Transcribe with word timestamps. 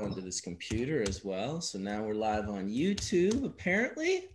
onto 0.00 0.20
this 0.22 0.40
computer 0.40 1.02
as 1.06 1.24
well. 1.24 1.60
So 1.60 1.78
now 1.78 2.02
we're 2.02 2.14
live 2.14 2.48
on 2.48 2.68
YouTube, 2.68 3.44
apparently. 3.44 4.30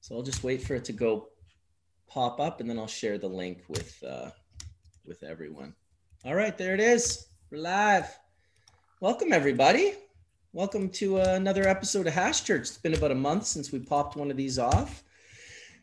So 0.00 0.16
I'll 0.16 0.22
just 0.22 0.42
wait 0.42 0.62
for 0.62 0.74
it 0.74 0.84
to 0.86 0.92
go 0.92 1.28
pop 2.08 2.40
up, 2.40 2.60
and 2.60 2.68
then 2.68 2.78
I'll 2.78 2.88
share 2.88 3.16
the 3.16 3.28
link 3.28 3.62
with 3.68 4.02
uh, 4.02 4.30
with 5.06 5.22
everyone. 5.22 5.74
All 6.24 6.34
right, 6.34 6.56
there 6.58 6.74
it 6.74 6.80
is. 6.80 7.28
We're 7.50 7.58
live. 7.58 8.18
Welcome 9.00 9.32
everybody. 9.32 9.94
Welcome 10.52 10.88
to 10.90 11.20
uh, 11.20 11.34
another 11.36 11.68
episode 11.68 12.08
of 12.08 12.14
Hash 12.14 12.42
Church. 12.42 12.62
It's 12.62 12.78
been 12.78 12.94
about 12.94 13.12
a 13.12 13.14
month 13.14 13.46
since 13.46 13.70
we 13.70 13.78
popped 13.78 14.16
one 14.16 14.30
of 14.30 14.36
these 14.36 14.58
off. 14.58 15.04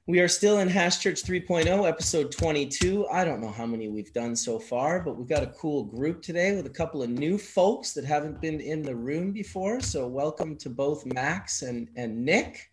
We 0.08 0.22
are 0.22 0.30
still 0.30 0.60
in 0.60 0.70
Hash 0.70 1.00
Church 1.00 1.22
3.0, 1.22 1.86
episode 1.86 2.32
22. 2.32 3.10
I 3.12 3.26
don't 3.26 3.42
know 3.42 3.52
how 3.52 3.66
many 3.66 3.90
we've 3.90 4.14
done 4.14 4.38
so 4.38 4.58
far, 4.58 5.02
but 5.02 5.18
we've 5.18 5.28
got 5.28 5.44
a 5.44 5.48
cool 5.48 5.84
group 5.84 6.22
today 6.22 6.56
with 6.56 6.66
a 6.66 6.70
couple 6.70 7.04
of 7.04 7.10
new 7.10 7.38
folks 7.38 7.92
that 7.92 8.06
haven't 8.06 8.40
been 8.40 8.62
in 8.62 8.82
the 8.82 8.96
room 8.96 9.34
before. 9.34 9.82
So, 9.82 10.08
welcome 10.08 10.56
to 10.60 10.70
both 10.70 11.06
Max 11.06 11.62
and, 11.62 11.90
and 11.98 12.24
Nick. 12.24 12.72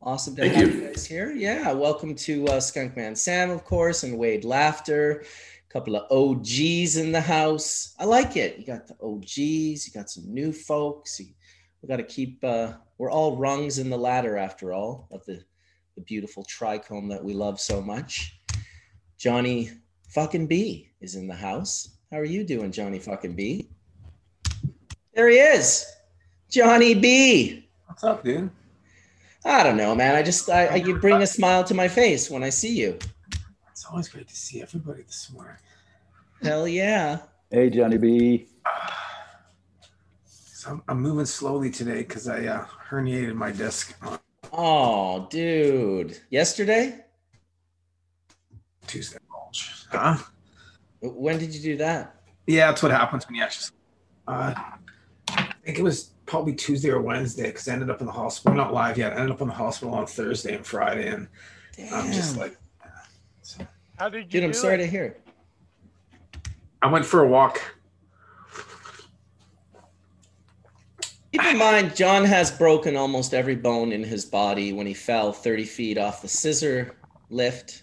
Awesome 0.00 0.36
to 0.36 0.40
Thank 0.40 0.54
have 0.54 0.74
you. 0.74 0.80
you 0.80 0.86
guys 0.86 1.04
here. 1.04 1.32
Yeah, 1.32 1.70
welcome 1.72 2.14
to 2.14 2.46
uh, 2.46 2.60
Skunkman 2.60 3.14
Sam, 3.14 3.50
of 3.50 3.64
course, 3.64 4.04
and 4.04 4.16
Wade 4.16 4.46
Laughter. 4.46 5.24
A 5.68 5.70
couple 5.70 5.96
of 5.96 6.10
OGs 6.10 6.96
in 6.96 7.12
the 7.12 7.20
house. 7.20 7.94
I 7.98 8.06
like 8.06 8.38
it. 8.38 8.58
You 8.58 8.64
got 8.64 8.86
the 8.86 8.96
OGs, 9.02 9.86
you 9.86 9.92
got 9.92 10.08
some 10.08 10.32
new 10.32 10.54
folks. 10.54 11.20
You, 11.20 11.26
we 11.82 11.88
got 11.88 11.96
to 11.96 12.04
keep, 12.04 12.42
uh, 12.42 12.72
we're 12.96 13.10
all 13.10 13.36
rungs 13.36 13.78
in 13.78 13.90
the 13.90 13.98
ladder 13.98 14.38
after 14.38 14.72
all 14.72 15.08
of 15.12 15.26
the 15.26 15.44
the 15.98 16.04
beautiful 16.04 16.44
trichome 16.44 17.08
that 17.08 17.24
we 17.24 17.34
love 17.34 17.58
so 17.60 17.82
much. 17.82 18.38
Johnny 19.18 19.70
fucking 20.10 20.46
B 20.46 20.90
is 21.00 21.16
in 21.16 21.26
the 21.26 21.34
house. 21.34 21.96
How 22.12 22.18
are 22.18 22.24
you 22.24 22.44
doing, 22.44 22.70
Johnny 22.70 23.00
fucking 23.00 23.34
B? 23.34 23.68
There 25.12 25.28
he 25.28 25.38
is, 25.38 25.84
Johnny 26.48 26.94
B. 26.94 27.68
What's 27.86 28.04
up, 28.04 28.22
dude? 28.22 28.48
I 29.44 29.64
don't 29.64 29.76
know, 29.76 29.96
man. 29.96 30.14
I 30.14 30.22
just 30.22 30.48
I, 30.48 30.66
I 30.66 30.74
you 30.76 31.00
bring 31.00 31.20
a 31.22 31.26
smile 31.38 31.64
to 31.64 31.74
my 31.74 31.88
face 31.88 32.30
when 32.30 32.44
I 32.44 32.50
see 32.50 32.76
you. 32.76 32.96
It's 33.72 33.84
always 33.86 34.08
great 34.08 34.28
to 34.28 34.36
see 34.36 34.62
everybody 34.62 35.02
this 35.02 35.32
morning. 35.32 35.56
Hell 36.42 36.68
yeah. 36.68 37.18
Hey, 37.50 37.70
Johnny 37.70 37.98
B. 37.98 38.46
So 40.26 40.70
I'm, 40.70 40.82
I'm 40.86 41.00
moving 41.00 41.26
slowly 41.26 41.70
today 41.72 42.02
because 42.02 42.28
I 42.28 42.46
uh, 42.46 42.66
herniated 42.88 43.34
my 43.34 43.50
disc 43.50 43.96
on 44.00 44.20
Oh, 44.52 45.26
dude. 45.30 46.18
Yesterday? 46.30 47.04
Tuesday. 48.86 49.18
Bulge. 49.30 49.86
Huh? 49.90 50.16
When 51.00 51.38
did 51.38 51.54
you 51.54 51.60
do 51.60 51.76
that? 51.78 52.14
Yeah, 52.46 52.68
that's 52.68 52.82
what 52.82 52.90
happens 52.92 53.26
when 53.26 53.36
you 53.36 53.42
actually. 53.42 53.76
Uh, 54.26 54.54
I 55.28 55.52
think 55.64 55.78
it 55.78 55.82
was 55.82 56.10
probably 56.26 56.54
Tuesday 56.54 56.90
or 56.90 57.00
Wednesday 57.00 57.46
because 57.46 57.68
I 57.68 57.72
ended 57.74 57.90
up 57.90 58.00
in 58.00 58.06
the 58.06 58.12
hospital. 58.12 58.56
Not 58.56 58.72
live 58.72 58.96
yet. 58.98 59.12
I 59.12 59.16
ended 59.16 59.30
up 59.32 59.40
in 59.40 59.48
the 59.48 59.54
hospital 59.54 59.94
on 59.94 60.06
Thursday 60.06 60.54
and 60.54 60.66
Friday, 60.66 61.08
and 61.08 61.28
I'm 61.92 62.10
just 62.12 62.34
Damn. 62.34 62.42
like, 62.42 62.56
so 63.42 63.66
How 63.98 64.08
did 64.08 64.24
you 64.24 64.40
Dude, 64.40 64.44
I'm 64.44 64.52
sorry 64.54 64.74
it? 64.74 64.78
to 64.78 64.86
hear. 64.86 65.16
I 66.82 66.86
went 66.88 67.04
for 67.04 67.22
a 67.22 67.28
walk. 67.28 67.60
Keep 71.32 71.44
in 71.44 71.58
mind, 71.58 71.94
John 71.94 72.24
has 72.24 72.50
broken 72.50 72.96
almost 72.96 73.34
every 73.34 73.54
bone 73.54 73.92
in 73.92 74.02
his 74.02 74.24
body 74.24 74.72
when 74.72 74.86
he 74.86 74.94
fell 74.94 75.30
30 75.30 75.64
feet 75.64 75.98
off 75.98 76.22
the 76.22 76.28
scissor 76.28 76.96
lift 77.28 77.82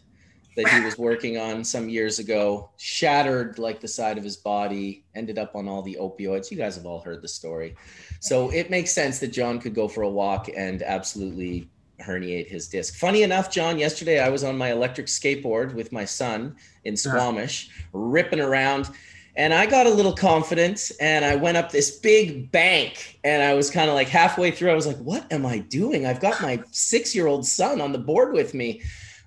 that 0.55 0.67
he 0.69 0.81
was 0.83 0.97
working 0.97 1.37
on 1.37 1.63
some 1.63 1.87
years 1.87 2.17
ago, 2.17 2.71
shattered 2.77 3.59
like 3.59 3.81
the 3.81 3.87
side 3.87 4.17
of 4.17 4.23
his 4.23 4.37
body, 4.37 5.03
ended 5.13 5.37
up 5.37 5.55
on 5.55 5.67
all 5.67 5.83
the 5.83 5.97
opioids. 5.99 6.49
You 6.49 6.57
guys 6.57 6.75
have 6.75 6.87
all 6.87 7.01
heard 7.01 7.21
the 7.21 7.27
story. 7.27 7.75
So 8.19 8.49
it 8.49 8.71
makes 8.71 8.91
sense 8.91 9.19
that 9.19 9.27
John 9.27 9.59
could 9.59 9.75
go 9.75 9.87
for 9.87 10.01
a 10.01 10.09
walk 10.09 10.49
and 10.55 10.81
absolutely 10.81 11.69
herniate 12.01 12.47
his 12.47 12.67
disc. 12.67 12.95
Funny 12.95 13.23
enough, 13.23 13.51
John, 13.51 13.77
yesterday 13.77 14.19
I 14.19 14.29
was 14.29 14.43
on 14.43 14.57
my 14.57 14.71
electric 14.71 15.07
skateboard 15.07 15.73
with 15.73 15.91
my 15.91 16.05
son 16.05 16.55
in 16.83 16.97
Squamish, 16.97 17.69
ripping 17.93 18.39
around 18.39 18.89
and 19.37 19.53
I 19.53 19.65
got 19.65 19.85
a 19.85 19.89
little 19.89 20.13
confident 20.13 20.91
and 20.99 21.25
I 21.25 21.35
went 21.35 21.57
up 21.57 21.71
this 21.71 21.97
big 21.99 22.51
bank 22.51 23.19
and 23.23 23.43
I 23.43 23.53
was 23.53 23.69
kind 23.69 23.89
of 23.89 23.95
like 23.95 24.07
halfway 24.07 24.51
through. 24.51 24.71
I 24.71 24.75
was 24.75 24.87
like, 24.87 24.97
what 24.97 25.31
am 25.31 25.45
I 25.45 25.59
doing? 25.59 26.05
I've 26.05 26.21
got 26.21 26.41
my 26.41 26.63
six 26.71 27.13
year 27.13 27.27
old 27.27 27.45
son 27.45 27.81
on 27.81 27.91
the 27.91 27.97
board 27.97 28.33
with 28.33 28.53
me. 28.53 28.81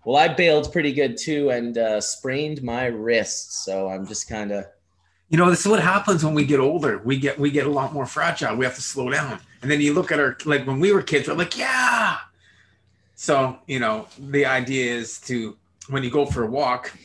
Well, 0.04 0.16
I 0.16 0.28
bailed 0.28 0.72
pretty 0.72 0.92
good 0.92 1.18
too 1.18 1.50
and 1.50 1.76
uh, 1.76 2.00
sprained 2.00 2.62
my 2.62 2.86
wrist. 2.86 3.64
So 3.64 3.88
I'm 3.88 4.06
just 4.06 4.28
kind 4.28 4.52
of, 4.52 4.64
You 5.28 5.36
know, 5.36 5.50
this 5.50 5.60
is 5.60 5.68
what 5.68 5.80
happens 5.80 6.24
when 6.24 6.32
we 6.32 6.46
get 6.46 6.60
older. 6.60 6.98
We 7.04 7.18
get 7.18 7.38
we 7.38 7.50
get 7.50 7.66
a 7.66 7.70
lot 7.70 7.92
more 7.92 8.06
fragile. 8.06 8.56
We 8.56 8.64
have 8.64 8.76
to 8.76 8.82
slow 8.82 9.10
down. 9.10 9.40
And 9.60 9.70
then 9.70 9.82
you 9.82 9.92
look 9.92 10.10
at 10.10 10.18
our 10.18 10.38
like 10.46 10.66
when 10.66 10.80
we 10.80 10.92
were 10.92 11.02
kids, 11.02 11.28
we're 11.28 11.34
like, 11.34 11.58
yeah. 11.58 12.16
So, 13.14 13.58
you 13.66 13.80
know, 13.80 14.06
the 14.18 14.46
idea 14.46 14.94
is 14.94 15.18
to 15.22 15.58
when 15.90 16.02
you 16.02 16.10
go 16.10 16.24
for 16.24 16.44
a 16.44 16.46
walk, 16.46 16.96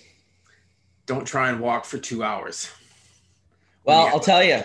don't 1.05 1.25
try 1.25 1.49
and 1.49 1.59
walk 1.59 1.83
for 1.83 1.97
two 1.97 2.23
hours. 2.23 2.69
Well, 3.83 4.05
Yeah. 4.05 4.11
I'll 4.13 4.19
tell 4.19 4.43
you, 4.43 4.61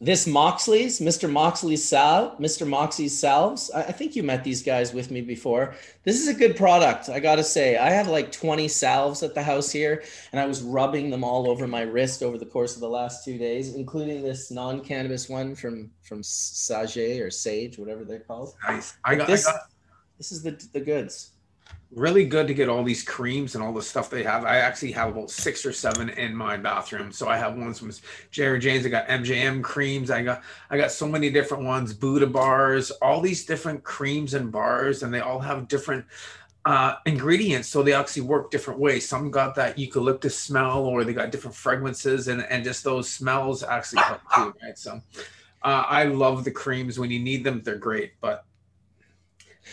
this 0.00 0.26
Moxley's, 0.26 0.98
Mr. 0.98 1.30
Moxley's 1.30 1.84
salve, 1.84 2.36
Mr. 2.38 2.66
Moxley's 2.66 3.16
salves. 3.16 3.70
I, 3.72 3.82
I 3.84 3.92
think 3.92 4.16
you 4.16 4.24
met 4.24 4.42
these 4.42 4.60
guys 4.60 4.92
with 4.92 5.12
me 5.12 5.20
before. 5.20 5.74
This 6.02 6.20
is 6.20 6.26
a 6.26 6.34
good 6.34 6.56
product. 6.56 7.08
I 7.08 7.20
got 7.20 7.36
to 7.36 7.44
say, 7.44 7.76
I 7.76 7.90
have 7.90 8.08
like 8.08 8.32
20 8.32 8.66
salves 8.66 9.22
at 9.22 9.34
the 9.36 9.42
house 9.44 9.70
here, 9.70 10.02
and 10.32 10.40
I 10.40 10.46
was 10.46 10.60
rubbing 10.60 11.08
them 11.10 11.22
all 11.22 11.48
over 11.48 11.68
my 11.68 11.82
wrist 11.82 12.24
over 12.24 12.36
the 12.36 12.46
course 12.46 12.74
of 12.74 12.80
the 12.80 12.88
last 12.88 13.24
two 13.24 13.38
days, 13.38 13.76
including 13.76 14.22
this 14.22 14.50
non-cannabis 14.50 15.28
one 15.28 15.54
from 15.54 15.92
from 16.02 16.20
Sage 16.24 17.20
or 17.20 17.30
Sage, 17.30 17.78
whatever 17.78 18.04
they're 18.04 18.18
called. 18.20 18.54
Nice. 18.66 18.94
I 19.04 19.14
got, 19.14 19.28
This- 19.28 19.46
I 19.46 19.52
got 19.52 19.60
This 20.18 20.32
is 20.32 20.42
the 20.42 20.60
the 20.72 20.80
goods. 20.80 21.31
Really 21.94 22.24
good 22.24 22.46
to 22.46 22.54
get 22.54 22.68
all 22.68 22.82
these 22.82 23.02
creams 23.02 23.54
and 23.54 23.62
all 23.62 23.72
the 23.72 23.82
stuff 23.82 24.08
they 24.08 24.22
have. 24.22 24.44
I 24.44 24.58
actually 24.58 24.92
have 24.92 25.10
about 25.10 25.30
six 25.30 25.66
or 25.66 25.72
seven 25.72 26.08
in 26.10 26.34
my 26.34 26.56
bathroom. 26.56 27.12
So 27.12 27.28
I 27.28 27.36
have 27.36 27.56
ones 27.56 27.78
from 27.78 27.92
Jerry 28.30 28.58
James. 28.58 28.86
I 28.86 28.88
got 28.88 29.08
MJM 29.08 29.62
creams. 29.62 30.10
I 30.10 30.22
got 30.22 30.42
I 30.70 30.76
got 30.76 30.90
so 30.90 31.06
many 31.06 31.30
different 31.30 31.64
ones, 31.64 31.92
Buddha 31.92 32.26
bars, 32.26 32.90
all 33.02 33.20
these 33.20 33.44
different 33.44 33.84
creams 33.84 34.34
and 34.34 34.50
bars, 34.50 35.02
and 35.02 35.12
they 35.12 35.20
all 35.20 35.40
have 35.40 35.68
different 35.68 36.04
uh, 36.64 36.96
ingredients. 37.04 37.68
So 37.68 37.82
they 37.82 37.92
actually 37.92 38.22
work 38.22 38.50
different 38.50 38.80
ways. 38.80 39.08
Some 39.08 39.30
got 39.30 39.54
that 39.56 39.78
eucalyptus 39.78 40.38
smell, 40.38 40.84
or 40.84 41.04
they 41.04 41.12
got 41.12 41.30
different 41.30 41.56
fragrances, 41.56 42.28
and 42.28 42.42
and 42.42 42.64
just 42.64 42.84
those 42.84 43.10
smells 43.10 43.62
actually 43.62 44.02
help 44.02 44.20
too, 44.34 44.54
right? 44.62 44.78
So. 44.78 45.00
Uh, 45.64 45.84
I 45.86 46.06
love 46.06 46.42
the 46.42 46.50
creams 46.50 46.98
when 46.98 47.12
you 47.12 47.20
need 47.20 47.44
them; 47.44 47.62
they're 47.62 47.76
great. 47.76 48.14
But 48.20 48.44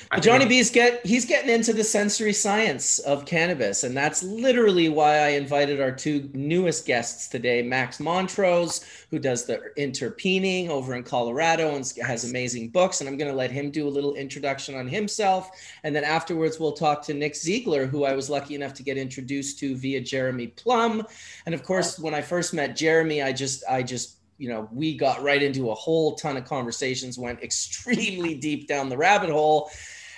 But 0.10 0.22
Johnny 0.22 0.46
B's 0.46 0.70
get 0.70 1.06
he's 1.06 1.26
getting 1.26 1.50
into 1.50 1.74
the 1.74 1.84
sensory 1.84 2.34
science 2.34 3.00
of 3.00 3.26
cannabis, 3.26 3.84
and 3.84 3.96
that's 3.96 4.24
literally 4.24 4.90
why 4.90 5.20
I 5.20 5.30
invited 5.30 5.82
our 5.82 5.92
two 5.92 6.30
newest 6.34 6.86
guests 6.86 7.28
today, 7.28 7.62
Max 7.62 8.00
Montrose, 8.00 8.84
who 9.12 9.20
does 9.20 9.46
the 9.46 9.62
interpening 9.78 10.70
over 10.70 10.96
in 10.96 11.04
Colorado 11.04 11.76
and 11.76 11.92
has 12.02 12.24
amazing 12.24 12.70
books, 12.70 13.02
and 13.02 13.10
I'm 13.10 13.18
going 13.18 13.32
to 13.32 13.38
let 13.38 13.52
him 13.52 13.72
do 13.72 13.88
a 13.88 13.90
little 13.90 14.16
introduction 14.16 14.76
on 14.76 14.88
himself, 14.88 15.52
and 15.84 15.96
then 15.96 16.04
afterwards 16.04 16.60
we'll 16.60 16.74
talk 16.74 17.02
to 17.04 17.14
Nick 17.14 17.36
Ziegler, 17.36 17.86
who 17.86 18.04
I 18.04 18.14
was 18.14 18.30
lucky 18.30 18.56
enough 18.56 18.74
to 18.76 18.84
get 18.84 18.98
introduced 18.98 19.60
to 19.60 19.76
via 19.76 20.02
Jeremy 20.02 20.48
Plum, 20.48 21.06
and 21.46 21.56
of 21.56 21.64
course 21.64 22.00
when 22.00 22.14
I 22.14 22.22
first 22.22 22.54
met 22.54 22.76
Jeremy, 22.76 23.22
I 23.22 23.34
just 23.34 23.64
I 23.70 23.84
just 23.84 24.19
you 24.40 24.50
know, 24.50 24.68
we 24.72 24.98
got 24.98 25.22
right 25.22 25.44
into 25.44 25.70
a 25.70 25.76
whole 25.76 26.16
ton 26.16 26.38
of 26.38 26.46
conversations, 26.46 27.20
went 27.20 27.44
extremely 27.44 28.34
deep 28.40 28.68
down 28.68 28.90
the 28.90 28.98
rabbit 28.98 29.30
hole. 29.30 29.70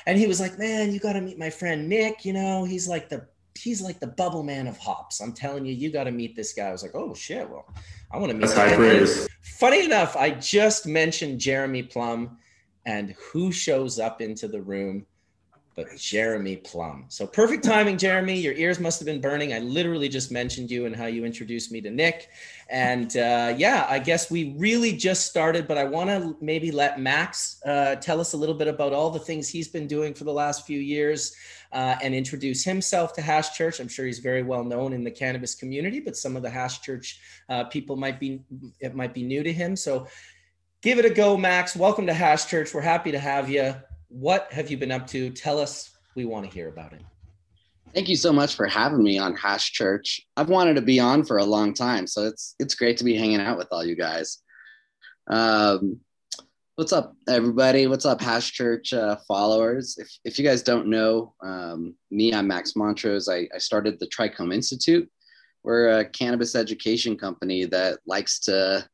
And 0.06 0.18
he 0.18 0.28
was 0.28 0.40
like, 0.40 0.58
Man, 0.58 0.94
you 0.94 1.00
got 1.00 1.14
to 1.14 1.22
meet 1.22 1.38
my 1.38 1.50
friend 1.50 1.90
Nick. 1.90 2.24
You 2.24 2.34
know, 2.34 2.64
he's 2.64 2.88
like 2.88 3.09
the 3.09 3.28
he's 3.58 3.82
like 3.82 4.00
the 4.00 4.08
bubble 4.08 4.44
man 4.44 4.68
of 4.68 4.78
hops. 4.78 5.20
I'm 5.20 5.34
telling 5.34 5.66
you, 5.66 5.74
you 5.74 5.92
got 5.92 6.06
to 6.06 6.12
meet 6.12 6.36
this 6.36 6.54
guy. 6.54 6.68
I 6.68 6.72
was 6.72 6.84
like, 6.84 6.96
Oh 6.96 7.14
shit, 7.14 7.50
well, 7.50 7.66
I 8.12 8.18
want 8.18 8.30
to 8.32 8.38
meet 8.38 8.48
That's 8.48 8.54
high 8.54 8.76
praise. 8.76 9.28
Funny 9.42 9.84
enough, 9.84 10.16
I 10.16 10.32
just 10.32 10.86
mentioned 10.86 11.40
Jeremy 11.40 11.84
Plum 11.84 12.38
and 12.85 13.16
who 13.32 13.52
shows 13.52 14.00
up 14.00 14.22
into 14.22 14.47
the 14.47 14.62
room 14.62 15.06
but 15.76 15.96
Jeremy 15.97 16.58
Plum. 16.58 17.06
So 17.08 17.26
perfect 17.26 17.64
timing, 17.64 17.97
Jeremy. 17.97 18.38
Your 18.38 18.53
ears 18.53 18.79
must 18.79 19.00
have 19.00 19.06
been 19.06 19.22
burning. 19.22 19.53
I 19.53 19.59
literally 19.59 20.09
just 20.09 20.32
mentioned 20.32 20.70
you 20.70 20.85
and 20.85 20.96
how 20.96 21.06
you 21.06 21.23
introduced 21.23 21.72
me 21.72 21.79
to 21.82 21.90
Nick. 21.90 22.29
And 22.70 23.16
uh, 23.16 23.53
yeah, 23.58 23.85
I 23.90 24.00
guess 24.00 24.29
we 24.29 24.53
really 24.58 24.96
just 24.96 25.28
started, 25.28 25.68
but 25.68 25.78
I 25.78 25.85
want 25.85 26.09
to 26.09 26.35
maybe 26.41 26.72
let 26.72 27.00
Max 27.00 27.62
uh, 27.66 27.96
tell 27.96 28.20
us 28.20 28.34
a 28.34 28.38
little 28.38 28.56
bit 28.56 28.68
about 28.68 28.91
all 28.91 29.09
the 29.09 29.20
things 29.20 29.47
he's 29.47 29.70
been 29.70 29.88
doing 29.88 30.14
for 30.14 30.26
the 30.26 30.34
last 30.34 30.66
few 30.66 30.79
years 30.79 31.35
uh, 31.72 31.96
and 32.02 32.14
introduce 32.14 32.64
himself 32.66 33.14
to 33.14 33.22
Hash 33.22 33.56
Church. 33.56 33.79
I'm 33.79 33.88
sure 33.88 34.06
he's 34.06 34.20
very 34.20 34.44
well 34.44 34.66
known 34.66 34.91
in 34.91 35.03
the 35.06 35.12
cannabis 35.12 35.56
community, 35.56 36.02
but 36.02 36.17
some 36.17 36.35
of 36.35 36.44
the 36.44 36.50
Hash 36.50 36.82
Church 36.82 37.20
uh, 37.47 37.64
people 37.66 37.96
might 37.96 38.20
be 38.20 38.41
it 38.82 38.94
might 38.94 39.14
be 39.14 39.24
new 39.24 39.41
to 39.41 39.53
him. 39.53 39.78
So 39.78 40.08
give 40.82 41.00
it 41.00 41.06
a 41.06 41.09
go, 41.09 41.38
Max. 41.38 41.78
Welcome 41.78 42.08
to 42.08 42.14
Hash 42.14 42.47
Church. 42.47 42.74
We're 42.74 42.82
happy 42.82 43.12
to 43.12 43.20
have 43.20 43.50
you. 43.50 43.76
What 44.11 44.52
have 44.52 44.69
you 44.69 44.78
been 44.78 44.91
up 44.91 45.08
to? 45.08 45.29
Tell 45.29 45.58
us. 45.58 45.91
We 46.16 46.25
want 46.25 46.46
to 46.46 46.52
hear 46.52 46.67
about 46.67 46.91
it. 46.91 47.02
Thank 47.93 48.09
you 48.09 48.17
so 48.17 48.34
much 48.34 48.55
for 48.55 48.67
having 48.67 49.02
me 49.02 49.17
on 49.17 49.35
Hash 49.35 49.72
Church. 49.72 50.22
I've 50.35 50.49
wanted 50.49 50.75
to 50.75 50.81
be 50.81 50.99
on 50.99 51.23
for 51.23 51.37
a 51.37 51.46
long 51.46 51.73
time, 51.73 52.08
so 52.08 52.25
it's 52.25 52.55
it's 52.59 52.75
great 52.75 52.97
to 52.97 53.05
be 53.05 53.16
hanging 53.16 53.40
out 53.40 53.58
with 53.58 53.69
all 53.72 53.85
you 53.85 53.96
guys. 53.96 54.40
Um, 55.28 56.02
what's 56.75 56.91
up, 56.91 57.16
everybody? 57.29 57.87
What's 57.87 58.05
up, 58.05 58.22
Hash 58.22 58.52
Church 58.52 58.91
uh, 58.91 59.16
followers? 59.28 59.97
If, 59.97 60.09
if 60.25 60.37
you 60.37 60.43
guys 60.43 60.61
don't 60.61 60.87
know 60.87 61.34
um, 61.41 61.96
me, 62.09 62.34
I'm 62.34 62.47
Max 62.47 62.75
Montrose. 62.75 63.29
I, 63.29 63.47
I 63.55 63.59
started 63.59 63.97
the 63.99 64.07
Trichome 64.07 64.53
Institute. 64.53 65.09
We're 65.64 65.99
a 65.99 66.05
cannabis 66.05 66.55
education 66.55 67.17
company 67.17 67.64
that 67.66 67.99
likes 68.05 68.40
to 68.41 68.85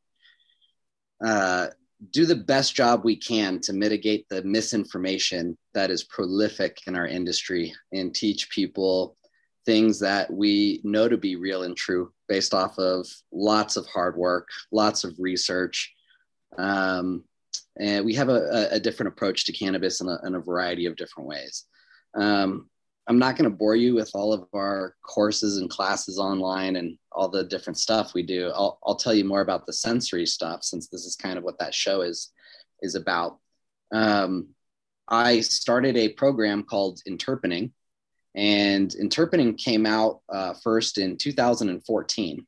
uh, 1.24 1.68
do 2.10 2.26
the 2.26 2.36
best 2.36 2.74
job 2.74 3.04
we 3.04 3.16
can 3.16 3.60
to 3.60 3.72
mitigate 3.72 4.26
the 4.28 4.42
misinformation 4.44 5.56
that 5.74 5.90
is 5.90 6.04
prolific 6.04 6.78
in 6.86 6.94
our 6.94 7.06
industry 7.06 7.74
and 7.92 8.14
teach 8.14 8.50
people 8.50 9.16
things 9.66 9.98
that 9.98 10.32
we 10.32 10.80
know 10.84 11.08
to 11.08 11.16
be 11.16 11.36
real 11.36 11.64
and 11.64 11.76
true 11.76 12.12
based 12.28 12.54
off 12.54 12.78
of 12.78 13.06
lots 13.32 13.76
of 13.76 13.86
hard 13.86 14.16
work, 14.16 14.48
lots 14.72 15.04
of 15.04 15.14
research. 15.18 15.92
Um, 16.56 17.24
and 17.78 18.04
we 18.04 18.14
have 18.14 18.28
a, 18.28 18.68
a, 18.70 18.80
different 18.80 19.12
approach 19.12 19.44
to 19.44 19.52
cannabis 19.52 20.00
in 20.00 20.08
a, 20.08 20.18
in 20.26 20.34
a 20.34 20.40
variety 20.40 20.86
of 20.86 20.96
different 20.96 21.28
ways. 21.28 21.64
Um, 22.14 22.68
I'm 23.08 23.18
not 23.18 23.36
going 23.36 23.50
to 23.50 23.56
bore 23.56 23.74
you 23.74 23.94
with 23.94 24.10
all 24.12 24.34
of 24.34 24.46
our 24.54 24.94
courses 25.02 25.56
and 25.56 25.70
classes 25.70 26.18
online 26.18 26.76
and 26.76 26.98
all 27.10 27.30
the 27.30 27.42
different 27.42 27.78
stuff 27.78 28.12
we 28.12 28.22
do. 28.22 28.52
I'll, 28.54 28.78
I'll 28.84 28.96
tell 28.96 29.14
you 29.14 29.24
more 29.24 29.40
about 29.40 29.64
the 29.64 29.72
sensory 29.72 30.26
stuff 30.26 30.62
since 30.62 30.88
this 30.88 31.06
is 31.06 31.16
kind 31.16 31.38
of 31.38 31.44
what 31.44 31.58
that 31.58 31.74
show 31.74 32.02
is 32.02 32.32
is 32.82 32.94
about. 32.94 33.38
Um, 33.92 34.48
I 35.08 35.40
started 35.40 35.96
a 35.96 36.10
program 36.10 36.62
called 36.64 37.00
Interpening, 37.06 37.72
and 38.34 38.94
Interpening 38.94 39.54
came 39.54 39.86
out 39.86 40.20
uh, 40.28 40.52
first 40.62 40.98
in 40.98 41.16
2014. 41.16 42.46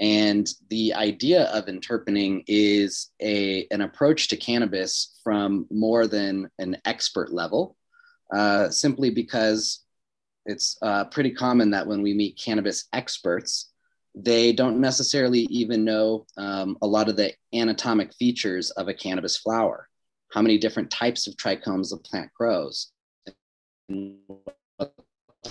And 0.00 0.48
the 0.70 0.92
idea 0.94 1.44
of 1.44 1.68
Interpening 1.68 2.42
is 2.48 3.12
a, 3.22 3.68
an 3.70 3.80
approach 3.80 4.26
to 4.28 4.36
cannabis 4.36 5.20
from 5.22 5.66
more 5.70 6.08
than 6.08 6.50
an 6.58 6.78
expert 6.84 7.32
level, 7.32 7.76
uh, 8.34 8.70
simply 8.70 9.10
because 9.10 9.83
it's 10.46 10.76
uh, 10.82 11.04
pretty 11.04 11.30
common 11.30 11.70
that 11.70 11.86
when 11.86 12.02
we 12.02 12.14
meet 12.14 12.40
cannabis 12.42 12.86
experts, 12.92 13.70
they 14.14 14.52
don't 14.52 14.80
necessarily 14.80 15.46
even 15.50 15.84
know 15.84 16.26
um, 16.36 16.76
a 16.82 16.86
lot 16.86 17.08
of 17.08 17.16
the 17.16 17.32
anatomic 17.52 18.14
features 18.14 18.70
of 18.72 18.88
a 18.88 18.94
cannabis 18.94 19.36
flower, 19.36 19.88
how 20.32 20.40
many 20.40 20.58
different 20.58 20.90
types 20.90 21.26
of 21.26 21.36
trichomes 21.36 21.90
the 21.90 21.96
plant 21.96 22.30
grows, 22.38 22.92
and 23.88 24.16
what 24.76 24.94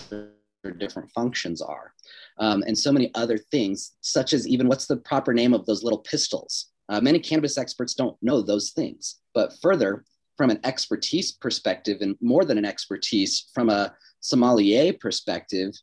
their 0.10 0.72
different 0.78 1.12
functions 1.12 1.62
are, 1.62 1.94
um, 2.38 2.64
and 2.66 2.78
so 2.78 2.92
many 2.92 3.12
other 3.16 3.38
things, 3.38 3.94
such 4.02 4.32
as 4.34 4.48
even 4.48 4.68
what's 4.68 4.86
the 4.86 4.98
proper 4.98 5.34
name 5.34 5.54
of 5.54 5.66
those 5.66 5.84
little 5.84 6.00
pistils. 6.00 6.68
Uh, 6.90 7.02
many 7.02 7.20
cannabis 7.20 7.58
experts 7.58 7.94
don't 7.94 8.18
know 8.22 8.42
those 8.42 8.72
things. 8.72 9.20
But 9.34 9.54
further, 9.62 10.06
from 10.38 10.50
an 10.50 10.60
expertise 10.64 11.32
perspective, 11.32 12.00
and 12.02 12.16
more 12.22 12.46
than 12.46 12.58
an 12.58 12.66
expertise, 12.66 13.50
from 13.54 13.70
a 13.70 13.94
sommelier 14.20 14.94
perspective, 14.94 15.74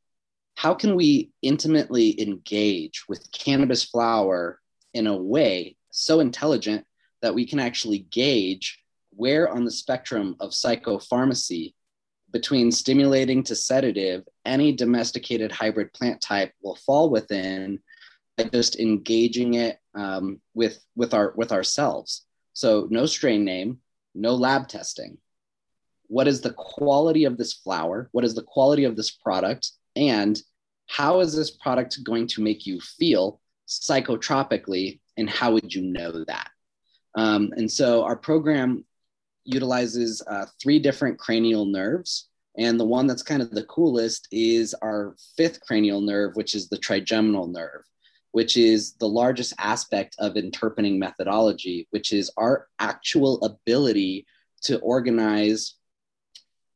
how 0.56 0.74
can 0.74 0.94
we 0.94 1.30
intimately 1.42 2.20
engage 2.20 3.04
with 3.08 3.30
cannabis 3.32 3.84
flower 3.84 4.60
in 4.94 5.06
a 5.06 5.16
way 5.16 5.76
so 5.90 6.20
intelligent 6.20 6.84
that 7.22 7.34
we 7.34 7.46
can 7.46 7.58
actually 7.58 8.00
gauge 8.10 8.82
where 9.10 9.48
on 9.48 9.64
the 9.64 9.70
spectrum 9.70 10.36
of 10.40 10.50
psychopharmacy 10.50 11.74
between 12.32 12.70
stimulating 12.70 13.42
to 13.42 13.56
sedative 13.56 14.22
any 14.44 14.72
domesticated 14.72 15.50
hybrid 15.50 15.92
plant 15.92 16.20
type 16.20 16.52
will 16.62 16.76
fall 16.76 17.10
within 17.10 17.78
by 18.36 18.44
just 18.44 18.78
engaging 18.78 19.54
it 19.54 19.78
um, 19.94 20.40
with 20.54 20.84
with 20.94 21.12
our 21.12 21.32
with 21.36 21.52
ourselves. 21.52 22.26
So 22.52 22.86
no 22.90 23.06
strain 23.06 23.44
name 23.44 23.78
no 24.14 24.34
lab 24.34 24.68
testing 24.68 25.18
what 26.10 26.26
is 26.26 26.40
the 26.40 26.52
quality 26.52 27.24
of 27.24 27.38
this 27.38 27.52
flower? 27.52 28.08
What 28.10 28.24
is 28.24 28.34
the 28.34 28.42
quality 28.42 28.82
of 28.82 28.96
this 28.96 29.12
product? 29.12 29.70
And 29.94 30.36
how 30.88 31.20
is 31.20 31.34
this 31.34 31.52
product 31.52 32.02
going 32.02 32.26
to 32.28 32.42
make 32.42 32.66
you 32.66 32.80
feel 32.80 33.40
psychotropically? 33.68 34.98
And 35.16 35.30
how 35.30 35.52
would 35.52 35.72
you 35.72 35.82
know 35.82 36.24
that? 36.24 36.50
Um, 37.14 37.52
and 37.56 37.70
so 37.70 38.02
our 38.02 38.16
program 38.16 38.84
utilizes 39.44 40.20
uh, 40.26 40.46
three 40.60 40.80
different 40.80 41.16
cranial 41.16 41.64
nerves. 41.64 42.28
And 42.58 42.78
the 42.78 42.84
one 42.84 43.06
that's 43.06 43.22
kind 43.22 43.40
of 43.40 43.52
the 43.52 43.64
coolest 43.64 44.26
is 44.32 44.74
our 44.82 45.14
fifth 45.36 45.60
cranial 45.60 46.00
nerve, 46.00 46.34
which 46.34 46.56
is 46.56 46.68
the 46.68 46.78
trigeminal 46.78 47.46
nerve, 47.46 47.82
which 48.32 48.56
is 48.56 48.94
the 48.94 49.08
largest 49.08 49.52
aspect 49.58 50.14
of 50.18 50.36
interpening 50.36 50.98
methodology, 50.98 51.86
which 51.90 52.12
is 52.12 52.30
our 52.36 52.68
actual 52.78 53.42
ability 53.44 54.26
to 54.62 54.78
organize 54.78 55.74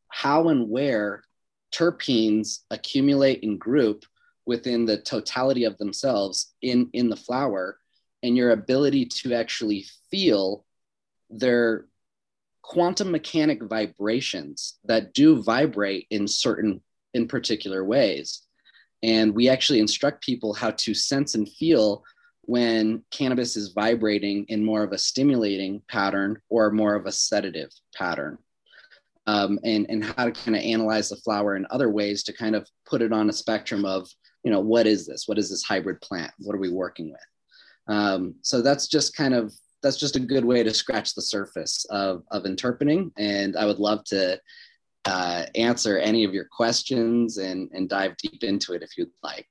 how 0.09 0.49
and 0.49 0.69
where 0.69 1.23
terpenes 1.73 2.61
accumulate 2.71 3.43
and 3.43 3.59
group 3.59 4.05
within 4.47 4.85
the 4.85 4.99
totality 4.99 5.65
of 5.65 5.77
themselves 5.79 6.55
in, 6.63 6.89
in 6.93 7.09
the 7.09 7.17
flower 7.17 7.79
and 8.23 8.37
your 8.37 8.51
ability 8.51 9.07
to 9.07 9.35
actually 9.35 9.85
feel 10.11 10.65
their 11.31 11.87
quantum 12.63 13.11
mechanic 13.11 13.63
vibrations 13.63 14.79
that 14.85 15.13
do 15.13 15.43
vibrate 15.43 16.07
in 16.11 16.27
certain 16.27 16.81
in 17.13 17.29
particular 17.29 17.85
ways 17.85 18.44
and 19.03 19.35
we 19.35 19.49
actually 19.49 19.81
instruct 19.81 20.25
people 20.25 20.55
how 20.55 20.71
to 20.73 20.95
sense 20.95 21.35
and 21.35 21.49
feel 21.49 22.03
when 22.43 23.03
cannabis 23.11 23.57
is 23.57 23.73
vibrating 23.73 24.45
in 24.49 24.65
more 24.65 24.83
of 24.83 24.93
a 24.93 24.99
stimulating 24.99 25.81
pattern 25.89 26.37
or 26.51 26.71
more 26.71 26.95
of 26.95 27.07
a 27.07 27.13
sedative 27.13 27.71
pattern. 27.97 28.39
Um, 29.27 29.59
and 29.65 29.87
and 29.89 30.05
how 30.05 30.27
to 30.27 30.33
kind 30.33 30.55
of 30.55 30.63
analyze 30.63 31.09
the 31.09 31.17
flower 31.17 31.57
in 31.57 31.67
other 31.71 31.89
ways 31.89 32.23
to 32.25 32.33
kind 32.35 32.55
of 32.55 32.69
put 32.87 33.01
it 33.01 33.11
on 33.11 33.31
a 33.31 33.33
spectrum 33.33 33.87
of 33.87 34.07
you 34.43 34.51
know 34.51 34.61
what 34.61 34.87
is 34.87 35.07
this? 35.07 35.27
What 35.27 35.39
is 35.39 35.49
this 35.49 35.63
hybrid 35.63 36.03
plant? 36.03 36.31
What 36.41 36.55
are 36.55 36.61
we 36.61 36.71
working 36.71 37.11
with? 37.11 37.97
Um, 37.97 38.35
so 38.43 38.61
that's 38.61 38.87
just 38.87 39.17
kind 39.17 39.33
of 39.33 39.55
that's 39.85 39.99
just 39.99 40.17
a 40.17 40.21
good 40.21 40.45
way 40.45 40.63
to 40.63 40.75
scratch 40.75 41.15
the 41.15 41.23
surface 41.23 41.87
of 41.91 42.25
of 42.31 42.47
interpening. 42.47 43.13
and 43.19 43.57
i 43.57 43.65
would 43.67 43.79
love 43.79 44.03
to 44.05 44.41
uh, 45.07 45.47
answer 45.55 45.99
any 45.99 46.25
of 46.25 46.33
your 46.33 46.47
questions 46.47 47.39
and 47.39 47.71
and 47.73 47.89
dive 47.89 48.17
deep 48.17 48.43
into 48.43 48.73
it 48.73 48.83
if 48.83 48.97
you'd 48.97 49.11
like. 49.23 49.49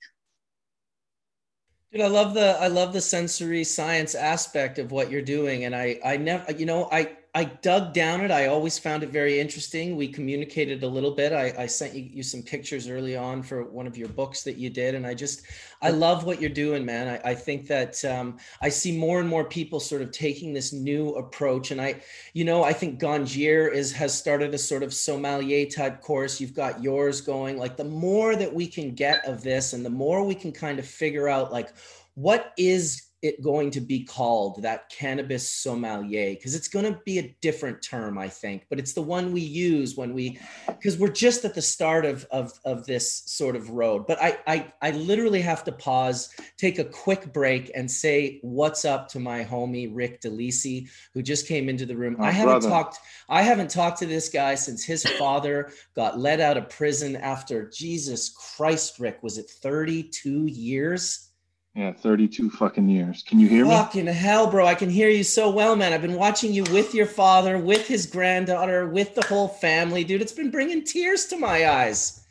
Dude, 1.92 2.02
I 2.02 2.08
love 2.08 2.34
the 2.34 2.58
I 2.60 2.68
love 2.68 2.92
the 2.94 3.02
sensory 3.02 3.64
science 3.64 4.16
aspect 4.16 4.80
of 4.80 4.92
what 4.92 5.12
you're 5.12 5.22
doing, 5.22 5.66
and 5.66 5.76
I 5.76 6.00
I 6.04 6.18
never 6.18 6.52
you 6.54 6.66
know 6.66 6.90
I 6.92 7.18
I 7.36 7.46
dug 7.46 7.94
down 7.94 8.22
it. 8.22 8.30
I 8.30 8.46
always 8.46 8.78
found 8.78 9.02
it 9.02 9.10
very 9.10 9.40
interesting. 9.40 9.96
We 9.96 10.08
communicated 10.08 10.84
a 10.84 10.88
little 10.88 11.16
bit. 11.16 11.34
I, 11.34 11.52
I 11.58 11.66
sent 11.66 11.96
you, 11.96 12.04
you, 12.04 12.22
some 12.22 12.44
pictures 12.44 12.88
early 12.88 13.18
on 13.18 13.42
for 13.42 13.64
one 13.64 13.88
of 13.88 13.98
your 13.98 14.10
books 14.10 14.44
that 14.44 14.58
you 14.58 14.70
did. 14.70 14.94
And 14.94 15.08
I 15.08 15.16
just, 15.16 15.42
I 15.82 15.90
love 15.90 16.26
what 16.26 16.40
you're 16.40 16.52
doing, 16.52 16.86
man. 16.86 17.08
I, 17.08 17.32
I 17.32 17.34
think 17.34 17.66
that 17.68 18.06
um, 18.06 18.38
I 18.62 18.70
see 18.70 18.96
more 18.96 19.20
and 19.20 19.28
more 19.28 19.46
people 19.46 19.80
sort 19.80 20.04
of 20.04 20.12
taking 20.12 20.54
this 20.54 20.74
new 20.74 21.10
approach. 21.16 21.72
And 21.72 21.82
I, 21.82 22.04
you 22.34 22.46
know, 22.46 22.64
I 22.64 22.72
think 22.72 23.00
Ganjier 23.00 23.74
is, 23.74 23.92
has 23.94 24.16
started 24.16 24.54
a 24.54 24.60
sort 24.60 24.84
of 24.84 24.94
sommelier 24.94 25.66
type 25.66 26.02
course. 26.02 26.40
You've 26.40 26.54
got 26.54 26.84
yours 26.84 27.20
going. 27.20 27.58
Like 27.58 27.78
the 27.78 27.84
more 27.84 28.36
that 28.36 28.54
we 28.54 28.68
can 28.68 28.94
get 28.94 29.26
of 29.26 29.42
this 29.42 29.74
and 29.74 29.84
the 29.84 29.90
more 29.90 30.24
we 30.24 30.36
can 30.36 30.52
kind 30.52 30.78
of 30.78 30.86
figure 30.86 31.28
out 31.28 31.52
like, 31.52 31.74
what 32.14 32.54
is 32.58 33.08
it 33.24 33.42
going 33.42 33.72
to 33.72 33.82
be 33.82 34.04
called 34.04 34.62
that 34.62 34.90
cannabis 34.90 35.50
sommelier? 35.50 36.36
Because 36.36 36.54
it's 36.54 36.68
going 36.68 36.86
to 36.86 37.00
be 37.06 37.20
a 37.20 37.36
different 37.42 37.82
term 37.82 38.18
i 38.18 38.28
think 38.28 38.66
but 38.70 38.80
it's 38.80 38.94
the 38.94 39.02
one 39.02 39.32
we 39.32 39.42
use 39.42 39.96
when 39.96 40.14
we 40.14 40.40
because 40.68 40.98
we're 40.98 41.08
just 41.08 41.46
at 41.46 41.54
the 41.54 41.62
start 41.62 42.06
of, 42.06 42.26
of 42.32 42.52
of 42.66 42.86
this 42.86 43.24
sort 43.26 43.56
of 43.56 43.70
road. 43.70 44.06
But 44.08 44.22
I, 44.22 44.38
I 44.48 44.74
i 44.82 44.92
literally 44.92 45.42
have 45.42 45.64
to 45.66 45.72
pause 45.72 46.30
take 46.58 46.80
a 46.80 46.86
quick 46.86 47.32
break 47.34 47.72
and 47.76 47.90
say 47.90 48.40
what's 48.42 48.86
up 48.86 49.08
to 49.10 49.20
my 49.20 49.44
homie 49.44 49.90
rick 49.94 50.22
delisi 50.22 50.90
who 51.14 51.22
just 51.22 51.48
came 51.48 51.70
into 51.70 51.86
the 51.86 51.96
room? 51.96 52.18
Oh, 52.20 52.24
i 52.24 52.32
haven't 52.32 52.62
brother. 52.62 52.70
talked 52.70 52.98
i 53.30 53.42
haven't 53.42 53.70
talked 53.70 54.00
to 54.00 54.06
this 54.06 54.30
guy 54.30 54.56
since 54.56 54.84
his 54.84 55.04
father 55.18 55.72
got 55.96 56.20
let 56.20 56.40
out 56.40 56.58
of 56.58 56.70
prison 56.70 57.16
after 57.16 57.70
jesus 57.70 58.30
christ 58.30 59.00
rick 59.00 59.22
was 59.22 59.38
it 59.38 59.50
32 59.50 60.46
years 60.48 61.30
yeah, 61.76 61.92
32 61.92 62.52
fucking 62.52 62.88
years. 62.88 63.24
Can 63.24 63.40
you 63.40 63.48
hear 63.48 63.66
me? 63.66 63.72
Fucking 63.72 64.06
hell, 64.06 64.50
bro. 64.50 64.68
I 64.68 64.76
can 64.76 64.90
hear 64.90 65.10
you 65.10 65.24
so 65.24 65.50
well, 65.50 65.76
man. 65.76 65.92
I've 65.92 66.04
been 66.04 66.16
watching 66.16 66.54
you 66.54 66.64
with 66.66 66.94
your 66.94 67.08
father, 67.08 67.58
with 67.58 67.88
his 67.88 68.06
granddaughter, 68.06 68.88
with 68.88 69.16
the 69.16 69.26
whole 69.26 69.48
family, 69.48 70.04
dude. 70.04 70.22
It's 70.22 70.34
been 70.34 70.52
bringing 70.52 70.84
tears 70.84 71.26
to 71.28 71.38
my 71.38 71.68
eyes. 71.68 72.24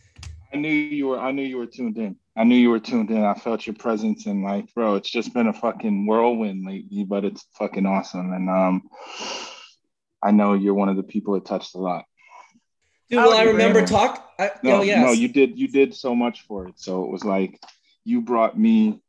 I 0.52 0.58
knew 0.58 0.70
you 0.70 1.08
were 1.08 1.18
I 1.18 1.32
knew 1.32 1.42
you 1.42 1.56
were 1.56 1.66
tuned 1.66 1.98
in. 1.98 2.16
I 2.36 2.44
knew 2.44 2.56
you 2.56 2.70
were 2.70 2.78
tuned 2.78 3.10
in. 3.10 3.24
I 3.24 3.34
felt 3.34 3.66
your 3.66 3.74
presence 3.74 4.26
and 4.26 4.44
like, 4.44 4.72
bro, 4.74 4.94
it's 4.94 5.10
just 5.10 5.34
been 5.34 5.48
a 5.48 5.52
fucking 5.52 6.06
whirlwind 6.06 6.64
lately, 6.64 7.04
but 7.04 7.24
it's 7.24 7.44
fucking 7.58 7.86
awesome. 7.86 8.32
And 8.32 8.48
um 8.48 8.88
I 10.22 10.30
know 10.30 10.52
you're 10.52 10.74
one 10.74 10.88
of 10.88 10.96
the 10.96 11.02
people 11.02 11.34
it 11.34 11.44
touched 11.44 11.74
a 11.74 11.78
lot. 11.78 12.04
Dude, 13.10 13.18
well, 13.18 13.34
I 13.34 13.42
remember 13.42 13.84
talk. 13.84 14.30
I, 14.38 14.52
no, 14.62 14.76
oh, 14.76 14.82
yes. 14.82 15.04
no, 15.04 15.12
you 15.12 15.28
did 15.28 15.58
you 15.58 15.68
did 15.68 15.94
so 15.94 16.14
much 16.14 16.42
for 16.42 16.68
it. 16.68 16.78
So 16.78 17.04
it 17.04 17.10
was 17.10 17.24
like 17.24 17.60
you 18.04 18.20
brought 18.20 18.58
me 18.58 19.00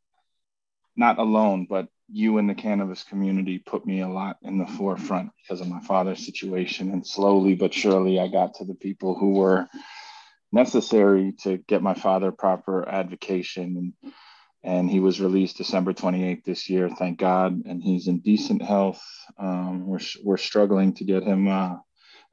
not 0.96 1.20
alone, 1.20 1.66
but 1.70 1.88
you 2.12 2.38
in 2.38 2.48
the 2.48 2.56
cannabis 2.56 3.04
community 3.04 3.60
put 3.60 3.86
me 3.86 4.02
a 4.02 4.08
lot 4.08 4.38
in 4.44 4.58
the 4.58 4.68
forefront 4.68 5.32
because 5.42 5.62
of 5.62 5.68
my 5.68 5.80
father's 5.82 6.26
situation. 6.26 6.92
And 6.92 7.06
slowly 7.06 7.56
but 7.56 7.74
surely, 7.74 8.20
I 8.20 8.28
got 8.28 8.56
to 8.56 8.66
the 8.66 8.76
people 8.76 9.16
who 9.16 9.32
were 9.32 9.68
necessary 10.52 11.34
to 11.44 11.58
get 11.58 11.82
my 11.82 11.94
father 11.94 12.32
proper 12.32 12.88
advocation. 12.88 13.94
And, 14.04 14.14
and 14.64 14.90
he 14.90 15.00
was 15.00 15.20
released 15.20 15.58
December 15.58 15.94
28th 15.94 16.44
this 16.44 16.70
year, 16.70 16.90
thank 16.90 17.20
God. 17.20 17.64
And 17.66 17.82
he's 17.82 18.08
in 18.08 18.20
decent 18.20 18.62
health. 18.62 19.02
Um, 19.38 19.88
we're, 19.88 20.00
we're 20.24 20.38
struggling 20.38 20.94
to 20.96 21.04
get 21.04 21.24
him 21.24 21.48
uh, 21.48 21.78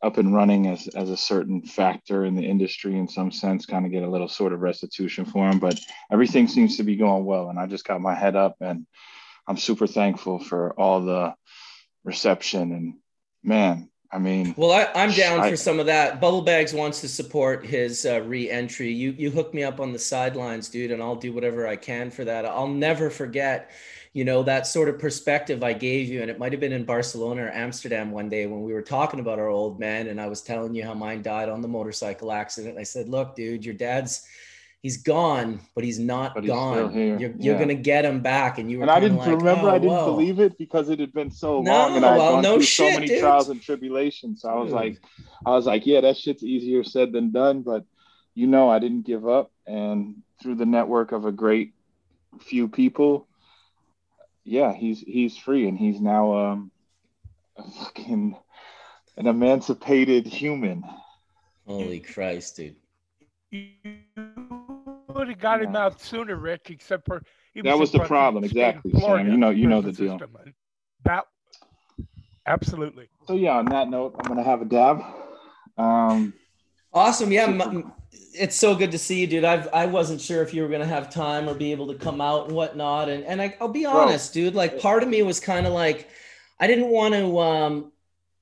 up 0.03 0.17
and 0.17 0.35
running 0.35 0.67
as, 0.67 0.89
as 0.89 1.11
a 1.11 1.17
certain 1.17 1.63
factor 1.63 2.25
in 2.25 2.35
the 2.35 2.47
industry 2.47 2.97
in 2.97 3.07
some 3.07 3.31
sense, 3.31 3.67
kind 3.67 3.85
of 3.85 3.93
get 3.93 4.03
a 4.03 4.11
little 4.11 4.29
sort 4.29 4.53
of 4.53 4.61
restitution 4.61 5.25
for 5.25 5.49
him. 5.49 5.59
But 5.59 5.79
everything 6.11 6.49
seems 6.49 6.79
to 6.79 6.83
be 6.83 6.97
going 6.97 7.25
well. 7.25 7.51
And 7.51 7.59
I 7.59 7.67
just 7.67 7.85
got 7.85 8.01
my 8.01 8.15
head 8.15 8.37
up 8.37 8.57
and 8.61 8.87
I'm 9.47 9.59
super 9.59 9.87
thankful 9.87 10.39
for 10.39 10.73
all 10.79 11.05
the 11.05 11.35
reception. 12.05 12.73
And 12.73 12.95
man, 13.43 13.91
I 14.13 14.19
mean, 14.19 14.55
well, 14.57 14.73
I, 14.73 15.03
am 15.03 15.13
down 15.13 15.41
I, 15.41 15.51
for 15.51 15.57
some 15.57 15.79
of 15.79 15.87
that. 15.87 16.21
Bubble 16.21 16.43
Bags 16.43 16.75
wants 16.75 17.01
to 17.03 17.09
support 17.09 17.65
his 17.65 18.05
uh, 18.05 18.23
re-entry. 18.23 18.93
You 18.93 19.13
you 19.13 19.31
hook 19.31 19.55
me 19.55 19.63
up 19.63 19.81
on 19.81 19.93
the 19.93 19.99
sidelines, 19.99 20.69
dude, 20.69 20.91
and 20.91 21.01
I'll 21.01 21.15
do 21.15 21.33
whatever 21.33 21.69
I 21.69 21.77
can 21.77 22.11
for 22.11 22.25
that. 22.25 22.45
I'll 22.45 22.67
never 22.67 23.09
forget 23.09 23.71
you 24.13 24.25
know 24.25 24.43
that 24.43 24.67
sort 24.67 24.89
of 24.89 24.99
perspective 24.99 25.63
i 25.63 25.73
gave 25.73 26.09
you 26.09 26.21
and 26.23 26.31
it 26.31 26.39
might 26.39 26.53
have 26.53 26.61
been 26.61 26.73
in 26.73 26.85
barcelona 26.85 27.45
or 27.45 27.51
amsterdam 27.51 28.11
one 28.11 28.29
day 28.29 28.47
when 28.47 28.63
we 28.63 28.73
were 28.73 28.83
talking 28.83 29.21
about 29.21 29.39
our 29.39 29.49
old 29.49 29.79
man 29.79 30.09
and 30.09 30.21
i 30.21 30.27
was 30.27 30.43
telling 30.43 30.75
you 30.75 30.85
how 30.85 30.95
mine 30.95 31.23
died 31.23 31.49
on 31.49 31.61
the 31.61 31.69
motorcycle 31.69 32.33
accident 32.33 32.79
i 32.79 32.83
said 32.83 33.09
look 33.09 33.35
dude 33.37 33.65
your 33.65 33.75
dad's 33.75 34.27
he's 34.83 35.03
gone 35.03 35.61
but 35.75 35.85
he's 35.85 35.99
not 35.99 36.35
but 36.35 36.43
he's 36.43 36.53
gone 36.53 36.95
you're, 36.95 37.19
you're 37.19 37.35
yeah. 37.39 37.59
gonna 37.59 37.75
get 37.75 38.05
him 38.05 38.21
back 38.21 38.59
and 38.59 38.71
you 38.71 38.79
were 38.79 38.83
and 38.83 38.91
i 38.91 38.99
didn't 38.99 39.19
like, 39.19 39.29
remember 39.29 39.69
oh, 39.69 39.75
i 39.75 39.79
didn't 39.79 39.93
whoa. 39.93 40.07
believe 40.07 40.41
it 40.41 40.57
because 40.59 40.89
it 40.89 40.99
had 40.99 41.13
been 41.13 41.31
so 41.31 41.61
no, 41.61 41.71
long 41.71 41.97
and 41.97 42.05
i 42.05 42.13
had 42.13 42.19
well, 42.19 42.33
gone 42.35 42.43
no 42.43 42.55
through 42.55 42.63
shit, 42.63 42.93
so 42.93 42.99
many 42.99 43.07
dude. 43.07 43.21
trials 43.21 43.49
and 43.49 43.63
tribulations 43.63 44.43
so 44.43 44.49
i 44.49 44.55
was 44.55 44.69
dude. 44.69 44.75
like 44.75 45.01
i 45.47 45.51
was 45.51 45.67
like 45.67 45.87
yeah 45.87 46.01
that 46.01 46.17
shit's 46.17 46.43
easier 46.43 46.83
said 46.83 47.13
than 47.13 47.31
done 47.31 47.63
but 47.63 47.85
you 48.35 48.47
know 48.47 48.71
i 48.71 48.79
didn't 48.79 49.03
give 49.07 49.29
up 49.29 49.53
and 49.67 50.17
through 50.43 50.55
the 50.55 50.67
network 50.67 51.13
of 51.13 51.27
a 51.27 51.33
great 51.33 51.75
few 52.41 52.67
people 52.67 53.29
yeah, 54.45 54.73
he's 54.73 55.01
he's 55.01 55.37
free 55.37 55.69
and 55.69 55.79
he's 55.79 56.01
now 56.01 56.37
um 56.37 56.71
a 57.57 57.63
fucking 57.63 58.37
an 59.17 59.27
emancipated 59.27 60.27
human. 60.27 60.85
Holy 61.67 62.01
Christ, 62.01 62.57
dude. 62.57 62.77
You 63.51 63.73
would 65.09 65.29
have 65.29 65.39
got 65.39 65.63
him 65.63 65.77
out 65.77 66.01
sooner, 66.01 66.37
Rick, 66.37 66.71
except 66.71 67.07
for 67.07 67.23
that 67.63 67.79
was 67.79 67.93
the 67.93 68.01
problem, 68.01 68.45
exactly. 68.45 68.93
Sam. 68.99 69.31
You 69.31 69.37
know, 69.37 69.51
you 69.51 69.67
know 69.67 69.81
the 69.81 69.93
deal. 69.93 70.19
That 71.05 71.25
absolutely. 72.47 73.09
So 73.27 73.35
yeah, 73.35 73.59
on 73.59 73.67
that 73.67 73.89
note, 73.89 74.17
I'm 74.19 74.29
gonna 74.29 74.43
have 74.45 74.63
a 74.63 74.65
dab. 74.65 75.03
Um, 75.77 76.35
awesome. 76.93 77.33
Yeah, 77.33 77.83
it's 78.13 78.57
so 78.57 78.75
good 78.75 78.91
to 78.93 78.99
see 78.99 79.21
you, 79.21 79.27
dude. 79.27 79.45
I've 79.45 79.69
I 79.73 79.87
wasn't 79.87 80.21
sure 80.21 80.43
if 80.43 80.55
you 80.55 80.63
were 80.63 80.69
gonna 80.69 80.87
have 80.87 81.11
time 81.11 81.49
or 81.49 81.55
be 81.55 81.73
able 81.73 81.89
to 81.89 81.95
come 81.95 82.21
out 82.21 82.47
and 82.47 82.55
whatnot. 82.55 83.09
And 83.09 83.25
and 83.25 83.41
I, 83.41 83.57
will 83.61 83.69
be 83.69 83.85
honest, 83.85 84.33
Bro. 84.33 84.43
dude. 84.43 84.55
Like 84.55 84.81
part 84.81 85.03
of 85.03 85.09
me 85.09 85.23
was 85.23 85.41
kind 85.41 85.67
of 85.67 85.73
like, 85.73 86.09
I 86.59 86.67
didn't 86.67 86.89
want 86.89 87.15
to 87.15 87.39
um 87.39 87.93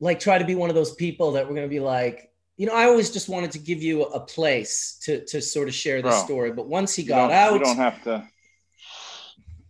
like 0.00 0.20
try 0.20 0.38
to 0.38 0.44
be 0.44 0.54
one 0.54 0.70
of 0.70 0.74
those 0.76 0.94
people 0.94 1.32
that 1.32 1.48
were 1.48 1.54
gonna 1.54 1.68
be 1.68 1.80
like, 1.80 2.30
you 2.56 2.66
know, 2.66 2.74
I 2.74 2.84
always 2.84 3.10
just 3.10 3.28
wanted 3.28 3.50
to 3.52 3.58
give 3.58 3.82
you 3.82 4.02
a 4.04 4.20
place 4.20 4.98
to 5.02 5.24
to 5.26 5.40
sort 5.40 5.68
of 5.68 5.74
share 5.74 6.02
the 6.02 6.12
story. 6.12 6.52
But 6.52 6.66
once 6.66 6.94
he 6.94 7.02
got 7.02 7.30
out, 7.30 7.54
you 7.54 7.60
don't 7.60 7.76
have 7.76 8.02
to. 8.04 8.26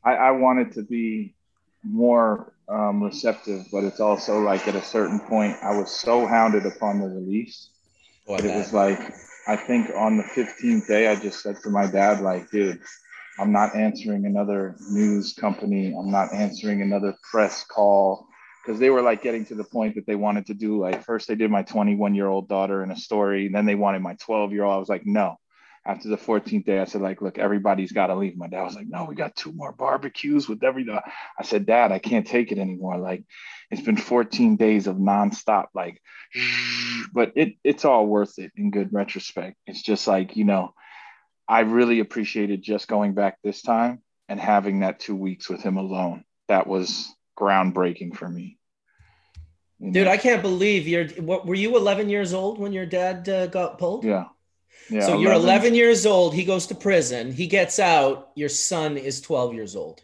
I, 0.04 0.14
I 0.14 0.30
wanted 0.30 0.72
to 0.72 0.82
be 0.82 1.34
more 1.82 2.52
um, 2.68 3.02
receptive, 3.02 3.66
but 3.72 3.84
it's 3.84 4.00
also 4.00 4.40
like 4.40 4.66
at 4.68 4.74
a 4.74 4.82
certain 4.82 5.20
point, 5.20 5.56
I 5.62 5.76
was 5.76 5.90
so 5.90 6.26
hounded 6.26 6.66
upon 6.66 7.00
the 7.00 7.08
release. 7.08 7.70
Oh, 8.26 8.36
it 8.36 8.44
was 8.44 8.72
like 8.72 9.14
I 9.48 9.56
think 9.56 9.90
on 9.96 10.18
the 10.18 10.24
15th 10.24 10.86
day, 10.86 11.08
I 11.08 11.16
just 11.16 11.42
said 11.42 11.56
to 11.62 11.70
my 11.70 11.86
dad, 11.90 12.20
like, 12.20 12.50
dude, 12.50 12.80
I'm 13.38 13.50
not 13.50 13.74
answering 13.74 14.26
another 14.26 14.76
news 14.90 15.32
company. 15.32 15.94
I'm 15.98 16.10
not 16.10 16.34
answering 16.34 16.82
another 16.82 17.16
press 17.30 17.64
call 17.64 18.28
because 18.62 18.78
they 18.78 18.90
were 18.90 19.00
like 19.00 19.22
getting 19.22 19.46
to 19.46 19.54
the 19.54 19.64
point 19.64 19.94
that 19.94 20.06
they 20.06 20.16
wanted 20.16 20.46
to 20.46 20.54
do 20.54 20.78
like 20.78 21.02
first 21.02 21.28
they 21.28 21.34
did 21.34 21.50
my 21.50 21.62
21 21.62 22.14
year 22.14 22.26
old 22.26 22.48
daughter 22.48 22.82
in 22.82 22.90
a 22.90 22.96
story, 22.96 23.46
and 23.46 23.54
then 23.54 23.64
they 23.64 23.74
wanted 23.74 24.02
my 24.02 24.14
12 24.20 24.52
year 24.52 24.64
old. 24.64 24.74
I 24.74 24.78
was 24.78 24.88
like, 24.88 25.06
no. 25.06 25.38
After 25.86 26.10
the 26.10 26.18
14th 26.18 26.66
day, 26.66 26.80
I 26.80 26.84
said, 26.84 27.00
like, 27.00 27.22
look, 27.22 27.38
everybody's 27.38 27.92
got 27.92 28.08
to 28.08 28.14
leave. 28.14 28.36
My 28.36 28.48
dad 28.48 28.64
was 28.64 28.74
like, 28.74 28.88
no, 28.88 29.04
we 29.04 29.14
got 29.14 29.34
two 29.34 29.52
more 29.52 29.72
barbecues 29.72 30.46
with 30.46 30.62
every. 30.62 30.86
I 30.90 31.44
said, 31.44 31.64
Dad, 31.64 31.92
I 31.92 31.98
can't 31.98 32.26
take 32.26 32.52
it 32.52 32.58
anymore. 32.58 32.98
Like, 32.98 33.24
it's 33.70 33.80
been 33.80 33.96
14 33.96 34.56
days 34.56 34.86
of 34.86 34.96
nonstop, 34.96 35.68
like, 35.74 36.02
but 37.12 37.32
it 37.36 37.54
it's 37.64 37.84
all 37.84 38.06
worth 38.06 38.38
it 38.38 38.52
in 38.56 38.70
good 38.70 38.92
retrospect. 38.92 39.56
It's 39.66 39.82
just 39.82 40.06
like, 40.06 40.36
you 40.36 40.44
know, 40.44 40.74
I 41.48 41.60
really 41.60 42.00
appreciated 42.00 42.62
just 42.62 42.88
going 42.88 43.14
back 43.14 43.38
this 43.42 43.62
time 43.62 44.02
and 44.28 44.38
having 44.38 44.80
that 44.80 45.00
two 45.00 45.16
weeks 45.16 45.48
with 45.48 45.62
him 45.62 45.76
alone. 45.76 46.24
That 46.48 46.66
was 46.66 47.12
groundbreaking 47.38 48.16
for 48.16 48.28
me. 48.28 48.58
You 49.78 49.92
Dude, 49.92 50.08
I 50.08 50.16
can't 50.16 50.42
believe 50.42 50.88
you're. 50.88 51.08
What 51.08 51.46
were 51.46 51.54
you 51.54 51.76
11 51.76 52.08
years 52.08 52.34
old 52.34 52.58
when 52.58 52.72
your 52.72 52.86
dad 52.86 53.28
uh, 53.28 53.46
got 53.46 53.78
pulled? 53.78 54.04
Yeah. 54.04 54.26
Yeah. 54.90 55.00
So 55.00 55.14
11. 55.14 55.20
you're 55.20 55.32
11 55.32 55.74
years 55.74 56.06
old. 56.06 56.34
He 56.34 56.44
goes 56.44 56.66
to 56.66 56.74
prison. 56.74 57.32
He 57.32 57.46
gets 57.46 57.78
out. 57.78 58.30
Your 58.34 58.48
son 58.48 58.96
is 58.96 59.20
12 59.20 59.54
years 59.54 59.76
old. 59.76 60.02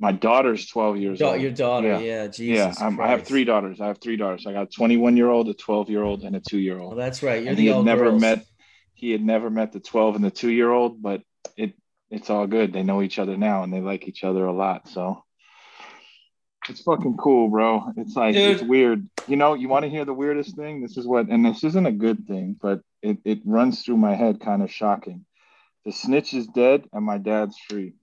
My 0.00 0.12
daughter's 0.12 0.66
12 0.68 0.98
years 0.98 1.18
da- 1.18 1.32
old. 1.32 1.40
Your 1.40 1.50
daughter, 1.50 1.88
yeah, 1.88 1.98
yeah 1.98 2.26
Jesus. 2.28 2.78
Yeah, 2.80 2.90
i 3.00 3.08
have 3.08 3.24
three 3.24 3.44
daughters. 3.44 3.80
I 3.80 3.88
have 3.88 3.98
three 3.98 4.16
daughters. 4.16 4.46
I 4.46 4.52
got 4.52 4.62
a 4.62 4.66
21 4.66 5.16
year 5.16 5.28
old, 5.28 5.48
a 5.48 5.54
12 5.54 5.90
year 5.90 6.02
old, 6.02 6.22
and 6.22 6.36
a 6.36 6.40
two 6.40 6.58
year 6.58 6.78
old. 6.78 6.96
That's 6.96 7.22
right. 7.22 7.42
You're 7.42 7.50
and 7.50 7.58
he 7.58 7.66
had 7.66 7.84
never 7.84 8.10
girls. 8.10 8.20
met. 8.20 8.44
He 8.94 9.10
had 9.10 9.22
never 9.22 9.50
met 9.50 9.72
the 9.72 9.80
12 9.80 10.16
and 10.16 10.24
the 10.24 10.30
two 10.30 10.50
year 10.50 10.70
old, 10.70 11.02
but 11.02 11.22
it 11.56 11.74
it's 12.10 12.30
all 12.30 12.46
good. 12.46 12.72
They 12.72 12.82
know 12.82 13.02
each 13.02 13.18
other 13.18 13.36
now, 13.36 13.62
and 13.62 13.72
they 13.72 13.80
like 13.80 14.06
each 14.06 14.24
other 14.24 14.44
a 14.46 14.52
lot. 14.52 14.88
So 14.88 15.24
it's 16.68 16.82
fucking 16.82 17.16
cool, 17.16 17.48
bro. 17.48 17.92
It's 17.96 18.16
like 18.16 18.34
Dude. 18.34 18.56
it's 18.56 18.62
weird. 18.62 19.08
You 19.26 19.36
know, 19.36 19.54
you 19.54 19.68
want 19.68 19.84
to 19.84 19.90
hear 19.90 20.04
the 20.04 20.14
weirdest 20.14 20.56
thing? 20.56 20.82
This 20.82 20.96
is 20.96 21.06
what, 21.06 21.28
and 21.28 21.44
this 21.44 21.64
isn't 21.64 21.86
a 21.86 21.92
good 21.92 22.26
thing, 22.26 22.56
but 22.60 22.80
it 23.02 23.18
it 23.24 23.40
runs 23.44 23.82
through 23.82 23.96
my 23.96 24.14
head, 24.14 24.40
kind 24.40 24.62
of 24.62 24.70
shocking. 24.70 25.24
The 25.84 25.92
snitch 25.92 26.34
is 26.34 26.46
dead, 26.46 26.84
and 26.92 27.04
my 27.04 27.18
dad's 27.18 27.56
free. 27.68 27.94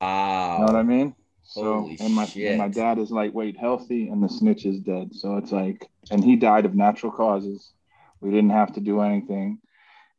Wow. 0.00 0.54
You 0.54 0.60
know 0.60 0.72
what 0.72 0.76
I 0.76 0.82
mean? 0.82 1.14
So 1.44 1.80
Holy 1.80 1.96
and 2.00 2.14
my 2.14 2.26
shit. 2.26 2.48
and 2.48 2.58
my 2.58 2.68
dad 2.68 2.98
is 2.98 3.10
lightweight 3.10 3.56
healthy 3.56 4.08
and 4.08 4.22
the 4.22 4.28
snitch 4.28 4.66
is 4.66 4.80
dead. 4.80 5.14
So 5.14 5.36
it's 5.36 5.52
like 5.52 5.88
and 6.10 6.24
he 6.24 6.36
died 6.36 6.64
of 6.64 6.74
natural 6.74 7.12
causes. 7.12 7.72
We 8.20 8.30
didn't 8.30 8.50
have 8.50 8.72
to 8.74 8.80
do 8.80 9.00
anything. 9.00 9.58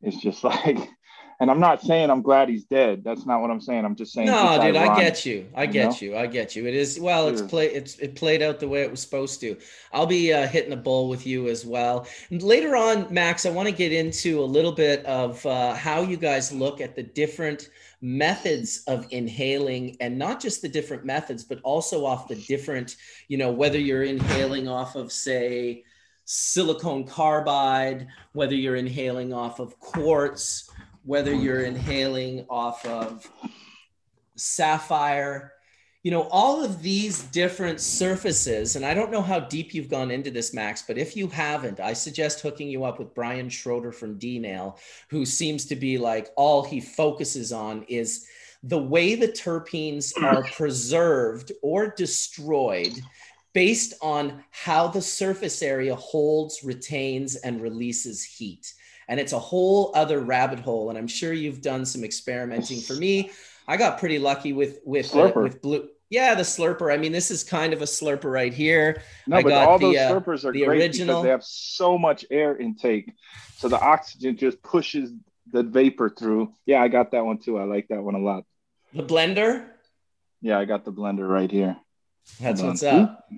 It's 0.02 0.16
just 0.16 0.44
like 0.50 0.88
and 1.38 1.50
I'm 1.50 1.60
not 1.60 1.82
saying 1.82 2.10
I'm 2.10 2.22
glad 2.22 2.48
he's 2.48 2.64
dead. 2.64 3.04
That's 3.04 3.26
not 3.26 3.42
what 3.42 3.50
I'm 3.50 3.60
saying. 3.60 3.84
I'm 3.84 3.94
just 3.94 4.12
saying. 4.12 4.28
No, 4.28 4.58
dude, 4.62 4.74
ironic, 4.74 4.90
I 4.90 5.00
get 5.02 5.26
you. 5.26 5.46
I 5.54 5.66
get 5.66 6.00
you, 6.00 6.10
know? 6.10 6.16
you. 6.16 6.22
I 6.22 6.26
get 6.26 6.56
you. 6.56 6.66
It 6.66 6.74
is 6.74 6.98
well. 6.98 7.28
It's 7.28 7.42
play. 7.42 7.66
It's 7.66 7.98
it 7.98 8.14
played 8.14 8.40
out 8.40 8.58
the 8.58 8.68
way 8.68 8.82
it 8.82 8.90
was 8.90 9.02
supposed 9.02 9.40
to. 9.40 9.56
I'll 9.92 10.06
be 10.06 10.32
uh, 10.32 10.46
hitting 10.46 10.70
the 10.70 10.76
bull 10.76 11.08
with 11.08 11.26
you 11.26 11.48
as 11.48 11.66
well. 11.66 12.06
And 12.30 12.42
later 12.42 12.74
on, 12.74 13.12
Max, 13.12 13.44
I 13.44 13.50
want 13.50 13.68
to 13.68 13.74
get 13.74 13.92
into 13.92 14.40
a 14.40 14.46
little 14.46 14.72
bit 14.72 15.04
of 15.04 15.44
uh, 15.44 15.74
how 15.74 16.00
you 16.00 16.16
guys 16.16 16.52
look 16.52 16.80
at 16.80 16.96
the 16.96 17.02
different 17.02 17.68
methods 18.00 18.82
of 18.86 19.06
inhaling 19.10 19.96
and 20.00 20.18
not 20.18 20.40
just 20.40 20.60
the 20.60 20.68
different 20.68 21.04
methods 21.04 21.42
but 21.42 21.60
also 21.62 22.04
off 22.04 22.28
the 22.28 22.34
different 22.34 22.96
you 23.28 23.38
know 23.38 23.50
whether 23.50 23.78
you're 23.78 24.02
inhaling 24.02 24.68
off 24.68 24.96
of 24.96 25.10
say 25.10 25.82
silicone 26.26 27.04
carbide 27.04 28.06
whether 28.32 28.54
you're 28.54 28.76
inhaling 28.76 29.32
off 29.32 29.60
of 29.60 29.78
quartz 29.80 30.68
whether 31.04 31.32
you're 31.32 31.62
inhaling 31.62 32.44
off 32.50 32.84
of 32.84 33.26
sapphire 34.36 35.52
you 36.06 36.12
know, 36.12 36.28
all 36.30 36.64
of 36.64 36.82
these 36.82 37.24
different 37.24 37.80
surfaces, 37.80 38.76
and 38.76 38.86
I 38.86 38.94
don't 38.94 39.10
know 39.10 39.22
how 39.22 39.40
deep 39.40 39.74
you've 39.74 39.88
gone 39.88 40.12
into 40.12 40.30
this, 40.30 40.54
Max, 40.54 40.80
but 40.80 40.96
if 40.96 41.16
you 41.16 41.26
haven't, 41.26 41.80
I 41.80 41.94
suggest 41.94 42.42
hooking 42.42 42.68
you 42.68 42.84
up 42.84 43.00
with 43.00 43.12
Brian 43.12 43.48
Schroeder 43.48 43.90
from 43.90 44.16
D-Nail, 44.16 44.78
who 45.08 45.26
seems 45.26 45.64
to 45.64 45.74
be 45.74 45.98
like 45.98 46.28
all 46.36 46.62
he 46.62 46.80
focuses 46.80 47.52
on 47.52 47.82
is 47.88 48.24
the 48.62 48.80
way 48.80 49.16
the 49.16 49.26
terpenes 49.26 50.12
are 50.22 50.44
preserved 50.52 51.50
or 51.60 51.92
destroyed 51.96 52.92
based 53.52 53.94
on 54.00 54.44
how 54.52 54.86
the 54.86 55.02
surface 55.02 55.60
area 55.60 55.96
holds, 55.96 56.62
retains, 56.62 57.34
and 57.34 57.60
releases 57.60 58.22
heat. 58.22 58.74
And 59.08 59.18
it's 59.18 59.32
a 59.32 59.40
whole 59.40 59.90
other 59.96 60.20
rabbit 60.20 60.60
hole. 60.60 60.88
And 60.88 60.96
I'm 60.96 61.08
sure 61.08 61.32
you've 61.32 61.62
done 61.62 61.84
some 61.84 62.04
experimenting. 62.04 62.80
For 62.80 62.94
me, 62.94 63.32
I 63.66 63.76
got 63.76 63.98
pretty 63.98 64.20
lucky 64.20 64.52
with 64.52 64.78
with 64.84 65.14
uh, 65.14 65.32
with 65.34 65.60
blue 65.60 65.88
yeah, 66.10 66.34
the 66.34 66.42
slurper. 66.42 66.92
I 66.92 66.96
mean, 66.96 67.12
this 67.12 67.30
is 67.30 67.42
kind 67.42 67.72
of 67.72 67.82
a 67.82 67.84
slurper 67.84 68.30
right 68.32 68.52
here. 68.52 69.02
No, 69.26 69.36
I 69.36 69.42
but 69.42 69.52
all 69.52 69.78
the, 69.78 69.86
those 69.86 69.96
uh, 69.96 70.12
slurpers 70.12 70.44
are 70.44 70.52
the 70.52 70.64
great 70.64 70.82
original. 70.82 71.16
because 71.16 71.24
they 71.24 71.30
have 71.30 71.44
so 71.44 71.98
much 71.98 72.24
air 72.30 72.56
intake, 72.56 73.12
so 73.56 73.68
the 73.68 73.80
oxygen 73.80 74.36
just 74.36 74.62
pushes 74.62 75.12
the 75.52 75.62
vapor 75.62 76.10
through. 76.10 76.52
Yeah, 76.64 76.82
I 76.82 76.88
got 76.88 77.12
that 77.12 77.24
one 77.24 77.38
too. 77.38 77.58
I 77.58 77.64
like 77.64 77.88
that 77.88 78.02
one 78.02 78.14
a 78.14 78.20
lot. 78.20 78.44
The 78.94 79.02
blender. 79.02 79.66
Yeah, 80.40 80.58
I 80.58 80.64
got 80.64 80.84
the 80.84 80.92
blender 80.92 81.28
right 81.28 81.50
here. 81.50 81.76
That's 82.40 82.60
Hold 82.60 82.72
what's 82.72 82.82
on. 82.84 83.00
up. 83.02 83.28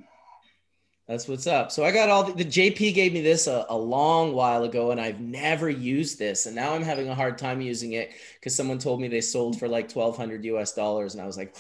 That's 1.07 1.27
what's 1.27 1.47
up. 1.47 1.73
So 1.73 1.85
I 1.85 1.91
got 1.91 2.11
all 2.11 2.25
the, 2.25 2.45
the 2.45 2.45
JP 2.45 2.95
gave 2.95 3.15
me 3.15 3.23
this 3.23 3.47
a, 3.47 3.65
a 3.71 3.77
long 3.77 4.35
while 4.35 4.65
ago, 4.65 4.91
and 4.91 5.01
I've 5.01 5.21
never 5.21 5.71
used 5.71 6.19
this, 6.19 6.45
and 6.45 6.55
now 6.55 6.75
I'm 6.75 6.83
having 6.83 7.09
a 7.09 7.15
hard 7.15 7.39
time 7.39 7.63
using 7.63 7.93
it 7.93 8.11
because 8.35 8.55
someone 8.55 8.79
told 8.79 9.01
me 9.01 9.09
they 9.09 9.23
sold 9.23 9.59
for 9.59 9.69
like 9.69 9.89
twelve 9.89 10.19
hundred 10.19 10.45
US 10.45 10.75
dollars, 10.75 11.15
and 11.15 11.23
I 11.23 11.27
was 11.27 11.39
like, 11.39 11.57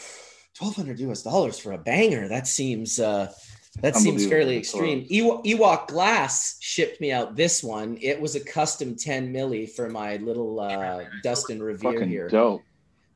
twelve 0.58 0.74
hundred 0.76 1.00
US 1.00 1.22
dollars 1.22 1.58
for 1.58 1.72
a 1.72 1.78
banger? 1.78 2.28
That 2.28 2.46
seems 2.46 2.98
uh, 2.98 3.32
that 3.80 3.96
seems 3.96 4.26
fairly 4.26 4.56
extreme. 4.58 5.06
Ewa- 5.08 5.42
Ewok 5.44 5.86
Glass 5.86 6.56
shipped 6.60 7.00
me 7.00 7.12
out 7.12 7.36
this 7.36 7.62
one. 7.62 7.96
It 8.00 8.20
was 8.20 8.34
a 8.34 8.40
custom 8.40 8.96
ten 8.96 9.32
milli 9.32 9.70
for 9.70 9.88
my 9.88 10.16
little 10.16 10.58
uh, 10.60 11.04
Dustin 11.22 11.62
Revere 11.62 11.92
Fucking 11.92 12.08
here, 12.08 12.28
dope. 12.28 12.62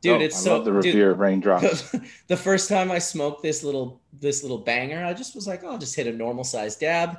dude. 0.01 0.13
Dope. 0.13 0.23
It's 0.23 0.37
I 0.37 0.41
so 0.41 0.57
love 0.57 0.65
the 0.65 0.71
dude, 0.73 0.85
Revere 0.95 1.13
raindrops. 1.15 1.95
the 2.29 2.37
first 2.37 2.69
time 2.69 2.91
I 2.91 2.99
smoked 2.99 3.43
this 3.43 3.63
little 3.65 4.01
this 4.21 4.43
little 4.43 4.59
banger, 4.59 5.05
I 5.05 5.15
just 5.15 5.35
was 5.35 5.47
like, 5.47 5.65
oh, 5.65 5.73
I'll 5.73 5.79
just 5.79 5.97
hit 5.97 6.07
a 6.07 6.13
normal 6.13 6.45
size 6.45 6.77
dab. 6.77 7.19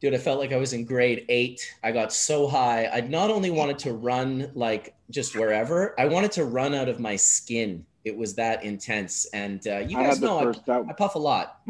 Dude, 0.00 0.12
I 0.12 0.18
felt 0.18 0.38
like 0.38 0.52
I 0.52 0.58
was 0.58 0.74
in 0.74 0.84
grade 0.84 1.24
eight. 1.30 1.74
I 1.82 1.90
got 1.90 2.12
so 2.12 2.46
high. 2.46 2.86
I 2.92 3.00
not 3.00 3.30
only 3.30 3.50
wanted 3.50 3.78
to 3.80 3.94
run 3.94 4.50
like 4.54 4.94
just 5.08 5.34
wherever, 5.34 5.98
I 5.98 6.04
wanted 6.06 6.32
to 6.32 6.44
run 6.44 6.74
out 6.74 6.90
of 6.90 7.00
my 7.00 7.16
skin. 7.16 7.86
It 8.04 8.16
was 8.16 8.34
that 8.34 8.64
intense. 8.64 9.26
And 9.32 9.66
uh, 9.66 9.78
you 9.78 9.98
I 9.98 10.04
guys 10.04 10.14
had 10.14 10.20
the 10.22 10.26
know 10.26 10.38
I, 10.38 10.42
first 10.44 10.66
that 10.66 10.84
I 10.88 10.92
puff 10.92 11.14
a 11.14 11.18
lot. 11.18 11.60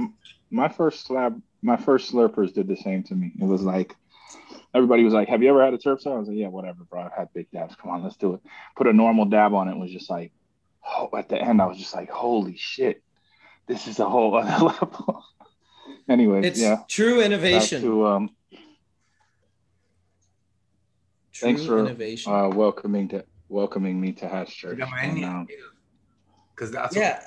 my 0.51 0.69
first 0.69 1.07
slab, 1.07 1.41
my 1.63 1.77
first 1.77 2.13
slurpers 2.13 2.53
did 2.53 2.67
the 2.69 2.77
same 2.77 3.03
to 3.05 3.15
me. 3.15 3.33
It 3.41 3.45
was 3.45 3.63
like 3.63 3.95
everybody 4.75 5.05
was 5.05 5.15
like, 5.15 5.29
"Have 5.29 5.43
you 5.43 5.51
ever 5.51 5.65
had 5.65 5.75
a 5.75 5.79
terp 5.79 6.01
cell?" 6.01 6.15
I 6.15 6.19
was 6.19 6.29
like, 6.29 6.37
"Yeah, 6.37 6.49
whatever, 6.49 6.85
bro. 6.85 7.03
I've 7.03 7.13
had 7.13 7.29
big 7.33 7.51
dabs. 7.53 7.77
Come 7.77 7.91
on, 7.93 8.03
let's 8.03 8.17
do 8.17 8.35
it." 8.35 8.41
Put 8.77 8.87
a 8.89 8.93
normal 8.93 9.25
dab 9.27 9.55
on 9.55 9.69
it. 9.69 9.77
Was 9.77 9.93
just 9.93 10.11
like, 10.11 10.33
oh, 10.87 11.09
at 11.17 11.29
the 11.29 11.41
end, 11.41 11.63
I 11.63 11.67
was 11.67 11.79
just 11.79 11.95
like, 11.95 12.11
"Holy 12.11 12.57
shit, 12.57 13.03
this 13.69 13.87
is 13.87 14.01
a 14.01 14.09
whole 14.09 14.35
other 14.41 14.65
level." 14.65 15.23
anyway, 16.09 16.45
It's 16.47 16.61
yeah. 16.61 16.79
true 16.89 17.21
innovation. 17.23 17.81
to 17.83 18.07
um, 18.09 18.31
true 18.51 18.59
thanks 21.49 21.65
for, 21.65 21.79
innovation. 21.79 22.33
uh, 22.33 22.49
welcoming 22.49 23.09
to 23.09 23.25
welcoming 23.49 24.01
me 24.01 24.13
to 24.13 24.29
Hash 24.29 24.55
Church. 24.57 24.79
Yeah, 24.79 24.91
And, 25.01 25.21
man. 25.21 25.47
Because 26.55 26.71
that's 26.71 26.95
yeah. 26.97 27.23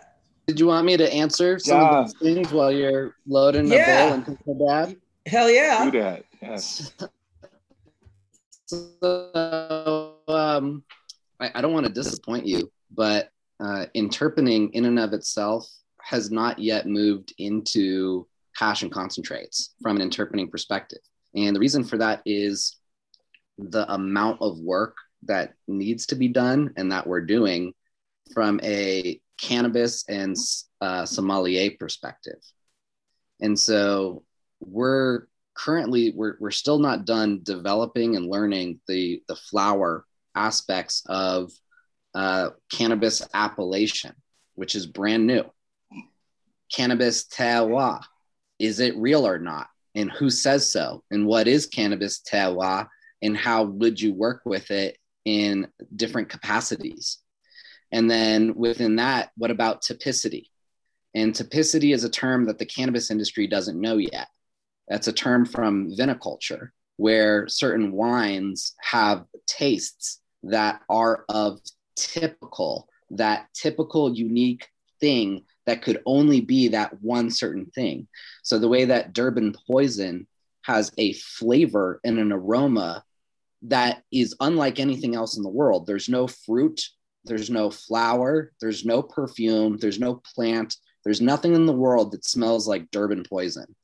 Did 0.47 0.59
you 0.59 0.67
want 0.67 0.85
me 0.85 0.95
to 0.95 1.13
answer 1.13 1.59
some 1.59 1.81
Yeah. 1.81 1.87
of 1.99 2.05
those 2.05 2.13
things 2.21 2.51
while 2.53 2.71
you're 2.71 3.15
loading 3.27 3.67
the 3.67 3.75
Yeah. 3.75 4.05
bowl 4.05 4.13
and 4.15 4.25
taking 4.25 4.61
a 4.61 4.65
dab? 4.67 4.97
Hell 5.25 5.49
yeah. 5.51 5.89
do 5.89 5.99
that. 5.99 6.23
Yes. 6.41 6.91
So, 8.65 10.15
um, 10.27 10.83
I, 11.39 11.51
I 11.55 11.61
don't 11.61 11.73
want 11.73 11.85
to 11.85 11.91
disappoint 11.91 12.45
you, 12.45 12.71
but 12.91 13.29
uh, 13.59 13.85
interpening 13.93 14.71
in 14.73 14.85
and 14.85 14.99
of 14.99 15.13
itself 15.13 15.67
has 16.01 16.31
not 16.31 16.59
yet 16.59 16.87
moved 16.87 17.33
into 17.37 18.27
hash 18.55 18.81
and 18.83 18.91
concentrates 18.91 19.73
from 19.81 19.97
an 19.97 20.01
interpening 20.01 20.49
perspective. 20.49 20.99
And 21.35 21.55
the 21.55 21.59
reason 21.59 21.83
for 21.83 21.97
that 21.97 22.21
is 22.25 22.77
the 23.57 23.91
amount 23.93 24.41
of 24.41 24.59
work 24.59 24.95
that 25.23 25.53
needs 25.67 26.05
to 26.07 26.15
be 26.15 26.27
done 26.27 26.73
and 26.77 26.91
that 26.91 27.05
we're 27.07 27.21
doing 27.21 27.73
from 28.33 28.59
a 28.63 29.19
cannabis 29.37 30.03
and 30.07 30.35
uh, 30.81 31.05
sommelier 31.05 31.71
perspective. 31.79 32.39
And 33.39 33.57
so 33.57 34.23
we're 34.59 35.27
currently 35.53 36.13
we're, 36.15 36.37
we're 36.39 36.51
still 36.51 36.79
not 36.79 37.05
done 37.05 37.41
developing 37.43 38.15
and 38.15 38.29
learning 38.29 38.79
the 38.87 39.21
the 39.27 39.35
flower 39.35 40.05
aspects 40.35 41.03
of 41.07 41.51
uh, 42.13 42.49
cannabis 42.71 43.21
appellation, 43.33 44.13
which 44.55 44.75
is 44.75 44.85
brand 44.85 45.27
new. 45.27 45.43
Cannabis 46.71 47.25
terroir, 47.27 48.01
is 48.59 48.79
it 48.79 48.97
real 48.97 49.25
or 49.27 49.39
not? 49.39 49.67
And 49.95 50.11
who 50.11 50.29
says 50.29 50.71
so? 50.71 51.03
And 51.11 51.25
what 51.25 51.47
is 51.47 51.65
cannabis 51.65 52.21
terroir? 52.21 52.87
And 53.21 53.35
how 53.35 53.63
would 53.63 53.99
you 53.99 54.13
work 54.13 54.41
with 54.45 54.69
it 54.69 54.97
in 55.25 55.67
different 55.95 56.29
capacities? 56.29 57.19
And 57.91 58.09
then 58.09 58.55
within 58.55 58.97
that, 58.97 59.31
what 59.37 59.51
about 59.51 59.81
typicity? 59.81 60.47
And 61.15 61.33
typicity 61.33 61.93
is 61.93 62.03
a 62.03 62.09
term 62.09 62.45
that 62.45 62.59
the 62.59 62.65
cannabis 62.65 63.09
industry 63.11 63.47
doesn't 63.47 63.79
know 63.79 63.97
yet. 63.97 64.27
That's 64.87 65.07
a 65.07 65.13
term 65.13 65.45
from 65.45 65.91
viniculture, 65.91 66.69
where 66.97 67.47
certain 67.47 67.91
wines 67.91 68.75
have 68.81 69.25
tastes 69.47 70.21
that 70.43 70.81
are 70.89 71.25
of 71.29 71.59
typical, 71.95 72.87
that 73.11 73.47
typical, 73.53 74.15
unique 74.15 74.67
thing 74.99 75.43
that 75.65 75.81
could 75.81 76.01
only 76.05 76.41
be 76.41 76.69
that 76.69 77.01
one 77.01 77.29
certain 77.29 77.65
thing. 77.67 78.07
So 78.43 78.59
the 78.59 78.67
way 78.67 78.85
that 78.85 79.13
Durban 79.13 79.55
Poison 79.67 80.27
has 80.63 80.91
a 80.97 81.13
flavor 81.13 81.99
and 82.03 82.19
an 82.19 82.31
aroma 82.31 83.03
that 83.63 84.03
is 84.11 84.35
unlike 84.39 84.79
anything 84.79 85.15
else 85.15 85.37
in 85.37 85.43
the 85.43 85.49
world. 85.49 85.87
There's 85.87 86.09
no 86.09 86.27
fruit, 86.27 86.89
there's 87.27 87.49
no 87.49 87.69
flower, 87.69 88.51
there's 88.59 88.85
no 88.85 89.01
perfume, 89.01 89.77
there's 89.77 89.99
no 89.99 90.21
plant, 90.35 90.75
there's 91.03 91.21
nothing 91.21 91.55
in 91.55 91.65
the 91.65 91.73
world 91.73 92.11
that 92.11 92.25
smells 92.25 92.67
like 92.67 92.91
Durban 92.91 93.23
Poison. 93.23 93.75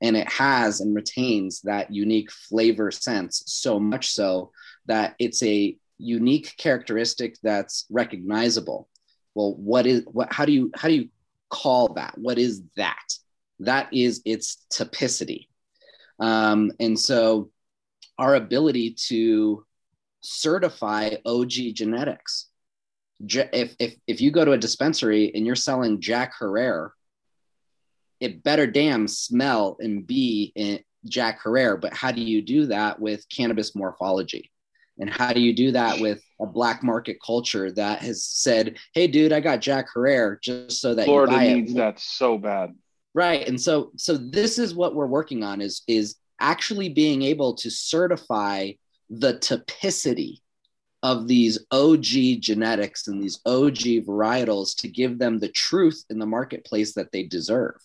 And 0.00 0.16
it 0.16 0.30
has 0.30 0.80
and 0.80 0.94
retains 0.94 1.60
that 1.62 1.92
unique 1.92 2.30
flavor 2.30 2.90
sense 2.90 3.42
so 3.46 3.80
much 3.80 4.12
so 4.12 4.52
that 4.86 5.16
it's 5.18 5.42
a 5.42 5.76
unique 5.98 6.54
characteristic 6.56 7.36
that's 7.42 7.86
recognizable. 7.90 8.88
Well 9.34 9.54
what 9.56 9.86
is 9.86 10.02
what 10.06 10.32
how 10.32 10.44
do 10.44 10.52
you 10.52 10.70
how 10.76 10.88
do 10.88 10.94
you 10.94 11.08
call 11.50 11.94
that? 11.94 12.16
What 12.16 12.38
is 12.38 12.62
that? 12.76 13.12
That 13.60 13.88
is 13.92 14.22
its 14.24 14.64
typicity. 14.72 15.48
Um, 16.20 16.72
and 16.78 16.98
so 16.98 17.50
our 18.18 18.34
ability 18.34 18.96
to 19.08 19.64
certify 20.20 21.14
og 21.24 21.48
genetics 21.48 22.47
if, 23.20 23.74
if 23.78 23.94
if 24.06 24.20
you 24.20 24.30
go 24.30 24.44
to 24.44 24.52
a 24.52 24.58
dispensary 24.58 25.32
and 25.34 25.44
you're 25.44 25.56
selling 25.56 26.00
jack 26.00 26.34
herer 26.38 26.92
it 28.20 28.42
better 28.42 28.66
damn 28.66 29.06
smell 29.06 29.76
and 29.80 30.06
be 30.06 30.52
in 30.54 30.80
Jack 31.06 31.40
Herer. 31.42 31.76
But 31.80 31.94
how 31.94 32.10
do 32.10 32.22
you 32.22 32.42
do 32.42 32.66
that 32.66 33.00
with 33.00 33.28
cannabis 33.28 33.74
morphology? 33.74 34.50
And 34.98 35.08
how 35.08 35.32
do 35.32 35.40
you 35.40 35.54
do 35.54 35.70
that 35.72 36.00
with 36.00 36.20
a 36.40 36.46
black 36.46 36.82
market 36.82 37.18
culture 37.24 37.70
that 37.72 38.00
has 38.00 38.24
said, 38.24 38.78
"Hey, 38.94 39.06
dude, 39.06 39.32
I 39.32 39.38
got 39.38 39.60
Jack 39.60 39.86
Herer 39.94 40.40
just 40.42 40.80
so 40.80 40.94
that 40.94 41.04
Florida 41.04 41.32
you 41.32 41.38
buy 41.38 41.54
needs 41.54 41.72
it." 41.72 41.76
that 41.76 42.00
so 42.00 42.36
bad. 42.36 42.74
Right. 43.14 43.46
And 43.46 43.60
so, 43.60 43.92
so 43.96 44.16
this 44.16 44.58
is 44.58 44.74
what 44.74 44.96
we're 44.96 45.06
working 45.06 45.44
on: 45.44 45.60
is 45.60 45.82
is 45.86 46.16
actually 46.40 46.88
being 46.88 47.22
able 47.22 47.54
to 47.54 47.70
certify 47.70 48.72
the 49.08 49.34
typicity 49.34 50.40
of 51.02 51.28
these 51.28 51.58
OG 51.70 52.40
genetics 52.40 53.06
and 53.06 53.22
these 53.22 53.40
OG 53.46 54.04
varietals 54.06 54.76
to 54.78 54.88
give 54.88 55.18
them 55.18 55.38
the 55.38 55.48
truth 55.48 56.04
in 56.10 56.18
the 56.18 56.26
marketplace 56.26 56.94
that 56.94 57.12
they 57.12 57.22
deserve. 57.22 57.76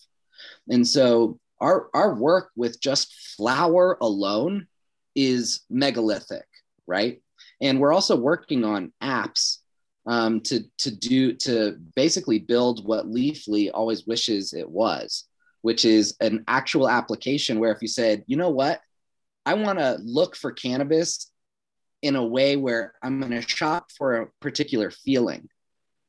And 0.69 0.87
so 0.87 1.39
our 1.59 1.89
our 1.93 2.15
work 2.15 2.49
with 2.55 2.81
just 2.81 3.13
flower 3.37 3.97
alone 4.01 4.67
is 5.15 5.61
megalithic, 5.69 6.47
right? 6.87 7.21
And 7.61 7.79
we're 7.79 7.93
also 7.93 8.15
working 8.15 8.65
on 8.65 8.91
apps 9.01 9.59
um, 10.05 10.41
to 10.41 10.63
to 10.79 10.91
do 10.91 11.33
to 11.33 11.77
basically 11.95 12.39
build 12.39 12.85
what 12.85 13.05
Leafly 13.05 13.69
always 13.73 14.07
wishes 14.07 14.53
it 14.53 14.69
was, 14.69 15.25
which 15.61 15.85
is 15.85 16.17
an 16.19 16.43
actual 16.47 16.89
application 16.89 17.59
where 17.59 17.71
if 17.71 17.81
you 17.81 17.87
said, 17.87 18.23
you 18.27 18.37
know 18.37 18.49
what, 18.49 18.81
I 19.45 19.53
want 19.53 19.79
to 19.79 19.99
look 20.03 20.35
for 20.35 20.51
cannabis 20.51 21.31
in 22.03 22.15
a 22.15 22.23
way 22.23 22.57
where 22.57 22.93
I'm 23.01 23.19
going 23.19 23.31
to 23.31 23.41
shop 23.41 23.87
for 23.97 24.15
a 24.15 24.27
particular 24.41 24.91
feeling, 24.91 25.49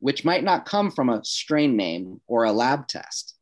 which 0.00 0.24
might 0.24 0.44
not 0.44 0.66
come 0.66 0.90
from 0.90 1.08
a 1.08 1.24
strain 1.24 1.76
name 1.76 2.20
or 2.26 2.44
a 2.44 2.52
lab 2.52 2.88
test. 2.88 3.36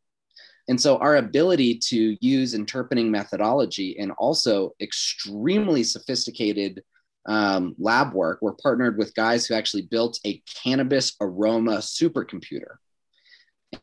And 0.69 0.81
so 0.81 0.99
our 0.99 1.17
ability 1.17 1.79
to 1.89 2.17
use 2.25 2.55
interpening 2.55 3.11
methodology 3.11 3.99
and 3.99 4.13
also 4.13 4.75
extremely 4.81 5.83
sophisticated 5.83 6.83
um, 7.27 7.75
lab 7.79 8.13
work, 8.13 8.39
we're 8.43 8.53
partnered 8.53 8.99
with 8.99 9.15
guys 9.15 9.47
who 9.47 9.55
actually 9.55 9.83
built 9.83 10.21
a 10.27 10.43
cannabis 10.63 11.15
aroma 11.21 11.79
supercomputer. 11.79 12.77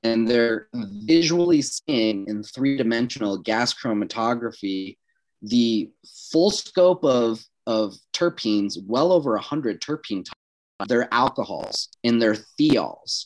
And 0.03 0.27
they're 0.27 0.67
visually 0.73 1.63
seeing 1.63 2.27
in 2.27 2.43
three 2.43 2.77
dimensional 2.77 3.39
gas 3.39 3.73
chromatography 3.73 4.97
the 5.41 5.89
full 6.31 6.51
scope 6.51 7.03
of, 7.03 7.43
of 7.69 7.95
terpenes, 8.13 8.77
well 8.83 9.11
over 9.11 9.33
100 9.33 9.79
terpene 9.79 10.25
types, 10.25 10.87
They're 10.87 11.13
alcohols 11.13 11.89
and 12.03 12.19
their 12.19 12.35
thiols 12.59 13.25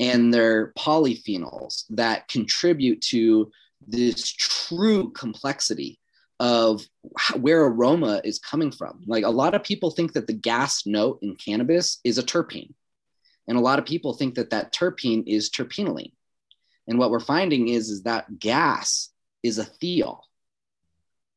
and 0.00 0.32
their 0.32 0.72
polyphenols 0.78 1.84
that 1.90 2.26
contribute 2.28 3.02
to 3.02 3.52
this 3.86 4.32
true 4.32 5.10
complexity 5.10 5.98
of 6.40 6.82
where 7.36 7.66
aroma 7.66 8.22
is 8.24 8.38
coming 8.38 8.72
from. 8.72 9.02
Like 9.06 9.24
a 9.24 9.30
lot 9.30 9.54
of 9.54 9.62
people 9.62 9.90
think 9.90 10.14
that 10.14 10.26
the 10.26 10.32
gas 10.32 10.86
note 10.86 11.18
in 11.20 11.36
cannabis 11.36 11.98
is 12.02 12.16
a 12.16 12.22
terpene. 12.22 12.72
And 13.46 13.58
a 13.58 13.60
lot 13.60 13.78
of 13.78 13.84
people 13.84 14.14
think 14.14 14.36
that 14.36 14.50
that 14.50 14.72
terpene 14.72 15.24
is 15.26 15.50
terpinolene. 15.50 16.12
And 16.88 16.98
what 16.98 17.10
we're 17.10 17.20
finding 17.20 17.68
is, 17.68 17.90
is 17.90 18.04
that 18.04 18.38
gas 18.38 19.10
is 19.42 19.58
a 19.58 19.66
thiol. 19.66 20.20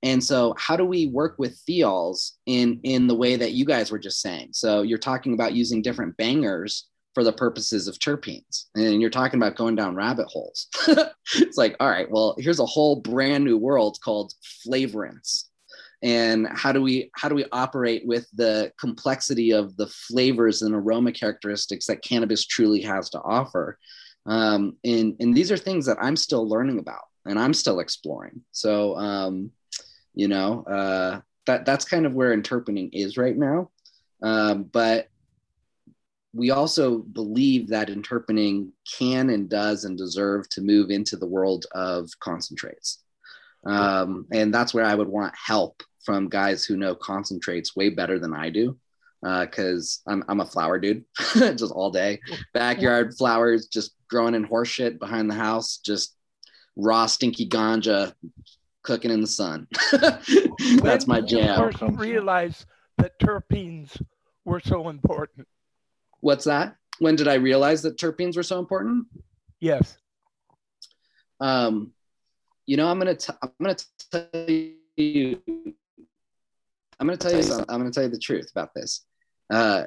And 0.05 0.23
so, 0.23 0.53
how 0.59 0.77
do 0.77 0.85
we 0.85 1.07
work 1.07 1.35
with 1.39 1.59
thiols 1.67 2.33
in 2.45 2.79
in 2.83 3.07
the 3.07 3.15
way 3.15 3.35
that 3.35 3.53
you 3.53 3.65
guys 3.65 3.91
were 3.91 3.99
just 3.99 4.21
saying? 4.21 4.49
So, 4.51 4.83
you're 4.83 4.99
talking 4.99 5.33
about 5.33 5.53
using 5.53 5.81
different 5.81 6.15
bangers 6.15 6.87
for 7.15 7.23
the 7.23 7.33
purposes 7.33 7.87
of 7.87 7.97
terpenes, 7.97 8.65
and 8.75 9.01
you're 9.01 9.09
talking 9.09 9.39
about 9.39 9.55
going 9.55 9.75
down 9.75 9.95
rabbit 9.95 10.27
holes. 10.27 10.67
it's 11.35 11.57
like, 11.57 11.75
all 11.79 11.89
right, 11.89 12.09
well, 12.09 12.35
here's 12.37 12.59
a 12.59 12.65
whole 12.67 12.97
brand 12.97 13.43
new 13.43 13.57
world 13.57 13.97
called 14.03 14.31
flavorants, 14.67 15.45
and 16.03 16.47
how 16.51 16.71
do 16.71 16.83
we 16.83 17.09
how 17.15 17.27
do 17.27 17.33
we 17.33 17.45
operate 17.51 18.05
with 18.05 18.27
the 18.35 18.71
complexity 18.79 19.53
of 19.53 19.75
the 19.75 19.87
flavors 19.87 20.61
and 20.61 20.75
aroma 20.75 21.13
characteristics 21.13 21.87
that 21.87 22.03
cannabis 22.03 22.45
truly 22.45 22.81
has 22.83 23.09
to 23.09 23.19
offer? 23.21 23.79
Um, 24.27 24.77
and 24.83 25.15
and 25.19 25.33
these 25.35 25.51
are 25.51 25.57
things 25.57 25.87
that 25.87 25.97
I'm 25.99 26.15
still 26.15 26.47
learning 26.47 26.77
about 26.77 27.05
and 27.25 27.39
I'm 27.39 27.55
still 27.55 27.79
exploring. 27.79 28.41
So. 28.51 28.95
Um, 28.97 29.49
you 30.15 30.27
know 30.27 30.63
uh, 30.63 31.21
that 31.45 31.65
that's 31.65 31.85
kind 31.85 32.05
of 32.05 32.13
where 32.13 32.33
interpening 32.33 32.89
is 32.91 33.17
right 33.17 33.37
now. 33.37 33.69
Um, 34.21 34.63
but 34.63 35.09
we 36.33 36.51
also 36.51 36.97
believe 36.99 37.69
that 37.69 37.89
interpening 37.89 38.73
can 38.97 39.29
and 39.29 39.49
does 39.49 39.85
and 39.85 39.97
deserve 39.97 40.49
to 40.49 40.61
move 40.61 40.89
into 40.89 41.15
the 41.15 41.27
world 41.27 41.65
of 41.73 42.09
concentrates. 42.19 43.03
Um, 43.65 44.27
and 44.31 44.53
that's 44.53 44.73
where 44.75 44.85
i 44.85 44.93
would 44.93 45.07
want 45.07 45.33
help 45.35 45.81
from 46.03 46.29
guys 46.29 46.65
who 46.65 46.77
know 46.77 46.93
concentrates 46.93 47.75
way 47.75 47.89
better 47.89 48.19
than 48.19 48.31
i 48.31 48.47
do 48.51 48.77
because 49.21 50.01
uh, 50.07 50.11
I'm, 50.11 50.23
I'm 50.27 50.39
a 50.41 50.45
flower 50.45 50.77
dude 50.79 51.03
just 51.33 51.71
all 51.71 51.89
day. 51.89 52.19
Backyard 52.53 53.15
flowers 53.17 53.67
just 53.67 53.95
growing 54.09 54.35
in 54.35 54.47
horseshit 54.47 54.99
behind 54.99 55.29
the 55.29 55.35
house 55.35 55.77
just 55.77 56.15
raw 56.75 57.05
stinky 57.05 57.47
ganja 57.47 58.13
cooking 58.85 59.11
in 59.11 59.21
the 59.21 59.27
sun. 59.27 59.67
That's 60.81 61.07
my 61.07 61.21
jam. 61.21 61.57
First 61.57 61.81
realize 61.97 62.65
that 62.97 63.19
terpenes 63.19 64.01
were 64.45 64.61
so 64.61 64.89
important. 64.89 65.47
What's 66.21 66.45
that? 66.45 66.75
When 66.99 67.15
did 67.15 67.27
I 67.27 67.33
realize 67.35 67.81
that 67.81 67.97
terpenes 67.97 68.37
were 68.37 68.43
so 68.43 68.59
important? 68.59 69.07
Yes. 69.59 69.97
Um, 71.41 71.91
you 72.65 72.77
know, 72.77 72.87
I'm 72.87 72.97
gonna 72.97 73.15
t- 73.15 73.33
I'm 73.41 73.51
gonna 73.61 73.75
tell 74.11 74.27
you 74.95 75.39
I'm 76.99 77.07
gonna 77.07 77.17
tell 77.17 77.35
you 77.35 77.43
something. 77.43 77.65
I'm 77.69 77.79
gonna 77.79 77.91
tell 77.91 78.03
you 78.03 78.09
the 78.09 78.19
truth 78.19 78.49
about 78.51 78.73
this. 78.73 79.05
Uh, 79.49 79.83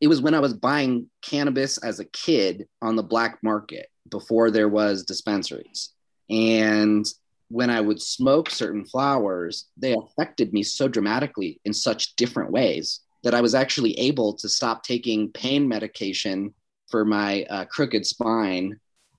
it 0.00 0.08
was 0.08 0.20
when 0.20 0.34
I 0.34 0.40
was 0.40 0.54
buying 0.54 1.08
cannabis 1.22 1.78
as 1.78 2.00
a 2.00 2.04
kid 2.04 2.66
on 2.82 2.96
the 2.96 3.02
black 3.02 3.38
market 3.42 3.88
before 4.08 4.50
there 4.50 4.68
was 4.68 5.04
dispensaries, 5.04 5.90
and 6.30 7.06
when 7.48 7.70
I 7.70 7.80
would 7.80 8.02
smoke 8.02 8.50
certain 8.50 8.84
flowers, 8.84 9.66
they 9.76 9.94
affected 9.94 10.52
me 10.52 10.62
so 10.62 10.88
dramatically 10.88 11.60
in 11.64 11.72
such 11.72 12.16
different 12.16 12.50
ways 12.50 13.00
that 13.22 13.34
I 13.34 13.40
was 13.40 13.54
actually 13.54 13.98
able 13.98 14.34
to 14.34 14.48
stop 14.48 14.82
taking 14.82 15.30
pain 15.32 15.68
medication 15.68 16.54
for 16.90 17.04
my 17.04 17.44
uh, 17.50 17.64
crooked 17.66 18.06
spine 18.06 18.78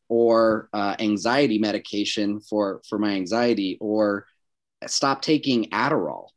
or 0.09 0.69
uh, 0.73 0.95
anxiety 0.99 1.57
medication 1.57 2.39
for, 2.39 2.81
for 2.87 2.97
my 2.97 3.11
anxiety 3.11 3.77
or 3.81 4.25
stop 4.85 5.21
taking 5.21 5.69
Adderall 5.71 6.29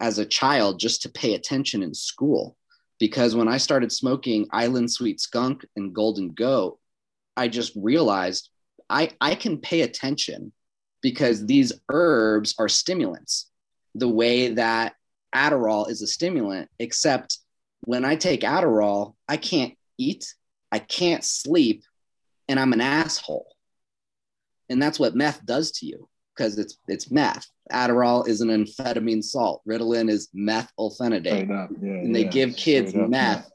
as 0.00 0.18
a 0.18 0.26
child 0.26 0.78
just 0.78 1.02
to 1.02 1.08
pay 1.08 1.34
attention 1.34 1.82
in 1.82 1.92
school. 1.92 2.56
Because 2.98 3.36
when 3.36 3.48
I 3.48 3.58
started 3.58 3.92
smoking 3.92 4.46
Island 4.50 4.90
Sweet 4.90 5.20
Skunk 5.20 5.64
and 5.76 5.94
Golden 5.94 6.30
Goat, 6.30 6.78
I 7.36 7.48
just 7.48 7.72
realized 7.76 8.50
I, 8.90 9.10
I 9.20 9.34
can 9.34 9.58
pay 9.58 9.82
attention 9.82 10.52
because 11.02 11.46
these 11.46 11.72
herbs 11.88 12.54
are 12.58 12.68
stimulants 12.68 13.48
the 13.94 14.08
way 14.08 14.54
that 14.54 14.94
Adderall 15.34 15.90
is 15.90 16.02
a 16.02 16.06
stimulant, 16.06 16.68
except 16.78 17.38
when 17.80 18.04
I 18.04 18.16
take 18.16 18.40
Adderall, 18.40 19.14
I 19.28 19.36
can't 19.36 19.74
eat, 19.98 20.34
I 20.72 20.78
can't 20.78 21.24
sleep, 21.24 21.84
and 22.48 22.58
I'm 22.58 22.72
an 22.72 22.80
asshole. 22.80 23.54
And 24.68 24.80
that's 24.80 24.98
what 24.98 25.14
meth 25.14 25.44
does 25.44 25.70
to 25.72 25.86
you 25.86 26.08
because 26.36 26.58
it's 26.58 26.78
it's 26.88 27.10
meth. 27.10 27.46
Adderall 27.72 28.26
is 28.26 28.40
an 28.40 28.48
amphetamine 28.48 29.22
salt. 29.22 29.62
Ritalin 29.68 30.10
is 30.10 30.28
methylphenidate. 30.34 31.48
Yeah, 31.48 31.90
and 31.90 32.14
they 32.14 32.24
yeah, 32.24 32.30
give 32.30 32.56
kids 32.56 32.94
meth 32.94 33.50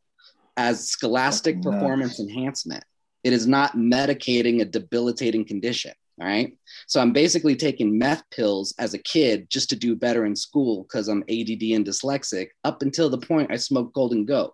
as 0.58 0.88
scholastic 0.88 1.62
performance 1.62 2.20
nuts. 2.20 2.32
enhancement. 2.32 2.84
It 3.24 3.34
is 3.34 3.48
not 3.48 3.76
medicating 3.76 4.62
a 4.62 4.66
debilitating 4.66 5.46
condition. 5.46 5.94
All 6.22 6.28
right. 6.28 6.56
So 6.88 7.02
I'm 7.02 7.12
basically 7.12 7.56
taking 7.56 7.98
meth 7.98 8.24
pills 8.30 8.74
as 8.78 8.94
a 8.94 9.00
kid 9.00 9.50
just 9.50 9.70
to 9.72 9.76
do 9.76 9.96
better 9.96 10.26
in 10.26 10.36
school 10.36 10.84
because 10.84 11.08
I'm 11.08 11.24
ADD 11.24 11.64
and 11.74 11.86
dyslexic 11.86 12.50
up 12.64 12.84
until 12.84 13.10
the 13.10 13.18
point 13.18 13.52
I 13.52 13.58
smoked 13.58 13.94
Golden 13.94 14.26
Goat. 14.26 14.54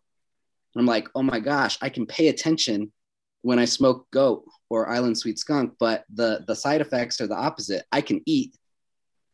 I'm 0.77 0.85
like, 0.85 1.07
oh 1.15 1.23
my 1.23 1.39
gosh, 1.39 1.77
I 1.81 1.89
can 1.89 2.05
pay 2.05 2.29
attention 2.29 2.91
when 3.41 3.59
I 3.59 3.65
smoke 3.65 4.07
goat 4.11 4.45
or 4.69 4.89
island 4.89 5.17
sweet 5.17 5.39
skunk, 5.39 5.73
but 5.79 6.05
the 6.13 6.43
the 6.47 6.55
side 6.55 6.81
effects 6.81 7.19
are 7.21 7.27
the 7.27 7.35
opposite. 7.35 7.85
I 7.91 8.01
can 8.01 8.21
eat, 8.25 8.55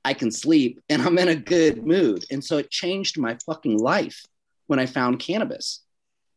I 0.04 0.14
can 0.14 0.32
sleep, 0.32 0.82
and 0.90 1.02
I'm 1.02 1.18
in 1.18 1.28
a 1.28 1.36
good 1.36 1.86
mood. 1.86 2.26
And 2.32 2.44
so 2.44 2.58
it 2.58 2.72
changed 2.72 3.20
my 3.20 3.38
fucking 3.46 3.78
life 3.78 4.24
when 4.68 4.80
I 4.80 4.86
found 4.86 5.20
cannabis 5.20 5.84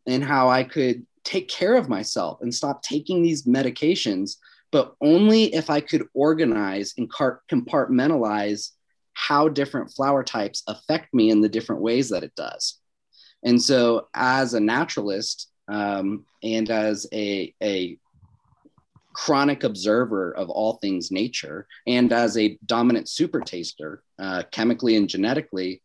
and 0.07 0.25
how 0.25 0.49
I 0.49 0.65
could 0.65 1.07
take 1.25 1.49
care 1.49 1.77
of 1.77 1.89
myself 1.89 2.41
and 2.41 2.55
stop 2.55 2.83
taking 2.83 3.23
these 3.23 3.45
medications 3.45 4.37
but 4.71 4.95
only 5.01 5.55
if 5.55 5.71
I 5.71 5.81
could 5.81 6.07
organize 6.15 6.95
and 6.99 7.11
compartmentalize 7.11 8.71
how 9.15 9.49
different 9.49 9.93
flower 9.93 10.23
types 10.23 10.63
affect 10.67 11.13
me 11.13 11.31
in 11.31 11.41
the 11.41 11.49
different 11.49 11.83
ways 11.83 12.11
that 12.11 12.23
it 12.23 12.35
does. 12.37 12.79
And 13.45 13.61
so, 13.61 14.09
as 14.15 14.55
a 14.55 14.61
naturalist 14.61 15.51
um, 15.69 16.25
and 16.43 16.71
as 16.71 17.07
a, 17.13 17.55
a 17.63 17.99
chronic 19.13 19.65
observer 19.65 20.33
of 20.33 20.51
all 20.51 20.75
things 20.75 21.11
nature, 21.11 21.67
and 21.87 22.13
as 22.13 22.37
a 22.37 22.59
dominant 22.67 23.09
super 23.09 23.41
taster, 23.41 24.03
uh, 24.19 24.43
chemically 24.51 24.97
and 24.97 25.09
genetically, 25.09 25.83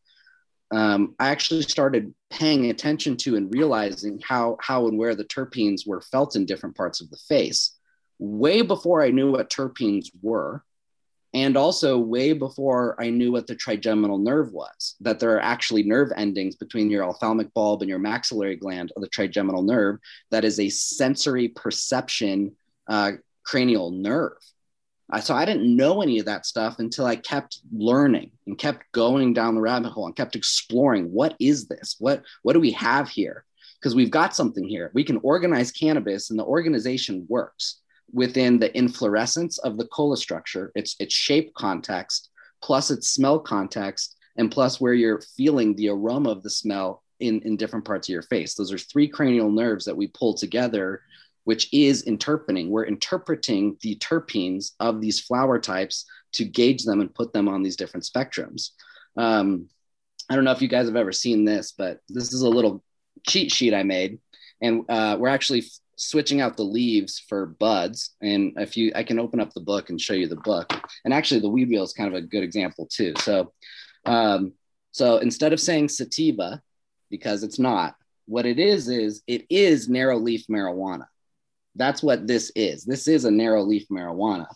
um, 0.72 1.16
I 1.20 1.30
actually 1.30 1.62
started 1.64 2.14
paying 2.32 2.70
attention 2.70 3.18
to 3.18 3.36
and 3.36 3.54
realizing 3.54 4.20
how, 4.28 4.58
how 4.60 4.88
and 4.88 4.98
where 4.98 5.16
the 5.16 5.26
terpenes 5.26 5.88
were 5.88 6.02
felt 6.02 6.36
in 6.36 6.46
different 6.46 6.76
parts 6.76 7.02
of 7.02 7.10
the 7.12 7.18
face 7.18 7.78
way 8.24 8.62
before 8.62 9.04
I 9.04 9.12
knew 9.12 9.32
what 9.32 9.50
terpenes 9.50 10.08
were, 10.22 10.64
and 11.34 11.58
also 11.58 11.98
way 11.98 12.32
before 12.32 12.96
I 13.02 13.10
knew 13.10 13.32
what 13.32 13.48
the 13.48 13.56
trigeminal 13.56 14.18
nerve 14.18 14.54
was, 14.54 14.96
that 15.02 15.20
there 15.20 15.36
are 15.36 15.42
actually 15.42 15.84
nerve 15.84 16.12
endings 16.16 16.56
between 16.56 16.90
your 16.90 17.04
ophthalmic 17.04 17.54
bulb 17.54 17.82
and 17.82 17.90
your 17.90 18.00
maxillary 18.00 18.56
gland 18.56 18.94
of 18.96 19.02
the 19.02 19.10
trigeminal 19.10 19.64
nerve 19.64 19.98
that 20.32 20.46
is 20.46 20.60
a 20.60 20.70
sensory 20.70 21.50
perception 21.50 22.56
uh, 22.88 23.14
cranial 23.44 23.92
nerve. 23.92 24.38
So 25.22 25.36
I 25.36 25.46
didn't 25.46 25.76
know 25.76 26.02
any 26.02 26.20
of 26.20 26.26
that 26.26 26.46
stuff 26.46 26.80
until 26.80 27.06
I 27.06 27.18
kept 27.18 27.60
learning 27.72 28.32
and 28.48 28.58
kept 28.58 28.90
going 28.94 29.34
down 29.34 29.54
the 29.54 29.62
rabbit 29.62 29.92
hole 29.92 30.08
and 30.08 30.16
kept 30.16 30.36
exploring 30.36 31.12
what 31.12 31.36
is 31.40 31.68
this? 31.68 31.98
What, 32.00 32.24
what 32.42 32.54
do 32.54 32.60
we 32.60 32.72
have 32.72 33.10
here? 33.10 33.44
Because 33.80 33.96
we've 33.96 34.10
got 34.10 34.36
something 34.36 34.68
here. 34.68 34.92
We 34.94 35.04
can 35.04 35.20
organize 35.24 35.72
cannabis 35.72 36.30
and 36.30 36.40
the 36.40 36.46
organization 36.46 37.26
works 37.28 37.82
within 38.12 38.60
the 38.60 38.76
inflorescence 38.78 39.58
of 39.60 39.78
the 39.78 39.88
cola 39.88 40.18
structure, 40.18 40.72
its 40.76 40.96
its 41.00 41.14
shape 41.14 41.54
context, 41.56 42.30
plus 42.62 42.92
its 42.92 43.10
smell 43.10 43.40
context, 43.40 44.16
and 44.38 44.52
plus 44.52 44.82
where 44.82 44.94
you're 44.94 45.22
feeling 45.38 45.76
the 45.76 45.90
aroma 45.90 46.30
of 46.30 46.44
the 46.44 46.50
smell 46.50 47.04
in, 47.20 47.42
in 47.42 47.58
different 47.58 47.86
parts 47.86 48.08
of 48.08 48.14
your 48.14 48.22
face. 48.24 48.56
Those 48.56 48.72
are 48.72 48.78
three 48.78 49.08
cranial 49.08 49.52
nerves 49.52 49.86
that 49.86 49.98
we 49.98 50.08
pull 50.08 50.34
together, 50.34 51.02
which 51.44 51.70
is 51.74 52.04
interpening. 52.04 52.70
We're 52.70 52.86
interpreting 52.86 53.78
the 53.82 53.96
terpenes 53.98 54.72
of 54.80 55.02
these 55.02 55.20
flower 55.20 55.60
types 55.60 56.06
to 56.34 56.46
gauge 56.46 56.84
them 56.84 57.00
and 57.00 57.14
put 57.14 57.34
them 57.34 57.48
on 57.48 57.64
these 57.64 57.76
different 57.76 58.06
spectrums. 58.06 58.70
Um, 59.18 59.70
I 60.30 60.36
don't 60.36 60.44
know 60.44 60.52
if 60.52 60.62
you 60.62 60.68
guys 60.68 60.88
have 60.88 60.96
ever 60.96 61.12
seen 61.12 61.46
this, 61.46 61.74
but 61.78 62.00
this 62.10 62.34
is 62.34 62.42
a 62.42 62.50
little 62.50 62.84
cheat 63.28 63.52
sheet 63.52 63.74
I 63.74 63.84
made. 63.84 64.20
And 64.62 64.86
uh, 64.90 65.18
we're 65.20 65.28
actually 65.28 65.66
switching 66.04 66.42
out 66.42 66.58
the 66.58 66.64
leaves 66.64 67.20
for 67.28 67.46
buds. 67.46 68.16
And 68.22 68.54
if 68.58 68.76
you, 68.78 68.92
I 68.96 69.04
can 69.04 69.20
open 69.20 69.40
up 69.40 69.54
the 69.54 69.62
book 69.62 69.90
and 69.90 70.00
show 70.00 70.14
you 70.14 70.28
the 70.28 70.36
book. 70.38 70.72
And 71.06 71.14
actually, 71.14 71.42
the 71.42 71.50
weed 71.50 71.70
wheel 71.70 71.84
is 71.84 71.94
kind 71.94 72.14
of 72.14 72.16
a 72.16 72.26
good 72.26 72.44
example 72.44 72.88
too. 72.92 73.14
So, 73.20 73.54
um, 74.06 74.54
so 74.92 75.18
instead 75.18 75.54
of 75.54 75.60
saying 75.60 75.90
sativa, 75.90 76.62
because 77.10 77.44
it's 77.44 77.60
not, 77.60 77.96
what 78.26 78.46
it 78.46 78.60
is 78.60 78.88
is 78.88 79.22
it 79.28 79.46
is 79.50 79.90
narrow 79.90 80.18
leaf 80.18 80.46
marijuana. 80.48 81.06
That's 81.76 82.04
what 82.04 82.28
this 82.28 82.52
is. 82.56 82.86
This 82.86 83.08
is 83.08 83.26
a 83.26 83.32
narrow 83.32 83.64
leaf 83.64 83.86
marijuana. 83.92 84.48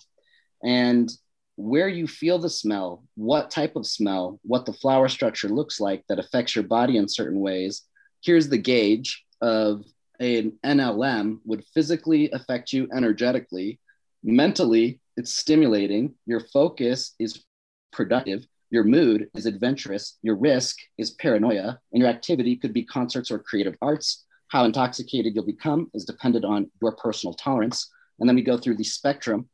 And 0.64 1.10
where 1.56 1.88
you 1.88 2.08
feel 2.08 2.38
the 2.40 2.50
smell, 2.50 3.04
what 3.16 3.50
type 3.50 3.76
of 3.76 3.88
smell, 3.88 4.40
what 4.44 4.66
the 4.66 4.74
flower 4.74 5.08
structure 5.08 5.50
looks 5.50 5.80
like 5.80 6.04
that 6.08 6.20
affects 6.20 6.56
your 6.56 6.64
body 6.64 6.98
in 6.98 7.08
certain 7.08 7.40
ways. 7.40 7.82
Here's 8.22 8.48
the 8.48 8.60
gauge 8.60 9.26
of 9.42 9.84
an 10.20 10.54
NLM 10.66 11.40
would 11.46 11.64
physically 11.74 12.32
affect 12.32 12.74
you 12.74 12.88
energetically. 12.96 13.80
Mentally, 14.24 15.00
it's 15.16 15.34
stimulating. 15.34 16.16
Your 16.26 16.40
focus 16.40 17.14
is 17.20 17.44
productive. 17.92 18.46
Your 18.70 18.84
mood 18.84 19.30
is 19.36 19.46
adventurous. 19.46 20.18
Your 20.22 20.36
risk 20.36 20.78
is 20.98 21.12
paranoia. 21.12 21.80
And 21.94 22.02
your 22.02 22.10
activity 22.10 22.56
could 22.56 22.74
be 22.74 22.84
concerts 22.84 23.32
or 23.32 23.40
creative 23.40 23.76
arts. 23.82 24.26
How 24.50 24.66
intoxicated 24.66 25.36
you'll 25.36 25.46
become 25.46 25.90
is 25.94 26.06
dependent 26.06 26.46
on 26.46 26.70
your 26.82 26.94
personal 26.94 27.34
tolerance. 27.34 27.90
And 28.20 28.28
then 28.28 28.36
we 28.36 28.42
go 28.42 28.58
through 28.58 28.78
the 28.78 28.84
spectrum 28.84 29.50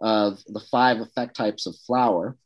of 0.00 0.42
the 0.46 0.60
five 0.70 1.00
effect 1.00 1.36
types 1.36 1.66
of 1.66 1.76
flower 1.86 2.36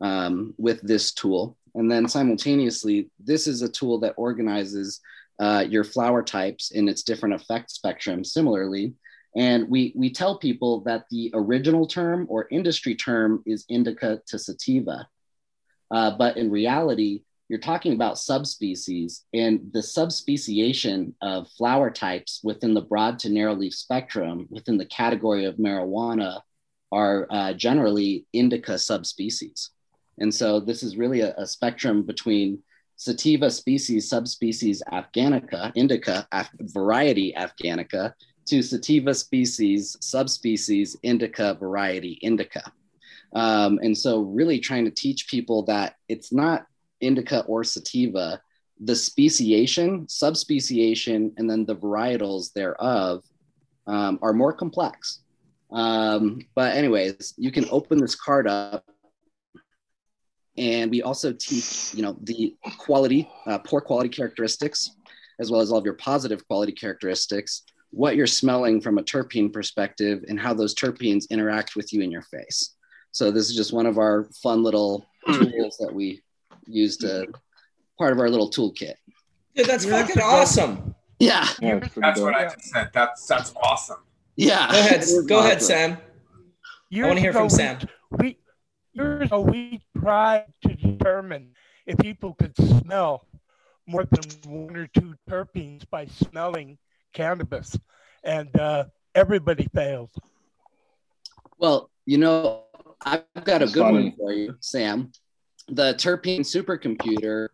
um, 0.00 0.54
with 0.58 0.80
this 0.82 1.12
tool. 1.12 1.56
And 1.74 1.90
then 1.90 2.08
simultaneously, 2.08 3.10
this 3.18 3.46
is 3.46 3.62
a 3.62 3.68
tool 3.68 3.98
that 4.00 4.14
organizes 4.16 5.00
uh, 5.40 5.64
your 5.68 5.84
flower 5.84 6.22
types 6.22 6.70
in 6.70 6.88
its 6.88 7.02
different 7.02 7.34
effect 7.34 7.70
spectrum 7.70 8.24
similarly. 8.24 8.94
And 9.36 9.68
we, 9.68 9.92
we 9.96 10.12
tell 10.12 10.38
people 10.38 10.80
that 10.82 11.06
the 11.10 11.30
original 11.34 11.86
term 11.86 12.26
or 12.28 12.46
industry 12.50 12.94
term 12.94 13.42
is 13.46 13.64
indica 13.68 14.20
to 14.28 14.38
sativa. 14.38 15.08
Uh, 15.90 16.16
but 16.16 16.36
in 16.36 16.50
reality, 16.50 17.22
you're 17.48 17.58
talking 17.58 17.92
about 17.92 18.18
subspecies 18.18 19.24
and 19.34 19.70
the 19.72 19.82
subspeciation 19.82 21.14
of 21.20 21.48
flower 21.58 21.90
types 21.90 22.40
within 22.42 22.74
the 22.74 22.80
broad 22.80 23.18
to 23.18 23.28
narrow 23.28 23.54
leaf 23.54 23.74
spectrum 23.74 24.46
within 24.50 24.78
the 24.78 24.86
category 24.86 25.44
of 25.44 25.56
marijuana 25.56 26.40
are 26.90 27.26
uh, 27.30 27.52
generally 27.52 28.26
indica 28.32 28.78
subspecies. 28.78 29.70
And 30.18 30.32
so 30.32 30.60
this 30.60 30.82
is 30.82 30.96
really 30.96 31.20
a, 31.20 31.34
a 31.36 31.46
spectrum 31.46 32.02
between 32.04 32.62
sativa 32.96 33.50
species, 33.50 34.08
subspecies 34.08 34.82
afghanica, 34.92 35.72
indica, 35.74 36.26
af- 36.32 36.50
variety 36.60 37.34
afghanica, 37.36 38.12
to 38.46 38.62
sativa 38.62 39.14
species, 39.14 39.96
subspecies, 40.00 40.96
indica, 41.02 41.54
variety 41.54 42.18
indica. 42.22 42.62
Um, 43.34 43.78
and 43.82 43.96
so, 43.96 44.20
really 44.20 44.60
trying 44.60 44.84
to 44.84 44.90
teach 44.90 45.28
people 45.28 45.64
that 45.64 45.96
it's 46.08 46.32
not 46.32 46.66
indica 47.00 47.40
or 47.46 47.64
sativa, 47.64 48.40
the 48.80 48.94
speciation, 48.94 50.08
subspeciation, 50.08 51.32
and 51.36 51.50
then 51.50 51.64
the 51.64 51.76
varietals 51.76 52.52
thereof 52.52 53.24
um, 53.86 54.18
are 54.22 54.32
more 54.32 54.52
complex. 54.52 55.20
Um, 55.72 56.46
but, 56.54 56.76
anyways, 56.76 57.34
you 57.36 57.50
can 57.50 57.66
open 57.70 57.98
this 57.98 58.14
card 58.14 58.46
up 58.46 58.84
and 60.56 60.90
we 60.90 61.02
also 61.02 61.32
teach 61.32 61.92
you 61.94 62.02
know 62.02 62.16
the 62.22 62.54
quality 62.78 63.28
uh, 63.46 63.58
poor 63.58 63.80
quality 63.80 64.08
characteristics 64.08 64.90
as 65.40 65.50
well 65.50 65.60
as 65.60 65.72
all 65.72 65.78
of 65.78 65.84
your 65.84 65.94
positive 65.94 66.46
quality 66.46 66.72
characteristics 66.72 67.62
what 67.90 68.16
you're 68.16 68.26
smelling 68.26 68.80
from 68.80 68.98
a 68.98 69.02
terpene 69.02 69.52
perspective 69.52 70.24
and 70.28 70.38
how 70.38 70.52
those 70.54 70.74
terpenes 70.74 71.28
interact 71.30 71.76
with 71.76 71.92
you 71.92 72.02
in 72.02 72.10
your 72.10 72.22
face 72.22 72.76
so 73.12 73.30
this 73.30 73.48
is 73.50 73.56
just 73.56 73.72
one 73.72 73.86
of 73.86 73.98
our 73.98 74.28
fun 74.42 74.62
little 74.62 75.04
tools 75.26 75.76
that 75.78 75.92
we 75.92 76.22
use 76.66 76.96
to 76.96 77.26
part 77.98 78.12
of 78.12 78.18
our 78.18 78.28
little 78.30 78.50
toolkit 78.50 78.94
Dude, 79.56 79.66
that's 79.66 79.84
fucking 79.84 80.20
awesome. 80.22 80.94
yeah 81.20 81.46
Yeah, 81.60 81.78
That's 81.78 81.94
dope. 82.18 82.24
what 82.24 82.34
I 82.34 82.44
just 82.46 82.64
said. 82.64 82.90
That's 82.92 83.26
that's 83.26 83.52
awesome. 83.62 83.98
yeah 84.36 84.66
Go 84.70 84.78
ahead, 84.78 84.92
It 84.96 85.02
is 85.02 85.26
go 85.26 85.38
ahead. 85.40 85.62
Sam. 85.62 85.96
Years 86.90 87.06
wanna 87.08 87.20
hear 87.20 87.32
from 87.32 87.46
ago, 87.46 87.56
Sam. 87.56 87.78
We, 88.18 88.38
years 88.94 89.26
ago, 89.26 89.40
we 89.40 89.82
tried 89.98 90.46
to 90.62 90.74
determine 90.74 91.50
if 91.86 91.98
people 91.98 92.34
could 92.34 92.56
smell 92.56 93.26
more 93.86 94.04
than 94.04 94.24
one 94.50 94.76
or 94.76 94.86
two 94.86 95.14
terpenes 95.28 95.88
by 95.90 96.06
smelling 96.06 96.78
cannabis, 97.12 97.76
and 98.22 98.54
uh, 98.58 98.84
everybody 99.14 99.68
failed. 99.74 100.10
Well, 101.58 101.90
you 102.06 102.18
know, 102.18 102.62
I've 103.04 103.24
got 103.44 103.62
a 103.62 103.66
That's 103.66 103.72
good 103.72 103.92
one 103.92 104.14
for 104.16 104.32
you, 104.32 104.56
Sam. 104.60 105.12
The 105.68 105.94
terpene 105.94 106.40
supercomputer 106.40 107.48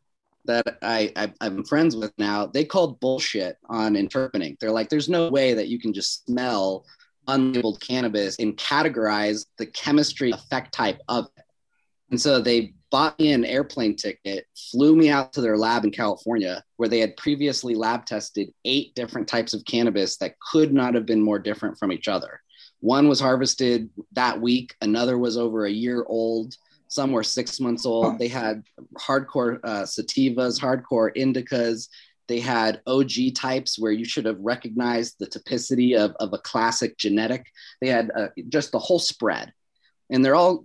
that 0.46 0.78
I, 0.82 1.12
I 1.16 1.32
I'm 1.40 1.64
friends 1.64 1.96
with 1.96 2.12
now, 2.18 2.46
they 2.46 2.64
called 2.64 3.00
bullshit 3.00 3.56
on 3.68 3.96
interpening. 3.96 4.56
They're 4.60 4.70
like, 4.70 4.88
there's 4.88 5.08
no 5.08 5.28
way 5.30 5.54
that 5.54 5.68
you 5.68 5.78
can 5.78 5.92
just 5.92 6.26
smell 6.26 6.84
unlabeled 7.30 7.80
cannabis 7.80 8.36
and 8.38 8.56
categorize 8.56 9.46
the 9.58 9.66
chemistry 9.66 10.30
effect 10.30 10.72
type 10.74 11.00
of 11.08 11.26
it. 11.36 11.44
And 12.10 12.20
so 12.20 12.40
they 12.40 12.74
bought 12.90 13.18
me 13.20 13.32
an 13.32 13.44
airplane 13.44 13.94
ticket, 13.94 14.46
flew 14.70 14.96
me 14.96 15.10
out 15.10 15.32
to 15.32 15.40
their 15.40 15.56
lab 15.56 15.84
in 15.84 15.92
California, 15.92 16.64
where 16.76 16.88
they 16.88 16.98
had 16.98 17.16
previously 17.16 17.74
lab 17.74 18.04
tested 18.04 18.50
eight 18.64 18.94
different 18.94 19.28
types 19.28 19.54
of 19.54 19.64
cannabis 19.64 20.16
that 20.16 20.34
could 20.50 20.72
not 20.72 20.94
have 20.94 21.06
been 21.06 21.22
more 21.22 21.38
different 21.38 21.78
from 21.78 21.92
each 21.92 22.08
other. 22.08 22.40
One 22.80 23.08
was 23.08 23.20
harvested 23.20 23.90
that 24.12 24.40
week, 24.40 24.74
another 24.80 25.18
was 25.18 25.36
over 25.36 25.66
a 25.66 25.70
year 25.70 26.04
old, 26.08 26.56
some 26.90 27.12
were 27.12 27.22
six 27.22 27.60
months 27.60 27.86
old. 27.86 28.18
They 28.18 28.26
had 28.26 28.64
hardcore 28.98 29.60
uh, 29.62 29.82
sativas, 29.84 30.60
hardcore 30.60 31.14
indicas. 31.16 31.88
They 32.30 32.38
had 32.38 32.80
OG 32.86 33.34
types 33.34 33.76
where 33.76 33.90
you 33.90 34.04
should 34.04 34.24
have 34.24 34.38
recognized 34.38 35.16
the 35.18 35.26
typicity 35.26 35.96
of, 35.96 36.14
of 36.20 36.32
a 36.32 36.38
classic 36.38 36.96
genetic. 36.96 37.44
They 37.80 37.88
had 37.88 38.12
uh, 38.16 38.28
just 38.48 38.70
the 38.70 38.78
whole 38.78 39.00
spread. 39.00 39.52
And 40.10 40.24
they're 40.24 40.36
all 40.36 40.64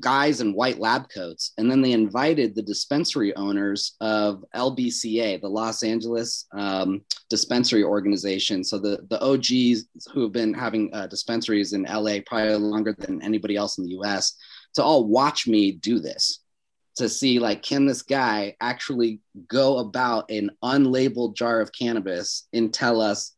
guys 0.00 0.40
in 0.40 0.52
white 0.52 0.80
lab 0.80 1.08
coats. 1.08 1.52
And 1.58 1.70
then 1.70 1.80
they 1.80 1.92
invited 1.92 2.56
the 2.56 2.62
dispensary 2.62 3.32
owners 3.36 3.94
of 4.00 4.44
LBCA, 4.52 5.40
the 5.40 5.48
Los 5.48 5.84
Angeles 5.84 6.48
um, 6.58 7.02
Dispensary 7.28 7.84
Organization. 7.84 8.64
So 8.64 8.76
the, 8.76 9.06
the 9.10 9.22
OGs 9.22 9.86
who 10.12 10.22
have 10.22 10.32
been 10.32 10.52
having 10.52 10.92
uh, 10.92 11.06
dispensaries 11.06 11.72
in 11.72 11.84
LA 11.84 12.16
probably 12.26 12.56
longer 12.56 12.96
than 12.98 13.22
anybody 13.22 13.54
else 13.54 13.78
in 13.78 13.84
the 13.84 13.96
US 14.00 14.34
to 14.74 14.82
all 14.82 15.06
watch 15.06 15.46
me 15.46 15.70
do 15.70 16.00
this 16.00 16.39
to 17.00 17.08
see 17.08 17.38
like 17.38 17.62
can 17.62 17.86
this 17.86 18.02
guy 18.02 18.54
actually 18.60 19.20
go 19.48 19.78
about 19.78 20.30
an 20.30 20.50
unlabeled 20.62 21.34
jar 21.34 21.60
of 21.60 21.72
cannabis 21.72 22.46
and 22.52 22.72
tell 22.72 23.00
us 23.00 23.34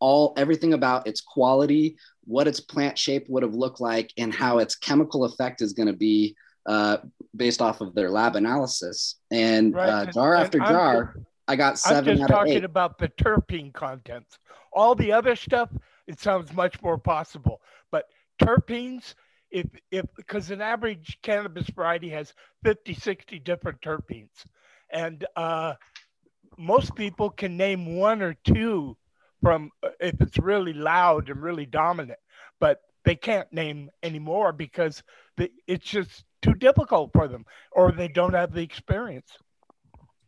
all 0.00 0.34
everything 0.36 0.74
about 0.74 1.06
its 1.06 1.20
quality 1.20 1.96
what 2.24 2.48
its 2.48 2.60
plant 2.60 2.98
shape 2.98 3.24
would 3.28 3.42
have 3.42 3.54
looked 3.54 3.80
like 3.80 4.12
and 4.18 4.34
how 4.34 4.58
its 4.58 4.74
chemical 4.74 5.24
effect 5.24 5.62
is 5.62 5.72
going 5.72 5.86
to 5.86 5.96
be 5.96 6.36
uh, 6.66 6.98
based 7.36 7.62
off 7.62 7.80
of 7.80 7.94
their 7.94 8.10
lab 8.10 8.34
analysis 8.34 9.16
and 9.30 9.72
Right, 9.74 9.88
uh, 9.88 10.06
jar 10.06 10.34
and 10.34 10.44
after 10.44 10.60
I'm 10.60 10.72
jar 10.72 11.14
i 11.48 11.54
got 11.56 11.78
seven 11.78 12.10
I'm 12.10 12.18
just 12.18 12.28
talking 12.28 12.64
about 12.64 12.98
the 12.98 13.08
terpene 13.08 13.72
contents. 13.72 14.38
All 14.72 14.94
the 14.94 15.12
other 15.12 15.36
stuff, 15.36 15.70
it 16.06 16.18
sounds 16.20 16.52
much 16.52 16.82
more 16.82 16.98
possible. 16.98 17.62
But 17.90 18.06
terpenes, 18.42 19.14
if 19.56 19.66
if 19.90 20.04
because 20.14 20.50
an 20.50 20.60
average 20.60 21.18
cannabis 21.22 21.66
variety 21.70 22.10
has 22.10 22.34
50, 22.62 22.92
60 22.92 23.38
different 23.38 23.80
terpenes, 23.80 24.44
and 24.90 25.24
uh, 25.34 25.72
most 26.58 26.94
people 26.94 27.30
can 27.30 27.56
name 27.56 27.96
one 27.96 28.20
or 28.20 28.34
two 28.44 28.98
from 29.42 29.70
uh, 29.82 29.88
if 29.98 30.20
it's 30.20 30.38
really 30.38 30.74
loud 30.74 31.30
and 31.30 31.42
really 31.42 31.64
dominant, 31.64 32.18
but 32.60 32.80
they 33.06 33.16
can't 33.16 33.50
name 33.50 33.88
anymore 34.02 34.52
because 34.52 35.02
it's 35.66 35.86
just 35.86 36.24
too 36.42 36.54
difficult 36.54 37.10
for 37.14 37.26
them, 37.26 37.46
or 37.72 37.92
they 37.92 38.08
don't 38.08 38.34
have 38.34 38.52
the 38.52 38.62
experience. 38.62 39.30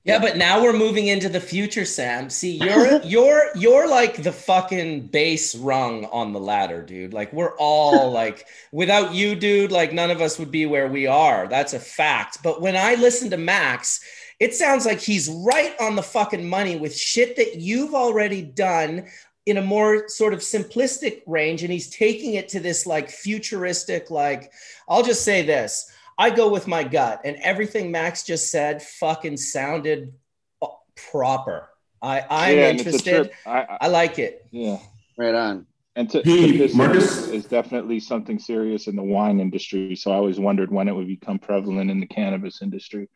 Yeah, 0.08 0.20
but 0.20 0.38
now 0.38 0.62
we're 0.62 0.72
moving 0.72 1.08
into 1.08 1.28
the 1.28 1.38
future, 1.38 1.84
Sam. 1.84 2.30
See, 2.30 2.56
you're 2.64 3.02
you're 3.02 3.54
you're 3.54 3.86
like 3.86 4.22
the 4.22 4.32
fucking 4.32 5.08
base 5.08 5.54
rung 5.54 6.06
on 6.06 6.32
the 6.32 6.40
ladder, 6.40 6.80
dude. 6.80 7.12
Like 7.12 7.30
we're 7.34 7.54
all 7.58 8.10
like 8.22 8.46
without 8.72 9.12
you, 9.12 9.36
dude, 9.36 9.70
like 9.70 9.92
none 9.92 10.10
of 10.10 10.22
us 10.22 10.38
would 10.38 10.50
be 10.50 10.64
where 10.64 10.88
we 10.88 11.06
are. 11.06 11.46
That's 11.46 11.74
a 11.74 11.78
fact. 11.78 12.38
But 12.42 12.62
when 12.62 12.74
I 12.74 12.94
listen 12.94 13.28
to 13.30 13.36
Max, 13.36 14.00
it 14.40 14.54
sounds 14.54 14.86
like 14.86 15.00
he's 15.00 15.28
right 15.28 15.74
on 15.78 15.94
the 15.94 16.02
fucking 16.02 16.48
money 16.48 16.76
with 16.76 16.96
shit 16.96 17.36
that 17.36 17.56
you've 17.56 17.94
already 17.94 18.40
done 18.40 19.08
in 19.44 19.58
a 19.58 19.62
more 19.62 20.08
sort 20.08 20.32
of 20.32 20.40
simplistic 20.40 21.20
range 21.26 21.62
and 21.62 21.72
he's 21.72 21.90
taking 21.90 22.34
it 22.34 22.48
to 22.50 22.60
this 22.60 22.86
like 22.86 23.10
futuristic 23.10 24.10
like 24.10 24.52
I'll 24.88 25.02
just 25.02 25.22
say 25.22 25.42
this. 25.42 25.90
I 26.18 26.30
go 26.30 26.50
with 26.50 26.66
my 26.66 26.82
gut, 26.84 27.20
and 27.24 27.36
everything 27.42 27.90
Max 27.92 28.24
just 28.24 28.50
said 28.50 28.82
fucking 28.82 29.36
sounded 29.36 30.12
uh, 30.60 30.66
proper. 31.10 31.68
I 32.02 32.24
I'm 32.28 32.56
Yeah, 32.56 32.68
and 32.68 32.80
it's 32.80 32.86
a 32.86 32.90
interested. 32.90 33.30
I, 33.46 33.60
I, 33.62 33.78
I 33.82 33.88
like 33.88 34.18
it. 34.18 34.44
yeah. 34.50 34.78
right 35.16 35.34
on 35.34 35.66
And 35.96 36.08
to, 36.10 36.22
Hey, 36.24 36.52
to 36.52 36.58
this 36.58 36.74
Marcus? 36.74 37.04
is, 37.18 37.28
is 37.28 37.44
definitely 37.44 38.00
something 38.00 38.38
serious 38.38 38.86
in 38.88 38.96
the 38.96 39.02
wine 39.02 39.40
industry. 39.40 39.94
So 39.96 40.10
I 40.12 40.14
always 40.16 40.38
wondered 40.40 40.70
when 40.72 40.88
it 40.88 40.94
would 40.94 41.06
become 41.08 41.38
prevalent 41.38 41.90
in 41.90 41.98
the 42.00 42.06
cannabis 42.06 42.62
industry. 42.62 43.08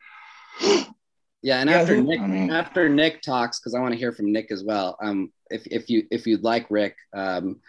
Yeah, 1.41 1.59
and 1.59 1.69
Yeah, 1.69 1.81
after 1.81 1.95
who- 1.95 2.03
Nick, 2.03 2.19
I 2.21 2.27
mean- 2.27 2.51
after 2.51 2.87
Nick 2.89 3.21
talks, 3.21 3.59
because 3.59 3.73
I 3.75 3.79
want 3.79 3.93
to 3.93 3.97
hear 3.99 4.11
from 4.13 4.31
Nick 4.31 4.49
as 4.51 4.63
well. 4.63 4.97
Um, 5.01 5.31
if 5.49 5.67
if 5.67 5.89
you 5.89 6.07
if 6.09 6.25
you'd 6.25 6.43
like, 6.43 6.67
Rick, 6.69 6.95
um, 7.13 7.59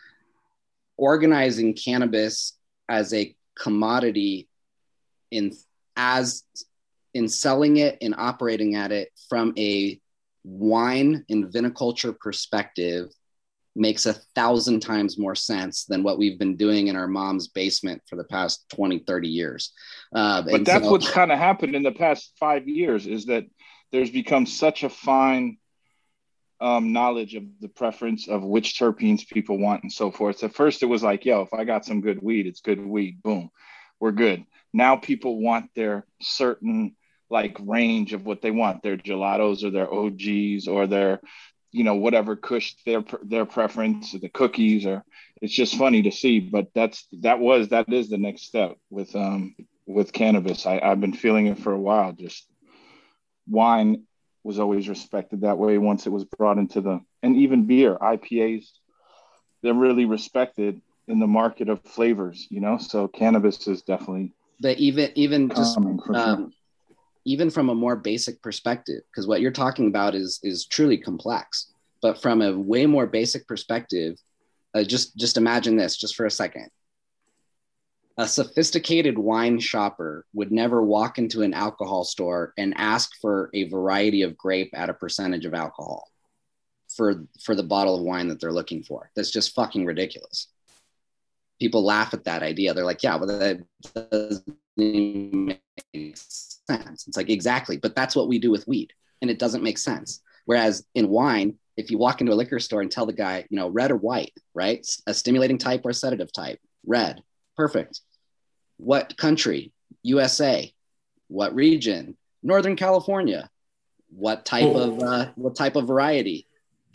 organizing 0.97 1.75
cannabis 1.75 2.57
as 2.89 3.13
a 3.13 3.35
commodity 3.59 4.49
in 5.31 5.53
as 5.97 6.43
in 7.13 7.29
selling 7.29 7.77
it 7.77 7.99
and 8.01 8.15
operating 8.17 8.75
at 8.75 8.93
it 8.93 9.09
from 9.29 9.53
a 9.57 10.01
wine 10.43 11.25
and 11.29 11.53
viniculture 11.53 12.19
perspective 12.19 13.09
makes 13.77 14.07
a 14.07 14.13
thousand 14.35 14.81
times 14.81 15.19
more 15.19 15.35
sense 15.35 15.85
than 15.85 16.03
what 16.03 16.19
we've 16.19 16.39
been 16.39 16.57
doing 16.57 16.89
in 16.89 16.97
our 16.97 17.09
mom's 17.09 17.49
basement 17.49 18.01
for 18.09 18.17
the 18.17 18.25
past 18.25 18.69
20 18.71 19.01
30 19.01 19.29
years 19.29 19.73
uh, 20.15 20.43
but 20.43 20.65
that's 20.65 20.85
so- 20.85 20.93
what's 20.93 21.11
kind 21.11 21.33
of 21.33 21.39
happened 21.39 21.75
in 21.75 21.83
the 21.83 21.93
past 21.93 22.33
five 22.39 22.69
years 22.69 23.07
is 23.07 23.27
that 23.27 23.45
there's 23.91 24.11
become 24.11 24.45
such 24.45 24.83
a 24.83 24.89
fine 24.89 25.57
um, 26.61 26.93
knowledge 26.93 27.35
of 27.35 27.45
the 27.61 27.69
preference 27.69 28.29
of 28.29 28.43
which 28.43 28.79
terpenes 28.79 29.29
people 29.29 29.59
want 29.59 29.83
and 29.83 29.93
so 29.93 30.11
forth. 30.11 30.43
At 30.43 30.55
first, 30.55 30.83
it 30.83 30.87
was 30.87 31.03
like, 31.03 31.25
yo, 31.25 31.43
if 31.43 31.53
I 31.53 31.65
got 31.65 31.85
some 31.85 32.01
good 32.01 32.23
weed, 32.23 32.47
it's 32.47 32.61
good 32.61 32.85
weed. 32.85 33.23
Boom, 33.23 33.51
we're 34.01 34.13
good. 34.13 34.45
Now 34.75 34.97
people 34.97 35.41
want 35.41 35.71
their 35.75 36.05
certain 36.21 36.97
like 37.31 37.57
range 37.61 38.13
of 38.13 38.27
what 38.27 38.43
they 38.43 38.51
want, 38.51 38.83
their 38.83 38.97
gelatos 38.97 39.63
or 39.65 39.71
their 39.71 39.93
OGs 39.93 40.69
or 40.69 40.87
their, 40.87 41.21
you 41.73 41.85
know, 41.85 41.95
whatever 41.95 42.37
kush 42.37 42.75
their 42.85 43.05
their 43.23 43.47
preference, 43.47 44.13
the 44.13 44.29
cookies 44.29 44.85
or 44.85 45.05
it's 45.41 45.55
just 45.55 45.77
funny 45.77 46.03
to 46.03 46.11
see. 46.11 46.41
But 46.41 46.69
that's 46.75 47.07
that 47.23 47.39
was 47.39 47.69
that 47.69 47.93
is 47.93 48.11
the 48.11 48.19
next 48.19 48.43
step 48.43 48.77
with 48.91 49.15
um 49.15 49.55
with 49.87 50.13
cannabis. 50.13 50.67
I, 50.67 50.81
I've 50.81 51.01
been 51.01 51.13
feeling 51.13 51.47
it 51.47 51.59
for 51.59 51.73
a 51.73 51.81
while. 51.81 52.13
Just 52.13 52.45
wine 53.49 54.03
was 54.43 54.59
always 54.59 54.89
respected 54.89 55.43
that 55.43 55.59
way 55.59 55.79
once 55.79 56.07
it 56.07 56.11
was 56.11 56.25
brought 56.25 56.59
into 56.59 56.81
the 56.81 57.01
and 57.23 57.37
even 57.37 57.67
beer 57.67 57.97
IPAs 57.97 58.67
they're 59.63 59.73
really 59.73 60.05
respected 60.05 60.81
in 61.09 61.19
the 61.19 61.27
market 61.27 61.69
of 61.69 61.83
flavors 61.83 62.47
you 62.51 62.61
know 62.61 62.79
so 62.79 63.09
cannabis 63.09 63.67
is 63.67 63.83
definitely 63.83 64.33
but 64.61 64.79
even 64.79 65.11
even 65.15 65.49
just 65.51 65.77
um, 65.77 66.01
sure. 66.07 66.49
even 67.25 67.51
from 67.51 67.69
a 67.69 67.75
more 67.75 67.97
basic 67.97 68.43
perspective 68.43 69.03
because 69.11 69.27
what 69.27 69.41
you're 69.41 69.51
talking 69.51 69.89
about 69.89 70.15
is 70.15 70.41
is 70.43 70.67
truly 70.67 70.97
complex 70.97 71.73
but 72.03 72.21
from 72.21 72.43
a 72.43 72.57
way 72.57 72.87
more 72.87 73.07
basic 73.07 73.47
perspective 73.49 74.17
uh, 74.75 74.83
just 74.83 75.17
just 75.17 75.37
imagine 75.37 75.77
this 75.77 75.97
just 75.97 76.17
for 76.17 76.27
a 76.27 76.31
second. 76.31 76.69
A 78.17 78.29
sophisticated 78.29 79.19
wine 79.19 79.59
shopper 79.59 80.25
would 80.35 80.53
never 80.53 80.83
walk 80.83 81.19
into 81.19 81.43
an 81.43 81.55
alcohol 81.55 82.05
store 82.05 82.53
and 82.57 82.75
ask 82.77 83.11
for 83.21 83.51
a 83.55 83.69
variety 83.69 84.23
of 84.23 84.37
grape 84.37 84.71
at 84.73 84.89
a 84.89 84.95
percentage 84.95 85.47
of 85.47 85.55
alcohol 85.55 86.09
for 86.95 87.25
for 87.43 87.55
the 87.55 87.63
bottle 87.63 87.97
of 87.97 88.03
wine 88.03 88.29
that 88.29 88.41
they're 88.41 88.53
looking 88.53 88.83
for. 88.83 89.11
That's 89.17 89.31
just 89.31 89.55
fucking 89.55 89.85
ridiculous 89.85 90.49
people 91.65 91.85
laugh 91.85 92.15
at 92.15 92.25
that 92.25 92.43
idea 92.43 92.73
they're 92.73 92.85
like 92.85 93.03
yeah 93.03 93.17
well 93.17 93.27
that 93.27 93.61
doesn't 94.11 94.57
make 94.77 95.61
sense 96.17 97.07
it's 97.07 97.17
like 97.17 97.31
exactly 97.31 97.77
but 97.77 97.95
that's 97.95 98.15
what 98.17 98.29
we 98.29 98.39
do 98.39 98.51
with 98.51 98.69
weed 98.69 98.93
and 99.23 99.31
it 99.31 99.39
doesn't 99.39 99.63
make 99.63 99.79
sense 99.79 100.21
whereas 100.45 100.85
in 100.95 101.09
wine 101.09 101.55
if 101.77 101.91
you 101.91 101.99
walk 101.99 102.21
into 102.21 102.33
a 102.33 102.35
liquor 102.35 102.61
store 102.61 102.83
and 102.83 102.91
tell 102.91 103.07
the 103.07 103.13
guy 103.13 103.45
you 103.51 103.57
know 103.57 103.69
red 103.69 103.91
or 103.91 103.97
white 103.97 104.33
right 104.55 104.87
a 105.07 105.15
stimulating 105.15 105.59
type 105.59 105.85
or 105.85 105.91
a 105.91 105.95
sedative 105.95 106.33
type 106.33 106.61
red 106.87 107.23
Perfect. 107.57 108.01
What 108.79 109.17
country? 109.17 109.73
USA. 110.03 110.73
What 111.29 111.55
region? 111.55 112.17
Northern 112.43 112.77
California. 112.77 113.49
What 114.11 114.45
type 114.45 114.65
oh. 114.65 114.77
of 114.77 115.01
uh, 115.01 115.27
what 115.37 115.57
type 115.57 115.77
of 115.77 115.87
variety? 115.87 116.47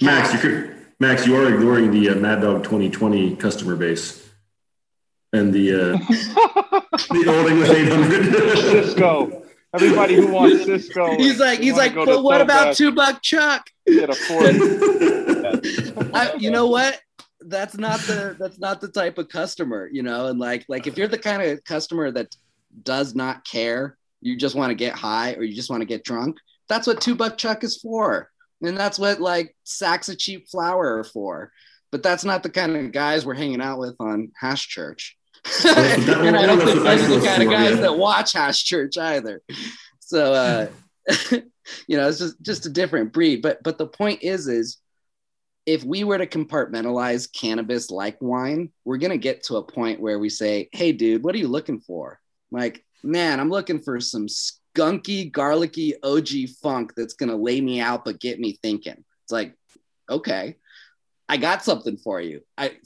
Max, 0.01 0.33
you 0.33 0.39
could 0.39 0.75
Max, 0.99 1.25
you 1.25 1.35
are 1.35 1.53
ignoring 1.53 1.91
the 1.91 2.09
uh, 2.09 2.15
Mad 2.15 2.41
Dog 2.41 2.63
2020 2.63 3.35
customer 3.37 3.75
base 3.75 4.28
and 5.33 5.53
the 5.53 5.73
uh, 5.73 5.97
the 7.13 7.25
old 7.27 7.49
English 7.49 7.69
800. 7.69 8.57
Cisco. 8.57 9.43
Everybody 9.73 10.15
who 10.15 10.27
wants 10.27 10.65
Cisco. 10.65 11.15
He's 11.17 11.39
like, 11.39 11.59
he's 11.59 11.75
like, 11.75 11.93
but 11.93 12.23
what 12.23 12.41
about 12.41 12.75
two 12.75 12.91
buck 12.91 13.21
Chuck? 13.21 13.69
Get 13.85 14.09
a 14.09 14.15
40. 14.15 16.11
I, 16.13 16.33
you 16.39 16.49
know 16.49 16.65
what? 16.65 16.99
that's 17.45 17.77
not 17.77 17.99
the 18.01 18.35
that's 18.37 18.59
not 18.59 18.81
the 18.81 18.87
type 18.87 19.17
of 19.17 19.29
customer, 19.29 19.89
you 19.91 20.03
know. 20.03 20.27
And 20.27 20.39
like 20.39 20.65
like 20.67 20.87
if 20.87 20.97
you're 20.97 21.07
the 21.07 21.17
kind 21.17 21.41
of 21.41 21.63
customer 21.63 22.11
that 22.11 22.35
does 22.83 23.15
not 23.15 23.45
care, 23.45 23.97
you 24.21 24.37
just 24.37 24.55
want 24.55 24.71
to 24.71 24.75
get 24.75 24.93
high 24.93 25.33
or 25.33 25.43
you 25.43 25.55
just 25.55 25.69
want 25.69 25.81
to 25.81 25.87
get 25.87 26.03
drunk. 26.03 26.37
That's 26.67 26.87
what 26.87 27.01
two 27.01 27.15
buck 27.15 27.37
chuck 27.37 27.63
is 27.63 27.77
for, 27.77 28.29
and 28.61 28.77
that's 28.77 28.99
what 28.99 29.19
like 29.19 29.55
sacks 29.63 30.09
of 30.09 30.17
cheap 30.17 30.49
flour 30.49 30.99
are 30.99 31.03
for. 31.03 31.51
But 31.91 32.03
that's 32.03 32.23
not 32.23 32.43
the 32.43 32.51
kind 32.51 32.75
of 32.75 32.91
guys 32.91 33.25
we're 33.25 33.33
hanging 33.33 33.61
out 33.61 33.79
with 33.79 33.95
on 33.99 34.31
Hash 34.39 34.67
Church. 34.67 35.17
and 35.65 36.35
I 36.35 36.45
don't 36.45 36.59
think 36.59 36.83
those 36.83 37.03
are 37.03 37.19
the 37.19 37.25
kind 37.25 37.43
of 37.43 37.49
guys 37.49 37.79
that 37.79 37.97
watch 37.97 38.33
Hash 38.33 38.63
Church 38.63 38.97
either. 38.97 39.41
So 39.99 40.33
uh, 40.33 40.67
you 41.87 41.97
know, 41.97 42.07
it's 42.07 42.19
just 42.19 42.41
just 42.41 42.65
a 42.65 42.69
different 42.69 43.13
breed. 43.13 43.41
But 43.41 43.63
but 43.63 43.77
the 43.77 43.87
point 43.87 44.23
is 44.23 44.47
is 44.47 44.77
if 45.65 45.83
we 45.83 46.03
were 46.03 46.17
to 46.17 46.25
compartmentalize 46.25 47.31
cannabis 47.31 47.91
like 47.91 48.17
wine, 48.21 48.71
we're 48.85 48.97
going 48.97 49.11
to 49.11 49.17
get 49.17 49.43
to 49.43 49.57
a 49.57 49.63
point 49.63 49.99
where 49.99 50.17
we 50.17 50.29
say, 50.29 50.67
Hey, 50.71 50.91
dude, 50.91 51.23
what 51.23 51.35
are 51.35 51.39
you 51.39 51.47
looking 51.47 51.79
for? 51.79 52.19
Like, 52.49 52.83
man, 53.03 53.39
I'm 53.39 53.51
looking 53.51 53.79
for 53.79 53.99
some 53.99 54.27
skunky, 54.27 55.31
garlicky 55.31 55.93
OG 56.01 56.49
funk 56.61 56.93
that's 56.95 57.13
going 57.13 57.29
to 57.29 57.35
lay 57.35 57.61
me 57.61 57.79
out, 57.79 58.03
but 58.03 58.19
get 58.19 58.39
me 58.39 58.57
thinking. 58.63 59.03
It's 59.23 59.31
like, 59.31 59.53
okay, 60.09 60.55
I 61.27 61.37
got 61.37 61.63
something 61.63 61.97
for 61.97 62.19
you. 62.19 62.41
I 62.57 62.77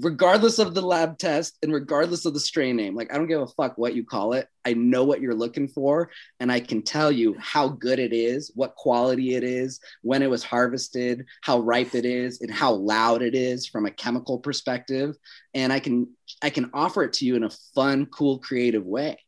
regardless 0.00 0.58
of 0.58 0.74
the 0.74 0.80
lab 0.80 1.18
test 1.18 1.58
and 1.62 1.72
regardless 1.72 2.24
of 2.24 2.34
the 2.34 2.40
strain 2.40 2.76
name, 2.76 2.94
like 2.94 3.12
I 3.12 3.18
don't 3.18 3.26
give 3.26 3.42
a 3.42 3.46
fuck 3.46 3.76
what 3.76 3.94
you 3.94 4.04
call 4.04 4.32
it. 4.32 4.48
I 4.64 4.74
know 4.74 5.04
what 5.04 5.20
you're 5.20 5.34
looking 5.34 5.68
for 5.68 6.10
and 6.40 6.50
I 6.50 6.60
can 6.60 6.82
tell 6.82 7.12
you 7.12 7.36
how 7.38 7.68
good 7.68 7.98
it 7.98 8.12
is, 8.12 8.50
what 8.54 8.74
quality 8.76 9.34
it 9.34 9.44
is, 9.44 9.80
when 10.02 10.22
it 10.22 10.30
was 10.30 10.42
harvested, 10.42 11.26
how 11.42 11.60
ripe 11.60 11.94
it 11.94 12.04
is, 12.04 12.40
and 12.40 12.50
how 12.50 12.72
loud 12.72 13.22
it 13.22 13.34
is 13.34 13.66
from 13.66 13.86
a 13.86 13.90
chemical 13.90 14.38
perspective. 14.38 15.14
And 15.52 15.72
I 15.72 15.80
can 15.80 16.08
I 16.42 16.50
can 16.50 16.70
offer 16.72 17.02
it 17.02 17.12
to 17.14 17.26
you 17.26 17.36
in 17.36 17.44
a 17.44 17.50
fun, 17.74 18.06
cool, 18.06 18.38
creative 18.38 18.86
way. 18.86 19.18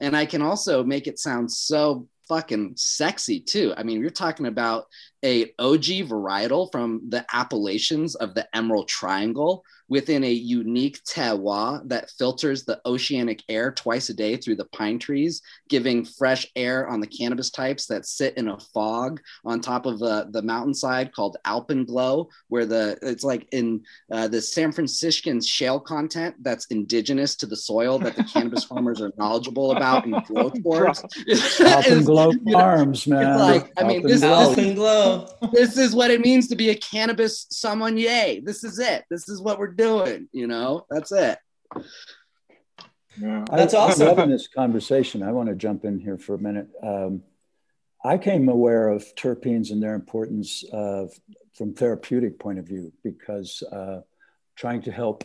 And 0.00 0.16
I 0.16 0.26
can 0.26 0.42
also 0.42 0.84
make 0.84 1.06
it 1.06 1.18
sound 1.18 1.50
so 1.50 2.06
fucking 2.28 2.74
sexy 2.76 3.40
too. 3.40 3.74
I 3.76 3.82
mean, 3.82 4.00
you're 4.00 4.10
talking 4.10 4.46
about 4.46 4.86
a 5.24 5.52
OG 5.58 6.08
varietal 6.08 6.70
from 6.72 7.02
the 7.08 7.24
Appalachians 7.32 8.14
of 8.16 8.34
the 8.34 8.46
Emerald 8.56 8.88
Triangle 8.88 9.64
within 9.92 10.24
a 10.24 10.30
unique 10.32 11.04
terroir 11.04 11.86
that 11.86 12.10
filters 12.12 12.64
the 12.64 12.80
oceanic 12.86 13.42
air 13.50 13.70
twice 13.70 14.08
a 14.08 14.14
day 14.14 14.38
through 14.38 14.56
the 14.56 14.64
pine 14.66 14.98
trees, 14.98 15.42
giving 15.68 16.02
fresh 16.02 16.46
air 16.56 16.88
on 16.88 16.98
the 16.98 17.06
cannabis 17.06 17.50
types 17.50 17.84
that 17.84 18.06
sit 18.06 18.34
in 18.38 18.48
a 18.48 18.58
fog 18.72 19.20
on 19.44 19.60
top 19.60 19.84
of 19.84 19.98
the, 19.98 20.26
the 20.30 20.40
mountainside 20.40 21.12
called 21.12 21.36
alpenglow, 21.44 22.26
where 22.48 22.64
the 22.64 22.98
it's 23.02 23.22
like 23.22 23.46
in 23.52 23.82
uh, 24.10 24.26
the 24.28 24.40
San 24.40 24.72
Franciscan 24.72 25.42
shale 25.42 25.78
content 25.78 26.36
that's 26.40 26.64
indigenous 26.66 27.36
to 27.36 27.44
the 27.44 27.56
soil 27.56 27.98
that 27.98 28.16
the 28.16 28.24
cannabis 28.24 28.64
farmers 28.72 29.02
are 29.02 29.12
knowledgeable 29.18 29.72
about 29.72 30.06
and 30.06 30.14
grow 30.24 30.48
towards. 30.48 31.02
Alpenglow 31.02 32.32
farms, 32.52 33.06
man. 33.06 33.30
It's 33.30 33.40
like, 33.40 33.72
I 33.76 33.86
mean, 33.86 34.02
this, 34.06 34.22
this, 34.22 34.56
this 35.52 35.76
is 35.76 35.94
what 35.94 36.10
it 36.10 36.20
means 36.20 36.48
to 36.48 36.56
be 36.56 36.70
a 36.70 36.74
cannabis 36.74 37.46
sommelier. 37.50 38.40
This 38.42 38.64
is 38.64 38.78
it. 38.78 39.04
This 39.10 39.28
is 39.28 39.40
what 39.40 39.58
we're 39.58 39.72
doing 39.72 39.82
doing. 39.82 40.28
You 40.32 40.46
know, 40.46 40.86
that's 40.90 41.12
it. 41.12 41.38
Yeah. 43.20 43.44
That's 43.50 43.74
I, 43.74 43.78
awesome. 43.78 44.06
Loving 44.08 44.30
this 44.30 44.48
conversation. 44.48 45.22
I 45.22 45.32
want 45.32 45.48
to 45.48 45.54
jump 45.54 45.84
in 45.84 45.98
here 45.98 46.18
for 46.18 46.34
a 46.34 46.38
minute. 46.38 46.68
Um, 46.82 47.22
I 48.04 48.18
came 48.18 48.48
aware 48.48 48.88
of 48.88 49.04
terpenes 49.14 49.70
and 49.70 49.82
their 49.82 49.94
importance 49.94 50.64
uh, 50.72 51.06
from 51.54 51.74
therapeutic 51.74 52.38
point 52.38 52.58
of 52.58 52.66
view 52.66 52.92
because 53.04 53.62
uh, 53.70 54.00
trying 54.56 54.82
to 54.82 54.92
help 54.92 55.24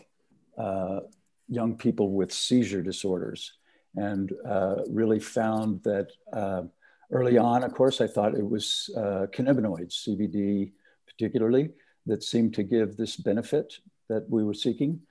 uh, 0.57 0.99
young 1.47 1.75
people 1.75 2.11
with 2.11 2.31
seizure 2.31 2.83
disorders 2.83 3.53
and 3.95 4.31
uh, 4.47 4.75
really 4.87 5.19
found 5.19 5.81
that 5.83 6.09
uh, 6.31 6.63
early 7.11 7.37
on, 7.37 7.63
of 7.63 7.73
course, 7.73 8.01
I 8.01 8.07
thought 8.07 8.35
it 8.35 8.47
was 8.47 8.89
uh, 8.95 9.27
cannabinoids, 9.33 10.07
CBD 10.07 10.71
particularly, 11.07 11.69
that 12.05 12.23
seemed 12.23 12.53
to 12.55 12.63
give 12.63 12.97
this 12.97 13.15
benefit 13.15 13.79
that 14.09 14.29
we 14.29 14.43
were 14.43 14.53
seeking. 14.53 15.01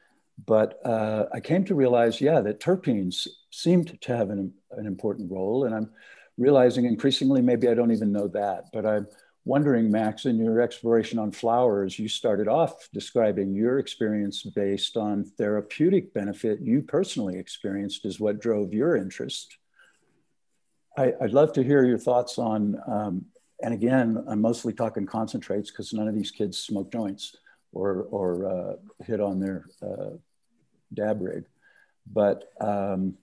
But 0.44 0.78
uh, 0.84 1.26
I 1.32 1.40
came 1.40 1.64
to 1.64 1.74
realize, 1.74 2.20
yeah, 2.20 2.40
that 2.42 2.60
terpenes 2.60 3.26
seemed 3.50 4.00
to 4.00 4.16
have 4.16 4.30
an, 4.30 4.52
an 4.72 4.86
important 4.86 5.30
role. 5.30 5.64
And 5.64 5.74
I'm 5.74 5.90
realizing 6.36 6.84
increasingly, 6.84 7.40
maybe 7.40 7.68
I 7.68 7.74
don't 7.74 7.92
even 7.92 8.12
know 8.12 8.28
that. 8.28 8.66
But 8.72 8.84
I'm 8.84 9.06
wondering, 9.46 9.90
Max, 9.90 10.26
in 10.26 10.36
your 10.36 10.60
exploration 10.60 11.18
on 11.18 11.30
flowers, 11.30 11.98
you 11.98 12.08
started 12.08 12.48
off 12.48 12.88
describing 12.92 13.54
your 13.54 13.78
experience 13.78 14.42
based 14.42 14.96
on 14.96 15.24
therapeutic 15.24 16.12
benefit 16.12 16.60
you 16.60 16.82
personally 16.82 17.38
experienced 17.38 18.04
is 18.04 18.20
what 18.20 18.40
drove 18.40 18.74
your 18.74 18.96
interest. 18.96 19.56
I, 20.96 21.12
would 21.20 21.34
love 21.34 21.52
to 21.54 21.62
hear 21.62 21.84
your 21.84 21.98
thoughts 21.98 22.38
on, 22.38 22.80
um, 22.86 23.26
and 23.62 23.74
again, 23.74 24.24
I'm 24.26 24.40
mostly 24.40 24.72
talking 24.72 25.06
concentrates 25.06 25.70
because 25.70 25.92
none 25.92 26.08
of 26.08 26.14
these 26.14 26.30
kids 26.30 26.58
smoke 26.58 26.90
joints 26.90 27.36
or, 27.72 28.06
or 28.10 28.46
uh, 28.46 29.04
hit 29.04 29.20
on 29.20 29.38
their 29.38 29.66
uh, 29.82 30.16
dab 30.94 31.20
rig. 31.20 31.44
But 32.10 32.50
um, 32.60 33.14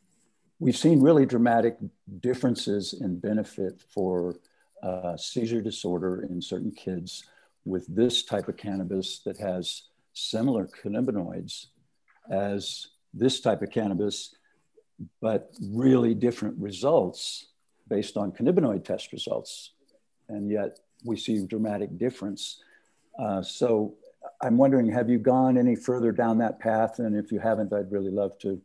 we've 0.59 0.77
seen 0.77 1.01
really 1.01 1.25
dramatic 1.25 1.77
differences 2.19 2.93
in 2.93 3.19
benefit 3.19 3.81
for 3.89 4.35
uh, 4.83 5.17
seizure 5.17 5.61
disorder 5.61 6.27
in 6.29 6.41
certain 6.41 6.71
kids 6.71 7.23
with 7.65 7.87
this 7.87 8.23
type 8.23 8.49
of 8.49 8.57
cannabis 8.57 9.19
that 9.19 9.37
has 9.37 9.83
similar 10.13 10.67
cannabinoids 10.83 11.67
as 12.29 12.87
this 13.13 13.39
type 13.39 13.61
of 13.61 13.71
cannabis, 13.71 14.35
but 15.21 15.51
really 15.61 16.13
different 16.13 16.55
results 16.59 17.47
based 17.87 18.17
on 18.17 18.31
cannabinoid 18.31 18.83
test 18.85 19.11
results. 19.11 19.71
And 20.29 20.49
yet 20.49 20.79
we 21.03 21.17
see 21.17 21.45
dramatic 21.45 21.97
difference. 21.97 22.61
Uh, 23.19 23.41
so 23.41 23.95
I'm 24.41 24.57
wondering, 24.57 24.89
have 24.91 25.09
you 25.09 25.19
gone 25.19 25.57
any 25.57 25.75
further 25.75 26.11
down 26.11 26.37
that 26.39 26.59
path? 26.59 26.99
And 26.99 27.15
if 27.15 27.31
you 27.31 27.39
haven't, 27.39 27.73
I'd 27.73 27.91
really 27.91 28.11
love 28.11 28.37
to 28.39 28.61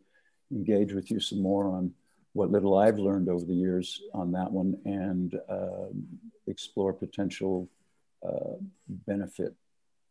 engage 0.50 0.92
with 0.92 1.10
you 1.10 1.20
some 1.20 1.42
more 1.42 1.68
on 1.68 1.92
what 2.32 2.50
little 2.50 2.76
I've 2.76 2.98
learned 2.98 3.28
over 3.28 3.44
the 3.44 3.54
years 3.54 4.00
on 4.14 4.32
that 4.32 4.50
one 4.50 4.78
and 4.84 5.34
uh, 5.48 5.88
explore 6.46 6.92
potential 6.92 7.68
uh, 8.26 8.56
benefit 8.88 9.54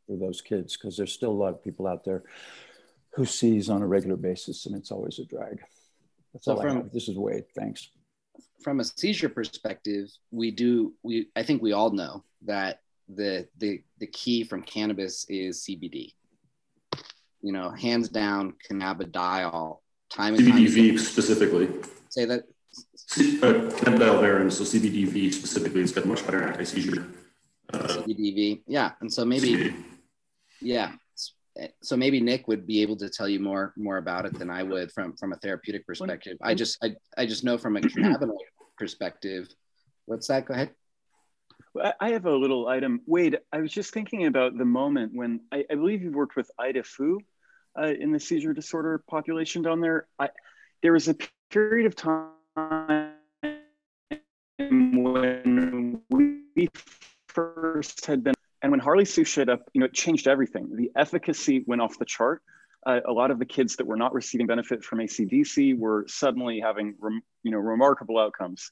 for 0.05 0.18
those 0.18 0.41
kids 0.41 0.76
because 0.76 0.97
there's 0.97 1.14
still 1.14 1.32
a 1.32 1.41
lot 1.43 1.53
of 1.53 1.64
people 1.64 1.88
out 1.88 2.03
there 2.03 2.24
who 3.12 3.26
sees 3.26 3.70
on 3.70 3.82
a 3.82 3.88
regular 3.88 4.18
basis 4.18 4.66
and 4.66 4.76
it's 4.76 4.91
always 4.91 5.20
a 5.20 5.26
drag. 5.26 5.60
That's 6.34 6.45
so 6.45 6.55
all 6.55 6.62
from. 6.62 6.89
This 6.93 7.08
is 7.08 7.18
Wade. 7.18 7.45
Thanks. 7.55 7.89
From 8.64 8.80
a 8.80 8.84
seizure 8.84 9.30
perspective, 9.30 10.10
we 10.32 10.52
do 10.52 10.94
we 11.04 11.30
I 11.36 11.44
think 11.44 11.62
we 11.62 11.74
all 11.74 11.92
know 11.92 12.24
that 12.46 12.82
the 13.08 13.48
the 13.58 13.82
the 14.00 14.08
key 14.08 14.44
from 14.44 14.64
cannabis 14.64 15.26
is 15.30 15.64
CBD. 15.64 16.14
You 17.42 17.54
know, 17.54 17.70
hands 17.70 18.10
down, 18.10 18.54
cannabidiol. 18.70 19.80
Time 20.10 20.36
and 20.36 20.48
time 20.48 20.58
CBDV 20.58 21.00
specifically. 21.00 21.70
Say 22.10 22.26
that. 22.26 22.44
Uh, 23.16 23.72
cannabidiol 23.80 24.52
so 24.52 24.64
CBDV 24.64 25.34
specifically, 25.34 25.82
it's 25.82 25.92
got 25.92 26.06
much 26.06 26.26
better 26.26 26.44
anti-seizure. 26.44 27.08
Uh, 27.74 27.78
CBDV, 27.80 28.62
yeah, 28.68 28.92
and 29.02 29.12
so 29.12 29.26
maybe, 29.26 29.56
CBD. 29.56 29.84
yeah, 30.62 30.92
so 31.82 31.97
maybe 31.97 32.20
Nick 32.20 32.47
would 32.47 32.68
be 32.68 32.82
able 32.82 32.95
to 32.97 33.10
tell 33.10 33.28
you 33.28 33.39
more 33.39 33.74
more 33.78 33.97
about 33.97 34.26
it 34.26 34.38
than 34.38 34.49
I 34.49 34.64
would 34.64 34.91
from 34.91 35.16
from 35.16 35.34
a 35.34 35.38
therapeutic 35.38 35.86
perspective. 35.86 36.38
I 36.41 36.53
just 36.53 36.78
I, 36.84 36.95
I 37.18 37.26
just 37.26 37.43
know 37.43 37.58
from 37.58 37.78
a 37.78 37.82
cannabinoid 37.82 38.36
perspective. 38.78 39.47
What's 40.05 40.28
that? 40.28 40.45
Go 40.45 40.53
ahead. 40.53 40.72
I 41.99 42.10
have 42.12 42.26
a 42.26 42.36
little 42.36 42.68
item. 42.68 43.01
Wade, 43.05 43.38
I 43.51 43.60
was 43.60 43.72
just 43.72 43.93
thinking 43.93 44.26
about 44.26 44.58
the 44.58 44.66
moment 44.66 45.12
when 45.14 45.41
I, 45.51 45.64
I 45.70 45.76
believe 45.76 46.01
you've 46.01 46.16
worked 46.16 46.36
with 46.36 46.49
Ida 46.58 46.84
Fu 46.84 47.20
uh, 47.80 47.93
in 47.99 48.12
the 48.12 48.20
seizure 48.20 48.53
disorder 48.53 49.03
population 49.08 49.62
down 49.62 49.80
there. 49.80 50.08
I, 50.18 50.30
there 50.82 50.93
was 50.93 51.08
a 51.08 51.16
period 51.49 51.86
of 51.86 51.95
time 51.95 52.30
when 54.60 56.01
we 56.10 56.70
first 57.28 58.05
had 58.05 58.24
been, 58.24 58.34
and 58.62 58.72
when 58.72 58.80
Harle-Tsu 58.80 59.24
showed 59.24 59.49
up, 59.49 59.70
you 59.74 59.80
know, 59.80 59.86
it 59.86 59.93
changed 59.93 60.28
everything. 60.28 60.76
The 60.76 60.91
efficacy 60.95 61.64
went 61.68 61.82
off 61.82 61.99
the 61.99 62.05
chart. 62.05 62.41
Uh, 62.86 62.99
a 63.05 63.12
lot 63.12 63.32
of 63.32 63.39
the 63.39 63.45
kids 63.45 63.76
that 63.76 63.86
were 63.86 63.97
not 63.97 64.14
receiving 64.14 64.47
benefit 64.47 64.84
from 64.84 64.99
ACDC 64.99 65.78
were 65.78 66.05
suddenly 66.08 66.60
having, 66.60 66.95
rem, 66.99 67.22
you 67.43 67.51
know, 67.51 67.58
remarkable 67.58 68.18
outcomes. 68.18 68.72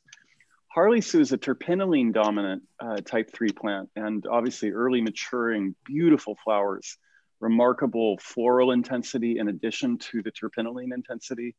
Harle-Tsu 0.73 1.19
is 1.19 1.31
a 1.31 1.37
terpinolene 1.37 2.13
dominant 2.13 2.63
uh, 2.79 2.97
type 2.97 3.31
3 3.33 3.49
plant 3.51 3.89
and 3.95 4.25
obviously 4.29 4.71
early 4.71 5.01
maturing, 5.01 5.75
beautiful 5.85 6.35
flowers, 6.43 6.97
remarkable 7.39 8.17
floral 8.21 8.71
intensity 8.71 9.37
in 9.37 9.47
addition 9.47 9.97
to 9.97 10.21
the 10.21 10.31
terpinolene 10.31 10.93
intensity, 10.93 11.55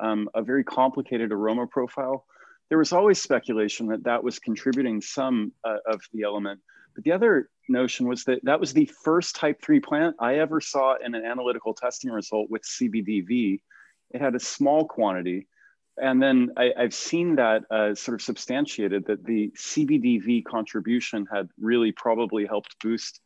um, 0.00 0.28
a 0.34 0.42
very 0.42 0.64
complicated 0.64 1.32
aroma 1.32 1.66
profile. 1.66 2.24
There 2.68 2.78
was 2.78 2.92
always 2.92 3.20
speculation 3.20 3.88
that 3.88 4.04
that 4.04 4.24
was 4.24 4.38
contributing 4.38 5.00
some 5.00 5.52
uh, 5.64 5.76
of 5.86 6.00
the 6.12 6.22
element. 6.22 6.60
But 6.94 7.04
the 7.04 7.12
other 7.12 7.50
notion 7.68 8.06
was 8.06 8.24
that 8.24 8.40
that 8.44 8.60
was 8.60 8.72
the 8.72 8.90
first 9.04 9.36
type 9.36 9.60
3 9.62 9.80
plant 9.80 10.16
I 10.18 10.36
ever 10.36 10.60
saw 10.60 10.96
in 10.96 11.14
an 11.14 11.24
analytical 11.24 11.74
testing 11.74 12.10
result 12.10 12.50
with 12.50 12.62
CBDV. 12.62 13.60
It 14.10 14.20
had 14.20 14.34
a 14.34 14.40
small 14.40 14.86
quantity 14.86 15.48
and 15.96 16.20
then 16.20 16.50
I, 16.56 16.72
have 16.76 16.94
seen 16.94 17.36
that 17.36 17.62
uh, 17.70 17.94
sort 17.94 18.16
of 18.16 18.22
substantiated 18.22 19.06
that 19.06 19.24
the 19.24 19.52
CBDV 19.56 20.44
contribution 20.44 21.26
had 21.32 21.48
really 21.60 21.92
probably 21.92 22.46
helped 22.46 22.76
boost. 22.82 23.20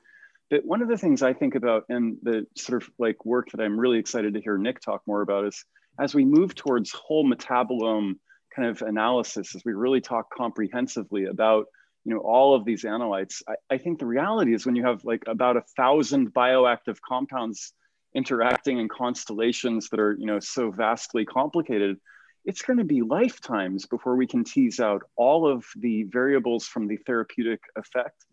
But 0.50 0.64
one 0.64 0.82
of 0.82 0.88
the 0.88 0.98
things 0.98 1.22
I 1.22 1.32
think 1.32 1.54
about 1.54 1.84
and 1.88 2.18
the 2.22 2.46
sort 2.56 2.82
of 2.82 2.90
like 2.98 3.24
work 3.24 3.50
that 3.52 3.62
I'm 3.62 3.78
really 3.78 3.98
excited 3.98 4.34
to 4.34 4.40
hear 4.40 4.58
Nick 4.58 4.80
talk 4.80 5.02
more 5.06 5.22
about 5.22 5.46
is 5.46 5.64
as 5.98 6.14
we 6.14 6.24
move 6.24 6.54
towards 6.54 6.90
whole 6.92 7.28
metabolome 7.28 8.14
kind 8.54 8.68
of 8.68 8.82
analysis, 8.82 9.54
as 9.54 9.62
we 9.64 9.72
really 9.72 10.00
talk 10.00 10.26
comprehensively 10.36 11.24
about 11.24 11.66
you 12.08 12.14
know 12.14 12.20
all 12.20 12.54
of 12.54 12.64
these 12.64 12.84
analytes, 12.84 13.42
I, 13.46 13.74
I 13.74 13.78
think 13.78 13.98
the 13.98 14.06
reality 14.06 14.54
is 14.54 14.64
when 14.64 14.76
you 14.76 14.84
have 14.86 15.04
like 15.04 15.22
about 15.26 15.58
a 15.58 15.62
thousand 15.76 16.32
bioactive 16.32 16.96
compounds 17.06 17.74
interacting 18.14 18.78
in 18.78 18.88
constellations 18.88 19.90
that 19.90 20.00
are 20.00 20.16
you 20.18 20.24
know 20.24 20.40
so 20.40 20.70
vastly 20.70 21.26
complicated 21.26 21.98
it's 22.46 22.62
going 22.62 22.78
to 22.78 22.84
be 22.84 23.02
lifetimes 23.02 23.84
before 23.84 24.16
we 24.16 24.26
can 24.26 24.42
tease 24.42 24.80
out 24.80 25.02
all 25.16 25.46
of 25.46 25.66
the 25.76 26.04
variables 26.04 26.66
from 26.66 26.88
the 26.88 26.96
therapeutic 26.96 27.60
effect 27.76 28.24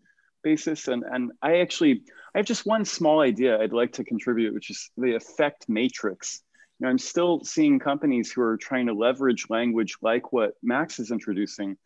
basis. 0.42 0.88
And, 0.88 1.02
and 1.02 1.32
I 1.42 1.58
actually, 1.58 2.02
I 2.34 2.38
have 2.38 2.46
just 2.46 2.64
one 2.64 2.86
small 2.86 3.20
idea 3.20 3.60
I'd 3.60 3.74
like 3.74 3.92
to 3.94 4.04
contribute, 4.04 4.54
which 4.54 4.70
is 4.70 4.90
the 4.96 5.16
effect 5.16 5.68
matrix. 5.68 6.42
You 6.78 6.84
know, 6.84 6.90
I'm 6.90 6.98
still 6.98 7.44
seeing 7.44 7.78
companies 7.78 8.32
who 8.32 8.40
are 8.40 8.56
trying 8.56 8.86
to 8.86 8.94
leverage 8.94 9.50
language 9.50 9.96
like 10.00 10.32
what 10.32 10.54
Max 10.62 10.98
is 10.98 11.10
introducing 11.10 11.76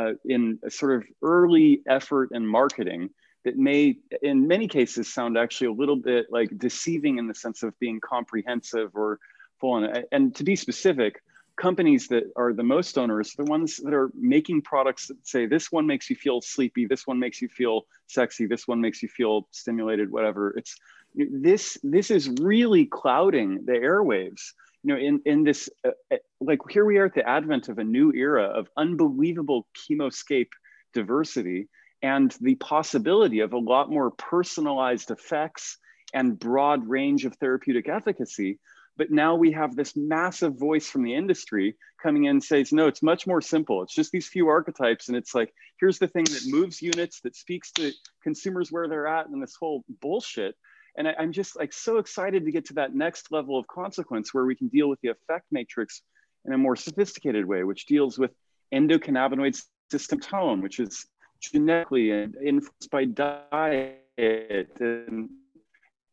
uh, 0.00 0.12
in 0.24 0.58
a 0.64 0.70
sort 0.70 0.92
of 0.96 1.04
early 1.22 1.82
effort 1.86 2.30
and 2.32 2.48
marketing 2.48 3.10
that 3.44 3.56
may, 3.56 3.96
in 4.22 4.46
many 4.46 4.68
cases, 4.68 5.12
sound 5.12 5.38
actually 5.38 5.68
a 5.68 5.72
little 5.72 5.96
bit 5.96 6.26
like 6.30 6.50
deceiving 6.58 7.18
in 7.18 7.26
the 7.26 7.34
sense 7.34 7.62
of 7.62 7.78
being 7.78 8.00
comprehensive 8.00 8.90
or 8.94 9.18
full 9.60 9.72
on. 9.72 10.04
And 10.12 10.34
to 10.36 10.44
be 10.44 10.56
specific, 10.56 11.22
companies 11.56 12.08
that 12.08 12.24
are 12.36 12.52
the 12.52 12.62
most 12.62 12.96
onerous, 12.96 13.34
the 13.34 13.44
ones 13.44 13.76
that 13.76 13.94
are 13.94 14.10
making 14.14 14.62
products 14.62 15.08
that 15.08 15.26
say 15.26 15.46
this 15.46 15.70
one 15.70 15.86
makes 15.86 16.08
you 16.08 16.16
feel 16.16 16.40
sleepy, 16.40 16.86
this 16.86 17.06
one 17.06 17.18
makes 17.18 17.42
you 17.42 17.48
feel 17.48 17.86
sexy, 18.06 18.46
this 18.46 18.66
one 18.66 18.80
makes 18.80 19.02
you 19.02 19.08
feel 19.08 19.46
stimulated, 19.50 20.10
whatever. 20.10 20.54
It's 20.56 20.76
this 21.14 21.78
this 21.82 22.10
is 22.10 22.28
really 22.40 22.86
clouding 22.86 23.64
the 23.64 23.72
airwaves. 23.72 24.52
You 24.82 24.94
know, 24.94 25.00
in 25.00 25.20
in 25.26 25.44
this 25.44 25.68
uh, 25.84 25.90
uh, 26.12 26.16
like 26.40 26.60
here 26.70 26.84
we 26.84 26.98
are 26.98 27.06
at 27.06 27.14
the 27.14 27.28
advent 27.28 27.68
of 27.68 27.78
a 27.78 27.84
new 27.84 28.12
era 28.12 28.44
of 28.44 28.68
unbelievable 28.76 29.66
chemoscape 29.76 30.50
diversity 30.94 31.68
and 32.02 32.34
the 32.40 32.54
possibility 32.54 33.40
of 33.40 33.52
a 33.52 33.58
lot 33.58 33.90
more 33.90 34.10
personalized 34.10 35.10
effects 35.10 35.76
and 36.14 36.38
broad 36.38 36.88
range 36.88 37.24
of 37.24 37.36
therapeutic 37.36 37.88
efficacy 37.88 38.58
but 39.00 39.10
now 39.10 39.34
we 39.34 39.52
have 39.52 39.74
this 39.74 39.96
massive 39.96 40.58
voice 40.58 40.86
from 40.86 41.04
the 41.04 41.14
industry 41.14 41.74
coming 42.02 42.24
in 42.24 42.32
and 42.32 42.44
says, 42.44 42.70
no, 42.70 42.86
it's 42.86 43.02
much 43.02 43.26
more 43.26 43.40
simple. 43.40 43.82
It's 43.82 43.94
just 43.94 44.12
these 44.12 44.28
few 44.28 44.48
archetypes. 44.48 45.08
And 45.08 45.16
it's 45.16 45.34
like, 45.34 45.54
here's 45.80 45.98
the 45.98 46.06
thing 46.06 46.24
that 46.24 46.42
moves 46.46 46.82
units, 46.82 47.20
that 47.22 47.34
speaks 47.34 47.72
to 47.72 47.92
consumers 48.22 48.70
where 48.70 48.88
they're 48.88 49.06
at, 49.06 49.26
and 49.26 49.42
this 49.42 49.56
whole 49.58 49.84
bullshit. 50.02 50.54
And 50.96 51.08
I, 51.08 51.14
am 51.18 51.32
just 51.32 51.56
like 51.56 51.72
so 51.72 51.98
excited 51.98 52.44
to 52.44 52.52
get 52.52 52.66
to 52.66 52.74
that 52.74 52.94
next 52.94 53.30
level 53.30 53.58
of 53.58 53.66
consequence 53.66 54.34
where 54.34 54.44
we 54.44 54.54
can 54.56 54.68
deal 54.68 54.88
with 54.88 55.00
the 55.02 55.08
effect 55.08 55.46
matrix 55.50 56.02
in 56.44 56.52
a 56.52 56.58
more 56.58 56.76
sophisticated 56.76 57.44
way, 57.44 57.64
which 57.64 57.86
deals 57.86 58.18
with 58.18 58.32
endocannabinoid 58.74 59.60
system 59.90 60.20
tone, 60.20 60.62
which 60.62 60.80
is 60.80 61.06
genetically 61.40 62.10
and 62.10 62.36
influenced 62.36 62.90
by 62.90 63.04
diet 63.04 63.98
and 64.18 65.30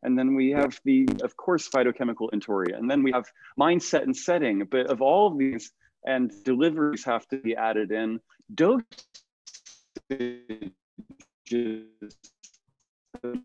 and 0.02 0.16
then 0.16 0.34
we 0.34 0.50
have 0.50 0.80
the, 0.84 1.08
of 1.22 1.36
course, 1.36 1.68
phytochemical 1.68 2.30
inventory. 2.32 2.72
And 2.72 2.88
then 2.88 3.02
we 3.02 3.10
have 3.12 3.26
mindset 3.58 4.02
and 4.02 4.16
setting. 4.16 4.64
But 4.64 4.86
of 4.86 5.02
all 5.02 5.26
of 5.26 5.38
these, 5.38 5.72
and 6.06 6.32
deliveries 6.44 7.04
have 7.04 7.26
to 7.28 7.38
be 7.38 7.56
added 7.56 7.90
in, 7.90 8.20
dosage 8.54 8.84
is 10.10 11.82
the 13.22 13.42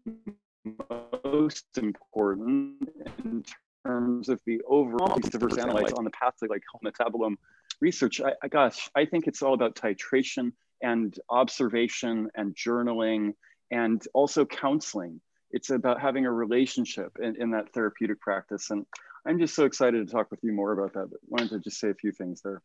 most 1.25 1.77
important 1.77 2.89
in 3.23 3.43
terms 3.85 4.29
of 4.29 4.39
the 4.45 4.61
overall 4.67 5.17
diverse 5.19 5.53
analytes 5.53 5.97
on 5.97 6.03
the 6.03 6.11
path 6.11 6.33
to 6.39 6.47
like 6.49 6.63
metabolome 6.85 7.35
research. 7.81 8.21
I, 8.21 8.33
I, 8.41 8.47
gosh, 8.47 8.89
I 8.95 9.05
think 9.05 9.27
it's 9.27 9.41
all 9.41 9.53
about 9.53 9.75
titration 9.75 10.53
and 10.81 11.17
observation 11.29 12.29
and 12.35 12.55
journaling 12.55 13.33
and 13.71 14.05
also 14.13 14.45
counseling 14.45 15.21
it's 15.53 15.69
about 15.69 16.01
having 16.01 16.25
a 16.25 16.31
relationship 16.31 17.17
in, 17.21 17.39
in 17.39 17.51
that 17.51 17.71
therapeutic 17.73 18.19
practice. 18.19 18.71
And 18.71 18.85
I'm 19.25 19.39
just 19.39 19.55
so 19.55 19.65
excited 19.65 20.05
to 20.05 20.11
talk 20.11 20.31
with 20.31 20.43
you 20.43 20.51
more 20.51 20.73
about 20.73 20.93
that. 20.93 21.09
But 21.11 21.19
wanted 21.27 21.51
to 21.51 21.59
just 21.59 21.79
say 21.79 21.89
a 21.89 21.93
few 21.93 22.11
things 22.11 22.41
there. 22.41 22.61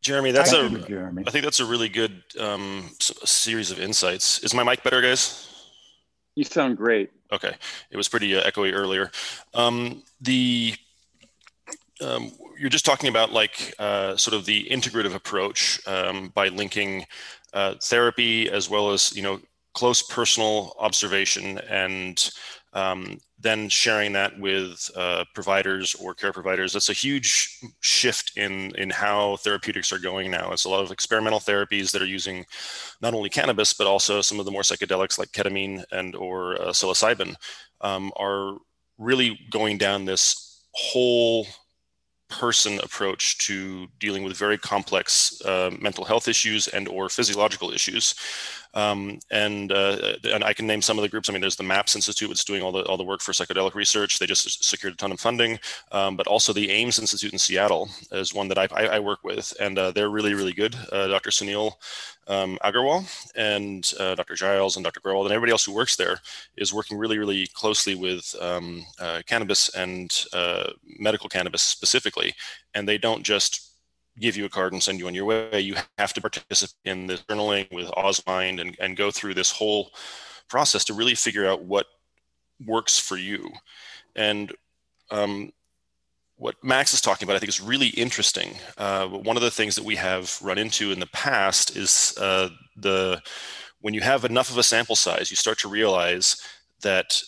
Jeremy, 0.00 0.32
that's 0.32 0.50
Thank 0.52 0.72
a. 0.72 0.80
You, 0.80 0.86
Jeremy. 0.86 1.24
I 1.26 1.30
think 1.30 1.44
that's 1.44 1.60
a 1.60 1.66
really 1.66 1.88
good 1.88 2.22
um, 2.40 2.90
series 2.98 3.70
of 3.70 3.78
insights. 3.78 4.38
Is 4.42 4.54
my 4.54 4.64
mic 4.64 4.82
better, 4.82 5.02
guys? 5.02 5.57
You 6.38 6.44
sound 6.44 6.76
great. 6.76 7.10
Okay, 7.32 7.52
it 7.90 7.96
was 7.96 8.08
pretty 8.08 8.36
uh, 8.36 8.48
echoey 8.48 8.72
earlier. 8.72 9.10
Um, 9.54 10.04
the 10.20 10.72
um, 12.00 12.30
you're 12.56 12.70
just 12.70 12.86
talking 12.86 13.08
about 13.08 13.32
like 13.32 13.74
uh, 13.80 14.16
sort 14.16 14.36
of 14.36 14.44
the 14.44 14.68
integrative 14.70 15.16
approach 15.16 15.80
um, 15.88 16.28
by 16.36 16.46
linking 16.46 17.06
uh, 17.54 17.74
therapy 17.82 18.48
as 18.48 18.70
well 18.70 18.92
as 18.92 19.16
you 19.16 19.22
know 19.24 19.40
close 19.74 20.00
personal 20.00 20.76
observation 20.78 21.58
and 21.68 22.30
um, 22.72 23.18
then 23.40 23.68
sharing 23.68 24.12
that 24.12 24.38
with 24.38 24.90
uh, 24.96 25.24
providers 25.32 25.94
or 25.94 26.12
care 26.12 26.32
providers. 26.32 26.72
That's 26.72 26.88
a 26.88 26.94
huge 26.94 27.60
shift 27.80 28.36
in 28.36 28.72
in 28.76 28.90
how 28.90 29.36
therapeutics 29.36 29.92
are 29.92 29.98
going 29.98 30.30
now. 30.30 30.50
It's 30.50 30.64
a 30.64 30.68
lot 30.68 30.82
of 30.82 30.90
experimental 30.90 31.38
therapies 31.38 31.92
that 31.92 32.02
are 32.02 32.06
using 32.06 32.44
not 33.00 33.14
only 33.14 33.30
cannabis 33.30 33.72
but 33.72 33.86
also 33.86 34.20
some 34.20 34.40
of 34.40 34.44
the 34.44 34.50
more 34.50 34.62
psychedelics 34.62 35.18
like 35.18 35.30
ketamine 35.30 35.84
and 35.92 36.16
or 36.16 36.60
uh, 36.60 36.68
psilocybin 36.68 37.36
um, 37.80 38.12
are 38.16 38.58
really 38.98 39.38
going 39.50 39.78
down 39.78 40.04
this 40.04 40.64
whole 40.72 41.46
person 42.28 42.78
approach 42.80 43.38
to 43.38 43.86
dealing 43.98 44.22
with 44.22 44.36
very 44.36 44.58
complex 44.58 45.40
uh, 45.46 45.70
mental 45.80 46.04
health 46.04 46.28
issues 46.28 46.68
and 46.68 46.86
or 46.86 47.08
physiological 47.08 47.70
issues 47.70 48.14
um, 48.78 49.18
and 49.32 49.72
uh, 49.72 50.14
and 50.32 50.44
I 50.44 50.52
can 50.52 50.66
name 50.68 50.82
some 50.82 50.98
of 50.98 51.02
the 51.02 51.08
groups. 51.08 51.28
I 51.28 51.32
mean, 51.32 51.40
there's 51.40 51.56
the 51.56 51.64
MAPS 51.64 51.96
Institute, 51.96 52.28
that's 52.28 52.44
doing 52.44 52.62
all 52.62 52.70
the 52.70 52.84
all 52.84 52.96
the 52.96 53.02
work 53.02 53.20
for 53.20 53.32
psychedelic 53.32 53.74
research. 53.74 54.18
They 54.18 54.26
just 54.26 54.64
secured 54.64 54.94
a 54.94 54.96
ton 54.96 55.10
of 55.10 55.18
funding, 55.18 55.58
um, 55.90 56.16
but 56.16 56.28
also 56.28 56.52
the 56.52 56.70
AIMS 56.70 57.00
Institute 57.00 57.32
in 57.32 57.40
Seattle 57.40 57.88
is 58.12 58.32
one 58.32 58.46
that 58.48 58.58
I, 58.58 58.68
I, 58.70 58.84
I 58.96 58.98
work 59.00 59.24
with, 59.24 59.52
and 59.58 59.76
uh, 59.78 59.90
they're 59.90 60.10
really 60.10 60.34
really 60.34 60.52
good. 60.52 60.76
Uh, 60.92 61.08
Dr. 61.08 61.30
Sunil 61.30 61.72
um, 62.28 62.56
Aggarwal 62.62 63.04
and 63.34 63.92
uh, 63.98 64.14
Dr. 64.14 64.36
Giles 64.36 64.76
and 64.76 64.84
Dr. 64.84 65.00
Growald 65.00 65.24
and 65.24 65.32
everybody 65.32 65.50
else 65.50 65.64
who 65.64 65.74
works 65.74 65.96
there 65.96 66.20
is 66.56 66.72
working 66.72 66.98
really 66.98 67.18
really 67.18 67.48
closely 67.54 67.96
with 67.96 68.36
um, 68.40 68.84
uh, 69.00 69.22
cannabis 69.26 69.74
and 69.74 70.24
uh, 70.32 70.70
medical 71.00 71.28
cannabis 71.28 71.62
specifically, 71.62 72.32
and 72.74 72.86
they 72.86 72.98
don't 72.98 73.24
just 73.24 73.67
give 74.20 74.36
you 74.36 74.44
a 74.44 74.48
card 74.48 74.72
and 74.72 74.82
send 74.82 74.98
you 74.98 75.06
on 75.06 75.14
your 75.14 75.24
way. 75.24 75.60
You 75.60 75.76
have 75.98 76.12
to 76.14 76.20
participate 76.20 76.74
in 76.84 77.06
the 77.06 77.14
journaling 77.14 77.72
with 77.72 77.90
Osmind 77.96 78.60
and, 78.60 78.76
and 78.80 78.96
go 78.96 79.10
through 79.10 79.34
this 79.34 79.50
whole 79.50 79.90
process 80.48 80.84
to 80.86 80.94
really 80.94 81.14
figure 81.14 81.46
out 81.46 81.62
what 81.62 81.86
works 82.64 82.98
for 82.98 83.16
you. 83.16 83.50
And 84.16 84.52
um, 85.10 85.52
what 86.36 86.56
Max 86.62 86.94
is 86.94 87.00
talking 87.00 87.26
about, 87.26 87.36
I 87.36 87.38
think, 87.40 87.48
is 87.48 87.60
really 87.60 87.88
interesting. 87.88 88.56
Uh, 88.76 89.06
one 89.08 89.36
of 89.36 89.42
the 89.42 89.50
things 89.50 89.74
that 89.74 89.84
we 89.84 89.96
have 89.96 90.38
run 90.42 90.58
into 90.58 90.92
in 90.92 91.00
the 91.00 91.06
past 91.06 91.76
is 91.76 92.16
uh, 92.20 92.48
the 92.76 93.20
when 93.80 93.94
you 93.94 94.00
have 94.00 94.24
enough 94.24 94.50
of 94.50 94.58
a 94.58 94.62
sample 94.62 94.96
size, 94.96 95.30
you 95.30 95.36
start 95.36 95.58
to 95.60 95.68
realize 95.68 96.42
that 96.82 97.22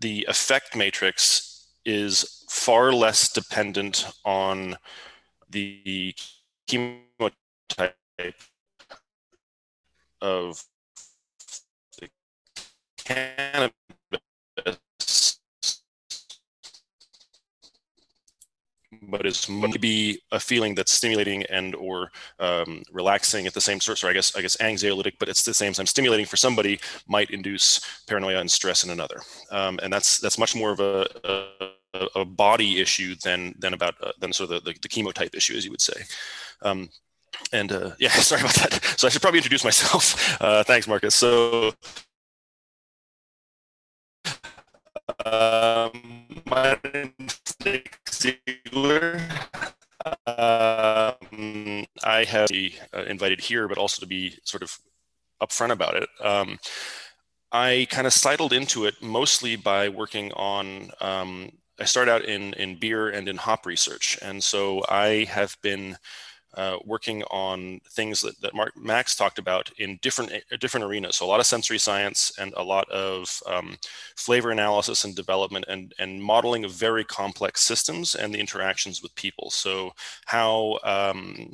the 0.00 0.26
effect 0.28 0.76
matrix 0.76 1.68
is 1.84 2.44
far 2.48 2.92
less 2.92 3.32
dependent 3.32 4.06
on 4.24 4.76
the 5.54 6.14
chemotype 6.68 7.94
of 10.20 10.64
the 12.00 12.08
cannabis 12.98 13.83
but 19.08 19.26
it's 19.26 19.48
maybe 19.48 20.20
a 20.32 20.40
feeling 20.40 20.74
that's 20.74 20.92
stimulating 20.92 21.44
and 21.44 21.74
or 21.74 22.10
um, 22.40 22.82
relaxing 22.92 23.46
at 23.46 23.54
the 23.54 23.60
same 23.60 23.80
sort. 23.80 23.98
So 23.98 24.08
I 24.08 24.12
guess 24.12 24.34
I 24.36 24.42
guess 24.42 24.56
anxiolytic, 24.56 25.14
but 25.18 25.28
it's 25.28 25.44
the 25.44 25.54
same 25.54 25.72
time 25.72 25.86
stimulating 25.86 26.26
for 26.26 26.36
somebody 26.36 26.80
might 27.06 27.30
induce 27.30 27.80
paranoia 28.06 28.40
and 28.40 28.50
stress 28.50 28.84
in 28.84 28.90
another, 28.90 29.20
um, 29.50 29.78
and 29.82 29.92
that's 29.92 30.18
that's 30.18 30.38
much 30.38 30.54
more 30.54 30.70
of 30.70 30.80
a, 30.80 31.06
a 31.24 31.68
a, 32.16 32.24
body 32.24 32.80
issue 32.80 33.14
than 33.22 33.54
than 33.58 33.74
about 33.74 33.94
uh, 34.02 34.12
than 34.20 34.32
sort 34.32 34.50
of 34.50 34.64
the, 34.64 34.72
the, 34.72 34.78
the 34.82 34.88
chemotype 34.88 35.34
issue, 35.34 35.56
as 35.56 35.64
you 35.64 35.70
would 35.70 35.80
say. 35.80 36.02
Um, 36.62 36.90
and 37.52 37.72
uh, 37.72 37.90
yeah, 37.98 38.08
sorry 38.10 38.40
about 38.40 38.54
that. 38.54 38.80
So 38.96 39.06
I 39.06 39.10
should 39.10 39.22
probably 39.22 39.38
introduce 39.38 39.64
myself. 39.64 40.40
Uh, 40.40 40.62
thanks, 40.64 40.86
Marcus. 40.88 41.14
So 41.14 41.72
um, 45.24 46.42
my 46.46 46.78
name's 46.92 47.40
Nick 47.64 47.98
Ziegler. 48.10 49.20
Um, 50.26 51.86
I 52.04 52.24
have 52.28 52.48
been 52.48 52.72
uh, 52.94 53.02
invited 53.04 53.40
here, 53.40 53.68
but 53.68 53.78
also 53.78 54.00
to 54.00 54.06
be 54.06 54.36
sort 54.44 54.62
of 54.62 54.78
upfront 55.42 55.70
about 55.70 55.96
it. 55.96 56.08
Um, 56.22 56.58
I 57.52 57.86
kind 57.90 58.06
of 58.06 58.12
sidled 58.12 58.52
into 58.52 58.84
it 58.84 58.94
mostly 59.00 59.56
by 59.56 59.88
working 59.88 60.32
on 60.32 60.90
um, 61.00 61.50
I 61.78 61.84
started 61.84 62.12
out 62.12 62.24
in, 62.24 62.52
in 62.54 62.78
beer 62.78 63.08
and 63.08 63.28
in 63.28 63.36
hop 63.36 63.66
research. 63.66 64.18
And 64.22 64.42
so 64.42 64.84
I 64.88 65.26
have 65.28 65.56
been 65.62 65.96
uh, 66.56 66.78
working 66.84 67.22
on 67.24 67.80
things 67.90 68.20
that, 68.20 68.40
that 68.40 68.54
Mark, 68.54 68.72
Max 68.76 69.16
talked 69.16 69.38
about 69.38 69.70
in 69.78 69.98
different 70.02 70.32
uh, 70.32 70.56
different 70.60 70.84
arenas. 70.84 71.16
So 71.16 71.26
a 71.26 71.28
lot 71.28 71.40
of 71.40 71.46
sensory 71.46 71.78
science 71.78 72.32
and 72.38 72.54
a 72.56 72.62
lot 72.62 72.88
of 72.90 73.28
um, 73.46 73.76
flavor 74.16 74.50
analysis 74.50 75.04
and 75.04 75.14
development 75.14 75.64
and, 75.68 75.92
and 75.98 76.22
modeling 76.22 76.64
of 76.64 76.72
very 76.72 77.04
complex 77.04 77.62
systems 77.62 78.14
and 78.14 78.32
the 78.32 78.40
interactions 78.40 79.02
with 79.02 79.14
people. 79.14 79.50
So 79.50 79.92
how 80.26 80.78
um, 80.84 81.52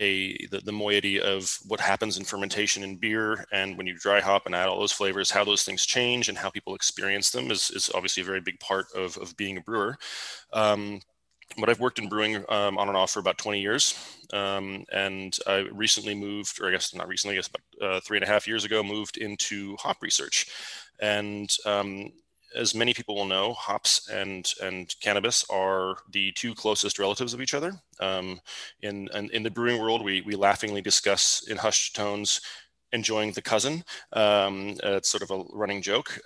a 0.00 0.36
the, 0.50 0.60
the 0.64 0.72
moiety 0.72 1.20
of 1.20 1.56
what 1.66 1.80
happens 1.80 2.18
in 2.18 2.24
fermentation 2.24 2.82
in 2.82 2.96
beer 2.96 3.44
and 3.52 3.76
when 3.76 3.86
you 3.86 3.96
dry 3.96 4.20
hop 4.20 4.46
and 4.46 4.54
add 4.54 4.68
all 4.68 4.80
those 4.80 4.92
flavors 4.92 5.30
how 5.30 5.44
those 5.44 5.62
things 5.62 5.86
change 5.86 6.28
and 6.28 6.36
how 6.38 6.50
people 6.50 6.74
experience 6.74 7.30
them 7.30 7.50
is, 7.50 7.70
is 7.70 7.90
obviously 7.94 8.22
a 8.22 8.26
very 8.26 8.40
big 8.40 8.58
part 8.60 8.86
of, 8.94 9.16
of 9.18 9.36
being 9.36 9.56
a 9.56 9.60
brewer 9.60 9.96
um, 10.52 11.00
but 11.58 11.68
I've 11.68 11.80
worked 11.80 11.98
in 11.98 12.08
brewing 12.08 12.36
um, 12.48 12.78
on 12.78 12.88
and 12.88 12.96
off 12.96 13.12
for 13.12 13.20
about 13.20 13.38
20 13.38 13.60
years. 13.60 13.94
Um, 14.32 14.84
and 14.92 15.36
I 15.46 15.66
recently 15.72 16.14
moved, 16.14 16.60
or 16.60 16.68
I 16.68 16.72
guess 16.72 16.94
not 16.94 17.08
recently, 17.08 17.36
I 17.36 17.38
guess 17.38 17.48
about 17.48 17.88
uh, 17.88 18.00
three 18.00 18.16
and 18.16 18.24
a 18.24 18.28
half 18.28 18.48
years 18.48 18.64
ago, 18.64 18.82
moved 18.82 19.16
into 19.16 19.76
hop 19.76 20.02
research. 20.02 20.46
And 21.00 21.50
um, 21.66 22.10
as 22.54 22.74
many 22.74 22.94
people 22.94 23.14
will 23.14 23.24
know, 23.24 23.52
hops 23.52 24.08
and 24.08 24.50
and 24.62 24.94
cannabis 25.00 25.44
are 25.50 25.96
the 26.12 26.32
two 26.32 26.54
closest 26.54 26.98
relatives 26.98 27.34
of 27.34 27.40
each 27.40 27.54
other. 27.54 27.72
Um, 28.00 28.40
in, 28.80 29.08
in, 29.14 29.30
in 29.30 29.42
the 29.42 29.50
brewing 29.50 29.80
world, 29.80 30.04
we 30.04 30.22
we 30.22 30.36
laughingly 30.36 30.80
discuss 30.80 31.46
in 31.48 31.56
hushed 31.56 31.96
tones 31.96 32.40
enjoying 32.92 33.32
the 33.32 33.42
cousin. 33.42 33.84
Um, 34.12 34.76
uh, 34.84 34.96
it's 34.96 35.10
sort 35.10 35.22
of 35.22 35.30
a 35.30 35.44
running 35.52 35.82
joke. 35.82 36.18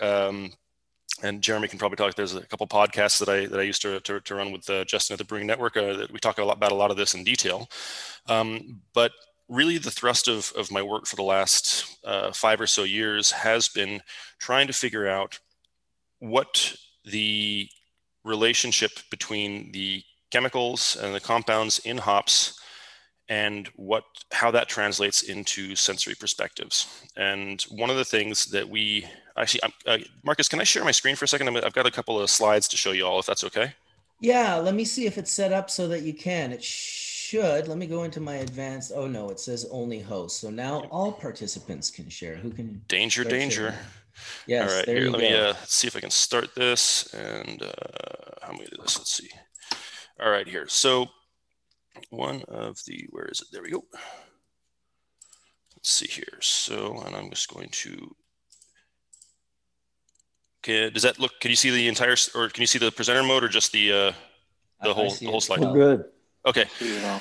And 1.23 1.43
Jeremy 1.43 1.69
can 1.69 1.79
probably 1.79 1.97
talk. 1.97 2.14
There's 2.14 2.35
a 2.35 2.47
couple 2.47 2.66
podcasts 2.66 3.19
that 3.19 3.29
I 3.29 3.47
that 3.47 3.59
I 3.59 3.64
used 3.64 3.83
to 3.83 4.01
to, 4.01 4.21
to 4.21 4.35
run 4.35 4.53
with 4.53 4.69
uh, 4.71 4.85
Justin 4.85 5.14
at 5.14 5.19
the 5.19 5.25
Brewing 5.25 5.47
Network. 5.47 5.77
Uh, 5.77 5.95
that 5.95 6.12
we 6.12 6.21
talk 6.21 6.39
a 6.39 6.45
lot 6.45 6.57
about 6.57 6.73
a 6.73 6.77
lot 6.77 6.91
of 6.91 6.97
this 6.97 7.14
in 7.14 7.25
detail. 7.25 7.69
Um, 8.29 8.83
but 8.95 9.12
really, 9.49 9.79
the 9.79 9.91
thrust 9.91 10.29
of 10.29 10.53
of 10.57 10.71
my 10.71 10.83
work 10.83 11.07
for 11.07 11.16
the 11.16 11.23
last 11.23 11.99
uh, 12.05 12.33
five 12.33 12.61
or 12.61 12.66
so 12.66 12.85
years 12.85 13.31
has 13.33 13.69
been 13.69 14.01
trying 14.39 14.69
to 14.69 14.73
figure 14.73 15.09
out 15.09 15.39
what 16.21 16.77
the 17.05 17.69
relationship 18.25 18.93
between 19.11 19.73
the 19.73 20.03
chemicals 20.31 20.97
and 21.01 21.14
the 21.14 21.21
compounds 21.21 21.79
in 21.81 21.99
hops 21.99 22.61
and 23.29 23.69
what 23.77 24.05
how 24.33 24.51
that 24.51 24.69
translates 24.69 25.23
into 25.23 25.75
sensory 25.75 26.14
perspectives. 26.14 27.05
And 27.16 27.62
one 27.71 27.91
of 27.91 27.97
the 27.97 28.05
things 28.05 28.47
that 28.47 28.69
we 28.69 29.07
actually, 29.41 29.61
uh, 29.86 29.99
Marcus, 30.22 30.49
can 30.49 30.61
I 30.61 30.64
share 30.64 30.84
my 30.84 30.91
screen 30.91 31.16
for 31.16 31.24
a 31.24 31.28
second? 31.28 31.49
I've 31.57 31.72
got 31.72 31.86
a 31.86 31.91
couple 31.91 32.18
of 32.20 32.28
slides 32.30 32.68
to 32.68 32.76
show 32.76 32.93
you 32.93 33.07
all, 33.07 33.18
if 33.18 33.26
that's 33.26 33.45
okay. 33.45 33.74
Yeah, 34.20 34.57
let 34.57 34.74
me 34.74 34.84
see 34.84 35.07
if 35.07 35.16
it's 35.16 35.30
set 35.30 35.53
up 35.53 35.70
so 35.70 35.86
that 35.89 36.03
you 36.03 36.12
can. 36.12 36.53
It 36.53 36.62
should. 36.62 37.68
Let 37.68 37.78
me 37.78 37.86
go 37.86 38.03
into 38.03 38.20
my 38.20 38.36
advanced. 38.36 38.93
Oh 38.95 39.07
no, 39.07 39.30
it 39.30 39.39
says 39.39 39.66
only 39.70 40.01
host. 40.01 40.41
So 40.41 40.51
now 40.51 40.84
all 40.91 41.12
participants 41.12 41.91
can 41.91 42.09
share. 42.09 42.34
Who 42.34 42.51
can? 42.51 42.82
Danger, 42.89 43.22
danger. 43.22 43.70
Sharing? 43.70 43.76
Yes. 44.47 44.70
All 44.70 44.76
right, 44.76 44.86
there 44.86 44.97
here, 44.97 45.11
let 45.11 45.20
go. 45.20 45.28
me 45.28 45.34
uh, 45.34 45.55
see 45.64 45.86
if 45.86 45.95
I 45.95 46.01
can 46.01 46.11
start 46.11 46.55
this. 46.57 47.12
And 47.14 47.62
uh, 47.62 48.47
how 48.47 48.53
many 48.53 48.66
do 48.66 48.76
this? 48.82 48.99
Let's 48.99 49.12
see. 49.12 49.30
All 50.20 50.30
right, 50.30 50.49
here. 50.49 50.66
So 50.68 51.07
one 52.11 52.43
of 52.49 52.78
the, 52.86 53.07
where 53.11 53.26
is 53.26 53.41
it? 53.41 53.49
There 53.53 53.62
we 53.62 53.70
go. 53.70 53.84
Let's 55.76 55.91
see 55.91 56.09
here. 56.09 56.39
So, 56.41 57.01
and 57.07 57.14
I'm 57.14 57.30
just 57.30 57.55
going 57.55 57.68
to, 57.70 58.16
okay, 60.63 60.91
does 60.91 61.03
that 61.03 61.19
look, 61.19 61.33
can 61.41 61.51
you 61.51 61.57
see 61.57 61.71
the 61.71 61.89
entire, 61.89 62.17
or 62.35 62.49
can 62.49 62.61
you 62.61 62.67
see 62.67 62.79
the 62.79 62.91
presenter 62.91 63.23
mode 63.23 63.45
or 63.45 63.49
just 63.49 63.73
the, 63.73 63.93
uh, 63.93 64.13
the 64.83 64.89
I- 64.89 64.91
I 64.91 64.93
whole, 64.93 65.11
the 65.11 65.27
whole 65.27 65.41
slide? 65.41 65.61
We're 65.61 65.73
good. 65.73 66.05
Okay. 66.47 66.65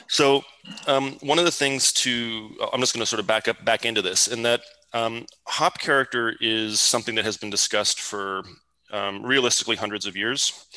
So 0.08 0.44
um, 0.88 1.18
one 1.22 1.40
of 1.40 1.46
the 1.46 1.52
things 1.52 1.92
to 1.94 2.50
I'm 2.72 2.80
just 2.80 2.94
going 2.94 3.02
to 3.02 3.06
sort 3.06 3.20
of 3.20 3.28
back 3.28 3.48
up 3.48 3.66
back 3.66 3.86
into 3.86 4.02
this 4.02 4.28
in 4.28 4.44
that 4.44 4.62
um, 4.94 5.26
hop 5.46 5.80
character 5.80 6.36
is 6.40 6.80
something 6.80 7.16
that 7.16 7.26
has 7.26 7.36
been 7.36 7.50
discussed 7.50 8.00
for 8.00 8.44
um, 8.92 9.26
realistically 9.26 9.76
hundreds 9.76 10.06
of 10.06 10.16
years, 10.16 10.68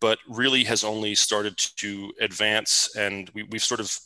but 0.00 0.18
really 0.28 0.64
has 0.64 0.82
only 0.82 1.14
started 1.14 1.58
to 1.76 2.12
advance, 2.20 2.94
and 2.96 3.30
we, 3.34 3.42
we've 3.44 3.62
sort 3.62 3.80
of. 3.80 3.98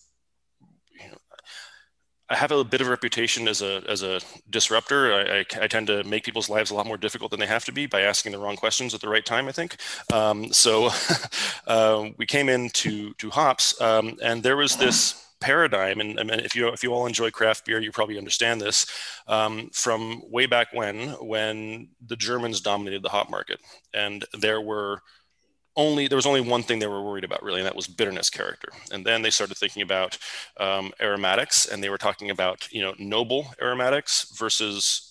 I 2.30 2.36
have 2.36 2.52
a 2.52 2.64
bit 2.64 2.80
of 2.80 2.86
a 2.86 2.90
reputation 2.90 3.48
as 3.48 3.60
a 3.60 3.82
as 3.88 4.02
a 4.02 4.20
disruptor. 4.48 5.12
I, 5.12 5.40
I, 5.40 5.64
I, 5.64 5.66
tend 5.66 5.88
to 5.88 6.02
make 6.04 6.24
people's 6.24 6.48
lives 6.48 6.70
a 6.70 6.74
lot 6.74 6.86
more 6.86 6.96
difficult 6.96 7.30
than 7.30 7.40
they 7.40 7.46
have 7.46 7.66
to 7.66 7.72
be 7.72 7.86
by 7.86 8.00
asking 8.00 8.32
the 8.32 8.38
wrong 8.38 8.56
questions 8.56 8.94
at 8.94 9.02
the 9.02 9.08
right 9.08 9.24
time. 9.24 9.46
I 9.46 9.52
think. 9.52 9.76
Um, 10.12 10.52
so 10.52 10.90
uh, 11.66 12.08
we 12.16 12.24
came 12.24 12.48
into 12.48 13.12
to 13.14 13.30
hops, 13.30 13.78
um, 13.80 14.16
and 14.22 14.42
there 14.42 14.56
was 14.56 14.76
this 14.76 15.22
paradigm, 15.40 16.00
and, 16.00 16.18
and, 16.18 16.30
if 16.30 16.56
you 16.56 16.68
if 16.68 16.82
you 16.82 16.94
all 16.94 17.06
enjoy 17.06 17.30
craft 17.30 17.66
beer, 17.66 17.78
you 17.78 17.92
probably 17.92 18.16
understand 18.16 18.58
this 18.58 18.86
um, 19.26 19.68
from 19.74 20.22
way 20.30 20.46
back 20.46 20.68
when 20.72 21.10
when 21.20 21.88
the 22.06 22.16
Germans 22.16 22.62
dominated 22.62 23.02
the 23.02 23.10
hop 23.10 23.28
market, 23.28 23.60
and 23.92 24.24
there 24.32 24.62
were 24.62 25.02
only 25.76 26.08
there 26.08 26.16
was 26.16 26.26
only 26.26 26.40
one 26.40 26.62
thing 26.62 26.78
they 26.78 26.86
were 26.86 27.02
worried 27.02 27.24
about 27.24 27.42
really 27.42 27.60
and 27.60 27.66
that 27.66 27.76
was 27.76 27.86
bitterness 27.86 28.30
character. 28.30 28.68
And 28.92 29.04
then 29.04 29.22
they 29.22 29.30
started 29.30 29.56
thinking 29.56 29.82
about 29.82 30.18
um, 30.58 30.92
aromatics 31.00 31.66
and 31.66 31.82
they 31.82 31.90
were 31.90 31.98
talking 31.98 32.30
about 32.30 32.70
you 32.72 32.82
know 32.82 32.94
noble 32.98 33.46
aromatics 33.60 34.32
versus 34.36 35.10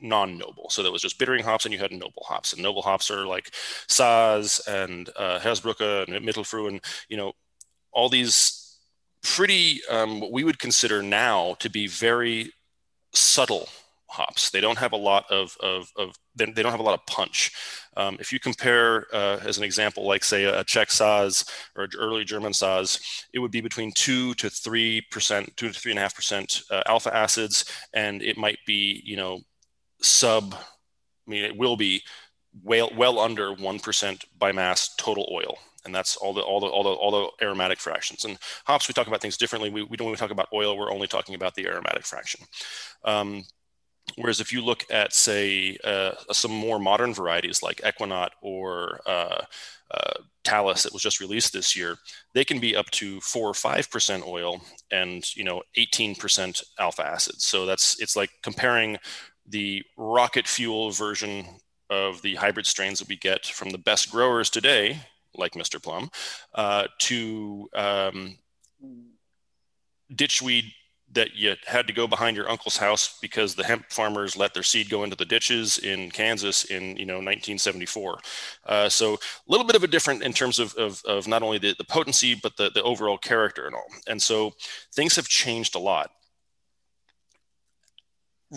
non-noble. 0.00 0.68
So 0.70 0.82
that 0.82 0.92
was 0.92 1.02
just 1.02 1.18
bittering 1.18 1.44
hops 1.44 1.64
and 1.64 1.72
you 1.72 1.78
had 1.78 1.92
noble 1.92 2.24
hops. 2.26 2.52
And 2.52 2.62
noble 2.62 2.82
hops 2.82 3.10
are 3.10 3.26
like 3.26 3.50
Saaz 3.88 4.66
and 4.66 5.08
uh, 5.16 5.38
Hersbrucker 5.38 6.06
and 6.08 6.26
Mittelfrüh 6.26 6.68
and 6.68 6.80
you 7.08 7.16
know 7.16 7.32
all 7.92 8.08
these 8.08 8.78
pretty 9.22 9.80
um, 9.90 10.20
what 10.20 10.32
we 10.32 10.44
would 10.44 10.58
consider 10.58 11.02
now 11.02 11.56
to 11.60 11.70
be 11.70 11.86
very 11.86 12.52
subtle 13.12 13.68
hops. 14.14 14.50
They 14.50 14.60
don't 14.60 14.78
have 14.78 14.92
a 14.92 14.96
lot 14.96 15.24
of, 15.30 15.56
of, 15.60 15.90
of 15.96 16.14
they, 16.36 16.46
don't 16.46 16.70
have 16.70 16.80
a 16.80 16.84
lot 16.84 16.98
of 16.98 17.04
punch. 17.06 17.52
Um, 17.96 18.16
if 18.20 18.32
you 18.32 18.38
compare, 18.38 19.06
uh, 19.12 19.40
as 19.44 19.58
an 19.58 19.64
example, 19.64 20.06
like 20.06 20.24
say 20.24 20.44
a 20.44 20.64
Czech 20.64 20.88
Saaz 20.88 21.48
or 21.76 21.88
early 21.98 22.24
German 22.24 22.52
Saaz, 22.52 23.00
it 23.32 23.40
would 23.40 23.50
be 23.50 23.60
between 23.60 23.92
two 23.92 24.34
to 24.34 24.48
three 24.48 25.02
percent, 25.10 25.56
two 25.56 25.68
to 25.68 25.78
three 25.78 25.92
and 25.92 25.98
a 25.98 26.02
half 26.02 26.14
percent 26.14 26.62
uh, 26.70 26.82
alpha 26.86 27.14
acids, 27.14 27.64
and 27.92 28.22
it 28.22 28.36
might 28.36 28.58
be, 28.66 29.02
you 29.04 29.16
know, 29.16 29.40
sub. 30.00 30.54
I 30.54 31.30
mean, 31.30 31.44
it 31.44 31.56
will 31.56 31.76
be 31.76 32.02
well 32.62 32.90
well 32.96 33.18
under 33.18 33.52
one 33.52 33.80
percent 33.80 34.24
by 34.38 34.52
mass 34.52 34.94
total 34.96 35.28
oil 35.32 35.58
and 35.84 35.94
that's 35.94 36.16
all 36.16 36.32
the 36.32 36.40
all 36.40 36.60
the 36.60 36.66
all 36.66 36.82
the 36.82 36.90
all 36.90 37.10
the 37.10 37.44
aromatic 37.44 37.78
fractions. 37.78 38.24
And 38.24 38.38
hops, 38.64 38.88
we 38.88 38.94
talk 38.94 39.06
about 39.06 39.20
things 39.20 39.36
differently. 39.36 39.70
We, 39.70 39.82
we 39.82 39.96
don't 39.96 40.10
we 40.10 40.16
talk 40.16 40.30
about 40.30 40.48
oil, 40.52 40.76
we're 40.76 40.92
only 40.92 41.06
talking 41.06 41.34
about 41.34 41.54
the 41.54 41.66
aromatic 41.66 42.06
fraction. 42.06 42.46
Um, 43.04 43.44
Whereas 44.16 44.40
if 44.40 44.52
you 44.52 44.62
look 44.62 44.84
at, 44.90 45.12
say, 45.12 45.76
uh, 45.82 46.12
some 46.30 46.52
more 46.52 46.78
modern 46.78 47.14
varieties 47.14 47.62
like 47.62 47.80
Ekuanot 47.80 48.30
or 48.42 49.00
uh, 49.06 49.44
uh, 49.90 50.14
Talus 50.44 50.82
that 50.82 50.92
was 50.92 51.02
just 51.02 51.20
released 51.20 51.52
this 51.52 51.74
year, 51.74 51.96
they 52.32 52.44
can 52.44 52.60
be 52.60 52.76
up 52.76 52.90
to 52.92 53.20
four 53.20 53.48
or 53.48 53.54
five 53.54 53.90
percent 53.90 54.26
oil 54.26 54.60
and 54.90 55.24
you 55.34 55.42
know 55.42 55.62
18% 55.78 56.62
alpha 56.78 57.04
acids. 57.04 57.44
So 57.44 57.66
that's 57.66 58.00
it's 58.00 58.14
like 58.14 58.30
comparing 58.42 58.98
the 59.46 59.82
rocket 59.96 60.46
fuel 60.46 60.90
version 60.90 61.46
of 61.90 62.22
the 62.22 62.34
hybrid 62.36 62.66
strains 62.66 62.98
that 62.98 63.08
we 63.08 63.16
get 63.16 63.46
from 63.46 63.70
the 63.70 63.78
best 63.78 64.10
growers 64.10 64.48
today, 64.50 64.98
like 65.34 65.52
Mr. 65.52 65.82
Plum, 65.82 66.10
uh, 66.54 66.86
to 66.98 67.68
um, 67.74 68.38
ditchweed 70.14 70.72
that 71.14 71.34
you 71.34 71.54
had 71.66 71.86
to 71.86 71.92
go 71.92 72.06
behind 72.06 72.36
your 72.36 72.50
uncle's 72.50 72.76
house 72.76 73.18
because 73.20 73.54
the 73.54 73.64
hemp 73.64 73.90
farmers 73.90 74.36
let 74.36 74.54
their 74.54 74.62
seed 74.62 74.90
go 74.90 75.04
into 75.04 75.16
the 75.16 75.24
ditches 75.24 75.78
in 75.78 76.10
Kansas 76.10 76.64
in 76.64 76.96
you 76.96 77.06
know 77.06 77.14
1974. 77.14 78.18
Uh, 78.66 78.88
so 78.88 79.14
a 79.14 79.18
little 79.48 79.66
bit 79.66 79.76
of 79.76 79.82
a 79.82 79.86
different 79.86 80.22
in 80.22 80.32
terms 80.32 80.58
of, 80.58 80.74
of, 80.74 81.02
of 81.06 81.26
not 81.26 81.42
only 81.42 81.58
the, 81.58 81.74
the 81.78 81.84
potency 81.84 82.34
but 82.34 82.56
the, 82.56 82.70
the 82.70 82.82
overall 82.82 83.18
character 83.18 83.66
and 83.66 83.74
all. 83.74 83.86
And 84.06 84.20
so 84.20 84.52
things 84.92 85.16
have 85.16 85.28
changed 85.28 85.74
a 85.74 85.78
lot 85.78 86.10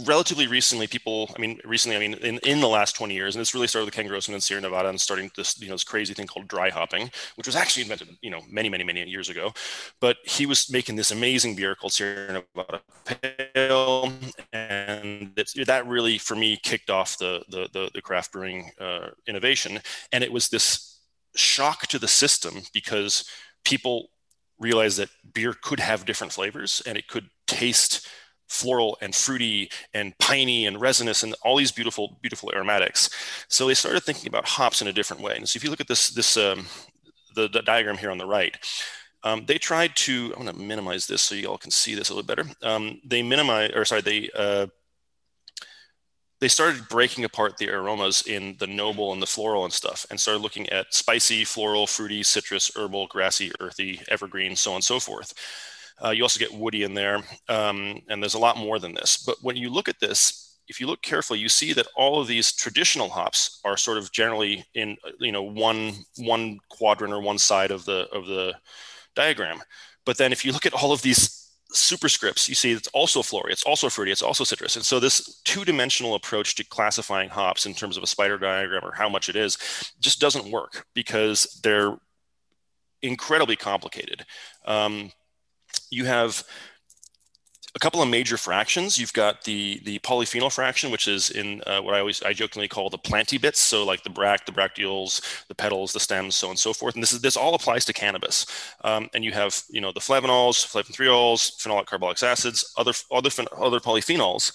relatively 0.05 0.47
recently, 0.47 0.87
people, 0.87 1.29
I 1.35 1.39
mean, 1.39 1.59
recently, 1.65 1.95
I 1.95 1.99
mean, 1.99 2.13
in, 2.15 2.37
in 2.39 2.59
the 2.59 2.67
last 2.67 2.95
20 2.95 3.13
years, 3.13 3.35
and 3.35 3.41
this 3.41 3.53
really 3.53 3.67
started 3.67 3.85
with 3.85 3.93
Ken 3.93 4.07
Grossman 4.07 4.35
in 4.35 4.41
Sierra 4.41 4.61
Nevada 4.61 4.89
and 4.89 4.99
starting 4.99 5.31
this, 5.35 5.59
you 5.59 5.67
know, 5.67 5.73
this 5.73 5.83
crazy 5.83 6.13
thing 6.13 6.27
called 6.27 6.47
dry 6.47 6.69
hopping, 6.69 7.09
which 7.35 7.47
was 7.47 7.55
actually 7.55 7.83
invented, 7.83 8.09
you 8.21 8.29
know, 8.29 8.41
many, 8.49 8.69
many, 8.69 8.83
many 8.83 9.03
years 9.09 9.29
ago. 9.29 9.53
But 9.99 10.17
he 10.23 10.45
was 10.45 10.71
making 10.71 10.95
this 10.95 11.11
amazing 11.11 11.55
beer 11.55 11.75
called 11.75 11.93
Sierra 11.93 12.43
Nevada 12.55 12.81
Pale. 13.05 14.13
And 14.53 15.31
that 15.35 15.83
really, 15.87 16.17
for 16.17 16.35
me, 16.35 16.57
kicked 16.61 16.89
off 16.89 17.17
the, 17.17 17.43
the, 17.49 17.67
the, 17.73 17.89
the 17.93 18.01
craft 18.01 18.31
brewing 18.31 18.71
uh, 18.79 19.09
innovation. 19.27 19.79
And 20.11 20.23
it 20.23 20.31
was 20.31 20.49
this 20.49 20.99
shock 21.35 21.87
to 21.87 21.99
the 21.99 22.07
system 22.07 22.61
because 22.73 23.25
people 23.63 24.09
realized 24.59 24.97
that 24.97 25.09
beer 25.33 25.53
could 25.61 25.79
have 25.79 26.05
different 26.05 26.33
flavors 26.33 26.81
and 26.85 26.97
it 26.97 27.07
could 27.07 27.29
taste 27.45 28.07
floral 28.47 28.97
and 29.01 29.13
fruity 29.13 29.69
and 29.93 30.17
piney 30.17 30.65
and 30.65 30.79
resinous 30.79 31.23
and 31.23 31.35
all 31.43 31.57
these 31.57 31.71
beautiful, 31.71 32.17
beautiful 32.21 32.51
aromatics. 32.53 33.09
So 33.47 33.67
they 33.67 33.73
started 33.73 34.03
thinking 34.03 34.27
about 34.27 34.47
hops 34.47 34.81
in 34.81 34.87
a 34.87 34.93
different 34.93 35.21
way. 35.21 35.35
And 35.35 35.47
so 35.47 35.57
if 35.57 35.63
you 35.63 35.69
look 35.69 35.81
at 35.81 35.87
this, 35.87 36.09
this 36.09 36.37
um, 36.37 36.65
the, 37.35 37.47
the 37.47 37.61
diagram 37.61 37.97
here 37.97 38.11
on 38.11 38.17
the 38.17 38.25
right, 38.25 38.57
um, 39.23 39.45
they 39.45 39.57
tried 39.57 39.95
to, 39.97 40.33
I'm 40.37 40.43
going 40.43 40.55
to 40.55 40.61
minimize 40.61 41.07
this 41.07 41.21
so 41.21 41.35
you 41.35 41.47
all 41.47 41.57
can 41.57 41.71
see 41.71 41.95
this 41.95 42.09
a 42.09 42.13
little 42.13 42.27
better. 42.27 42.45
Um, 42.61 43.01
they 43.03 43.21
minimize, 43.21 43.71
or 43.75 43.83
sorry, 43.83 44.01
they, 44.01 44.29
uh, 44.35 44.67
they 46.39 46.47
started 46.47 46.87
breaking 46.87 47.23
apart 47.23 47.57
the 47.57 47.69
aromas 47.69 48.21
in 48.27 48.55
the 48.59 48.67
noble 48.67 49.11
and 49.11 49.21
the 49.21 49.27
floral 49.27 49.63
and 49.63 49.73
stuff 49.73 50.05
and 50.09 50.19
started 50.19 50.41
looking 50.41 50.69
at 50.69 50.93
spicy, 50.93 51.43
floral, 51.43 51.87
fruity, 51.87 52.21
citrus, 52.21 52.71
herbal, 52.75 53.07
grassy, 53.07 53.51
earthy, 53.59 54.01
evergreen, 54.07 54.55
so 54.55 54.71
on 54.71 54.75
and 54.75 54.83
so 54.83 54.99
forth. 54.99 55.33
Uh, 56.03 56.09
you 56.11 56.23
also 56.23 56.39
get 56.39 56.53
woody 56.53 56.83
in 56.83 56.93
there, 56.93 57.21
um, 57.49 58.01
and 58.09 58.21
there's 58.21 58.35
a 58.35 58.39
lot 58.39 58.57
more 58.57 58.79
than 58.79 58.93
this. 58.93 59.17
But 59.17 59.37
when 59.41 59.55
you 59.55 59.69
look 59.69 59.87
at 59.87 59.99
this, 59.99 60.57
if 60.67 60.79
you 60.79 60.87
look 60.87 61.01
carefully, 61.01 61.39
you 61.39 61.49
see 61.49 61.73
that 61.73 61.87
all 61.95 62.19
of 62.19 62.27
these 62.27 62.51
traditional 62.51 63.09
hops 63.09 63.59
are 63.63 63.77
sort 63.77 63.97
of 63.97 64.11
generally 64.11 64.65
in 64.73 64.97
you 65.19 65.31
know 65.31 65.43
one 65.43 65.93
one 66.17 66.59
quadrant 66.69 67.13
or 67.13 67.21
one 67.21 67.37
side 67.37 67.71
of 67.71 67.85
the 67.85 68.07
of 68.11 68.25
the 68.27 68.53
diagram. 69.15 69.59
But 70.05 70.17
then 70.17 70.31
if 70.31 70.45
you 70.45 70.51
look 70.51 70.65
at 70.65 70.73
all 70.73 70.91
of 70.91 71.01
these 71.01 71.47
superscripts, 71.73 72.47
you 72.47 72.55
see 72.55 72.71
it's 72.71 72.87
also 72.89 73.21
floral, 73.21 73.51
it's 73.51 73.63
also 73.63 73.89
fruity, 73.89 74.11
it's 74.11 74.21
also 74.21 74.43
citrus. 74.43 74.75
And 74.75 74.85
so 74.85 74.99
this 74.99 75.41
two-dimensional 75.43 76.15
approach 76.15 76.55
to 76.55 76.63
classifying 76.63 77.29
hops 77.29 77.65
in 77.65 77.73
terms 77.73 77.97
of 77.97 78.03
a 78.03 78.07
spider 78.07 78.37
diagram 78.37 78.85
or 78.85 78.93
how 78.93 79.09
much 79.09 79.27
it 79.27 79.35
is 79.35 79.57
just 79.99 80.21
doesn't 80.21 80.49
work 80.49 80.85
because 80.93 81.59
they're 81.63 81.97
incredibly 83.01 83.55
complicated. 83.55 84.25
Um, 84.65 85.11
you 85.89 86.05
have 86.05 86.43
a 87.77 87.79
couple 87.79 88.01
of 88.01 88.09
major 88.09 88.37
fractions. 88.37 88.97
You've 88.97 89.13
got 89.13 89.43
the 89.43 89.79
the 89.85 89.99
polyphenol 89.99 90.51
fraction, 90.51 90.89
which 90.91 91.07
is 91.07 91.29
in 91.29 91.61
uh, 91.67 91.79
what 91.79 91.93
I 91.93 91.99
always 91.99 92.23
I 92.23 92.33
jokingly 92.33 92.67
call 92.67 92.89
the 92.89 92.97
planty 92.97 93.37
bits. 93.37 93.59
So 93.59 93.85
like 93.85 94.03
the 94.03 94.09
bract, 94.09 94.47
the 94.47 94.51
bracteoles, 94.51 95.45
the 95.47 95.53
petals, 95.53 95.93
the 95.93 95.99
stems, 95.99 96.35
so 96.35 96.47
on 96.47 96.51
and 96.51 96.59
so 96.59 96.73
forth. 96.73 96.95
And 96.95 97.03
this 97.03 97.13
is 97.13 97.21
this 97.21 97.37
all 97.37 97.53
applies 97.53 97.85
to 97.85 97.93
cannabis. 97.93 98.47
Um, 98.83 99.09
and 99.13 99.23
you 99.23 99.31
have 99.31 99.61
you 99.69 99.79
know 99.79 99.91
the 99.91 99.99
flavonols, 99.99 100.65
flavonothiols, 100.65 101.61
phenolic 101.61 101.85
carboxylic 101.85 102.23
acids, 102.23 102.73
other 102.77 102.93
other 103.11 103.29
other 103.55 103.79
polyphenols, 103.79 104.51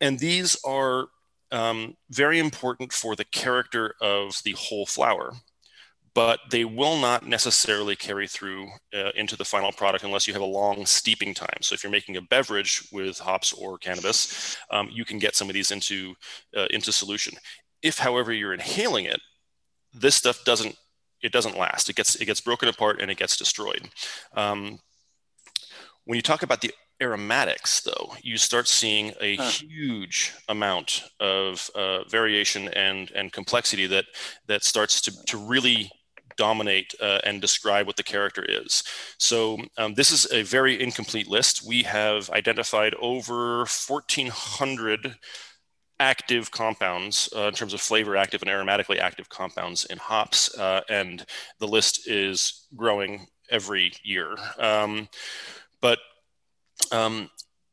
and 0.00 0.20
these 0.20 0.56
are 0.64 1.08
um, 1.50 1.96
very 2.10 2.38
important 2.38 2.92
for 2.92 3.16
the 3.16 3.24
character 3.24 3.94
of 4.00 4.40
the 4.44 4.52
whole 4.52 4.86
flower 4.86 5.32
but 6.14 6.40
they 6.50 6.64
will 6.64 6.98
not 6.98 7.26
necessarily 7.26 7.94
carry 7.94 8.26
through 8.26 8.68
uh, 8.94 9.10
into 9.14 9.36
the 9.36 9.44
final 9.44 9.72
product 9.72 10.04
unless 10.04 10.26
you 10.26 10.32
have 10.32 10.42
a 10.42 10.46
long 10.46 10.84
steeping 10.86 11.34
time. 11.34 11.58
So 11.60 11.74
if 11.74 11.82
you're 11.82 11.92
making 11.92 12.16
a 12.16 12.22
beverage 12.22 12.88
with 12.92 13.18
hops 13.18 13.52
or 13.52 13.78
cannabis, 13.78 14.56
um, 14.70 14.88
you 14.90 15.04
can 15.04 15.18
get 15.18 15.36
some 15.36 15.48
of 15.48 15.54
these 15.54 15.70
into 15.70 16.14
uh, 16.56 16.66
into 16.70 16.92
solution. 16.92 17.34
If, 17.82 17.98
however, 17.98 18.32
you're 18.32 18.52
inhaling 18.54 19.04
it, 19.04 19.20
this 19.92 20.14
stuff 20.14 20.44
doesn't 20.44 20.76
it 21.22 21.32
doesn't 21.32 21.58
last. 21.58 21.88
It 21.88 21.96
gets 21.96 22.16
it 22.16 22.24
gets 22.26 22.40
broken 22.40 22.68
apart 22.68 23.00
and 23.00 23.10
it 23.10 23.18
gets 23.18 23.36
destroyed. 23.36 23.88
Um, 24.34 24.78
when 26.04 26.16
you 26.16 26.22
talk 26.22 26.42
about 26.42 26.60
the 26.60 26.72
aromatics, 27.00 27.80
though, 27.80 28.14
you 28.22 28.36
start 28.36 28.68
seeing 28.68 29.12
a 29.20 29.36
huh. 29.36 29.48
huge 29.48 30.34
amount 30.48 31.04
of 31.20 31.70
uh, 31.74 32.04
variation 32.04 32.68
and 32.68 33.10
and 33.12 33.32
complexity 33.32 33.86
that 33.86 34.06
that 34.46 34.64
starts 34.64 35.00
to 35.02 35.24
to 35.26 35.38
really 35.38 35.90
dominate 36.40 36.94
uh, 37.02 37.20
and 37.24 37.38
describe 37.42 37.86
what 37.86 37.96
the 37.96 38.02
character 38.02 38.42
is. 38.42 38.82
So 39.18 39.58
um, 39.76 39.92
this 39.92 40.10
is 40.10 40.26
a 40.32 40.42
very 40.42 40.82
incomplete 40.82 41.28
list. 41.28 41.62
We 41.66 41.82
have 41.82 42.30
identified 42.30 42.94
over 42.98 43.58
1,400 43.58 45.16
active 45.98 46.50
compounds 46.50 47.28
uh, 47.36 47.48
in 47.48 47.52
terms 47.52 47.74
of 47.74 47.80
flavor 47.82 48.16
active 48.16 48.40
and 48.40 48.50
aromatically 48.50 48.98
active 48.98 49.28
compounds 49.28 49.84
in 49.84 49.98
hops, 49.98 50.58
uh, 50.58 50.80
and 50.88 51.26
the 51.58 51.68
list 51.68 52.08
is 52.08 52.66
growing 52.74 53.26
every 53.50 53.92
year. 54.02 54.34
Um, 54.58 55.10
but 55.82 55.98
um, 56.90 57.28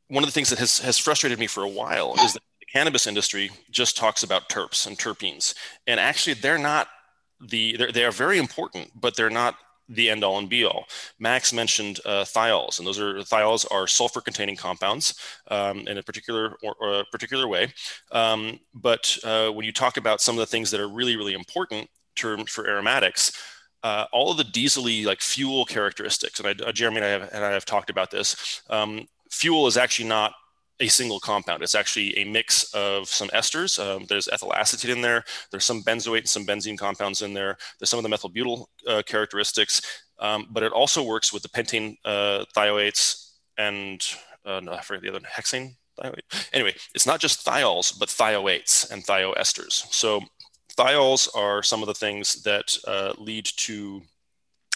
one 0.08 0.22
of 0.22 0.28
the 0.28 0.34
things 0.34 0.50
that 0.50 0.58
has, 0.58 0.78
has 0.80 0.98
frustrated 0.98 1.38
me 1.38 1.46
for 1.46 1.62
a 1.62 1.68
while 1.68 2.14
is 2.22 2.34
that 2.34 2.42
the 2.60 2.66
cannabis 2.66 3.06
industry 3.06 3.50
just 3.70 3.96
talks 3.96 4.22
about 4.22 4.50
terps 4.50 4.86
and 4.86 4.98
terpenes, 4.98 5.54
and 5.86 5.98
actually 5.98 6.34
they're 6.34 6.58
not 6.58 6.88
the 7.40 7.90
they 7.92 8.04
are 8.04 8.12
very 8.12 8.38
important, 8.38 8.90
but 9.00 9.16
they're 9.16 9.30
not 9.30 9.56
the 9.88 10.10
end 10.10 10.22
all 10.22 10.38
and 10.38 10.48
be 10.48 10.64
all. 10.64 10.84
Max 11.18 11.52
mentioned 11.52 12.00
uh, 12.04 12.24
thiols, 12.24 12.78
and 12.78 12.86
those 12.86 12.98
are 12.98 13.14
thiols 13.20 13.66
are 13.70 13.86
sulfur 13.86 14.20
containing 14.20 14.56
compounds 14.56 15.14
um, 15.50 15.86
in 15.88 15.98
a 15.98 16.02
particular 16.02 16.56
or, 16.62 16.74
or 16.80 17.00
a 17.00 17.04
particular 17.06 17.48
way. 17.48 17.72
Um, 18.12 18.60
but 18.74 19.16
uh, 19.24 19.48
when 19.50 19.64
you 19.64 19.72
talk 19.72 19.96
about 19.96 20.20
some 20.20 20.34
of 20.34 20.40
the 20.40 20.46
things 20.46 20.70
that 20.70 20.80
are 20.80 20.88
really, 20.88 21.16
really 21.16 21.34
important 21.34 21.88
terms 22.16 22.50
for 22.50 22.66
aromatics, 22.66 23.32
uh, 23.82 24.04
all 24.12 24.30
of 24.30 24.36
the 24.36 24.44
diesely 24.44 25.04
like 25.04 25.20
fuel 25.20 25.64
characteristics, 25.64 26.40
and 26.40 26.48
I, 26.48 26.64
uh, 26.64 26.72
Jeremy 26.72 26.98
and 26.98 27.06
I, 27.06 27.08
have, 27.08 27.30
and 27.32 27.44
I 27.44 27.52
have 27.52 27.64
talked 27.64 27.90
about 27.90 28.10
this. 28.10 28.62
Um, 28.68 29.06
fuel 29.30 29.66
is 29.66 29.76
actually 29.76 30.08
not 30.08 30.32
a 30.80 30.88
single 30.88 31.20
compound. 31.20 31.62
It's 31.62 31.74
actually 31.74 32.16
a 32.18 32.24
mix 32.24 32.72
of 32.74 33.08
some 33.08 33.28
esters. 33.28 33.78
Um, 33.78 34.06
there's 34.08 34.28
ethyl 34.28 34.54
acetate 34.54 34.90
in 34.90 35.02
there. 35.02 35.24
There's 35.50 35.64
some 35.64 35.82
benzoate 35.82 36.18
and 36.18 36.28
some 36.28 36.46
benzene 36.46 36.78
compounds 36.78 37.22
in 37.22 37.34
there. 37.34 37.56
There's 37.78 37.90
some 37.90 37.98
of 37.98 38.04
the 38.04 38.08
methyl 38.08 38.28
butyl 38.28 38.70
uh, 38.86 39.02
characteristics, 39.04 40.02
um, 40.18 40.46
but 40.50 40.62
it 40.62 40.72
also 40.72 41.02
works 41.02 41.32
with 41.32 41.42
the 41.42 41.48
pentane 41.48 41.96
uh, 42.04 42.44
thioates 42.56 43.28
and 43.56 44.06
uh, 44.44 44.60
no, 44.60 44.72
I 44.72 44.80
forget 44.80 45.02
the 45.02 45.10
other 45.10 45.26
hexane 45.26 45.74
thioate. 46.00 46.48
Anyway, 46.52 46.74
it's 46.94 47.06
not 47.06 47.20
just 47.20 47.44
thiols, 47.44 47.98
but 47.98 48.08
thioates 48.08 48.90
and 48.90 49.04
thioesters. 49.04 49.92
So 49.92 50.20
thiols 50.76 51.28
are 51.36 51.62
some 51.62 51.82
of 51.82 51.88
the 51.88 51.94
things 51.94 52.42
that 52.44 52.76
uh, 52.86 53.12
lead 53.18 53.44
to 53.44 54.00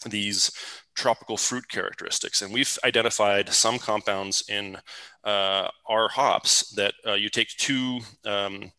these 0.05 0.51
tropical 0.95 1.37
fruit 1.37 1.69
characteristics. 1.69 2.43
And 2.43 2.53
we've 2.53 2.79
identified 2.85 3.49
some 3.49 3.79
compounds 3.79 4.45
in 4.49 4.79
uh, 5.25 5.69
our 5.87 6.09
hops 6.09 6.71
that 6.73 6.95
uh, 7.07 7.15
you 7.15 7.29
take 7.29 7.49
two, 7.49 8.01
um, 8.25 8.73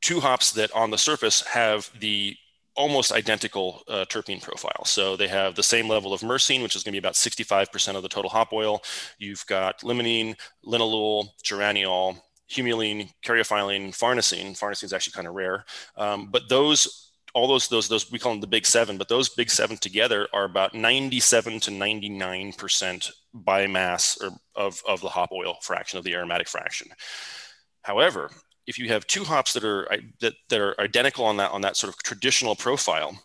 two 0.00 0.20
hops 0.20 0.52
that 0.52 0.72
on 0.72 0.90
the 0.90 0.98
surface 0.98 1.42
have 1.46 1.90
the 1.98 2.36
almost 2.76 3.12
identical 3.12 3.82
uh, 3.88 4.04
terpene 4.08 4.42
profile. 4.42 4.84
So 4.84 5.16
they 5.16 5.28
have 5.28 5.54
the 5.54 5.62
same 5.62 5.88
level 5.88 6.12
of 6.12 6.20
myrcene, 6.20 6.62
which 6.62 6.76
is 6.76 6.82
going 6.82 6.92
to 6.92 7.00
be 7.00 7.04
about 7.04 7.14
65% 7.14 7.96
of 7.96 8.02
the 8.02 8.08
total 8.08 8.30
hop 8.30 8.52
oil. 8.52 8.82
You've 9.18 9.44
got 9.46 9.80
limonene, 9.80 10.36
linalool, 10.64 11.28
geraniol, 11.44 12.18
humulene, 12.50 13.12
caryophyllene, 13.24 13.90
farnesene. 13.90 14.58
Farnesene 14.58 14.84
is 14.84 14.92
actually 14.92 15.12
kind 15.12 15.28
of 15.28 15.34
rare. 15.34 15.64
Um, 15.96 16.28
but 16.30 16.48
those 16.48 17.09
all 17.34 17.48
those 17.48 17.68
those 17.68 17.88
those 17.88 18.10
we 18.10 18.18
call 18.18 18.32
them 18.32 18.40
the 18.40 18.46
big 18.46 18.66
seven, 18.66 18.98
but 18.98 19.08
those 19.08 19.28
big 19.28 19.50
seven 19.50 19.76
together 19.76 20.28
are 20.32 20.44
about 20.44 20.74
97 20.74 21.60
to 21.60 21.70
99 21.70 22.52
percent 22.54 23.10
biomass 23.34 24.22
or 24.22 24.30
of 24.54 24.82
of 24.86 25.00
the 25.00 25.08
hop 25.08 25.30
oil 25.32 25.56
fraction 25.62 25.98
of 25.98 26.04
the 26.04 26.14
aromatic 26.14 26.48
fraction. 26.48 26.88
However, 27.82 28.30
if 28.66 28.78
you 28.78 28.88
have 28.88 29.06
two 29.06 29.24
hops 29.24 29.52
that 29.54 29.64
are 29.64 29.88
that, 30.20 30.34
that 30.48 30.60
are 30.60 30.80
identical 30.80 31.24
on 31.24 31.36
that 31.38 31.50
on 31.52 31.60
that 31.62 31.76
sort 31.76 31.92
of 31.92 32.02
traditional 32.02 32.54
profile, 32.54 33.18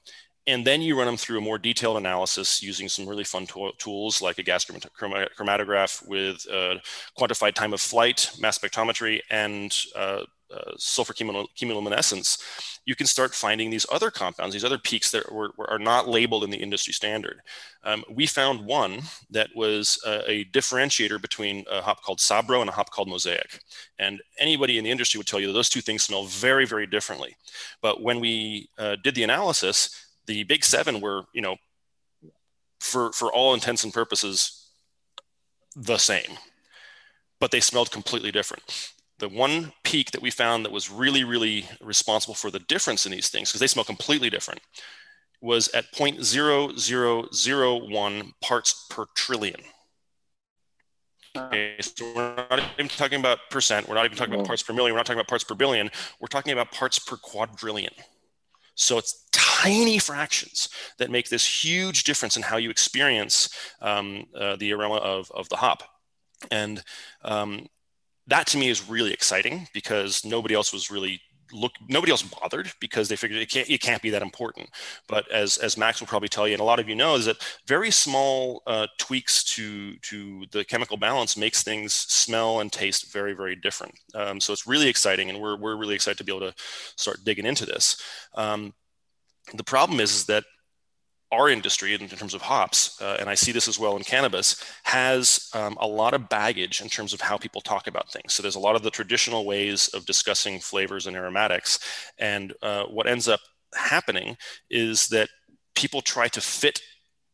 and 0.47 0.65
then 0.65 0.81
you 0.81 0.97
run 0.97 1.07
them 1.07 1.17
through 1.17 1.39
a 1.39 1.41
more 1.41 1.57
detailed 1.57 1.97
analysis 1.97 2.61
using 2.61 2.87
some 2.87 3.07
really 3.07 3.23
fun 3.23 3.47
to- 3.47 3.71
tools 3.77 4.21
like 4.21 4.37
a 4.37 4.43
gas 4.43 4.65
chromatograph 4.65 6.07
with 6.07 6.45
uh, 6.51 6.75
quantified 7.17 7.53
time 7.53 7.73
of 7.73 7.81
flight, 7.81 8.31
mass 8.39 8.57
spectrometry, 8.57 9.19
and 9.29 9.75
uh, 9.95 10.21
uh, 10.53 10.71
sulfur 10.77 11.13
chemiluminescence, 11.13 12.41
you 12.85 12.95
can 12.95 13.07
start 13.07 13.33
finding 13.33 13.69
these 13.69 13.85
other 13.91 14.11
compounds, 14.11 14.53
these 14.53 14.63
other 14.63 14.77
peaks 14.77 15.09
that 15.11 15.31
were, 15.31 15.51
were 15.57 15.69
are 15.69 15.79
not 15.79 16.07
labeled 16.07 16.43
in 16.43 16.51
the 16.51 16.57
industry 16.57 16.93
standard. 16.93 17.41
Um, 17.83 18.03
we 18.09 18.27
found 18.27 18.65
one 18.65 19.01
that 19.31 19.49
was 19.55 19.99
a, 20.05 20.29
a, 20.29 20.45
differentiator 20.45 21.21
between 21.21 21.65
a 21.69 21.81
hop 21.81 22.03
called 22.03 22.19
Sabro 22.19 22.61
and 22.61 22.69
a 22.69 22.73
hop 22.73 22.91
called 22.91 23.07
Mosaic. 23.07 23.59
And 23.97 24.21
anybody 24.39 24.77
in 24.77 24.83
the 24.83 24.91
industry 24.91 25.17
would 25.17 25.27
tell 25.27 25.39
you 25.39 25.47
that 25.47 25.53
those 25.53 25.69
two 25.69 25.81
things 25.81 26.03
smell 26.03 26.25
very, 26.25 26.65
very 26.65 26.85
differently. 26.85 27.35
But 27.81 28.01
when 28.01 28.19
we 28.19 28.69
uh, 28.77 28.97
did 29.03 29.15
the 29.15 29.23
analysis, 29.23 30.05
the 30.27 30.43
big 30.43 30.63
seven 30.63 31.01
were, 31.01 31.23
you 31.33 31.41
know, 31.41 31.57
for, 32.79 33.11
for 33.13 33.33
all 33.33 33.53
intents 33.53 33.83
and 33.83 33.93
purposes, 33.93 34.67
the 35.75 35.97
same, 35.97 36.37
but 37.39 37.51
they 37.51 37.59
smelled 37.59 37.91
completely 37.91 38.31
different 38.31 38.63
the 39.20 39.30
one 39.30 39.72
peak 39.84 40.11
that 40.11 40.22
we 40.22 40.30
found 40.30 40.66
that 40.66 40.72
was 40.72 40.91
really, 40.91 41.24
really 41.24 41.66
responsible 41.82 42.36
for 42.36 42.51
the 42.51 42.59
difference 42.59 43.05
in 43.05 43.11
these 43.11 43.30
things, 43.30 43.49
because 43.49 43.61
they 43.61 43.68
smell 43.68 43.86
completely 43.86 44.30
different, 44.30 44.59
was 45.41 45.70
at 45.70 45.91
0.0001 45.93 48.32
parts 48.41 48.86
per 48.89 49.05
trillion. 49.16 49.61
Okay, 51.38 51.76
so 51.80 52.13
we're 52.16 52.36
not 52.49 52.63
even 52.78 52.88
talking 52.88 53.20
about 53.20 53.39
percent. 53.49 53.89
We're 53.89 53.95
not 53.95 54.05
even 54.05 54.18
talking 54.18 54.34
about 54.34 54.47
parts 54.47 54.63
per 54.63 54.74
million. 54.74 54.93
We're 54.93 54.99
not 54.99 55.05
talking 55.05 55.20
about 55.20 55.28
parts 55.28 55.43
per 55.43 55.55
billion. 55.55 55.91
We're 56.20 56.28
talking 56.28 56.53
about 56.53 56.72
parts 56.72 56.99
per 56.99 57.18
quadrillion. 57.18 57.91
So 58.76 58.97
it's 58.97 59.26
tiny 59.32 59.99
fractions 59.99 60.70
that 60.97 61.09
make 61.09 61.30
this 61.30 61.63
huge 61.63 62.03
difference 62.03 62.38
in 62.38 62.43
how 62.43 62.57
you 62.57 62.70
experience 62.70 63.49
um, 63.82 64.26
uh, 64.38 64.57
the 64.57 64.74
aroma 64.74 64.95
of, 64.95 65.32
of 65.32 65.47
the 65.49 65.57
hop. 65.57 65.84
And 66.51 66.84
um, 67.24 67.68
that 68.28 68.47
to 68.47 68.57
me 68.57 68.69
is 68.69 68.89
really 68.89 69.13
exciting 69.13 69.67
because 69.73 70.26
nobody 70.26 70.55
else 70.55 70.73
was 70.73 70.89
really 70.91 71.21
look 71.51 71.73
nobody 71.88 72.11
else 72.11 72.23
bothered 72.23 72.71
because 72.80 73.07
they 73.07 73.15
figured 73.15 73.39
it 73.39 73.49
can't 73.49 73.69
it 73.69 73.82
can't 73.82 74.01
be 74.01 74.09
that 74.09 74.21
important. 74.21 74.69
But 75.07 75.30
as 75.32 75.57
as 75.57 75.78
max 75.78 75.99
will 75.99 76.07
probably 76.07 76.28
tell 76.28 76.47
you 76.47 76.53
and 76.53 76.61
a 76.61 76.65
lot 76.65 76.80
of 76.80 76.89
you 76.89 76.95
know 76.95 77.15
is 77.15 77.26
that 77.26 77.38
very 77.67 77.91
small 77.91 78.63
uh, 78.67 78.88
tweaks 78.97 79.43
to 79.55 79.95
to 79.97 80.45
the 80.51 80.65
chemical 80.65 80.97
balance 80.97 81.38
makes 81.38 81.63
things 81.63 81.93
smell 81.93 82.59
and 82.59 82.71
taste 82.71 83.13
very 83.13 83.34
very 83.34 83.55
different. 83.55 83.93
Um, 84.13 84.39
so 84.39 84.53
it's 84.53 84.67
really 84.67 84.88
exciting 84.88 85.30
and 85.30 85.39
we're, 85.39 85.57
we're 85.57 85.78
really 85.78 85.95
excited 85.95 86.17
to 86.17 86.23
be 86.23 86.36
able 86.36 86.51
to 86.51 86.55
start 86.95 87.23
digging 87.23 87.45
into 87.45 87.65
this. 87.65 88.01
Um, 88.34 88.73
the 89.53 89.63
problem 89.63 89.99
is, 89.99 90.15
is 90.15 90.26
that 90.26 90.43
our 91.36 91.49
industry 91.49 91.93
in, 91.93 92.07
terms 92.07 92.33
of 92.33 92.41
hops, 92.41 93.01
uh, 93.01 93.17
and 93.19 93.29
I 93.29 93.36
see 93.36 93.51
this 93.51 93.67
as 93.67 93.77
well 93.77 93.97
in 93.97 94.03
cannabis, 94.03 94.63
has 94.83 95.49
um, 95.53 95.77
a 95.79 95.88
lot 95.88 96.13
of 96.13 96.29
baggage 96.29 96.81
in 96.81 96.89
terms 96.89 97.13
of 97.13 97.21
how 97.21 97.38
people 97.38 97.61
talk 97.61 97.88
about 97.88 98.11
things. 98.11 98.33
So 98.33 98.41
there's 98.41 98.55
a 98.55 98.59
lot 98.67 98.75
of 98.75 98.83
the 98.83 98.89
traditional 98.89 99.45
ways 99.45 99.89
of 99.89 100.05
discussing 100.05 100.59
flavors 100.59 101.07
and 101.07 101.15
aromatics. 101.15 101.79
And 102.17 102.53
uh, 102.61 102.86
what 102.86 103.07
ends 103.07 103.27
up 103.27 103.41
happening 103.75 104.38
is 104.69 105.07
that 105.09 105.29
people 105.75 106.01
try 106.01 106.27
to 106.29 106.41
fit 106.41 106.81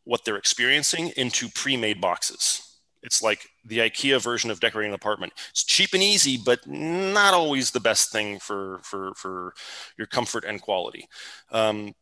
what 0.03 0.25
they're 0.25 0.37
experiencing 0.37 1.11
into 1.15 1.47
pre 1.49 1.77
made 1.77 2.01
boxes. 2.01 2.67
It's 3.03 3.21
like 3.21 3.47
the 3.65 3.79
IKEA 3.79 4.21
version 4.21 4.51
of 4.51 4.59
decorating 4.59 4.91
an 4.91 4.95
apartment. 4.95 5.33
It's 5.49 5.63
cheap 5.63 5.93
and 5.93 6.03
easy, 6.03 6.39
but 6.43 6.59
not 6.67 7.33
always 7.33 7.71
the 7.71 7.79
best 7.79 8.11
thing 8.11 8.39
for, 8.39 8.79
for, 8.83 9.13
for 9.15 9.53
your 9.97 10.07
comfort 10.07 10.43
and 10.45 10.61
quality. 10.61 11.07
Um, 11.51 11.93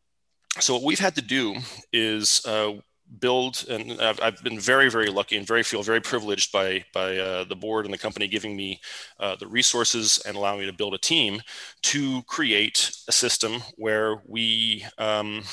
so 0.60 0.74
what 0.74 0.84
we've 0.84 1.00
had 1.00 1.16
to 1.16 1.22
do 1.22 1.56
is 1.94 2.46
uh, 2.46 2.74
build 3.20 3.66
and 3.70 4.00
I've, 4.00 4.22
I've, 4.22 4.44
been 4.44 4.60
very 4.60 4.90
very 4.90 5.08
lucky 5.08 5.36
and 5.38 5.46
very 5.46 5.64
feel 5.64 5.82
very 5.82 6.00
privileged 6.00 6.52
by 6.52 6.86
by 6.94 7.18
uh, 7.18 7.44
the 7.44 7.56
board 7.56 7.86
and 7.86 7.94
the 7.94 7.98
company 7.98 8.28
giving 8.28 8.56
me 8.56 8.80
uh, 9.20 9.36
the 9.36 9.48
resources 9.48 10.22
and 10.26 10.38
allowing 10.38 10.60
me 10.60 10.66
to 10.68 10.74
build 10.74 10.94
a 10.94 11.00
team 11.00 11.42
to 11.84 12.22
create 12.24 12.92
a 13.08 13.12
system 13.12 13.64
where 13.78 14.22
we 14.28 14.86
um, 15.00 15.44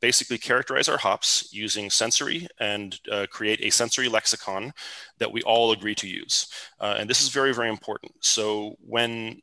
basically 0.00 0.38
characterize 0.38 0.88
our 0.88 0.98
hops 0.98 1.48
using 1.52 1.88
sensory 1.88 2.48
and 2.58 2.98
uh, 3.10 3.26
create 3.30 3.60
a 3.62 3.70
sensory 3.70 4.08
lexicon 4.08 4.72
that 5.18 5.30
we 5.30 5.40
all 5.42 5.72
agree 5.72 5.94
to 5.94 6.08
use. 6.08 6.48
Uh, 6.80 6.96
and 6.98 7.08
this 7.08 7.22
is 7.22 7.28
very 7.28 7.54
very 7.54 7.68
important. 7.68 8.12
So 8.20 8.74
when 8.80 9.40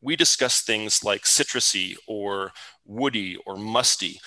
we 0.00 0.16
discuss 0.16 0.62
things 0.62 1.04
like 1.04 1.22
citrusy 1.22 1.96
or 2.06 2.52
woody 2.84 3.36
or 3.46 3.56
musty. 3.56 4.20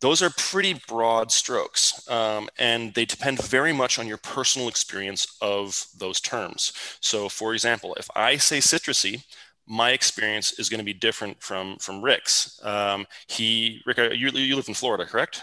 Those 0.00 0.22
are 0.22 0.30
pretty 0.30 0.80
broad 0.86 1.32
strokes, 1.32 2.08
um, 2.08 2.48
and 2.56 2.94
they 2.94 3.04
depend 3.04 3.42
very 3.42 3.72
much 3.72 3.98
on 3.98 4.06
your 4.06 4.18
personal 4.18 4.68
experience 4.68 5.26
of 5.40 5.86
those 5.98 6.20
terms. 6.20 6.72
So, 7.00 7.28
for 7.28 7.52
example, 7.52 7.96
if 7.98 8.08
I 8.14 8.36
say 8.36 8.58
citrusy, 8.58 9.24
my 9.66 9.90
experience 9.90 10.58
is 10.58 10.68
going 10.68 10.78
to 10.78 10.84
be 10.84 10.94
different 10.94 11.42
from 11.42 11.76
from 11.78 12.00
Rick's. 12.00 12.60
Um, 12.64 13.06
he, 13.26 13.82
Rick, 13.86 13.98
you, 13.98 14.30
you 14.30 14.56
live 14.56 14.68
in 14.68 14.74
Florida, 14.74 15.04
correct? 15.04 15.42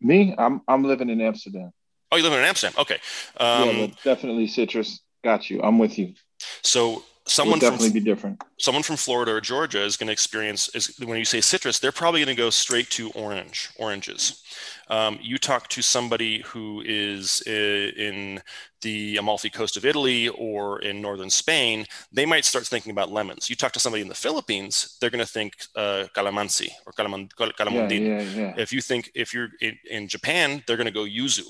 Me, 0.00 0.34
I'm 0.38 0.62
I'm 0.66 0.82
living 0.82 1.10
in 1.10 1.20
Amsterdam. 1.20 1.72
Oh, 2.10 2.16
you 2.16 2.22
live 2.22 2.32
in 2.32 2.40
Amsterdam? 2.40 2.74
Okay. 2.80 2.98
Um, 3.36 3.68
yeah, 3.68 3.86
definitely 4.02 4.46
citrus. 4.46 5.00
Got 5.22 5.50
you. 5.50 5.60
I'm 5.62 5.78
with 5.78 5.98
you. 5.98 6.14
So 6.62 7.04
someone 7.30 7.58
definitely 7.58 7.88
from, 7.88 7.94
be 7.94 8.00
different. 8.00 8.42
Someone 8.58 8.82
from 8.82 8.96
Florida 8.96 9.32
or 9.32 9.40
Georgia 9.40 9.82
is 9.82 9.96
going 9.96 10.08
to 10.08 10.12
experience 10.12 10.68
is 10.74 10.98
when 10.98 11.18
you 11.18 11.24
say 11.24 11.40
citrus, 11.40 11.78
they're 11.78 11.92
probably 11.92 12.20
going 12.24 12.34
to 12.34 12.40
go 12.40 12.50
straight 12.50 12.90
to 12.90 13.10
orange, 13.10 13.70
oranges. 13.76 14.42
Um, 14.88 15.18
you 15.22 15.38
talk 15.38 15.68
to 15.68 15.82
somebody 15.82 16.42
who 16.42 16.82
is 16.84 17.40
in 17.46 18.40
the 18.82 19.16
Amalfi 19.18 19.50
Coast 19.50 19.76
of 19.76 19.84
Italy 19.84 20.28
or 20.28 20.80
in 20.80 21.02
northern 21.02 21.30
Spain, 21.30 21.86
they 22.12 22.24
might 22.24 22.44
start 22.44 22.66
thinking 22.66 22.92
about 22.92 23.10
lemons. 23.10 23.50
You 23.50 23.56
talk 23.56 23.72
to 23.72 23.80
somebody 23.80 24.02
in 24.02 24.08
the 24.08 24.14
Philippines, 24.14 24.96
they're 25.00 25.10
going 25.10 25.24
to 25.24 25.30
think 25.30 25.54
uh, 25.76 26.06
calamansi 26.16 26.68
or 26.86 26.92
calamondin. 26.92 28.00
Yeah, 28.00 28.20
yeah, 28.20 28.22
yeah. 28.22 28.54
If 28.56 28.72
you 28.72 28.80
think 28.80 29.10
if 29.14 29.34
you're 29.34 29.50
in, 29.60 29.76
in 29.90 30.08
Japan, 30.08 30.62
they're 30.66 30.76
going 30.76 30.86
to 30.86 30.92
go 30.92 31.04
yuzu. 31.04 31.44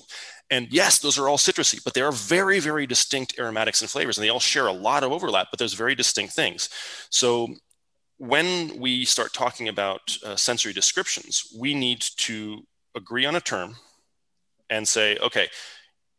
And 0.50 0.66
yes, 0.72 0.98
those 0.98 1.16
are 1.18 1.28
all 1.28 1.38
citrusy, 1.38 1.82
but 1.84 1.94
they 1.94 2.02
are 2.02 2.12
very, 2.12 2.58
very 2.58 2.86
distinct 2.86 3.38
aromatics 3.38 3.80
and 3.80 3.88
flavors, 3.88 4.18
and 4.18 4.24
they 4.24 4.30
all 4.30 4.40
share 4.40 4.66
a 4.66 4.72
lot 4.72 5.04
of 5.04 5.12
overlap, 5.12 5.48
but 5.52 5.58
there's 5.58 5.74
very 5.74 5.94
distinct 5.94 6.34
things. 6.34 6.68
So 7.10 7.54
when 8.18 8.78
we 8.78 9.04
start 9.04 9.32
talking 9.32 9.68
about 9.68 10.00
uh, 10.26 10.36
sensory 10.36 10.72
descriptions, 10.72 11.54
we 11.56 11.72
need 11.72 12.00
to 12.00 12.66
agree 12.94 13.26
on 13.26 13.36
a 13.36 13.40
term 13.40 13.76
and 14.68 14.86
say, 14.86 15.16
okay, 15.18 15.48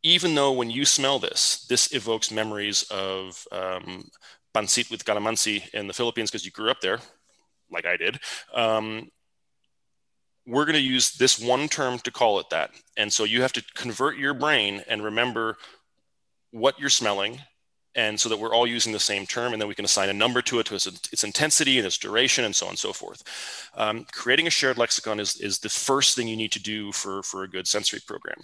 even 0.03 0.36
though 0.36 0.51
when 0.51 0.69
you 0.69 0.86
smell 0.86 1.19
this, 1.19 1.65
this 1.69 1.93
evokes 1.93 2.32
memories 2.32 2.84
of 2.89 3.45
um, 3.51 4.09
pancit 4.53 4.89
with 4.89 5.05
calamansi 5.05 5.69
in 5.74 5.88
the 5.88 5.93
Philippines 5.93 6.32
because 6.32 6.45
you 6.45 6.51
grew 6.51 6.72
up 6.72 6.82
there, 6.82 6.99
like 7.72 7.86
I 7.86 7.97
did. 7.97 8.19
Um, 8.53 9.09
we're 10.47 10.65
going 10.65 10.76
to 10.76 10.82
use 10.82 11.13
this 11.13 11.39
one 11.39 11.67
term 11.67 11.99
to 11.99 12.11
call 12.11 12.39
it 12.39 12.49
that. 12.49 12.72
And 12.97 13.13
so 13.13 13.24
you 13.24 13.41
have 13.43 13.53
to 13.53 13.63
convert 13.76 14.17
your 14.17 14.34
brain 14.34 14.84
and 14.88 15.03
remember 15.03 15.57
what 16.51 16.80
you're 16.80 16.89
smelling 16.89 17.39
and 17.95 18.19
so 18.19 18.29
that 18.29 18.39
we're 18.39 18.53
all 18.53 18.67
using 18.67 18.93
the 18.93 18.99
same 18.99 19.25
term 19.25 19.53
and 19.53 19.61
then 19.61 19.67
we 19.67 19.75
can 19.75 19.85
assign 19.85 20.09
a 20.09 20.13
number 20.13 20.41
to 20.41 20.59
it 20.59 20.65
to 20.67 20.75
its, 20.75 20.87
its 20.87 21.23
intensity 21.23 21.77
and 21.77 21.85
its 21.85 21.97
duration 21.97 22.45
and 22.45 22.55
so 22.55 22.65
on 22.65 22.71
and 22.71 22.79
so 22.79 22.93
forth. 22.93 23.23
Um, 23.75 24.05
creating 24.11 24.47
a 24.47 24.51
shared 24.51 24.77
lexicon 24.77 25.19
is, 25.19 25.35
is 25.37 25.59
the 25.59 25.69
first 25.69 26.15
thing 26.15 26.27
you 26.27 26.37
need 26.37 26.51
to 26.53 26.61
do 26.61 26.91
for, 26.91 27.23
for 27.23 27.43
a 27.43 27.49
good 27.49 27.67
sensory 27.67 28.01
program. 28.05 28.37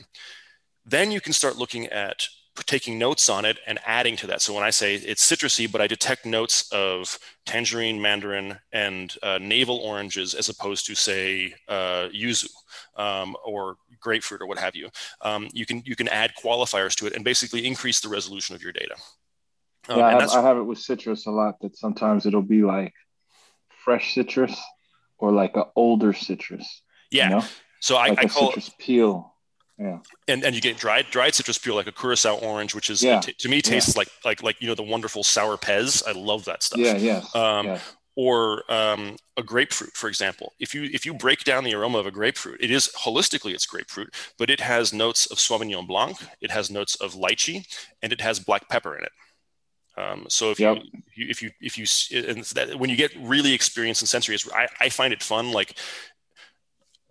Then 0.86 1.12
you 1.12 1.22
can 1.22 1.34
start 1.34 1.58
looking 1.58 1.88
at 1.88 2.28
taking 2.66 2.98
notes 2.98 3.30
on 3.30 3.46
it 3.46 3.60
and 3.68 3.78
adding 3.86 4.16
to 4.18 4.26
that. 4.28 4.42
So 4.42 4.52
when 4.52 4.64
i 4.64 4.72
say 4.72 4.96
it's 4.96 5.30
citrusy 5.30 5.72
but 5.72 5.80
i 5.80 5.86
detect 5.86 6.26
notes 6.26 6.68
of 6.72 7.20
tangerine 7.46 8.02
mandarin 8.02 8.58
and 8.72 9.14
uh, 9.22 9.38
navel 9.40 9.78
oranges 9.78 10.34
as 10.34 10.50
opposed 10.50 10.88
to 10.88 10.96
say 10.96 11.54
uh, 11.68 12.10
yuzu 12.14 12.50
um, 12.96 13.36
or 13.46 13.76
grapefruit 14.00 14.42
or 14.42 14.48
what 14.48 14.58
have 14.58 14.76
you. 14.76 14.90
Um, 15.22 15.50
you 15.54 15.66
can 15.66 15.84
you 15.86 15.96
can 15.96 16.08
add 16.08 16.34
qualifiers 16.44 16.96
to 16.96 17.08
it 17.08 17.14
and 17.14 17.24
basically 17.24 17.66
increase 17.66 18.00
the 18.00 18.10
resolution 18.10 18.56
of 18.56 18.64
your 18.64 18.72
data 18.72 18.96
um, 19.90 20.00
yeah, 20.00 20.06
I 20.06 20.22
have, 20.22 20.30
I 20.32 20.42
have, 20.42 20.58
it 20.58 20.64
with 20.64 20.80
citrus 20.80 21.26
a 21.28 21.32
lot. 21.32 21.60
That 21.62 21.78
sometimes 21.78 22.26
it'll 22.26 22.42
be 22.42 22.64
like 22.64 22.94
fresh 23.84 24.16
citrus 24.16 24.60
or 25.18 25.32
like 25.32 25.56
an 25.56 25.64
older 25.76 26.14
citrus. 26.14 26.82
Yeah. 27.12 27.30
You 27.30 27.36
know? 27.36 27.46
So 27.80 27.96
I, 27.96 28.10
like 28.10 28.20
I 28.20 28.28
call 28.28 28.48
citrus 28.50 28.68
it, 28.70 28.78
peel. 28.78 29.34
Yeah. 29.80 30.00
And 30.28 30.44
and 30.44 30.56
you 30.56 30.62
get 30.62 30.78
dried 30.78 31.06
dried 31.12 31.36
citrus 31.36 31.58
peel 31.58 31.76
like 31.76 31.88
a 31.88 31.92
curacao 31.92 32.38
orange, 32.40 32.74
which 32.74 32.90
is 32.90 33.04
yeah. 33.04 33.20
t- 33.20 33.34
to 33.34 33.50
me 33.50 33.62
tastes 33.62 33.96
yeah. 33.96 34.00
like 34.00 34.10
like 34.26 34.44
like 34.44 34.62
you 34.62 34.68
know 34.68 34.76
the 34.76 34.84
wonderful 34.84 35.24
sour 35.24 35.56
pez. 35.56 36.04
I 36.08 36.14
love 36.14 36.46
that 36.46 36.64
stuff. 36.64 36.80
Yeah. 36.80 36.98
Yes. 36.98 37.36
Um, 37.36 37.68
yeah. 37.68 37.80
Or 38.16 38.64
um, 38.72 39.16
a 39.38 39.44
grapefruit, 39.44 39.96
for 39.96 40.08
example. 40.08 40.54
If 40.60 40.74
you 40.74 40.90
if 40.92 41.06
you 41.06 41.14
break 41.14 41.44
down 41.44 41.64
the 41.64 41.76
aroma 41.76 42.00
of 42.00 42.08
a 42.08 42.12
grapefruit, 42.12 42.60
it 42.60 42.72
is 42.72 42.90
holistically 42.98 43.54
it's 43.54 43.68
grapefruit, 43.68 44.16
but 44.40 44.50
it 44.50 44.60
has 44.60 44.92
notes 44.92 45.28
of 45.28 45.38
Sauvignon 45.38 45.88
Blanc, 45.88 46.18
it 46.42 46.50
has 46.50 46.72
notes 46.72 46.96
of 46.96 47.14
lychee, 47.14 47.64
and 48.02 48.12
it 48.12 48.20
has 48.20 48.40
black 48.40 48.68
pepper 48.70 48.98
in 48.98 49.04
it. 49.04 49.12
Um, 49.98 50.26
so 50.30 50.52
if 50.52 50.60
yep. 50.60 50.78
you 51.16 51.28
if 51.30 51.42
you 51.42 51.52
if 51.60 51.78
you 51.78 51.86
and 52.30 52.44
that, 52.44 52.80
when 52.80 52.90
you 52.90 52.96
get 52.96 53.12
really 53.20 53.54
experienced 53.54 54.02
in 54.02 54.08
sensory, 54.08 54.38
I, 54.54 54.68
I 54.80 54.90
find 54.90 55.12
it 55.12 55.24
fun. 55.24 55.52
Like, 55.52 55.76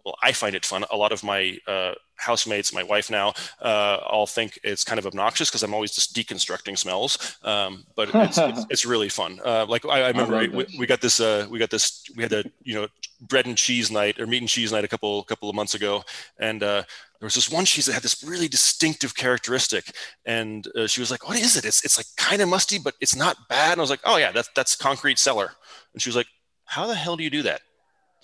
well, 0.04 0.14
I 0.22 0.32
find 0.32 0.54
it 0.54 0.64
fun. 0.64 0.84
A 0.92 0.96
lot 0.96 1.10
of 1.10 1.24
my 1.24 1.58
uh, 1.66 1.94
housemates, 2.16 2.72
my 2.72 2.82
wife 2.84 3.10
now, 3.10 3.34
uh, 3.60 3.98
all 4.06 4.26
think 4.26 4.58
it's 4.62 4.84
kind 4.84 4.98
of 4.98 5.06
obnoxious 5.06 5.50
because 5.50 5.62
I'm 5.62 5.74
always 5.74 5.92
just 5.92 6.14
deconstructing 6.14 6.78
smells. 6.78 7.36
Um, 7.42 7.84
but 7.94 8.10
it's, 8.14 8.38
it's, 8.38 8.66
it's, 8.70 8.86
really 8.86 9.08
fun. 9.08 9.40
Uh, 9.44 9.66
like 9.66 9.84
I, 9.84 10.02
I 10.02 10.08
remember 10.08 10.36
I 10.36 10.46
we, 10.46 10.66
we, 10.78 10.86
got 10.86 11.00
this, 11.00 11.20
uh, 11.20 11.46
we 11.50 11.58
got 11.58 11.70
this, 11.70 12.04
we 12.16 12.22
had 12.22 12.32
a, 12.32 12.44
you 12.62 12.74
know, 12.74 12.88
bread 13.20 13.46
and 13.46 13.56
cheese 13.56 13.90
night 13.90 14.20
or 14.20 14.26
meat 14.26 14.38
and 14.42 14.48
cheese 14.48 14.72
night 14.72 14.84
a 14.84 14.88
couple, 14.88 15.22
couple 15.24 15.48
of 15.48 15.54
months 15.54 15.74
ago. 15.74 16.04
And 16.38 16.62
uh, 16.62 16.84
there 17.20 17.26
was 17.26 17.34
this 17.34 17.50
one 17.50 17.64
cheese 17.64 17.86
that 17.86 17.94
had 17.94 18.02
this 18.02 18.22
really 18.22 18.48
distinctive 18.48 19.14
characteristic. 19.16 19.90
And 20.24 20.66
uh, 20.76 20.86
she 20.86 21.00
was 21.00 21.10
like, 21.10 21.28
what 21.28 21.38
is 21.38 21.56
it? 21.56 21.64
It's, 21.64 21.84
it's 21.84 21.96
like 21.96 22.06
kind 22.16 22.42
of 22.42 22.48
musty, 22.48 22.78
but 22.78 22.94
it's 23.00 23.16
not 23.16 23.36
bad. 23.48 23.72
And 23.72 23.80
I 23.80 23.82
was 23.82 23.90
like, 23.90 24.00
oh 24.04 24.16
yeah, 24.16 24.32
that's, 24.32 24.50
that's 24.54 24.76
concrete 24.76 25.18
cellar. 25.18 25.52
And 25.92 26.02
she 26.02 26.08
was 26.08 26.16
like, 26.16 26.28
how 26.66 26.86
the 26.86 26.94
hell 26.94 27.16
do 27.16 27.24
you 27.24 27.30
do 27.30 27.42
that? 27.42 27.62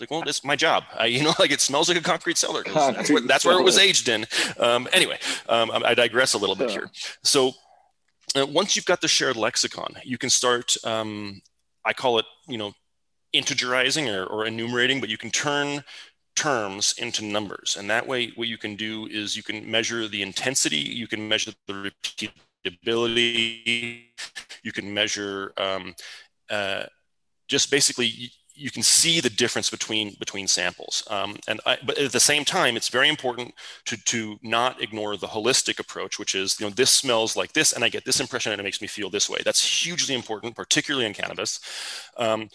like, 0.03 0.11
well, 0.11 0.23
that's 0.25 0.45
my 0.45 0.57
job. 0.57 0.85
I, 0.99 1.07
you 1.07 1.23
know, 1.23 1.33
like 1.39 1.51
it 1.51 1.61
smells 1.61 1.89
like 1.89 1.97
a 1.97 2.03
concrete 2.03 2.37
cellar. 2.37 2.63
Concrete 2.63 2.97
that's, 2.97 3.11
what, 3.11 3.29
that's 3.29 3.45
where 3.45 3.59
it 3.59 3.63
was 3.63 3.79
aged 3.79 4.09
in. 4.09 4.27
Um, 4.59 4.89
anyway, 4.93 5.19
um, 5.49 5.71
I 5.73 5.95
digress 5.95 6.35
a 6.35 6.39
little 6.39 6.57
bit 6.57 6.71
here. 6.71 6.91
So 7.23 7.53
uh, 8.37 8.47
once 8.47 8.77
you've 8.77 8.85
got 8.85 9.01
the 9.01 9.09
shared 9.09 9.37
lexicon, 9.37 9.95
you 10.05 10.19
can 10.19 10.29
start. 10.29 10.77
Um, 10.85 11.41
I 11.85 11.93
call 11.93 12.19
it, 12.19 12.27
you 12.47 12.59
know, 12.59 12.73
integerizing 13.35 14.15
or, 14.15 14.27
or 14.27 14.47
enumerating, 14.47 15.01
but 15.01 15.09
you 15.09 15.17
can 15.17 15.31
turn 15.31 15.83
terms 16.35 16.95
into 16.99 17.25
numbers, 17.25 17.77
and 17.79 17.89
that 17.91 18.07
way, 18.07 18.33
what 18.37 18.49
you 18.49 18.59
can 18.59 18.77
do 18.77 19.07
is 19.11 19.37
you 19.37 19.43
can 19.43 19.71
measure 19.71 20.09
the 20.09 20.23
intensity, 20.23 20.79
you 20.79 21.07
can 21.07 21.29
measure 21.29 21.53
the 21.67 21.93
repeatability, 22.65 24.05
you 24.63 24.73
can 24.73 24.93
measure. 24.93 25.53
Um, 25.57 25.95
uh, 26.51 26.85
just 27.49 27.71
basically 27.71 28.31
you 28.55 28.71
can 28.71 28.83
see 28.83 29.21
the 29.21 29.31
difference 29.31 29.71
between 29.71 30.15
between 30.19 30.47
samples. 30.47 31.03
Um, 31.11 31.37
and 31.49 31.61
I, 31.67 31.79
but 31.85 31.99
at 31.99 32.13
the 32.13 32.21
same 32.21 32.45
time, 32.45 32.77
it's 32.77 32.89
very 32.89 33.09
important 33.09 33.55
to 33.87 33.97
to 34.05 34.39
not 34.43 34.83
ignore 34.83 35.17
the 35.17 35.27
holistic 35.27 35.79
approach, 35.79 36.19
which 36.19 36.35
is 36.35 36.59
you 36.61 36.67
know 36.67 36.71
this 36.71 36.91
smells 36.91 37.37
like 37.37 37.53
this, 37.53 37.73
and 37.73 37.85
I 37.85 37.89
get 37.89 38.05
this 38.05 38.21
impression, 38.21 38.53
and 38.53 38.61
it 38.61 38.65
makes 38.65 38.83
me 38.83 38.89
feel 38.89 39.11
this 39.11 39.29
way. 39.29 39.41
That's 39.45 39.85
hugely 39.85 40.15
important, 40.15 40.55
particularly 40.55 41.07
in 41.07 41.15
cannabis. 41.15 41.61
Um, 42.17 42.49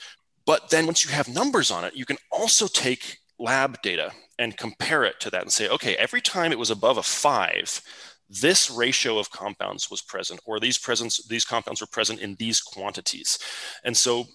but 0.45 0.69
then 0.69 0.85
once 0.85 1.03
you 1.03 1.11
have 1.11 1.27
numbers 1.27 1.71
on 1.71 1.83
it, 1.83 1.95
you 1.95 2.05
can 2.05 2.17
also 2.31 2.67
take 2.67 3.17
lab 3.39 3.81
data 3.81 4.11
and 4.39 4.57
compare 4.57 5.03
it 5.03 5.19
to 5.19 5.29
that 5.29 5.41
and 5.41 5.51
say, 5.51 5.67
okay, 5.69 5.95
every 5.95 6.21
time 6.21 6.51
it 6.51 6.59
was 6.59 6.69
above 6.69 6.97
a 6.97 7.03
five, 7.03 7.81
this 8.29 8.69
ratio 8.69 9.17
of 9.17 9.31
compounds 9.31 9.89
was 9.89 10.01
present, 10.01 10.39
or 10.45 10.59
these 10.59 10.77
presents 10.77 11.25
these 11.27 11.45
compounds 11.45 11.81
were 11.81 11.87
present 11.87 12.19
in 12.19 12.35
these 12.35 12.61
quantities, 12.61 13.39
and 13.83 13.95
so 13.95 14.27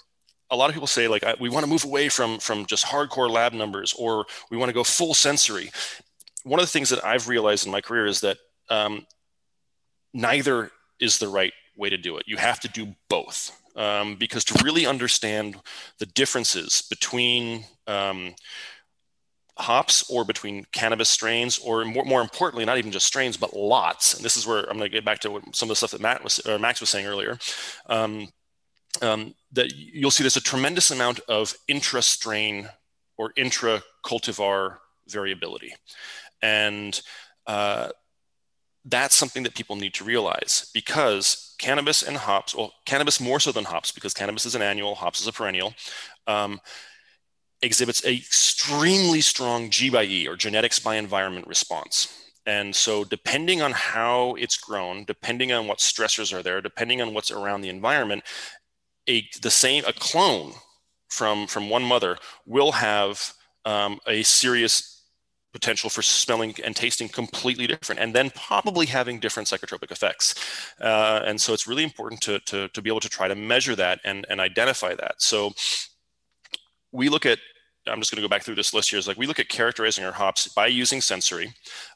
a 0.50 0.57
lot 0.57 0.68
of 0.68 0.74
people 0.74 0.86
say 0.86 1.09
like 1.09 1.24
we 1.40 1.48
want 1.48 1.64
to 1.64 1.70
move 1.70 1.84
away 1.84 2.09
from 2.09 2.38
from 2.38 2.66
just 2.66 2.84
hardcore 2.84 3.30
lab 3.30 3.53
numbers 3.53 3.94
or 3.94 4.26
we 4.50 4.57
want 4.57 4.68
to 4.68 4.74
go 4.74 4.84
full 4.84 5.14
sensory. 5.14 5.70
One 6.44 6.61
of 6.61 6.66
the 6.66 6.70
things 6.70 6.90
that 6.90 7.05
i've 7.05 7.28
realized 7.28 7.66
in 7.66 7.72
my 7.72 7.80
career 7.80 8.07
is 8.07 8.20
that 8.20 8.36
um, 8.68 9.07
neither 10.12 10.70
is 11.00 11.18
the 11.18 11.28
right 11.28 11.53
way 11.76 11.90
to 11.90 11.96
do 11.96 12.16
it. 12.18 12.24
You 12.26 12.36
have 12.36 12.61
to 12.61 12.68
do 12.68 12.94
both 13.09 13.59
um, 13.76 14.16
because 14.16 14.44
to 14.44 14.64
really 14.64 14.86
understand 14.86 15.57
the 15.98 16.07
differences 16.07 16.82
between 16.82 17.64
um, 17.86 18.34
hops 19.59 20.11
or 20.11 20.24
between 20.24 20.64
cannabis 20.72 21.09
strains 21.09 21.59
or 21.59 21.84
more, 21.84 22.05
more 22.05 22.22
importantly 22.22 22.64
not 22.64 22.78
even 22.78 22.90
just 22.90 23.07
strains 23.07 23.36
but 23.36 23.55
lots. 23.55 24.14
And 24.14 24.24
this 24.24 24.36
is 24.36 24.46
where 24.46 24.61
i'm 24.70 24.78
going 24.78 24.90
to 24.90 24.96
get 24.96 25.05
back 25.05 25.20
to 25.20 25.30
what, 25.30 25.55
some 25.55 25.66
of 25.66 25.70
the 25.70 25.76
stuff 25.76 25.90
that 25.90 26.00
Matt 26.00 26.24
was, 26.24 26.38
or 26.40 26.59
max 26.59 26.80
was 26.80 26.90
saying 26.90 27.07
earlier. 27.07 27.38
Um, 27.86 28.28
um, 29.00 29.34
that 29.53 29.72
you'll 29.74 30.11
see 30.11 30.22
there's 30.22 30.36
a 30.36 30.40
tremendous 30.40 30.90
amount 30.90 31.20
of 31.20 31.55
intra-strain 31.66 32.68
or 33.16 33.32
intra-cultivar 33.36 34.76
variability. 35.09 35.74
And 36.42 37.00
uh, 37.46 37.90
that's 38.84 39.14
something 39.14 39.44
that 39.44 39.55
people 39.55 39.76
need 39.76 39.94
to 39.94 40.05
realize 40.05 40.70
because 40.74 41.55
cannabis 41.59 42.03
and 42.03 42.16
hops, 42.16 42.55
well, 42.55 42.72
cannabis 42.84 43.20
more 43.20 43.40
so 43.40 43.53
than 43.53 43.64
hops 43.64 43.92
because 43.92 44.12
cannabis 44.12 44.44
is 44.44 44.55
an 44.55 44.62
annual, 44.62 44.94
hops 44.94 45.20
is 45.20 45.26
a 45.26 45.32
perennial, 45.32 45.74
um, 46.26 46.61
exhibits 47.62 48.04
a 48.04 48.14
extremely 48.14 49.20
strong 49.20 49.70
G 49.70 49.88
by 49.90 50.04
E 50.04 50.26
or 50.26 50.36
genetics 50.36 50.78
by 50.78 50.96
environment 50.96 51.46
response. 51.46 52.18
And 52.44 52.74
so, 52.74 53.04
depending 53.04 53.62
on 53.62 53.70
how 53.70 54.34
it's 54.34 54.56
grown, 54.56 55.04
depending 55.04 55.52
on 55.52 55.68
what 55.68 55.78
stressors 55.78 56.36
are 56.36 56.42
there, 56.42 56.60
depending 56.60 57.00
on 57.00 57.14
what's 57.14 57.30
around 57.30 57.60
the 57.60 57.68
environment, 57.68 58.24
a 59.08 59.28
the 59.42 59.50
same 59.50 59.84
a 59.86 59.92
clone 59.92 60.52
from 61.08 61.46
from 61.46 61.70
one 61.70 61.84
mother 61.84 62.16
will 62.46 62.72
have 62.72 63.32
um, 63.64 64.00
a 64.06 64.22
serious 64.22 64.92
potential 65.52 65.90
for 65.90 66.02
smelling 66.02 66.54
and 66.64 66.74
tasting 66.74 67.08
completely 67.08 67.66
different 67.66 68.00
and 68.00 68.14
then 68.14 68.30
probably 68.30 68.86
having 68.86 69.20
different 69.20 69.46
psychotropic 69.46 69.90
effects 69.90 70.34
uh, 70.80 71.20
and 71.26 71.38
so 71.38 71.52
it's 71.52 71.66
really 71.66 71.84
important 71.84 72.20
to, 72.22 72.38
to, 72.40 72.68
to 72.68 72.80
be 72.80 72.88
able 72.88 73.00
to 73.00 73.08
try 73.08 73.28
to 73.28 73.34
measure 73.34 73.76
that 73.76 74.00
and, 74.04 74.24
and 74.30 74.40
identify 74.40 74.94
that 74.94 75.14
so 75.18 75.52
we 76.90 77.10
look 77.10 77.26
at 77.26 77.38
i'm 77.88 77.98
just 77.98 78.10
going 78.10 78.22
to 78.22 78.26
go 78.26 78.30
back 78.30 78.42
through 78.42 78.54
this 78.54 78.74
list 78.74 78.90
here 78.90 78.98
is 78.98 79.08
like 79.08 79.18
we 79.18 79.26
look 79.26 79.38
at 79.38 79.48
characterizing 79.48 80.04
our 80.04 80.12
hops 80.12 80.48
by 80.48 80.66
using 80.66 81.00
sensory 81.00 81.52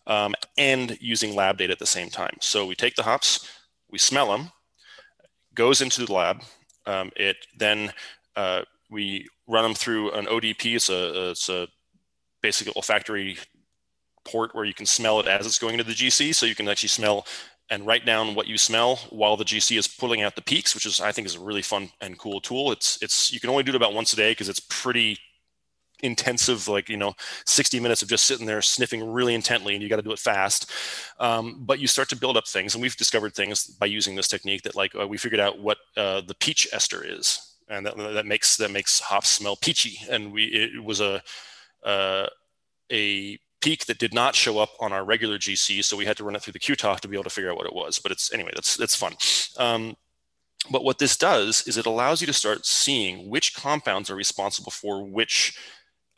um, 0.06 0.34
and 0.58 0.96
using 1.00 1.34
lab 1.34 1.58
data 1.58 1.72
at 1.72 1.78
the 1.78 1.86
same 1.86 2.10
time 2.10 2.36
so 2.40 2.66
we 2.66 2.74
take 2.74 2.94
the 2.96 3.02
hops 3.02 3.48
we 3.90 3.98
smell 3.98 4.30
them 4.30 4.50
goes 5.54 5.80
into 5.80 6.04
the 6.04 6.12
lab 6.12 6.42
um, 6.86 7.10
it 7.16 7.36
then 7.58 7.92
uh, 8.36 8.62
we 8.90 9.26
run 9.48 9.64
them 9.64 9.74
through 9.74 10.12
an 10.12 10.26
ODP. 10.26 10.76
It's 10.76 10.88
a 10.88 11.30
it's 11.30 11.48
a 11.48 11.68
basic 12.42 12.74
olfactory 12.76 13.38
port 14.24 14.54
where 14.54 14.64
you 14.64 14.74
can 14.74 14.86
smell 14.86 15.20
it 15.20 15.26
as 15.26 15.46
it's 15.46 15.58
going 15.58 15.74
into 15.74 15.84
the 15.84 15.92
GC, 15.92 16.34
so 16.34 16.46
you 16.46 16.54
can 16.54 16.68
actually 16.68 16.88
smell 16.88 17.26
and 17.68 17.84
write 17.84 18.06
down 18.06 18.36
what 18.36 18.46
you 18.46 18.56
smell 18.56 18.96
while 19.10 19.36
the 19.36 19.44
GC 19.44 19.76
is 19.76 19.88
pulling 19.88 20.22
out 20.22 20.36
the 20.36 20.42
peaks, 20.42 20.74
which 20.74 20.86
is 20.86 21.00
I 21.00 21.12
think 21.12 21.26
is 21.26 21.34
a 21.34 21.40
really 21.40 21.62
fun 21.62 21.90
and 22.00 22.18
cool 22.18 22.40
tool. 22.40 22.72
It's 22.72 22.98
it's 23.02 23.32
you 23.32 23.40
can 23.40 23.50
only 23.50 23.62
do 23.62 23.72
it 23.72 23.76
about 23.76 23.94
once 23.94 24.12
a 24.12 24.16
day 24.16 24.32
because 24.32 24.48
it's 24.48 24.60
pretty 24.60 25.18
intensive 26.02 26.68
like 26.68 26.88
you 26.88 26.96
know 26.96 27.14
60 27.46 27.80
minutes 27.80 28.02
of 28.02 28.08
just 28.08 28.26
sitting 28.26 28.44
there 28.44 28.60
sniffing 28.60 29.10
really 29.10 29.34
intently 29.34 29.74
and 29.74 29.82
you 29.82 29.88
got 29.88 29.96
to 29.96 30.02
do 30.02 30.12
it 30.12 30.18
fast 30.18 30.70
um, 31.20 31.64
but 31.64 31.78
you 31.78 31.86
start 31.86 32.08
to 32.10 32.16
build 32.16 32.36
up 32.36 32.46
things 32.46 32.74
and 32.74 32.82
we've 32.82 32.96
discovered 32.96 33.34
things 33.34 33.66
by 33.66 33.86
using 33.86 34.14
this 34.14 34.28
technique 34.28 34.62
that 34.62 34.76
like 34.76 34.94
uh, 34.94 35.08
we 35.08 35.16
figured 35.16 35.40
out 35.40 35.58
what 35.58 35.78
uh, 35.96 36.20
the 36.20 36.34
peach 36.34 36.68
ester 36.72 37.02
is 37.02 37.56
and 37.68 37.86
that, 37.86 37.96
that 37.96 38.26
makes 38.26 38.56
that 38.56 38.70
makes 38.70 39.00
hops 39.00 39.28
smell 39.28 39.56
peachy. 39.56 39.98
And 40.08 40.32
we 40.32 40.44
it 40.44 40.82
was 40.82 41.00
a 41.00 41.22
uh, 41.84 42.26
a 42.90 43.38
peak 43.60 43.86
that 43.86 43.98
did 43.98 44.14
not 44.14 44.34
show 44.34 44.58
up 44.58 44.70
on 44.80 44.92
our 44.92 45.04
regular 45.04 45.38
GC, 45.38 45.82
so 45.84 45.96
we 45.96 46.04
had 46.04 46.16
to 46.18 46.24
run 46.24 46.36
it 46.36 46.42
through 46.42 46.52
the 46.52 46.58
QTOF 46.58 47.00
to 47.00 47.08
be 47.08 47.16
able 47.16 47.24
to 47.24 47.30
figure 47.30 47.50
out 47.50 47.56
what 47.56 47.66
it 47.66 47.74
was. 47.74 47.98
But 47.98 48.12
it's 48.12 48.32
anyway, 48.32 48.52
that's 48.54 48.76
that's 48.76 48.96
fun. 48.96 49.14
Um, 49.58 49.96
but 50.70 50.84
what 50.84 50.98
this 50.98 51.16
does 51.16 51.66
is 51.66 51.76
it 51.76 51.86
allows 51.86 52.20
you 52.20 52.26
to 52.26 52.32
start 52.32 52.66
seeing 52.66 53.28
which 53.28 53.54
compounds 53.54 54.10
are 54.10 54.16
responsible 54.16 54.72
for 54.72 55.04
which 55.04 55.56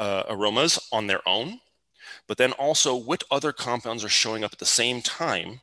uh, 0.00 0.24
aromas 0.28 0.78
on 0.92 1.06
their 1.06 1.26
own, 1.26 1.60
but 2.26 2.38
then 2.38 2.52
also 2.52 2.94
what 2.94 3.24
other 3.30 3.52
compounds 3.52 4.04
are 4.04 4.08
showing 4.08 4.44
up 4.44 4.52
at 4.52 4.58
the 4.58 4.66
same 4.66 5.02
time 5.02 5.60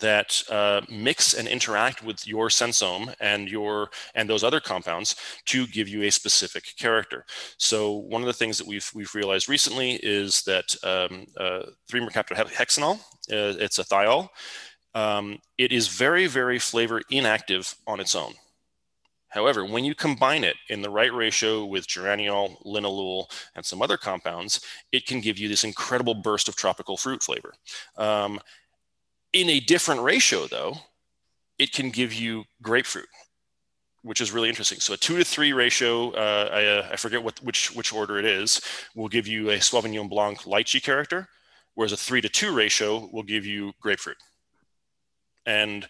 that 0.00 0.42
uh, 0.50 0.80
mix 0.90 1.34
and 1.34 1.46
interact 1.46 2.02
with 2.02 2.26
your 2.26 2.48
sensome 2.48 3.14
and 3.20 3.48
your 3.48 3.90
and 4.14 4.28
those 4.28 4.44
other 4.44 4.60
compounds 4.60 5.16
to 5.46 5.66
give 5.68 5.88
you 5.88 6.02
a 6.02 6.10
specific 6.10 6.64
character. 6.76 7.24
So 7.58 7.92
one 7.92 8.20
of 8.20 8.26
the 8.26 8.32
things 8.32 8.58
that 8.58 8.66
we've 8.66 8.90
we've 8.94 9.14
realized 9.14 9.48
recently 9.48 9.92
is 10.02 10.42
that 10.42 10.74
um, 10.82 11.26
uh, 11.38 11.70
3-mercaptohexanol, 11.90 12.98
uh, 12.98 13.56
it's 13.60 13.78
a 13.78 13.84
thiol. 13.84 14.28
Um, 14.94 15.38
it 15.58 15.72
is 15.72 15.88
very 15.88 16.26
very 16.26 16.58
flavor 16.58 17.02
inactive 17.10 17.74
on 17.86 18.00
its 18.00 18.14
own. 18.14 18.34
However, 19.34 19.64
when 19.64 19.84
you 19.84 19.96
combine 19.96 20.44
it 20.44 20.54
in 20.68 20.80
the 20.80 20.90
right 20.90 21.12
ratio 21.12 21.64
with 21.64 21.88
geraniol, 21.88 22.62
linalool, 22.64 23.28
and 23.56 23.66
some 23.66 23.82
other 23.82 23.96
compounds, 23.96 24.60
it 24.92 25.06
can 25.06 25.20
give 25.20 25.38
you 25.38 25.48
this 25.48 25.64
incredible 25.64 26.14
burst 26.14 26.46
of 26.46 26.54
tropical 26.54 26.96
fruit 26.96 27.20
flavor. 27.20 27.52
Um, 27.96 28.38
in 29.32 29.50
a 29.50 29.58
different 29.58 30.02
ratio, 30.02 30.46
though, 30.46 30.76
it 31.58 31.72
can 31.72 31.90
give 31.90 32.14
you 32.14 32.44
grapefruit, 32.62 33.08
which 34.02 34.20
is 34.20 34.30
really 34.30 34.48
interesting. 34.48 34.78
So 34.78 34.94
a 34.94 34.96
two 34.96 35.18
to 35.18 35.24
three 35.24 35.52
ratio, 35.52 36.12
uh, 36.12 36.48
I, 36.52 36.64
uh, 36.66 36.88
I, 36.92 36.96
forget 36.96 37.24
what 37.24 37.42
which 37.42 37.74
which 37.74 37.92
order 37.92 38.20
it 38.20 38.24
is, 38.24 38.60
will 38.94 39.08
give 39.08 39.26
you 39.26 39.50
a 39.50 39.56
Sauvignon 39.56 40.08
Blanc 40.08 40.42
lychee 40.42 40.80
character, 40.80 41.28
whereas 41.74 41.92
a 41.92 41.96
three 41.96 42.20
to 42.20 42.28
two 42.28 42.54
ratio 42.54 43.10
will 43.12 43.24
give 43.24 43.44
you 43.44 43.72
grapefruit. 43.80 44.18
And 45.44 45.88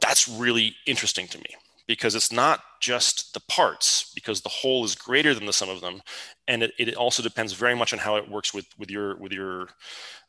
that's 0.00 0.28
really 0.28 0.74
interesting 0.86 1.28
to 1.28 1.38
me 1.38 1.54
because 1.86 2.14
it's 2.14 2.32
not 2.32 2.60
just 2.80 3.34
the 3.34 3.40
parts 3.48 4.12
because 4.14 4.40
the 4.40 4.48
whole 4.48 4.84
is 4.84 4.94
greater 4.94 5.34
than 5.34 5.46
the 5.46 5.52
sum 5.52 5.68
of 5.68 5.80
them 5.80 6.00
and 6.48 6.62
it, 6.62 6.72
it 6.78 6.94
also 6.94 7.22
depends 7.22 7.52
very 7.52 7.74
much 7.74 7.92
on 7.92 7.98
how 7.98 8.16
it 8.16 8.28
works 8.28 8.52
with 8.52 8.66
with 8.78 8.90
your 8.90 9.16
with 9.16 9.32
your 9.32 9.68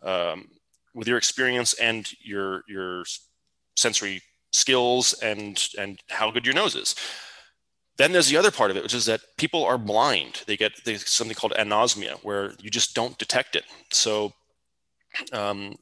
um, 0.04 0.48
with 0.94 1.08
your 1.08 1.18
experience 1.18 1.74
and 1.74 2.12
your 2.24 2.64
your 2.68 3.04
sensory 3.76 4.22
skills 4.52 5.14
and 5.22 5.68
and 5.78 6.00
how 6.10 6.32
good 6.32 6.46
your 6.46 6.56
nose 6.56 6.76
is. 6.76 6.96
Then 7.98 8.12
there's 8.12 8.28
the 8.28 8.38
other 8.38 8.52
part 8.52 8.72
of 8.72 8.78
it, 8.78 8.84
which 8.84 8.94
is 8.94 9.06
that 9.06 9.22
people 9.38 9.64
are 9.64 9.78
blind. 9.78 10.44
They 10.48 10.58
get 10.58 10.74
something 11.08 11.36
called 11.36 11.54
anosmia, 11.54 12.20
where 12.24 12.54
you 12.60 12.70
just 12.70 12.94
don't 12.94 13.18
detect 13.18 13.56
it. 13.56 13.64
So 13.92 14.34
um, 15.32 15.76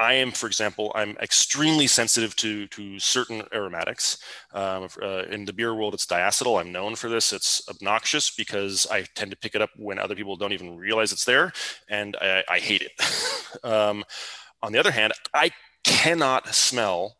I 0.00 0.14
am, 0.14 0.32
for 0.32 0.46
example, 0.46 0.92
I'm 0.94 1.16
extremely 1.20 1.86
sensitive 1.86 2.34
to 2.36 2.66
to 2.68 2.98
certain 2.98 3.42
aromatics. 3.52 4.18
Um, 4.54 4.88
uh, 5.02 5.24
in 5.26 5.44
the 5.44 5.52
beer 5.52 5.74
world, 5.74 5.94
it's 5.94 6.06
diacetyl. 6.06 6.58
I'm 6.60 6.72
known 6.72 6.96
for 6.96 7.10
this. 7.10 7.32
It's 7.34 7.68
obnoxious 7.68 8.30
because 8.30 8.86
I 8.90 9.02
tend 9.14 9.30
to 9.32 9.36
pick 9.36 9.54
it 9.54 9.62
up 9.62 9.70
when 9.76 9.98
other 9.98 10.14
people 10.16 10.36
don't 10.36 10.52
even 10.54 10.78
realize 10.78 11.12
it's 11.12 11.26
there, 11.26 11.52
and 11.88 12.16
I, 12.20 12.42
I 12.48 12.58
hate 12.60 12.82
it. 12.82 12.92
um, 13.64 14.04
on 14.62 14.72
the 14.72 14.78
other 14.80 14.92
hand, 14.92 15.12
I 15.34 15.50
cannot 15.84 16.48
smell 16.54 17.18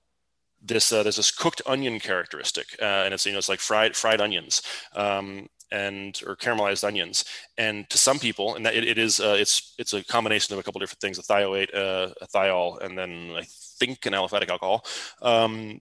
this. 0.63 0.93
Uh, 0.93 1.03
there's 1.03 1.17
this 1.17 1.31
cooked 1.31 1.63
onion 1.67 2.01
characteristic, 2.01 2.67
uh, 2.83 3.05
and 3.05 3.15
it's 3.15 3.27
you 3.27 3.33
know 3.33 3.39
it's 3.39 3.49
like 3.49 3.61
fried 3.61 3.97
fried 3.97 4.21
onions. 4.21 4.63
Um, 4.95 5.49
and 5.73 6.21
or 6.27 6.37
caramelized 6.37 6.85
onions 6.85 7.25
and 7.59 7.89
to 7.91 7.99
some 7.99 8.19
people 8.19 8.55
and 8.55 8.67
that 8.67 8.75
it, 8.75 8.85
it 8.85 8.99
is 8.99 9.21
uh, 9.21 9.37
it's 9.39 9.75
it's 9.79 9.93
a 9.93 10.05
combination 10.05 10.53
of 10.53 10.59
a 10.59 10.63
couple 10.63 10.81
different 10.81 11.01
things 11.01 11.19
a 11.19 11.23
thioate 11.23 11.75
uh, 11.75 12.13
a 12.21 12.27
thiol 12.27 12.81
and 12.83 12.99
then 12.99 13.33
i 13.37 13.45
think 13.79 14.05
an 14.07 14.13
aliphatic 14.13 14.49
alcohol 14.49 14.85
um, 15.23 15.81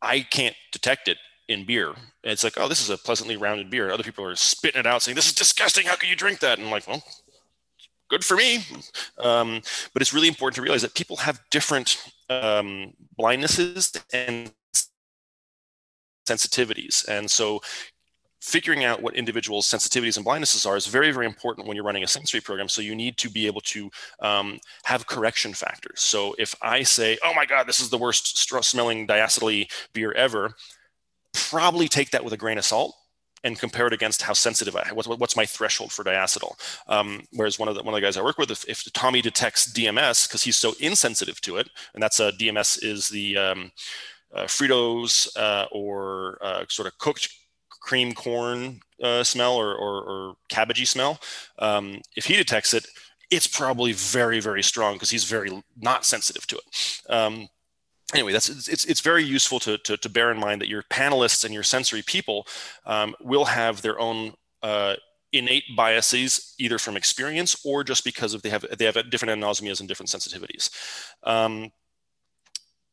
i 0.00 0.20
can't 0.20 0.56
detect 0.72 1.08
it 1.08 1.18
in 1.48 1.64
beer. 1.64 1.88
And 1.88 2.32
it's 2.32 2.44
like, 2.44 2.54
oh, 2.56 2.68
this 2.68 2.80
is 2.80 2.90
a 2.90 2.96
pleasantly 2.96 3.36
rounded 3.36 3.70
beer. 3.70 3.90
Other 3.90 4.02
people 4.02 4.24
are 4.24 4.36
spitting 4.36 4.80
it 4.80 4.86
out, 4.86 5.02
saying, 5.02 5.16
"This 5.16 5.26
is 5.26 5.34
disgusting. 5.34 5.86
How 5.86 5.96
can 5.96 6.08
you 6.08 6.16
drink 6.16 6.40
that?" 6.40 6.58
And 6.58 6.66
I'm 6.66 6.72
like, 6.72 6.88
well, 6.88 7.02
good 8.08 8.24
for 8.24 8.36
me. 8.36 8.64
Um, 9.18 9.62
but 9.92 10.02
it's 10.02 10.12
really 10.12 10.28
important 10.28 10.56
to 10.56 10.62
realize 10.62 10.82
that 10.82 10.94
people 10.94 11.16
have 11.16 11.40
different 11.50 11.98
um, 12.28 12.94
blindnesses 13.18 14.00
and 14.12 14.52
sensitivities. 16.28 17.06
And 17.08 17.30
so 17.30 17.60
figuring 18.42 18.82
out 18.82 19.00
what 19.00 19.14
individuals' 19.14 19.68
sensitivities 19.68 20.16
and 20.16 20.26
blindnesses 20.26 20.66
are 20.66 20.76
is 20.76 20.88
very, 20.88 21.12
very 21.12 21.26
important 21.26 21.66
when 21.68 21.76
you're 21.76 21.84
running 21.84 22.02
a 22.02 22.08
sensory 22.08 22.40
program. 22.40 22.68
So 22.68 22.82
you 22.82 22.96
need 22.96 23.16
to 23.18 23.30
be 23.30 23.46
able 23.46 23.60
to 23.60 23.88
um, 24.20 24.58
have 24.82 25.06
correction 25.06 25.54
factors. 25.54 26.00
So 26.00 26.34
if 26.40 26.52
I 26.60 26.82
say, 26.82 27.16
oh 27.24 27.32
my 27.34 27.46
God, 27.46 27.68
this 27.68 27.78
is 27.78 27.88
the 27.88 27.98
worst 27.98 28.36
smelling 28.36 29.06
diacetyl 29.06 29.70
beer 29.92 30.10
ever, 30.12 30.54
probably 31.32 31.86
take 31.86 32.10
that 32.10 32.24
with 32.24 32.32
a 32.32 32.36
grain 32.36 32.58
of 32.58 32.64
salt 32.64 32.96
and 33.44 33.58
compare 33.58 33.86
it 33.86 33.92
against 33.92 34.22
how 34.22 34.32
sensitive 34.32 34.74
I 34.74 34.90
what's, 34.92 35.08
what's 35.08 35.36
my 35.36 35.46
threshold 35.46 35.92
for 35.92 36.04
diacetyl. 36.04 36.52
Um, 36.88 37.22
whereas 37.32 37.60
one 37.60 37.68
of 37.68 37.76
the 37.76 37.82
one 37.84 37.94
of 37.94 38.00
the 38.00 38.04
guys 38.04 38.16
I 38.16 38.22
work 38.22 38.38
with, 38.38 38.50
if, 38.50 38.68
if 38.68 38.92
Tommy 38.92 39.22
detects 39.22 39.72
DMS 39.72 40.26
because 40.26 40.42
he's 40.42 40.56
so 40.56 40.74
insensitive 40.80 41.40
to 41.42 41.58
it, 41.58 41.68
and 41.94 42.02
that's 42.02 42.18
a 42.18 42.32
DMS 42.32 42.84
is 42.84 43.08
the 43.08 43.38
um, 43.38 43.70
uh, 44.34 44.44
Fritos 44.44 45.28
uh, 45.36 45.66
or 45.70 46.38
uh, 46.42 46.64
sort 46.68 46.88
of 46.88 46.98
cooked 46.98 47.28
cream 47.82 48.12
corn 48.14 48.80
uh, 49.02 49.24
smell 49.24 49.54
or, 49.56 49.74
or, 49.74 50.02
or 50.02 50.34
cabbagey 50.48 50.86
smell. 50.86 51.20
Um, 51.58 52.00
if 52.16 52.24
he 52.26 52.36
detects 52.36 52.72
it, 52.72 52.86
it's 53.30 53.46
probably 53.46 53.92
very 53.92 54.40
very 54.40 54.62
strong 54.62 54.94
because 54.94 55.10
he's 55.10 55.24
very 55.24 55.50
not 55.80 56.04
sensitive 56.04 56.46
to 56.46 56.56
it. 56.56 57.00
Um, 57.10 57.48
anyway, 58.14 58.32
that's 58.32 58.48
it's 58.48 58.84
it's 58.84 59.00
very 59.00 59.24
useful 59.24 59.58
to, 59.60 59.78
to, 59.78 59.96
to 59.96 60.08
bear 60.08 60.30
in 60.30 60.38
mind 60.38 60.60
that 60.60 60.68
your 60.68 60.82
panelists 60.84 61.44
and 61.44 61.54
your 61.54 61.62
sensory 61.62 62.02
people 62.02 62.46
um, 62.86 63.14
will 63.20 63.46
have 63.46 63.82
their 63.82 63.98
own 63.98 64.34
uh, 64.62 64.94
innate 65.32 65.64
biases, 65.76 66.54
either 66.58 66.78
from 66.78 66.96
experience 66.96 67.64
or 67.64 67.82
just 67.82 68.04
because 68.04 68.34
of 68.34 68.42
they 68.42 68.50
have 68.50 68.64
they 68.78 68.84
have 68.84 69.10
different 69.10 69.40
anosmias 69.40 69.80
and 69.80 69.88
different 69.88 70.10
sensitivities. 70.10 70.70
Um, 71.22 71.72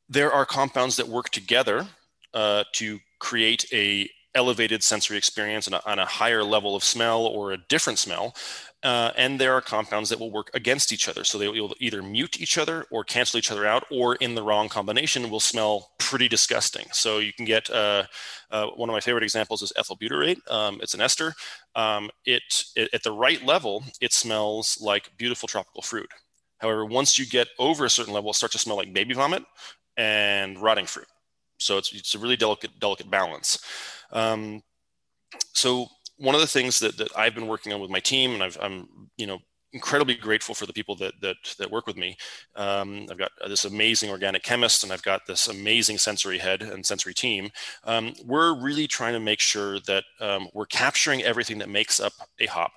there 0.08 0.32
are 0.32 0.46
compounds 0.46 0.96
that 0.96 1.08
work 1.08 1.30
together 1.30 1.86
uh, 2.34 2.64
to 2.74 3.00
create 3.20 3.66
a 3.72 4.10
elevated 4.36 4.84
sensory 4.84 5.18
experience 5.18 5.68
on 5.68 5.74
a, 5.74 5.82
on 5.86 6.00
a, 6.00 6.06
higher 6.06 6.44
level 6.44 6.76
of 6.76 6.84
smell 6.84 7.26
or 7.26 7.52
a 7.52 7.58
different 7.58 7.98
smell 7.98 8.36
uh, 8.82 9.12
and 9.18 9.40
there 9.40 9.54
are 9.54 9.62
compounds 9.62 10.10
that 10.10 10.20
will 10.20 10.32
work 10.32 10.50
against 10.54 10.94
each 10.94 11.10
other. 11.10 11.24
So 11.24 11.38
they 11.38 11.50
will 11.50 11.76
either 11.80 12.02
mute 12.02 12.40
each 12.40 12.58
other 12.58 12.86
or 12.92 13.04
cancel 13.04 13.38
each 13.38 13.52
other 13.52 13.66
out, 13.66 13.84
or 13.92 14.16
in 14.16 14.36
the 14.36 14.44
wrong 14.44 14.70
combination 14.70 15.30
will 15.30 15.42
smell 15.42 15.92
pretty 15.98 16.30
disgusting. 16.30 16.86
So 16.94 17.18
you 17.18 17.34
can 17.34 17.46
get 17.46 17.70
uh, 17.70 18.06
uh, 18.52 18.68
one 18.68 18.90
of 18.90 18.94
my 18.94 19.02
favorite 19.02 19.24
examples 19.24 19.62
is 19.62 19.74
ethyl 19.76 19.98
butyrate. 19.98 20.40
Um, 20.50 20.80
it's 20.82 20.94
an 20.94 21.02
ester. 21.02 21.34
Um, 21.76 22.10
it, 22.26 22.42
it, 22.76 22.90
at 22.94 23.04
the 23.04 23.12
right 23.12 23.44
level, 23.44 23.84
it 24.00 24.14
smells 24.14 24.78
like 24.80 25.12
beautiful 25.18 25.48
tropical 25.48 25.82
fruit. 25.82 26.10
However, 26.60 26.86
once 26.86 27.20
you 27.20 27.26
get 27.26 27.50
over 27.58 27.84
a 27.84 27.90
certain 27.90 28.14
level, 28.14 28.32
it 28.32 28.36
starts 28.36 28.54
to 28.54 28.60
smell 28.60 28.78
like 28.78 28.94
baby 28.94 29.14
vomit 29.14 29.44
and 29.98 30.58
rotting 30.58 30.86
fruit. 30.86 31.08
So 31.58 31.78
it's, 31.78 31.94
it's 31.94 32.16
a 32.16 32.20
really 32.20 32.38
delicate 32.38 32.80
delicate 32.80 33.12
balance. 33.12 33.60
Um, 34.12 34.62
so 35.54 35.88
one 36.18 36.36
of 36.36 36.42
the 36.42 36.48
things 36.48 36.80
that, 36.80 36.98
that 36.98 37.10
I've 37.18 37.36
been 37.36 37.48
working 37.48 37.74
on 37.74 37.80
with 37.80 37.90
my 37.90 38.00
team, 38.00 38.40
and 38.40 38.44
i 38.44 38.66
am 38.66 38.88
you 39.18 39.28
know 39.28 39.40
incredibly 39.72 40.16
grateful 40.16 40.56
for 40.56 40.66
the 40.66 40.74
people 40.74 40.96
that 40.96 41.14
that, 41.22 41.38
that 41.58 41.72
work 41.72 41.88
with 41.88 41.98
me. 41.98 42.18
Um, 42.56 43.08
I've 43.10 43.18
got 43.18 43.32
this 43.48 43.66
amazing 43.66 44.10
organic 44.10 44.44
chemist, 44.44 44.84
and 44.84 44.92
I've 44.92 45.04
got 45.04 45.26
this 45.28 45.48
amazing 45.48 45.98
sensory 45.98 46.38
head 46.38 46.62
and 46.62 46.86
sensory 46.86 47.14
team. 47.14 47.50
Um, 47.84 48.14
we're 48.26 48.60
really 48.60 48.88
trying 48.88 49.14
to 49.14 49.20
make 49.20 49.40
sure 49.40 49.80
that 49.82 50.04
um, 50.20 50.50
we're 50.54 50.66
capturing 50.66 51.24
everything 51.24 51.60
that 51.60 51.70
makes 51.70 52.00
up 52.00 52.14
a 52.40 52.48
hop, 52.48 52.72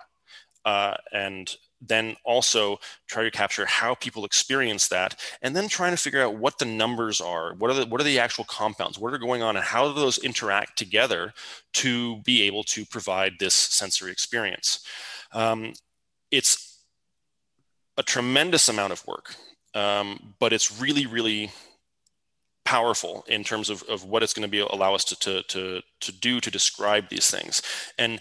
uh, 0.64 0.94
and 1.12 1.56
then 1.86 2.16
also 2.24 2.78
try 3.08 3.24
to 3.24 3.30
capture 3.30 3.66
how 3.66 3.94
people 3.94 4.24
experience 4.24 4.88
that 4.88 5.18
and 5.42 5.54
then 5.56 5.68
trying 5.68 5.92
to 5.92 5.96
figure 5.96 6.22
out 6.22 6.36
what 6.36 6.58
the 6.58 6.64
numbers 6.64 7.20
are 7.20 7.54
what 7.54 7.70
are 7.70 7.74
the 7.74 7.86
what 7.86 8.00
are 8.00 8.04
the 8.04 8.18
actual 8.18 8.44
compounds 8.44 8.98
what 8.98 9.12
are 9.12 9.18
going 9.18 9.42
on 9.42 9.56
and 9.56 9.64
how 9.64 9.88
do 9.88 9.94
those 9.94 10.18
interact 10.18 10.78
together 10.78 11.32
to 11.72 12.18
be 12.22 12.42
able 12.42 12.62
to 12.62 12.84
provide 12.84 13.34
this 13.38 13.54
sensory 13.54 14.12
experience. 14.12 14.84
Um, 15.32 15.72
it's 16.30 16.84
a 17.96 18.02
tremendous 18.02 18.68
amount 18.68 18.92
of 18.92 19.06
work 19.06 19.34
um, 19.74 20.34
but 20.38 20.52
it's 20.52 20.80
really 20.80 21.06
really 21.06 21.50
powerful 22.64 23.24
in 23.28 23.42
terms 23.42 23.68
of, 23.68 23.82
of 23.84 24.04
what 24.04 24.22
it's 24.22 24.32
going 24.32 24.46
to 24.46 24.50
be 24.50 24.60
allow 24.60 24.94
us 24.94 25.04
to, 25.04 25.18
to, 25.18 25.42
to, 25.42 25.82
to 26.00 26.12
do 26.12 26.40
to 26.40 26.50
describe 26.50 27.08
these 27.08 27.28
things. 27.28 27.60
And 27.98 28.20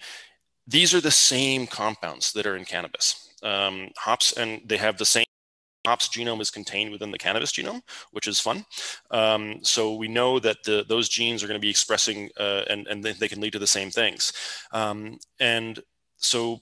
these 0.67 0.93
are 0.93 1.01
the 1.01 1.11
same 1.11 1.67
compounds 1.67 2.33
that 2.33 2.45
are 2.47 2.55
in 2.55 2.65
cannabis 2.65 3.30
um, 3.43 3.89
hops 3.97 4.33
and 4.33 4.61
they 4.65 4.77
have 4.77 4.97
the 4.97 5.05
same 5.05 5.25
hops 5.85 6.07
genome 6.09 6.41
is 6.41 6.51
contained 6.51 6.91
within 6.91 7.11
the 7.11 7.17
cannabis 7.17 7.51
genome, 7.51 7.81
which 8.11 8.27
is 8.27 8.39
fun. 8.39 8.65
Um, 9.09 9.59
so 9.63 9.95
we 9.95 10.07
know 10.07 10.39
that 10.39 10.57
the, 10.63 10.85
those 10.87 11.09
genes 11.09 11.43
are 11.43 11.47
going 11.47 11.59
to 11.59 11.61
be 11.61 11.69
expressing 11.69 12.29
uh, 12.39 12.63
and, 12.69 12.87
and 12.87 13.03
they 13.03 13.27
can 13.27 13.41
lead 13.41 13.53
to 13.53 13.59
the 13.59 13.67
same 13.67 13.89
things. 13.89 14.31
Um, 14.71 15.17
and 15.39 15.79
so 16.17 16.61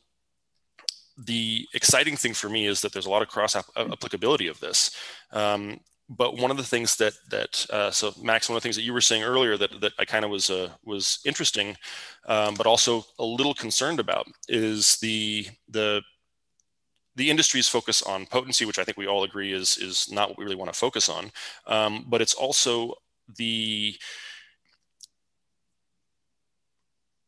the 1.17 1.67
exciting 1.73 2.15
thing 2.15 2.33
for 2.33 2.49
me 2.49 2.65
is 2.65 2.81
that 2.81 2.93
there's 2.93 3.05
a 3.05 3.09
lot 3.09 3.21
of 3.21 3.27
cross 3.27 3.55
applicability 3.55 4.47
of 4.47 4.59
this. 4.59 4.91
Um, 5.31 5.81
but 6.09 6.37
one 6.37 6.49
of 6.49 6.57
the 6.57 6.63
things 6.63 6.95
that 6.95 7.13
that 7.29 7.65
uh, 7.69 7.91
so 7.91 8.11
Max, 8.21 8.49
one 8.49 8.55
of 8.55 8.63
the 8.63 8.65
things 8.65 8.75
that 8.75 8.81
you 8.81 8.93
were 8.93 9.01
saying 9.01 9.21
earlier 9.21 9.57
that 9.57 9.79
that 9.79 9.91
I 9.99 10.05
kind 10.05 10.25
of 10.25 10.31
was 10.31 10.49
uh, 10.49 10.69
was 10.83 11.19
interesting, 11.23 11.77
um, 12.25 12.55
but 12.55 12.65
also 12.65 13.05
a 13.19 13.23
little 13.23 13.53
concerned 13.53 13.99
about 13.99 14.25
is 14.47 14.97
the 14.97 15.45
the 15.67 16.01
the 17.15 17.29
industry's 17.29 17.67
focus 17.67 18.01
on 18.01 18.25
potency, 18.25 18.65
which 18.65 18.79
I 18.79 18.83
think 18.83 18.97
we 18.97 19.07
all 19.07 19.23
agree 19.23 19.53
is 19.53 19.77
is 19.77 20.11
not 20.11 20.29
what 20.29 20.37
we 20.37 20.43
really 20.43 20.55
want 20.55 20.71
to 20.71 20.79
focus 20.79 21.09
on, 21.09 21.31
um, 21.67 22.05
but 22.07 22.21
it's 22.21 22.33
also 22.33 22.93
the 23.37 23.95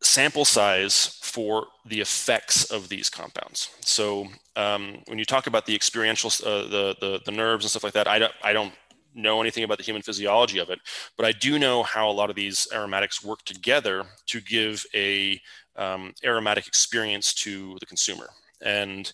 sample 0.04 0.46
size 0.46 1.18
for 1.22 1.68
the 1.86 2.02
effects 2.02 2.72
of 2.72 2.90
these 2.90 3.10
compounds. 3.10 3.70
So 3.82 4.28
um, 4.56 4.98
when 5.08 5.20
you 5.20 5.26
talk 5.26 5.48
about 5.48 5.66
the 5.66 5.76
experiential, 5.76 6.32
uh, 6.46 6.64
the, 6.64 6.96
the, 7.00 7.22
the 7.26 7.32
nerves 7.32 7.64
and 7.64 7.70
stuff 7.70 7.84
like 7.84 7.94
that, 7.94 8.08
I 8.08 8.20
don't, 8.20 8.34
I 8.44 8.52
don't 8.52 8.74
know 9.14 9.42
anything 9.42 9.64
about 9.64 9.78
the 9.78 9.84
human 9.84 10.02
physiology 10.02 10.58
of 10.58 10.70
it, 10.70 10.80
but 11.18 11.26
I 11.26 11.32
do 11.32 11.60
know 11.60 11.84
how 11.84 12.10
a 12.10 12.12
lot 12.12 12.30
of 12.30 12.36
these 12.36 12.68
aromatics 12.74 13.24
work 13.24 13.44
together 13.44 14.04
to 14.28 14.42
give 14.42 14.84
a 14.96 15.40
um, 15.76 16.14
aromatic 16.24 16.68
experience 16.68 17.34
to 17.36 17.78
the 17.80 17.86
consumer. 17.86 18.30
And 18.62 19.12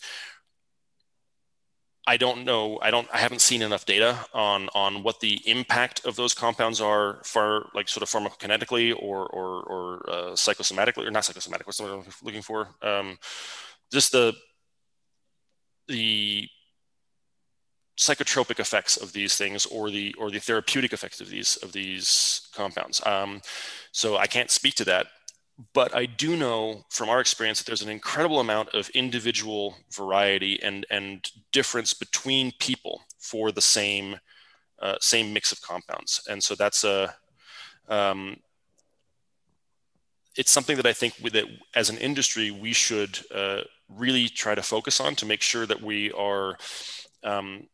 I 2.10 2.16
don't 2.16 2.46
know. 2.46 2.80
I 2.82 2.90
don't. 2.90 3.08
I 3.14 3.18
haven't 3.18 3.42
seen 3.42 3.62
enough 3.62 3.86
data 3.86 4.18
on 4.34 4.70
on 4.74 5.04
what 5.04 5.20
the 5.20 5.42
impact 5.46 6.06
of 6.06 6.16
those 6.16 6.34
compounds 6.34 6.80
are 6.80 7.22
for 7.26 7.68
like 7.76 7.90
sort 7.90 8.02
of 8.02 8.10
pharmacokinetically 8.10 8.96
or 8.98 9.28
or, 9.28 9.64
or 9.64 10.10
uh, 10.10 10.32
psychosomatically 10.32 11.06
or 11.06 11.12
not 11.12 11.26
psychosomatic. 11.26 11.68
What's 11.68 11.80
the 11.80 11.86
I'm 11.86 12.04
looking 12.24 12.42
for? 12.42 12.70
Um, 12.82 13.20
just 13.92 14.14
the 14.14 14.34
the 15.90 16.48
psychotropic 18.00 18.60
effects 18.60 18.96
of 18.96 19.12
these 19.12 19.36
things 19.36 19.66
or 19.66 19.90
the 19.90 20.16
or 20.18 20.32
the 20.32 20.40
therapeutic 20.40 20.94
effects 20.94 21.20
of 21.20 21.30
these 21.30 21.58
of 21.58 21.74
these 21.74 22.48
compounds. 22.56 23.06
Um, 23.06 23.42
so 23.92 24.16
I 24.16 24.28
can't 24.28 24.50
speak 24.50 24.76
to 24.76 24.86
that 24.86 25.08
but 25.74 25.96
I 25.96 26.06
do 26.06 26.38
know 26.38 26.86
from 26.90 27.10
our 27.10 27.20
experience 27.20 27.60
that 27.60 27.66
there's 27.66 27.82
an 27.82 27.90
incredible 27.90 28.40
amount 28.40 28.70
of 28.76 28.90
individual 28.90 29.76
variety 29.92 30.62
and 30.62 30.86
and 30.92 31.30
difference 31.52 31.94
between 31.94 32.52
people 32.60 33.02
for 33.20 33.52
the 33.52 33.62
same 33.62 34.20
uh, 34.80 34.96
same 35.02 35.34
mix 35.34 35.52
of 35.52 35.62
compounds, 35.62 36.22
and 36.30 36.44
so 36.44 36.54
that's 36.54 36.84
a 36.84 37.16
um, 37.90 38.38
it's 40.36 40.52
something 40.52 40.78
that 40.78 40.86
I 40.86 40.94
think 40.94 41.16
that 41.18 41.46
as 41.76 41.90
an 41.90 41.98
industry 41.98 42.52
we 42.52 42.74
should 42.74 43.20
uh, 43.34 43.62
really 43.90 44.30
try 44.30 44.54
to 44.54 44.62
focus 44.62 45.00
on 45.00 45.16
to 45.16 45.26
make 45.26 45.42
sure 45.42 45.66
that 45.66 45.82
we 45.82 46.12
are 46.12 46.58
um, 47.24 47.68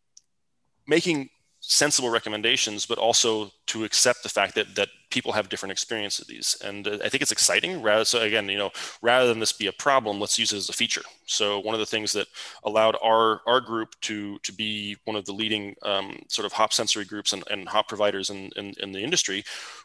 making 0.88 1.30
sensible 1.66 2.10
recommendations, 2.10 2.86
but 2.86 2.98
also 2.98 3.50
to 3.68 3.86
accept 3.86 4.22
the 4.22 4.30
fact 4.30 4.54
that 4.54 4.76
that 4.76 4.90
people 5.10 5.32
have 5.32 5.48
different 5.48 5.72
experiences 5.72 6.20
of 6.20 6.28
these. 6.28 6.58
And 6.64 6.88
uh, 6.88 6.98
I 7.04 7.08
think 7.08 7.22
it's 7.22 7.32
exciting. 7.32 7.82
Rather, 7.82 8.04
so 8.04 8.22
again, 8.22 8.50
you 8.50 8.58
know, 8.58 8.72
rather 9.02 9.28
than 9.28 9.40
this 9.40 9.54
be 9.54 9.68
a 9.68 9.72
problem, 9.72 10.20
let's 10.20 10.38
use 10.38 10.52
it 10.52 10.58
as 10.58 10.70
a 10.70 10.74
feature. 10.74 11.04
So 11.26 11.60
one 11.60 11.74
of 11.74 11.80
the 11.80 11.86
things 11.86 12.12
that 12.14 12.28
allowed 12.66 12.98
our 13.02 13.42
our 13.48 13.62
group 13.62 13.96
to 14.02 14.38
to 14.40 14.52
be 14.52 14.98
one 15.06 15.16
of 15.16 15.26
the 15.26 15.32
leading 15.32 15.76
um, 15.84 16.20
sort 16.28 16.46
of 16.46 16.52
hop 16.52 16.74
sensory 16.74 17.06
groups 17.06 17.32
and, 17.32 17.44
and 17.50 17.68
hop 17.68 17.88
providers 17.88 18.30
in, 18.30 18.52
in 18.58 18.74
in 18.82 18.92
the 18.92 19.02
industry 19.02 19.44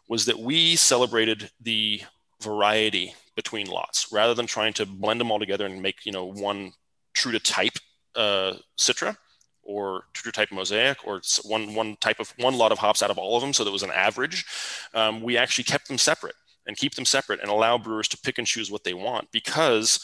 was 0.09 0.25
that 0.27 0.39
we 0.39 0.75
celebrated 0.75 1.51
the 1.61 2.03
variety 2.43 3.15
between 3.37 3.69
lots 3.69 4.11
rather 4.13 4.35
than 4.35 4.47
trying 4.47 4.73
to 4.73 4.87
blend 4.87 5.21
them 5.21 5.31
all 5.31 5.39
together 5.39 5.67
and 5.67 5.81
make 5.81 6.05
you 6.05 6.13
know 6.13 6.25
one 6.25 6.73
true 7.15 7.33
to 7.33 7.39
type 7.39 7.79
uh, 8.17 8.55
citra 8.77 9.17
or 9.69 10.05
true 10.15 10.33
type 10.33 10.51
mosaic 10.51 10.99
or 11.07 11.21
one 11.45 11.75
one 11.75 11.97
type 12.01 12.19
of 12.19 12.33
one 12.39 12.57
lot 12.57 12.73
of 12.73 12.79
hops 12.79 13.03
out 13.03 13.11
of 13.11 13.19
all 13.19 13.37
of 13.37 13.43
them 13.43 13.53
so 13.53 13.63
that 13.63 13.71
was 13.71 13.83
an 13.85 13.93
average 13.93 14.45
um, 14.95 15.21
we 15.21 15.37
actually 15.37 15.65
kept 15.65 15.87
them 15.87 15.99
separate 15.99 16.35
and 16.67 16.77
keep 16.77 16.95
them 16.95 17.05
separate 17.05 17.41
and 17.41 17.51
allow 17.51 17.79
brewers 17.79 18.09
to 18.09 18.19
pick 18.19 18.39
and 18.39 18.47
choose 18.47 18.71
what 18.71 18.85
they 18.85 18.95
want 18.95 19.29
because 19.33 20.01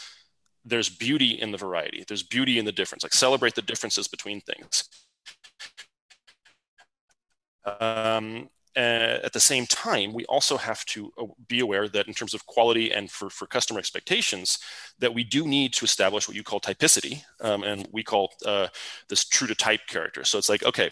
there's 0.65 0.89
beauty 0.89 1.41
in 1.41 1.53
the 1.53 1.59
variety. 1.59 2.05
There's 2.09 2.23
beauty 2.23 2.59
in 2.59 2.65
the 2.65 2.73
difference. 2.73 3.03
Like 3.03 3.13
celebrate 3.13 3.55
the 3.55 3.63
differences 3.63 4.09
between 4.09 4.41
things. 4.41 4.89
Um, 7.81 8.49
uh, 8.77 9.21
at 9.23 9.33
the 9.33 9.41
same 9.41 9.67
time, 9.67 10.13
we 10.13 10.25
also 10.27 10.57
have 10.57 10.85
to 10.87 11.13
uh, 11.19 11.27
be 11.49 11.61
aware 11.61 11.89
that 11.89 12.09
in 12.09 12.15
terms 12.15 12.35
of 12.35 12.45
quality 12.47 12.93
and 12.93 13.11
for, 13.11 13.31
for 13.31 13.47
customer 13.47 13.79
expectations, 13.79 14.59
that 14.99 15.15
we 15.15 15.23
do 15.23 15.47
need 15.47 15.73
to 15.75 15.85
establish 15.85 16.27
what 16.27 16.37
you 16.37 16.43
call 16.43 16.61
typicity, 16.61 17.23
um, 17.41 17.63
and 17.63 17.87
we 17.93 18.03
call 18.03 18.33
uh, 18.45 18.67
this 19.09 19.25
true 19.25 19.47
to 19.47 19.55
type 19.55 19.81
character. 19.87 20.25
So 20.25 20.39
it's 20.39 20.49
like, 20.49 20.65
okay, 20.65 20.91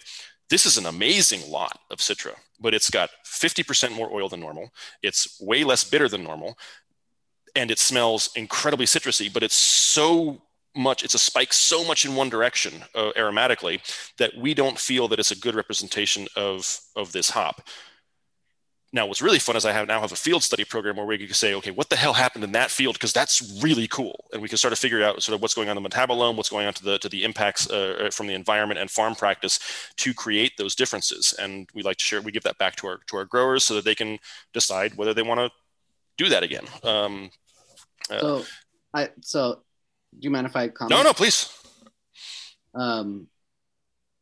this 0.49 0.67
is 0.67 0.77
an 0.77 0.87
amazing 0.87 1.51
lot 1.51 1.79
of 1.91 1.99
Citra, 1.99 2.35
but 2.61 2.75
it's 2.75 2.91
got 2.91 3.11
50% 3.27 3.97
more 3.97 4.13
oil 4.13 4.29
than 4.29 4.41
normal. 4.41 4.71
It's 5.03 5.41
way 5.41 5.65
less 5.65 5.83
bitter 5.83 6.09
than 6.09 6.23
normal, 6.23 6.59
and 7.57 7.71
it 7.71 7.79
smells 7.79 8.31
incredibly 8.37 8.87
citrusy, 8.87 9.33
but 9.33 9.43
it's 9.43 9.55
so 9.55 10.43
much 10.75 11.03
it's 11.03 11.15
a 11.15 11.19
spike 11.19 11.53
so 11.53 11.85
much 11.85 12.05
in 12.05 12.15
one 12.15 12.29
direction 12.29 12.83
uh, 12.95 13.13
aromatically 13.17 13.81
that 14.17 14.33
we 14.37 14.55
don't 14.55 14.79
feel 14.79 15.09
that 15.09 15.19
it's 15.19 15.31
a 15.31 15.39
good 15.39 15.55
representation 15.55 16.27
of 16.37 16.81
of 16.97 17.13
this 17.13 17.31
hop. 17.31 17.63
Now 18.95 19.07
what's 19.07 19.23
really 19.23 19.39
fun 19.39 19.57
is 19.57 19.65
i 19.65 19.73
have 19.73 19.89
now 19.89 20.01
have 20.01 20.13
a 20.13 20.17
field 20.17 20.43
study 20.43 20.65
program 20.65 20.97
where 20.97 21.07
we 21.07 21.19
can 21.19 21.33
say 21.35 21.55
okay 21.55 21.71
what 21.71 21.89
the 21.89 21.97
hell 21.97 22.13
happened 22.13 22.45
in 22.45 22.53
that 22.53 22.71
field? 22.71 22.95
Because 22.95 23.13
that's 23.13 23.61
really 23.63 23.87
cool. 23.87 24.25
And 24.33 24.43
we 24.43 24.49
can 24.49 24.59
start 24.59 24.75
to 24.75 24.81
figure 24.81 25.03
out 25.03 25.23
sort 25.23 25.35
of 25.35 25.43
what's 25.43 25.55
going 25.55 25.69
on 25.69 25.77
in 25.77 25.83
the 25.83 25.89
metabolome 25.89 26.37
what's 26.37 26.51
going 26.51 26.67
on 26.67 26.75
to 26.75 26.85
the 26.85 26.99
to 26.99 27.09
the 27.09 27.25
impacts 27.25 27.71
uh, 27.71 28.07
uh, 28.07 28.11
from 28.11 28.27
the 28.27 28.35
environment 28.35 28.81
and 28.81 28.91
farm 28.91 29.15
practice 29.15 29.59
to 29.97 30.15
create 30.15 30.53
those 30.57 30.75
differences. 30.75 31.35
And 31.39 31.69
we 31.75 31.83
like 31.83 31.99
to 31.99 32.05
share 32.05 32.21
we 32.23 32.33
give 32.33 32.45
that 32.45 32.59
back 32.59 32.77
to 32.77 32.87
our 32.87 32.99
to 33.09 33.17
our 33.17 33.25
growers 33.25 33.65
so 33.65 33.75
that 33.75 33.85
they 33.85 33.95
can 33.95 34.19
decide 34.53 34.95
whether 34.97 35.15
they 35.15 35.23
want 35.23 35.41
to 35.41 35.51
do 36.17 36.29
that 36.31 36.43
again. 36.43 36.65
Um, 36.83 37.31
uh, 38.11 38.21
so 38.21 38.45
i 38.95 39.09
so 39.21 39.63
do 40.13 40.27
you 40.27 40.31
mind 40.31 40.47
if 40.47 40.57
I 40.57 40.69
comment? 40.69 40.91
No, 40.91 41.03
no, 41.03 41.13
please. 41.13 41.49
Um, 42.75 43.29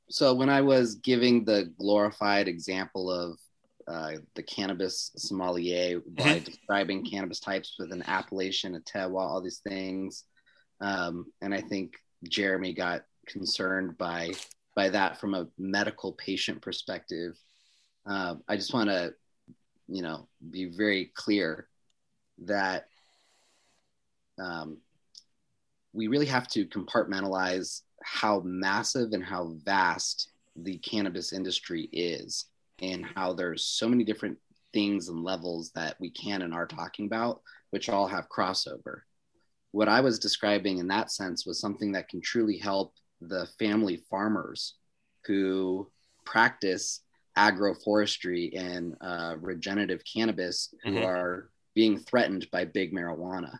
so 0.08 0.34
when 0.34 0.48
I 0.48 0.60
was 0.60 0.96
giving 0.96 1.44
the 1.44 1.72
glorified 1.78 2.48
example 2.48 3.10
of 3.10 3.38
uh, 3.86 4.18
the 4.34 4.42
cannabis 4.42 5.10
sommelier 5.16 6.00
by 6.00 6.24
mm-hmm. 6.24 6.44
describing 6.44 7.04
cannabis 7.04 7.40
types 7.40 7.76
with 7.78 7.92
an 7.92 8.02
appellation, 8.06 8.74
a 8.74 8.80
terroir, 8.80 9.20
all 9.20 9.40
these 9.40 9.60
things, 9.66 10.24
um, 10.80 11.26
and 11.40 11.54
I 11.54 11.60
think 11.60 11.94
Jeremy 12.28 12.72
got 12.72 13.02
concerned 13.26 13.96
by 13.98 14.32
by 14.76 14.88
that 14.88 15.20
from 15.20 15.34
a 15.34 15.48
medical 15.58 16.12
patient 16.12 16.62
perspective. 16.62 17.36
Uh, 18.06 18.36
I 18.48 18.56
just 18.56 18.72
want 18.72 18.88
to, 18.88 19.12
you 19.88 20.02
know, 20.02 20.28
be 20.50 20.66
very 20.66 21.12
clear 21.14 21.68
that 22.44 22.86
um, 24.38 24.78
we 25.92 26.08
really 26.08 26.26
have 26.26 26.48
to 26.48 26.66
compartmentalize 26.66 27.82
how 28.02 28.40
massive 28.44 29.12
and 29.12 29.24
how 29.24 29.52
vast 29.64 30.30
the 30.56 30.78
cannabis 30.78 31.32
industry 31.32 31.88
is 31.92 32.46
and 32.80 33.04
how 33.04 33.32
there's 33.32 33.64
so 33.64 33.88
many 33.88 34.04
different 34.04 34.38
things 34.72 35.08
and 35.08 35.22
levels 35.22 35.70
that 35.74 35.96
we 36.00 36.10
can 36.10 36.42
and 36.42 36.54
are 36.54 36.66
talking 36.66 37.06
about 37.06 37.40
which 37.70 37.88
all 37.88 38.06
have 38.06 38.28
crossover 38.28 39.00
what 39.72 39.88
i 39.88 40.00
was 40.00 40.18
describing 40.18 40.78
in 40.78 40.88
that 40.88 41.10
sense 41.10 41.44
was 41.44 41.60
something 41.60 41.92
that 41.92 42.08
can 42.08 42.20
truly 42.20 42.56
help 42.56 42.94
the 43.20 43.46
family 43.58 44.02
farmers 44.08 44.74
who 45.26 45.88
practice 46.24 47.00
agroforestry 47.36 48.58
and 48.58 48.96
uh, 49.00 49.34
regenerative 49.40 50.02
cannabis 50.04 50.74
who 50.82 50.92
mm-hmm. 50.92 51.04
are 51.04 51.50
being 51.74 51.98
threatened 51.98 52.46
by 52.50 52.64
big 52.64 52.92
marijuana 52.92 53.58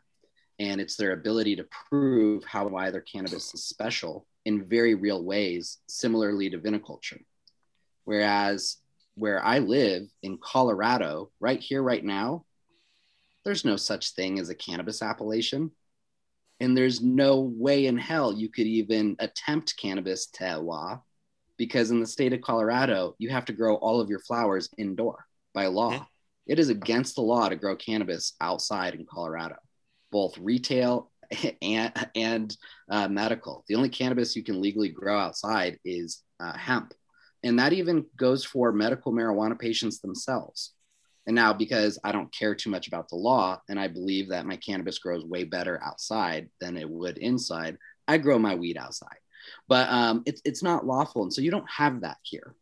and 0.61 0.79
it's 0.79 0.95
their 0.95 1.13
ability 1.13 1.57
to 1.57 1.67
prove 1.89 2.45
how 2.45 2.69
why 2.69 2.91
their 2.91 3.01
cannabis 3.01 3.55
is 3.55 3.65
special 3.65 4.27
in 4.45 4.69
very 4.69 4.95
real 4.95 5.25
ways, 5.25 5.79
similarly 5.89 6.51
to 6.51 6.59
viniculture. 6.59 7.21
Whereas 8.05 8.77
where 9.15 9.43
I 9.43 9.61
live 9.61 10.03
in 10.23 10.39
Colorado, 10.39 11.31
right 11.41 11.59
here, 11.59 11.83
right 11.83 12.05
now, 12.05 12.45
there's 13.43 13.65
no 13.65 13.77
such 13.77 14.11
thing 14.11 14.39
as 14.39 14.51
a 14.51 14.55
cannabis 14.55 15.01
appellation. 15.01 15.71
And 16.61 16.77
there's 16.77 17.01
no 17.01 17.41
way 17.41 17.87
in 17.87 17.97
hell 17.97 18.31
you 18.31 18.51
could 18.51 18.67
even 18.67 19.17
attempt 19.19 19.79
cannabis 19.79 20.29
terroir 20.31 21.01
because 21.57 21.91
in 21.91 22.01
the 22.01 22.07
state 22.07 22.35
of 22.35 22.43
Colorado, 22.43 23.15
you 23.19 23.31
have 23.31 23.47
to 23.47 23.55
grow 23.55 23.77
all 23.77 23.99
of 23.99 24.11
your 24.11 24.21
flowers 24.21 24.69
indoor 24.77 25.25
by 25.55 25.67
law. 25.69 25.93
Mm-hmm. 25.93 26.05
It 26.49 26.59
is 26.59 26.69
against 26.69 27.15
the 27.15 27.23
law 27.23 27.49
to 27.49 27.57
grow 27.57 27.77
cannabis 27.77 28.35
outside 28.43 28.95
in 28.95 29.07
Colorado 29.07 29.57
both 30.11 30.37
retail 30.39 31.11
and 31.63 31.93
and 32.15 32.57
uh, 32.91 33.09
medical. 33.09 33.65
The 33.69 33.77
only 33.77 33.89
cannabis 33.89 34.37
you 34.37 34.43
can 34.43 34.61
legally 34.61 34.89
grow 34.89 35.19
outside 35.19 35.79
is 35.85 36.23
uh, 36.41 36.57
hemp, 36.57 36.95
and 37.43 37.59
that 37.59 37.73
even 37.73 38.07
goes 38.17 38.45
for 38.45 38.73
medical 38.73 39.13
marijuana 39.13 39.59
patients 39.59 40.01
themselves. 40.01 40.75
And 41.27 41.35
now, 41.35 41.53
because 41.53 41.99
I 42.03 42.13
don't 42.13 42.35
care 42.35 42.55
too 42.55 42.71
much 42.71 42.89
about 42.89 43.09
the 43.09 43.17
law, 43.17 43.61
and 43.69 43.79
I 43.79 43.89
believe 43.89 44.31
that 44.31 44.47
my 44.47 44.57
cannabis 44.57 44.99
grows 44.99 45.25
way 45.25 45.45
better 45.45 45.81
outside 45.83 46.49
than 46.61 46.77
it 46.77 46.89
would 46.89 47.19
inside, 47.19 47.77
I 48.09 48.19
grow 48.19 48.39
my 48.39 48.55
weed 48.55 48.77
outside. 48.79 49.19
But 49.69 49.89
um, 49.91 50.23
it's 50.27 50.43
it's 50.45 50.63
not 50.63 50.87
lawful, 50.87 51.23
and 51.23 51.33
so 51.33 51.41
you 51.41 51.51
don't 51.51 51.71
have 51.71 52.01
that 52.01 52.17
here. 52.23 52.55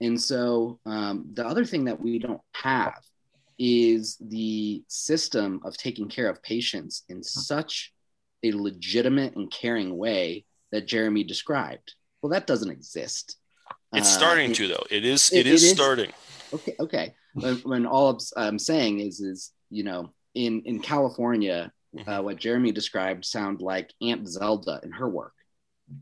And 0.00 0.20
so 0.20 0.80
um, 0.86 1.26
the 1.34 1.46
other 1.46 1.64
thing 1.64 1.84
that 1.84 2.00
we 2.00 2.18
don't 2.18 2.40
have 2.54 2.94
is 3.60 4.16
the 4.20 4.82
system 4.88 5.60
of 5.64 5.76
taking 5.76 6.08
care 6.08 6.30
of 6.30 6.42
patients 6.42 7.04
in 7.10 7.22
such 7.22 7.92
a 8.42 8.52
legitimate 8.52 9.36
and 9.36 9.52
caring 9.52 9.98
way 9.98 10.46
that 10.72 10.86
Jeremy 10.86 11.24
described. 11.24 11.94
Well, 12.22 12.30
that 12.30 12.46
doesn't 12.46 12.70
exist. 12.70 13.36
It's 13.92 14.08
uh, 14.08 14.18
starting 14.18 14.54
to 14.54 14.66
though. 14.66 14.86
It 14.90 15.04
is. 15.04 15.30
it, 15.30 15.40
it 15.40 15.46
is, 15.46 15.62
is 15.62 15.70
starting. 15.72 16.10
Okay. 16.54 16.74
Okay. 16.80 17.14
when, 17.34 17.56
when, 17.56 17.86
all 17.86 18.18
I'm 18.36 18.58
saying 18.58 19.00
is, 19.00 19.20
is 19.20 19.52
you 19.68 19.84
know, 19.84 20.10
in 20.34 20.62
in 20.62 20.80
California, 20.80 21.70
mm-hmm. 21.94 22.08
uh, 22.08 22.22
what 22.22 22.38
Jeremy 22.38 22.72
described 22.72 23.26
sound 23.26 23.60
like 23.60 23.92
Aunt 24.00 24.26
Zelda 24.26 24.80
in 24.82 24.92
her 24.92 25.08
work. 25.08 25.34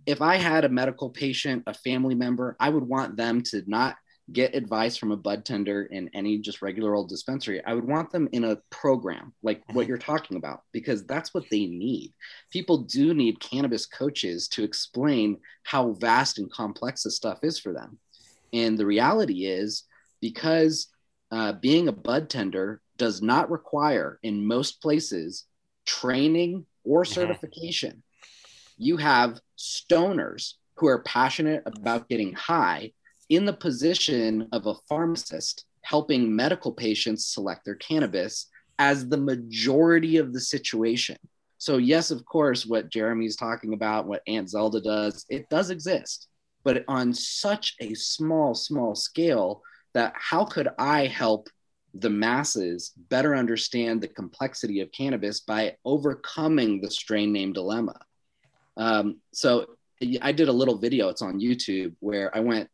If 0.07 0.23
I 0.23 0.37
had 0.37 0.65
a 0.65 0.69
medical 0.69 1.11
patient, 1.11 1.65
a 1.67 1.75
family 1.75 2.15
member, 2.15 2.57
I 2.61 2.69
would 2.69 2.85
want 2.85 3.17
them 3.17 3.43
to 3.45 3.63
not 3.67 3.97
get 4.33 4.55
advice 4.55 4.97
from 4.97 5.11
a 5.11 5.17
bud 5.17 5.45
tender 5.45 5.85
in 5.85 6.11
any 6.13 6.39
just 6.39 6.61
regular 6.61 6.95
old 6.95 7.09
dispensary, 7.09 7.65
I 7.65 7.75
would 7.75 7.87
want 7.87 8.11
them 8.11 8.29
in 8.33 8.45
a 8.45 8.57
program 8.71 9.33
like 9.43 9.63
what 9.69 9.83
mm-hmm. 9.83 9.89
you're 9.89 9.99
talking 9.99 10.37
about 10.37 10.63
because 10.73 11.07
that's 11.07 11.33
what 11.33 11.49
they 11.51 11.67
need. 11.67 12.13
People 12.51 12.79
do 12.79 13.15
need 13.15 13.41
cannabis 13.41 13.87
coaches 13.87 14.49
to 14.49 14.65
explain 14.65 15.39
how 15.63 15.93
vast 15.93 16.39
and 16.39 16.51
complex 16.51 17.05
this 17.05 17.17
stuff 17.17 17.39
is 17.43 17.59
for 17.59 17.73
them. 17.73 17.99
And 18.53 18.77
the 18.77 18.87
reality 18.87 19.47
is 19.47 19.85
because 20.21 20.89
uh, 21.31 21.53
being 21.53 21.89
a 21.89 21.93
bud 21.93 22.29
tender 22.29 22.81
does 22.97 23.23
not 23.23 23.51
require, 23.51 24.19
in 24.23 24.47
most 24.47 24.83
places, 24.83 25.45
training 25.87 26.67
or 26.85 27.05
mm-hmm. 27.05 27.13
certification. 27.13 28.03
You 28.77 28.97
have 28.99 29.41
stoners 29.59 30.55
who 30.77 30.87
are 30.87 31.03
passionate 31.03 31.63
about 31.67 32.09
getting 32.09 32.35
high 32.35 32.93
in 33.29 33.45
the 33.45 33.53
position 33.53 34.49
of 34.53 34.67
a 34.67 34.75
pharmacist 34.89 35.65
helping 35.83 36.35
medical 36.35 36.73
patients 36.73 37.27
select 37.27 37.65
their 37.65 37.77
cannabis 37.77 38.47
as 38.79 39.09
the 39.09 39.17
majority 39.17 40.19
of 40.19 40.33
the 40.33 40.41
situation. 40.41 41.17
So, 41.59 41.79
yes, 41.79 42.11
of 42.11 42.25
course, 42.25 42.65
what 42.65 42.91
Jeremy's 42.91 43.37
talking 43.37 43.73
about, 43.73 44.07
what 44.07 44.23
Aunt 44.27 44.49
Zelda 44.49 44.81
does, 44.81 45.25
it 45.29 45.49
does 45.49 45.71
exist, 45.71 46.29
but 46.63 46.85
on 46.87 47.13
such 47.13 47.75
a 47.81 47.95
small, 47.95 48.55
small 48.55 48.95
scale 48.95 49.63
that 49.95 50.13
how 50.15 50.45
could 50.45 50.69
I 50.79 51.07
help 51.07 51.49
the 51.95 52.11
masses 52.11 52.93
better 53.09 53.35
understand 53.35 54.01
the 54.01 54.09
complexity 54.09 54.81
of 54.81 54.93
cannabis 54.93 55.41
by 55.41 55.75
overcoming 55.85 56.81
the 56.81 56.91
strain 56.91 57.33
name 57.33 57.53
dilemma? 57.53 57.99
Um, 58.77 59.21
so, 59.33 59.67
I 60.23 60.31
did 60.31 60.47
a 60.47 60.53
little 60.53 60.79
video, 60.79 61.09
it's 61.09 61.23
on 61.23 61.41
YouTube, 61.41 61.97
where 61.99 62.35
I 62.37 62.39
went 62.39 62.71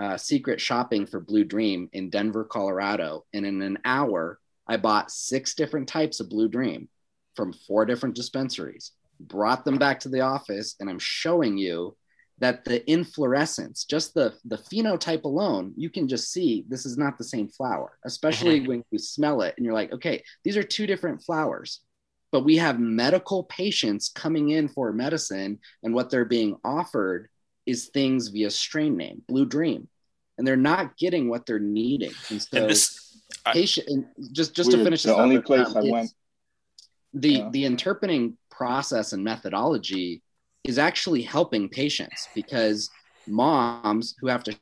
uh, 0.00 0.16
secret 0.16 0.60
shopping 0.60 1.06
for 1.06 1.20
Blue 1.20 1.44
Dream 1.44 1.88
in 1.92 2.10
Denver, 2.10 2.44
Colorado. 2.44 3.24
And 3.32 3.44
in 3.46 3.60
an 3.62 3.78
hour, 3.84 4.38
I 4.66 4.76
bought 4.76 5.10
six 5.10 5.54
different 5.54 5.88
types 5.88 6.20
of 6.20 6.30
Blue 6.30 6.48
Dream 6.48 6.88
from 7.34 7.52
four 7.52 7.84
different 7.84 8.14
dispensaries, 8.14 8.92
brought 9.20 9.64
them 9.64 9.78
back 9.78 10.00
to 10.00 10.08
the 10.08 10.20
office, 10.20 10.76
and 10.80 10.88
I'm 10.88 10.98
showing 10.98 11.58
you 11.58 11.96
that 12.38 12.64
the 12.64 12.88
inflorescence, 12.90 13.84
just 13.84 14.14
the, 14.14 14.34
the 14.44 14.56
phenotype 14.56 15.24
alone, 15.24 15.72
you 15.76 15.88
can 15.88 16.08
just 16.08 16.32
see 16.32 16.64
this 16.68 16.84
is 16.84 16.98
not 16.98 17.16
the 17.16 17.24
same 17.24 17.48
flower, 17.48 17.98
especially 18.04 18.58
mm-hmm. 18.58 18.68
when 18.68 18.84
you 18.90 18.98
smell 18.98 19.42
it 19.42 19.54
and 19.56 19.64
you're 19.64 19.74
like, 19.74 19.92
okay, 19.92 20.22
these 20.42 20.56
are 20.56 20.62
two 20.62 20.86
different 20.86 21.22
flowers. 21.22 21.80
But 22.32 22.44
we 22.44 22.56
have 22.56 22.80
medical 22.80 23.44
patients 23.44 24.08
coming 24.08 24.48
in 24.48 24.66
for 24.68 24.92
medicine, 24.92 25.60
and 25.82 25.94
what 25.94 26.10
they're 26.10 26.24
being 26.24 26.56
offered 26.64 27.28
is 27.66 27.88
things 27.88 28.28
via 28.28 28.50
strain 28.50 28.96
name, 28.96 29.22
Blue 29.28 29.46
Dream, 29.46 29.88
and 30.38 30.46
they're 30.46 30.56
not 30.56 30.96
getting 30.96 31.28
what 31.28 31.46
they're 31.46 31.58
needing. 31.58 32.12
And 32.30 32.42
so, 32.42 32.58
and 32.58 32.70
this, 32.70 33.20
I, 33.46 33.52
patient, 33.52 33.88
and 33.88 34.06
just 34.32 34.54
just 34.54 34.70
to 34.70 34.82
finish 34.82 35.02
the 35.02 35.14
only 35.14 35.38
up, 35.38 35.44
place 35.44 35.68
um, 35.68 35.76
I 35.76 35.90
went. 35.90 36.10
The 37.14 37.30
yeah. 37.30 37.48
the 37.50 37.64
interpening 37.64 38.36
process 38.50 39.12
and 39.12 39.22
methodology 39.22 40.22
is 40.64 40.78
actually 40.78 41.22
helping 41.22 41.68
patients 41.68 42.28
because 42.34 42.90
moms 43.26 44.14
who 44.20 44.28
have 44.28 44.42
to 44.44 44.56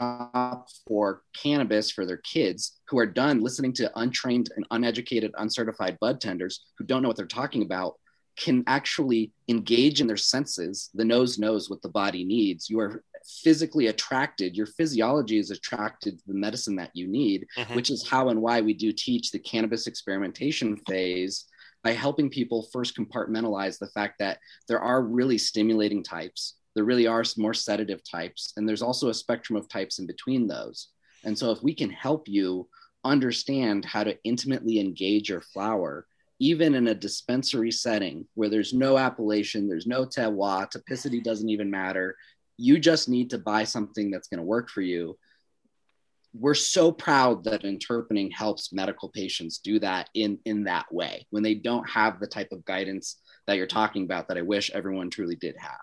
shop 0.00 0.68
for 0.86 1.22
cannabis 1.34 1.90
for 1.90 2.06
their 2.06 2.18
kids 2.18 2.80
who 2.88 2.98
are 2.98 3.06
done 3.06 3.40
listening 3.40 3.72
to 3.74 3.90
untrained 3.98 4.50
and 4.56 4.66
uneducated 4.70 5.30
uncertified 5.38 5.98
bud 6.00 6.20
tenders 6.20 6.64
who 6.78 6.84
don't 6.84 7.02
know 7.02 7.08
what 7.08 7.16
they're 7.16 7.26
talking 7.26 7.62
about 7.62 7.94
can 8.36 8.64
actually 8.66 9.32
engage 9.48 10.00
in 10.00 10.06
their 10.06 10.16
senses. 10.16 10.90
The 10.94 11.04
nose 11.04 11.38
knows 11.38 11.68
what 11.68 11.82
the 11.82 11.88
body 11.88 12.24
needs. 12.24 12.70
You 12.70 12.80
are 12.80 13.02
physically 13.42 13.88
attracted, 13.88 14.56
your 14.56 14.66
physiology 14.66 15.38
is 15.38 15.50
attracted 15.50 16.18
to 16.18 16.24
the 16.26 16.34
medicine 16.34 16.76
that 16.76 16.90
you 16.94 17.06
need, 17.06 17.46
mm-hmm. 17.56 17.74
which 17.74 17.90
is 17.90 18.08
how 18.08 18.28
and 18.28 18.40
why 18.40 18.60
we 18.60 18.72
do 18.72 18.92
teach 18.92 19.30
the 19.30 19.38
cannabis 19.38 19.86
experimentation 19.86 20.76
phase 20.88 21.46
by 21.82 21.92
helping 21.92 22.28
people 22.28 22.68
first 22.72 22.96
compartmentalize 22.96 23.78
the 23.78 23.88
fact 23.88 24.18
that 24.18 24.38
there 24.68 24.80
are 24.80 25.02
really 25.02 25.38
stimulating 25.38 26.02
types, 26.02 26.56
there 26.74 26.84
really 26.84 27.06
are 27.06 27.24
more 27.36 27.54
sedative 27.54 28.02
types, 28.04 28.52
and 28.56 28.68
there's 28.68 28.82
also 28.82 29.08
a 29.08 29.14
spectrum 29.14 29.56
of 29.56 29.68
types 29.68 29.98
in 29.98 30.06
between 30.06 30.46
those. 30.46 30.88
And 31.24 31.36
so, 31.36 31.50
if 31.50 31.62
we 31.62 31.74
can 31.74 31.90
help 31.90 32.28
you 32.28 32.68
understand 33.04 33.84
how 33.84 34.04
to 34.04 34.16
intimately 34.24 34.78
engage 34.78 35.30
your 35.30 35.40
flower 35.40 36.06
even 36.40 36.74
in 36.74 36.88
a 36.88 36.94
dispensary 36.94 37.70
setting 37.70 38.26
where 38.34 38.48
there's 38.48 38.72
no 38.72 38.96
appellation, 38.96 39.68
there's 39.68 39.86
no 39.86 40.06
terroir, 40.06 40.66
typicity 40.70 41.22
doesn't 41.22 41.50
even 41.50 41.70
matter. 41.70 42.16
You 42.56 42.78
just 42.78 43.08
need 43.08 43.30
to 43.30 43.38
buy 43.38 43.64
something 43.64 44.10
that's 44.10 44.28
going 44.28 44.38
to 44.38 44.44
work 44.44 44.70
for 44.70 44.80
you. 44.80 45.18
We're 46.32 46.54
so 46.54 46.92
proud 46.92 47.44
that 47.44 47.64
interpening 47.64 48.30
helps 48.30 48.72
medical 48.72 49.10
patients 49.10 49.58
do 49.58 49.78
that 49.80 50.08
in, 50.14 50.38
in 50.46 50.64
that 50.64 50.92
way 50.92 51.26
when 51.30 51.42
they 51.42 51.54
don't 51.54 51.88
have 51.88 52.20
the 52.20 52.26
type 52.26 52.52
of 52.52 52.64
guidance 52.64 53.20
that 53.46 53.56
you're 53.56 53.66
talking 53.66 54.04
about 54.04 54.28
that 54.28 54.38
I 54.38 54.42
wish 54.42 54.70
everyone 54.70 55.10
truly 55.10 55.36
did 55.36 55.56
have. 55.58 55.80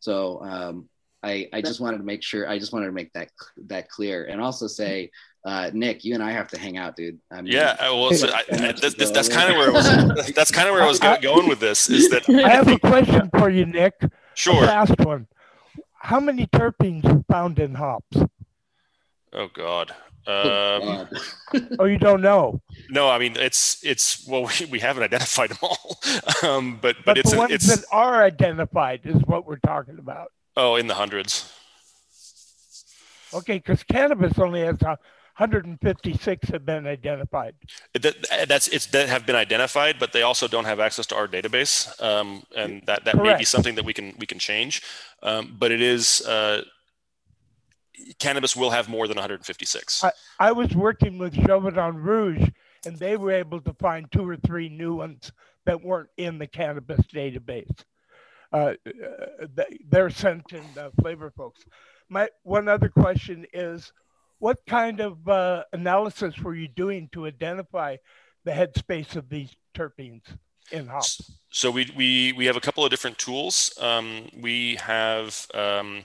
So 0.00 0.42
um, 0.42 0.88
I, 1.22 1.48
I 1.52 1.62
just 1.62 1.80
wanted 1.80 1.98
to 1.98 2.04
make 2.04 2.24
sure 2.24 2.48
I 2.48 2.58
just 2.58 2.72
wanted 2.72 2.86
to 2.86 2.92
make 2.92 3.12
that 3.12 3.28
that 3.66 3.88
clear 3.88 4.24
and 4.24 4.40
also 4.40 4.66
say 4.66 5.10
uh, 5.44 5.70
Nick, 5.72 6.04
you 6.04 6.14
and 6.14 6.22
I 6.22 6.30
have 6.30 6.48
to 6.48 6.58
hang 6.58 6.76
out, 6.76 6.94
dude. 6.94 7.18
I 7.30 7.42
mean, 7.42 7.52
yeah, 7.52 7.76
well, 7.90 8.12
so 8.12 8.28
I, 8.28 8.44
I, 8.52 8.72
this, 8.72 8.94
this, 8.98 9.10
that's 9.10 9.28
kind 9.28 9.50
of 9.50 9.56
where 9.56 9.68
it 9.68 9.72
was. 9.72 10.32
That's 10.34 10.50
kind 10.50 10.68
of 10.68 10.74
where 10.74 10.82
I 10.82 10.86
was 10.86 11.00
going 11.00 11.48
with 11.48 11.58
this. 11.58 11.90
Is 11.90 12.08
that 12.10 12.28
I 12.28 12.48
have 12.48 12.68
a 12.68 12.78
question 12.78 13.28
for 13.36 13.50
you, 13.50 13.66
Nick. 13.66 13.94
Sure. 14.34 14.62
last 14.62 14.98
one. 15.00 15.26
How 15.94 16.20
many 16.20 16.46
terpenes 16.46 17.04
are 17.04 17.24
found 17.32 17.58
in 17.58 17.74
hops? 17.74 18.18
Oh 19.32 19.48
God. 19.52 19.92
Um, 20.24 21.08
oh, 21.80 21.84
you 21.86 21.98
don't 21.98 22.22
know? 22.22 22.60
No, 22.88 23.08
I 23.08 23.18
mean 23.18 23.34
it's 23.36 23.84
it's 23.84 24.24
well 24.28 24.44
we, 24.44 24.66
we 24.66 24.78
haven't 24.78 25.02
identified 25.02 25.50
them 25.50 25.58
all, 25.62 25.98
um, 26.44 26.78
but, 26.80 26.94
but 26.98 27.04
but 27.04 27.18
it's 27.18 27.32
the 27.32 27.38
ones 27.38 27.52
it's 27.52 27.66
that 27.66 27.84
are 27.90 28.22
identified 28.22 29.00
is 29.02 29.20
what 29.24 29.46
we're 29.46 29.56
talking 29.56 29.98
about. 29.98 30.30
Oh, 30.56 30.76
in 30.76 30.86
the 30.86 30.94
hundreds. 30.94 31.52
Okay, 33.34 33.54
because 33.54 33.82
cannabis 33.82 34.38
only 34.38 34.60
has 34.60 34.80
a 34.82 34.98
156 35.38 36.48
have 36.50 36.66
been 36.66 36.86
identified. 36.86 37.54
That, 37.94 38.14
that's 38.46 38.68
it's 38.68 38.86
that 38.86 39.08
have 39.08 39.24
been 39.24 39.36
identified, 39.36 39.98
but 39.98 40.12
they 40.12 40.22
also 40.22 40.46
don't 40.46 40.66
have 40.66 40.78
access 40.78 41.06
to 41.06 41.16
our 41.16 41.26
database, 41.26 42.00
um, 42.02 42.42
and 42.54 42.82
that 42.86 43.04
that 43.06 43.14
Correct. 43.14 43.24
may 43.24 43.38
be 43.38 43.44
something 43.44 43.74
that 43.76 43.84
we 43.84 43.94
can 43.94 44.14
we 44.18 44.26
can 44.26 44.38
change. 44.38 44.82
Um, 45.22 45.56
but 45.58 45.72
it 45.72 45.80
is 45.80 46.20
uh, 46.26 46.62
cannabis 48.18 48.54
will 48.54 48.70
have 48.70 48.88
more 48.88 49.08
than 49.08 49.16
156. 49.16 50.04
I, 50.04 50.12
I 50.38 50.52
was 50.52 50.74
working 50.74 51.18
with 51.18 51.34
Chauvidin 51.34 52.02
Rouge, 52.02 52.48
and 52.84 52.98
they 52.98 53.16
were 53.16 53.32
able 53.32 53.60
to 53.62 53.72
find 53.74 54.10
two 54.12 54.28
or 54.28 54.36
three 54.36 54.68
new 54.68 54.96
ones 54.96 55.32
that 55.64 55.82
weren't 55.82 56.10
in 56.16 56.38
the 56.38 56.46
cannabis 56.46 57.00
database. 57.06 57.84
Uh, 58.52 58.74
uh 58.86 59.64
they're 59.88 60.10
sent 60.10 60.52
in 60.52 60.64
the 60.74 60.90
flavor 61.00 61.32
folks. 61.34 61.64
My 62.10 62.28
one 62.42 62.68
other 62.68 62.90
question 62.90 63.46
is 63.54 63.92
what 64.42 64.58
kind 64.66 64.98
of 64.98 65.28
uh, 65.28 65.62
analysis 65.72 66.36
were 66.40 66.56
you 66.56 66.66
doing 66.66 67.08
to 67.12 67.26
identify 67.26 67.94
the 68.44 68.50
headspace 68.50 69.14
of 69.14 69.28
these 69.28 69.54
terpenes 69.72 70.22
in 70.72 70.88
hops? 70.88 71.38
So 71.50 71.70
we, 71.70 71.88
we, 71.96 72.32
we 72.32 72.46
have 72.46 72.56
a 72.56 72.60
couple 72.60 72.84
of 72.84 72.90
different 72.90 73.18
tools. 73.18 73.72
Um, 73.80 74.28
we 74.36 74.74
have 74.76 75.46
um, 75.54 76.02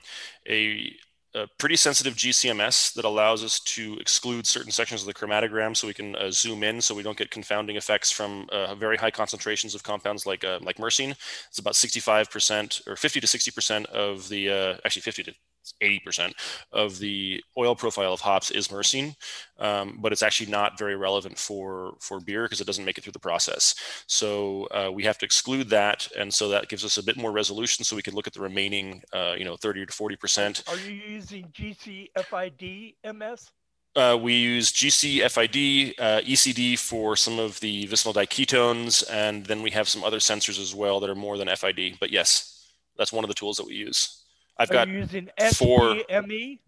a 0.47 0.95
a 1.35 1.47
pretty 1.59 1.75
sensitive 1.75 2.15
GCMS 2.15 2.93
that 2.93 3.05
allows 3.05 3.43
us 3.43 3.59
to 3.59 3.97
exclude 3.99 4.47
certain 4.47 4.71
sections 4.71 5.01
of 5.01 5.07
the 5.07 5.13
chromatogram 5.13 5.75
so 5.75 5.85
we 5.85 5.93
can 5.93 6.15
uh, 6.15 6.31
zoom 6.31 6.63
in 6.63 6.81
so 6.81 6.95
we 6.95 7.03
don't 7.03 7.17
get 7.17 7.29
confounding 7.29 7.75
effects 7.75 8.11
from 8.11 8.47
uh, 8.51 8.73
very 8.73 8.97
high 8.97 9.11
concentrations 9.11 9.75
of 9.75 9.83
compounds 9.83 10.25
like 10.25 10.43
uh, 10.43 10.57
like 10.61 10.77
myrcene. 10.77 11.11
It's 11.49 11.59
about 11.59 11.73
65% 11.73 12.87
or 12.87 12.95
50 12.95 13.19
to 13.19 13.27
60% 13.27 13.85
of 13.87 14.29
the, 14.29 14.49
uh, 14.49 14.77
actually 14.83 15.03
50 15.03 15.23
to 15.23 15.33
80% 15.81 16.33
of 16.71 16.99
the 16.99 17.43
oil 17.57 17.75
profile 17.75 18.13
of 18.13 18.21
hops 18.21 18.51
is 18.51 18.67
myrcene, 18.69 19.15
um, 19.59 19.99
but 20.01 20.11
it's 20.11 20.23
actually 20.23 20.51
not 20.51 20.77
very 20.77 20.95
relevant 20.95 21.37
for, 21.37 21.95
for 21.99 22.19
beer 22.19 22.43
because 22.43 22.61
it 22.61 22.67
doesn't 22.67 22.85
make 22.85 22.97
it 22.97 23.03
through 23.03 23.13
the 23.13 23.19
process. 23.19 23.75
So 24.07 24.65
uh, 24.65 24.91
we 24.91 25.03
have 25.03 25.17
to 25.19 25.25
exclude 25.25 25.69
that. 25.69 26.07
And 26.17 26.33
so 26.33 26.49
that 26.49 26.69
gives 26.69 26.85
us 26.85 26.97
a 26.97 27.03
bit 27.03 27.17
more 27.17 27.31
resolution 27.31 27.83
so 27.83 27.95
we 27.95 28.01
can 28.01 28.15
look 28.15 28.27
at 28.27 28.33
the 28.33 28.41
remaining, 28.41 29.01
uh, 29.13 29.35
you 29.37 29.45
know, 29.45 29.55
30 29.55 29.85
to 29.85 29.93
40%. 29.93 30.69
Are 30.69 30.77
you 30.77 30.93
using 30.93 31.45
GCFID 31.53 32.95
MS? 33.13 33.51
Uh, 33.97 34.15
we 34.15 34.33
use 34.33 34.71
GCFID, 34.71 35.95
uh, 35.97 36.21
ECD 36.21 36.77
for 36.77 37.15
some 37.15 37.39
of 37.39 37.59
the 37.61 37.87
vicinal 37.87 38.13
diketones, 38.13 39.03
and 39.11 39.43
then 39.47 39.63
we 39.63 39.71
have 39.71 39.89
some 39.89 40.03
other 40.03 40.19
sensors 40.19 40.61
as 40.61 40.75
well 40.75 40.99
that 40.99 41.09
are 41.09 41.15
more 41.15 41.35
than 41.35 41.47
FID. 41.47 41.97
But 41.99 42.11
yes, 42.11 42.71
that's 42.95 43.11
one 43.11 43.23
of 43.23 43.27
the 43.27 43.33
tools 43.33 43.57
that 43.57 43.65
we 43.65 43.73
use. 43.73 44.23
I've 44.59 44.69
Are 44.71 44.73
got 44.73 44.87
using 44.87 45.29
four. 45.53 45.95
SPME? 45.95 46.59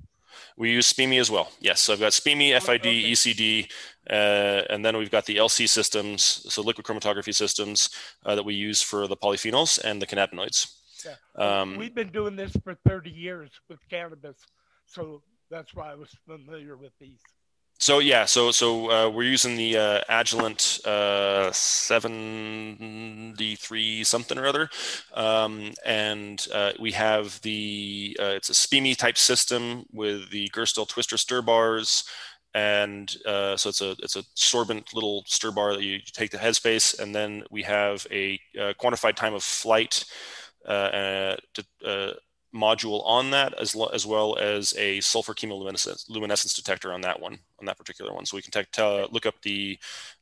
We 0.57 0.71
use 0.71 0.93
SPME 0.93 1.19
as 1.19 1.31
well. 1.31 1.51
Yes, 1.59 1.81
so 1.81 1.93
I've 1.93 1.99
got 1.99 2.11
SPME, 2.11 2.61
FID, 2.61 2.79
okay. 2.81 3.11
ECD, 3.11 3.71
uh, 4.09 4.63
and 4.69 4.85
then 4.85 4.95
we've 4.97 5.11
got 5.11 5.25
the 5.25 5.37
LC 5.37 5.67
systems, 5.67 6.23
so 6.49 6.61
liquid 6.61 6.85
chromatography 6.85 7.33
systems 7.33 7.89
uh, 8.25 8.35
that 8.35 8.43
we 8.43 8.53
use 8.53 8.81
for 8.81 9.07
the 9.07 9.17
polyphenols 9.17 9.79
and 9.83 10.01
the 10.01 10.07
cannabinoids. 10.07 10.75
Yeah. 11.05 11.61
Um, 11.61 11.77
We've 11.77 11.95
been 11.95 12.09
doing 12.09 12.35
this 12.35 12.55
for 12.63 12.75
30 12.87 13.09
years 13.09 13.49
with 13.69 13.79
cannabis, 13.89 14.37
so 14.85 15.23
that's 15.49 15.73
why 15.73 15.91
I 15.91 15.95
was 15.95 16.15
familiar 16.27 16.77
with 16.77 16.91
these. 16.99 17.21
So 17.81 17.99
yeah, 17.99 18.25
so 18.25 18.51
so 18.51 18.91
uh, 18.91 19.09
we're 19.09 19.23
using 19.23 19.55
the 19.55 19.77
uh, 19.77 20.01
Agilent 20.09 20.85
uh, 20.85 21.49
73 21.53 24.03
something 24.03 24.37
or 24.37 24.45
other, 24.45 24.69
um, 25.13 25.71
and 25.85 26.45
uh, 26.53 26.73
we 26.77 26.91
have 26.91 27.39
the 27.41 28.17
uh, 28.19 28.33
it's 28.35 28.49
a 28.49 28.53
SPME 28.53 28.97
type 28.97 29.17
system 29.17 29.85
with 29.93 30.29
the 30.29 30.49
Gerstel 30.49 30.89
twister 30.89 31.15
stir 31.15 31.41
bars, 31.41 32.03
and 32.53 33.15
uh, 33.25 33.55
so 33.55 33.69
it's 33.69 33.79
a 33.81 33.91
it's 34.03 34.17
a 34.17 34.23
sorbent 34.35 34.93
little 34.93 35.23
stir 35.25 35.51
bar 35.51 35.73
that 35.73 35.83
you 35.83 35.99
take 36.11 36.31
the 36.31 36.37
headspace, 36.37 36.99
and 36.99 37.15
then 37.15 37.43
we 37.49 37.63
have 37.63 38.05
a, 38.11 38.37
quantified 38.77 39.15
time 39.15 39.33
of 39.33 39.43
flight. 39.43 40.03
Uh, 40.67 41.37
to, 41.53 41.63
uh, 41.85 42.11
module 42.53 43.05
on 43.05 43.31
that 43.31 43.53
as, 43.59 43.75
lo- 43.75 43.91
as 43.93 44.05
well 44.05 44.35
as 44.37 44.73
a 44.77 44.99
sulfur 45.01 45.33
chemiluminescence 45.33 46.09
luminescence 46.09 46.53
detector 46.53 46.91
on 46.91 47.01
that 47.01 47.19
one 47.19 47.37
on 47.59 47.65
that 47.67 47.77
particular 47.77 48.11
one 48.11 48.25
so 48.25 48.35
we 48.35 48.41
can 48.41 48.51
tech 48.51 48.71
tell, 48.71 49.07
look 49.11 49.25
up 49.27 49.35
the 49.43 49.77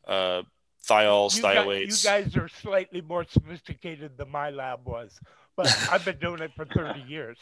uh, 0.07 0.41
thiols 0.87 1.37
You, 1.37 1.41
guys, 1.41 1.57
thioates 1.57 2.03
you 2.03 2.09
guys 2.09 2.37
are 2.37 2.49
slightly 2.49 3.01
more 3.01 3.25
sophisticated 3.29 4.17
than 4.17 4.29
my 4.29 4.49
lab 4.49 4.79
was, 4.85 5.19
but 5.55 5.67
I've 5.91 6.03
been 6.05 6.19
doing 6.19 6.41
it 6.41 6.51
for 6.55 6.65
30 6.65 7.01
years. 7.07 7.37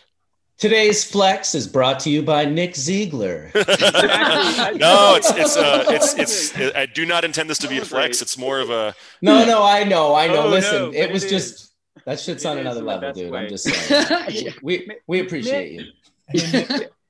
Today's 0.58 1.04
flex 1.04 1.54
is 1.54 1.68
brought 1.68 2.00
to 2.02 2.10
you 2.10 2.22
by 2.22 2.46
Nick 2.46 2.76
Ziegler. 2.76 3.52
no 3.56 5.16
it's 5.16 5.30
it's 5.32 5.58
uh 5.58 5.84
it's 5.88 6.14
it's 6.18 6.76
i 6.76 6.86
do 6.86 7.06
not 7.06 7.26
intend 7.26 7.50
this 7.50 7.58
to 7.58 7.68
be 7.68 7.78
a 7.78 7.84
flex 7.84 8.22
it's 8.22 8.38
more 8.38 8.60
of 8.60 8.70
a 8.70 8.96
No, 9.22 9.46
no, 9.46 9.64
I 9.64 9.84
know, 9.84 10.16
I 10.16 10.28
know. 10.28 10.44
Oh, 10.44 10.50
Listen, 10.50 10.84
no, 10.84 10.92
it 10.92 11.12
was 11.12 11.24
it 11.26 11.30
just 11.30 11.56
is. 11.56 11.72
That 12.06 12.20
shit's 12.20 12.44
It 12.44 12.48
on 12.50 12.58
another 12.58 12.82
level, 12.82 13.12
dude. 13.14 13.32
way. 13.32 13.40
I'm 13.42 13.50
just 13.50 13.64
saying. 13.64 14.06
Yeah. 14.30 14.52
we 14.62 14.90
we 15.08 15.20
appreciate 15.22 15.72
you. 15.72 15.92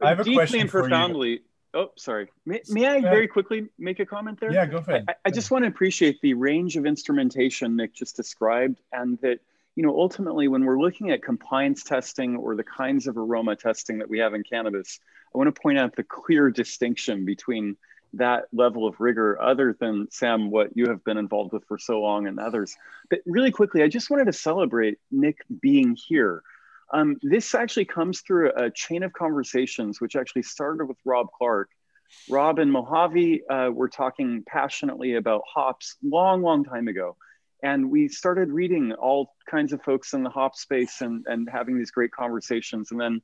I 0.01 0.09
have 0.09 0.19
a 0.19 0.23
Deeply 0.23 0.35
question 0.35 0.61
and 0.61 0.69
for 0.69 0.79
you. 0.79 0.83
profoundly. 0.83 1.41
Oh, 1.73 1.91
sorry. 1.97 2.29
May, 2.45 2.61
may 2.69 2.87
I 2.87 3.01
very 3.01 3.27
quickly 3.27 3.67
make 3.77 3.99
a 3.99 4.05
comment 4.05 4.39
there? 4.39 4.51
Yeah, 4.53 4.65
go 4.65 4.81
for 4.81 4.91
it. 4.93 5.05
I, 5.09 5.15
I 5.25 5.29
just 5.31 5.51
want 5.51 5.63
to 5.65 5.67
appreciate 5.67 6.21
the 6.21 6.33
range 6.33 6.77
of 6.77 6.85
instrumentation 6.85 7.75
Nick 7.75 7.93
just 7.93 8.15
described, 8.15 8.79
and 8.93 9.17
that 9.21 9.39
you 9.75 9.83
know 9.83 9.93
ultimately 9.99 10.47
when 10.47 10.63
we're 10.65 10.79
looking 10.79 11.11
at 11.11 11.21
compliance 11.23 11.83
testing 11.83 12.35
or 12.37 12.55
the 12.55 12.63
kinds 12.63 13.07
of 13.07 13.17
aroma 13.17 13.55
testing 13.55 13.97
that 13.99 14.09
we 14.09 14.19
have 14.19 14.33
in 14.33 14.43
cannabis, 14.43 14.99
I 15.33 15.37
want 15.37 15.53
to 15.53 15.61
point 15.61 15.77
out 15.77 15.95
the 15.95 16.03
clear 16.03 16.49
distinction 16.49 17.25
between 17.25 17.75
that 18.17 18.45
level 18.53 18.87
of 18.87 18.99
rigor, 18.99 19.41
other 19.41 19.75
than 19.79 20.07
Sam, 20.11 20.51
what 20.51 20.75
you 20.75 20.87
have 20.87 21.03
been 21.03 21.17
involved 21.17 21.53
with 21.53 21.65
for 21.65 21.77
so 21.77 22.01
long, 22.01 22.27
and 22.27 22.39
others. 22.39 22.75
But 23.09 23.19
really 23.25 23.51
quickly, 23.51 23.83
I 23.83 23.87
just 23.87 24.09
wanted 24.09 24.25
to 24.25 24.33
celebrate 24.33 24.99
Nick 25.11 25.37
being 25.61 25.95
here. 25.95 26.43
Um, 26.93 27.17
this 27.21 27.55
actually 27.55 27.85
comes 27.85 28.21
through 28.21 28.51
a 28.55 28.69
chain 28.69 29.03
of 29.03 29.13
conversations, 29.13 29.99
which 29.99 30.15
actually 30.15 30.43
started 30.43 30.85
with 30.85 30.97
Rob 31.05 31.27
Clark. 31.37 31.69
Rob 32.29 32.59
and 32.59 32.71
Mojave 32.71 33.41
uh, 33.49 33.69
were 33.73 33.89
talking 33.89 34.43
passionately 34.47 35.15
about 35.15 35.41
hops 35.51 35.97
long, 36.03 36.41
long 36.41 36.63
time 36.63 36.87
ago. 36.87 37.17
And 37.63 37.89
we 37.89 38.07
started 38.07 38.51
reading 38.51 38.93
all 38.93 39.33
kinds 39.49 39.73
of 39.73 39.81
folks 39.81 40.13
in 40.13 40.21
the 40.21 40.29
hop 40.29 40.55
space 40.55 41.01
and, 41.01 41.25
and 41.27 41.49
having 41.49 41.77
these 41.77 41.89
great 41.89 42.11
conversations. 42.11 42.91
And 42.91 43.21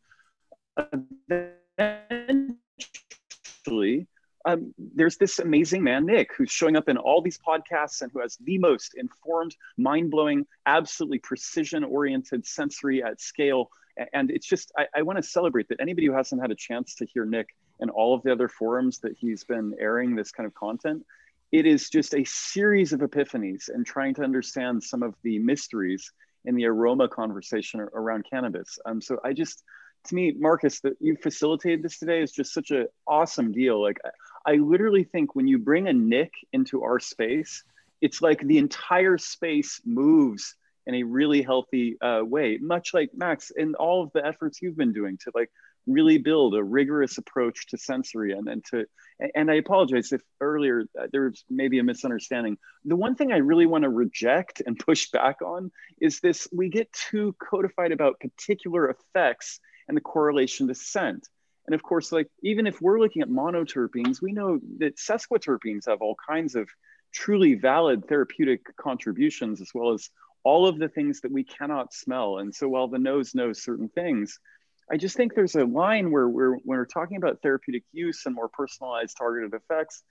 then 1.28 1.52
eventually, 1.78 4.08
um, 4.46 4.74
there's 4.78 5.18
this 5.18 5.40
amazing 5.40 5.84
man, 5.84 6.06
Nick, 6.06 6.32
who's 6.36 6.52
showing 6.52 6.76
up 6.76 6.90
in 6.90 6.98
all 6.98 7.22
these 7.22 7.40
podcasts 7.40 8.02
and 8.02 8.12
who 8.12 8.22
has 8.22 8.38
the 8.44 8.58
most 8.58 8.96
informed, 8.96 9.56
mind 9.78 10.12
blowing, 10.12 10.46
absolutely 10.66 11.20
precision 11.20 11.84
oriented 11.84 12.46
sensory 12.46 13.04
at 13.04 13.22
scale. 13.22 13.70
And 14.14 14.32
it's 14.32 14.48
just, 14.48 14.72
I, 14.78 14.88
I 14.96 15.02
want 15.02 15.18
to 15.18 15.24
celebrate 15.24 15.68
that 15.70 15.82
anybody 15.82 16.08
who 16.08 16.14
hasn't 16.14 16.42
had 16.42 16.52
a 16.52 16.56
chance 16.56 16.96
to 16.96 17.06
hear 17.06 17.26
Nick 17.26 17.50
and 17.80 17.92
all 17.92 18.16
of 18.16 18.24
the 18.24 18.32
other 18.32 18.48
forums 18.48 19.00
that 19.00 19.14
he's 19.20 19.44
been 19.44 19.76
airing 19.80 20.16
this 20.16 20.32
kind 20.32 20.48
of 20.48 20.54
content, 20.54 21.06
it 21.52 21.66
is 21.66 21.90
just 21.90 22.16
a 22.16 22.24
series 22.24 22.94
of 22.94 23.02
epiphanies 23.02 23.70
and 23.70 23.86
trying 23.86 24.14
to 24.16 24.24
understand 24.24 24.82
some 24.82 25.04
of 25.04 25.14
the 25.24 25.38
mysteries 25.40 26.12
in 26.46 26.56
the 26.56 26.66
aroma 26.66 27.08
conversation 27.08 27.82
around 27.82 28.26
cannabis. 28.30 28.80
Um, 28.86 29.02
so 29.02 29.20
I 29.24 29.34
just, 29.34 29.64
to 30.08 30.16
me, 30.16 30.34
Marcus, 30.40 30.80
that 30.80 30.94
you 31.00 31.16
facilitated 31.22 31.84
this 31.84 32.00
today 32.00 32.24
is 32.24 32.32
just 32.32 32.54
such 32.54 32.72
an 32.72 32.88
awesome 33.06 33.52
deal. 33.52 33.82
Like, 33.82 34.00
I, 34.46 34.56
literally 34.56 35.04
think 35.04 35.36
when 35.36 35.48
you 35.48 35.60
bring 35.60 35.88
a 35.88 35.94
Nick 35.94 36.34
into 36.54 36.84
our 36.84 37.00
space, 37.00 37.64
it's 38.02 38.22
like 38.22 38.42
the 38.42 38.58
entire 38.58 39.18
space 39.18 39.82
moves 39.86 40.56
in 40.88 40.96
a 40.96 41.04
really 41.04 41.42
healthy 41.42 41.98
uh, 42.02 42.22
way, 42.24 42.58
much 42.60 42.94
like 42.94 43.12
Max 43.14 43.52
and 43.56 43.76
all 43.76 44.04
of 44.04 44.12
the 44.14 44.26
efforts 44.26 44.62
you've 44.62 44.78
been 44.78 44.94
doing 44.94 45.18
to 45.20 45.32
like 45.36 45.52
really 45.88 46.18
build 46.18 46.56
a 46.56 46.64
rigorous 46.64 47.18
approach 47.18 47.68
to 47.68 47.78
sensory 47.78 48.34
and, 48.34 48.48
and 48.48 48.64
to 48.66 48.86
and 49.36 49.50
i 49.50 49.56
apologize 49.56 50.12
if 50.12 50.22
earlier 50.40 50.84
uh, 51.00 51.08
there 51.12 51.24
was 51.24 51.44
maybe 51.50 51.80
a 51.80 51.84
misunderstanding. 51.84 52.58
The 52.86 52.96
one 52.96 53.16
thing 53.16 53.32
i 53.32 53.38
really 53.38 53.66
want 53.66 53.84
to 53.84 53.90
reject 53.90 54.62
and 54.66 54.78
push 54.78 55.10
back 55.10 55.42
on 55.42 55.72
is 56.00 56.20
this 56.20 56.48
we 56.52 56.70
get 56.70 56.92
too 56.94 57.36
codified 57.40 57.92
about 57.92 58.20
particular 58.20 58.90
effects 58.90 59.60
and 59.88 59.98
the 59.98 60.02
correlation 60.02 60.68
to 60.68 60.76
scent 60.76 61.28
and 61.66 61.76
of 61.76 61.84
course 61.84 62.12
like 62.12 62.28
even 62.44 62.68
if 62.68 62.82
we're 62.82 63.00
looking 63.00 63.22
at 63.22 63.30
monoterpenes 63.30 64.22
we 64.22 64.32
know 64.32 64.60
that 64.78 64.98
sesquiterpenes 64.98 65.88
have 65.88 66.02
all 66.02 66.16
kinds 66.28 66.56
of 66.56 66.70
truly 67.14 67.56
valid 67.56 68.08
therapeutic 68.08 68.62
contributions 68.78 69.62
as 69.62 69.70
well 69.74 69.94
as 69.94 70.10
all 70.44 70.68
of 70.68 70.80
the 70.80 70.90
things 70.90 71.22
that 71.22 71.32
we 71.32 71.44
cannot 71.44 71.94
smell 71.94 72.40
and 72.40 72.54
so 72.54 72.68
while 72.68 72.88
the 72.88 72.98
nose 72.98 73.36
knows 73.36 73.64
certain 73.64 73.90
things 73.90 74.40
I 74.92 74.98
just 74.98 75.16
think 75.16 75.34
there's 75.34 75.56
a 75.56 75.64
line 75.64 76.12
where 76.12 76.28
we're 76.28 76.56
when 76.56 76.78
we're 76.78 76.86
talking 76.86 77.16
about 77.16 77.42
therapeutic 77.42 77.84
use 77.94 78.26
and 78.26 78.36
more 78.36 78.50
personalized 78.50 79.16
targeted 79.18 79.54
effects. 79.54 80.04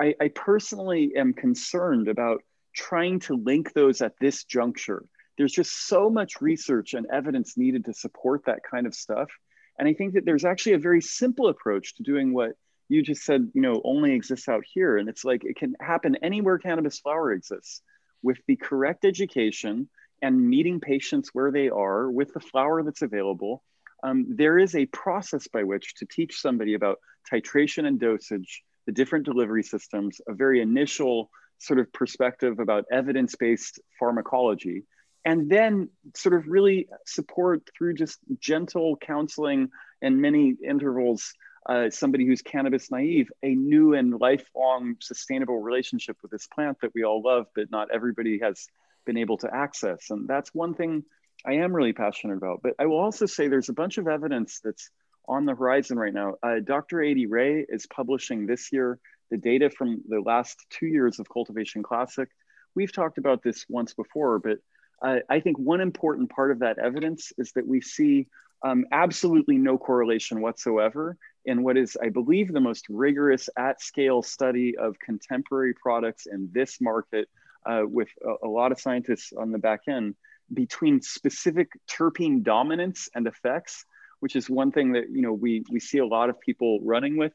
I, 0.00 0.14
I 0.20 0.28
personally 0.28 1.12
am 1.16 1.34
concerned 1.34 2.08
about 2.08 2.42
trying 2.74 3.20
to 3.20 3.34
link 3.34 3.74
those 3.74 4.00
at 4.00 4.14
this 4.20 4.44
juncture. 4.44 5.04
There's 5.36 5.52
just 5.52 5.86
so 5.86 6.08
much 6.08 6.40
research 6.40 6.94
and 6.94 7.06
evidence 7.12 7.58
needed 7.58 7.84
to 7.86 7.92
support 7.92 8.46
that 8.46 8.60
kind 8.68 8.86
of 8.86 8.94
stuff. 8.94 9.28
And 9.78 9.88
I 9.88 9.94
think 9.94 10.14
that 10.14 10.24
there's 10.24 10.44
actually 10.44 10.74
a 10.74 10.78
very 10.78 11.00
simple 11.00 11.48
approach 11.48 11.96
to 11.96 12.02
doing 12.02 12.32
what 12.32 12.52
you 12.88 13.02
just 13.02 13.24
said, 13.24 13.50
you 13.54 13.62
know, 13.62 13.80
only 13.84 14.12
exists 14.12 14.48
out 14.48 14.64
here. 14.72 14.98
And 14.98 15.08
it's 15.08 15.24
like 15.24 15.44
it 15.44 15.56
can 15.56 15.74
happen 15.80 16.16
anywhere 16.22 16.58
cannabis 16.58 16.98
flower 16.98 17.32
exists 17.32 17.82
with 18.22 18.38
the 18.46 18.56
correct 18.56 19.04
education 19.04 19.88
and 20.20 20.48
meeting 20.48 20.80
patients 20.80 21.30
where 21.32 21.50
they 21.50 21.68
are 21.68 22.10
with 22.10 22.32
the 22.32 22.40
flower 22.40 22.82
that's 22.82 23.02
available 23.02 23.62
um, 24.02 24.26
there 24.28 24.58
is 24.58 24.74
a 24.74 24.86
process 24.86 25.46
by 25.48 25.62
which 25.62 25.94
to 25.96 26.06
teach 26.06 26.40
somebody 26.40 26.74
about 26.74 26.98
titration 27.32 27.86
and 27.86 28.00
dosage, 28.00 28.62
the 28.86 28.92
different 28.92 29.24
delivery 29.24 29.62
systems, 29.62 30.20
a 30.28 30.34
very 30.34 30.60
initial 30.60 31.30
sort 31.58 31.78
of 31.78 31.92
perspective 31.92 32.58
about 32.58 32.84
evidence 32.90 33.36
based 33.36 33.80
pharmacology, 33.98 34.82
and 35.24 35.50
then 35.50 35.88
sort 36.14 36.34
of 36.34 36.46
really 36.46 36.88
support 37.06 37.68
through 37.76 37.94
just 37.94 38.18
gentle 38.38 38.96
counseling 38.96 39.70
and 40.00 40.20
many 40.20 40.54
intervals. 40.66 41.32
Uh, 41.64 41.88
somebody 41.90 42.26
who's 42.26 42.42
cannabis 42.42 42.90
naive, 42.90 43.30
a 43.44 43.54
new 43.54 43.94
and 43.94 44.20
lifelong 44.20 44.96
sustainable 45.00 45.60
relationship 45.60 46.16
with 46.20 46.32
this 46.32 46.48
plant 46.48 46.76
that 46.82 46.92
we 46.92 47.04
all 47.04 47.22
love, 47.22 47.46
but 47.54 47.70
not 47.70 47.88
everybody 47.94 48.40
has 48.42 48.66
been 49.06 49.16
able 49.16 49.38
to 49.38 49.54
access. 49.54 50.10
And 50.10 50.26
that's 50.26 50.52
one 50.52 50.74
thing 50.74 51.04
I 51.46 51.54
am 51.54 51.72
really 51.72 51.92
passionate 51.92 52.36
about. 52.36 52.62
But 52.62 52.74
I 52.80 52.86
will 52.86 52.98
also 52.98 53.26
say 53.26 53.46
there's 53.46 53.68
a 53.68 53.74
bunch 53.74 53.98
of 53.98 54.08
evidence 54.08 54.60
that's 54.62 54.90
on 55.28 55.44
the 55.44 55.54
horizon 55.54 55.98
right 55.98 56.12
now. 56.12 56.34
Uh, 56.42 56.56
Dr. 56.64 57.00
Adie 57.00 57.26
Rae 57.26 57.64
is 57.68 57.86
publishing 57.86 58.46
this 58.46 58.72
year 58.72 58.98
the 59.30 59.38
data 59.38 59.70
from 59.70 60.02
the 60.08 60.20
last 60.20 60.58
two 60.68 60.86
years 60.86 61.18
of 61.18 61.28
Cultivation 61.28 61.82
Classic. 61.82 62.28
We've 62.74 62.92
talked 62.92 63.18
about 63.18 63.42
this 63.42 63.64
once 63.68 63.94
before, 63.94 64.38
but 64.38 64.58
I 65.02 65.40
think 65.40 65.58
one 65.58 65.80
important 65.80 66.30
part 66.30 66.52
of 66.52 66.60
that 66.60 66.78
evidence 66.78 67.32
is 67.36 67.52
that 67.52 67.66
we 67.66 67.80
see 67.80 68.28
um, 68.62 68.84
absolutely 68.92 69.58
no 69.58 69.76
correlation 69.76 70.40
whatsoever 70.40 71.16
in 71.44 71.62
what 71.62 71.76
is, 71.76 71.96
I 72.00 72.08
believe, 72.10 72.52
the 72.52 72.60
most 72.60 72.86
rigorous 72.88 73.48
at 73.58 73.80
scale 73.80 74.22
study 74.22 74.76
of 74.78 74.98
contemporary 75.00 75.74
products 75.74 76.26
in 76.26 76.48
this 76.52 76.80
market 76.80 77.28
uh, 77.66 77.82
with 77.84 78.08
a, 78.24 78.46
a, 78.46 78.48
lot 78.48 78.70
of 78.70 78.80
scientists 78.80 79.32
on 79.36 79.50
the 79.50 79.58
back 79.58 79.82
end 79.88 80.14
between 80.52 81.00
specific 81.00 81.68
terpene 81.90 82.42
dominance 82.42 83.08
and 83.14 83.26
effects, 83.26 83.84
which 84.20 84.36
is 84.36 84.48
one 84.48 84.70
thing 84.70 84.92
that 84.92 85.10
you 85.10 85.22
know 85.22 85.32
we, 85.32 85.64
we 85.70 85.80
see 85.80 85.98
a 85.98 86.06
lot 86.06 86.30
of 86.30 86.40
people 86.40 86.78
running 86.82 87.16
with. 87.16 87.32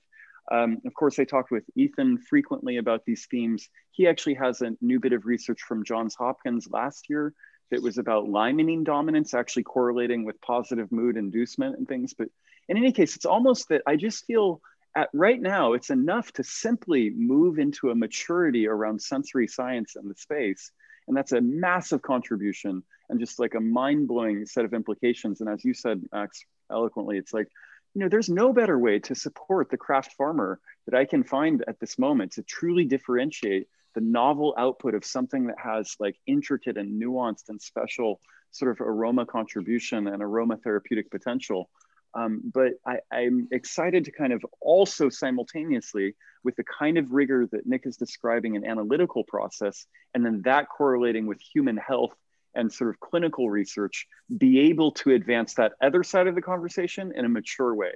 Um, 0.49 0.77
of 0.85 0.93
course, 0.93 1.19
I 1.19 1.25
talked 1.25 1.51
with 1.51 1.65
Ethan 1.75 2.19
frequently 2.19 2.77
about 2.77 3.03
these 3.05 3.27
themes. 3.29 3.67
He 3.91 4.07
actually 4.07 4.35
has 4.35 4.61
a 4.61 4.71
new 4.79 4.99
bit 4.99 5.11
of 5.11 5.25
research 5.25 5.61
from 5.61 5.83
Johns 5.83 6.15
Hopkins 6.15 6.69
last 6.71 7.09
year 7.09 7.33
that 7.71 7.81
was 7.81 7.97
about 7.97 8.25
limonene 8.25 8.83
dominance 8.83 9.33
actually 9.33 9.63
correlating 9.63 10.23
with 10.23 10.39
positive 10.41 10.91
mood 10.91 11.17
inducement 11.17 11.77
and 11.77 11.87
things. 11.87 12.13
But 12.13 12.29
in 12.69 12.77
any 12.77 12.91
case, 12.91 13.15
it's 13.15 13.25
almost 13.25 13.69
that 13.69 13.81
I 13.85 13.95
just 13.95 14.25
feel 14.25 14.61
at 14.95 15.09
right 15.13 15.39
now 15.39 15.73
it's 15.73 15.89
enough 15.89 16.31
to 16.33 16.43
simply 16.43 17.11
move 17.11 17.59
into 17.59 17.91
a 17.91 17.95
maturity 17.95 18.67
around 18.67 19.01
sensory 19.01 19.47
science 19.47 19.95
and 19.95 20.09
the 20.09 20.15
space. 20.15 20.71
And 21.07 21.15
that's 21.15 21.31
a 21.31 21.41
massive 21.41 22.01
contribution 22.01 22.83
and 23.09 23.19
just 23.19 23.39
like 23.39 23.53
a 23.53 23.61
mind-blowing 23.61 24.45
set 24.45 24.65
of 24.65 24.73
implications. 24.73 25.39
And 25.39 25.49
as 25.49 25.63
you 25.63 25.73
said, 25.73 26.01
Max, 26.11 26.43
eloquently, 26.69 27.17
it's 27.17 27.33
like, 27.33 27.47
you 27.93 28.01
know, 28.01 28.09
there's 28.09 28.29
no 28.29 28.51
better 28.51 28.77
way 28.77 28.99
to 28.99 29.15
support 29.15 29.69
the 29.69 29.77
craft 29.77 30.13
farmer 30.13 30.59
that 30.85 30.97
I 30.97 31.05
can 31.05 31.23
find 31.23 31.63
at 31.67 31.79
this 31.79 31.97
moment 31.97 32.33
to 32.33 32.43
truly 32.43 32.85
differentiate 32.85 33.67
the 33.97 34.01
novel 34.01 34.53
output 34.59 34.93
of 34.93 35.03
something 35.03 35.47
that 35.47 35.55
has 35.57 35.95
like 35.99 36.15
intricate 36.27 36.77
and 36.77 37.01
nuanced 37.01 37.49
and 37.49 37.59
special 37.59 38.19
sort 38.51 38.69
of 38.69 38.79
aroma 38.79 39.25
contribution 39.25 40.05
and 40.05 40.21
aroma 40.21 40.55
therapeutic 40.57 41.09
potential. 41.09 41.67
Um, 42.13 42.41
but 42.53 42.73
I, 42.85 42.97
I'm 43.11 43.47
excited 43.51 44.05
to 44.05 44.11
kind 44.11 44.33
of 44.33 44.45
also 44.61 45.09
simultaneously 45.09 46.13
with 46.43 46.55
the 46.57 46.63
kind 46.63 46.99
of 46.99 47.11
rigor 47.11 47.47
that 47.51 47.65
Nick 47.65 47.87
is 47.87 47.97
describing 47.97 48.55
an 48.55 48.67
analytical 48.67 49.23
process, 49.23 49.87
and 50.13 50.23
then 50.23 50.43
that 50.45 50.67
correlating 50.69 51.25
with 51.25 51.39
human 51.41 51.77
health 51.77 52.13
and 52.53 52.71
sort 52.71 52.91
of 52.91 52.99
clinical 52.99 53.49
research, 53.49 54.05
be 54.37 54.59
able 54.69 54.91
to 54.91 55.09
advance 55.13 55.55
that 55.55 55.73
other 55.81 56.03
side 56.03 56.27
of 56.27 56.35
the 56.35 56.41
conversation 56.41 57.13
in 57.15 57.25
a 57.25 57.29
mature 57.29 57.73
way. 57.73 57.93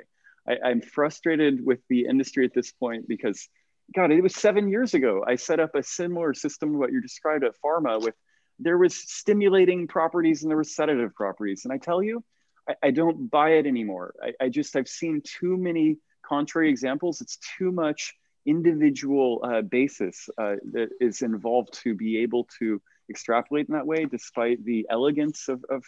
I, 0.47 0.57
I'm 0.65 0.81
frustrated 0.81 1.63
with 1.63 1.79
the 1.89 2.07
industry 2.07 2.43
at 2.43 2.55
this 2.55 2.71
point 2.71 3.07
because 3.07 3.47
God, 3.93 4.11
it 4.11 4.21
was 4.21 4.35
seven 4.35 4.69
years 4.69 4.93
ago. 4.93 5.23
I 5.27 5.35
set 5.35 5.59
up 5.59 5.75
a 5.75 5.83
similar 5.83 6.33
system 6.33 6.73
to 6.73 6.77
what 6.77 6.91
you 6.91 7.01
described 7.01 7.43
at 7.43 7.53
Farma 7.63 8.01
with 8.01 8.15
there 8.59 8.77
was 8.77 8.95
stimulating 8.95 9.87
properties 9.87 10.43
and 10.43 10.49
there 10.49 10.57
were 10.57 10.63
sedative 10.63 11.15
properties. 11.15 11.65
And 11.65 11.73
I 11.73 11.77
tell 11.77 12.01
you, 12.03 12.23
I, 12.69 12.75
I 12.83 12.91
don't 12.91 13.29
buy 13.29 13.51
it 13.51 13.65
anymore. 13.65 14.13
I, 14.21 14.45
I, 14.45 14.49
just, 14.49 14.75
I've 14.75 14.87
seen 14.87 15.21
too 15.25 15.57
many 15.57 15.97
contrary 16.23 16.69
examples. 16.69 17.21
It's 17.21 17.37
too 17.57 17.71
much 17.71 18.13
individual 18.45 19.41
uh, 19.43 19.61
basis 19.61 20.29
uh, 20.37 20.55
that 20.73 20.89
is 20.99 21.21
involved 21.21 21.73
to 21.83 21.95
be 21.95 22.19
able 22.19 22.47
to 22.59 22.81
extrapolate 23.09 23.67
in 23.67 23.73
that 23.73 23.85
way, 23.85 24.05
despite 24.05 24.63
the 24.63 24.85
elegance 24.89 25.47
of, 25.47 25.63
of 25.69 25.83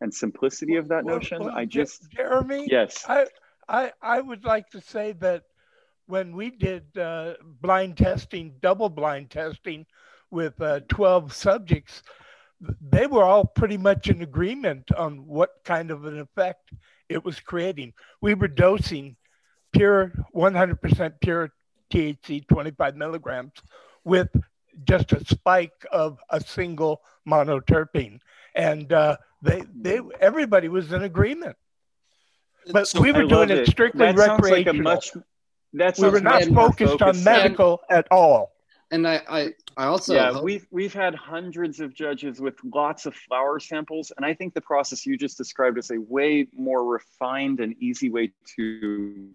and 0.00 0.14
simplicity 0.14 0.76
of 0.76 0.88
that 0.88 1.04
notion. 1.04 1.40
Well, 1.40 1.48
well, 1.48 1.58
I 1.58 1.64
just, 1.64 2.10
Jeremy, 2.12 2.68
yes, 2.70 3.04
I, 3.08 3.26
I, 3.68 3.92
I 4.00 4.20
would 4.20 4.44
like 4.44 4.70
to 4.70 4.80
say 4.80 5.12
that 5.12 5.42
when 6.08 6.34
we 6.34 6.50
did 6.50 6.84
uh, 6.96 7.34
blind 7.60 7.98
testing, 7.98 8.54
double 8.60 8.88
blind 8.88 9.30
testing 9.30 9.84
with 10.30 10.60
uh, 10.60 10.80
12 10.88 11.32
subjects, 11.34 12.02
they 12.80 13.06
were 13.06 13.22
all 13.22 13.44
pretty 13.44 13.76
much 13.76 14.08
in 14.08 14.22
agreement 14.22 14.90
on 14.96 15.26
what 15.26 15.50
kind 15.64 15.90
of 15.90 16.06
an 16.06 16.18
effect 16.18 16.72
it 17.08 17.22
was 17.24 17.38
creating. 17.40 17.92
We 18.22 18.34
were 18.34 18.48
dosing 18.48 19.16
pure, 19.72 20.12
100% 20.34 21.12
pure 21.20 21.50
THC, 21.92 22.48
25 22.48 22.96
milligrams, 22.96 23.52
with 24.04 24.28
just 24.84 25.12
a 25.12 25.24
spike 25.26 25.86
of 25.92 26.18
a 26.30 26.40
single 26.40 27.02
monoterpene. 27.28 28.20
And 28.54 28.92
uh, 28.92 29.18
they, 29.42 29.62
they, 29.76 30.00
everybody 30.20 30.68
was 30.68 30.90
in 30.90 31.02
agreement. 31.02 31.56
But 32.72 32.88
so 32.88 33.00
we 33.00 33.12
were 33.12 33.24
doing 33.24 33.50
it 33.50 33.66
strictly 33.68 34.06
that 34.06 34.16
recreational. 34.16 34.74
Like 34.74 34.82
much, 34.82 35.10
that's 35.78 36.00
we 36.00 36.08
were 36.08 36.20
not 36.20 36.44
focused 36.44 37.02
on 37.02 37.22
medical 37.24 37.80
and, 37.88 37.98
at 37.98 38.08
all. 38.10 38.52
And 38.90 39.06
I, 39.06 39.20
I, 39.28 39.52
I 39.76 39.84
also 39.86 40.14
yeah, 40.14 40.32
hope... 40.32 40.44
we've 40.44 40.66
we've 40.70 40.94
had 40.94 41.14
hundreds 41.14 41.80
of 41.80 41.94
judges 41.94 42.40
with 42.40 42.54
lots 42.64 43.06
of 43.06 43.14
flower 43.14 43.60
samples, 43.60 44.12
and 44.16 44.24
I 44.24 44.34
think 44.34 44.54
the 44.54 44.60
process 44.60 45.06
you 45.06 45.16
just 45.16 45.36
described 45.36 45.78
is 45.78 45.90
a 45.90 46.00
way 46.00 46.48
more 46.56 46.84
refined 46.84 47.60
and 47.60 47.74
easy 47.80 48.10
way 48.10 48.32
to 48.56 49.30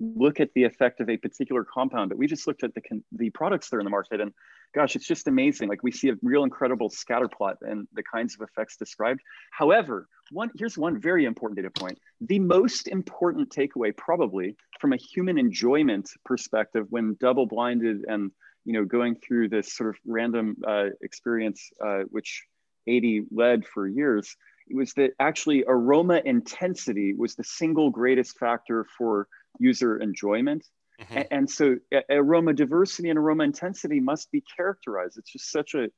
look 0.00 0.40
at 0.40 0.52
the 0.54 0.64
effect 0.64 1.00
of 1.00 1.08
a 1.08 1.16
particular 1.16 1.64
compound. 1.64 2.08
But 2.08 2.18
we 2.18 2.26
just 2.26 2.46
looked 2.46 2.64
at 2.64 2.74
the 2.74 2.82
the 3.12 3.30
products 3.30 3.68
that 3.68 3.76
are 3.76 3.80
in 3.80 3.84
the 3.84 3.90
market, 3.90 4.20
and 4.20 4.32
gosh, 4.74 4.96
it's 4.96 5.06
just 5.06 5.28
amazing. 5.28 5.68
Like 5.68 5.82
we 5.82 5.92
see 5.92 6.08
a 6.08 6.14
real 6.22 6.44
incredible 6.44 6.90
scatter 6.90 7.28
plot 7.28 7.58
and 7.62 7.86
the 7.92 8.02
kinds 8.02 8.34
of 8.34 8.40
effects 8.42 8.76
described. 8.76 9.20
However, 9.50 10.08
one 10.30 10.50
here's 10.56 10.78
one 10.78 11.00
very 11.00 11.24
important 11.24 11.56
data 11.56 11.70
point. 11.70 11.98
The 12.20 12.38
most 12.38 12.88
important 12.88 13.50
takeaway, 13.50 13.96
probably 13.96 14.56
from 14.80 14.92
a 14.92 14.96
human 14.96 15.38
enjoyment 15.38 16.10
perspective, 16.24 16.86
when 16.90 17.16
double 17.20 17.46
blinded 17.46 18.04
and 18.08 18.30
you 18.64 18.72
know 18.72 18.84
going 18.84 19.16
through 19.16 19.48
this 19.48 19.74
sort 19.74 19.90
of 19.90 19.96
random 20.06 20.56
uh, 20.66 20.86
experience, 21.02 21.70
uh, 21.84 22.02
which 22.10 22.44
Adie 22.88 23.24
led 23.30 23.66
for 23.66 23.86
years, 23.86 24.36
it 24.68 24.76
was 24.76 24.92
that 24.94 25.12
actually 25.20 25.64
aroma 25.66 26.20
intensity 26.24 27.14
was 27.14 27.34
the 27.34 27.44
single 27.44 27.90
greatest 27.90 28.38
factor 28.38 28.86
for 28.96 29.28
user 29.58 29.98
enjoyment 29.98 30.66
Mm-hmm. 31.00 31.16
And, 31.16 31.26
and, 31.30 31.50
so 31.50 31.76
aroma 32.08 32.52
diversity 32.52 33.10
and 33.10 33.18
aroma 33.18 33.44
intensity 33.44 33.98
must 33.98 34.30
be 34.30 34.44
characterized. 34.56 35.18
It's 35.18 35.32
just 35.32 35.50
such 35.50 35.74
a 35.74 35.88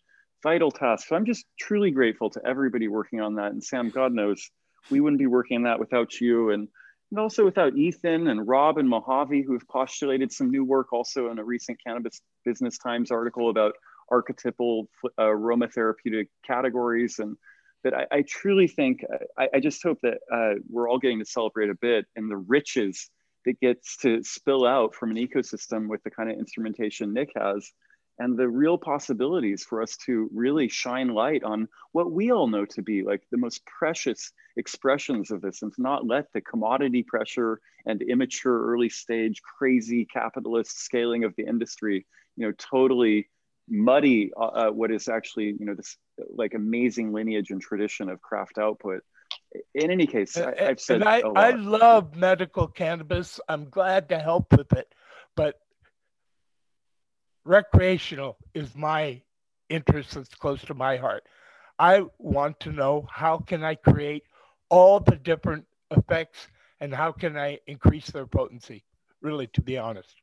vital 0.42 0.70
task. 0.70 1.08
So 1.08 1.16
I'm 1.16 1.26
just 1.26 1.44
truly 1.58 1.90
grateful 1.90 2.30
to 2.30 2.40
everybody 2.46 2.88
working 2.88 3.20
on 3.20 3.34
that. 3.34 3.52
And 3.52 3.62
Sam, 3.62 3.90
God 3.90 4.12
knows, 4.12 4.50
we 4.90 5.00
wouldn't 5.00 5.18
be 5.18 5.26
working 5.26 5.58
on 5.58 5.62
that 5.64 5.78
without 5.78 6.20
you 6.20 6.50
and, 6.50 6.68
and 7.10 7.20
also 7.20 7.44
without 7.44 7.76
Ethan 7.76 8.28
and 8.28 8.48
Rob 8.48 8.78
and 8.78 8.88
Mojave, 8.88 9.42
who 9.42 9.52
have 9.52 9.68
postulated 9.68 10.32
some 10.32 10.50
new 10.50 10.64
work 10.64 10.92
also 10.92 11.30
in 11.30 11.38
a 11.38 11.44
recent 11.44 11.78
Cannabis 11.84 12.20
Business 12.44 12.78
Times 12.78 13.10
article 13.10 13.50
about 13.50 13.74
archetypal 14.10 14.88
uh, 15.04 15.22
aromatherapeutic 15.22 16.28
categories. 16.46 17.18
And 17.18 17.36
that 17.84 17.94
I, 17.94 18.06
I 18.18 18.24
truly 18.26 18.66
think, 18.66 19.04
I, 19.38 19.48
I, 19.54 19.60
just 19.60 19.82
hope 19.82 19.98
that 20.02 20.18
uh, 20.32 20.60
we're 20.68 20.88
all 20.88 20.98
getting 20.98 21.20
to 21.20 21.24
celebrate 21.24 21.70
a 21.70 21.74
bit 21.74 22.06
in 22.16 22.28
the 22.28 22.36
riches 22.36 23.10
that 23.46 23.60
gets 23.60 23.96
to 23.98 24.22
spill 24.22 24.66
out 24.66 24.94
from 24.94 25.10
an 25.10 25.16
ecosystem 25.16 25.88
with 25.88 26.02
the 26.02 26.10
kind 26.10 26.30
of 26.30 26.38
instrumentation 26.38 27.14
Nick 27.14 27.30
has 27.36 27.72
and 28.18 28.36
the 28.36 28.48
real 28.48 28.78
possibilities 28.78 29.64
for 29.64 29.82
us 29.82 29.96
to 29.96 30.30
really 30.34 30.68
shine 30.68 31.08
light 31.08 31.44
on 31.44 31.68
what 31.92 32.10
we 32.10 32.30
all 32.30 32.48
know 32.48 32.64
to 32.64 32.82
be 32.82 33.02
like 33.02 33.22
the 33.30 33.36
most 33.36 33.64
precious 33.66 34.32
expressions 34.56 35.30
of 35.30 35.40
this 35.42 35.62
and 35.62 35.72
to 35.74 35.82
not 35.82 36.06
let 36.06 36.32
the 36.32 36.40
commodity 36.40 37.02
pressure 37.02 37.60
and 37.84 38.02
immature 38.02 38.66
early 38.72 38.88
stage 38.88 39.42
crazy 39.42 40.04
capitalist 40.04 40.78
scaling 40.78 41.24
of 41.24 41.34
the 41.36 41.46
industry 41.46 42.06
you 42.36 42.46
know 42.46 42.52
totally 42.58 43.28
muddy 43.68 44.30
uh, 44.36 44.44
uh 44.44 44.70
what 44.70 44.90
is 44.90 45.08
actually 45.08 45.54
you 45.58 45.66
know 45.66 45.74
this 45.74 45.96
like 46.34 46.54
amazing 46.54 47.12
lineage 47.12 47.50
and 47.50 47.60
tradition 47.60 48.08
of 48.08 48.20
craft 48.22 48.58
output 48.58 49.02
in 49.74 49.90
any 49.90 50.06
case, 50.06 50.36
I, 50.36 50.54
have 50.58 50.80
said 50.80 51.00
and 51.02 51.08
I, 51.08 51.20
I 51.20 51.50
love 51.52 52.16
medical 52.16 52.66
cannabis. 52.66 53.40
I'm 53.48 53.68
glad 53.68 54.08
to 54.10 54.18
help 54.18 54.56
with 54.56 54.72
it, 54.72 54.92
but 55.34 55.60
recreational 57.44 58.36
is 58.54 58.74
my 58.74 59.22
interest 59.68 60.14
that's 60.14 60.34
close 60.34 60.62
to 60.62 60.74
my 60.74 60.96
heart. 60.96 61.24
I 61.78 62.04
want 62.18 62.60
to 62.60 62.72
know 62.72 63.06
how 63.10 63.38
can 63.38 63.62
I 63.62 63.74
create 63.74 64.24
all 64.68 65.00
the 65.00 65.16
different 65.16 65.64
effects 65.90 66.48
and 66.80 66.94
how 66.94 67.12
can 67.12 67.36
I 67.36 67.58
increase 67.66 68.10
their 68.10 68.26
potency, 68.26 68.84
really, 69.20 69.46
to 69.48 69.60
be 69.60 69.78
honest. 69.78 70.14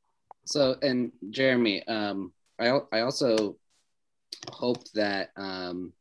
So, 0.45 0.76
and 0.81 1.11
Jeremy, 1.30 1.85
um, 1.88 2.34
I, 2.60 2.80
I 2.91 3.02
also 3.02 3.57
hope 4.52 4.90
that 4.94 5.30
um, 5.38 5.94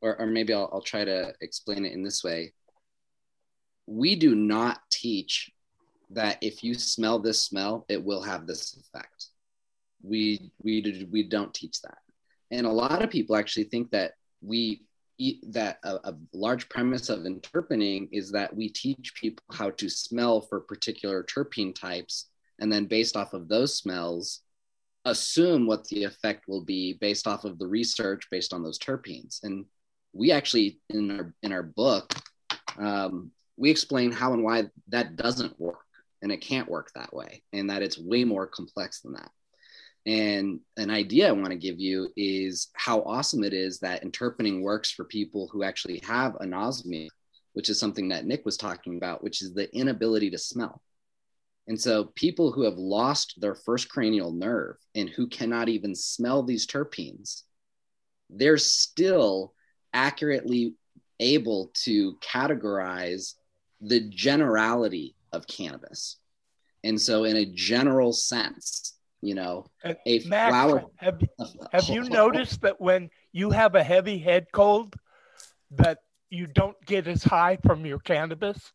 or, 0.00 0.20
or 0.20 0.26
maybe 0.26 0.52
I'll, 0.52 0.70
I'll 0.72 0.82
try 0.82 1.04
to 1.04 1.32
explain 1.40 1.84
it 1.84 1.92
in 1.92 2.02
this 2.02 2.24
way. 2.24 2.52
We 3.86 4.14
do 4.14 4.34
not 4.34 4.80
teach 4.90 5.50
that 6.10 6.38
if 6.40 6.64
you 6.64 6.74
smell 6.74 7.18
this 7.18 7.42
smell, 7.42 7.84
it 7.88 8.02
will 8.02 8.22
have 8.22 8.46
this 8.46 8.76
effect. 8.76 9.26
We 10.02 10.50
we 10.62 11.06
we 11.10 11.24
don't 11.24 11.52
teach 11.52 11.82
that, 11.82 11.98
and 12.50 12.66
a 12.66 12.72
lot 12.72 13.02
of 13.02 13.10
people 13.10 13.36
actually 13.36 13.64
think 13.64 13.90
that 13.90 14.12
we 14.40 14.82
that 15.48 15.78
a, 15.84 15.96
a 16.04 16.16
large 16.32 16.68
premise 16.70 17.10
of 17.10 17.26
interpening 17.26 18.08
is 18.10 18.30
that 18.32 18.56
we 18.56 18.70
teach 18.70 19.12
people 19.14 19.44
how 19.52 19.68
to 19.70 19.90
smell 19.90 20.40
for 20.40 20.60
particular 20.60 21.22
terpene 21.22 21.74
types, 21.74 22.30
and 22.58 22.72
then 22.72 22.86
based 22.86 23.16
off 23.16 23.34
of 23.34 23.48
those 23.48 23.76
smells, 23.76 24.40
assume 25.04 25.66
what 25.66 25.86
the 25.88 26.04
effect 26.04 26.48
will 26.48 26.64
be 26.64 26.94
based 26.94 27.26
off 27.26 27.44
of 27.44 27.58
the 27.58 27.66
research 27.66 28.26
based 28.30 28.54
on 28.54 28.62
those 28.62 28.78
terpenes. 28.78 29.42
And 29.42 29.66
we 30.12 30.32
actually 30.32 30.80
in 30.88 31.10
our 31.10 31.34
in 31.42 31.52
our 31.52 31.62
book, 31.62 32.12
um, 32.78 33.30
we 33.56 33.70
explain 33.70 34.12
how 34.12 34.32
and 34.32 34.42
why 34.42 34.64
that 34.88 35.16
doesn't 35.16 35.58
work, 35.60 35.84
and 36.22 36.32
it 36.32 36.40
can't 36.40 36.68
work 36.68 36.90
that 36.94 37.14
way, 37.14 37.42
and 37.52 37.70
that 37.70 37.82
it's 37.82 37.98
way 37.98 38.24
more 38.24 38.46
complex 38.46 39.00
than 39.00 39.12
that. 39.12 39.30
And 40.06 40.60
an 40.76 40.90
idea 40.90 41.28
I 41.28 41.32
want 41.32 41.50
to 41.50 41.56
give 41.56 41.78
you 41.78 42.08
is 42.16 42.68
how 42.74 43.02
awesome 43.02 43.44
it 43.44 43.52
is 43.52 43.80
that 43.80 44.02
interpening 44.02 44.62
works 44.62 44.90
for 44.90 45.04
people 45.04 45.48
who 45.52 45.62
actually 45.62 46.00
have 46.04 46.32
anosmia, 46.34 47.08
which 47.52 47.68
is 47.68 47.78
something 47.78 48.08
that 48.08 48.24
Nick 48.24 48.44
was 48.46 48.56
talking 48.56 48.96
about, 48.96 49.22
which 49.22 49.42
is 49.42 49.52
the 49.52 49.72
inability 49.76 50.30
to 50.30 50.38
smell. 50.38 50.80
And 51.68 51.80
so 51.80 52.06
people 52.14 52.50
who 52.50 52.62
have 52.62 52.78
lost 52.78 53.34
their 53.40 53.54
first 53.54 53.90
cranial 53.90 54.32
nerve 54.32 54.76
and 54.94 55.08
who 55.08 55.28
cannot 55.28 55.68
even 55.68 55.94
smell 55.94 56.42
these 56.42 56.66
terpenes, 56.66 57.42
they're 58.30 58.58
still 58.58 59.52
accurately 59.92 60.74
able 61.18 61.70
to 61.84 62.16
categorize 62.16 63.34
the 63.80 64.00
generality 64.10 65.14
of 65.32 65.46
cannabis. 65.46 66.18
And 66.82 67.00
so, 67.00 67.24
in 67.24 67.36
a 67.36 67.44
general 67.44 68.12
sense, 68.12 68.98
you 69.20 69.34
know, 69.34 69.66
And 69.84 69.96
a 70.06 70.20
Max, 70.26 70.50
flower. 70.50 70.84
have, 70.96 71.20
have 71.72 71.88
you 71.88 72.02
noticed 72.08 72.62
that 72.62 72.80
when 72.80 73.10
you 73.32 73.50
have 73.50 73.74
a 73.74 73.82
heavy 73.82 74.18
head 74.18 74.46
cold, 74.52 74.96
that 75.72 75.98
you 76.30 76.46
don't 76.46 76.76
get 76.86 77.06
as 77.06 77.22
high 77.22 77.58
from 77.64 77.84
your 77.84 77.98
cannabis? 77.98 78.72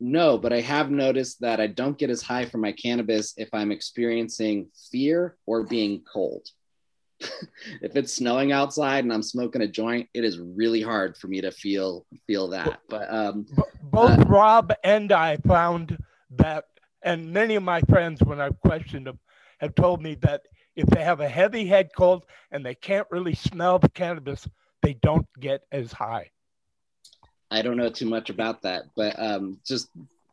No, 0.00 0.38
but 0.38 0.52
I 0.52 0.60
have 0.60 0.90
noticed 0.90 1.40
that 1.40 1.60
I 1.60 1.66
don't 1.66 1.98
get 1.98 2.10
as 2.10 2.22
high 2.22 2.46
from 2.46 2.62
my 2.62 2.72
cannabis 2.72 3.34
if 3.36 3.48
I'm 3.52 3.70
experiencing 3.70 4.68
fear 4.90 5.36
or 5.46 5.62
being 5.64 6.02
cold. 6.10 6.48
if 7.82 7.96
it's 7.96 8.14
snowing 8.14 8.52
outside 8.52 9.04
and 9.04 9.12
I'm 9.12 9.22
smoking 9.22 9.62
a 9.62 9.68
joint, 9.68 10.08
it 10.14 10.24
is 10.24 10.38
really 10.38 10.82
hard 10.82 11.16
for 11.16 11.28
me 11.28 11.40
to 11.40 11.50
feel 11.50 12.06
feel 12.26 12.48
that. 12.48 12.80
But 12.88 13.12
um, 13.12 13.46
both 13.82 14.18
Rob 14.26 14.72
and 14.82 15.12
I 15.12 15.36
found 15.38 15.98
that, 16.36 16.64
and 17.02 17.32
many 17.32 17.54
of 17.54 17.62
my 17.62 17.80
friends, 17.82 18.22
when 18.22 18.40
I've 18.40 18.60
questioned 18.60 19.06
them, 19.06 19.18
have 19.58 19.74
told 19.74 20.02
me 20.02 20.16
that 20.22 20.42
if 20.76 20.86
they 20.86 21.02
have 21.02 21.20
a 21.20 21.28
heavy 21.28 21.66
head 21.66 21.90
cold 21.96 22.24
and 22.50 22.64
they 22.64 22.74
can't 22.74 23.06
really 23.10 23.34
smell 23.34 23.78
the 23.78 23.88
cannabis, 23.88 24.48
they 24.82 24.94
don't 24.94 25.26
get 25.38 25.62
as 25.72 25.92
high. 25.92 26.30
I 27.50 27.62
don't 27.62 27.76
know 27.76 27.88
too 27.88 28.06
much 28.06 28.30
about 28.30 28.62
that, 28.62 28.84
but 28.96 29.18
um, 29.18 29.58
just 29.64 29.88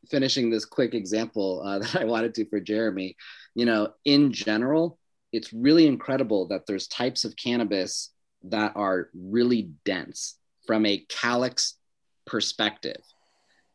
finishing 0.09 0.49
this 0.49 0.65
quick 0.65 0.93
example 0.93 1.61
uh, 1.63 1.79
that 1.79 1.95
I 1.95 2.05
wanted 2.05 2.33
to 2.35 2.45
for 2.45 2.59
Jeremy, 2.59 3.15
you 3.55 3.65
know, 3.65 3.93
in 4.05 4.31
general, 4.31 4.97
it's 5.31 5.53
really 5.53 5.87
incredible 5.87 6.47
that 6.47 6.65
there's 6.67 6.87
types 6.87 7.23
of 7.25 7.35
cannabis 7.35 8.11
that 8.43 8.73
are 8.75 9.09
really 9.13 9.71
dense 9.85 10.37
from 10.65 10.85
a 10.85 11.05
calyx 11.09 11.75
perspective. 12.25 13.01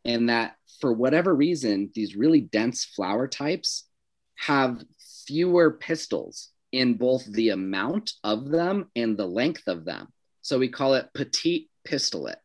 And 0.05 0.29
that 0.29 0.57
for 0.81 0.93
whatever 0.93 1.35
reason, 1.35 1.91
these 1.95 2.17
really 2.17 2.41
dense 2.41 2.85
flower 2.85 3.27
types 3.27 3.89
have 4.37 4.85
fewer 5.27 5.73
pistils 5.73 6.51
in 6.73 6.95
both 6.95 7.25
the 7.27 7.51
amount 7.51 8.13
of 8.23 8.49
them 8.49 8.91
and 8.95 9.17
the 9.17 9.27
length 9.27 9.67
of 9.67 9.85
them. 9.85 10.09
So 10.43 10.59
we 10.59 10.69
call 10.69 10.95
it 10.95 11.09
petite 11.15 11.71
pistillate. 11.85 12.39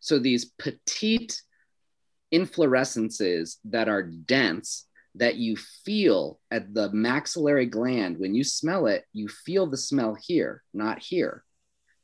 So 0.00 0.18
these 0.18 0.46
petite 0.58 1.42
inflorescences 2.32 3.56
that 3.66 3.88
are 3.88 4.02
dense 4.02 4.86
that 5.14 5.36
you 5.36 5.56
feel 5.56 6.40
at 6.50 6.72
the 6.72 6.90
maxillary 6.92 7.66
gland 7.66 8.18
when 8.18 8.34
you 8.34 8.44
smell 8.44 8.86
it, 8.86 9.04
you 9.12 9.28
feel 9.28 9.66
the 9.66 9.76
smell 9.76 10.16
here, 10.20 10.62
not 10.72 11.00
here. 11.00 11.44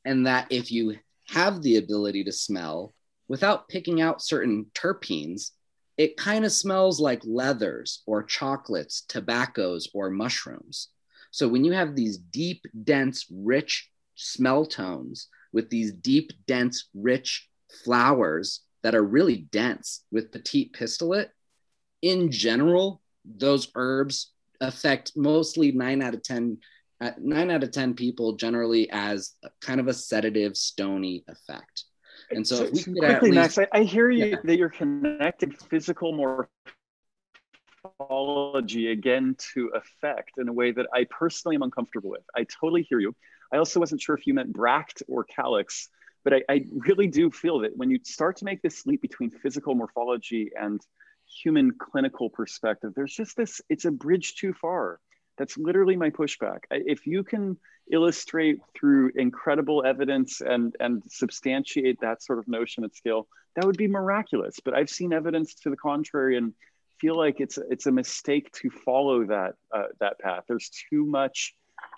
And 0.04 0.26
that 0.26 0.48
if 0.50 0.70
you 0.70 0.96
have 1.28 1.62
the 1.62 1.76
ability 1.76 2.24
to 2.24 2.32
smell 2.32 2.94
without 3.28 3.68
picking 3.68 4.00
out 4.00 4.22
certain 4.22 4.66
terpenes, 4.74 5.50
it 5.96 6.16
kind 6.16 6.44
of 6.44 6.52
smells 6.52 7.00
like 7.00 7.20
leathers 7.24 8.02
or 8.06 8.22
chocolates, 8.22 9.02
tobaccos, 9.08 9.88
or 9.94 10.10
mushrooms. 10.10 10.88
So 11.30 11.48
when 11.48 11.64
you 11.64 11.72
have 11.72 11.96
these 11.96 12.18
deep, 12.18 12.64
dense, 12.84 13.26
rich 13.30 13.90
smell 14.14 14.64
tones 14.64 15.28
with 15.52 15.70
these 15.70 15.92
deep, 15.92 16.30
dense, 16.46 16.88
rich 16.94 17.48
flowers 17.84 18.60
that 18.82 18.94
are 18.94 19.02
really 19.02 19.36
dense 19.36 20.04
with 20.10 20.32
petite 20.32 20.72
pistillate, 20.72 21.30
in 22.02 22.30
general, 22.30 23.00
those 23.24 23.70
herbs 23.74 24.32
affect 24.60 25.12
mostly 25.16 25.72
nine 25.72 26.02
out 26.02 26.14
of 26.14 26.22
10, 26.22 26.58
uh, 27.00 27.10
nine 27.18 27.50
out 27.50 27.62
of 27.62 27.70
10 27.70 27.94
people 27.94 28.34
generally 28.36 28.88
as 28.90 29.34
a 29.44 29.50
kind 29.60 29.80
of 29.80 29.88
a 29.88 29.94
sedative, 29.94 30.56
stony 30.56 31.24
effect. 31.28 31.84
And 32.30 32.46
so, 32.46 32.64
if 32.64 32.72
we 32.72 32.82
can 32.82 32.94
get 32.94 33.04
at 33.04 33.10
quickly, 33.10 33.30
least, 33.30 33.58
Max, 33.58 33.68
I, 33.72 33.78
I 33.78 33.82
hear 33.84 34.10
you 34.10 34.26
Yeah. 34.26 34.36
that 34.44 34.56
you're 34.58 34.68
connecting 34.68 35.52
physical 35.52 36.12
morphology 37.98 38.90
again 38.90 39.36
to 39.54 39.70
effect 39.74 40.32
in 40.38 40.48
a 40.48 40.52
way 40.52 40.72
that 40.72 40.86
I 40.92 41.06
personally 41.10 41.56
am 41.56 41.62
uncomfortable 41.62 42.10
with. 42.10 42.24
I 42.36 42.44
totally 42.60 42.82
hear 42.82 43.00
you. 43.00 43.14
I 43.52 43.56
also 43.56 43.80
wasn't 43.80 44.00
sure 44.00 44.16
if 44.16 44.26
you 44.26 44.34
meant 44.34 44.52
bract 44.52 45.02
or 45.08 45.24
calyx, 45.24 45.88
but 46.24 46.34
I, 46.34 46.42
I 46.50 46.64
really 46.72 47.06
do 47.06 47.30
feel 47.30 47.60
that 47.60 47.76
when 47.76 47.90
you 47.90 47.98
start 48.04 48.36
to 48.38 48.44
make 48.44 48.60
this 48.60 48.84
leap 48.84 49.00
between 49.00 49.30
physical 49.30 49.74
morphology 49.74 50.50
and 50.60 50.80
human 51.42 51.72
clinical 51.78 52.30
perspective, 52.30 52.92
there's 52.94 53.14
just 53.14 53.36
this, 53.36 53.60
it's 53.68 53.84
a 53.84 53.90
bridge 53.90 54.36
too 54.36 54.52
far. 54.52 55.00
That's 55.36 55.56
literally 55.56 55.96
my 55.96 56.10
pushback. 56.10 56.60
If 56.70 57.06
you 57.06 57.22
can 57.22 57.56
illustrate 57.92 58.58
through 58.78 59.12
incredible 59.14 59.84
evidence 59.86 60.40
and, 60.40 60.74
and 60.80 61.02
substantiate 61.08 62.00
that 62.00 62.22
sort 62.22 62.38
of 62.38 62.48
notion 62.48 62.84
at 62.84 62.94
scale, 62.94 63.28
that 63.54 63.64
would 63.64 63.76
be 63.76 63.86
miraculous. 63.88 64.56
But 64.64 64.74
I've 64.74 64.90
seen 64.90 65.12
evidence 65.12 65.54
to 65.62 65.70
the 65.70 65.76
contrary 65.76 66.36
and 66.36 66.52
feel 67.00 67.16
like 67.16 67.40
it's, 67.40 67.58
it's 67.70 67.86
a 67.86 67.92
mistake 67.92 68.50
to 68.52 68.70
follow 68.70 69.24
that, 69.26 69.54
uh, 69.74 69.84
that 70.00 70.18
path. 70.18 70.44
There's 70.48 70.70
too 70.90 71.06
much 71.06 71.54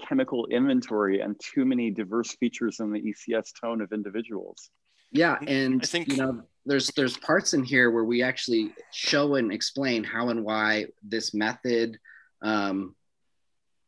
chemical 0.07 0.47
inventory 0.47 1.21
and 1.21 1.41
too 1.41 1.65
many 1.65 1.91
diverse 1.91 2.35
features 2.37 2.81
in 2.81 2.93
the 2.93 3.01
ECS 3.01 3.53
tone 3.59 3.81
of 3.81 3.93
individuals. 3.93 4.71
yeah, 5.13 5.39
and 5.47 5.83
I 5.83 5.87
think- 5.87 6.09
you 6.09 6.17
know, 6.19 6.43
there's 6.67 6.89
there's 6.89 7.17
parts 7.17 7.55
in 7.55 7.65
here 7.65 7.91
where 7.91 8.05
we 8.05 8.23
actually 8.23 8.73
show 8.93 9.37
and 9.37 9.53
explain 9.53 10.05
how 10.05 10.29
and 10.29 10.45
why 10.45 10.87
this 11.03 11.33
method, 11.33 11.99
um, 12.43 12.95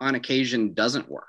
on 0.00 0.14
occasion, 0.14 0.74
doesn't 0.74 1.10
work. 1.10 1.26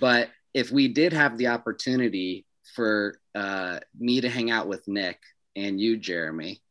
But 0.00 0.30
if 0.54 0.70
we 0.70 0.88
did 0.88 1.12
have 1.12 1.38
the 1.38 1.48
opportunity 1.48 2.46
for 2.74 3.18
uh, 3.34 3.80
me 3.98 4.20
to 4.20 4.28
hang 4.28 4.50
out 4.50 4.68
with 4.68 4.86
Nick 4.88 5.18
and 5.54 5.80
you, 5.80 5.96
Jeremy, 5.96 6.62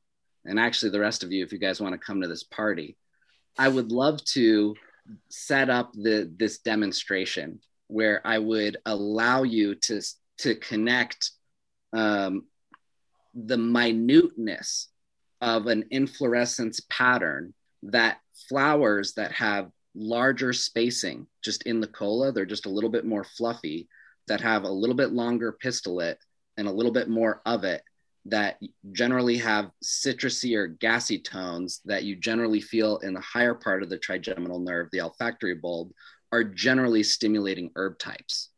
and 0.45 0.60
actually 0.60 0.91
the 0.91 0.99
rest 0.99 1.23
of 1.23 1.32
you, 1.32 1.44
if 1.44 1.52
you 1.52 1.60
guys 1.60 1.82
want 1.82 1.94
to 1.94 2.06
come 2.06 2.22
to 2.22 2.27
this 2.27 2.44
party, 2.44 2.98
I 3.57 3.68
would 3.68 3.91
love 3.91 4.23
to 4.26 4.76
set 5.30 5.69
up 5.69 5.94
the 5.94 6.32
this 6.38 6.60
demonstration 6.60 7.60
where 7.88 8.22
I 8.26 8.40
would 8.40 8.77
allow 8.86 9.44
you 9.44 9.76
to 9.76 10.02
to 10.40 10.56
connect 10.56 11.32
um, 11.94 12.45
the 13.34 13.57
minuteness 13.57 14.90
of 15.41 15.68
an 15.68 15.86
inflorescence 15.91 16.82
pattern 16.90 17.53
that 17.84 18.18
flowers 18.49 19.14
that 19.14 19.32
have 19.32 19.70
larger 19.94 20.53
spacing 20.53 21.28
just 21.44 21.64
in 21.64 21.80
the 21.80 21.88
cola, 21.88 22.32
they're 22.32 22.45
just 22.45 22.66
a 22.66 22.70
little 22.70 22.90
bit 22.90 23.06
more 23.06 23.24
fluffy, 23.24 23.88
that 24.28 24.41
have 24.41 24.64
a 24.64 24.70
little 24.70 24.95
bit 24.95 25.12
longer 25.12 25.52
pistillate 25.52 26.18
and 26.57 26.68
a 26.68 26.72
little 26.72 26.91
bit 26.91 27.10
more 27.10 27.41
of 27.45 27.64
it 27.64 27.84
that 28.26 28.60
generally 28.91 29.38
have 29.38 29.70
citrusy 29.84 30.56
or 30.56 30.68
gassy 30.68 31.20
tones 31.20 31.82
that 31.86 32.03
you 32.03 32.16
generally 32.16 32.60
feel 32.60 32.98
in 32.99 33.14
the 33.14 33.22
higher 33.22 33.53
part 33.53 33.84
of 33.84 33.90
the 33.90 33.99
trigeminal 33.99 34.60
nerve, 34.60 34.90
the 34.91 35.02
olfactory 35.02 35.53
bulb, 35.53 35.91
are 36.32 36.44
generally 36.44 37.03
stimulating 37.03 37.70
herb 37.76 37.99
types. 37.99 38.49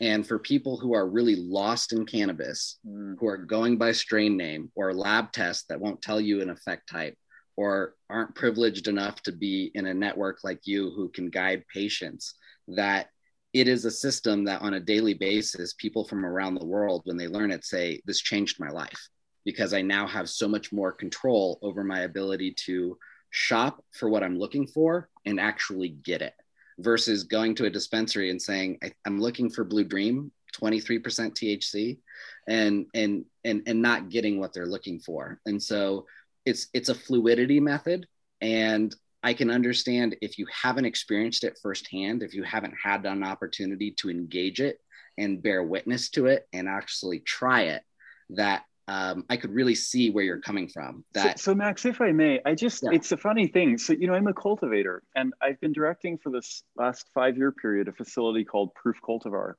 And 0.00 0.26
for 0.26 0.38
people 0.38 0.76
who 0.76 0.94
are 0.94 1.08
really 1.08 1.36
lost 1.36 1.92
in 1.92 2.04
cannabis, 2.04 2.78
mm. 2.86 3.16
who 3.18 3.26
are 3.26 3.36
going 3.36 3.78
by 3.78 3.92
strain 3.92 4.36
name 4.36 4.70
or 4.74 4.92
lab 4.92 5.32
tests 5.32 5.64
that 5.68 5.80
won't 5.80 6.02
tell 6.02 6.20
you 6.20 6.40
an 6.42 6.50
effect 6.50 6.88
type, 6.90 7.16
or 7.56 7.94
aren't 8.10 8.34
privileged 8.34 8.88
enough 8.88 9.22
to 9.22 9.32
be 9.32 9.70
in 9.74 9.86
a 9.86 9.94
network 9.94 10.40
like 10.42 10.60
you 10.64 10.90
who 10.90 11.08
can 11.08 11.30
guide 11.30 11.62
patients, 11.72 12.34
that 12.66 13.08
it 13.52 13.68
is 13.68 13.84
a 13.84 13.90
system 13.90 14.44
that 14.44 14.62
on 14.62 14.74
a 14.74 14.80
daily 14.80 15.14
basis, 15.14 15.74
people 15.74 16.04
from 16.04 16.26
around 16.26 16.54
the 16.54 16.66
world, 16.66 17.02
when 17.04 17.16
they 17.16 17.28
learn 17.28 17.52
it, 17.52 17.64
say, 17.64 18.00
This 18.04 18.20
changed 18.20 18.58
my 18.58 18.70
life 18.70 19.08
because 19.44 19.72
I 19.72 19.82
now 19.82 20.06
have 20.06 20.28
so 20.28 20.48
much 20.48 20.72
more 20.72 20.90
control 20.90 21.58
over 21.62 21.84
my 21.84 22.00
ability 22.00 22.54
to 22.64 22.98
shop 23.30 23.84
for 23.92 24.08
what 24.08 24.22
I'm 24.22 24.38
looking 24.38 24.66
for 24.66 25.08
and 25.24 25.38
actually 25.38 25.90
get 25.90 26.22
it 26.22 26.32
versus 26.78 27.24
going 27.24 27.54
to 27.56 27.66
a 27.66 27.70
dispensary 27.70 28.30
and 28.30 28.40
saying, 28.40 28.78
I, 28.82 28.92
I'm 29.06 29.20
looking 29.20 29.50
for 29.50 29.64
Blue 29.64 29.84
Dream. 29.84 30.32
23% 30.54 31.02
THC 31.02 31.98
and 32.46 32.86
and 32.94 33.24
and 33.44 33.62
and 33.66 33.82
not 33.82 34.08
getting 34.08 34.38
what 34.38 34.52
they're 34.52 34.66
looking 34.66 35.00
for. 35.00 35.40
And 35.46 35.60
so 35.60 36.06
it's 36.44 36.68
it's 36.72 36.90
a 36.90 36.94
fluidity 36.94 37.58
method 37.58 38.06
and 38.40 38.94
I 39.24 39.32
can 39.32 39.50
understand 39.50 40.16
if 40.20 40.38
you 40.38 40.46
haven't 40.52 40.84
experienced 40.84 41.44
it 41.44 41.58
firsthand, 41.62 42.22
if 42.22 42.34
you 42.34 42.42
haven't 42.42 42.74
had 42.82 43.06
an 43.06 43.24
opportunity 43.24 43.90
to 43.92 44.10
engage 44.10 44.60
it 44.60 44.78
and 45.16 45.42
bear 45.42 45.62
witness 45.62 46.10
to 46.10 46.26
it 46.26 46.46
and 46.52 46.68
actually 46.68 47.20
try 47.20 47.62
it, 47.62 47.82
that 48.30 48.64
um, 48.86 49.24
I 49.30 49.36
could 49.36 49.50
really 49.50 49.74
see 49.74 50.10
where 50.10 50.24
you're 50.24 50.40
coming 50.40 50.68
from. 50.68 51.04
That 51.14 51.38
so, 51.38 51.52
so 51.52 51.54
Max, 51.54 51.86
if 51.86 52.00
I 52.00 52.12
may, 52.12 52.40
I 52.44 52.54
just 52.54 52.82
yeah. 52.82 52.90
it's 52.92 53.12
a 53.12 53.16
funny 53.16 53.46
thing. 53.46 53.78
So 53.78 53.94
you 53.94 54.06
know, 54.06 54.14
I'm 54.14 54.26
a 54.26 54.34
cultivator, 54.34 55.02
and 55.14 55.32
I've 55.40 55.60
been 55.60 55.72
directing 55.72 56.18
for 56.18 56.30
this 56.30 56.62
last 56.76 57.06
five 57.14 57.36
year 57.36 57.50
period 57.50 57.88
a 57.88 57.92
facility 57.92 58.44
called 58.44 58.74
Proof 58.74 58.96
Cultivar. 59.02 59.54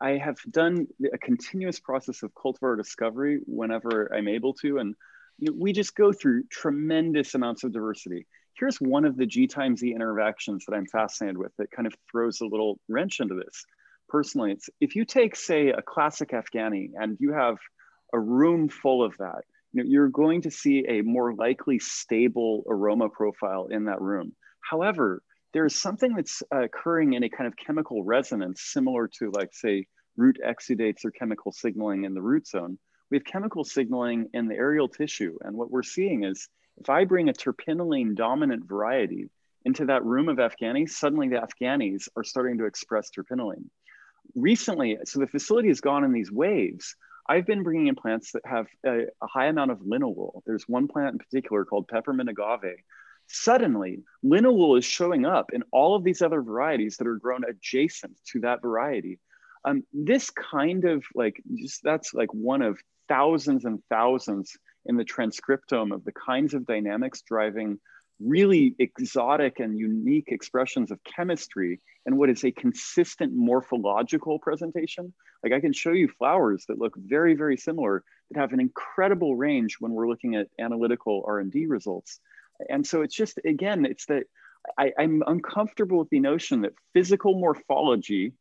I 0.00 0.10
have 0.10 0.36
done 0.50 0.86
a 1.12 1.18
continuous 1.18 1.80
process 1.80 2.22
of 2.22 2.32
cultivar 2.34 2.76
discovery 2.76 3.40
whenever 3.46 4.12
I'm 4.14 4.28
able 4.28 4.54
to, 4.54 4.78
and 4.78 4.94
you 5.38 5.50
know, 5.50 5.56
we 5.58 5.72
just 5.72 5.94
go 5.94 6.12
through 6.12 6.44
tremendous 6.50 7.34
amounts 7.34 7.64
of 7.64 7.72
diversity. 7.72 8.26
Here's 8.54 8.80
one 8.80 9.04
of 9.04 9.16
the 9.16 9.24
G 9.24 9.46
times 9.46 9.82
E 9.82 9.94
interactions 9.94 10.64
that 10.66 10.74
I'm 10.74 10.86
fascinated 10.86 11.38
with 11.38 11.52
that 11.56 11.70
kind 11.70 11.86
of 11.86 11.94
throws 12.10 12.40
a 12.42 12.46
little 12.46 12.78
wrench 12.88 13.20
into 13.20 13.34
this. 13.34 13.64
Personally, 14.10 14.52
it's 14.52 14.68
if 14.80 14.94
you 14.94 15.06
take, 15.06 15.36
say, 15.36 15.68
a 15.68 15.80
classic 15.80 16.30
Afghani 16.30 16.90
and 16.98 17.16
you 17.20 17.32
have 17.32 17.56
a 18.12 18.18
room 18.18 18.68
full 18.68 19.02
of 19.02 19.16
that, 19.18 19.44
you 19.72 19.82
know, 19.82 19.88
you're 19.88 20.08
going 20.08 20.42
to 20.42 20.50
see 20.50 20.84
a 20.88 21.02
more 21.02 21.34
likely 21.34 21.78
stable 21.78 22.64
aroma 22.68 23.08
profile 23.08 23.68
in 23.70 23.84
that 23.84 24.00
room. 24.00 24.34
However, 24.60 25.22
there's 25.52 25.76
something 25.76 26.14
that's 26.14 26.42
uh, 26.54 26.64
occurring 26.64 27.14
in 27.14 27.22
a 27.22 27.28
kind 27.28 27.46
of 27.46 27.56
chemical 27.56 28.04
resonance 28.04 28.62
similar 28.62 29.08
to 29.18 29.30
like 29.30 29.52
say 29.52 29.86
root 30.16 30.38
exudates 30.44 31.04
or 31.04 31.10
chemical 31.10 31.52
signaling 31.52 32.04
in 32.04 32.14
the 32.14 32.22
root 32.22 32.46
zone. 32.46 32.78
We 33.10 33.16
have 33.16 33.24
chemical 33.24 33.64
signaling 33.64 34.28
in 34.34 34.48
the 34.48 34.54
aerial 34.54 34.88
tissue. 34.88 35.38
And 35.42 35.56
what 35.56 35.70
we're 35.70 35.82
seeing 35.82 36.24
is 36.24 36.48
if 36.76 36.90
I 36.90 37.04
bring 37.04 37.28
a 37.28 37.32
terpinolene 37.32 38.14
dominant 38.14 38.68
variety 38.68 39.30
into 39.64 39.86
that 39.86 40.04
room 40.04 40.28
of 40.28 40.36
Afghanis, 40.36 40.90
suddenly 40.90 41.28
the 41.28 41.36
Afghanis 41.36 42.08
are 42.16 42.24
starting 42.24 42.58
to 42.58 42.66
express 42.66 43.10
terpinolene. 43.10 43.64
Recently, 44.34 44.98
so 45.04 45.20
the 45.20 45.26
facility 45.26 45.68
has 45.68 45.80
gone 45.80 46.04
in 46.04 46.12
these 46.12 46.30
waves. 46.30 46.94
I've 47.28 47.46
been 47.46 47.62
bringing 47.62 47.88
in 47.88 47.94
plants 47.94 48.32
that 48.32 48.42
have 48.46 48.66
a, 48.86 49.02
a 49.22 49.26
high 49.26 49.46
amount 49.46 49.70
of 49.70 49.80
linalool. 49.80 50.40
There's 50.46 50.64
one 50.66 50.88
plant 50.88 51.12
in 51.12 51.18
particular 51.18 51.64
called 51.64 51.88
peppermint 51.88 52.30
agave 52.30 52.78
suddenly 53.28 54.02
linalool 54.24 54.78
is 54.78 54.84
showing 54.84 55.24
up 55.24 55.50
in 55.52 55.62
all 55.70 55.94
of 55.94 56.02
these 56.02 56.22
other 56.22 56.42
varieties 56.42 56.96
that 56.96 57.06
are 57.06 57.16
grown 57.16 57.44
adjacent 57.44 58.16
to 58.32 58.40
that 58.40 58.62
variety. 58.62 59.18
Um, 59.64 59.84
this 59.92 60.30
kind 60.30 60.84
of 60.84 61.04
like, 61.14 61.40
just 61.56 61.82
that's 61.82 62.14
like 62.14 62.32
one 62.32 62.62
of 62.62 62.78
thousands 63.08 63.64
and 63.64 63.82
thousands 63.90 64.56
in 64.86 64.96
the 64.96 65.04
transcriptome 65.04 65.92
of 65.92 66.04
the 66.04 66.12
kinds 66.12 66.54
of 66.54 66.66
dynamics 66.66 67.22
driving 67.22 67.78
really 68.20 68.74
exotic 68.78 69.60
and 69.60 69.78
unique 69.78 70.28
expressions 70.28 70.90
of 70.90 70.98
chemistry 71.04 71.80
and 72.04 72.18
what 72.18 72.30
is 72.30 72.44
a 72.44 72.50
consistent 72.50 73.32
morphological 73.34 74.38
presentation. 74.38 75.12
Like 75.44 75.52
I 75.52 75.60
can 75.60 75.72
show 75.72 75.92
you 75.92 76.08
flowers 76.08 76.64
that 76.66 76.78
look 76.78 76.94
very, 76.96 77.34
very 77.34 77.56
similar 77.56 78.02
that 78.30 78.40
have 78.40 78.52
an 78.52 78.60
incredible 78.60 79.36
range 79.36 79.76
when 79.78 79.92
we're 79.92 80.08
looking 80.08 80.34
at 80.34 80.48
analytical 80.58 81.24
R&D 81.26 81.66
results. 81.66 82.20
And 82.68 82.86
so 82.86 83.02
it's 83.02 83.14
just 83.14 83.38
again 83.44 83.86
it's 83.86 84.06
that 84.06 84.24
I, 84.76 84.92
i'm 84.98 85.22
uncomfortable 85.26 85.98
with 85.98 86.10
the 86.10 86.18
notion 86.18 86.62
that 86.62 86.72
physical 86.92 87.38
morphology 87.38 88.32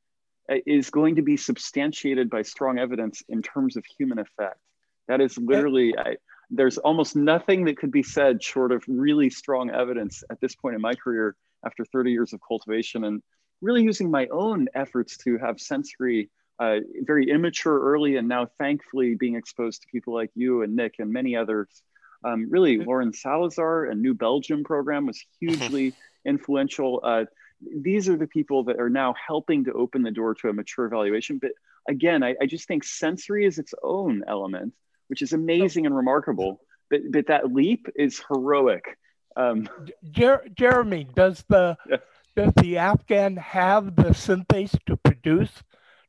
uh, 0.52 0.56
is 0.66 0.90
going 0.90 1.18
to 1.18 1.22
be 1.22 1.38
substantiated 1.38 2.30
by 2.30 2.42
strong 2.42 2.80
evidence 2.80 3.22
in 3.30 3.42
terms 3.42 3.78
of 3.78 3.86
human 3.98 4.18
effect. 4.18 4.60
That 5.08 5.22
is 5.22 5.38
literally 5.38 5.94
I, 5.98 6.16
there's 6.50 6.78
almost 6.78 7.16
nothing 7.16 7.66
that 7.66 7.78
could 7.78 7.92
be 7.92 8.04
said 8.04 8.42
short 8.42 8.72
of 8.72 8.84
really 8.88 9.30
strong 9.30 9.70
evidence 9.70 10.24
at 10.30 10.40
this 10.40 10.56
point 10.56 10.76
in 10.76 10.82
my 10.82 10.96
career 10.96 11.36
after 11.66 11.84
30 11.86 12.12
years 12.12 12.34
of 12.34 12.40
cultivation 12.48 13.04
and 13.04 13.22
really 13.62 13.84
using 13.84 14.10
my 14.10 14.28
own 14.28 14.68
efforts 14.76 15.18
to 15.18 15.38
have 15.38 15.60
sensory 15.60 16.30
uh, 16.60 16.78
very 17.02 17.30
immature 17.30 17.80
early 17.80 18.18
and 18.18 18.28
now 18.28 18.48
thankfully 18.58 19.16
being 19.16 19.36
exposed 19.36 19.82
to 19.82 19.88
people 19.92 20.14
like 20.14 20.32
you 20.36 20.64
and 20.64 20.76
nick 20.76 20.96
and 21.00 21.12
many 21.12 21.36
others 21.36 21.84
um, 22.24 22.48
really, 22.50 22.78
Lauren 22.78 23.14
Salazar 23.14 23.86
and 23.86 24.02
New 24.02 24.14
Belgium 24.14 24.64
program 24.64 25.06
was 25.06 25.24
hugely 25.40 25.94
influential. 26.26 27.00
Uh, 27.04 27.26
these 27.62 28.10
are 28.10 28.18
the 28.18 28.28
people 28.28 28.64
that 28.66 28.80
are 28.80 28.90
now 28.90 29.14
helping 29.26 29.66
to 29.66 29.74
open 29.74 30.04
the 30.04 30.12
door 30.12 30.36
to 30.36 30.50
a 30.50 30.54
mature 30.54 30.86
evaluation. 30.86 31.38
But 31.40 31.52
again, 31.88 32.24
I, 32.24 32.36
I 32.42 32.46
just 32.46 32.68
think 32.68 32.84
sensory 32.84 33.46
is 33.46 33.60
its 33.60 33.74
own 33.84 34.24
element, 34.28 34.74
which 35.08 35.22
is 35.22 35.34
amazing 35.34 35.86
and 35.86 35.96
remarkable. 35.96 36.62
But 36.90 37.02
but 37.12 37.28
that 37.28 37.52
leap 37.52 37.88
is 37.96 38.22
heroic. 38.30 38.98
Um, 39.36 39.70
Jer- 40.12 40.48
Jeremy, 40.56 41.08
does 41.16 41.44
the 41.48 41.78
yeah. 41.90 41.98
does 42.36 42.54
the 42.62 42.78
Afghan 42.78 43.38
have 43.38 43.96
the 43.96 44.10
synthase 44.10 44.78
to 44.86 44.98
produce 44.98 45.52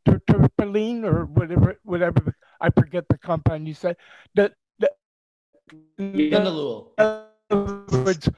terpinolene 0.09 1.05
or 1.05 1.27
whatever 1.27 1.79
whatever 1.83 2.37
I 2.61 2.71
forget 2.71 3.09
the 3.09 3.19
compound 3.19 3.69
you 3.69 3.75
said? 3.75 3.97
That 4.35 4.55
Linalool. 5.99 6.93
words, 7.51 8.29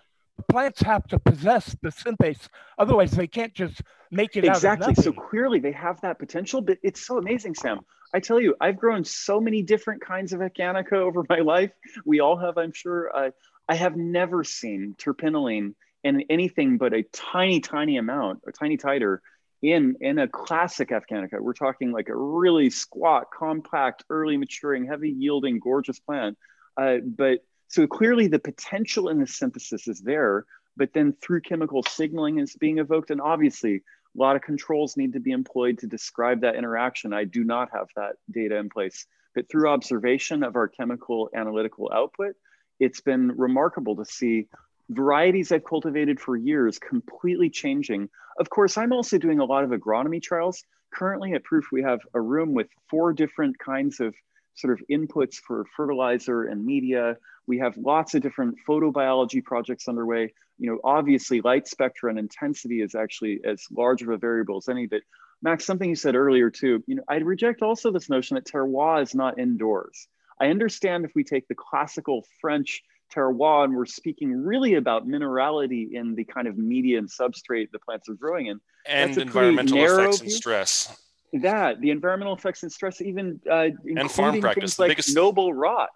plants 0.48 0.80
have 0.82 1.06
to 1.08 1.18
possess 1.18 1.76
the 1.82 1.90
synthase. 1.90 2.48
Otherwise, 2.78 3.12
they 3.12 3.26
can't 3.26 3.54
just 3.54 3.82
make 4.10 4.36
it 4.36 4.44
exactly. 4.44 4.94
So 4.94 5.12
clearly, 5.12 5.60
they 5.60 5.72
have 5.72 6.00
that 6.00 6.18
potential. 6.18 6.60
But 6.60 6.78
it's 6.82 7.06
so 7.06 7.18
amazing, 7.18 7.54
Sam. 7.54 7.80
I 8.12 8.20
tell 8.20 8.40
you, 8.40 8.56
I've 8.60 8.76
grown 8.76 9.04
so 9.04 9.40
many 9.40 9.62
different 9.62 10.02
kinds 10.02 10.32
of 10.32 10.40
Afghanica 10.40 10.92
over 10.94 11.24
my 11.28 11.38
life. 11.38 11.72
We 12.04 12.20
all 12.20 12.36
have, 12.36 12.58
I'm 12.58 12.72
sure. 12.72 13.14
Uh, 13.14 13.30
I 13.68 13.74
have 13.74 13.96
never 13.96 14.42
seen 14.42 14.96
terpinolene 14.98 15.74
in 16.02 16.24
anything 16.30 16.78
but 16.78 16.92
a 16.92 17.02
tiny, 17.12 17.60
tiny 17.60 17.98
amount, 17.98 18.40
a 18.46 18.52
tiny 18.52 18.76
titer 18.76 19.18
in 19.62 19.96
in 20.00 20.18
a 20.18 20.26
classic 20.26 20.88
Afghanica. 20.88 21.40
We're 21.40 21.52
talking 21.52 21.92
like 21.92 22.08
a 22.08 22.16
really 22.16 22.70
squat, 22.70 23.26
compact, 23.30 24.04
early 24.08 24.36
maturing, 24.36 24.86
heavy 24.86 25.10
yielding, 25.10 25.60
gorgeous 25.60 26.00
plant 26.00 26.36
uh, 26.76 26.98
but 27.04 27.40
so 27.68 27.86
clearly 27.86 28.26
the 28.26 28.38
potential 28.38 29.08
in 29.08 29.20
the 29.20 29.26
synthesis 29.26 29.86
is 29.86 30.00
there, 30.00 30.44
but 30.76 30.92
then 30.92 31.14
through 31.20 31.42
chemical 31.42 31.82
signaling 31.82 32.38
is 32.38 32.56
being 32.56 32.78
evoked. 32.78 33.10
And 33.10 33.20
obviously, 33.20 33.82
a 34.16 34.20
lot 34.20 34.36
of 34.36 34.42
controls 34.42 34.96
need 34.96 35.12
to 35.12 35.20
be 35.20 35.30
employed 35.30 35.78
to 35.78 35.86
describe 35.86 36.40
that 36.40 36.56
interaction. 36.56 37.12
I 37.12 37.24
do 37.24 37.44
not 37.44 37.70
have 37.72 37.88
that 37.96 38.16
data 38.30 38.56
in 38.56 38.68
place, 38.68 39.06
but 39.34 39.48
through 39.48 39.68
observation 39.68 40.42
of 40.42 40.56
our 40.56 40.68
chemical 40.68 41.30
analytical 41.34 41.90
output, 41.92 42.34
it's 42.80 43.00
been 43.00 43.32
remarkable 43.36 43.96
to 43.96 44.04
see 44.04 44.48
varieties 44.88 45.52
I've 45.52 45.64
cultivated 45.64 46.18
for 46.18 46.36
years 46.36 46.78
completely 46.78 47.50
changing. 47.50 48.08
Of 48.38 48.50
course, 48.50 48.76
I'm 48.76 48.92
also 48.92 49.18
doing 49.18 49.38
a 49.38 49.44
lot 49.44 49.64
of 49.64 49.70
agronomy 49.70 50.20
trials. 50.20 50.64
Currently 50.92 51.34
at 51.34 51.44
Proof, 51.44 51.66
we 51.70 51.82
have 51.82 52.00
a 52.14 52.20
room 52.20 52.52
with 52.52 52.66
four 52.88 53.12
different 53.12 53.58
kinds 53.58 54.00
of 54.00 54.14
sort 54.54 54.72
of 54.72 54.84
inputs 54.90 55.36
for 55.36 55.64
fertilizer 55.76 56.44
and 56.44 56.66
media. 56.66 57.16
We 57.50 57.58
have 57.58 57.76
lots 57.76 58.14
of 58.14 58.22
different 58.22 58.54
photobiology 58.66 59.42
projects 59.42 59.88
underway. 59.88 60.32
You 60.56 60.70
know, 60.70 60.78
obviously 60.84 61.40
light 61.40 61.66
spectra 61.66 62.08
and 62.08 62.16
intensity 62.16 62.80
is 62.80 62.94
actually 62.94 63.40
as 63.44 63.64
large 63.72 64.02
of 64.02 64.08
a 64.08 64.16
variable 64.16 64.58
as 64.58 64.68
any, 64.68 64.86
but 64.86 65.02
Max, 65.42 65.64
something 65.64 65.88
you 65.88 65.96
said 65.96 66.14
earlier 66.14 66.48
too, 66.48 66.84
you 66.86 66.94
know, 66.94 67.02
I 67.08 67.16
reject 67.16 67.60
also 67.60 67.90
this 67.90 68.08
notion 68.08 68.36
that 68.36 68.44
terroir 68.44 69.02
is 69.02 69.16
not 69.16 69.40
indoors. 69.40 70.06
I 70.40 70.46
understand 70.46 71.04
if 71.04 71.10
we 71.16 71.24
take 71.24 71.48
the 71.48 71.56
classical 71.56 72.24
French 72.40 72.84
terroir 73.12 73.64
and 73.64 73.74
we're 73.74 73.84
speaking 73.84 74.30
really 74.44 74.74
about 74.74 75.08
minerality 75.08 75.90
in 75.92 76.14
the 76.14 76.22
kind 76.22 76.46
of 76.46 76.56
media 76.56 76.98
and 76.98 77.10
substrate 77.10 77.72
the 77.72 77.80
plants 77.80 78.08
are 78.08 78.14
growing 78.14 78.46
in. 78.46 78.60
And 78.86 79.18
environmental 79.18 79.76
effects 79.76 80.20
view. 80.20 80.26
and 80.26 80.32
stress 80.32 80.96
that 81.32 81.80
the 81.80 81.90
environmental 81.90 82.34
effects 82.34 82.62
and 82.62 82.70
stress, 82.70 83.00
even 83.00 83.40
uh, 83.50 83.68
and 83.84 84.10
farm 84.10 84.40
practice, 84.40 84.62
things 84.62 84.78
like 84.78 84.90
biggest... 84.90 85.16
noble 85.16 85.52
rot 85.52 85.90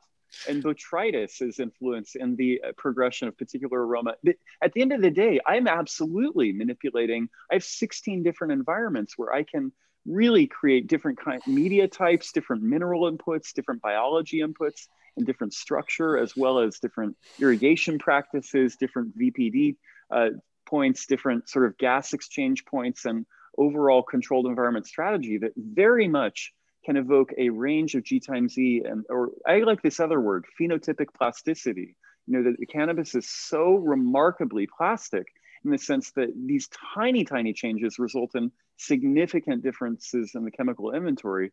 and 0.48 0.62
botrytis 0.62 1.40
is 1.40 1.60
influence 1.60 2.14
in 2.14 2.36
the 2.36 2.60
uh, 2.66 2.72
progression 2.76 3.28
of 3.28 3.36
particular 3.36 3.86
aroma. 3.86 4.14
But 4.22 4.36
at 4.62 4.72
the 4.72 4.82
end 4.82 4.92
of 4.92 5.02
the 5.02 5.10
day, 5.10 5.40
I'm 5.46 5.68
absolutely 5.68 6.52
manipulating. 6.52 7.28
I 7.50 7.54
have 7.54 7.64
16 7.64 8.22
different 8.22 8.52
environments 8.52 9.14
where 9.16 9.32
I 9.32 9.42
can 9.42 9.72
really 10.06 10.46
create 10.46 10.86
different 10.86 11.18
kind 11.18 11.40
of 11.40 11.46
media 11.46 11.88
types, 11.88 12.32
different 12.32 12.62
mineral 12.62 13.10
inputs, 13.10 13.52
different 13.52 13.80
biology 13.80 14.40
inputs, 14.40 14.88
and 15.16 15.26
different 15.26 15.54
structure, 15.54 16.18
as 16.18 16.36
well 16.36 16.58
as 16.58 16.78
different 16.78 17.16
irrigation 17.40 17.98
practices, 17.98 18.76
different 18.76 19.16
VPD 19.18 19.76
uh, 20.10 20.30
points, 20.66 21.06
different 21.06 21.48
sort 21.48 21.66
of 21.66 21.78
gas 21.78 22.12
exchange 22.12 22.64
points, 22.64 23.04
and 23.04 23.24
overall 23.56 24.02
controlled 24.02 24.46
environment 24.46 24.86
strategy 24.86 25.38
that 25.38 25.52
very 25.56 26.08
much 26.08 26.52
can 26.84 26.96
evoke 26.96 27.32
a 27.38 27.48
range 27.50 27.94
of 27.94 28.04
G 28.04 28.20
times 28.20 28.58
E 28.58 28.82
and 28.84 29.04
or 29.08 29.30
I 29.46 29.58
like 29.60 29.82
this 29.82 30.00
other 30.00 30.20
word, 30.20 30.44
phenotypic 30.60 31.06
plasticity. 31.16 31.96
You 32.26 32.38
know, 32.38 32.50
that 32.50 32.58
the 32.58 32.66
cannabis 32.66 33.14
is 33.14 33.28
so 33.28 33.74
remarkably 33.74 34.66
plastic. 34.66 35.26
in 35.64 35.70
the 35.70 35.78
sense 35.78 36.12
that 36.12 36.28
these 36.46 36.68
tiny, 36.94 37.24
tiny 37.24 37.52
changes 37.52 37.98
result 37.98 38.34
in 38.34 38.50
significant 38.76 39.62
differences 39.62 40.32
in 40.34 40.44
the 40.44 40.50
chemical 40.50 40.92
inventory. 40.92 41.52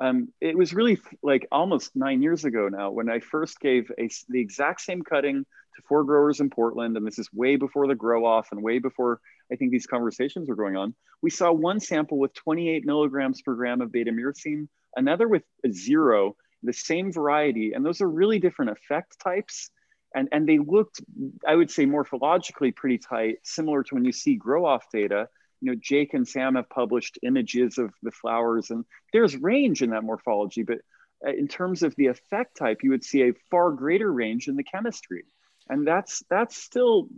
Um, 0.00 0.28
it 0.40 0.56
was 0.56 0.72
really 0.72 0.98
like 1.22 1.46
almost 1.50 1.96
nine 1.96 2.22
years 2.22 2.44
ago 2.44 2.68
now 2.68 2.90
when 2.92 3.10
I 3.10 3.18
first 3.18 3.58
gave 3.58 3.90
a, 3.98 4.08
the 4.28 4.40
exact 4.40 4.80
same 4.80 5.02
cutting 5.02 5.44
to 5.78 5.82
four 5.88 6.04
growers 6.04 6.40
in 6.40 6.50
Portland, 6.50 6.96
and 6.96 7.06
this 7.06 7.18
is 7.18 7.32
way 7.32 7.56
before 7.56 7.86
the 7.86 7.94
grow 7.94 8.24
off 8.24 8.48
and 8.52 8.62
way 8.62 8.78
before 8.78 9.20
I 9.50 9.56
think 9.56 9.70
these 9.70 9.86
conversations 9.86 10.48
were 10.48 10.54
going 10.54 10.76
on. 10.76 10.94
We 11.22 11.30
saw 11.30 11.50
one 11.50 11.80
sample 11.80 12.18
with 12.18 12.34
28 12.34 12.84
milligrams 12.84 13.40
per 13.40 13.54
gram 13.54 13.80
of 13.80 13.90
beta 13.90 14.12
myrcene, 14.12 14.68
another 14.96 15.26
with 15.26 15.44
zero, 15.70 16.36
the 16.62 16.72
same 16.72 17.12
variety, 17.12 17.72
and 17.72 17.84
those 17.84 18.00
are 18.00 18.08
really 18.08 18.38
different 18.38 18.72
effect 18.72 19.18
types. 19.18 19.70
And, 20.14 20.28
and 20.32 20.48
they 20.48 20.58
looked, 20.58 21.00
I 21.46 21.54
would 21.54 21.70
say, 21.70 21.84
morphologically 21.84 22.74
pretty 22.74 22.98
tight, 22.98 23.38
similar 23.42 23.82
to 23.82 23.94
when 23.94 24.04
you 24.04 24.12
see 24.12 24.36
grow 24.36 24.64
off 24.64 24.86
data 24.92 25.28
you 25.60 25.72
know, 25.72 25.78
Jake 25.80 26.14
and 26.14 26.26
Sam 26.26 26.54
have 26.54 26.68
published 26.68 27.18
images 27.22 27.78
of 27.78 27.92
the 28.02 28.10
flowers, 28.10 28.70
and 28.70 28.84
there's 29.12 29.36
range 29.36 29.82
in 29.82 29.90
that 29.90 30.04
morphology. 30.04 30.62
But 30.62 30.78
uh, 31.26 31.32
in 31.32 31.48
terms 31.48 31.82
of 31.82 31.94
the 31.96 32.06
effect 32.06 32.56
type, 32.56 32.78
you 32.82 32.90
would 32.90 33.04
see 33.04 33.22
a 33.22 33.34
far 33.50 33.72
greater 33.72 34.12
range 34.12 34.48
in 34.48 34.56
the 34.56 34.62
chemistry, 34.62 35.24
and 35.68 35.86
that's 35.86 36.22
that's 36.30 36.56
still 36.56 37.08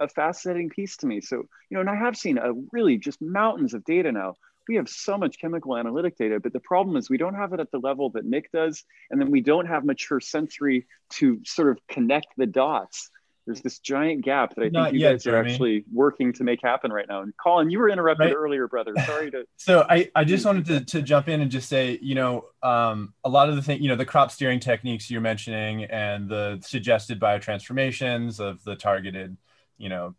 a 0.00 0.08
fascinating 0.08 0.68
piece 0.70 0.96
to 0.98 1.06
me. 1.06 1.20
So 1.20 1.36
you 1.36 1.74
know, 1.76 1.80
and 1.80 1.90
I 1.90 1.96
have 1.96 2.16
seen 2.16 2.38
a 2.38 2.52
really 2.72 2.98
just 2.98 3.20
mountains 3.20 3.74
of 3.74 3.84
data 3.84 4.12
now. 4.12 4.34
We 4.68 4.76
have 4.76 4.88
so 4.88 5.18
much 5.18 5.38
chemical 5.40 5.76
analytic 5.76 6.16
data, 6.16 6.38
but 6.38 6.52
the 6.52 6.60
problem 6.60 6.96
is 6.96 7.10
we 7.10 7.18
don't 7.18 7.34
have 7.34 7.52
it 7.52 7.58
at 7.58 7.72
the 7.72 7.78
level 7.78 8.10
that 8.10 8.24
Nick 8.24 8.52
does, 8.52 8.84
and 9.10 9.20
then 9.20 9.30
we 9.30 9.40
don't 9.40 9.66
have 9.66 9.84
mature 9.84 10.20
sensory 10.20 10.86
to 11.14 11.40
sort 11.44 11.70
of 11.70 11.78
connect 11.88 12.28
the 12.36 12.46
dots 12.46 13.10
there's 13.46 13.60
this 13.60 13.80
giant 13.80 14.24
gap 14.24 14.54
that 14.54 14.62
I 14.62 14.68
Not 14.68 14.84
think 14.84 14.94
you 14.94 15.00
yet, 15.00 15.12
guys 15.12 15.24
Jeremy. 15.24 15.50
are 15.50 15.52
actually 15.52 15.84
working 15.92 16.32
to 16.34 16.44
make 16.44 16.60
happen 16.62 16.92
right 16.92 17.06
now. 17.08 17.22
And 17.22 17.32
Colin, 17.36 17.70
you 17.70 17.78
were 17.78 17.88
interrupted 17.88 18.26
right. 18.26 18.34
earlier, 18.34 18.68
brother. 18.68 18.94
Sorry 19.04 19.30
to. 19.32 19.44
so 19.56 19.84
I, 19.88 20.10
I 20.14 20.24
just 20.24 20.46
wanted 20.46 20.66
to, 20.66 20.84
to 20.84 21.02
jump 21.02 21.28
in 21.28 21.40
and 21.40 21.50
just 21.50 21.68
say, 21.68 21.98
you 22.00 22.14
know, 22.14 22.46
um, 22.62 23.14
a 23.24 23.28
lot 23.28 23.48
of 23.48 23.56
the 23.56 23.62
thing, 23.62 23.82
you 23.82 23.88
know, 23.88 23.96
the 23.96 24.04
crop 24.04 24.30
steering 24.30 24.60
techniques 24.60 25.10
you're 25.10 25.20
mentioning 25.20 25.84
and 25.84 26.28
the 26.28 26.60
suggested 26.62 27.18
biotransformations 27.18 28.38
of 28.38 28.62
the 28.62 28.76
targeted, 28.76 29.36
you 29.76 29.88
know, 29.88 30.14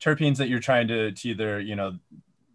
terpenes 0.00 0.38
that 0.38 0.48
you're 0.48 0.58
trying 0.58 0.88
to, 0.88 1.12
to 1.12 1.28
either, 1.28 1.60
you 1.60 1.76
know, 1.76 1.96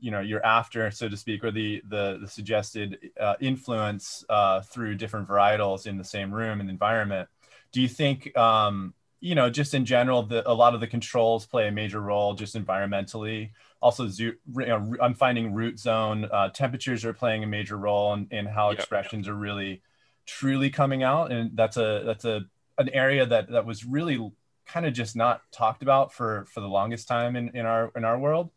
you 0.04 0.10
know 0.10 0.20
you're 0.20 0.44
after 0.44 0.90
so 0.90 1.08
to 1.08 1.16
speak 1.16 1.44
or 1.44 1.52
the 1.52 1.80
the, 1.88 2.18
the 2.22 2.28
suggested 2.28 3.12
uh, 3.20 3.36
influence 3.40 4.26
uh, 4.30 4.60
through 4.62 4.96
different 4.96 5.28
varietals 5.28 5.86
in 5.86 5.96
the 5.96 6.04
same 6.04 6.34
room 6.34 6.60
and 6.60 6.72
environment 6.72 7.30
do 7.72 7.80
you 7.80 7.88
think 7.88 8.36
um, 8.36 8.96
you 9.22 9.35
know, 9.35 9.49
just 9.49 9.76
in 9.76 9.85
general, 9.85 10.23
the, 10.23 10.48
a 10.49 10.53
lot 10.53 10.73
of 10.73 10.81
the 10.81 10.88
controls 10.88 11.45
play 11.45 11.68
a 11.68 11.72
major 11.72 12.02
role 12.02 12.34
just 12.34 12.56
environmentally. 12.56 13.52
Also, 13.80 14.07
zoo, 14.07 14.34
you 14.57 14.65
know, 14.65 14.95
I'm 14.99 15.14
finding 15.14 15.53
root 15.53 15.80
zone 15.80 16.27
uh, 16.31 16.49
temperatures 16.49 17.06
are 17.06 17.14
playing 17.14 17.43
a 17.43 17.48
major 17.48 17.77
role 17.77 18.14
in, 18.14 18.27
in 18.31 18.45
how 18.48 18.72
yep. 18.72 18.80
expressions 18.80 19.27
are 19.27 19.35
really 19.35 19.84
truly 20.26 20.72
coming 20.72 21.03
out, 21.03 21.31
and 21.31 21.56
that's 21.56 21.77
a 21.77 22.03
that's 22.06 22.26
a 22.26 22.41
an 22.80 22.89
area 22.89 23.26
that 23.26 23.49
that 23.52 23.65
was 23.65 23.85
really 23.85 24.31
kind 24.65 24.85
of 24.85 24.93
just 24.93 25.15
not 25.15 25.41
talked 25.52 25.84
about 25.84 26.11
for 26.11 26.45
for 26.52 26.61
the 26.61 26.68
longest 26.68 27.07
time 27.07 27.35
in 27.35 27.49
in 27.56 27.65
our 27.65 27.91
in 27.95 28.03
our 28.03 28.18
world. 28.18 28.49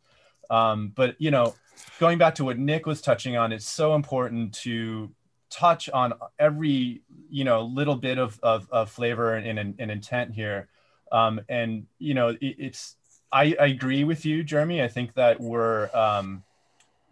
Um, 0.50 0.92
but 0.94 1.16
you 1.18 1.30
know, 1.30 1.54
going 2.00 2.16
back 2.16 2.36
to 2.36 2.44
what 2.44 2.58
Nick 2.58 2.86
was 2.86 3.02
touching 3.02 3.36
on, 3.36 3.52
it's 3.52 3.68
so 3.68 3.94
important 3.94 4.54
to 4.62 5.10
touch 5.54 5.88
on 5.88 6.12
every 6.38 7.02
you 7.30 7.44
know 7.44 7.62
little 7.62 7.94
bit 7.94 8.18
of 8.18 8.38
of, 8.42 8.68
of 8.70 8.90
flavor 8.90 9.34
and, 9.34 9.58
and, 9.58 9.74
and, 9.78 9.90
intent 9.90 10.34
here. 10.34 10.68
Um, 11.12 11.40
and 11.48 11.86
you 11.98 12.14
know 12.14 12.30
it, 12.30 12.38
it's 12.40 12.96
I, 13.30 13.54
I, 13.60 13.66
agree 13.66 14.02
with 14.02 14.24
you 14.24 14.42
jeremy. 14.42 14.82
I 14.82 14.88
think 14.88 15.14
that 15.14 15.40
we're 15.40 15.94
um, 15.94 16.42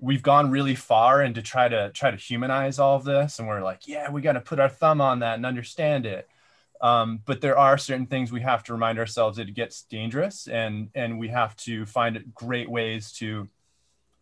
we've 0.01 0.23
gone 0.23 0.51
really 0.51 0.74
far 0.74 1.20
and 1.20 1.36
to 1.36 1.43
try 1.43 1.69
to 1.69 1.90
try 1.90 2.10
to 2.10 2.16
humanize 2.16 2.81
all 2.81 2.97
of 2.97 3.05
this. 3.05 3.39
And 3.39 3.47
we're 3.47 3.62
like 3.62 3.86
yeah 3.86 4.10
we 4.10 4.20
got 4.20 4.32
to 4.32 4.40
put 4.40 4.59
our 4.59 4.69
thumb 4.69 5.01
on 5.01 5.20
that 5.20 5.36
and 5.36 5.47
understand 5.47 6.05
it. 6.05 6.28
Um, 6.81 7.20
but 7.24 7.40
there 7.40 7.56
are 7.56 7.78
certain 7.78 8.06
things 8.06 8.32
we 8.32 8.40
have 8.40 8.64
to 8.64 8.73
remind 8.73 8.98
ourselves 8.98 9.36
that 9.36 9.48
it 9.48 9.55
gets 9.55 9.82
dangerous. 9.85 10.48
And 10.48 10.89
and 10.97 11.20
we 11.20 11.28
have 11.28 11.55
to 11.59 11.86
find 11.86 12.24
great 12.35 12.69
ways 12.69 13.12
to 13.19 13.48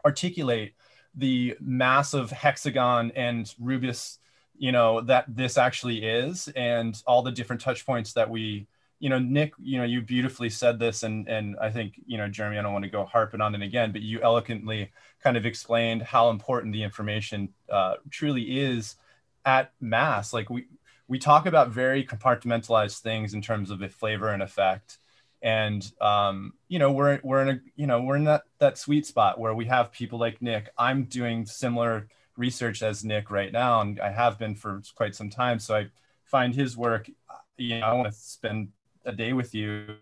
articulate 0.04 0.74
the 1.14 1.56
massive 1.60 2.30
hexagon 2.30 3.12
and 3.16 3.54
rubus 3.58 4.18
you 4.56 4.72
know 4.72 5.00
that 5.00 5.24
this 5.28 5.58
actually 5.58 6.04
is 6.04 6.48
and 6.54 7.02
all 7.06 7.22
the 7.22 7.32
different 7.32 7.60
touch 7.60 7.84
points 7.84 8.12
that 8.12 8.28
we 8.30 8.66
you 9.00 9.08
know 9.08 9.18
nick 9.18 9.52
you 9.58 9.78
know 9.78 9.84
you 9.84 10.00
beautifully 10.00 10.50
said 10.50 10.78
this 10.78 11.02
and 11.02 11.28
and 11.28 11.56
i 11.60 11.70
think 11.70 11.94
you 12.06 12.16
know 12.16 12.28
jeremy 12.28 12.58
i 12.58 12.62
don't 12.62 12.72
want 12.72 12.84
to 12.84 12.90
go 12.90 13.04
harping 13.04 13.40
on 13.40 13.54
it 13.54 13.62
again 13.62 13.90
but 13.90 14.02
you 14.02 14.20
eloquently 14.22 14.90
kind 15.22 15.36
of 15.36 15.46
explained 15.46 16.02
how 16.02 16.30
important 16.30 16.72
the 16.72 16.82
information 16.82 17.48
uh, 17.70 17.94
truly 18.10 18.58
is 18.60 18.96
at 19.44 19.72
mass. 19.80 20.32
Like 20.32 20.50
we 20.50 20.66
we 21.08 21.18
talk 21.18 21.46
about 21.46 21.70
very 21.70 22.04
compartmentalized 22.04 23.00
things 23.00 23.34
in 23.34 23.42
terms 23.42 23.70
of 23.70 23.78
the 23.78 23.88
flavor 23.88 24.28
and 24.28 24.42
effect 24.42 24.98
and 25.42 25.90
um, 26.00 26.52
you 26.68 26.78
know 26.78 26.92
we're 26.92 27.20
we're 27.22 27.42
in 27.42 27.48
a 27.48 27.60
you 27.76 27.86
know 27.86 28.02
we're 28.02 28.16
in 28.16 28.24
that 28.24 28.42
that 28.58 28.78
sweet 28.78 29.06
spot 29.06 29.38
where 29.38 29.54
we 29.54 29.66
have 29.66 29.92
people 29.92 30.18
like 30.18 30.40
Nick. 30.42 30.70
I'm 30.76 31.04
doing 31.04 31.46
similar 31.46 32.08
research 32.36 32.82
as 32.82 33.04
Nick 33.04 33.30
right 33.30 33.52
now, 33.52 33.80
and 33.80 34.00
I 34.00 34.10
have 34.10 34.38
been 34.38 34.54
for 34.54 34.82
quite 34.94 35.14
some 35.14 35.30
time. 35.30 35.58
So 35.58 35.76
I 35.76 35.86
find 36.24 36.54
his 36.54 36.76
work. 36.76 37.10
You 37.56 37.80
know, 37.80 37.86
I 37.86 37.92
want 37.94 38.12
to 38.12 38.18
spend 38.18 38.68
a 39.04 39.12
day 39.12 39.32
with 39.32 39.54
you 39.54 39.96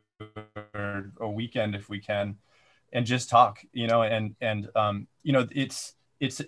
or 0.75 1.13
a 1.21 1.29
weekend 1.29 1.75
if 1.75 1.89
we 1.89 2.01
can, 2.01 2.37
and 2.93 3.07
just 3.07 3.29
talk. 3.29 3.61
You 3.73 3.87
know, 3.87 4.03
and 4.03 4.35
and 4.41 4.69
um, 4.75 5.07
you 5.23 5.33
know 5.33 5.47
it's 5.53 5.95
it's 6.21 6.43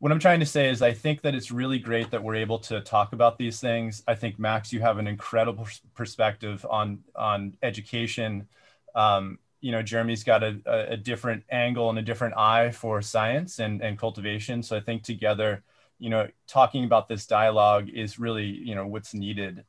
what 0.00 0.12
I'm 0.12 0.20
trying 0.20 0.40
to 0.40 0.46
say 0.46 0.68
is 0.68 0.80
I 0.80 0.92
think 0.92 1.22
that 1.22 1.34
it's 1.34 1.50
really 1.50 1.78
great 1.78 2.10
that 2.12 2.22
we're 2.22 2.36
able 2.36 2.58
to 2.60 2.80
talk 2.80 3.12
about 3.12 3.36
these 3.36 3.60
things. 3.60 4.02
I 4.06 4.14
think 4.14 4.38
Max, 4.38 4.72
you 4.72 4.80
have 4.80 4.98
an 4.98 5.08
incredible 5.08 5.66
perspective 5.94 6.64
on 6.68 7.00
on 7.16 7.54
education. 7.62 8.46
Um, 8.94 9.38
you 9.60 9.72
know, 9.72 9.82
Jeremy's 9.82 10.22
got 10.22 10.44
a, 10.44 10.60
a, 10.92 10.96
different 10.96 11.42
angle 11.50 11.90
and 11.90 11.98
a 11.98 12.02
different 12.02 12.36
eye 12.36 12.70
for 12.70 13.02
science 13.02 13.58
and, 13.58 13.82
and 13.82 13.98
cultivation. 13.98 14.62
So 14.62 14.76
I 14.76 14.80
think 14.80 15.02
together, 15.02 15.64
you 15.98 16.10
know, 16.10 16.28
talking 16.46 16.84
about 16.84 17.08
this 17.08 17.26
dialogue 17.26 17.88
is 17.88 18.20
really, 18.20 18.46
you 18.46 18.76
know, 18.76 18.86
what's 18.86 19.14
needed. 19.14 19.64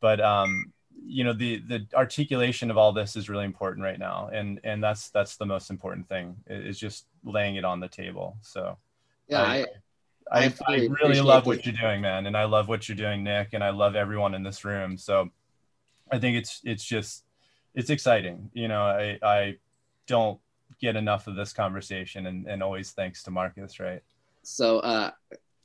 But 0.00 0.20
um, 0.20 0.72
you 1.04 1.24
know, 1.24 1.32
the 1.32 1.58
the 1.58 1.86
articulation 1.94 2.70
of 2.70 2.78
all 2.78 2.92
this 2.92 3.16
is 3.16 3.28
really 3.28 3.44
important 3.44 3.82
right 3.82 3.98
now, 3.98 4.30
and 4.32 4.60
and 4.62 4.82
that's 4.82 5.10
that's 5.10 5.36
the 5.36 5.46
most 5.46 5.70
important 5.70 6.08
thing 6.08 6.36
is 6.46 6.78
just 6.78 7.06
laying 7.24 7.56
it 7.56 7.64
on 7.64 7.80
the 7.80 7.88
table. 7.88 8.36
So 8.42 8.78
yeah, 9.28 9.42
I, 9.42 9.66
I, 10.30 10.44
I, 10.44 10.54
I 10.66 10.88
really 11.02 11.20
love 11.20 11.46
what 11.46 11.64
you're 11.64 11.74
doing, 11.74 12.00
man, 12.00 12.26
and 12.26 12.36
I 12.36 12.44
love 12.44 12.68
what 12.68 12.88
you're 12.88 12.96
doing, 12.96 13.22
Nick, 13.22 13.50
and 13.52 13.62
I 13.62 13.70
love 13.70 13.96
everyone 13.96 14.34
in 14.34 14.42
this 14.42 14.64
room. 14.64 14.96
So 14.96 15.30
I 16.10 16.18
think 16.18 16.36
it's 16.36 16.60
it's 16.64 16.84
just 16.84 17.24
it's 17.74 17.90
exciting. 17.90 18.50
You 18.52 18.68
know, 18.68 18.82
I 18.82 19.18
I 19.22 19.56
don't 20.06 20.40
get 20.80 20.96
enough 20.96 21.26
of 21.26 21.36
this 21.36 21.52
conversation, 21.52 22.26
and 22.26 22.46
and 22.46 22.62
always 22.62 22.92
thanks 22.92 23.22
to 23.24 23.30
Marcus, 23.30 23.78
right? 23.80 24.02
So 24.42 24.78
uh, 24.80 25.10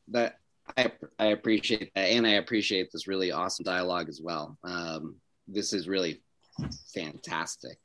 that 0.10 0.40
I 0.78 0.92
I 1.20 1.28
appreciate 1.28 1.92
that, 1.96 2.10
and 2.10 2.26
I 2.26 2.32
appreciate 2.32 2.92
this 2.92 3.08
really 3.08 3.32
awesome 3.32 3.64
dialogue 3.64 4.10
as 4.10 4.22
well. 4.22 4.58
Um, 4.64 5.16
this 5.48 5.74
is 5.74 5.88
really 5.88 6.22
fantastic. 6.94 7.78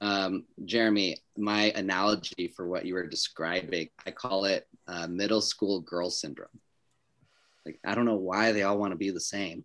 Um, 0.00 0.44
Jeremy, 0.64 1.16
my 1.38 1.72
analogy 1.74 2.52
for 2.54 2.66
what 2.66 2.84
you 2.84 2.94
were 2.94 3.06
describing, 3.06 3.88
I 4.06 4.10
call 4.10 4.44
it 4.44 4.66
uh, 4.88 5.06
middle 5.06 5.40
school 5.40 5.80
girl 5.80 6.10
syndrome. 6.10 6.48
Like 7.64 7.78
I 7.84 7.94
don't 7.94 8.04
know 8.04 8.16
why 8.16 8.52
they 8.52 8.62
all 8.62 8.78
want 8.78 8.92
to 8.92 8.98
be 8.98 9.10
the 9.10 9.20
same, 9.20 9.64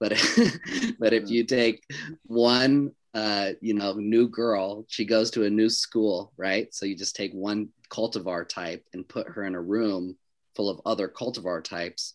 but 0.00 0.10
but 0.98 1.12
if 1.12 1.30
you 1.30 1.44
take 1.44 1.82
one 2.24 2.92
uh, 3.14 3.52
you 3.60 3.74
know 3.74 3.94
new 3.94 4.28
girl, 4.28 4.84
she 4.88 5.04
goes 5.04 5.30
to 5.32 5.44
a 5.44 5.50
new 5.50 5.68
school, 5.68 6.32
right? 6.36 6.72
So 6.74 6.86
you 6.86 6.96
just 6.96 7.16
take 7.16 7.32
one 7.32 7.68
cultivar 7.90 8.48
type 8.48 8.84
and 8.92 9.08
put 9.08 9.28
her 9.28 9.44
in 9.44 9.54
a 9.54 9.60
room 9.60 10.16
full 10.54 10.68
of 10.68 10.80
other 10.84 11.08
cultivar 11.08 11.62
types. 11.62 12.14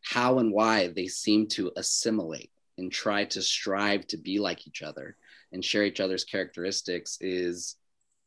How 0.00 0.38
and 0.38 0.52
why 0.52 0.88
they 0.88 1.06
seem 1.06 1.46
to 1.48 1.70
assimilate 1.76 2.50
and 2.78 2.90
try 2.90 3.24
to 3.26 3.42
strive 3.42 4.06
to 4.08 4.16
be 4.16 4.40
like 4.40 4.66
each 4.66 4.82
other 4.82 5.16
and 5.52 5.64
share 5.64 5.84
each 5.84 6.00
other's 6.00 6.24
characteristics 6.24 7.18
is 7.20 7.76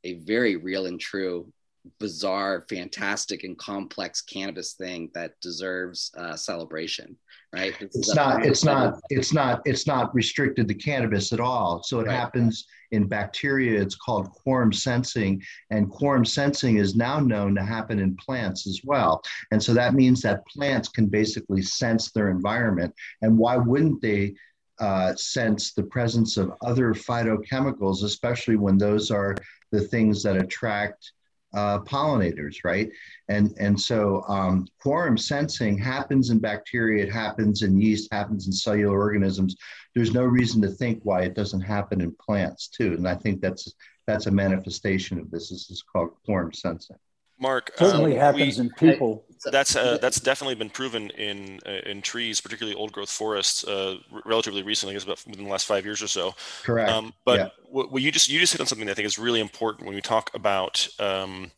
a 0.03 0.13
very 0.19 0.55
real 0.55 0.85
and 0.85 0.99
true 0.99 1.51
bizarre 1.99 2.65
fantastic 2.69 3.43
and 3.43 3.57
complex 3.57 4.21
cannabis 4.21 4.73
thing 4.73 5.09
that 5.13 5.39
deserves 5.41 6.11
uh, 6.17 6.35
celebration 6.35 7.17
right? 7.55 7.75
It's 7.79 8.13
not 8.13 8.45
it's 8.45 8.63
not 8.63 8.99
it's 9.09 9.33
not 9.33 9.61
it's 9.65 9.87
not 9.87 10.13
restricted 10.13 10.67
to 10.67 10.73
cannabis 10.73 11.31
at 11.31 11.39
all. 11.39 11.81
So 11.83 11.99
it 11.99 12.07
right. 12.07 12.15
happens 12.15 12.65
in 12.91 13.07
bacteria. 13.07 13.81
It's 13.81 13.95
called 13.95 14.31
quorum 14.31 14.73
sensing 14.73 15.41
and 15.71 15.89
quorum 15.89 16.25
sensing 16.25 16.77
is 16.77 16.95
now 16.95 17.19
known 17.19 17.55
to 17.55 17.63
happen 17.63 17.99
in 17.99 18.15
plants 18.17 18.67
as 18.67 18.81
well. 18.83 19.21
And 19.51 19.61
so 19.61 19.73
that 19.73 19.93
means 19.93 20.21
that 20.21 20.45
plants 20.47 20.89
can 20.89 21.07
basically 21.07 21.61
sense 21.61 22.11
their 22.11 22.29
environment. 22.29 22.93
And 23.21 23.37
why 23.37 23.57
wouldn't 23.57 24.01
they 24.01 24.35
uh, 24.79 25.15
sense 25.15 25.73
the 25.73 25.83
presence 25.83 26.35
of 26.35 26.51
other 26.61 26.93
phytochemicals, 26.93 28.03
especially 28.03 28.57
when 28.57 28.77
those 28.77 29.09
are 29.09 29.35
the 29.71 29.79
things 29.79 30.21
that 30.23 30.35
attract 30.35 31.13
uh, 31.55 31.79
pollinators, 31.79 32.57
right? 32.63 32.91
And 33.29 33.53
and 33.57 33.79
so 33.79 34.23
um, 34.27 34.67
quorum 34.79 35.17
sensing 35.17 35.77
happens 35.77 36.29
in 36.29 36.39
bacteria, 36.39 37.03
it 37.03 37.11
happens 37.11 37.63
in 37.63 37.79
yeast, 37.79 38.09
happens 38.11 38.45
in 38.47 38.53
cellular 38.53 38.99
organisms. 38.99 39.55
There's 39.95 40.13
no 40.13 40.23
reason 40.25 40.61
to 40.61 40.67
think 40.67 40.99
why 41.03 41.21
it 41.23 41.33
doesn't 41.33 41.61
happen 41.61 42.01
in 42.01 42.15
plants 42.23 42.67
too. 42.67 42.93
And 42.93 43.07
I 43.07 43.15
think 43.15 43.41
that's 43.41 43.73
that's 44.05 44.27
a 44.27 44.31
manifestation 44.31 45.17
of 45.17 45.31
this. 45.31 45.49
This 45.49 45.71
is 45.71 45.81
called 45.81 46.11
quorum 46.25 46.53
sensing. 46.53 46.97
Mark, 47.39 47.71
Certainly 47.75 48.13
um, 48.13 48.19
happens 48.19 48.59
we- 48.59 48.65
in 48.65 48.71
people. 48.71 49.24
That's 49.51 49.75
uh, 49.75 49.97
that's 49.99 50.19
definitely 50.19 50.55
been 50.55 50.69
proven 50.69 51.09
in 51.11 51.59
uh, 51.67 51.89
in 51.89 52.01
trees, 52.01 52.41
particularly 52.41 52.75
old 52.75 52.91
growth 52.91 53.11
forests, 53.11 53.63
uh, 53.63 53.97
relatively 54.25 54.63
recently, 54.63 54.93
I 54.93 54.95
guess 54.95 55.03
about 55.03 55.23
within 55.27 55.45
the 55.45 55.51
last 55.51 55.67
five 55.67 55.85
years 55.85 56.01
or 56.01 56.07
so. 56.07 56.33
Correct. 56.63 56.89
Um, 56.89 57.13
but 57.25 57.39
Yeah. 57.39 57.49
what, 57.69 57.91
what 57.91 58.01
you 58.01 58.11
just 58.11 58.27
you 58.27 58.39
just 58.39 58.53
hit 58.53 58.61
on 58.61 58.67
something 58.67 58.87
that 58.87 58.93
I 58.93 58.95
think 58.95 59.05
is 59.05 59.19
really 59.19 59.39
important 59.39 59.85
when 59.85 59.95
we 59.95 60.01
talk 60.01 60.31
about 60.33 60.87
um, 60.99 61.51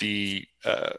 the 0.00 0.44
uh, 0.64 0.92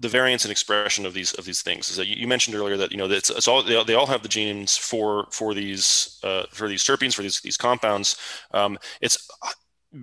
the 0.00 0.08
variance 0.08 0.44
and 0.44 0.52
expression 0.52 1.06
of 1.06 1.14
these 1.14 1.32
of 1.34 1.44
these 1.44 1.62
things. 1.62 1.88
Is 1.88 1.96
that 1.96 2.06
you, 2.06 2.16
you 2.16 2.26
mentioned 2.28 2.56
earlier 2.56 2.76
that 2.76 2.90
you 2.92 2.98
know 2.98 3.08
it's, 3.10 3.30
it's 3.30 3.48
all 3.48 3.62
they, 3.62 3.76
all- 3.76 3.84
they 3.84 3.94
all 3.94 4.06
have 4.06 4.22
the 4.22 4.28
genes 4.28 4.76
for 4.76 5.28
for 5.30 5.54
these 5.54 6.20
uh, 6.22 6.44
for 6.52 6.68
these 6.68 6.84
terpenes 6.84 7.14
for 7.14 7.22
these 7.22 7.40
these 7.40 7.56
compounds. 7.56 8.16
Um, 8.52 8.78
it's 9.00 9.28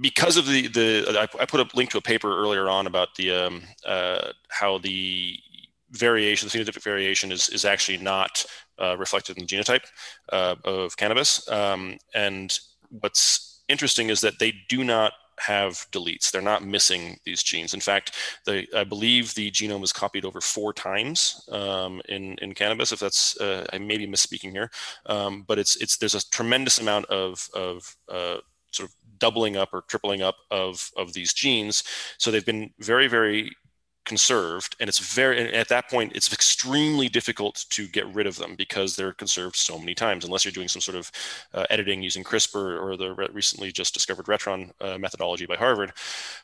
because 0.02 0.38
of 0.38 0.48
the 0.48 0.68
the 0.68 1.28
I, 1.38 1.42
I 1.42 1.46
put 1.46 1.60
a 1.60 1.78
link 1.78 1.92
to 1.92 1.98
a 1.98 2.02
paper 2.02 2.36
earlier 2.36 2.68
on 2.70 2.88
about 2.88 3.16
the 3.16 3.32
um, 3.32 3.64
uh, 3.86 4.32
how 4.50 4.80
the 4.80 5.38
variation, 5.94 6.50
the 6.50 6.58
phenotypic 6.58 6.84
variation, 6.84 7.32
is 7.32 7.50
is 7.50 7.66
actually 7.66 7.98
not 7.98 8.46
uh, 8.82 8.98
reflected 8.98 9.38
in 9.38 9.46
the 9.46 9.56
genotype 9.56 9.86
uh, 10.32 10.56
of 10.66 10.98
cannabis. 10.98 11.50
Um, 11.50 11.98
and 12.14 12.58
what's 12.90 13.64
interesting 13.70 14.10
is 14.10 14.22
that 14.22 14.40
they 14.40 14.54
do 14.70 14.84
not 14.84 15.14
have 15.40 15.86
deletes. 15.92 16.32
They're 16.32 16.42
not 16.42 16.66
missing 16.66 17.18
these 17.26 17.44
genes. 17.44 17.74
In 17.74 17.80
fact, 17.80 18.16
they, 18.46 18.68
I 18.76 18.84
believe 18.84 19.34
the 19.34 19.52
genome 19.52 19.84
is 19.84 19.94
copied 19.94 20.26
over 20.26 20.42
four 20.42 20.74
times 20.74 21.48
um, 21.52 22.02
in 22.08 22.38
in 22.42 22.54
cannabis. 22.54 22.92
If 22.92 23.00
that's 23.00 23.40
uh, 23.40 23.66
I 23.74 23.78
may 23.78 23.98
be 23.98 24.08
misspeaking 24.08 24.52
here, 24.52 24.70
um, 25.06 25.44
but 25.48 25.60
it's 25.60 25.76
it's 25.78 25.98
there's 25.98 26.16
a 26.16 26.30
tremendous 26.30 26.80
amount 26.80 27.06
of 27.06 27.48
of 27.54 27.96
uh, 28.10 28.38
sort 28.72 28.90
of 28.90 28.96
doubling 29.18 29.56
up 29.56 29.74
or 29.74 29.84
tripling 29.88 30.22
up 30.22 30.36
of 30.52 30.92
of 30.98 31.14
these 31.14 31.34
genes. 31.34 31.84
So 32.18 32.32
they've 32.32 32.46
been 32.46 32.72
very 32.80 33.08
very 33.08 33.52
conserved 34.06 34.76
and 34.80 34.88
it's 34.88 35.00
very 35.00 35.54
at 35.54 35.70
that 35.70 35.90
point 35.90 36.12
it's 36.14 36.32
extremely 36.34 37.08
difficult 37.08 37.66
to 37.70 37.88
get 37.88 38.06
rid 38.14 38.28
of 38.28 38.38
them 38.38 38.56
because 38.56 38.96
they're 38.96 39.14
conserved 39.14 39.56
so 39.56 39.80
many 39.80 39.96
times 39.96 40.26
unless 40.26 40.44
you're 40.44 40.52
doing 40.52 40.68
some 40.68 40.82
sort 40.82 40.98
of 40.98 41.12
uh, 41.54 41.66
editing 41.70 42.02
using 42.04 42.24
crispr 42.24 42.82
or 42.82 42.98
the 42.98 43.14
re- 43.14 43.28
recently 43.32 43.72
just 43.72 43.94
discovered 43.94 44.26
retron 44.26 44.72
uh, 44.82 44.98
methodology 44.98 45.46
by 45.46 45.56
harvard. 45.56 45.94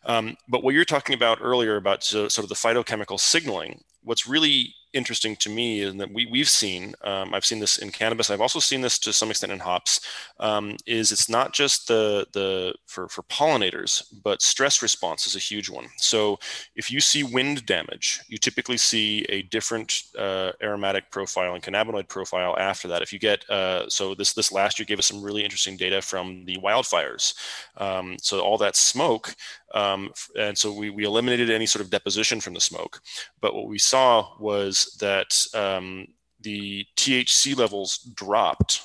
Um, 0.06 0.38
but 0.48 0.64
what 0.64 0.74
you're 0.74 0.86
talking 0.86 1.16
about 1.16 1.40
earlier 1.42 1.76
about 1.76 2.04
so, 2.04 2.28
sort 2.28 2.44
of 2.44 2.50
the 2.50 2.56
phytochemical 2.56 3.20
signaling 3.20 3.82
what's 4.04 4.28
really 4.28 4.74
interesting 4.94 5.36
to 5.38 5.50
me 5.50 5.84
and 5.84 6.00
that 6.00 6.12
we, 6.12 6.26
we've 6.32 6.50
seen 6.50 6.94
um, 7.04 7.34
i've 7.34 7.46
seen 7.46 7.60
this 7.60 7.78
in 7.78 7.92
cannabis. 7.92 8.30
I've 8.30 8.42
also 8.42 8.60
seen 8.60 8.82
this 8.82 8.98
to 9.00 9.14
some 9.14 9.30
extent 9.30 9.52
in 9.52 9.60
hops 9.60 10.02
um, 10.40 10.76
is 10.86 11.12
it's 11.12 11.30
not 11.30 11.54
just 11.54 11.88
the 11.88 12.28
the 12.34 12.74
for 12.88 13.08
for 13.08 13.24
pollinators 13.24 14.04
but 14.24 14.42
stress 14.42 14.82
response 14.82 15.28
is 15.28 15.36
a 15.36 15.40
huge 15.40 15.70
one. 15.70 15.88
So 15.98 16.40
if 16.76 16.92
you 16.92 17.00
see 17.00 17.24
wind 17.24 17.66
damage 17.66 18.22
you 18.28 18.38
typically 18.38 18.78
see 18.78 19.26
a 19.30 19.44
different 19.44 20.04
uh, 20.18 20.52
aromatic 20.62 21.12
profile 21.12 21.54
and 21.54 21.64
cannabinoid 21.64 22.08
profile 22.08 22.56
after 22.58 22.88
that. 22.88 23.02
If 23.02 23.14
you 23.14 23.20
get 23.20 23.50
uh, 23.50 23.88
so 23.90 24.16
this 24.16 24.34
this 24.34 24.52
last 24.52 24.80
year 24.80 24.86
gave 24.86 25.00
us 25.00 25.08
some 25.08 25.22
really 25.22 25.44
interesting 25.44 25.78
data 25.78 26.02
from 26.02 26.46
the 26.46 26.58
wildfires. 26.58 27.34
Um, 27.78 28.18
so 28.22 28.40
all 28.40 28.58
that 28.58 28.76
smoke 28.76 29.36
um, 29.74 30.12
and 30.38 30.58
so 30.58 30.74
we, 30.74 30.90
we 30.90 31.04
eliminated 31.04 31.50
any 31.50 31.66
sort 31.66 31.84
of 31.84 31.92
deposition 31.92 32.42
from 32.42 32.54
the 32.54 32.60
smoke. 32.60 33.02
But 33.42 33.54
what 33.54 33.68
we 33.68 33.78
saw 33.78 34.30
was 34.40 34.79
that 35.00 35.46
um, 35.54 36.08
the 36.42 36.86
THC 36.96 37.58
levels 37.58 37.98
dropped 38.16 38.82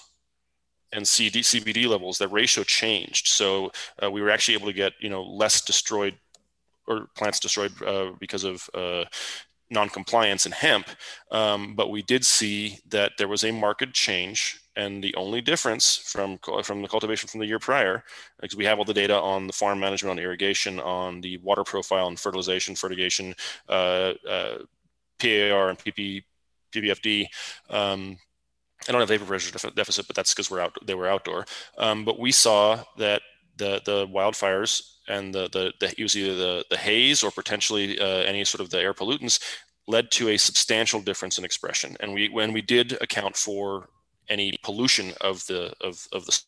and 0.94 1.06
CD, 1.06 1.40
CBD 1.40 1.88
levels, 1.88 2.18
that 2.18 2.28
ratio 2.28 2.64
changed. 2.64 3.28
So 3.28 3.72
uh, 4.02 4.10
we 4.10 4.22
were 4.22 4.30
actually 4.30 4.54
able 4.54 4.66
to 4.66 4.72
get 4.72 4.92
you 5.00 5.10
know 5.10 5.22
less 5.22 5.60
destroyed 5.60 6.14
or 6.86 7.08
plants 7.16 7.40
destroyed 7.40 7.72
uh, 7.82 8.12
because 8.20 8.44
of 8.44 8.68
uh, 8.74 9.04
non-compliance 9.70 10.46
in 10.46 10.52
hemp. 10.52 10.88
Um, 11.30 11.74
but 11.74 11.90
we 11.90 12.02
did 12.02 12.24
see 12.24 12.78
that 12.88 13.12
there 13.18 13.28
was 13.28 13.44
a 13.44 13.52
marked 13.52 13.92
change, 13.92 14.60
and 14.76 15.02
the 15.02 15.14
only 15.16 15.40
difference 15.40 15.96
from 15.96 16.38
from 16.62 16.82
the 16.82 16.88
cultivation 16.88 17.28
from 17.28 17.40
the 17.40 17.46
year 17.46 17.58
prior, 17.58 18.04
because 18.40 18.56
we 18.56 18.64
have 18.64 18.78
all 18.78 18.84
the 18.84 18.94
data 18.94 19.18
on 19.18 19.46
the 19.46 19.52
farm 19.52 19.80
management, 19.80 20.18
on 20.18 20.24
irrigation, 20.24 20.80
on 20.80 21.20
the 21.20 21.38
water 21.38 21.64
profile 21.64 22.08
and 22.08 22.20
fertilization, 22.20 22.74
fertigation, 22.74 23.34
uh, 23.68 24.12
uh, 24.28 24.58
PAR 25.18 25.70
and 25.70 25.78
PP, 25.78 26.22
PPFD. 26.72 27.26
Um, 27.70 28.18
I 28.88 28.92
don't 28.92 29.00
have 29.00 29.08
vapor 29.08 29.24
pressure 29.24 29.52
def- 29.52 29.74
deficit, 29.74 30.06
but 30.06 30.16
that's 30.16 30.34
because 30.34 30.50
we're 30.50 30.60
out. 30.60 30.76
They 30.84 30.94
were 30.94 31.08
outdoor. 31.08 31.46
Um, 31.78 32.04
but 32.04 32.18
we 32.18 32.32
saw 32.32 32.82
that 32.98 33.22
the 33.56 33.80
the 33.84 34.06
wildfires 34.06 34.82
and 35.08 35.34
the 35.34 35.48
the, 35.52 35.72
the 35.80 35.94
it 35.98 36.02
was 36.02 36.16
either 36.16 36.34
the 36.34 36.64
the 36.70 36.76
haze 36.76 37.22
or 37.22 37.30
potentially 37.30 37.98
uh, 37.98 38.22
any 38.22 38.44
sort 38.44 38.60
of 38.60 38.70
the 38.70 38.80
air 38.80 38.94
pollutants 38.94 39.40
led 39.86 40.10
to 40.10 40.30
a 40.30 40.36
substantial 40.36 41.00
difference 41.00 41.38
in 41.38 41.44
expression. 41.44 41.96
And 42.00 42.14
we 42.14 42.28
when 42.28 42.52
we 42.52 42.62
did 42.62 42.92
account 43.00 43.36
for 43.36 43.88
any 44.28 44.58
pollution 44.62 45.12
of 45.20 45.46
the 45.46 45.74
of 45.80 46.06
of 46.12 46.26
the 46.26 46.40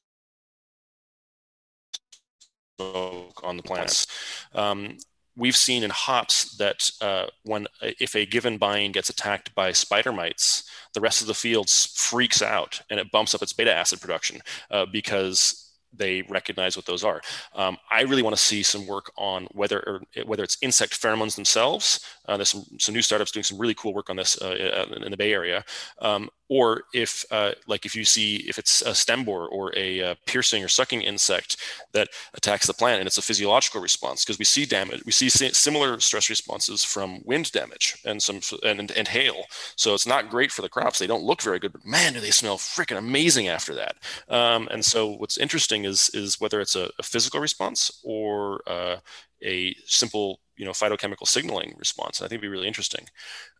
smoke 2.78 3.40
on 3.42 3.56
the 3.56 3.62
plants. 3.62 4.06
Um, 4.54 4.98
we've 5.36 5.56
seen 5.56 5.82
in 5.82 5.90
hops 5.90 6.56
that 6.56 6.90
uh, 7.00 7.26
when 7.44 7.66
if 7.82 8.14
a 8.16 8.26
given 8.26 8.58
vine 8.58 8.92
gets 8.92 9.10
attacked 9.10 9.54
by 9.54 9.72
spider 9.72 10.12
mites, 10.12 10.68
the 10.94 11.00
rest 11.00 11.20
of 11.20 11.26
the 11.26 11.34
field 11.34 11.68
freaks 11.68 12.42
out 12.42 12.80
and 12.90 12.98
it 12.98 13.10
bumps 13.10 13.34
up 13.34 13.42
its 13.42 13.52
beta 13.52 13.72
acid 13.72 14.00
production 14.00 14.40
uh, 14.70 14.86
because 14.90 15.62
they 15.92 16.22
recognize 16.22 16.76
what 16.76 16.86
those 16.86 17.04
are. 17.04 17.20
Um, 17.54 17.76
I 17.90 18.02
really 18.02 18.22
want 18.22 18.36
to 18.36 18.42
see 18.42 18.62
some 18.62 18.86
work 18.86 19.10
on 19.16 19.46
whether 19.52 19.80
or, 19.80 20.02
whether 20.24 20.42
it's 20.42 20.58
insect 20.62 21.00
pheromones 21.00 21.36
themselves. 21.36 22.00
Uh, 22.26 22.36
there's 22.36 22.50
some, 22.50 22.64
some 22.78 22.94
new 22.94 23.02
startups 23.02 23.30
doing 23.30 23.44
some 23.44 23.58
really 23.58 23.74
cool 23.74 23.94
work 23.94 24.10
on 24.10 24.16
this 24.16 24.40
uh, 24.40 24.86
in 25.04 25.10
the 25.10 25.16
Bay 25.16 25.32
Area, 25.32 25.64
um, 26.00 26.28
or 26.48 26.84
if 26.94 27.24
uh, 27.30 27.52
like 27.66 27.84
if 27.84 27.94
you 27.94 28.04
see 28.04 28.36
if 28.48 28.58
it's 28.58 28.82
a 28.82 28.94
stem 28.94 29.24
borer 29.24 29.48
or 29.48 29.72
a 29.76 30.02
uh, 30.02 30.14
piercing 30.26 30.62
or 30.62 30.68
sucking 30.68 31.02
insect 31.02 31.56
that 31.92 32.08
attacks 32.34 32.66
the 32.66 32.74
plant 32.74 33.00
and 33.00 33.06
it's 33.06 33.18
a 33.18 33.22
physiological 33.22 33.80
response 33.80 34.24
because 34.24 34.38
we 34.38 34.44
see 34.44 34.64
damage 34.64 35.04
we 35.04 35.12
see 35.12 35.28
similar 35.28 35.98
stress 36.00 36.30
responses 36.30 36.84
from 36.84 37.20
wind 37.24 37.50
damage 37.52 37.96
and 38.04 38.22
some 38.22 38.40
and, 38.62 38.90
and, 38.90 39.08
hail. 39.08 39.44
So 39.76 39.94
it's 39.94 40.06
not 40.06 40.30
great 40.30 40.50
for 40.50 40.62
the 40.62 40.68
crops. 40.68 40.98
They 40.98 41.06
don't 41.06 41.22
look 41.24 41.42
very 41.42 41.58
good 41.58 41.72
but 41.72 41.84
man 41.84 42.12
do 42.12 42.20
they 42.20 42.30
smell 42.30 42.58
freaking 42.58 42.98
amazing 42.98 43.48
after 43.48 43.74
that. 43.74 43.96
Um, 44.28 44.68
and 44.70 44.84
so 44.84 45.12
what's 45.16 45.38
interesting 45.38 45.84
is 45.84 46.10
is 46.14 46.40
whether 46.40 46.60
it's 46.60 46.76
a, 46.76 46.90
a 46.98 47.02
physical 47.02 47.40
response 47.40 48.00
or 48.04 48.62
uh, 48.66 48.96
a 49.42 49.74
simple 49.86 50.40
you 50.56 50.64
know 50.64 50.72
phytochemical 50.72 51.26
signaling 51.26 51.74
response. 51.78 52.20
And 52.20 52.26
i 52.26 52.28
think 52.28 52.38
it'd 52.38 52.42
be 52.42 52.54
really 52.54 52.68
interesting. 52.68 53.06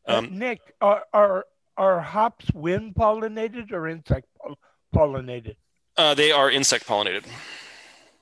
Uh, 0.09 0.19
um, 0.19 0.39
Nick, 0.39 0.61
are, 0.81 1.03
are 1.13 1.47
are 1.77 2.01
hops 2.01 2.47
wind 2.55 2.95
pollinated 2.95 3.73
or 3.73 3.89
insect 3.89 4.27
poll- 4.41 4.59
pollinated? 4.95 5.57
uh, 5.97 6.15
they 6.15 6.31
are 6.33 6.51
insect 6.51 6.87
pollinated 6.87 7.25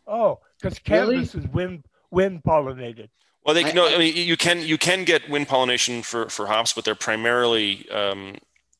Oh, 0.06 0.40
because 0.60 0.78
Really? 0.88 1.14
cannabis 1.16 1.34
is 1.34 1.46
wind 1.48 1.84
wind 2.10 2.42
pollinated. 2.44 3.08
Well, 3.44 3.54
they 3.54 3.64
I- 3.64 3.72
no. 3.72 3.86
I- 3.86 3.94
I 3.94 3.98
mean, 3.98 4.14
you 4.16 4.36
can 4.36 4.60
you 4.62 4.76
can 4.78 5.04
get 5.04 5.28
wind 5.30 5.48
pollination 5.48 6.02
for 6.02 6.28
for 6.28 6.46
hops, 6.46 6.72
but 6.72 6.84
they're 6.84 6.94
primarily. 6.94 7.88
Um, 7.90 8.36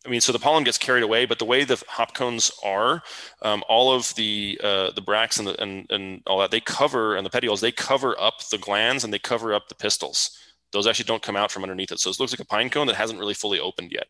I 0.07 0.11
mean, 0.11 0.21
so 0.21 0.33
the 0.33 0.39
pollen 0.39 0.65
gets 0.65 0.77
carried 0.77 1.03
away, 1.03 1.25
but 1.25 1.39
the 1.39 1.47
way 1.47 1.65
the 1.65 1.83
hop 1.89 2.13
cones 2.13 2.51
are, 2.63 3.03
um, 3.41 3.65
all 3.71 3.91
of 3.91 4.15
the 4.17 4.61
uh, 4.63 4.91
the 4.91 5.01
bracts 5.01 5.39
and 5.39 5.49
the 5.49 5.59
and 5.63 5.91
and 5.91 6.23
all 6.27 6.39
that 6.41 6.51
they 6.51 6.61
cover 6.61 7.17
and 7.17 7.25
the 7.25 7.31
petioles 7.31 7.63
they 7.63 7.73
cover 7.73 8.15
up 8.21 8.35
the 8.51 8.59
glands 8.59 9.03
and 9.03 9.13
they 9.15 9.19
cover 9.19 9.55
up 9.55 9.69
the 9.69 9.75
pistils. 9.75 10.39
Those 10.73 10.87
actually 10.87 11.07
don't 11.07 11.23
come 11.23 11.37
out 11.37 11.51
from 11.51 11.63
underneath 11.63 11.91
it, 11.93 12.01
so 12.01 12.11
it 12.11 12.21
looks 12.21 12.33
like 12.33 12.41
a 12.41 12.45
pine 12.45 12.69
cone 12.69 12.87
that 12.89 12.97
hasn't 12.97 13.19
really 13.19 13.33
fully 13.35 13.59
opened 13.61 13.93
yet. 13.93 14.09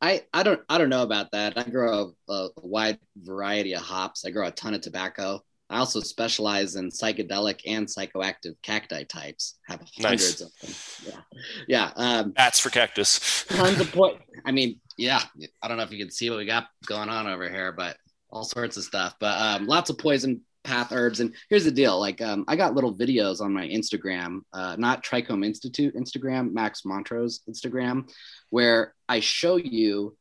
I, 0.00 0.22
I 0.32 0.42
don't 0.42 0.60
I 0.68 0.78
don't 0.78 0.90
know 0.90 1.02
about 1.02 1.30
that. 1.32 1.56
I 1.56 1.62
grow 1.64 2.12
a, 2.28 2.32
a 2.32 2.48
wide 2.62 2.98
variety 3.16 3.74
of 3.74 3.82
hops. 3.82 4.24
I 4.26 4.30
grow 4.30 4.46
a 4.46 4.50
ton 4.50 4.74
of 4.74 4.80
tobacco. 4.82 5.42
I 5.68 5.78
also 5.78 6.00
specialize 6.00 6.76
in 6.76 6.90
psychedelic 6.90 7.60
and 7.66 7.86
psychoactive 7.86 8.54
cacti 8.62 9.02
types. 9.04 9.58
Have 9.68 9.80
Nice. 9.98 10.38
hundreds 10.38 10.40
of 10.42 10.52
them. 10.60 10.74
Yeah, 11.06 11.20
yeah. 11.66 11.90
Um, 11.96 12.30
Bats 12.32 12.60
for 12.60 12.70
cactus. 12.70 13.44
tons 13.48 13.80
of 13.80 13.90
point. 13.90 14.18
I 14.44 14.52
mean, 14.52 14.78
yeah. 14.96 15.20
I 15.62 15.66
don't 15.68 15.76
know 15.76 15.82
if 15.82 15.90
you 15.90 15.98
can 15.98 16.10
see 16.12 16.30
what 16.30 16.38
we 16.38 16.46
got 16.46 16.68
going 16.86 17.08
on 17.08 17.26
over 17.26 17.48
here, 17.48 17.72
but 17.72 17.96
all 18.30 18.44
sorts 18.44 18.76
of 18.76 18.84
stuff. 18.84 19.16
But 19.18 19.40
um, 19.40 19.66
lots 19.66 19.90
of 19.90 19.98
poison 19.98 20.42
path 20.62 20.92
herbs. 20.92 21.18
And 21.20 21.34
here's 21.48 21.64
the 21.64 21.70
deal: 21.72 21.98
like, 21.98 22.20
um, 22.20 22.44
I 22.46 22.54
got 22.54 22.74
little 22.74 22.94
videos 22.94 23.40
on 23.40 23.52
my 23.52 23.66
Instagram, 23.66 24.40
uh, 24.52 24.76
not 24.78 25.04
Trichome 25.04 25.44
Institute 25.44 25.96
Instagram, 25.96 26.52
Max 26.52 26.84
Montrose 26.84 27.40
Instagram, 27.48 28.08
where 28.50 28.94
I 29.08 29.20
show 29.20 29.56
you 29.56 30.16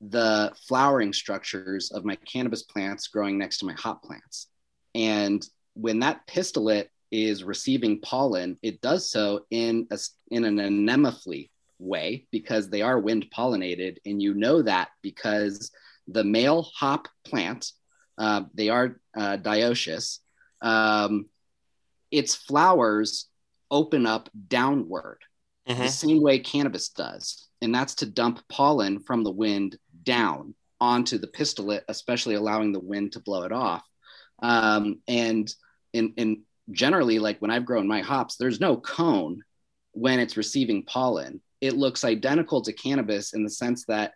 the 0.00 0.52
flowering 0.66 1.12
structures 1.12 1.90
of 1.90 2.04
my 2.04 2.16
cannabis 2.16 2.62
plants 2.62 3.08
growing 3.08 3.38
next 3.38 3.58
to 3.58 3.66
my 3.66 3.74
hop 3.74 4.02
plants. 4.02 4.46
And 4.94 5.46
when 5.74 6.00
that 6.00 6.26
pistillate 6.26 6.88
is 7.10 7.44
receiving 7.44 8.00
pollen, 8.00 8.58
it 8.62 8.80
does 8.80 9.10
so 9.10 9.46
in 9.50 9.86
a, 9.90 9.98
in 10.30 10.44
an 10.44 10.56
anemophily 10.56 11.50
way 11.78 12.26
because 12.30 12.68
they 12.70 12.82
are 12.82 12.98
wind 12.98 13.26
pollinated, 13.36 13.98
and 14.06 14.22
you 14.22 14.34
know 14.34 14.62
that 14.62 14.88
because 15.02 15.70
the 16.08 16.24
male 16.24 16.62
hop 16.62 17.08
plant, 17.24 17.72
uh, 18.18 18.42
they 18.54 18.68
are 18.68 19.00
uh, 19.16 19.36
dioecious. 19.38 20.18
Um, 20.60 21.26
its 22.10 22.34
flowers 22.34 23.26
open 23.70 24.06
up 24.06 24.28
downward, 24.48 25.18
Mhm. 25.68 25.78
the 25.78 25.88
same 25.88 26.20
way 26.22 26.38
cannabis 26.38 26.88
does, 26.88 27.48
and 27.62 27.74
that's 27.74 27.94
to 27.96 28.06
dump 28.06 28.40
pollen 28.48 29.00
from 29.00 29.24
the 29.24 29.30
wind 29.30 29.78
down 30.02 30.54
onto 30.80 31.18
the 31.18 31.26
pistillate, 31.26 31.84
especially 31.88 32.34
allowing 32.34 32.72
the 32.72 32.80
wind 32.80 33.12
to 33.12 33.20
blow 33.20 33.42
it 33.42 33.52
off. 33.52 33.82
Um, 34.42 35.00
and 35.06 35.52
in, 35.92 36.14
in 36.16 36.42
generally, 36.72 37.18
like 37.18 37.38
when 37.40 37.50
I've 37.50 37.66
grown 37.66 37.86
my 37.86 38.00
hops, 38.00 38.36
there's 38.36 38.60
no 38.60 38.76
cone 38.78 39.42
when 39.92 40.18
it's 40.18 40.36
receiving 40.36 40.84
pollen. 40.84 41.40
It 41.60 41.76
looks 41.76 42.04
identical 42.04 42.62
to 42.62 42.72
cannabis 42.72 43.34
in 43.34 43.44
the 43.44 43.50
sense 43.50 43.84
that 43.86 44.12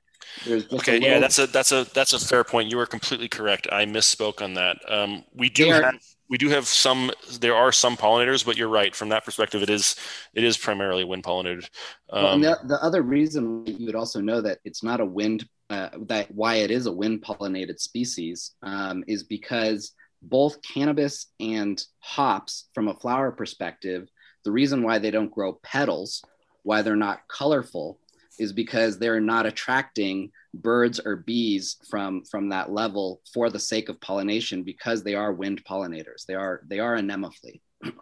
there's 0.47 0.63
just 0.63 0.73
a 0.73 0.77
Okay, 0.77 1.01
yeah, 1.01 1.19
that's 1.19 1.39
a 1.39 1.47
that's 1.47 1.73
a 1.73 1.85
that's 1.93 2.15
a 2.15 2.19
fair 2.19 2.45
point. 2.45 2.71
You 2.71 2.79
are 2.79 2.87
completely 2.87 3.29
correct. 3.29 3.67
I 3.71 3.85
misspoke 3.85 4.41
on 4.41 4.55
that. 4.55 4.79
Um, 4.89 5.25
we 5.35 5.51
do 5.51 5.65
They 5.65 5.73
are- 5.73 5.83
have 5.83 6.01
we 6.29 6.39
do 6.39 6.49
have 6.49 6.67
some. 6.67 7.11
There 7.41 7.55
are 7.55 7.73
some 7.73 7.97
pollinators, 7.97 8.45
but 8.45 8.57
you're 8.57 8.69
right. 8.69 8.95
From 8.95 9.11
that 9.11 9.25
perspective, 9.25 9.63
it 9.63 9.71
is 9.71 9.97
it 10.35 10.45
is 10.45 10.57
primarily 10.57 11.05
wind 11.05 11.23
pollinated. 11.23 11.69
Um, 12.11 12.25
and 12.25 12.45
the, 12.45 12.59
the 12.65 12.83
other 12.83 13.03
reason 13.03 13.67
you 13.67 13.87
would 13.87 13.95
also 13.95 14.21
know 14.21 14.41
that 14.41 14.59
it's 14.65 14.83
not 14.83 15.01
a 15.01 15.05
wind, 15.05 15.49
uh, 15.71 15.91
that 16.07 16.31
why 16.31 16.57
it 16.57 16.71
is 16.71 16.87
a 16.87 16.93
wind 16.93 17.23
pollinated 17.23 17.79
species 17.79 18.53
um, 18.63 19.05
is 19.07 19.23
because 19.23 19.93
both 20.23 20.63
cannabis 20.63 21.27
and 21.41 21.85
hops, 21.99 22.69
from 22.75 22.89
a 22.89 22.95
flower 22.95 23.31
perspective, 23.31 24.09
the 24.45 24.53
reason 24.53 24.83
why 24.83 24.99
they 24.99 25.11
don't 25.11 25.31
grow 25.31 25.55
petals, 25.63 26.23
why 26.63 26.83
they're 26.83 26.97
not 26.97 27.21
colorful, 27.29 27.99
is 28.39 28.53
because 28.53 28.99
they're 28.99 29.21
not 29.21 29.47
attracting 29.47 30.31
birds 30.55 31.01
or 31.05 31.17
bees 31.17 31.77
from 31.89 32.25
from 32.25 32.49
that 32.49 32.71
level 32.71 33.21
for 33.33 33.51
the 33.51 33.59
sake 33.59 33.89
of 33.89 34.01
pollination 34.01 34.63
because 34.63 35.03
they 35.03 35.15
are 35.15 35.33
wind 35.33 35.65
pollinators. 35.65 36.27
They 36.27 36.35
are 36.35 36.63
they 36.67 36.79
are 36.79 36.97
anemophily. 36.97 37.61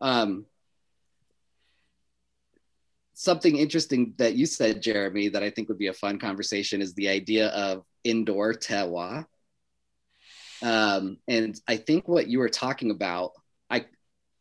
um, 0.00 0.46
something 3.14 3.56
interesting 3.56 4.14
that 4.16 4.34
you 4.34 4.46
said, 4.46 4.82
Jeremy, 4.82 5.28
that 5.28 5.42
I 5.42 5.50
think 5.50 5.68
would 5.68 5.78
be 5.78 5.88
a 5.88 5.92
fun 5.92 6.18
conversation 6.18 6.80
is 6.80 6.94
the 6.94 7.08
idea 7.08 7.48
of 7.48 7.84
indoor 8.02 8.54
terroir. 8.54 9.26
Um, 10.62 11.18
and 11.28 11.58
I 11.68 11.76
think 11.76 12.08
what 12.08 12.28
you 12.28 12.38
were 12.38 12.48
talking 12.48 12.90
about, 12.90 13.32
I 13.68 13.86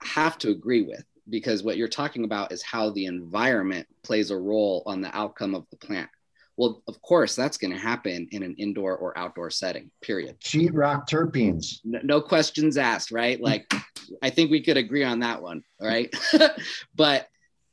have 0.02 0.38
to 0.40 0.49
agree 0.49 0.81
with 0.81 1.03
because 1.30 1.64
what 1.64 1.77
you're 1.77 1.88
talking 1.88 2.23
about 2.23 2.51
is 2.51 2.61
how 2.64 2.89
the 2.91 3.06
environment 3.06 3.88
plays 4.03 4.31
a 4.31 4.38
role 4.38 4.84
on 4.85 5.01
the 5.01 5.15
outcome 5.15 5.56
of 5.56 5.65
the 5.69 5.77
plant. 5.77 6.10
Well, 6.57 6.84
of 6.89 7.01
course, 7.01 7.35
that's 7.35 7.57
going 7.57 7.72
to 7.72 7.80
happen 7.80 8.27
in 8.31 8.43
an 8.43 8.53
indoor 8.57 8.97
or 8.97 9.18
outdoor 9.18 9.49
setting, 9.49 9.91
period. 10.01 10.35
Sheet 10.39 10.73
rock 10.73 11.10
terpenes. 11.10 11.80
No, 11.85 11.99
no 12.03 12.22
questions 12.22 12.77
asked, 12.77 13.11
right? 13.11 13.39
Mm. 13.39 13.43
Like, 13.43 13.73
I 14.22 14.30
think 14.30 14.51
we 14.51 14.61
could 14.61 14.76
agree 14.76 15.06
on 15.06 15.19
that 15.19 15.41
one, 15.41 15.64
right? 15.80 16.14
but 16.95 17.30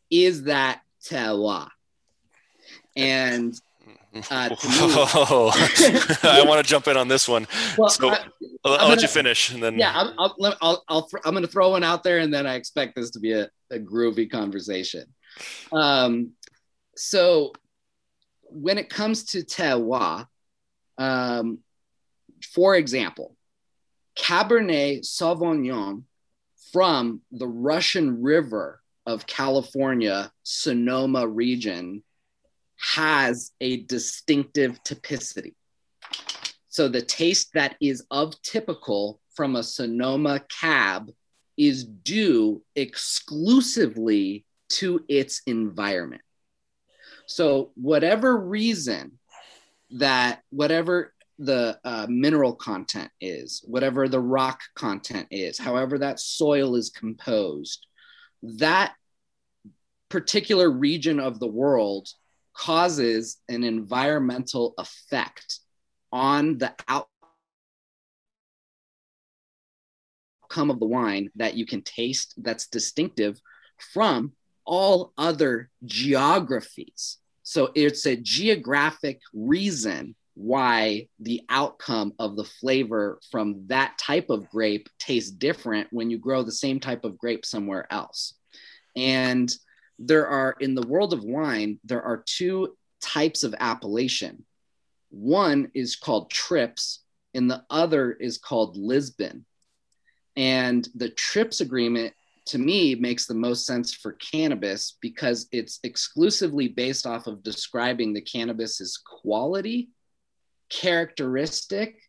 is 0.08 0.44
that 0.44 0.82
terroir? 1.04 1.68
And 2.94 3.60
uh, 4.30 4.48
to 4.48 4.54
me, 4.68 4.74
Oh, 4.78 5.50
I 6.22 6.44
want 6.46 6.64
to 6.64 6.68
jump 6.68 6.86
in 6.88 6.96
on 6.96 7.08
this 7.08 7.28
one. 7.28 7.46
Well, 7.78 7.88
so 7.88 8.08
I- 8.10 8.12
I'll, 8.12 8.72
I'll 8.72 8.72
I'm 8.72 8.80
let 8.80 8.88
gonna- 8.88 9.02
you 9.02 9.08
finish, 9.08 9.50
and 9.52 9.62
then 9.62 9.78
yeah, 9.78 9.92
I'll, 9.94 10.14
I'll, 10.18 10.34
let- 10.38 10.56
I'll, 10.60 10.84
I'll, 10.88 11.08
I'm 11.24 11.32
going 11.32 11.42
to 11.44 11.50
throw 11.50 11.70
one 11.70 11.84
out 11.84 12.02
there, 12.02 12.18
and 12.18 12.32
then 12.32 12.46
I 12.46 12.54
expect 12.54 12.96
this 12.96 13.10
to 13.12 13.20
be 13.20 13.32
a, 13.32 13.48
a 13.70 13.78
groovy 13.78 14.30
conversation. 14.30 15.04
Um, 15.72 16.32
so, 16.96 17.52
when 18.44 18.78
it 18.78 18.88
comes 18.88 19.24
to 19.26 19.42
terroir, 19.42 20.26
um, 20.98 21.58
for 22.54 22.74
example, 22.76 23.36
Cabernet 24.18 25.00
Sauvignon 25.04 26.04
from 26.72 27.20
the 27.32 27.46
Russian 27.46 28.22
River 28.22 28.80
of 29.04 29.26
California, 29.26 30.32
Sonoma 30.42 31.26
region, 31.28 32.02
has 32.78 33.52
a 33.60 33.82
distinctive 33.84 34.82
typicity. 34.82 35.54
So 36.68 36.88
the 36.88 37.02
taste 37.02 37.50
that 37.54 37.76
is 37.80 38.04
of 38.10 38.40
typical 38.42 39.20
from 39.34 39.56
a 39.56 39.62
Sonoma 39.62 40.42
cab 40.60 41.10
is 41.56 41.84
due 41.84 42.62
exclusively 42.74 44.44
to 44.68 45.04
its 45.08 45.42
environment. 45.46 46.22
So 47.26 47.72
whatever 47.74 48.36
reason 48.36 49.18
that 49.92 50.42
whatever 50.50 51.12
the 51.38 51.78
uh, 51.84 52.06
mineral 52.08 52.54
content 52.54 53.10
is, 53.20 53.62
whatever 53.66 54.08
the 54.08 54.20
rock 54.20 54.60
content 54.74 55.28
is, 55.30 55.58
however 55.58 55.98
that 55.98 56.20
soil 56.20 56.76
is 56.76 56.90
composed, 56.90 57.86
that 58.42 58.94
particular 60.08 60.70
region 60.70 61.20
of 61.20 61.40
the 61.40 61.46
world 61.46 62.08
causes 62.56 63.38
an 63.48 63.64
environmental 63.64 64.74
effect 64.78 65.60
on 66.12 66.58
the 66.58 66.74
outcome 66.88 67.08
of 70.70 70.80
the 70.80 70.86
wine 70.86 71.30
that 71.36 71.54
you 71.54 71.66
can 71.66 71.82
taste 71.82 72.34
that's 72.38 72.68
distinctive 72.68 73.38
from 73.92 74.32
all 74.64 75.12
other 75.18 75.70
geographies. 75.84 77.18
So 77.42 77.70
it's 77.74 78.06
a 78.06 78.16
geographic 78.16 79.20
reason 79.34 80.16
why 80.34 81.08
the 81.20 81.42
outcome 81.48 82.12
of 82.18 82.36
the 82.36 82.44
flavor 82.44 83.18
from 83.30 83.64
that 83.68 83.96
type 83.98 84.28
of 84.30 84.48
grape 84.50 84.88
tastes 84.98 85.30
different 85.30 85.88
when 85.92 86.10
you 86.10 86.18
grow 86.18 86.42
the 86.42 86.52
same 86.52 86.80
type 86.80 87.04
of 87.04 87.18
grape 87.18 87.44
somewhere 87.44 87.86
else. 87.90 88.34
And 88.96 89.50
there 89.98 90.26
are, 90.26 90.56
in 90.60 90.74
the 90.74 90.86
world 90.86 91.12
of 91.12 91.24
wine, 91.24 91.80
there 91.84 92.02
are 92.02 92.22
two 92.26 92.76
types 93.00 93.44
of 93.44 93.54
appellation. 93.58 94.44
One 95.10 95.70
is 95.74 95.96
called 95.96 96.30
TRIPS, 96.30 97.00
and 97.34 97.50
the 97.50 97.64
other 97.70 98.12
is 98.12 98.38
called 98.38 98.76
Lisbon. 98.76 99.44
And 100.36 100.86
the 100.94 101.10
TRIPS 101.10 101.60
agreement 101.60 102.12
to 102.46 102.58
me 102.58 102.94
makes 102.94 103.26
the 103.26 103.34
most 103.34 103.66
sense 103.66 103.92
for 103.92 104.12
cannabis 104.12 104.96
because 105.00 105.48
it's 105.50 105.80
exclusively 105.82 106.68
based 106.68 107.06
off 107.06 107.26
of 107.26 107.42
describing 107.42 108.12
the 108.12 108.20
cannabis's 108.20 108.98
quality, 108.98 109.90
characteristic, 110.70 112.00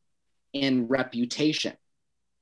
and 0.53 0.89
reputation, 0.89 1.73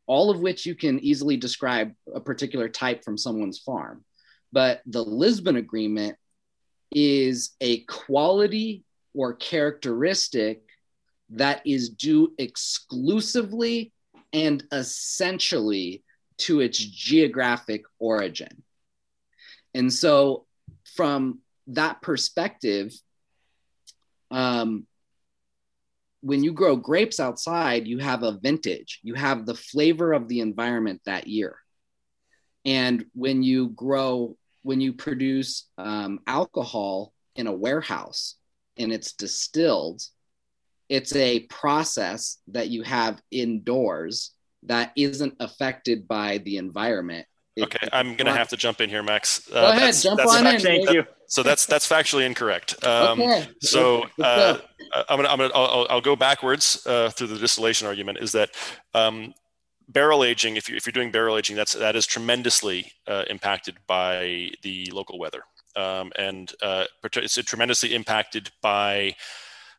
all 0.08 0.30
of 0.30 0.40
which 0.40 0.66
you 0.66 0.76
can 0.76 1.00
easily 1.00 1.38
describe 1.38 1.94
a 2.14 2.20
particular 2.20 2.68
type 2.68 3.04
from 3.04 3.18
someone's 3.18 3.60
farm. 3.60 4.04
But 4.56 4.82
the 4.86 5.04
Lisbon 5.04 5.58
Agreement 5.58 6.16
is 6.90 7.58
a 7.60 7.80
quality 7.82 8.86
or 9.14 9.34
characteristic 9.34 10.62
that 11.32 11.62
is 11.66 11.90
due 11.90 12.34
exclusively 12.38 13.92
and 14.32 14.64
essentially 14.72 16.06
to 16.38 16.62
its 16.62 16.78
geographic 16.78 17.84
origin. 18.00 18.64
And 19.74 19.92
so, 19.92 20.46
from 20.96 21.40
that 21.68 22.02
perspective, 22.02 22.94
um, 24.32 24.88
when 26.22 26.46
you 26.46 26.54
grow 26.54 26.78
grapes 26.78 27.20
outside, 27.20 27.88
you 27.88 27.98
have 27.98 28.24
a 28.24 28.40
vintage, 28.42 29.02
you 29.04 29.16
have 29.16 29.46
the 29.46 29.56
flavor 29.56 30.14
of 30.14 30.30
the 30.30 30.40
environment 30.40 31.02
that 31.06 31.28
year. 31.28 31.58
And 32.64 33.06
when 33.14 33.44
you 33.44 33.68
grow, 33.68 34.38
when 34.66 34.82
you 34.82 34.94
produce 34.94 35.68
um, 35.78 36.20
alcohol 36.26 37.14
in 37.36 37.46
a 37.46 37.52
warehouse 37.54 38.34
and 38.78 38.92
it's 38.92 39.14
distilled, 39.14 40.02
it's 40.90 41.16
a 41.16 41.42
process 41.42 42.40
that 42.48 42.70
you 42.70 42.82
have 42.82 43.22
indoors 43.30 44.32
that 44.64 44.92
isn't 44.98 45.36
affected 45.40 46.08
by 46.08 46.40
the 46.40 46.58
environment. 46.58 47.28
It- 47.56 47.64
Okay, 47.66 47.88
I'm 47.94 48.16
gonna 48.16 48.36
have 48.36 48.50
to 48.50 48.58
jump 48.58 48.82
in 48.82 48.90
here, 48.90 49.04
Max. 49.04 49.48
Uh, 49.50 49.54
Go 49.54 49.68
ahead, 49.68 49.78
that's- 49.82 50.02
jump 50.04 50.18
that's 50.18 50.32
on 50.34 50.40
in. 50.48 50.52
fact- 50.54 50.64
Thank 50.64 50.90
you. 50.92 51.06
So 51.28 51.44
that's 51.44 51.66
that's 51.68 51.88
factually 51.88 52.26
incorrect. 52.26 52.84
Um, 52.84 53.22
Okay, 53.22 53.48
So 53.62 54.04
uh. 54.22 54.58
I'm 55.10 55.18
gonna 55.18 55.30
I'm 55.30 55.38
gonna 55.38 55.54
I'll, 55.54 55.66
I'll- 55.66 55.88
I'll 55.92 56.02
go 56.02 56.16
backwards 56.16 56.86
uh, 56.88 57.12
through 57.12 57.28
the 57.28 57.38
distillation 57.38 57.88
argument. 57.88 58.18
Is 58.20 58.32
that 58.34 58.50
um, 58.96 59.34
barrel 59.88 60.24
aging? 60.24 60.56
If 60.56 60.70
you 60.70 60.76
if 60.76 60.86
you're 60.86 60.92
doing 60.92 61.12
barrel 61.12 61.38
aging, 61.38 61.56
that's 61.56 61.74
that 61.74 61.96
is 61.96 62.06
tremendously 62.06 62.92
uh, 63.08 63.24
impacted 63.30 63.78
by 63.88 64.52
the 64.62 64.90
local 64.92 65.20
weather, 65.20 65.44
um, 65.76 66.12
and 66.18 66.52
uh, 66.62 66.86
it's 67.04 67.36
tremendously 67.36 67.94
impacted 67.94 68.52
by 68.62 69.16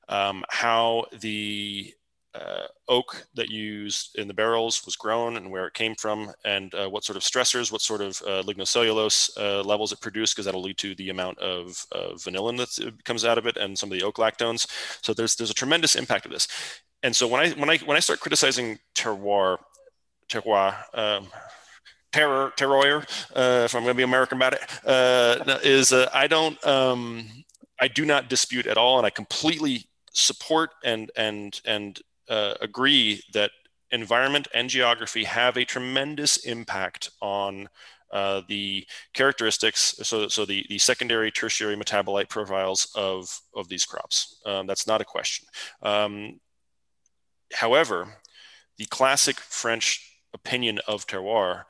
um, 0.08 0.44
how 0.50 1.06
the 1.20 1.92
uh, 2.34 2.66
oak 2.88 3.26
that 3.34 3.48
you 3.48 3.62
used 3.62 4.18
in 4.18 4.28
the 4.28 4.34
barrels 4.34 4.84
was 4.84 4.94
grown 4.96 5.36
and 5.36 5.50
where 5.50 5.66
it 5.66 5.74
came 5.74 5.94
from 5.94 6.30
and 6.44 6.74
uh, 6.74 6.88
what 6.88 7.02
sort 7.02 7.16
of 7.16 7.22
stressors, 7.22 7.72
what 7.72 7.80
sort 7.80 8.02
of 8.02 8.20
uh, 8.26 8.42
lignocellulose 8.42 9.30
uh, 9.38 9.62
levels 9.62 9.90
it 9.90 10.00
produced, 10.00 10.34
because 10.34 10.44
that'll 10.44 10.62
lead 10.62 10.76
to 10.76 10.94
the 10.96 11.08
amount 11.08 11.38
of, 11.38 11.86
vanillin 12.18 12.58
that 12.58 13.04
comes 13.04 13.24
out 13.24 13.38
of 13.38 13.46
it 13.46 13.56
and 13.56 13.78
some 13.78 13.90
of 13.90 13.98
the 13.98 14.04
oak 14.04 14.16
lactones. 14.16 14.66
So 15.02 15.14
there's 15.14 15.34
there's 15.36 15.50
a 15.50 15.54
tremendous 15.54 15.96
impact 15.96 16.26
of 16.26 16.32
this. 16.32 16.46
And 17.02 17.14
so 17.14 17.26
when 17.26 17.40
I 17.40 17.50
when 17.52 17.70
I 17.70 17.78
when 17.78 17.96
I 17.96 18.00
start 18.00 18.20
criticizing 18.20 18.78
terroir, 18.94 19.58
terroir. 20.28 20.74
Um, 20.94 21.28
terror, 22.12 22.52
terroir, 22.56 23.02
uh, 23.34 23.64
if 23.64 23.74
I'm 23.74 23.82
going 23.82 23.94
to 23.94 23.96
be 23.96 24.02
American 24.02 24.38
about 24.38 24.54
it, 24.54 24.60
uh, 24.86 25.58
is 25.62 25.92
uh, 25.92 26.08
I 26.14 26.26
don't, 26.26 26.64
um, 26.66 27.28
I 27.80 27.88
do 27.88 28.04
not 28.04 28.28
dispute 28.28 28.66
at 28.66 28.78
all, 28.78 28.98
and 28.98 29.06
I 29.06 29.10
completely 29.10 29.84
support 30.12 30.70
and 30.82 31.10
and 31.16 31.60
and 31.66 32.00
uh, 32.28 32.54
agree 32.60 33.22
that 33.34 33.50
environment 33.90 34.48
and 34.54 34.68
geography 34.68 35.24
have 35.24 35.56
a 35.56 35.64
tremendous 35.64 36.38
impact 36.38 37.10
on 37.20 37.68
uh, 38.12 38.42
the 38.48 38.86
characteristics, 39.14 39.96
so, 40.02 40.28
so 40.28 40.44
the, 40.44 40.64
the 40.68 40.78
secondary, 40.78 41.30
tertiary 41.30 41.76
metabolite 41.76 42.28
profiles 42.28 42.90
of, 42.94 43.40
of 43.54 43.68
these 43.68 43.84
crops. 43.84 44.40
Um, 44.46 44.66
that's 44.66 44.86
not 44.86 45.00
a 45.00 45.04
question. 45.04 45.46
Um, 45.82 46.40
however, 47.52 48.08
the 48.78 48.86
classic 48.86 49.36
French 49.40 50.15
opinion 50.36 50.78
of 50.86 51.06
terroir 51.06 51.64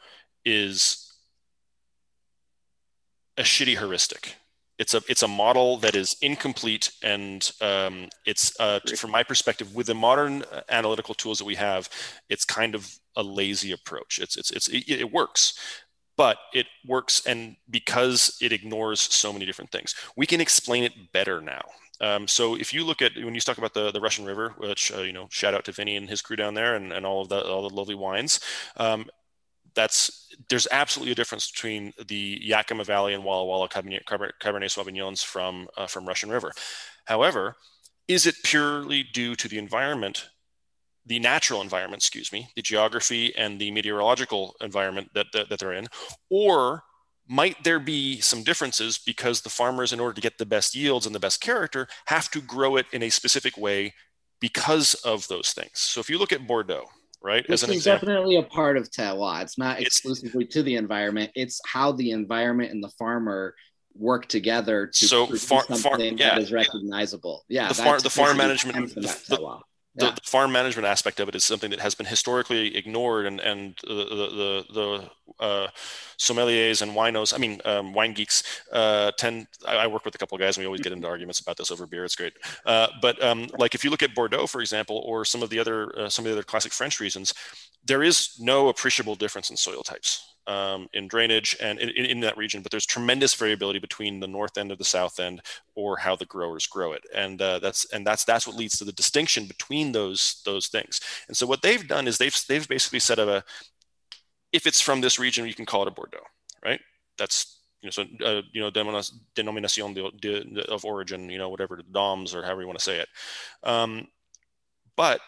is 0.44 1.12
a 3.36 3.42
shitty 3.42 3.78
heuristic. 3.78 4.36
It's 4.78 4.92
a 4.92 5.00
it's 5.08 5.22
a 5.22 5.28
model 5.28 5.78
that 5.78 5.94
is 5.94 6.16
incomplete 6.20 6.92
and 7.02 7.50
um, 7.62 8.08
it's 8.26 8.44
uh, 8.60 8.80
from 8.96 9.10
my 9.10 9.22
perspective 9.22 9.74
with 9.74 9.86
the 9.86 9.94
modern 9.94 10.44
analytical 10.68 11.14
tools 11.14 11.38
that 11.38 11.46
we 11.46 11.54
have 11.54 11.88
it's 12.28 12.44
kind 12.44 12.74
of 12.74 12.82
a 13.16 13.22
lazy 13.22 13.72
approach. 13.72 14.18
It's 14.18 14.36
it's, 14.36 14.50
it's 14.50 14.68
it, 14.68 14.84
it 14.88 15.12
works 15.12 15.58
but 16.16 16.38
it 16.54 16.66
works 16.86 17.26
and 17.26 17.56
because 17.68 18.38
it 18.40 18.50
ignores 18.50 19.00
so 19.00 19.32
many 19.32 19.44
different 19.44 19.70
things. 19.70 19.94
We 20.16 20.26
can 20.26 20.40
explain 20.40 20.82
it 20.82 21.12
better 21.12 21.40
now 21.40 21.64
um, 22.00 22.28
so 22.28 22.54
if 22.56 22.72
you 22.72 22.84
look 22.84 23.02
at 23.02 23.12
when 23.16 23.34
you 23.34 23.40
talk 23.40 23.58
about 23.58 23.74
the, 23.74 23.90
the 23.90 24.00
Russian 24.00 24.24
River, 24.24 24.54
which 24.58 24.92
uh, 24.92 25.02
you 25.02 25.12
know, 25.12 25.26
shout 25.30 25.54
out 25.54 25.64
to 25.64 25.72
Vinny 25.72 25.96
and 25.96 26.08
his 26.08 26.22
crew 26.22 26.36
down 26.36 26.54
there, 26.54 26.74
and, 26.74 26.92
and 26.92 27.06
all 27.06 27.22
of 27.22 27.28
the 27.28 27.44
all 27.44 27.68
the 27.68 27.74
lovely 27.74 27.94
wines. 27.94 28.40
Um, 28.76 29.06
that's 29.74 30.28
there's 30.48 30.66
absolutely 30.72 31.12
a 31.12 31.16
difference 31.16 31.50
between 31.50 31.92
the 32.08 32.38
Yakima 32.42 32.84
Valley 32.84 33.14
and 33.14 33.24
Walla 33.24 33.44
Walla 33.44 33.68
Cabernet, 33.68 34.04
Cabernet 34.04 34.70
Sauvignons 34.70 35.24
from 35.24 35.68
uh, 35.76 35.86
from 35.86 36.06
Russian 36.06 36.30
River. 36.30 36.52
However, 37.04 37.56
is 38.08 38.26
it 38.26 38.36
purely 38.44 39.02
due 39.02 39.34
to 39.36 39.48
the 39.48 39.58
environment, 39.58 40.28
the 41.04 41.18
natural 41.18 41.60
environment, 41.60 42.02
excuse 42.02 42.32
me, 42.32 42.48
the 42.56 42.62
geography 42.62 43.34
and 43.36 43.60
the 43.60 43.70
meteorological 43.70 44.54
environment 44.60 45.10
that, 45.14 45.26
that, 45.32 45.48
that 45.48 45.58
they're 45.58 45.72
in, 45.72 45.86
or 46.30 46.82
might 47.28 47.64
there 47.64 47.80
be 47.80 48.20
some 48.20 48.42
differences 48.42 48.98
because 48.98 49.40
the 49.40 49.50
farmers, 49.50 49.92
in 49.92 50.00
order 50.00 50.14
to 50.14 50.20
get 50.20 50.38
the 50.38 50.46
best 50.46 50.74
yields 50.74 51.06
and 51.06 51.14
the 51.14 51.20
best 51.20 51.40
character, 51.40 51.88
have 52.06 52.30
to 52.30 52.40
grow 52.40 52.76
it 52.76 52.86
in 52.92 53.02
a 53.02 53.10
specific 53.10 53.56
way 53.56 53.94
because 54.40 54.94
of 54.94 55.26
those 55.28 55.52
things? 55.52 55.72
So 55.74 56.00
if 56.00 56.08
you 56.08 56.18
look 56.18 56.32
at 56.32 56.46
Bordeaux, 56.46 56.86
right? 57.22 57.46
This 57.48 57.62
is 57.62 57.70
example. 57.70 58.06
definitely 58.08 58.36
a 58.36 58.42
part 58.42 58.76
of 58.76 58.90
terroir. 58.90 59.42
It's 59.42 59.58
not 59.58 59.80
exclusively 59.80 60.44
it's, 60.44 60.54
to 60.54 60.62
the 60.62 60.76
environment. 60.76 61.32
It's 61.34 61.60
how 61.66 61.92
the 61.92 62.12
environment 62.12 62.70
and 62.70 62.82
the 62.82 62.90
farmer 62.90 63.54
work 63.94 64.26
together 64.26 64.86
to 64.86 65.06
so 65.06 65.26
far, 65.26 65.64
something 65.64 65.76
far, 65.78 65.98
yeah, 66.00 66.34
that 66.34 66.38
is 66.38 66.52
recognizable. 66.52 67.44
Yeah, 67.48 67.68
the, 67.68 67.74
far, 67.74 68.00
the 68.00 68.10
farm 68.10 68.36
management, 68.36 68.94
the, 68.94 69.00
the, 69.00 69.58
the, 69.96 70.18
farm 70.24 70.52
management 70.52 70.86
aspect 70.86 71.20
of 71.20 71.28
it 71.28 71.34
is 71.34 71.44
something 71.44 71.70
that 71.70 71.80
has 71.80 71.94
been 71.94 72.06
historically 72.06 72.76
ignored, 72.76 73.26
and 73.26 73.40
and 73.40 73.76
the 73.82 73.94
the 73.94 74.26
the, 74.40 74.64
the 74.72 75.44
uh, 75.44 75.68
sommeliers 76.18 76.82
and 76.82 76.92
winos, 76.92 77.34
I 77.34 77.38
mean 77.38 77.60
um, 77.64 77.92
wine 77.92 78.12
geeks, 78.12 78.42
uh, 78.72 79.12
tend. 79.18 79.46
I, 79.66 79.76
I, 79.76 79.86
work 79.86 80.04
with 80.04 80.14
a 80.14 80.18
couple 80.18 80.36
of 80.36 80.40
guys, 80.40 80.56
and 80.56 80.62
we 80.62 80.66
always 80.66 80.80
get 80.80 80.92
into 80.92 81.08
arguments 81.08 81.40
about 81.40 81.56
this 81.56 81.70
over 81.70 81.86
beer. 81.86 82.04
It's 82.04 82.16
great, 82.16 82.34
uh, 82.64 82.88
but 83.00 83.22
um, 83.22 83.48
like 83.58 83.74
if 83.74 83.84
you 83.84 83.90
look 83.90 84.02
at 84.02 84.14
Bordeaux, 84.14 84.46
for 84.46 84.60
example, 84.60 85.02
or 85.06 85.24
some 85.24 85.42
of 85.42 85.50
the 85.50 85.58
other 85.58 85.98
uh, 85.98 86.08
some 86.08 86.24
of 86.24 86.30
the 86.30 86.36
other 86.36 86.44
classic 86.44 86.72
French 86.72 87.00
regions, 87.00 87.32
there 87.84 88.02
is 88.02 88.36
no 88.38 88.68
appreciable 88.68 89.14
difference 89.14 89.50
in 89.50 89.56
soil 89.56 89.82
types 89.82 90.35
um, 90.46 90.88
in 90.92 91.08
drainage 91.08 91.56
and 91.60 91.78
in, 91.80 91.90
in, 92.04 92.20
that 92.20 92.36
region, 92.36 92.62
but 92.62 92.70
there's 92.70 92.86
tremendous 92.86 93.34
variability 93.34 93.78
between 93.78 94.20
the 94.20 94.28
north 94.28 94.56
end 94.56 94.70
of 94.70 94.78
the 94.78 94.84
south 94.84 95.18
end 95.18 95.42
or 95.74 95.96
how 95.96 96.14
the 96.14 96.24
growers 96.24 96.66
grow 96.66 96.92
it, 96.92 97.02
and 97.14 97.42
uh, 97.42 97.58
that's 97.58 97.84
and 97.92 98.06
that's 98.06 98.24
that's 98.24 98.46
what 98.46 98.56
leads 98.56 98.78
to 98.78 98.84
the 98.84 98.92
distinction 98.92 99.46
between 99.46 99.92
those 99.92 100.42
those 100.44 100.68
things. 100.68 101.00
And 101.28 101.36
so 101.36 101.46
what 101.46 101.62
they've 101.62 101.86
done 101.86 102.06
is 102.06 102.18
they've 102.18 102.36
they've 102.48 102.68
basically 102.68 103.00
said 103.00 103.18
of 103.18 103.28
a 103.28 103.44
if 104.52 104.66
it's 104.66 104.80
from 104.80 105.00
this 105.00 105.18
region, 105.18 105.46
you 105.46 105.54
can 105.54 105.66
call 105.66 105.82
it 105.82 105.88
a 105.88 105.90
Bordeaux, 105.90 106.26
right? 106.64 106.80
That's 107.18 107.58
you 107.82 107.88
know 107.88 107.90
so 107.90 108.02
uh, 108.24 108.42
you 108.52 108.60
know 108.60 108.70
denominación 108.70 109.94
de, 109.94 110.42
de, 110.44 110.64
of 110.70 110.84
origin, 110.84 111.28
you 111.28 111.38
know 111.38 111.48
whatever 111.48 111.80
DOMS 111.90 112.34
or 112.34 112.42
however 112.42 112.60
you 112.60 112.66
want 112.66 112.78
to 112.78 112.84
say 112.84 112.98
it, 112.98 113.08
um, 113.64 114.06
but 114.96 115.20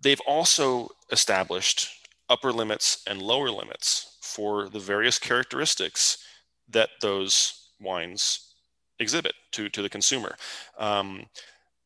they've 0.00 0.20
also 0.26 0.88
established 1.10 1.90
upper 2.28 2.52
limits 2.52 3.02
and 3.06 3.20
lower 3.20 3.50
limits 3.50 4.11
for 4.22 4.68
the 4.68 4.78
various 4.78 5.18
characteristics 5.18 6.24
that 6.70 6.88
those 7.00 7.70
wines 7.80 8.54
exhibit 8.98 9.34
to, 9.50 9.68
to 9.68 9.82
the 9.82 9.88
consumer. 9.88 10.36
Um, 10.78 11.26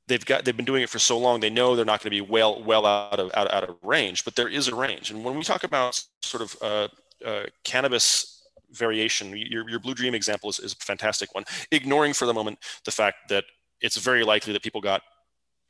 they've 0.07 0.25
got 0.25 0.45
they've 0.45 0.57
been 0.57 0.67
doing 0.67 0.83
it 0.83 0.91
for 0.91 0.99
so 0.99 1.19
long 1.19 1.41
they 1.41 1.51
know 1.51 1.75
they're 1.75 1.85
not 1.85 2.01
going 2.01 2.11
to 2.11 2.11
be 2.11 2.21
well 2.21 2.63
well 2.63 2.87
out 2.87 3.19
of 3.19 3.31
out, 3.35 3.53
out 3.53 3.65
of 3.65 3.77
range 3.83 4.25
but 4.25 4.37
there 4.37 4.49
is 4.49 4.69
a 4.69 4.75
range 4.75 5.11
and 5.11 5.25
when 5.25 5.37
we 5.37 5.43
talk 5.43 5.65
about 5.65 6.01
sort 6.23 6.43
of 6.43 6.57
uh, 6.63 6.89
uh, 7.25 7.45
cannabis 7.65 8.45
variation 8.71 9.37
your, 9.37 9.69
your 9.69 9.81
blue 9.81 9.95
dream 9.95 10.15
example 10.15 10.49
is, 10.49 10.59
is 10.61 10.73
a 10.75 10.77
fantastic 10.77 11.35
one 11.35 11.45
ignoring 11.73 12.13
for 12.13 12.27
the 12.27 12.35
moment 12.35 12.59
the 12.85 12.91
fact 12.91 13.29
that 13.29 13.45
it's 13.81 13.97
very 13.97 14.25
likely 14.25 14.53
that 14.53 14.63
people 14.63 14.81
got 14.81 15.03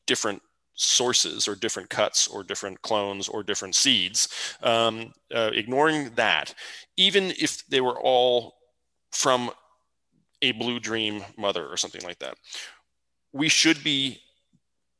different 0.06 0.42
sources 0.76 1.48
or 1.48 1.54
different 1.54 1.88
cuts 1.90 2.28
or 2.28 2.44
different 2.44 2.80
clones 2.82 3.28
or 3.28 3.42
different 3.42 3.74
seeds, 3.74 4.56
um, 4.62 5.12
uh, 5.34 5.50
ignoring 5.52 6.10
that, 6.14 6.54
even 6.96 7.32
if 7.38 7.66
they 7.66 7.80
were 7.80 7.98
all 8.00 8.54
from 9.10 9.50
a 10.42 10.52
blue 10.52 10.78
dream 10.78 11.24
mother 11.36 11.66
or 11.66 11.76
something 11.76 12.02
like 12.02 12.18
that, 12.18 12.36
we 13.32 13.48
should 13.48 13.82
be 13.82 14.20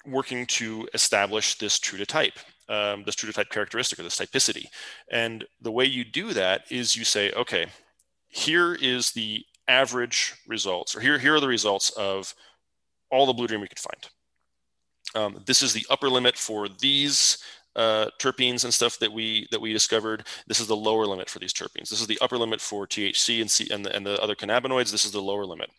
working 0.06 0.46
to 0.46 0.88
establish 0.94 1.58
this 1.58 1.78
true 1.78 1.98
to 1.98 2.06
type, 2.06 2.38
um, 2.68 3.02
this 3.04 3.14
true 3.14 3.28
to 3.28 3.34
type 3.34 3.50
characteristic 3.50 3.98
or 3.98 4.02
this 4.02 4.18
typicity. 4.18 4.64
And 5.10 5.44
the 5.60 5.72
way 5.72 5.84
you 5.84 6.04
do 6.04 6.32
that 6.32 6.62
is 6.70 6.96
you 6.96 7.04
say, 7.04 7.32
okay, 7.32 7.66
here 8.28 8.74
is 8.74 9.12
the 9.12 9.44
average 9.68 10.34
results, 10.46 10.94
or 10.94 11.00
here, 11.00 11.18
here 11.18 11.34
are 11.34 11.40
the 11.40 11.48
results 11.48 11.90
of 11.90 12.34
all 13.10 13.26
the 13.26 13.32
blue 13.32 13.46
dream 13.46 13.60
we 13.60 13.68
could 13.68 13.78
find. 13.78 14.08
Um, 15.14 15.42
this 15.46 15.62
is 15.62 15.72
the 15.72 15.86
upper 15.88 16.08
limit 16.08 16.36
for 16.36 16.68
these 16.68 17.38
uh, 17.76 18.06
terpenes 18.18 18.64
and 18.64 18.72
stuff 18.72 18.98
that 18.98 19.12
we 19.12 19.46
that 19.50 19.60
we 19.60 19.72
discovered. 19.72 20.26
This 20.46 20.60
is 20.60 20.66
the 20.66 20.76
lower 20.76 21.06
limit 21.06 21.28
for 21.28 21.38
these 21.38 21.52
terpenes. 21.52 21.90
This 21.90 22.00
is 22.00 22.06
the 22.06 22.18
upper 22.20 22.38
limit 22.38 22.60
for 22.60 22.86
THC 22.86 23.40
and, 23.40 23.50
C, 23.50 23.68
and, 23.70 23.84
the, 23.84 23.94
and 23.94 24.04
the 24.04 24.20
other 24.22 24.34
cannabinoids. 24.34 24.90
This 24.90 25.04
is 25.04 25.12
the 25.12 25.20
lower 25.20 25.44
limit. 25.44 25.70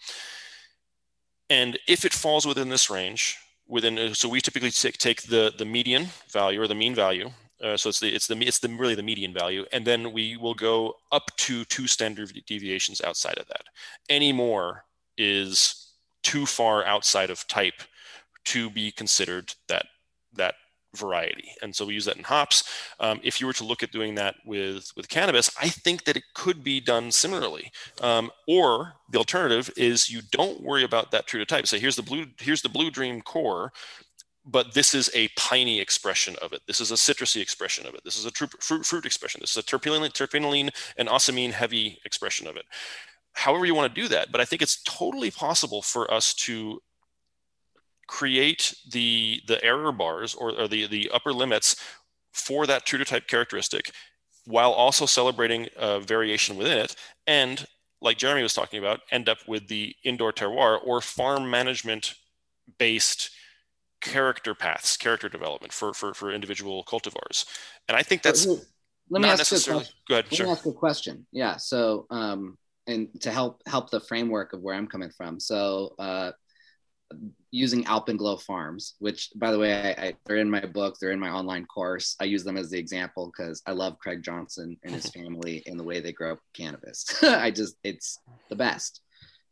And 1.50 1.80
if 1.88 2.06
it 2.06 2.14
falls 2.14 2.46
within 2.46 2.70
this 2.70 2.90
range, 2.90 3.38
within 3.68 3.98
uh, 3.98 4.14
so 4.14 4.30
we 4.30 4.42
typically 4.42 4.72
take, 4.72 4.98
take 4.98 5.24
the 5.24 5.54
the 5.58 5.66
median 5.66 6.08
value 6.32 6.62
or 6.62 6.68
the 6.68 6.76
mean 6.76 6.96
value. 6.96 7.32
Uh, 7.64 7.76
so 7.76 7.90
it's 7.90 8.00
the 8.00 8.14
it's 8.14 8.28
the 8.28 8.38
it's 8.46 8.60
the 8.60 8.70
really 8.70 8.96
the 8.96 9.04
median 9.04 9.34
value, 9.34 9.66
and 9.72 9.86
then 9.86 10.14
we 10.14 10.38
will 10.38 10.54
go 10.54 10.94
up 11.12 11.36
to 11.38 11.66
two 11.66 11.88
standard 11.88 12.32
deviations 12.46 13.02
outside 13.02 13.38
of 13.40 13.48
that. 13.48 13.64
Any 14.10 14.32
more 14.32 14.86
is 15.18 15.94
too 16.22 16.46
far 16.46 16.86
outside 16.86 17.32
of 17.32 17.48
type 17.48 17.82
to 18.54 18.70
be 18.70 18.92
considered 18.92 19.54
that 19.68 19.86
that 20.34 20.56
variety. 20.96 21.52
And 21.62 21.76
so 21.76 21.86
we 21.86 21.94
use 21.94 22.06
that 22.06 22.18
in 22.18 22.24
hops. 22.24 22.64
Um, 23.00 23.20
if 23.24 23.40
you 23.40 23.48
were 23.48 23.54
to 23.54 23.64
look 23.64 23.84
at 23.84 23.92
doing 23.92 24.16
that 24.16 24.36
with, 24.46 24.92
with 24.96 25.10
cannabis, 25.10 25.52
I 25.62 25.70
think 25.70 26.06
that 26.06 26.18
it 26.18 26.24
could 26.34 26.64
be 26.64 26.80
done 26.80 27.12
similarly. 27.12 27.72
Um, 28.02 28.32
or 28.48 28.94
the 29.12 29.20
alternative 29.20 29.70
is 29.78 30.10
you 30.10 30.22
don't 30.32 30.62
worry 30.62 30.84
about 30.84 31.12
that 31.12 31.28
true 31.28 31.40
to 31.40 31.46
type. 31.46 31.68
Say, 31.68 31.80
here's 31.80 31.96
the 31.96 32.04
blue, 32.04 32.26
here's 32.40 32.62
the 32.62 32.70
blue 32.70 32.90
dream 32.90 33.22
core, 33.22 33.72
but 34.46 34.74
this 34.74 34.94
is 34.94 35.12
a 35.14 35.28
piney 35.38 35.80
expression 35.80 36.36
of 36.42 36.54
it. 36.54 36.62
This 36.68 36.80
is 36.80 36.92
a 36.92 36.96
citrusy 36.96 37.42
expression 37.42 37.86
of 37.86 37.94
it. 37.94 38.02
This 38.04 38.18
is 38.18 38.26
a 38.26 38.32
fruit, 38.32 38.86
fruit 38.86 39.06
expression. 39.06 39.42
This 39.42 39.52
is 39.52 39.58
a 39.58 39.64
terpinolene, 39.64 40.14
terpinolene 40.14 40.70
and 40.98 41.10
ocimene 41.10 41.52
heavy 41.52 42.00
expression 42.06 42.48
of 42.48 42.56
it. 42.56 42.66
However 43.34 43.66
you 43.66 43.76
want 43.76 43.94
to 43.94 44.02
do 44.02 44.08
that, 44.08 44.32
but 44.32 44.42
I 44.42 44.46
think 44.46 44.62
it's 44.62 44.82
totally 44.84 45.30
possible 45.30 45.82
for 45.82 46.12
us 46.12 46.34
to 46.46 46.82
create 48.08 48.74
the 48.92 49.42
the 49.48 49.64
error 49.64 49.92
bars 49.92 50.34
or, 50.36 50.52
or 50.60 50.68
the 50.68 50.88
the 50.88 51.10
upper 51.14 51.34
limits 51.34 51.76
for 52.34 52.66
that 52.66 52.86
true 52.86 53.00
to 53.00 53.06
type 53.06 53.28
characteristic 53.28 53.92
while 54.46 54.72
also 54.72 55.06
celebrating 55.06 55.68
a 55.76 56.00
variation 56.00 56.56
within 56.56 56.78
it 56.78 56.96
and 57.26 57.66
like 58.02 58.18
jeremy 58.18 58.44
was 58.44 58.54
talking 58.54 58.80
about 58.80 59.02
end 59.12 59.28
up 59.28 59.40
with 59.48 59.68
the 59.68 59.94
indoor 60.04 60.32
terroir 60.32 60.80
or 60.86 61.02
farm 61.02 61.50
management 61.50 62.14
based 62.78 63.30
character 64.02 64.54
paths, 64.54 64.98
character 64.98 65.30
development 65.30 65.74
for 65.74 65.94
for 65.94 66.14
for 66.14 66.32
individual 66.32 66.84
cultivars, 66.86 67.46
and 67.88 67.98
I 67.98 68.04
think 68.04 68.22
that's 68.22 68.46
Let 68.46 69.22
me 69.22 69.28
not 69.28 69.40
ask 69.40 69.52
a 69.52 69.56
necessarily 69.56 69.84
question. 69.84 69.96
good. 70.08 70.26
Let 70.26 70.34
Sure. 70.34 70.46
me 70.46 70.52
ask 70.52 70.66
a 70.66 70.74
question. 70.74 71.28
Yeah. 71.32 71.58
So, 71.58 72.06
um, 72.10 72.58
and 72.88 73.10
to 73.22 73.32
help 73.32 73.62
help 73.66 73.90
the 73.90 74.00
framework 74.02 74.54
of 74.54 74.62
where 74.62 74.76
I'm 74.76 74.88
coming 74.88 75.12
from. 75.16 75.40
So, 75.40 75.96
uh, 76.00 76.32
using 77.52 77.86
Alpenglow 77.86 78.42
Farms, 78.42 78.96
which, 79.00 79.30
by 79.36 79.52
the 79.52 79.60
way, 79.60 79.96
I, 79.98 80.08
I, 80.08 80.14
they're 80.26 80.38
in 80.38 80.50
my 80.50 80.66
book, 80.66 80.98
they're 81.00 81.12
in 81.12 81.20
my 81.20 81.30
online 81.30 81.66
course. 81.66 82.16
I 82.20 82.26
use 82.26 82.44
them 82.44 82.58
as 82.58 82.70
the 82.70 82.78
example 82.78 83.32
because 83.36 83.62
I 83.66 83.72
love 83.72 84.00
Craig 84.00 84.22
Johnson 84.24 84.78
and 84.84 84.94
his 84.94 85.10
family 85.12 85.64
and 85.66 85.80
the 85.80 85.84
way 85.84 86.00
they 86.00 86.12
grow 86.12 86.38
cannabis. 86.54 87.06
I 87.24 87.52
just, 87.52 87.78
it's 87.84 88.20
the 88.50 88.56
best. 88.56 89.02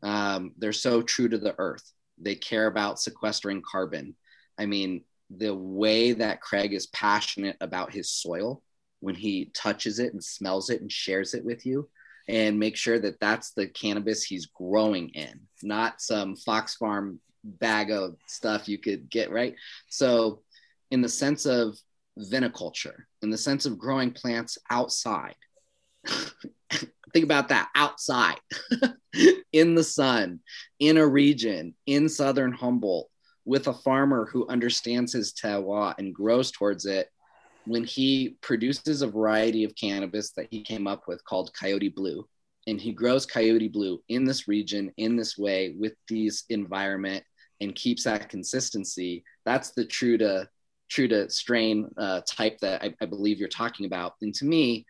Um, 0.03 0.53
they're 0.57 0.73
so 0.73 1.01
true 1.01 1.29
to 1.29 1.37
the 1.37 1.55
earth. 1.57 1.89
They 2.17 2.35
care 2.35 2.67
about 2.67 2.99
sequestering 2.99 3.61
carbon. 3.69 4.15
I 4.57 4.65
mean, 4.65 5.03
the 5.29 5.55
way 5.55 6.11
that 6.13 6.41
Craig 6.41 6.73
is 6.73 6.87
passionate 6.87 7.57
about 7.61 7.91
his 7.91 8.11
soil 8.11 8.61
when 8.99 9.15
he 9.15 9.51
touches 9.53 9.99
it 9.99 10.13
and 10.13 10.23
smells 10.23 10.69
it 10.69 10.81
and 10.81 10.91
shares 10.91 11.33
it 11.33 11.43
with 11.43 11.65
you 11.65 11.89
and 12.27 12.59
make 12.59 12.75
sure 12.75 12.99
that 12.99 13.19
that's 13.19 13.51
the 13.51 13.67
cannabis 13.67 14.23
he's 14.23 14.47
growing 14.47 15.09
in, 15.09 15.41
not 15.61 16.01
some 16.01 16.35
Fox 16.35 16.75
Farm 16.75 17.19
bag 17.45 17.91
of 17.91 18.17
stuff 18.27 18.67
you 18.67 18.77
could 18.77 19.09
get, 19.09 19.31
right? 19.31 19.55
So, 19.89 20.41
in 20.91 21.01
the 21.01 21.09
sense 21.09 21.45
of 21.45 21.77
viniculture, 22.17 23.03
in 23.21 23.29
the 23.29 23.37
sense 23.37 23.65
of 23.65 23.77
growing 23.77 24.11
plants 24.11 24.57
outside, 24.69 25.35
think 27.13 27.23
about 27.23 27.49
that 27.49 27.69
outside 27.75 28.39
in 29.53 29.75
the 29.75 29.83
sun, 29.83 30.39
in 30.79 30.97
a 30.97 31.07
region, 31.07 31.73
in 31.85 32.09
southern 32.09 32.51
Humboldt, 32.51 33.07
with 33.45 33.67
a 33.67 33.73
farmer 33.73 34.27
who 34.31 34.47
understands 34.47 35.13
his 35.13 35.33
terroir 35.33 35.93
and 35.97 36.13
grows 36.13 36.51
towards 36.51 36.85
it 36.85 37.09
when 37.65 37.83
he 37.83 38.37
produces 38.41 39.01
a 39.01 39.07
variety 39.07 39.63
of 39.63 39.75
cannabis 39.75 40.31
that 40.31 40.47
he 40.51 40.61
came 40.61 40.87
up 40.87 41.03
with 41.07 41.23
called 41.25 41.51
Coyote 41.59 41.89
Blue, 41.89 42.27
and 42.67 42.79
he 42.79 42.91
grows 42.91 43.25
Coyote 43.25 43.69
Blue 43.69 44.01
in 44.09 44.23
this 44.23 44.47
region 44.47 44.91
in 44.97 45.15
this 45.15 45.37
way 45.37 45.75
with 45.77 45.93
these 46.07 46.45
environment 46.49 47.23
and 47.61 47.75
keeps 47.75 48.03
that 48.03 48.29
consistency. 48.29 49.23
That's 49.45 49.71
the 49.71 49.85
true 49.85 50.17
to 50.17 50.49
true 50.89 51.07
to 51.07 51.29
strain 51.29 51.89
uh, 51.97 52.21
type 52.29 52.59
that 52.59 52.83
I, 52.83 52.93
I 53.01 53.05
believe 53.07 53.39
you're 53.39 53.49
talking 53.49 53.87
about. 53.87 54.13
And 54.21 54.33
to 54.35 54.45
me, 54.45 54.85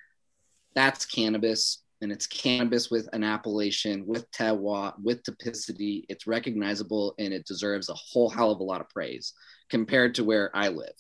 that's 0.74 1.06
cannabis, 1.06 1.84
and 2.02 2.12
it's 2.12 2.28
cannabis 2.28 2.92
with 2.92 3.08
an 3.14 3.24
appellation, 3.24 4.06
with 4.06 4.30
terroir, 4.32 4.94
with 5.02 5.24
typicity. 5.24 6.04
It's 6.10 6.28
recognizable, 6.28 7.16
and 7.18 7.34
it 7.34 7.46
deserves 7.46 7.90
a 7.90 7.94
whole 7.94 8.30
hell 8.30 8.52
of 8.52 8.60
a 8.60 8.64
lot 8.64 8.82
of 8.82 8.90
praise 8.90 9.34
compared 9.70 10.16
to 10.16 10.24
where 10.24 10.52
I 10.54 10.68
live 10.68 10.94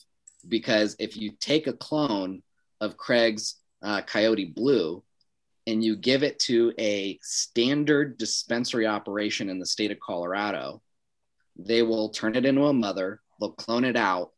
because 0.47 0.95
if 0.99 1.17
you 1.17 1.31
take 1.39 1.67
a 1.67 1.73
clone 1.73 2.41
of 2.81 2.97
Craig's 2.97 3.55
uh, 3.81 4.01
Coyote 4.01 4.45
Blue 4.45 5.03
and 5.67 5.83
you 5.83 5.95
give 5.95 6.23
it 6.23 6.39
to 6.39 6.73
a 6.79 7.19
standard 7.21 8.17
dispensary 8.17 8.85
operation 8.85 9.49
in 9.49 9.59
the 9.59 9.65
state 9.65 9.91
of 9.91 9.99
Colorado, 9.99 10.81
they 11.57 11.81
will 11.81 12.09
turn 12.09 12.35
it 12.35 12.45
into 12.45 12.65
a 12.65 12.73
mother, 12.73 13.21
they'll 13.39 13.51
clone 13.51 13.85
it 13.85 13.95
out, 13.95 14.31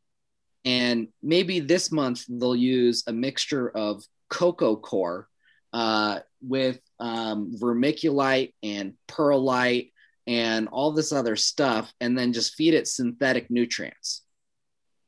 and 0.65 1.07
maybe 1.23 1.59
this 1.59 1.91
month 1.91 2.25
they'll 2.27 2.55
use 2.55 3.03
a 3.07 3.13
mixture 3.13 3.69
of 3.69 4.03
coco 4.29 4.75
coir 4.75 5.27
uh, 5.73 6.19
with 6.41 6.79
um, 6.99 7.55
vermiculite 7.59 8.53
and 8.63 8.93
perlite 9.07 9.91
and 10.25 10.67
all 10.67 10.91
this 10.91 11.11
other 11.11 11.35
stuff, 11.35 11.91
and 12.01 12.17
then 12.17 12.33
just 12.33 12.55
feed 12.55 12.73
it 12.73 12.87
synthetic 12.87 13.49
nutrients. 13.49 14.23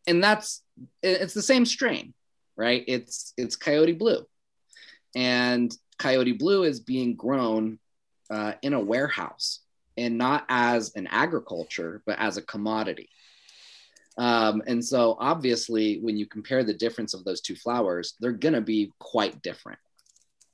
And 0.07 0.23
that's 0.23 0.64
it's 1.03 1.34
the 1.34 1.41
same 1.41 1.65
strain, 1.65 2.14
right? 2.56 2.84
It's 2.88 3.34
it's 3.38 3.56
Coyote 3.56 3.94
Blue, 3.94 4.26
and 5.15 5.76
Coyote 5.98 6.31
Blue 6.31 6.64
is 6.64 6.80
being 6.80 7.15
grown 7.15 7.80
uh, 8.30 8.53
in 8.61 8.73
a 8.73 8.80
warehouse 8.80 9.60
and 9.99 10.17
not 10.17 10.45
as 10.49 10.95
an 10.95 11.07
agriculture, 11.07 12.01
but 12.05 12.17
as 12.19 12.38
a 12.38 12.41
commodity. 12.41 13.09
Um, 14.17 14.61
and 14.67 14.84
so, 14.84 15.15
obviously, 15.19 15.99
when 16.01 16.17
you 16.17 16.26
compare 16.26 16.63
the 16.63 16.73
difference 16.73 17.13
of 17.13 17.23
those 17.23 17.41
two 17.41 17.55
flowers, 17.55 18.15
they're 18.19 18.31
going 18.31 18.53
to 18.53 18.61
be 18.61 18.91
quite 18.99 19.41
different. 19.41 19.80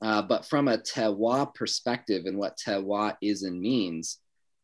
Uh, 0.02 0.22
but 0.22 0.44
from 0.44 0.68
a 0.68 0.78
terroir 0.78 1.52
perspective 1.54 2.26
and 2.26 2.38
what 2.38 2.58
terroir 2.58 3.16
is 3.20 3.42
and 3.42 3.60
means, 3.60 4.18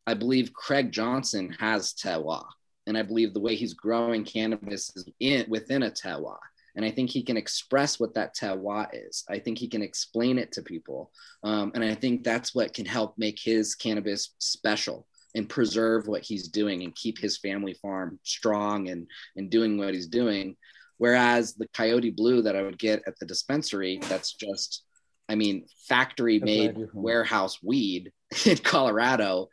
I 0.07 0.15
believe 0.15 0.53
Craig 0.53 0.93
Johnson 0.93 1.57
has 1.59 1.95
terroir 1.95 2.45
and 2.87 2.99
I 2.99 3.03
believe 3.03 3.33
the 3.33 3.41
way 3.41 3.55
he's 3.55 3.75
growing 3.75 4.25
cannabis 4.25 4.93
is 4.97 5.09
in 5.21 5.47
within 5.49 5.85
a 5.85 5.91
terroir. 5.91 6.39
And 6.75 6.85
I 6.85 6.91
think 6.91 7.11
he 7.11 7.23
can 7.23 7.37
express 7.37 8.01
what 8.01 8.15
that 8.15 8.35
terroir 8.35 8.89
is. 8.93 9.25
I 9.29 9.39
think 9.39 9.59
he 9.59 9.69
can 9.69 9.83
explain 9.83 10.39
it 10.39 10.53
to 10.53 10.63
people, 10.63 11.11
um, 11.43 11.73
and 11.75 11.85
I 11.85 11.95
think 11.95 12.25
that's 12.25 12.55
what 12.55 12.75
can 12.75 12.87
help 12.87 13.19
make 13.19 13.39
his 13.39 13.75
cannabis 13.75 14.35
special 14.39 15.07
and 15.35 15.49
preserve 15.49 16.07
what 16.07 16.23
he's 16.23 16.49
doing 16.49 16.83
and 16.83 16.95
keep 16.95 17.19
his 17.19 17.39
family 17.39 17.75
farm 17.75 18.19
strong 18.23 18.89
and 18.89 19.07
and 19.37 19.51
doing 19.51 19.77
what 19.77 19.95
he's 19.95 20.07
doing. 20.07 20.57
Whereas 20.99 21.55
the 21.55 21.69
Coyote 21.75 22.11
Blue 22.11 22.43
that 22.43 22.57
I 22.57 22.63
would 22.63 22.79
get 22.79 23.03
at 23.07 23.19
the 23.19 23.27
dispensary, 23.27 23.99
that's 24.09 24.35
just, 24.35 24.85
I 25.29 25.35
mean, 25.35 25.67
factory 25.89 26.39
made 26.39 26.77
warehouse 26.95 27.59
weed 27.61 28.13
in 28.47 28.59
Colorado 28.59 29.49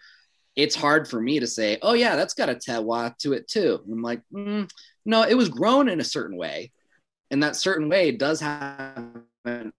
it's 0.60 0.76
hard 0.76 1.08
for 1.08 1.22
me 1.22 1.40
to 1.40 1.48
say, 1.48 1.78
oh 1.82 1.94
yeah, 1.94 2.18
that's 2.18 2.34
got 2.34 2.50
a 2.50 2.56
terroir 2.56 3.18
to 3.20 3.32
it 3.32 3.48
too. 3.48 3.80
And 3.86 3.94
I'm 3.94 4.02
like, 4.02 4.22
mm, 4.34 4.70
no, 5.06 5.24
it 5.24 5.36
was 5.36 5.48
grown 5.48 5.88
in 5.88 6.02
a 6.02 6.04
certain 6.04 6.38
way, 6.38 6.74
and 7.32 7.44
that 7.44 7.56
certain 7.56 7.90
way 7.90 8.12
does 8.12 8.40
have 8.40 9.06
an 9.46 9.74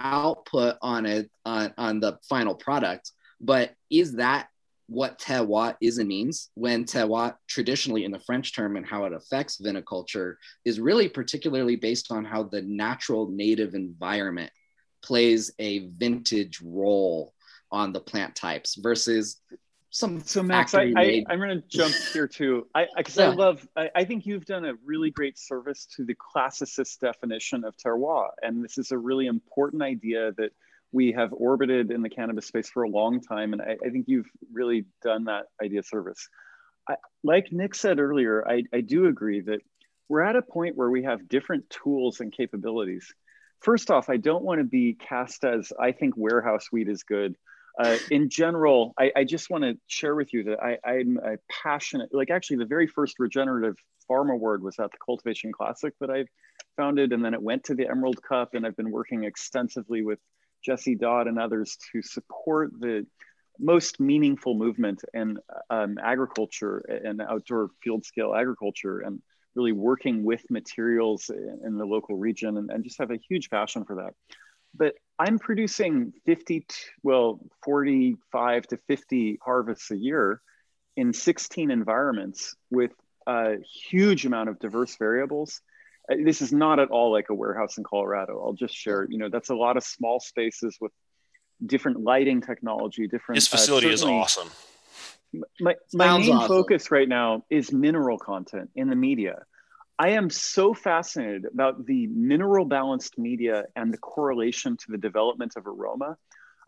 output 0.00 0.76
on 0.82 1.06
it 1.06 1.30
on, 1.44 1.72
on 1.76 2.00
the 2.00 2.18
final 2.28 2.54
product. 2.54 3.12
But 3.40 3.74
is 3.90 4.14
that 4.14 4.48
what 4.88 5.18
terroir 5.18 5.76
is 5.80 5.98
and 5.98 6.08
means? 6.08 6.50
When 6.54 6.84
terroir 6.84 7.34
traditionally 7.46 8.04
in 8.04 8.10
the 8.10 8.20
French 8.20 8.54
term 8.54 8.76
and 8.76 8.86
how 8.86 9.04
it 9.04 9.12
affects 9.12 9.60
viniculture 9.60 10.36
is 10.64 10.80
really 10.80 11.08
particularly 11.08 11.76
based 11.76 12.10
on 12.10 12.24
how 12.24 12.44
the 12.44 12.62
natural 12.62 13.28
native 13.30 13.74
environment 13.74 14.50
plays 15.02 15.52
a 15.58 15.88
vintage 15.88 16.60
role 16.62 17.34
on 17.70 17.92
the 17.92 18.00
plant 18.00 18.34
types 18.34 18.76
versus 18.76 19.40
some 19.90 20.20
so 20.20 20.42
Max, 20.42 20.74
I, 20.74 20.92
I, 20.96 21.24
am 21.30 21.38
going 21.38 21.62
to 21.62 21.62
jump 21.68 21.94
here 22.12 22.28
too. 22.28 22.66
I 22.74 22.86
because 22.96 23.18
I, 23.18 23.24
Yeah. 23.24 23.30
I 23.30 23.34
love. 23.34 23.68
I, 23.76 23.90
I 23.96 24.04
think 24.04 24.26
you've 24.26 24.44
done 24.44 24.64
a 24.64 24.74
really 24.84 25.10
great 25.10 25.38
service 25.38 25.86
to 25.96 26.04
the 26.04 26.14
classicist 26.14 26.98
definition 26.98 27.64
of 27.64 27.74
terroir, 27.76 28.28
and 28.42 28.62
this 28.62 28.76
is 28.76 28.90
a 28.90 28.98
really 28.98 29.26
important 29.26 29.82
idea 29.82 30.32
that 30.36 30.50
we 30.92 31.12
have 31.12 31.32
orbited 31.32 31.90
in 31.90 32.02
the 32.02 32.10
cannabis 32.10 32.46
space 32.46 32.68
for 32.68 32.82
a 32.82 32.88
long 32.88 33.20
time, 33.20 33.52
and 33.52 33.62
I, 33.62 33.76
I 33.84 33.90
think 33.90 34.06
you've 34.08 34.28
really 34.52 34.84
done 35.02 35.24
that 35.24 35.46
idea 35.62 35.82
service. 35.82 36.28
I, 36.88 36.96
like 37.22 37.52
Nick 37.52 37.74
said 37.74 37.98
earlier, 37.98 38.46
I, 38.46 38.64
I 38.72 38.80
do 38.80 39.06
agree 39.06 39.40
that 39.42 39.60
we're 40.08 40.22
at 40.22 40.36
a 40.36 40.42
point 40.42 40.76
where 40.76 40.90
we 40.90 41.02
have 41.04 41.28
different 41.28 41.68
tools 41.68 42.20
and 42.20 42.32
capabilities. 42.32 43.12
First 43.60 43.90
off, 43.90 44.08
I 44.08 44.16
don't 44.16 44.44
want 44.44 44.60
to 44.60 44.64
be 44.64 44.94
cast 44.94 45.44
as 45.44 45.72
I 45.78 45.92
think 45.92 46.14
warehouse 46.16 46.68
weed 46.72 46.88
is 46.88 47.02
good 47.02 47.36
uh, 47.78 47.96
in 48.10 48.28
general, 48.28 48.92
I, 48.98 49.12
I 49.16 49.24
just 49.24 49.50
want 49.50 49.62
to 49.62 49.78
share 49.86 50.16
with 50.16 50.34
you 50.34 50.44
that 50.44 50.60
I, 50.60 50.78
I'm 50.84 51.18
a 51.18 51.36
passionate, 51.48 52.12
like 52.12 52.30
actually 52.30 52.56
the 52.56 52.66
very 52.66 52.88
first 52.88 53.20
regenerative 53.20 53.76
farm 54.08 54.30
award 54.30 54.62
was 54.62 54.78
at 54.80 54.90
the 54.90 54.98
Cultivation 55.04 55.52
Classic 55.52 55.94
that 56.00 56.10
I 56.10 56.24
founded. 56.76 57.12
And 57.12 57.24
then 57.24 57.34
it 57.34 57.42
went 57.42 57.64
to 57.64 57.74
the 57.76 57.88
Emerald 57.88 58.20
Cup. 58.22 58.54
And 58.54 58.66
I've 58.66 58.76
been 58.76 58.90
working 58.90 59.24
extensively 59.24 60.02
with 60.02 60.18
Jesse 60.64 60.96
Dodd 60.96 61.28
and 61.28 61.38
others 61.38 61.78
to 61.92 62.02
support 62.02 62.72
the 62.80 63.06
most 63.60 64.00
meaningful 64.00 64.54
movement 64.54 65.04
in 65.14 65.38
um, 65.70 65.98
agriculture 66.02 66.78
and 66.78 67.20
outdoor 67.20 67.70
field 67.80 68.04
scale 68.04 68.34
agriculture 68.34 69.00
and 69.00 69.22
really 69.54 69.72
working 69.72 70.24
with 70.24 70.42
materials 70.50 71.30
in, 71.30 71.60
in 71.64 71.78
the 71.78 71.84
local 71.84 72.16
region 72.16 72.56
and, 72.56 72.70
and 72.70 72.84
just 72.84 72.98
have 72.98 73.10
a 73.10 73.18
huge 73.28 73.50
passion 73.50 73.84
for 73.84 73.96
that 73.96 74.14
but 74.74 74.94
I'm 75.18 75.38
producing 75.38 76.12
50, 76.26 76.66
well, 77.02 77.40
45 77.64 78.66
to 78.68 78.78
50 78.86 79.38
harvests 79.44 79.90
a 79.90 79.96
year 79.96 80.40
in 80.96 81.12
16 81.12 81.70
environments 81.70 82.54
with 82.70 82.92
a 83.26 83.56
huge 83.90 84.24
amount 84.26 84.48
of 84.48 84.58
diverse 84.58 84.96
variables. 84.96 85.60
Uh, 86.10 86.16
This 86.24 86.40
is 86.40 86.52
not 86.52 86.78
at 86.78 86.90
all 86.90 87.12
like 87.12 87.26
a 87.30 87.34
warehouse 87.34 87.78
in 87.78 87.84
Colorado. 87.84 88.40
I'll 88.44 88.52
just 88.54 88.74
share, 88.74 89.06
you 89.10 89.18
know, 89.18 89.28
that's 89.28 89.50
a 89.50 89.54
lot 89.54 89.76
of 89.76 89.84
small 89.84 90.20
spaces 90.20 90.76
with 90.80 90.92
different 91.64 92.00
lighting 92.00 92.40
technology, 92.40 93.08
different. 93.08 93.36
His 93.36 93.48
facility 93.48 93.88
is 93.88 94.02
awesome. 94.04 94.48
my, 95.60 95.74
my 95.92 96.04
Sounds 96.06 96.26
main 96.26 96.36
awesome. 96.36 96.48
focus 96.48 96.90
right 96.90 97.08
now 97.08 97.44
is 97.50 97.72
mineral 97.72 98.18
content 98.18 98.70
in 98.76 98.88
the 98.88 98.96
media. 98.96 99.42
I 99.98 100.10
am 100.10 100.30
so 100.30 100.74
fascinated 100.74 101.46
about 101.52 101.84
the 101.84 102.06
mineral 102.06 102.64
balanced 102.64 103.18
media 103.18 103.64
and 103.74 103.92
the 103.92 103.98
correlation 103.98 104.76
to 104.76 104.92
the 104.92 104.98
development 104.98 105.54
of 105.56 105.66
aroma. 105.66 106.16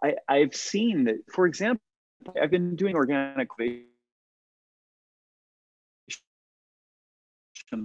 I, 0.02 0.15
I've 0.28 0.55
seen 0.55 1.05
that, 1.05 1.19
for 1.32 1.47
example, 1.47 1.82
I've 2.40 2.51
been 2.51 2.74
doing 2.74 2.97
organic 2.97 3.48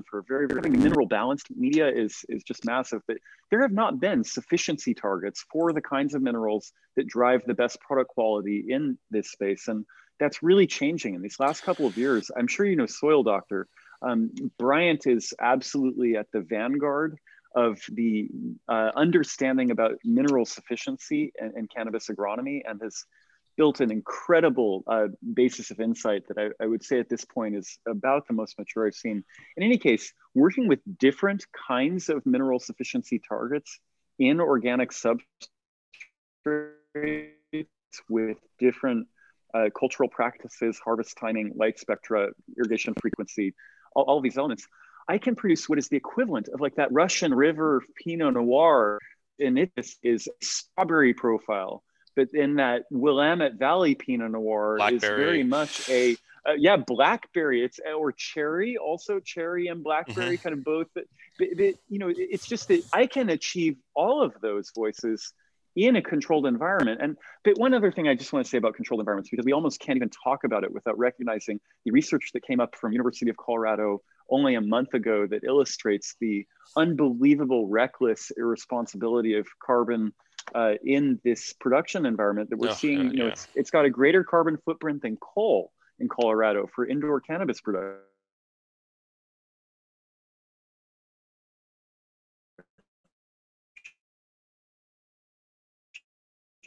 for 0.09 0.23
very, 0.27 0.47
very 0.47 0.69
mineral 0.69 1.05
balanced 1.05 1.47
media 1.55 1.87
is, 1.87 2.25
is 2.27 2.43
just 2.43 2.65
massive, 2.65 3.01
but 3.07 3.17
there 3.51 3.61
have 3.61 3.71
not 3.71 3.99
been 3.99 4.23
sufficiency 4.23 4.93
targets 4.93 5.45
for 5.51 5.73
the 5.73 5.81
kinds 5.81 6.15
of 6.15 6.21
minerals 6.21 6.73
that 6.95 7.07
drive 7.07 7.41
the 7.45 7.53
best 7.53 7.79
product 7.81 8.09
quality 8.09 8.65
in 8.67 8.97
this 9.11 9.31
space. 9.31 9.67
And 9.67 9.85
that's 10.19 10.41
really 10.41 10.65
changing 10.65 11.13
in 11.13 11.21
these 11.21 11.39
last 11.39 11.61
couple 11.63 11.85
of 11.85 11.97
years. 11.97 12.31
I'm 12.35 12.47
sure 12.47 12.65
you 12.65 12.75
know 12.75 12.87
Soil 12.87 13.21
Doctor. 13.21 13.67
Um, 14.01 14.31
Bryant 14.57 15.07
is 15.07 15.33
absolutely 15.39 16.15
at 16.17 16.31
the 16.31 16.41
vanguard 16.41 17.17
of 17.55 17.79
the 17.89 18.27
uh, 18.67 18.91
understanding 18.95 19.71
about 19.71 19.93
mineral 20.03 20.45
sufficiency 20.45 21.31
and, 21.39 21.53
and, 21.53 21.69
cannabis 21.73 22.07
agronomy 22.07 22.61
and 22.65 22.81
has 22.81 23.05
built 23.55 23.79
an 23.79 23.91
incredible 23.91 24.83
uh, 24.87 25.07
basis 25.33 25.71
of 25.71 25.79
insight 25.79 26.27
that 26.27 26.37
I, 26.37 26.63
I, 26.63 26.67
would 26.67 26.83
say 26.83 26.99
at 26.99 27.07
this 27.07 27.23
point 27.23 27.55
is 27.55 27.79
about 27.87 28.27
the 28.27 28.33
most 28.33 28.59
mature 28.59 28.85
I've 28.85 28.93
seen. 28.93 29.23
In 29.55 29.63
any 29.63 29.77
case, 29.77 30.11
working 30.33 30.67
with 30.67 30.79
different 30.99 31.45
kinds 31.67 32.09
of 32.09 32.25
mineral 32.25 32.59
sufficiency 32.59 33.21
targets 33.25 33.79
in 34.19 34.41
organic 34.41 34.91
substrates 34.91 35.21
with 38.09 38.37
different 38.59 39.07
uh, 39.53 39.69
cultural 39.77 40.09
practices, 40.09 40.79
harvest 40.83 41.17
timing, 41.17 41.53
light 41.55 41.79
spectra, 41.79 42.29
irrigation 42.57 42.93
frequency, 42.99 43.53
all, 43.95 44.03
all 44.03 44.21
these 44.21 44.37
elements, 44.37 44.67
I 45.07 45.17
can 45.17 45.35
produce 45.35 45.69
what 45.69 45.77
is 45.77 45.87
the 45.87 45.97
equivalent 45.97 46.49
of 46.49 46.61
like 46.61 46.75
that 46.75 46.91
Russian 46.91 47.33
River 47.33 47.83
Pinot 48.03 48.33
Noir, 48.33 48.99
and 49.39 49.57
it 49.57 49.71
is, 49.77 49.97
is 50.03 50.29
strawberry 50.41 51.13
profile. 51.13 51.83
But 52.15 52.29
in 52.33 52.55
that 52.55 52.83
Willamette 52.91 53.55
Valley 53.55 53.95
Pinot 53.95 54.31
Noir 54.31 54.77
blackberry. 54.77 54.95
is 54.95 55.25
very 55.25 55.43
much 55.43 55.89
a 55.89 56.15
uh, 56.47 56.53
yeah 56.57 56.77
blackberry. 56.77 57.63
It's 57.63 57.79
or 57.79 58.11
cherry, 58.11 58.77
also 58.77 59.19
cherry 59.19 59.67
and 59.67 59.83
blackberry, 59.83 60.37
mm-hmm. 60.37 60.43
kind 60.43 60.53
of 60.53 60.63
both. 60.63 60.87
But, 60.95 61.05
but, 61.37 61.49
but 61.57 61.75
you 61.89 61.99
know, 61.99 62.11
it's 62.15 62.47
just 62.47 62.69
that 62.69 62.83
I 62.93 63.07
can 63.07 63.29
achieve 63.29 63.77
all 63.93 64.21
of 64.21 64.33
those 64.41 64.71
voices 64.73 65.33
in 65.75 65.95
a 65.95 66.01
controlled 66.01 66.45
environment. 66.45 67.01
And 67.01 67.17
but 67.43 67.57
one 67.57 67.73
other 67.73 67.91
thing 67.91 68.07
I 68.07 68.15
just 68.15 68.31
want 68.31 68.45
to 68.45 68.49
say 68.49 68.57
about 68.57 68.75
controlled 68.75 69.01
environments, 69.01 69.29
because 69.29 69.45
we 69.45 69.53
almost 69.53 69.79
can't 69.79 69.97
even 69.97 70.09
talk 70.09 70.43
about 70.43 70.63
it 70.63 70.73
without 70.73 70.97
recognizing 70.97 71.59
the 71.83 71.91
research 71.91 72.31
that 72.33 72.43
came 72.43 72.59
up 72.59 72.75
from 72.75 72.93
University 72.93 73.29
of 73.29 73.37
Colorado 73.37 74.01
only 74.29 74.55
a 74.55 74.61
month 74.61 74.93
ago 74.93 75.27
that 75.27 75.43
illustrates 75.43 76.15
the 76.19 76.45
unbelievable 76.75 77.67
reckless 77.67 78.31
irresponsibility 78.37 79.37
of 79.37 79.47
carbon 79.63 80.13
uh, 80.53 80.73
in 80.83 81.19
this 81.23 81.53
production 81.53 82.05
environment 82.05 82.49
that 82.49 82.57
we're 82.57 82.69
oh, 82.69 82.73
seeing. 82.73 83.11
you 83.11 83.17
know, 83.17 83.25
yeah. 83.25 83.31
it's, 83.31 83.47
it's 83.55 83.69
got 83.69 83.85
a 83.85 83.89
greater 83.89 84.23
carbon 84.23 84.57
footprint 84.65 85.01
than 85.01 85.17
coal 85.17 85.71
in 85.99 86.07
Colorado 86.07 86.67
for 86.73 86.87
indoor 86.87 87.19
cannabis 87.19 87.61
production. 87.61 87.99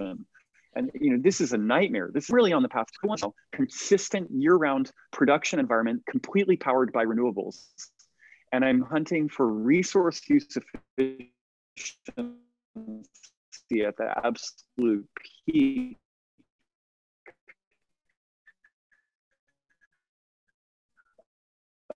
And 0.01 0.91
you 0.95 1.13
know, 1.13 1.19
this 1.23 1.41
is 1.41 1.53
a 1.53 1.59
nightmare. 1.59 2.11
This 2.13 2.25
is 2.25 2.31
really 2.31 2.53
on 2.53 2.63
the 2.63 2.69
path 2.69 2.87
to 3.03 3.13
a 3.13 3.31
consistent 3.57 4.31
year-round 4.31 4.93
production 5.13 5.59
environment, 5.59 6.05
completely 6.09 6.57
powered 6.57 6.93
by 6.93 7.05
renewables. 7.05 7.67
And 8.53 8.65
I'm 8.65 8.83
hunting 8.83 9.29
for 9.29 9.47
resource 9.47 10.21
use 10.29 10.57
efficiency 10.97 11.33
at 13.85 13.97
the 13.97 14.13
absolute 14.25 15.09
peak 15.47 15.99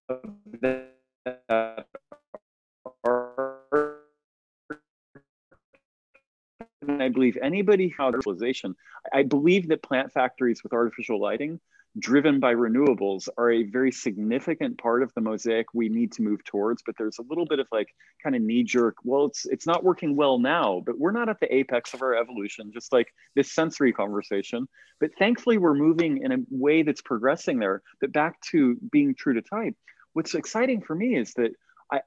of 0.09 0.21
that 0.61 1.87
and 6.83 7.03
I 7.03 7.09
believe 7.09 7.39
anybody 7.41 7.95
how 7.97 8.11
fertilization, 8.11 8.75
I 9.13 9.23
believe 9.23 9.69
that 9.69 9.83
plant 9.83 10.13
factories 10.13 10.63
with 10.63 10.73
artificial 10.73 11.21
lighting 11.21 11.61
driven 11.99 12.41
by 12.41 12.55
renewables 12.55 13.29
are 13.37 13.51
a 13.51 13.65
very 13.65 13.93
significant 13.93 14.79
part 14.79 15.03
of 15.03 15.13
the 15.13 15.21
mosaic 15.21 15.67
we 15.75 15.91
need 15.91 16.11
to 16.11 16.23
move 16.23 16.43
towards 16.43 16.83
but 16.87 16.95
there's 16.97 17.19
a 17.19 17.23
little 17.29 17.45
bit 17.45 17.59
of 17.59 17.67
like 17.71 17.89
kind 18.23 18.35
of 18.35 18.41
knee 18.41 18.63
jerk 18.63 18.97
well 19.05 19.27
it's 19.27 19.45
it's 19.45 19.67
not 19.67 19.85
working 19.85 20.17
well 20.17 20.39
now 20.39 20.83
but 20.87 20.99
we're 20.99 21.13
not 21.13 21.29
at 21.29 21.39
the 21.41 21.55
apex 21.55 21.93
of 21.93 22.01
our 22.01 22.17
evolution 22.17 22.73
just 22.73 22.95
like 22.95 23.13
this 23.35 23.53
sensory 23.53 23.93
conversation. 23.93 24.69
But 25.01 25.11
thankfully 25.19 25.59
we're 25.59 25.75
moving 25.75 26.23
in 26.23 26.33
a 26.33 26.39
way 26.51 26.83
that's 26.83 27.03
progressing 27.03 27.59
there. 27.59 27.83
But 28.01 28.13
back 28.13 28.41
to 28.51 28.77
being 28.91 29.15
true 29.15 29.35
to 29.35 29.43
type 29.43 29.75
what's 30.13 30.35
exciting 30.35 30.83
for 30.83 30.95
me 30.95 31.17
is 31.17 31.33
that 31.35 31.53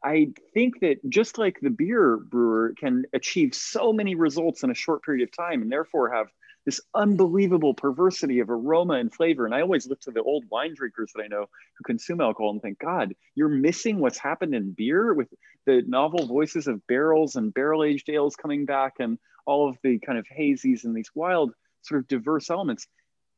I, 0.04 0.28
think 0.54 0.80
that 0.82 0.98
just 1.10 1.38
like 1.38 1.60
the 1.62 1.70
beer 1.70 2.18
brewer 2.18 2.74
can 2.78 3.06
achieve 3.14 3.54
so 3.54 3.94
many 3.94 4.16
results 4.16 4.64
in 4.64 4.72
a 4.72 4.76
short 4.76 5.04
period 5.04 5.28
of 5.28 5.36
time 5.36 5.62
and 5.62 5.72
therefore 5.72 6.12
have 6.12 6.28
this 6.66 6.82
unbelievable 6.96 7.76
perversity 7.76 8.40
of 8.40 8.50
aroma 8.50 8.96
and 8.96 9.14
flavor. 9.14 9.46
And 9.46 9.54
I 9.54 9.62
always 9.62 9.88
look 9.88 10.00
to 10.02 10.12
the 10.12 10.24
old 10.24 10.46
wine 10.50 10.74
drinkers 10.74 11.12
that 11.14 11.22
I 11.22 11.28
know 11.28 11.48
who 11.78 11.84
consume 11.86 12.22
alcohol 12.22 12.52
and 12.52 12.62
think, 12.62 12.80
God, 12.80 13.14
you're 13.36 13.48
missing 13.48 14.00
what's 14.00 14.18
happened 14.18 14.56
in 14.56 14.72
beer 14.72 15.14
with 15.14 15.28
the 15.68 15.84
novel 15.86 16.26
voices 16.26 16.68
of 16.68 16.86
barrels 16.88 17.36
and 17.36 17.54
barrel 17.54 17.84
aged 17.84 18.10
ales 18.10 18.36
coming 18.36 18.66
back 18.66 18.94
and 19.00 19.20
all 19.46 19.70
of 19.70 19.78
the 19.84 20.00
kind 20.00 20.18
of 20.18 20.26
hazies 20.26 20.86
and 20.86 20.96
these 20.96 21.12
wild 21.14 21.54
sort 21.84 22.00
of 22.00 22.08
diverse 22.08 22.50
elements. 22.50 22.88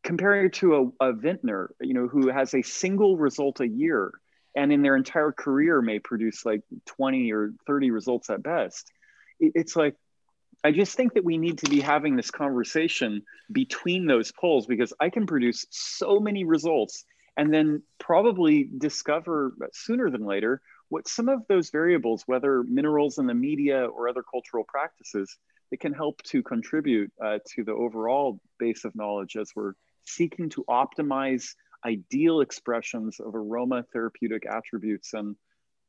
Comparing 0.04 0.50
to 0.52 0.94
a, 1.02 1.08
a 1.10 1.14
vintner, 1.14 1.72
you 1.82 1.94
know, 1.94 2.08
who 2.08 2.30
has 2.30 2.54
a 2.54 2.62
single 2.62 3.18
result 3.18 3.60
a 3.60 3.68
year 3.68 4.14
and 4.58 4.74
in 4.74 4.82
their 4.82 4.96
entire 4.96 5.32
career 5.32 5.82
may 5.82 6.00
produce 6.00 6.44
like 6.44 6.62
20 6.88 7.32
or 7.32 7.54
30 7.68 7.92
results 7.92 8.30
at 8.30 8.44
best. 8.44 8.92
It's 9.40 9.76
like 9.76 9.96
i 10.64 10.72
just 10.72 10.96
think 10.96 11.14
that 11.14 11.24
we 11.24 11.38
need 11.38 11.60
to 11.60 11.70
be 11.70 11.80
having 11.80 12.16
this 12.16 12.32
conversation 12.32 13.22
between 13.52 14.08
those 14.08 14.32
poles 14.32 14.66
because 14.66 14.92
i 15.00 15.08
can 15.08 15.28
produce 15.28 15.68
so 15.70 16.20
many 16.20 16.44
results 16.44 17.06
and 17.38 17.54
then 17.54 17.84
probably 18.00 18.68
discover 18.80 19.54
sooner 19.72 20.10
than 20.10 20.26
later 20.26 20.60
what 20.90 21.08
some 21.08 21.30
of 21.30 21.44
those 21.48 21.70
variables 21.70 22.24
whether 22.26 22.64
minerals 22.64 23.20
in 23.20 23.28
the 23.28 23.36
media 23.36 23.86
or 23.86 24.10
other 24.10 24.24
cultural 24.24 24.64
practices 24.68 25.38
that 25.70 25.80
can 25.80 25.94
help 25.94 26.24
to 26.24 26.42
contribute 26.42 27.12
uh, 27.24 27.38
to 27.46 27.64
the 27.64 27.74
overall 27.74 28.40
base 28.58 28.84
of 28.84 28.96
knowledge 28.96 29.36
as 29.36 29.52
we're 29.56 29.74
seeking 30.06 30.50
to 30.50 30.64
optimize 30.68 31.54
ideal 31.86 32.42
expressions 32.42 33.20
of 33.20 33.36
aroma 33.36 33.84
therapeutic 33.94 34.46
attributes 34.46 35.14
and 35.14 35.36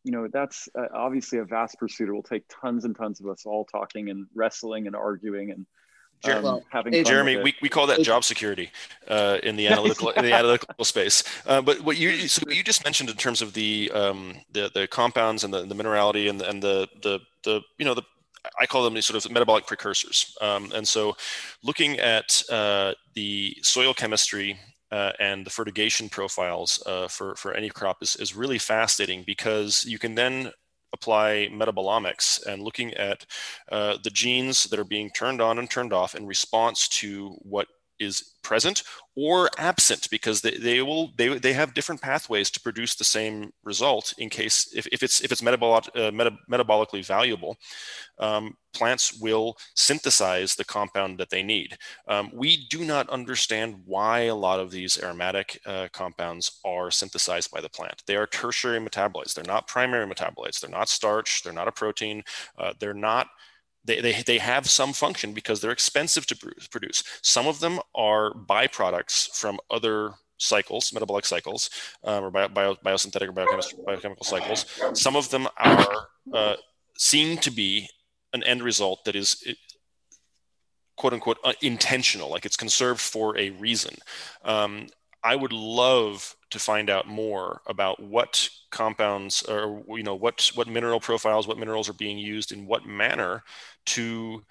you 0.05 0.13
know 0.13 0.29
that's 0.33 0.69
uh, 0.79 0.87
obviously 0.95 1.39
a 1.39 1.45
vast 1.45 1.79
pursuit 1.79 2.09
it 2.09 2.13
will 2.13 2.23
take 2.23 2.45
tons 2.49 2.85
and 2.85 2.97
tons 2.97 3.21
of 3.21 3.29
us 3.29 3.45
all 3.47 3.65
talking 3.65 4.11
and 4.11 4.27
wrestling 4.35 4.87
and 4.87 4.95
arguing 4.95 5.51
and 5.51 5.67
um, 6.25 6.61
having 6.71 6.93
hey, 6.93 7.05
Jeremy, 7.05 7.37
we, 7.37 7.55
we 7.63 7.69
call 7.69 7.87
that 7.87 8.03
job 8.03 8.25
security 8.25 8.71
uh, 9.07 9.39
in 9.45 9.57
the 9.57 9.69
analytical 9.69 10.11
in 10.11 10.25
the 10.25 10.33
analytical 10.33 10.85
space. 10.85 11.23
Uh, 11.47 11.63
but 11.63 11.81
what 11.83 11.97
you 11.97 12.27
so 12.27 12.43
what 12.45 12.57
you 12.57 12.65
just 12.65 12.85
mentioned 12.85 13.09
in 13.09 13.17
terms 13.17 13.41
of 13.41 13.53
the 13.53 13.91
um, 13.95 14.35
the 14.51 14.71
the 14.75 14.89
compounds 14.89 15.45
and 15.45 15.55
the, 15.55 15.65
the 15.65 15.77
minerality 15.77 16.29
and 16.29 16.41
the, 16.41 16.49
and 16.49 16.61
the 16.63 16.89
the 17.03 17.21
the 17.45 17.61
you 17.79 17.85
know 17.85 17.95
the 17.95 18.03
I 18.59 18.67
call 18.67 18.85
them 18.85 18.95
these 18.95 19.07
sort 19.07 19.25
of 19.25 19.31
metabolic 19.31 19.67
precursors. 19.67 20.37
Um, 20.41 20.73
and 20.75 20.87
so, 20.87 21.17
looking 21.63 21.99
at 21.99 22.43
uh, 22.51 22.95
the 23.15 23.57
soil 23.63 23.95
chemistry 23.95 24.59
uh, 24.91 25.13
and 25.19 25.45
the 25.45 25.51
fertigation 25.51 26.09
profiles 26.09 26.83
uh, 26.87 27.09
for, 27.09 27.35
for 27.37 27.55
any 27.55 27.69
crop 27.69 28.03
is, 28.03 28.17
is 28.17 28.35
really 28.35 28.59
fascinating 28.59 29.23
because 29.27 29.85
you 29.85 29.99
can 29.99 30.15
then 30.15 30.51
apply 30.93 31.49
metabolomics 31.53 32.45
and 32.47 32.63
looking 32.63 32.95
at 32.95 33.27
uh, 33.71 33.97
the 34.03 34.11
genes 34.11 34.65
that 34.65 34.79
are 34.79 34.85
being 34.85 35.11
turned 35.11 35.41
on 35.41 35.59
and 35.59 35.71
turned 35.71 35.93
off 35.93 36.15
in 36.15 36.27
response 36.27 36.89
to 36.89 37.37
what 37.41 37.69
is 38.01 38.35
present 38.43 38.83
or 39.17 39.51
absent 39.59 40.09
because 40.11 40.41
they, 40.41 40.57
they 40.57 40.81
will 40.83 41.13
they, 41.17 41.39
they 41.39 41.53
have 41.53 41.75
different 41.75 42.01
pathways 42.01 42.51
to 42.51 42.61
produce 42.61 42.95
the 42.95 43.05
same 43.05 43.51
result 43.65 44.15
in 44.19 44.31
case 44.31 44.73
if, 44.75 44.87
if 44.89 45.03
it's 45.03 45.21
if 45.21 45.33
it's 45.33 45.43
metabolic, 45.43 45.85
uh, 45.95 46.11
meta, 46.11 46.33
metabolically 46.51 47.05
valuable 47.05 47.57
um, 48.19 48.55
plants 48.75 49.19
will 49.21 49.57
synthesize 49.75 50.55
the 50.55 50.65
compound 50.65 51.19
that 51.19 51.31
they 51.31 51.43
need. 51.43 51.77
Um, 52.07 52.31
we 52.33 52.67
do 52.69 52.85
not 52.85 53.09
understand 53.11 53.77
why 53.85 54.21
a 54.23 54.35
lot 54.35 54.61
of 54.61 54.71
these 54.71 54.99
aromatic 55.03 55.61
uh, 55.67 55.89
compounds 55.93 56.61
are 56.65 56.91
synthesized 56.91 57.51
by 57.51 57.61
the 57.61 57.69
plant. 57.69 58.03
They 58.07 58.17
are 58.17 58.27
tertiary 58.27 58.79
metabolites. 58.79 59.35
They're 59.35 59.45
not 59.45 59.69
primary 59.69 60.07
metabolites. 60.07 60.61
They're 60.61 60.71
not 60.71 60.89
starch. 60.89 61.43
They're 61.43 61.53
not 61.53 61.69
a 61.69 61.73
protein. 61.73 62.23
Uh, 62.59 62.73
they're 62.79 62.95
not 62.95 63.29
they, 63.89 64.01
they, 64.01 64.23
they 64.23 64.39
have 64.39 64.69
some 64.69 64.93
function 64.93 65.33
because 65.33 65.61
they're 65.61 65.71
expensive 65.73 66.27
to 66.27 66.37
produce. 66.71 67.03
Some 67.23 67.47
of 67.47 67.59
them 67.59 67.81
are 67.95 68.33
byproducts 68.35 69.35
from 69.35 69.59
other 69.71 70.13
cycles, 70.37 70.93
metabolic 70.93 71.25
cycles, 71.25 71.71
um, 72.05 72.25
or 72.25 72.31
bio, 72.31 72.49
bio, 72.49 72.75
biosynthetic 72.85 73.29
or 73.29 73.33
biochemical, 73.33 74.25
cycles. 74.25 74.67
Some 74.93 75.17
of 75.17 75.31
them 75.31 75.49
are 75.57 76.09
uh, 76.33 76.57
seem 76.97 77.39
to 77.39 77.51
be 77.51 77.89
an 78.35 78.43
end 78.43 78.63
result 78.63 79.05
that 79.07 79.17
is 79.17 79.43
quote 80.97 81.15
unquote 81.15 81.39
uh, 81.43 81.55
intentional, 81.63 82.29
like 82.31 82.45
it's 82.45 82.57
conserved 82.57 83.01
for 83.01 83.39
a 83.39 83.51
reason. 83.51 83.95
Um, 84.45 84.89
I 85.25 85.35
would 85.35 85.53
love 85.53 86.37
to 86.51 86.59
find 86.59 86.89
out 86.91 87.07
more 87.07 87.61
about 87.67 88.03
what 88.03 88.49
compounds 88.71 89.43
or 89.43 89.83
you 89.89 90.03
know 90.03 90.15
what 90.15 90.51
what 90.55 90.69
mineral 90.69 91.01
profiles 91.01 91.47
what 91.47 91.59
minerals 91.59 91.89
are 91.89 91.95
being 91.95 92.19
used 92.19 92.53
in 92.53 92.67
what 92.67 92.87
manner 92.87 93.43
to 93.87 94.43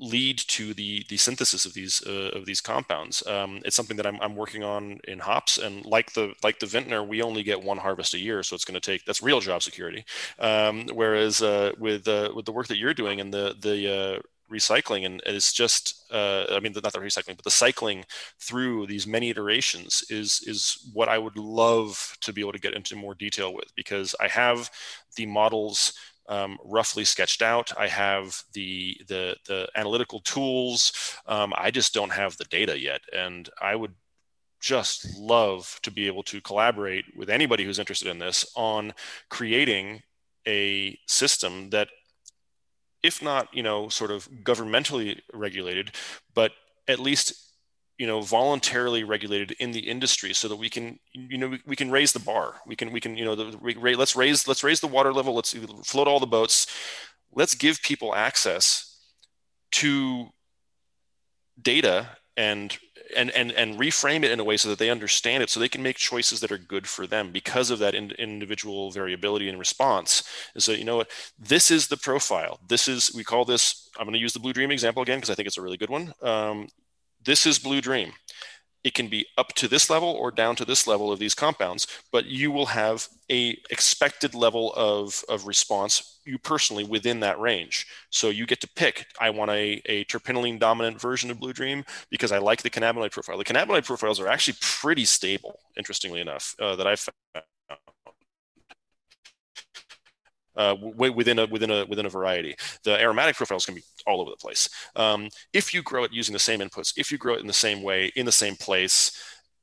lead 0.00 0.38
to 0.38 0.72
the 0.74 1.04
the 1.08 1.16
synthesis 1.16 1.66
of 1.66 1.74
these 1.74 2.02
uh, 2.06 2.30
of 2.34 2.46
these 2.46 2.60
compounds. 2.60 3.24
Um, 3.26 3.60
it's 3.64 3.76
something 3.76 3.96
that 3.98 4.06
I'm, 4.06 4.18
I'm 4.20 4.34
working 4.34 4.64
on 4.64 4.98
in 5.06 5.18
hops, 5.18 5.58
and 5.58 5.84
like 5.84 6.12
the 6.14 6.34
like 6.42 6.58
the 6.58 6.66
vintner, 6.66 7.04
we 7.04 7.22
only 7.22 7.42
get 7.42 7.62
one 7.62 7.78
harvest 7.78 8.14
a 8.14 8.18
year, 8.18 8.42
so 8.42 8.54
it's 8.54 8.64
going 8.64 8.80
to 8.80 8.80
take 8.80 9.04
that's 9.04 9.22
real 9.22 9.40
job 9.40 9.62
security. 9.62 10.04
Um, 10.38 10.86
whereas 10.92 11.42
uh, 11.42 11.72
with 11.78 12.08
uh, 12.08 12.30
with 12.34 12.46
the 12.46 12.52
work 12.52 12.68
that 12.68 12.78
you're 12.78 12.94
doing 12.94 13.20
and 13.20 13.32
the 13.32 13.54
the 13.60 13.94
uh, 13.94 14.20
recycling 14.50 15.06
and 15.06 15.22
it's 15.26 15.52
just 15.52 16.06
uh, 16.12 16.44
i 16.50 16.60
mean 16.60 16.72
not 16.72 16.92
the 16.92 16.98
recycling 16.98 17.36
but 17.36 17.44
the 17.44 17.50
cycling 17.50 18.04
through 18.38 18.86
these 18.86 19.06
many 19.06 19.30
iterations 19.30 20.04
is 20.10 20.42
is 20.46 20.90
what 20.92 21.08
i 21.08 21.18
would 21.18 21.36
love 21.36 22.16
to 22.20 22.32
be 22.32 22.40
able 22.40 22.52
to 22.52 22.58
get 22.58 22.74
into 22.74 22.96
more 22.96 23.14
detail 23.14 23.54
with 23.54 23.74
because 23.76 24.14
i 24.20 24.28
have 24.28 24.70
the 25.16 25.26
models 25.26 25.92
um, 26.28 26.58
roughly 26.64 27.04
sketched 27.04 27.42
out. 27.42 27.72
I 27.76 27.88
have 27.88 28.40
the 28.52 28.96
the, 29.08 29.36
the 29.46 29.68
analytical 29.74 30.20
tools. 30.20 30.92
Um, 31.26 31.52
I 31.56 31.72
just 31.72 31.92
don't 31.92 32.12
have 32.12 32.36
the 32.36 32.44
data 32.44 32.78
yet, 32.78 33.00
and 33.12 33.50
I 33.60 33.74
would 33.74 33.94
just 34.60 35.18
love 35.18 35.80
to 35.82 35.90
be 35.90 36.06
able 36.06 36.22
to 36.24 36.40
collaborate 36.40 37.04
with 37.16 37.30
anybody 37.30 37.64
who's 37.64 37.78
interested 37.78 38.08
in 38.08 38.18
this 38.18 38.46
on 38.54 38.92
creating 39.28 40.02
a 40.46 40.98
system 41.06 41.70
that 41.70 41.88
if 43.02 43.22
not 43.22 43.48
you 43.52 43.62
know 43.62 43.88
sort 43.88 44.10
of 44.10 44.28
governmentally 44.44 45.20
regulated 45.32 45.92
but 46.34 46.52
at 46.88 46.98
least 46.98 47.50
you 48.00 48.06
know 48.06 48.22
voluntarily 48.22 49.04
regulated 49.04 49.52
in 49.60 49.72
the 49.72 49.80
industry 49.80 50.32
so 50.32 50.48
that 50.48 50.56
we 50.56 50.70
can 50.70 50.98
you 51.12 51.36
know 51.36 51.48
we, 51.48 51.60
we 51.66 51.76
can 51.76 51.90
raise 51.90 52.12
the 52.14 52.18
bar. 52.18 52.54
We 52.66 52.74
can 52.74 52.92
we 52.92 52.98
can 52.98 53.14
you 53.14 53.26
know 53.26 53.34
the, 53.34 53.58
we, 53.58 53.94
let's 53.94 54.16
raise 54.16 54.48
let's 54.48 54.64
raise 54.64 54.80
the 54.80 54.86
water 54.86 55.12
level. 55.12 55.34
Let's 55.34 55.52
float 55.84 56.08
all 56.08 56.18
the 56.18 56.26
boats. 56.26 56.66
Let's 57.30 57.54
give 57.54 57.82
people 57.82 58.14
access 58.14 58.96
to 59.72 60.30
data 61.60 62.08
and 62.38 62.76
and 63.16 63.30
and 63.30 63.52
and 63.52 63.78
reframe 63.78 64.22
it 64.24 64.30
in 64.30 64.40
a 64.40 64.44
way 64.44 64.56
so 64.56 64.68
that 64.68 64.78
they 64.78 64.90
understand 64.90 65.42
it 65.42 65.50
so 65.50 65.60
they 65.60 65.68
can 65.68 65.82
make 65.82 65.96
choices 65.96 66.40
that 66.40 66.52
are 66.52 66.58
good 66.58 66.86
for 66.86 67.06
them 67.06 67.30
because 67.32 67.70
of 67.70 67.78
that 67.78 67.94
in, 67.94 68.10
individual 68.12 68.90
variability 68.90 69.48
and 69.48 69.58
response. 69.58 70.22
Is 70.54 70.66
that 70.66 70.78
you 70.78 70.84
know 70.84 70.96
what? 70.96 71.10
This 71.38 71.70
is 71.70 71.88
the 71.88 71.96
profile. 71.96 72.60
This 72.66 72.88
is 72.88 73.12
we 73.14 73.24
call 73.24 73.44
this 73.44 73.88
i'm 73.98 74.04
going 74.04 74.14
to 74.14 74.20
use 74.20 74.32
the 74.32 74.40
blue 74.40 74.52
dream 74.52 74.70
example 74.70 75.02
again 75.02 75.18
because 75.18 75.30
i 75.30 75.34
think 75.34 75.46
it's 75.46 75.58
a 75.58 75.62
really 75.62 75.76
good 75.76 75.90
one. 75.90 76.14
Um, 76.22 76.68
this 77.24 77.44
is 77.44 77.58
Blue 77.58 77.80
Dream. 77.80 78.12
It 78.82 78.94
can 78.94 79.08
be 79.08 79.26
up 79.36 79.54
to 79.54 79.68
this 79.68 79.90
level 79.90 80.08
or 80.08 80.30
down 80.30 80.56
to 80.56 80.64
this 80.64 80.86
level 80.86 81.12
of 81.12 81.18
these 81.18 81.34
compounds, 81.34 81.86
but 82.10 82.26
you 82.26 82.50
will 82.50 82.66
have 82.66 83.08
a 83.30 83.58
expected 83.70 84.34
level 84.34 84.72
of, 84.74 85.22
of 85.28 85.46
response, 85.46 86.20
you 86.24 86.38
personally 86.38 86.84
within 86.84 87.20
that 87.20 87.38
range. 87.38 87.86
So 88.10 88.30
you 88.30 88.46
get 88.46 88.60
to 88.62 88.68
pick, 88.68 89.06
I 89.20 89.30
want 89.30 89.50
a, 89.50 89.82
a 89.86 90.04
terpinolene 90.06 90.58
dominant 90.58 91.00
version 91.00 91.30
of 91.30 91.38
Blue 91.38 91.52
Dream 91.52 91.84
because 92.10 92.32
I 92.32 92.38
like 92.38 92.62
the 92.62 92.70
cannabinoid 92.70 93.12
profile. 93.12 93.38
The 93.38 93.44
cannabinoid 93.44 93.84
profiles 93.84 94.18
are 94.18 94.28
actually 94.28 94.56
pretty 94.60 95.04
stable, 95.04 95.60
interestingly 95.76 96.20
enough, 96.20 96.54
uh, 96.58 96.76
that 96.76 96.86
I've 96.86 97.00
found 97.00 97.44
uh, 100.56 100.76
within 100.96 101.38
a 101.38 101.46
within 101.46 101.70
a 101.70 101.84
within 101.86 102.06
a 102.06 102.10
variety. 102.10 102.54
The 102.84 103.00
aromatic 103.00 103.36
profiles 103.36 103.66
can 103.66 103.74
be 103.74 103.82
all 104.06 104.20
over 104.20 104.30
the 104.30 104.36
place. 104.36 104.68
Um, 104.96 105.28
if 105.52 105.72
you 105.72 105.82
grow 105.82 106.04
it 106.04 106.12
using 106.12 106.32
the 106.32 106.38
same 106.38 106.60
inputs, 106.60 106.92
if 106.96 107.12
you 107.12 107.18
grow 107.18 107.34
it 107.34 107.40
in 107.40 107.46
the 107.46 107.52
same 107.52 107.82
way, 107.82 108.12
in 108.16 108.26
the 108.26 108.32
same 108.32 108.56
place, 108.56 109.12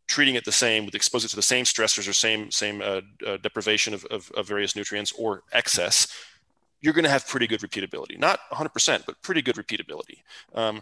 treating 0.08 0.36
it 0.36 0.46
the 0.46 0.52
same 0.52 0.86
with 0.86 0.96
expose 0.96 1.26
it 1.26 1.30
to 1.30 1.36
the 1.36 1.42
same 1.42 1.66
stressors 1.66 2.10
or 2.10 2.14
same 2.14 2.50
same 2.52 2.82
uh, 2.82 3.02
uh, 3.26 3.38
deprivation 3.38 3.94
of, 3.94 4.06
of, 4.06 4.32
of, 4.32 4.48
various 4.48 4.76
nutrients 4.76 5.12
or 5.14 5.44
excess, 5.52 6.08
you're 6.82 6.94
going 6.94 7.04
to 7.04 7.10
have 7.10 7.28
pretty 7.28 7.48
good 7.48 7.60
repeatability. 7.60 8.18
Not 8.18 8.40
100%, 8.52 9.06
but 9.06 9.22
pretty 9.22 9.42
good 9.42 9.56
repeatability. 9.56 10.22
Um, 10.54 10.82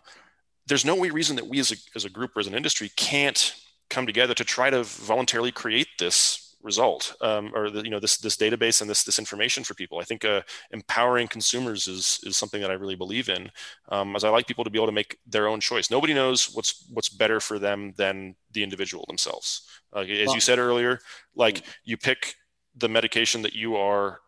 there's 0.68 0.86
no 0.86 1.00
reason 1.00 1.36
that 1.36 1.48
we 1.48 1.60
as 1.60 1.72
a, 1.72 1.76
as 1.96 2.06
a 2.06 2.10
group 2.10 2.36
or 2.36 2.40
as 2.40 2.48
an 2.48 2.56
industry 2.56 2.90
can't 2.96 3.56
come 3.90 4.06
together 4.06 4.34
to 4.34 4.44
try 4.44 4.70
to 4.70 4.84
voluntarily 4.84 5.52
create 5.52 5.88
this 6.00 6.45
result 6.66 7.16
um, 7.22 7.52
or 7.54 7.70
the, 7.70 7.84
you 7.84 7.92
know 7.92 8.00
this 8.00 8.18
this 8.18 8.36
database 8.36 8.82
and 8.82 8.90
this 8.90 9.04
this 9.04 9.20
information 9.20 9.64
for 9.64 9.76
people. 9.76 10.00
I 10.00 10.04
think 10.04 10.26
uh, 10.26 10.42
empowering 10.72 11.28
consumers 11.28 11.88
is 11.88 12.20
is 12.24 12.36
something 12.36 12.62
that 12.62 12.72
I 12.72 12.74
really 12.74 12.96
believe 12.96 13.30
in. 13.30 13.52
Um, 13.90 14.16
as 14.16 14.24
I 14.24 14.30
like 14.30 14.48
people 14.48 14.64
to 14.64 14.70
be 14.70 14.80
able 14.80 14.88
to 14.88 14.92
make 14.92 15.18
their 15.28 15.48
own 15.48 15.60
choice. 15.60 15.92
Nobody 15.92 16.14
knows 16.14 16.54
what's 16.54 16.86
what's 16.92 17.10
better 17.10 17.40
for 17.40 17.60
them 17.60 17.94
than 17.96 18.36
the 18.52 18.64
individual 18.64 19.06
themselves. 19.08 19.62
Uh, 19.96 20.00
as 20.00 20.34
you 20.34 20.42
said 20.42 20.60
earlier, 20.60 21.00
like 21.36 21.62
you 21.86 21.96
pick 21.96 22.36
the 22.76 22.90
medication 22.90 23.44
that 23.44 23.54
you 23.54 23.78
are 23.78 24.20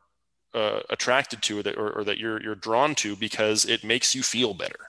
uh, 0.54 0.80
attracted 0.90 1.42
to 1.42 1.60
or 1.60 1.64
that, 1.64 1.78
or, 1.78 1.92
or, 1.92 2.04
that 2.04 2.18
you're 2.18 2.42
you're 2.42 2.56
drawn 2.56 2.96
to 2.96 3.16
because 3.16 3.66
it 3.66 3.84
makes 3.84 4.16
you 4.16 4.24
feel 4.24 4.54
better. 4.54 4.80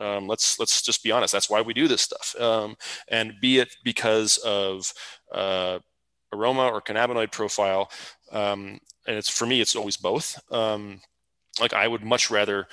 Um, 0.00 0.26
let's 0.26 0.58
let's 0.58 0.82
just 0.82 1.02
be 1.02 1.10
honest. 1.10 1.32
That's 1.32 1.50
why 1.50 1.60
we 1.60 1.74
do 1.74 1.88
this 1.88 2.02
stuff. 2.02 2.34
Um, 2.40 2.76
and 3.08 3.34
be 3.40 3.58
it 3.58 3.74
because 3.82 4.36
of 4.38 4.92
uh, 5.32 5.78
aroma 6.32 6.68
or 6.68 6.80
cannabinoid 6.80 7.32
profile. 7.32 7.90
Um, 8.32 8.80
and 9.06 9.16
it's 9.16 9.30
for 9.30 9.46
me, 9.46 9.60
it's 9.60 9.76
always 9.76 9.96
both. 9.96 10.38
Um, 10.52 11.00
like 11.60 11.72
I 11.72 11.88
would 11.88 12.04
much 12.04 12.30
rather 12.30 12.68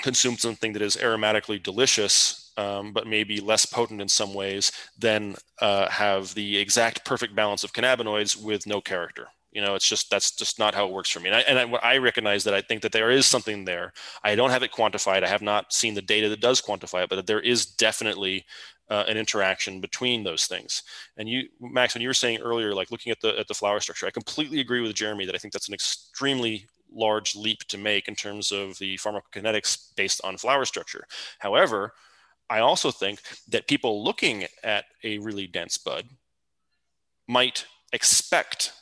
consume 0.00 0.36
something 0.36 0.72
that 0.72 0.82
is 0.82 0.96
aromatically 0.96 1.62
delicious, 1.62 2.52
um, 2.56 2.92
but 2.92 3.06
maybe 3.06 3.40
less 3.40 3.66
potent 3.66 4.00
in 4.00 4.08
some 4.08 4.32
ways, 4.32 4.70
than 4.96 5.34
uh, 5.60 5.88
have 5.88 6.34
the 6.34 6.56
exact 6.56 7.04
perfect 7.04 7.34
balance 7.34 7.64
of 7.64 7.72
cannabinoids 7.72 8.40
with 8.40 8.66
no 8.66 8.80
character. 8.80 9.26
You 9.50 9.62
know, 9.62 9.74
it's 9.74 9.88
just 9.88 10.10
that's 10.10 10.36
just 10.36 10.58
not 10.58 10.74
how 10.74 10.86
it 10.86 10.92
works 10.92 11.10
for 11.10 11.20
me. 11.20 11.30
And 11.30 11.36
I, 11.36 11.40
and 11.40 11.58
I, 11.58 11.94
I 11.94 11.98
recognize 11.98 12.44
that 12.44 12.54
I 12.54 12.60
think 12.60 12.82
that 12.82 12.92
there 12.92 13.10
is 13.10 13.26
something 13.26 13.64
there. 13.64 13.92
I 14.22 14.34
don't 14.34 14.50
have 14.50 14.62
it 14.62 14.72
quantified. 14.72 15.24
I 15.24 15.28
have 15.28 15.42
not 15.42 15.72
seen 15.72 15.94
the 15.94 16.02
data 16.02 16.28
that 16.28 16.40
does 16.40 16.60
quantify 16.60 17.04
it, 17.04 17.10
but 17.10 17.26
there 17.26 17.40
is 17.40 17.66
definitely 17.66 18.44
uh, 18.90 19.04
an 19.06 19.16
interaction 19.16 19.80
between 19.80 20.24
those 20.24 20.46
things. 20.46 20.82
And 21.16 21.28
you, 21.28 21.48
Max, 21.60 21.94
when 21.94 22.02
you 22.02 22.08
were 22.08 22.14
saying 22.14 22.40
earlier, 22.40 22.74
like 22.74 22.90
looking 22.90 23.12
at 23.12 23.20
the 23.20 23.38
at 23.38 23.48
the 23.48 23.54
flower 23.54 23.80
structure, 23.80 24.06
I 24.06 24.10
completely 24.10 24.60
agree 24.60 24.80
with 24.80 24.94
Jeremy 24.94 25.26
that 25.26 25.34
I 25.34 25.38
think 25.38 25.52
that's 25.52 25.68
an 25.68 25.74
extremely 25.74 26.66
large 26.90 27.36
leap 27.36 27.60
to 27.68 27.78
make 27.78 28.08
in 28.08 28.14
terms 28.14 28.50
of 28.50 28.78
the 28.78 28.96
pharmacokinetics 28.96 29.94
based 29.96 30.20
on 30.24 30.38
flower 30.38 30.64
structure. 30.64 31.04
However, 31.38 31.92
I 32.50 32.60
also 32.60 32.90
think 32.90 33.20
that 33.48 33.68
people 33.68 34.02
looking 34.02 34.46
at 34.64 34.86
a 35.04 35.18
really 35.18 35.46
dense 35.46 35.76
bud 35.76 36.06
might 37.26 37.66
expect 37.92 38.72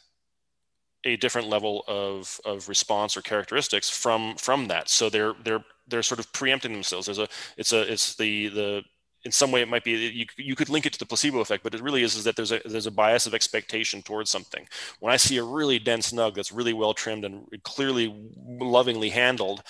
a 1.04 1.16
different 1.16 1.48
level 1.48 1.84
of, 1.86 2.40
of 2.44 2.68
response 2.68 3.16
or 3.16 3.22
characteristics 3.22 3.88
from 3.88 4.36
from 4.36 4.68
that. 4.68 4.88
So 4.88 5.08
they're 5.08 5.34
they're 5.44 5.64
they're 5.88 6.02
sort 6.02 6.20
of 6.20 6.32
preempting 6.32 6.72
themselves. 6.72 7.06
There's 7.06 7.18
a 7.18 7.28
it's 7.56 7.72
a 7.72 7.92
it's 7.92 8.14
the 8.16 8.48
the 8.48 8.84
in 9.26 9.32
some 9.32 9.50
way 9.52 9.60
it 9.60 9.68
might 9.68 9.84
be 9.84 9.92
you, 9.92 10.26
you 10.38 10.56
could 10.56 10.70
link 10.70 10.86
it 10.86 10.92
to 10.94 10.98
the 10.98 11.04
placebo 11.04 11.40
effect 11.40 11.62
but 11.62 11.74
it 11.74 11.82
really 11.82 12.02
is 12.02 12.14
is 12.16 12.24
that 12.24 12.36
there's 12.36 12.52
a 12.52 12.60
there's 12.64 12.86
a 12.86 12.90
bias 13.02 13.26
of 13.26 13.34
expectation 13.34 14.00
towards 14.02 14.30
something. 14.30 14.66
When 15.00 15.12
i 15.12 15.16
see 15.16 15.36
a 15.36 15.44
really 15.44 15.78
dense 15.78 16.12
nug 16.12 16.34
that's 16.34 16.52
really 16.52 16.72
well 16.72 16.94
trimmed 16.94 17.24
and 17.24 17.46
clearly 17.64 18.06
lovingly 18.76 19.10
handled 19.10 19.62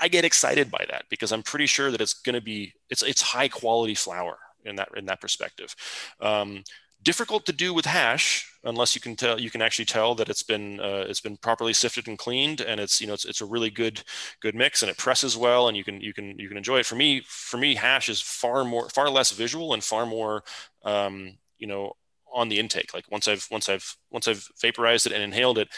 i 0.00 0.08
get 0.08 0.24
excited 0.24 0.70
by 0.70 0.84
that 0.90 1.04
because 1.10 1.32
i'm 1.32 1.42
pretty 1.42 1.66
sure 1.66 1.90
that 1.90 2.00
it's 2.00 2.14
going 2.14 2.38
to 2.40 2.40
be 2.52 2.72
it's 2.88 3.02
it's 3.02 3.22
high 3.22 3.48
quality 3.48 3.94
flower 3.94 4.38
in 4.64 4.76
that 4.76 4.88
in 4.96 5.06
that 5.06 5.20
perspective. 5.20 5.74
Um, 6.20 6.62
difficult 7.02 7.46
to 7.46 7.52
do 7.52 7.72
with 7.72 7.86
hash 7.86 8.46
unless 8.64 8.94
you 8.94 9.00
can 9.00 9.16
tell 9.16 9.40
you 9.40 9.50
can 9.50 9.62
actually 9.62 9.84
tell 9.84 10.14
that 10.14 10.28
it's 10.28 10.42
been 10.42 10.78
uh, 10.80 11.04
it's 11.08 11.20
been 11.20 11.36
properly 11.36 11.72
sifted 11.72 12.06
and 12.08 12.18
cleaned 12.18 12.60
and 12.60 12.78
it's 12.78 13.00
you 13.00 13.06
know 13.06 13.14
it's, 13.14 13.24
it's 13.24 13.40
a 13.40 13.46
really 13.46 13.70
good 13.70 14.02
good 14.40 14.54
mix 14.54 14.82
and 14.82 14.90
it 14.90 14.98
presses 14.98 15.36
well 15.36 15.68
and 15.68 15.76
you 15.76 15.84
can 15.84 16.00
you 16.00 16.12
can 16.12 16.38
you 16.38 16.48
can 16.48 16.58
enjoy 16.58 16.78
it. 16.78 16.86
For 16.86 16.96
me 16.96 17.22
for 17.26 17.56
me 17.56 17.74
hash 17.74 18.08
is 18.08 18.20
far 18.20 18.64
more 18.64 18.88
far 18.90 19.08
less 19.08 19.30
visual 19.32 19.72
and 19.72 19.82
far 19.82 20.04
more 20.04 20.42
um, 20.84 21.38
you 21.58 21.66
know 21.66 21.92
on 22.32 22.48
the 22.48 22.58
intake. 22.58 22.92
Like 22.92 23.10
once 23.10 23.26
i've 23.28 23.46
once 23.50 23.68
i've 23.68 23.96
once 24.10 24.28
i've 24.28 24.46
vaporized 24.60 25.06
it 25.06 25.12
and 25.12 25.22
inhaled 25.22 25.58
it 25.58 25.68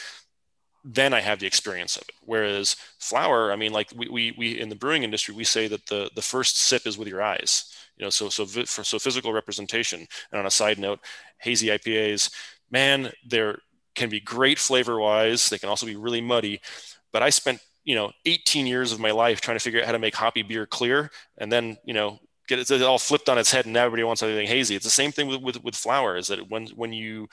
then 0.84 1.14
I 1.14 1.20
have 1.20 1.38
the 1.38 1.46
experience 1.46 1.96
of 1.96 2.02
it. 2.08 2.14
Whereas 2.22 2.74
flower, 2.98 3.52
I 3.52 3.56
mean, 3.56 3.72
like 3.72 3.92
we, 3.94 4.08
we, 4.08 4.34
we 4.36 4.60
in 4.60 4.68
the 4.68 4.74
brewing 4.74 5.04
industry, 5.04 5.32
we 5.32 5.44
say 5.44 5.68
that 5.68 5.86
the, 5.86 6.10
the 6.16 6.22
first 6.22 6.58
sip 6.58 6.88
is 6.88 6.98
with 6.98 7.06
your 7.06 7.22
eyes 7.22 7.72
you 7.96 8.04
know 8.04 8.10
so 8.10 8.28
so 8.28 8.46
for, 8.46 8.84
so 8.84 8.98
physical 8.98 9.32
representation. 9.32 10.06
And 10.30 10.38
on 10.38 10.46
a 10.46 10.50
side 10.50 10.78
note 10.78 11.00
hazy 11.38 11.68
ipas 11.68 12.30
man 12.70 13.12
there 13.26 13.58
can 13.94 14.08
be 14.08 14.20
great 14.20 14.58
flavor 14.58 14.98
wise 14.98 15.48
they 15.48 15.58
can 15.58 15.68
also 15.68 15.86
be 15.86 15.96
really 15.96 16.20
muddy. 16.20 16.60
But 17.12 17.22
i 17.22 17.30
spent 17.30 17.60
you 17.84 17.94
know 17.94 18.12
18 18.26 18.66
years 18.66 18.92
of 18.92 19.00
my 19.00 19.10
life 19.10 19.40
trying 19.40 19.58
to 19.58 19.62
figure 19.62 19.80
out 19.80 19.86
how 19.86 19.92
to 19.92 19.98
make 19.98 20.14
hoppy 20.14 20.42
beer 20.42 20.66
clear 20.66 21.10
and 21.38 21.50
then 21.50 21.76
you 21.84 21.94
know 21.94 22.18
get 22.48 22.70
it 22.70 22.82
all 22.82 22.98
flipped 22.98 23.28
on 23.28 23.38
its 23.38 23.50
head 23.50 23.64
and 23.64 23.74
now 23.74 23.84
everybody 23.84 24.04
wants 24.04 24.22
everything 24.22 24.46
hazy. 24.46 24.74
It's 24.74 24.84
the 24.84 24.90
same 24.90 25.12
thing 25.12 25.28
with 25.28 25.40
with, 25.40 25.62
with 25.64 25.74
flower 25.74 26.16
is 26.16 26.28
that 26.28 26.50
when 26.50 26.66
when 26.68 26.92
you 26.92 27.28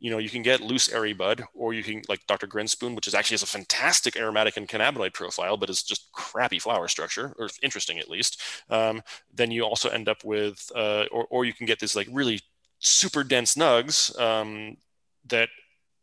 you 0.00 0.10
know, 0.10 0.18
you 0.18 0.30
can 0.30 0.42
get 0.42 0.62
loose 0.62 0.88
airy 0.88 1.12
bud, 1.12 1.44
or 1.54 1.74
you 1.74 1.82
can 1.82 2.02
like 2.08 2.26
Dr. 2.26 2.46
Grinspoon, 2.46 2.96
which 2.96 3.06
is 3.06 3.14
actually 3.14 3.34
has 3.34 3.42
a 3.42 3.46
fantastic 3.46 4.16
aromatic 4.16 4.56
and 4.56 4.66
cannabinoid 4.66 5.12
profile, 5.12 5.58
but 5.58 5.68
is 5.68 5.82
just 5.82 6.10
crappy 6.12 6.58
flower 6.58 6.88
structure, 6.88 7.34
or 7.38 7.50
interesting 7.62 7.98
at 7.98 8.08
least. 8.08 8.40
Um, 8.70 9.02
then 9.32 9.50
you 9.50 9.62
also 9.62 9.90
end 9.90 10.08
up 10.08 10.24
with, 10.24 10.72
uh, 10.74 11.04
or, 11.12 11.26
or 11.30 11.44
you 11.44 11.52
can 11.52 11.66
get 11.66 11.78
this 11.78 11.94
like 11.94 12.08
really 12.10 12.40
super 12.78 13.22
dense 13.22 13.54
nugs 13.54 14.18
um, 14.18 14.78
that 15.28 15.50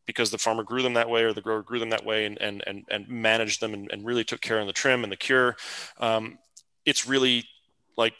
because 0.06 0.30
the 0.30 0.38
farmer 0.38 0.64
grew 0.64 0.84
them 0.84 0.94
that 0.94 1.10
way 1.10 1.24
or 1.24 1.34
the 1.34 1.42
grower 1.42 1.64
grew 1.64 1.80
them 1.80 1.90
that 1.90 2.06
way 2.06 2.26
and 2.26 2.40
and 2.40 2.64
and, 2.66 2.86
and 2.90 3.10
managed 3.10 3.60
them 3.62 3.74
and, 3.74 3.92
and 3.92 4.06
really 4.06 4.24
took 4.24 4.42
care 4.42 4.60
of 4.60 4.68
the 4.68 4.74
trim 4.74 5.04
and 5.04 5.12
the 5.12 5.18
cure 5.18 5.58
um, 6.00 6.38
it's 6.86 7.08
really 7.08 7.44
like 7.98 8.14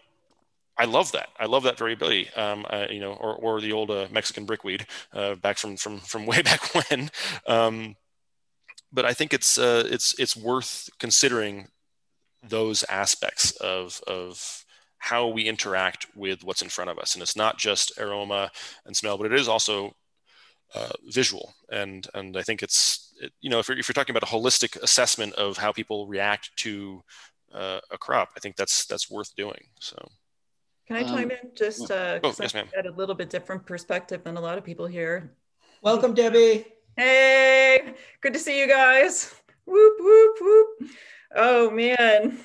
I 0.80 0.86
love 0.86 1.12
that. 1.14 1.30
I 1.40 1.46
love 1.46 1.64
that 1.64 1.78
variability. 1.78 2.30
Um, 2.36 2.66
uh, 2.70 2.86
you 2.90 3.00
know, 3.00 3.14
or, 3.14 3.36
or 3.36 3.62
the 3.62 3.72
old 3.72 3.90
uh, 3.90 4.08
Mexican 4.12 4.46
brickweed 4.46 4.86
uh, 5.14 5.36
back 5.36 5.58
from 5.58 5.76
from 5.78 6.00
from 6.00 6.26
way 6.32 6.42
back 6.42 6.62
when. 6.74 7.10
Um, 7.48 7.96
but 8.92 9.06
I 9.06 9.14
think 9.14 9.34
it's 9.34 9.58
uh, 9.58 9.84
it's 9.90 10.18
it's 10.20 10.36
worth 10.38 10.90
considering 11.00 11.68
those 12.48 12.84
aspects 12.90 13.52
of 13.54 14.02
of 14.08 14.66
how 15.00 15.28
we 15.28 15.44
interact 15.44 16.08
with 16.16 16.44
what's 16.44 16.62
in 16.62 16.70
front 16.70 16.90
of 16.90 17.00
us, 17.00 17.14
and 17.14 17.22
it's 17.22 17.36
not 17.36 17.58
just 17.58 17.98
aroma 18.00 18.52
and 18.86 18.96
smell, 18.96 19.18
but 19.18 19.32
it 19.32 19.40
is 19.40 19.48
also 19.48 19.96
uh, 20.76 20.94
visual. 21.08 21.56
And 21.72 22.08
and 22.14 22.38
I 22.38 22.44
think 22.44 22.64
it's 22.64 23.14
it, 23.22 23.34
you 23.42 23.50
know 23.50 23.60
if 23.60 23.68
you're, 23.68 23.78
if 23.78 23.88
you're 23.88 23.94
talking 23.94 24.16
about 24.16 24.30
a 24.30 24.34
holistic 24.34 24.82
assessment 24.82 25.34
of 25.34 25.58
how 25.58 25.72
people 25.72 26.08
react 26.08 26.52
to 26.58 27.02
uh, 27.54 27.80
a 27.92 27.98
crop, 27.98 28.30
I 28.38 28.40
think 28.40 28.56
that's 28.56 28.86
that's 28.86 29.10
worth 29.10 29.36
doing. 29.36 29.70
So. 29.80 29.98
Can 30.88 30.96
I 30.96 31.04
chime 31.04 31.26
Um, 31.26 31.32
in 31.32 31.52
just 31.54 31.92
uh, 31.92 32.20
Oh, 32.24 32.30
'cause 32.30 32.40
yes, 32.40 32.56
I 32.56 32.60
ma'am. 32.60 32.70
had 32.74 32.86
a 32.86 32.92
little 32.92 33.14
bit 33.16 33.30
different 33.30 33.66
perspective 33.66 34.24
than 34.24 34.38
a 34.38 34.42
lot 34.42 34.58
of 34.58 34.64
people 34.64 34.86
here. 34.88 35.36
Welcome, 35.82 36.14
Debbie. 36.14 36.66
Hey, 36.96 37.94
good 38.22 38.34
to 38.34 38.40
see 38.40 38.60
you 38.60 38.68
guys. 38.68 39.36
Whoop 39.66 39.96
whoop 40.00 40.38
whoop. 40.40 40.90
Oh 41.36 41.70
man. 41.72 42.40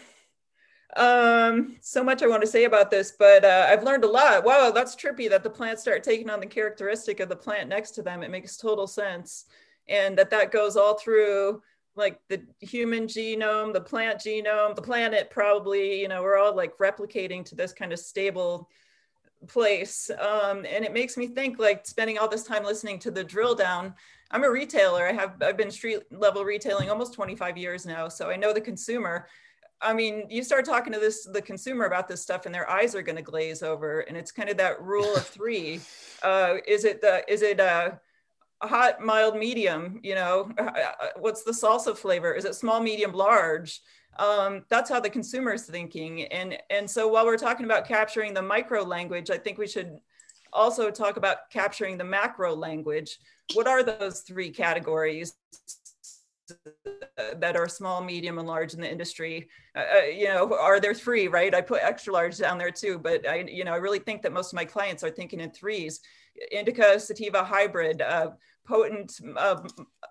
Um, 0.96 1.76
so 1.80 2.02
much 2.02 2.20
I 2.22 2.26
want 2.26 2.42
to 2.42 2.48
say 2.48 2.64
about 2.64 2.90
this, 2.90 3.12
but 3.12 3.44
uh, 3.44 3.66
I've 3.70 3.84
learned 3.84 4.02
a 4.04 4.08
lot. 4.08 4.44
Wow, 4.44 4.72
that's 4.72 4.96
trippy 4.96 5.30
that 5.30 5.42
the 5.44 5.48
plants 5.48 5.82
start 5.82 6.02
taking 6.02 6.28
on 6.28 6.40
the 6.40 6.46
characteristic 6.46 7.20
of 7.20 7.28
the 7.28 7.36
plant 7.36 7.68
next 7.68 7.92
to 7.92 8.02
them. 8.02 8.22
It 8.24 8.30
makes 8.30 8.56
total 8.56 8.86
sense, 8.88 9.44
and 9.88 10.18
that 10.18 10.30
that 10.30 10.50
goes 10.50 10.76
all 10.76 10.98
through 10.98 11.62
like 11.94 12.20
the 12.28 12.42
human 12.60 13.06
genome, 13.06 13.72
the 13.72 13.80
plant 13.80 14.18
genome, 14.18 14.74
the 14.74 14.82
planet. 14.82 15.30
Probably, 15.30 16.00
you 16.00 16.08
know, 16.08 16.22
we're 16.22 16.38
all 16.38 16.54
like 16.54 16.76
replicating 16.78 17.44
to 17.46 17.54
this 17.54 17.72
kind 17.72 17.92
of 17.92 17.98
stable 17.98 18.68
place. 19.48 20.10
Um, 20.10 20.58
and 20.58 20.84
it 20.84 20.92
makes 20.92 21.16
me 21.16 21.26
think 21.26 21.58
like 21.58 21.86
spending 21.86 22.18
all 22.18 22.28
this 22.28 22.44
time 22.44 22.64
listening 22.64 22.98
to 23.00 23.10
the 23.10 23.24
drill 23.24 23.54
down. 23.54 23.94
I'm 24.30 24.44
a 24.44 24.50
retailer. 24.50 25.06
I 25.06 25.12
have 25.12 25.34
i've 25.42 25.56
been 25.56 25.70
street 25.70 26.00
level 26.10 26.44
retailing 26.44 26.90
almost 26.90 27.12
25 27.12 27.58
years 27.58 27.84
now 27.84 28.08
so 28.08 28.30
i 28.30 28.36
know 28.36 28.52
the 28.52 28.60
consumer. 28.60 29.26
I 29.80 29.92
mean 29.92 30.26
you 30.30 30.42
start 30.42 30.64
talking 30.64 30.92
to 30.92 31.00
this 31.00 31.26
the 31.26 31.42
consumer 31.42 31.84
about 31.84 32.08
this 32.08 32.22
stuff 32.22 32.46
and 32.46 32.54
their 32.54 32.70
eyes 32.70 32.94
are 32.94 33.02
going 33.02 33.16
to 33.16 33.22
glaze 33.22 33.62
over 33.62 34.00
and 34.00 34.16
it's 34.16 34.32
kind 34.32 34.48
of 34.48 34.56
that 34.58 34.80
rule 34.82 35.14
of 35.14 35.26
three. 35.26 35.80
Uh, 36.22 36.58
is 36.68 36.84
it 36.84 37.00
the 37.00 37.24
is 37.28 37.42
it 37.42 37.58
uh, 37.58 37.90
hot 38.62 39.00
mild 39.00 39.36
medium 39.36 40.00
you 40.02 40.14
know 40.14 40.50
Uh, 40.58 40.62
uh, 40.64 41.06
what's 41.18 41.42
the 41.42 41.52
salsa 41.52 41.96
flavor 41.96 42.32
is 42.32 42.44
it 42.44 42.54
small 42.54 42.80
medium 42.80 43.12
large 43.12 43.80
um, 44.18 44.64
that's 44.68 44.90
how 44.90 45.00
the 45.00 45.10
consumer 45.10 45.54
is 45.54 45.64
thinking. 45.64 46.24
And, 46.24 46.58
and 46.70 46.90
so 46.90 47.08
while 47.08 47.24
we're 47.24 47.38
talking 47.38 47.64
about 47.64 47.88
capturing 47.88 48.34
the 48.34 48.42
micro 48.42 48.82
language, 48.82 49.30
I 49.30 49.38
think 49.38 49.58
we 49.58 49.66
should 49.66 49.98
also 50.52 50.90
talk 50.90 51.16
about 51.16 51.50
capturing 51.50 51.96
the 51.96 52.04
macro 52.04 52.54
language. 52.54 53.18
What 53.54 53.66
are 53.66 53.82
those 53.82 54.20
three 54.20 54.50
categories 54.50 55.34
that 57.16 57.56
are 57.56 57.68
small, 57.68 58.02
medium, 58.02 58.38
and 58.38 58.46
large 58.46 58.74
in 58.74 58.80
the 58.80 58.90
industry? 58.90 59.48
Uh, 59.74 59.84
uh, 59.96 60.02
you 60.02 60.26
know, 60.26 60.54
are 60.58 60.78
there 60.78 60.94
three, 60.94 61.28
right? 61.28 61.54
I 61.54 61.62
put 61.62 61.82
extra 61.82 62.12
large 62.12 62.36
down 62.36 62.58
there 62.58 62.70
too, 62.70 62.98
but 62.98 63.26
I, 63.26 63.46
you 63.48 63.64
know, 63.64 63.72
I 63.72 63.76
really 63.76 63.98
think 63.98 64.22
that 64.22 64.32
most 64.32 64.52
of 64.52 64.56
my 64.56 64.64
clients 64.64 65.02
are 65.02 65.10
thinking 65.10 65.40
in 65.40 65.50
threes. 65.50 66.00
Indica, 66.50 66.98
sativa, 67.00 67.44
hybrid, 67.44 68.02
uh, 68.02 68.30
potent, 68.64 69.20
uh, 69.36 69.62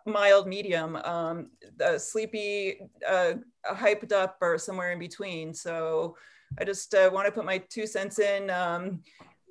mild, 0.05 0.47
medium, 0.47 0.95
um, 0.97 1.49
sleepy, 1.97 2.81
uh, 3.07 3.33
hyped 3.69 4.11
up, 4.11 4.37
or 4.41 4.57
somewhere 4.57 4.91
in 4.91 4.99
between. 4.99 5.53
So 5.53 6.15
I 6.59 6.65
just 6.65 6.93
uh, 6.93 7.09
want 7.13 7.27
to 7.27 7.31
put 7.31 7.45
my 7.45 7.59
two 7.59 7.87
cents 7.87 8.19
in. 8.19 8.49
Um, 8.49 9.01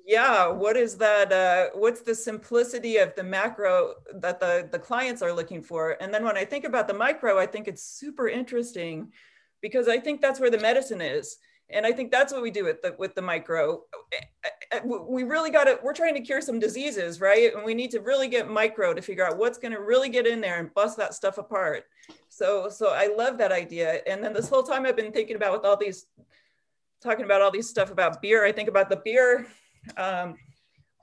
yeah, 0.05 0.47
what 0.47 0.77
is 0.77 0.97
that? 0.97 1.31
Uh, 1.31 1.69
what's 1.73 2.01
the 2.01 2.15
simplicity 2.15 2.97
of 2.97 3.15
the 3.15 3.23
macro 3.23 3.93
that 4.15 4.39
the, 4.39 4.67
the 4.71 4.79
clients 4.79 5.21
are 5.21 5.33
looking 5.33 5.61
for? 5.61 5.97
And 6.01 6.13
then 6.13 6.23
when 6.23 6.37
I 6.37 6.45
think 6.45 6.65
about 6.65 6.87
the 6.87 6.93
micro, 6.93 7.39
I 7.39 7.45
think 7.45 7.67
it's 7.67 7.83
super 7.83 8.27
interesting 8.27 9.11
because 9.61 9.87
I 9.87 9.99
think 9.99 10.21
that's 10.21 10.39
where 10.39 10.49
the 10.49 10.59
medicine 10.59 11.01
is. 11.01 11.37
And 11.73 11.85
I 11.85 11.91
think 11.91 12.11
that's 12.11 12.33
what 12.33 12.41
we 12.41 12.51
do 12.51 12.63
with 12.63 12.81
the 12.81 12.95
with 12.97 13.15
the 13.15 13.21
micro. 13.21 13.83
Eh, 14.13 14.17
eh, 14.43 14.49
eh, 14.71 14.79
we 14.83 15.23
really 15.23 15.51
got 15.51 15.65
to. 15.65 15.79
We're 15.83 15.93
trying 15.93 16.15
to 16.15 16.21
cure 16.21 16.41
some 16.41 16.59
diseases, 16.59 17.19
right? 17.19 17.53
And 17.53 17.63
we 17.63 17.73
need 17.73 17.91
to 17.91 17.99
really 17.99 18.27
get 18.27 18.49
micro 18.49 18.93
to 18.93 19.01
figure 19.01 19.25
out 19.25 19.37
what's 19.37 19.57
going 19.57 19.73
to 19.73 19.81
really 19.81 20.09
get 20.09 20.27
in 20.27 20.41
there 20.41 20.59
and 20.59 20.73
bust 20.73 20.97
that 20.97 21.13
stuff 21.13 21.37
apart. 21.37 21.85
So, 22.29 22.69
so 22.69 22.89
I 22.89 23.13
love 23.15 23.37
that 23.37 23.51
idea. 23.51 24.01
And 24.07 24.23
then 24.23 24.33
this 24.33 24.49
whole 24.49 24.63
time 24.63 24.85
I've 24.85 24.95
been 24.95 25.11
thinking 25.11 25.35
about 25.35 25.53
with 25.53 25.65
all 25.65 25.77
these, 25.77 26.05
talking 27.01 27.25
about 27.25 27.41
all 27.41 27.51
these 27.51 27.69
stuff 27.69 27.91
about 27.91 28.21
beer. 28.21 28.45
I 28.45 28.51
think 28.51 28.69
about 28.69 28.89
the 28.89 29.01
beer 29.03 29.47
um, 29.97 30.35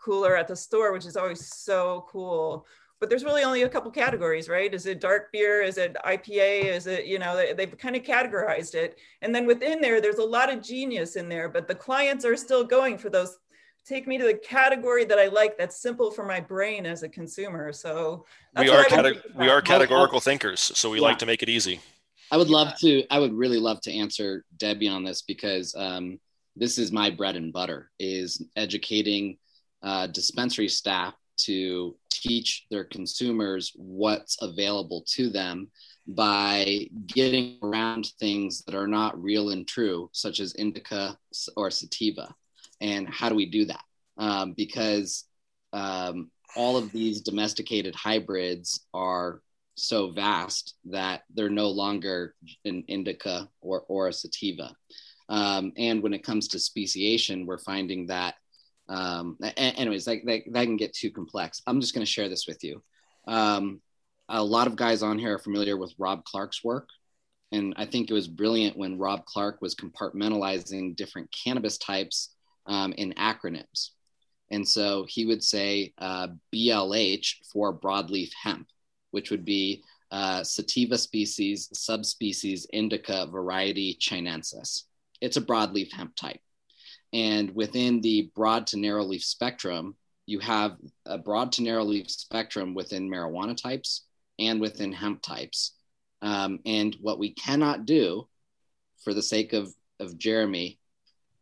cooler 0.02 0.36
at 0.36 0.48
the 0.48 0.56
store, 0.56 0.92
which 0.92 1.06
is 1.06 1.16
always 1.16 1.46
so 1.46 2.06
cool 2.08 2.66
but 3.00 3.08
there's 3.08 3.24
really 3.24 3.44
only 3.44 3.62
a 3.62 3.68
couple 3.68 3.90
categories, 3.90 4.48
right? 4.48 4.72
Is 4.74 4.86
it 4.86 5.00
dark 5.00 5.30
beer? 5.32 5.62
Is 5.62 5.78
it 5.78 5.96
IPA? 6.04 6.64
Is 6.64 6.86
it, 6.86 7.06
you 7.06 7.18
know, 7.18 7.36
they, 7.36 7.52
they've 7.52 7.78
kind 7.78 7.94
of 7.94 8.02
categorized 8.02 8.74
it. 8.74 8.98
And 9.22 9.34
then 9.34 9.46
within 9.46 9.80
there, 9.80 10.00
there's 10.00 10.18
a 10.18 10.24
lot 10.24 10.52
of 10.52 10.62
genius 10.62 11.16
in 11.16 11.28
there, 11.28 11.48
but 11.48 11.68
the 11.68 11.74
clients 11.74 12.24
are 12.24 12.36
still 12.36 12.64
going 12.64 12.98
for 12.98 13.10
those. 13.10 13.38
Take 13.86 14.06
me 14.06 14.18
to 14.18 14.24
the 14.24 14.34
category 14.34 15.04
that 15.06 15.18
I 15.18 15.28
like 15.28 15.56
that's 15.56 15.80
simple 15.80 16.10
for 16.10 16.26
my 16.26 16.40
brain 16.40 16.84
as 16.84 17.04
a 17.04 17.08
consumer. 17.08 17.72
So 17.72 18.26
we 18.58 18.68
are 18.68 18.84
cate- 18.84 19.22
we 19.34 19.48
are 19.48 19.62
categorical 19.62 20.20
thinkers, 20.20 20.60
so 20.60 20.90
we 20.90 20.98
Yeah. 20.98 21.04
like 21.04 21.18
to 21.20 21.26
make 21.26 21.42
it 21.42 21.48
easy. 21.48 21.80
I 22.30 22.36
would 22.36 22.50
love 22.50 22.76
to. 22.80 23.06
I 23.10 23.18
would 23.18 23.32
really 23.32 23.58
love 23.58 23.80
to 23.82 23.92
answer 23.92 24.44
Debbie 24.58 24.88
on 24.88 25.04
this 25.04 25.22
because 25.22 25.74
um, 25.74 26.20
this 26.54 26.76
is 26.76 26.92
my 26.92 27.08
bread 27.08 27.36
and 27.36 27.50
butter: 27.50 27.90
is 27.98 28.44
educating 28.56 29.38
uh, 29.82 30.08
dispensary 30.08 30.68
staff 30.68 31.14
to 31.38 31.96
teach 32.10 32.66
their 32.70 32.84
consumers 32.84 33.72
what's 33.76 34.36
available 34.40 35.04
to 35.08 35.28
them 35.28 35.68
by 36.06 36.88
getting 37.06 37.58
around 37.62 38.12
things 38.18 38.62
that 38.64 38.74
are 38.74 38.88
not 38.88 39.22
real 39.22 39.50
and 39.50 39.68
true, 39.68 40.08
such 40.12 40.40
as 40.40 40.54
indica 40.54 41.18
or 41.56 41.70
sativa. 41.70 42.34
And 42.80 43.08
how 43.08 43.28
do 43.28 43.34
we 43.34 43.46
do 43.46 43.66
that? 43.66 43.84
Um, 44.16 44.54
because 44.56 45.24
um, 45.72 46.30
all 46.56 46.76
of 46.76 46.90
these 46.92 47.20
domesticated 47.20 47.94
hybrids 47.94 48.86
are 48.94 49.42
so 49.76 50.10
vast 50.10 50.74
that 50.86 51.22
they're 51.34 51.50
no 51.50 51.68
longer 51.68 52.34
an 52.64 52.84
indica 52.88 53.48
or, 53.60 53.84
or 53.88 54.08
a 54.08 54.12
sativa. 54.12 54.74
Um, 55.28 55.72
and 55.76 56.02
when 56.02 56.14
it 56.14 56.24
comes 56.24 56.48
to 56.48 56.58
speciation, 56.58 57.46
we're 57.46 57.58
finding 57.58 58.06
that, 58.06 58.36
um, 58.88 59.36
anyways, 59.56 60.04
that, 60.06 60.18
that, 60.24 60.42
that 60.50 60.64
can 60.64 60.76
get 60.76 60.94
too 60.94 61.10
complex. 61.10 61.62
I'm 61.66 61.80
just 61.80 61.94
going 61.94 62.04
to 62.04 62.10
share 62.10 62.28
this 62.28 62.46
with 62.46 62.62
you. 62.64 62.82
Um, 63.26 63.80
a 64.28 64.42
lot 64.42 64.66
of 64.66 64.76
guys 64.76 65.02
on 65.02 65.18
here 65.18 65.34
are 65.34 65.38
familiar 65.38 65.76
with 65.76 65.94
Rob 65.98 66.24
Clarke's 66.24 66.62
work. 66.62 66.88
And 67.52 67.74
I 67.76 67.86
think 67.86 68.10
it 68.10 68.14
was 68.14 68.28
brilliant 68.28 68.76
when 68.76 68.98
Rob 68.98 69.24
Clarke 69.24 69.62
was 69.62 69.74
compartmentalizing 69.74 70.96
different 70.96 71.30
cannabis 71.32 71.78
types 71.78 72.34
um, 72.66 72.92
in 72.92 73.14
acronyms. 73.14 73.90
And 74.50 74.66
so 74.66 75.06
he 75.08 75.26
would 75.26 75.42
say 75.42 75.92
uh, 75.98 76.28
BLH 76.54 77.36
for 77.52 77.78
broadleaf 77.78 78.30
hemp, 78.42 78.68
which 79.10 79.30
would 79.30 79.44
be 79.44 79.82
uh, 80.10 80.42
sativa 80.42 80.96
species, 80.96 81.68
subspecies, 81.72 82.66
indica 82.72 83.26
variety 83.26 83.96
chinensis. 84.00 84.84
It's 85.20 85.36
a 85.36 85.42
broadleaf 85.42 85.92
hemp 85.92 86.16
type. 86.16 86.40
And 87.12 87.54
within 87.54 88.00
the 88.00 88.30
broad 88.34 88.66
to 88.68 88.78
narrow 88.78 89.04
leaf 89.04 89.24
spectrum, 89.24 89.96
you 90.26 90.40
have 90.40 90.76
a 91.06 91.18
broad 91.18 91.52
to 91.52 91.62
narrow 91.62 91.84
leaf 91.84 92.10
spectrum 92.10 92.74
within 92.74 93.08
marijuana 93.08 93.56
types 93.56 94.04
and 94.38 94.60
within 94.60 94.92
hemp 94.92 95.22
types. 95.22 95.72
Um, 96.20 96.60
and 96.66 96.96
what 97.00 97.18
we 97.18 97.32
cannot 97.32 97.86
do 97.86 98.28
for 99.02 99.14
the 99.14 99.22
sake 99.22 99.52
of, 99.52 99.72
of 100.00 100.18
Jeremy 100.18 100.78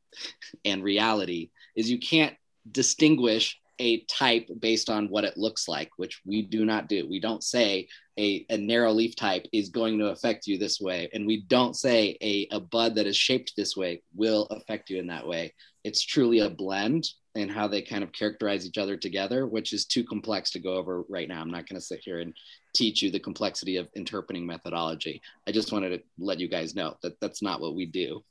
and 0.65 0.85
reality 0.85 1.51
is 1.75 1.91
you 1.91 1.99
can't 1.99 2.37
distinguish 2.71 3.59
a 3.78 4.01
type 4.05 4.48
based 4.59 4.89
on 4.89 5.09
what 5.09 5.24
it 5.24 5.36
looks 5.36 5.69
like, 5.69 5.90
which 5.97 6.20
we 6.24 6.43
do 6.43 6.65
not 6.65 6.89
do. 6.89 7.07
We 7.09 7.20
don't 7.20 7.43
say 7.43 7.89
a, 8.19 8.47
a 8.48 8.57
narrow 8.57 8.93
leaf 8.93 9.16
type 9.16 9.47
is 9.53 9.69
going 9.69 9.98
to 9.98 10.07
affect 10.07 10.47
you 10.47 10.59
this 10.59 10.81
way. 10.81 11.09
And 11.12 11.27
we 11.27 11.43
don't 11.43 11.77
say 11.77 12.16
a, 12.23 12.48
a 12.53 12.61
bud 12.61 12.94
that 12.94 13.07
is 13.07 13.16
shaped 13.16 13.53
this 13.57 13.77
way 13.77 14.03
will 14.15 14.47
affect 14.47 14.90
you 14.90 14.98
in 14.98 15.07
that 15.09 15.27
way. 15.27 15.55
It's 15.85 16.03
truly 16.03 16.40
a 16.40 16.51
blend 16.51 17.09
and 17.35 17.51
how 17.51 17.69
they 17.69 17.82
kind 17.82 18.03
of 18.03 18.12
characterize 18.12 18.66
each 18.66 18.78
other 18.78 18.97
together, 18.97 19.47
which 19.47 19.73
is 19.73 19.85
too 19.85 20.05
complex 20.05 20.51
to 20.53 20.59
go 20.59 20.74
over 20.74 21.03
right 21.09 21.28
now. 21.28 21.40
I'm 21.40 21.51
not 21.51 21.69
going 21.69 21.78
to 21.78 21.86
sit 21.86 22.01
here 22.03 22.20
and 22.20 22.35
teach 22.74 23.03
you 23.03 23.11
the 23.11 23.20
complexity 23.20 23.77
of 23.77 23.89
interpening 23.94 24.47
methodology. 24.47 25.20
I 25.47 25.53
just 25.53 25.73
wanted 25.73 25.90
to 25.90 26.03
let 26.19 26.40
you 26.40 26.48
guys 26.48 26.74
know 26.74 26.97
that 27.03 27.20
that's 27.20 27.43
not 27.43 27.61
what 27.61 27.74
we 27.74 27.86
do. 27.86 28.24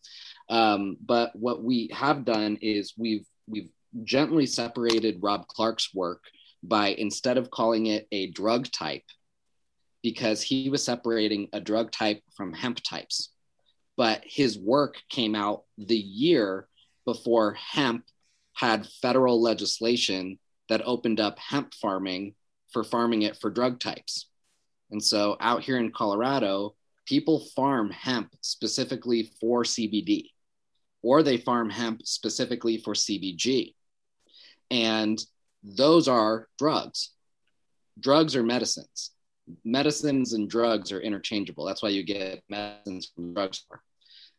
Um, 0.49 0.97
but 1.05 1.35
what 1.35 1.63
we 1.63 1.89
have 1.93 2.26
done 2.26 2.57
is 2.61 2.93
we've 2.97 3.26
we've 3.47 3.69
gently 4.03 4.45
separated 4.45 5.19
Rob 5.22 5.47
Clarke's 5.47 5.93
work 5.93 6.23
by 6.61 6.89
instead 6.89 7.38
of 7.38 7.51
calling 7.51 7.85
it 7.85 8.07
a 8.11 8.31
drug 8.31 8.72
type, 8.72 9.03
because 10.03 10.41
he 10.41 10.69
was 10.69 10.84
separating 10.84 11.47
a 11.53 11.59
drug 11.59 11.91
type 11.91 12.22
from 12.35 12.53
hemp 12.53 12.80
types. 12.81 13.30
But 13.97 14.22
his 14.26 14.57
work 14.57 15.01
came 15.09 15.35
out 15.35 15.63
the 15.77 15.97
year 15.97 16.67
before 17.05 17.53
hemp 17.53 18.05
had 18.53 18.88
federal 19.01 19.41
legislation 19.41 20.39
that 20.69 20.81
opened 20.85 21.19
up 21.19 21.39
hemp 21.39 21.73
farming 21.73 22.35
for 22.72 22.84
farming 22.84 23.22
it 23.22 23.38
for 23.38 23.49
drug 23.49 23.80
types. 23.80 24.27
And 24.91 25.03
so 25.03 25.38
out 25.39 25.63
here 25.63 25.77
in 25.77 25.91
Colorado, 25.91 26.76
people 27.05 27.45
farm 27.55 27.89
hemp 27.91 28.34
specifically 28.41 29.31
for 29.39 29.63
CBD, 29.63 30.30
or 31.01 31.23
they 31.23 31.38
farm 31.38 31.69
hemp 31.69 32.01
specifically 32.05 32.77
for 32.77 32.93
CBG. 32.93 33.76
And 34.71 35.19
those 35.63 36.07
are 36.07 36.47
drugs. 36.57 37.11
Drugs 37.99 38.35
are 38.35 38.43
medicines. 38.43 39.11
Medicines 39.63 40.33
and 40.33 40.49
drugs 40.49 40.91
are 40.91 40.99
interchangeable. 40.99 41.65
That's 41.65 41.83
why 41.83 41.89
you 41.89 42.03
get 42.03 42.43
medicines 42.49 43.11
from 43.13 43.33
drugstore. 43.33 43.81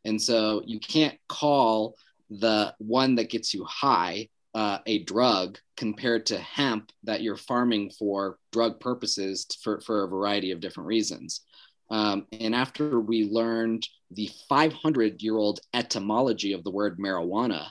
And 0.04 0.20
so 0.20 0.62
you 0.64 0.78
can't 0.80 1.18
call 1.28 1.96
the 2.30 2.74
one 2.78 3.16
that 3.16 3.30
gets 3.30 3.54
you 3.54 3.64
high 3.64 4.28
uh, 4.54 4.78
a 4.86 5.00
drug 5.00 5.58
compared 5.76 6.26
to 6.26 6.38
hemp 6.38 6.90
that 7.04 7.22
you're 7.22 7.36
farming 7.36 7.90
for 7.90 8.38
drug 8.52 8.80
purposes 8.80 9.46
for, 9.62 9.80
for 9.80 10.04
a 10.04 10.08
variety 10.08 10.50
of 10.50 10.60
different 10.60 10.86
reasons. 10.86 11.42
Um, 11.90 12.26
and 12.32 12.54
after 12.54 12.98
we 12.98 13.24
learned 13.24 13.86
the 14.10 14.30
500 14.48 15.22
year 15.22 15.36
old 15.36 15.60
etymology 15.74 16.52
of 16.52 16.64
the 16.64 16.70
word 16.70 16.98
marijuana 16.98 17.66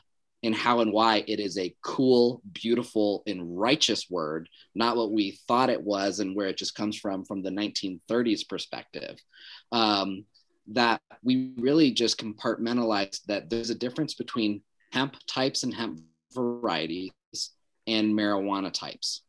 and 0.46 0.56
how 0.56 0.80
and 0.80 0.94
why 0.94 1.24
it 1.28 1.40
is 1.40 1.58
a 1.58 1.76
cool, 1.82 2.42
beautiful, 2.54 3.24
and 3.26 3.58
righteous 3.60 4.10
word, 4.10 4.48
not 4.76 4.96
what 4.96 5.12
we 5.12 5.40
thought 5.48 5.70
it 5.70 5.82
was 5.82 6.20
and 6.20 6.36
where 6.36 6.48
it 6.48 6.58
just 6.58 6.76
comes 6.76 6.98
from 6.98 7.26
from 7.26 7.42
the 7.42 7.50
1930s 7.50 8.48
perspective, 8.48 9.18
um, 9.72 10.26
that 10.68 11.02
we 11.24 11.54
really 11.58 11.92
just 11.92 12.20
compartmentalized 12.20 13.24
that 13.26 13.50
there's 13.50 13.72
a 13.72 13.76
difference 13.76 14.14
between 14.14 14.62
hemp 14.92 15.16
types 15.28 15.64
and 15.64 15.74
hemp 15.74 16.00
varieties 16.34 17.12
and 17.88 18.14
marijuana 18.14 18.72
types. 18.72 19.22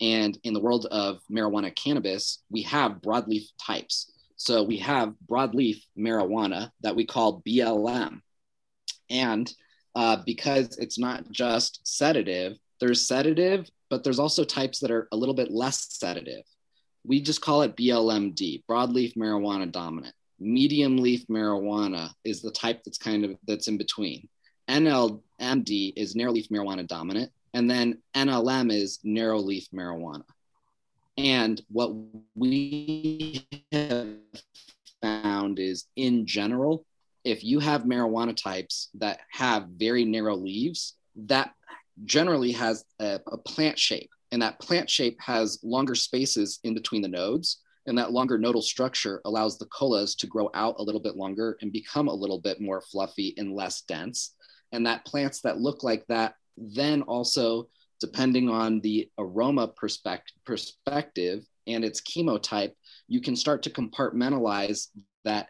And 0.00 0.38
in 0.44 0.54
the 0.54 0.60
world 0.60 0.86
of 0.86 1.20
marijuana 1.30 1.74
cannabis, 1.74 2.42
we 2.50 2.62
have 2.62 3.02
broadleaf 3.02 3.46
types. 3.60 4.12
So 4.36 4.62
we 4.62 4.78
have 4.78 5.14
broadleaf 5.28 5.82
marijuana 5.98 6.70
that 6.82 6.96
we 6.96 7.04
call 7.06 7.42
BLM. 7.46 8.20
And 9.10 9.52
uh, 9.94 10.18
because 10.24 10.78
it's 10.78 10.98
not 10.98 11.30
just 11.30 11.80
sedative, 11.84 12.56
there's 12.80 13.06
sedative, 13.06 13.68
but 13.88 14.04
there's 14.04 14.18
also 14.18 14.44
types 14.44 14.78
that 14.80 14.90
are 14.90 15.08
a 15.12 15.16
little 15.16 15.34
bit 15.34 15.50
less 15.50 15.86
sedative. 15.90 16.44
We 17.04 17.20
just 17.20 17.40
call 17.40 17.62
it 17.62 17.76
BLMD, 17.76 18.64
broadleaf 18.68 19.16
marijuana 19.16 19.70
dominant. 19.70 20.14
Medium 20.38 20.96
leaf 20.96 21.26
marijuana 21.28 22.10
is 22.24 22.40
the 22.40 22.50
type 22.50 22.82
that's 22.84 22.98
kind 22.98 23.24
of 23.24 23.36
that's 23.46 23.68
in 23.68 23.76
between. 23.76 24.28
NLMD 24.68 25.92
is 25.96 26.14
narrow 26.14 26.32
leaf 26.32 26.48
marijuana 26.48 26.86
dominant, 26.86 27.32
and 27.52 27.68
then 27.68 27.98
NLM 28.14 28.72
is 28.72 29.00
narrow 29.02 29.38
leaf 29.38 29.66
marijuana. 29.74 30.24
And 31.18 31.60
what 31.68 31.92
we 32.34 33.46
have 33.72 34.08
found 35.02 35.58
is 35.58 35.86
in 35.96 36.26
general, 36.26 36.86
if 37.24 37.44
you 37.44 37.58
have 37.60 37.82
marijuana 37.82 38.36
types 38.36 38.88
that 38.94 39.20
have 39.30 39.68
very 39.76 40.04
narrow 40.04 40.36
leaves, 40.36 40.94
that 41.16 41.52
generally 42.04 42.52
has 42.52 42.84
a, 43.00 43.20
a, 43.26 43.36
plant 43.38 43.78
shape. 43.78 44.10
And 44.32 44.40
that 44.42 44.60
plant 44.60 44.88
shape 44.88 45.18
has 45.20 45.58
longer 45.62 45.94
spaces 45.94 46.60
in 46.64 46.72
between 46.74 47.02
the 47.02 47.08
nodes. 47.08 47.60
And 47.86 47.98
that 47.98 48.12
longer 48.12 48.38
nodal 48.38 48.62
structure 48.62 49.20
allows 49.24 49.58
the 49.58 49.66
colas 49.66 50.14
to 50.16 50.26
grow 50.26 50.50
out 50.54 50.76
a 50.78 50.82
little 50.82 51.00
bit 51.00 51.16
longer 51.16 51.58
and 51.60 51.72
become 51.72 52.08
a 52.08 52.14
little 52.14 52.38
bit 52.38 52.60
more 52.60 52.80
fluffy 52.80 53.34
and 53.36 53.54
less 53.54 53.82
dense 53.82 54.34
and 54.72 54.86
that 54.86 55.04
plants 55.04 55.40
that 55.42 55.60
look 55.60 55.82
like 55.82 56.06
that 56.08 56.34
then 56.56 57.02
also 57.02 57.68
depending 58.00 58.48
on 58.48 58.80
the 58.80 59.10
aroma 59.18 59.68
perspective, 59.68 60.36
perspective 60.44 61.44
and 61.66 61.84
its 61.84 62.00
chemotype 62.00 62.72
you 63.08 63.20
can 63.20 63.36
start 63.36 63.62
to 63.62 63.70
compartmentalize 63.70 64.88
that 65.24 65.48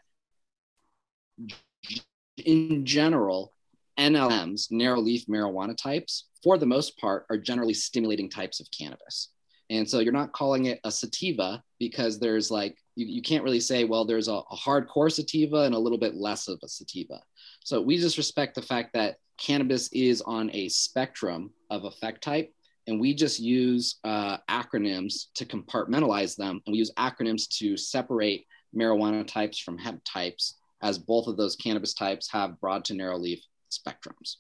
in 2.45 2.87
general 2.87 3.53
nlms 3.99 4.71
narrow 4.71 5.01
leaf 5.01 5.27
marijuana 5.27 5.77
types 5.77 6.29
for 6.43 6.59
the 6.59 6.67
most 6.67 6.97
part 6.99 7.27
are 7.31 7.37
generally 7.37 7.75
stimulating 7.75 8.29
types 8.29 8.61
of 8.61 8.71
cannabis. 8.71 9.29
And 9.69 9.89
so 9.89 10.01
you're 10.01 10.13
not 10.13 10.33
calling 10.33 10.67
it 10.67 10.81
a 10.85 10.91
sativa 10.91 11.63
because 11.79 12.19
there's 12.19 12.51
like 12.51 12.77
you, 12.97 13.07
you 13.07 13.23
can't 13.23 13.45
really 13.45 13.61
say 13.61 13.85
well 13.85 14.05
there's 14.05 14.29
a, 14.29 14.33
a 14.33 14.57
hardcore 14.57 15.13
sativa 15.13 15.63
and 15.63 15.75
a 15.75 15.79
little 15.79 15.99
bit 15.99 16.15
less 16.15 16.49
of 16.49 16.59
a 16.63 16.69
sativa. 16.69 17.21
So 17.63 17.81
we 17.81 17.99
just 17.99 18.19
respect 18.19 18.55
the 18.55 18.63
fact 18.63 18.95
that 18.95 19.17
cannabis 19.39 19.89
is 19.93 20.23
on 20.23 20.51
a 20.53 20.69
spectrum 20.69 21.53
of 21.71 21.85
effect 21.85 22.23
type, 22.23 22.53
and 22.87 23.01
we 23.01 23.15
just 23.15 23.39
use 23.39 23.99
uh, 24.05 24.39
acronyms 24.51 25.27
to 25.35 25.47
compartmentalize 25.47 26.37
them, 26.37 26.61
and 26.67 26.73
we 26.73 26.79
use 26.79 26.93
acronyms 26.99 27.49
to 27.59 27.77
separate 27.77 28.47
marijuana 28.77 29.27
types 29.27 29.59
from 29.59 29.79
hemp 29.79 30.03
types, 30.05 30.57
as 30.83 30.99
both 30.99 31.27
of 31.27 31.37
those 31.37 31.57
cannabis 31.57 31.95
types 31.95 32.31
have 32.31 32.61
broad 32.61 32.85
to 32.87 32.95
narrow 32.95 33.19
leaf 33.19 33.41
spectrums. 33.71 34.37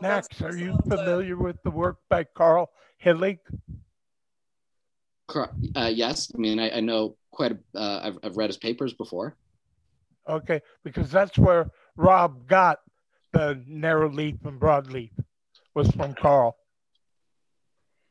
Max, 0.00 0.28
are 0.42 0.56
you 0.56 0.78
familiar 0.88 1.36
with 1.36 1.62
the 1.62 1.70
work 1.70 1.98
by 2.08 2.24
Karl 2.24 2.70
Hillig? 3.04 3.38
Uh, 5.76 5.90
yes, 5.92 6.32
I 6.34 6.38
mean 6.38 6.58
I, 6.58 6.70
I 6.70 6.80
know 6.80 7.16
quite. 7.30 7.52
A, 7.52 7.78
uh, 7.78 8.00
I've, 8.02 8.18
I've 8.24 8.36
read 8.36 8.50
his 8.50 8.56
papers 8.56 8.92
before. 8.92 9.36
Okay, 10.28 10.60
because 10.84 11.10
that's 11.10 11.38
where 11.38 11.70
Rob 11.96 12.48
got 12.48 12.80
the 13.32 13.62
narrow 13.66 14.10
leaf 14.10 14.34
and 14.44 14.58
broad 14.58 14.90
leaf 14.90 15.10
was 15.74 15.90
from 15.92 16.14
Karl. 16.14 16.56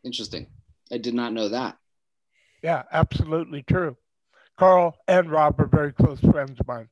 Interesting. 0.04 0.48
I 0.92 0.98
did 0.98 1.14
not 1.14 1.34
know 1.34 1.50
that. 1.50 1.78
Yeah, 2.64 2.84
absolutely 2.92 3.64
true. 3.64 3.98
Karl 4.58 4.96
and 5.08 5.30
Rob 5.30 5.60
are 5.60 5.68
very 5.68 5.94
close 5.94 6.20
friends 6.20 6.60
of 6.60 6.68
mine. 6.68 6.90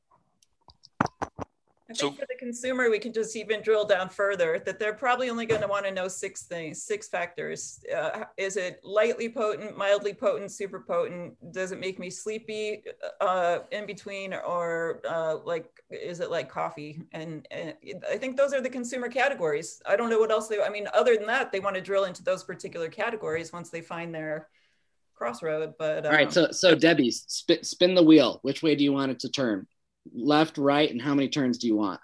I 1.90 1.94
think 1.94 2.00
so, 2.00 2.20
for 2.20 2.26
the 2.28 2.36
consumer, 2.38 2.90
we 2.90 2.98
can 2.98 3.14
just 3.14 3.34
even 3.34 3.62
drill 3.62 3.86
down 3.86 4.10
further 4.10 4.58
that 4.66 4.78
they're 4.78 4.92
probably 4.92 5.30
only 5.30 5.46
going 5.46 5.62
to 5.62 5.66
want 5.66 5.86
to 5.86 5.90
know 5.90 6.06
six 6.06 6.42
things, 6.42 6.82
six 6.82 7.08
factors. 7.08 7.80
Uh, 7.94 8.24
is 8.36 8.58
it 8.58 8.80
lightly 8.84 9.30
potent, 9.30 9.74
mildly 9.74 10.12
potent, 10.12 10.50
super 10.50 10.80
potent? 10.80 11.34
Does 11.50 11.72
it 11.72 11.80
make 11.80 11.98
me 11.98 12.10
sleepy 12.10 12.82
uh, 13.22 13.60
in 13.72 13.86
between, 13.86 14.34
or 14.34 15.00
uh, 15.08 15.38
like 15.46 15.64
is 15.88 16.20
it 16.20 16.30
like 16.30 16.50
coffee? 16.50 17.00
And, 17.12 17.48
and, 17.50 17.74
I 18.10 18.18
think 18.18 18.36
those 18.36 18.52
are 18.52 18.60
the 18.60 18.68
consumer 18.68 19.08
categories. 19.08 19.80
I 19.86 19.96
don't 19.96 20.10
know 20.10 20.18
what 20.18 20.30
else 20.30 20.48
they. 20.48 20.60
I 20.60 20.68
mean, 20.68 20.88
other 20.92 21.16
than 21.16 21.26
that, 21.28 21.52
they 21.52 21.60
want 21.60 21.76
to 21.76 21.80
drill 21.80 22.04
into 22.04 22.22
those 22.22 22.44
particular 22.44 22.88
categories 22.88 23.50
once 23.50 23.70
they 23.70 23.80
find 23.80 24.14
their 24.14 24.48
crossroad. 25.14 25.72
But 25.78 26.04
um, 26.04 26.12
all 26.12 26.18
right, 26.18 26.26
um, 26.26 26.32
so 26.32 26.50
so 26.50 26.74
Debbie, 26.74 27.10
spin, 27.12 27.64
spin 27.64 27.94
the 27.94 28.02
wheel. 28.02 28.40
Which 28.42 28.62
way 28.62 28.74
do 28.74 28.84
you 28.84 28.92
want 28.92 29.10
it 29.10 29.20
to 29.20 29.30
turn? 29.30 29.66
Left, 30.14 30.58
right, 30.58 30.90
and 30.90 31.00
how 31.00 31.14
many 31.14 31.28
turns 31.28 31.58
do 31.58 31.66
you 31.66 31.76
want? 31.76 32.00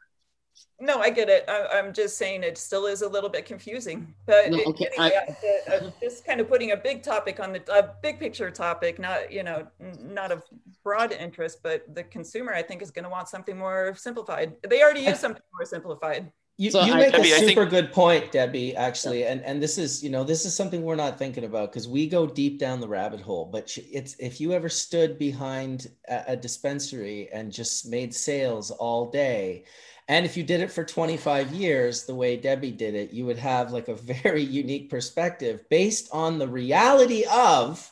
No, 0.81 1.00
I 1.00 1.10
get 1.10 1.28
it. 1.28 1.44
I, 1.49 1.78
am 1.78 1.92
just 1.92 2.18
saying 2.18 2.42
it 2.42 2.58
still 2.58 2.86
is 2.86 3.02
a 3.02 3.08
little 3.08 3.31
bit 3.31 3.47
confusing, 3.47 4.12
but 4.26 4.50
no, 4.50 4.60
okay. 4.66 4.89
anyway, 4.99 5.20
I, 5.68 5.92
just 6.02 6.26
kind 6.26 6.41
of 6.41 6.49
putting 6.49 6.73
a 6.73 6.76
big 6.76 7.02
topic 7.02 7.39
on 7.39 7.52
the 7.52 7.62
a 7.73 7.94
big 8.02 8.18
picture 8.18 8.50
topic, 8.50 8.99
not 8.99 9.33
you 9.33 9.44
know, 9.44 9.66
not 10.00 10.33
of 10.33 10.42
broad 10.83 11.12
interest, 11.12 11.60
but 11.62 11.94
the 11.94 12.02
consumer 12.02 12.52
I 12.52 12.62
think 12.62 12.83
is 12.83 12.91
going 12.91 13.05
to 13.05 13.08
want 13.08 13.28
something 13.28 13.57
more 13.57 13.94
simplified. 13.94 14.55
They 14.68 14.83
already 14.83 15.02
use 15.02 15.20
something 15.24 15.42
more 15.57 15.65
simplified. 15.65 16.33
You, 16.57 16.70
so 16.70 16.84
you 16.84 16.94
make 16.94 17.10
Debbie, 17.10 17.33
a 17.33 17.39
super 17.39 17.62
think... 17.62 17.70
good 17.70 17.92
point, 17.92 18.31
Debbie, 18.31 18.76
actually. 18.76 19.24
And 19.24 19.42
and 19.42 19.60
this 19.60 19.76
is, 19.76 20.05
you 20.05 20.10
know, 20.10 20.23
this 20.23 20.44
is 20.44 20.55
something 20.55 20.83
we're 20.83 20.94
not 20.94 21.18
thinking 21.18 21.44
about 21.44 21.73
because 21.73 21.89
we 21.89 22.07
go 22.07 22.26
deep 22.26 22.60
down 22.60 22.81
the 22.81 22.86
rabbit 22.86 23.20
hole. 23.20 23.47
But 23.47 23.76
it's 23.91 24.15
if 24.20 24.41
you 24.41 24.52
ever 24.52 24.68
stood 24.68 25.18
behind 25.18 25.89
a, 26.08 26.23
a 26.28 26.36
dispensary 26.36 27.28
and 27.33 27.50
just 27.50 27.86
made 27.86 28.15
sales 28.15 28.70
all 28.70 29.10
day, 29.10 29.65
and 30.07 30.24
if 30.24 30.36
you 30.36 30.44
did 30.44 30.60
it 30.60 30.70
for 30.70 30.84
25 30.84 31.52
years, 31.52 32.05
the 32.05 32.15
way 32.15 32.36
Debbie 32.36 32.70
did 32.70 32.94
it, 32.94 33.12
you 33.12 33.26
would 33.26 33.39
have 33.39 33.73
like 33.73 33.89
a 33.89 33.94
very 33.94 34.42
unique 34.42 34.91
perspective 34.91 35.65
based 35.70 36.08
on 36.12 36.39
the 36.39 36.49
reality 36.49 37.24
of 37.33 37.91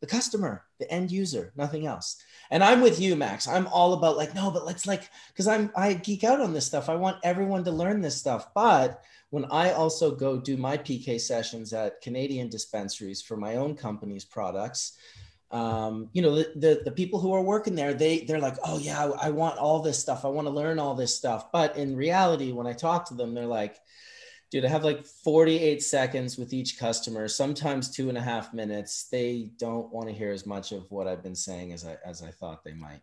the 0.00 0.06
customer, 0.06 0.64
the 0.78 0.90
end 0.90 1.10
user, 1.10 1.52
nothing 1.56 1.86
else. 1.86 2.22
And 2.50 2.64
I'm 2.64 2.80
with 2.80 3.00
you, 3.00 3.16
Max. 3.16 3.46
I'm 3.46 3.66
all 3.68 3.92
about 3.92 4.16
like, 4.16 4.34
no, 4.34 4.50
but 4.50 4.64
let's 4.64 4.86
like, 4.86 5.10
because 5.28 5.46
I'm 5.46 5.70
I 5.76 5.94
geek 5.94 6.24
out 6.24 6.40
on 6.40 6.52
this 6.52 6.66
stuff. 6.66 6.88
I 6.88 6.94
want 6.94 7.18
everyone 7.22 7.64
to 7.64 7.70
learn 7.70 8.00
this 8.00 8.16
stuff. 8.16 8.52
But 8.54 9.02
when 9.30 9.44
I 9.46 9.72
also 9.72 10.14
go 10.14 10.38
do 10.38 10.56
my 10.56 10.78
PK 10.78 11.20
sessions 11.20 11.72
at 11.72 12.00
Canadian 12.00 12.48
dispensaries 12.48 13.20
for 13.20 13.36
my 13.36 13.56
own 13.56 13.76
company's 13.76 14.24
products, 14.24 14.96
um, 15.50 16.08
you 16.12 16.22
know, 16.22 16.34
the, 16.34 16.52
the, 16.56 16.80
the 16.84 16.90
people 16.90 17.20
who 17.20 17.32
are 17.32 17.42
working 17.42 17.74
there, 17.74 17.94
they 17.94 18.20
they're 18.20 18.38
like, 18.38 18.56
oh 18.64 18.78
yeah, 18.78 19.04
I, 19.04 19.28
I 19.28 19.30
want 19.30 19.58
all 19.58 19.80
this 19.80 19.98
stuff. 19.98 20.24
I 20.24 20.28
want 20.28 20.46
to 20.46 20.52
learn 20.52 20.78
all 20.78 20.94
this 20.94 21.16
stuff. 21.16 21.50
But 21.52 21.76
in 21.76 21.96
reality, 21.96 22.52
when 22.52 22.66
I 22.66 22.72
talk 22.72 23.06
to 23.06 23.14
them, 23.14 23.34
they're 23.34 23.46
like, 23.46 23.76
Dude, 24.50 24.64
I 24.64 24.68
have 24.68 24.84
like 24.84 25.04
48 25.04 25.82
seconds 25.82 26.38
with 26.38 26.54
each 26.54 26.78
customer, 26.78 27.28
sometimes 27.28 27.90
two 27.90 28.08
and 28.08 28.16
a 28.16 28.20
half 28.20 28.54
minutes. 28.54 29.08
They 29.10 29.50
don't 29.58 29.92
want 29.92 30.08
to 30.08 30.14
hear 30.14 30.32
as 30.32 30.46
much 30.46 30.72
of 30.72 30.90
what 30.90 31.06
I've 31.06 31.22
been 31.22 31.34
saying 31.34 31.72
as 31.72 31.84
I 31.84 31.96
as 32.04 32.22
I 32.22 32.30
thought 32.30 32.64
they 32.64 32.72
might. 32.72 33.00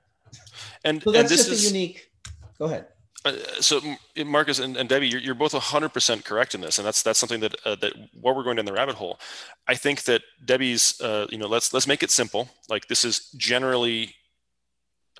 And 0.83 1.03
so 1.03 1.11
that's 1.11 1.21
and 1.21 1.29
this 1.29 1.47
just 1.47 1.51
is 1.51 1.65
a 1.65 1.67
unique. 1.67 2.09
Go 2.57 2.65
ahead. 2.65 2.87
Uh, 3.23 3.33
so 3.59 3.81
Marcus 4.23 4.59
and, 4.59 4.77
and 4.77 4.87
Debbie, 4.87 5.07
you're, 5.07 5.19
you're 5.19 5.33
both 5.33 5.53
100% 5.53 6.23
correct 6.23 6.53
in 6.53 6.61
this, 6.61 6.77
and 6.77 6.85
that's 6.85 7.01
that's 7.01 7.17
something 7.17 7.39
that 7.39 7.55
uh, 7.65 7.75
that 7.75 7.93
while 8.19 8.35
we're 8.35 8.43
going 8.43 8.57
down 8.57 8.65
the 8.65 8.73
rabbit 8.73 8.95
hole, 8.95 9.19
I 9.67 9.75
think 9.75 10.03
that 10.03 10.21
Debbie's, 10.45 11.01
uh, 11.01 11.25
you 11.29 11.37
know, 11.37 11.47
let's 11.47 11.73
let's 11.73 11.87
make 11.87 12.03
it 12.03 12.11
simple. 12.11 12.49
Like 12.69 12.87
this 12.87 13.03
is 13.03 13.31
generally 13.31 14.15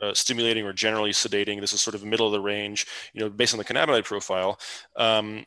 uh, 0.02 0.14
stimulating 0.14 0.66
or 0.66 0.74
generally 0.74 1.12
sedating. 1.12 1.60
This 1.60 1.74
is 1.74 1.82
sort 1.82 1.96
of 1.96 2.04
middle 2.04 2.28
of 2.28 2.34
the 2.34 2.42
range, 2.42 2.86
you 3.14 3.22
know, 3.22 3.30
based 3.30 3.54
on 3.54 3.58
the 3.58 3.66
cannabinoid 3.66 4.06
profile. 4.06 4.60
Um, 4.96 5.46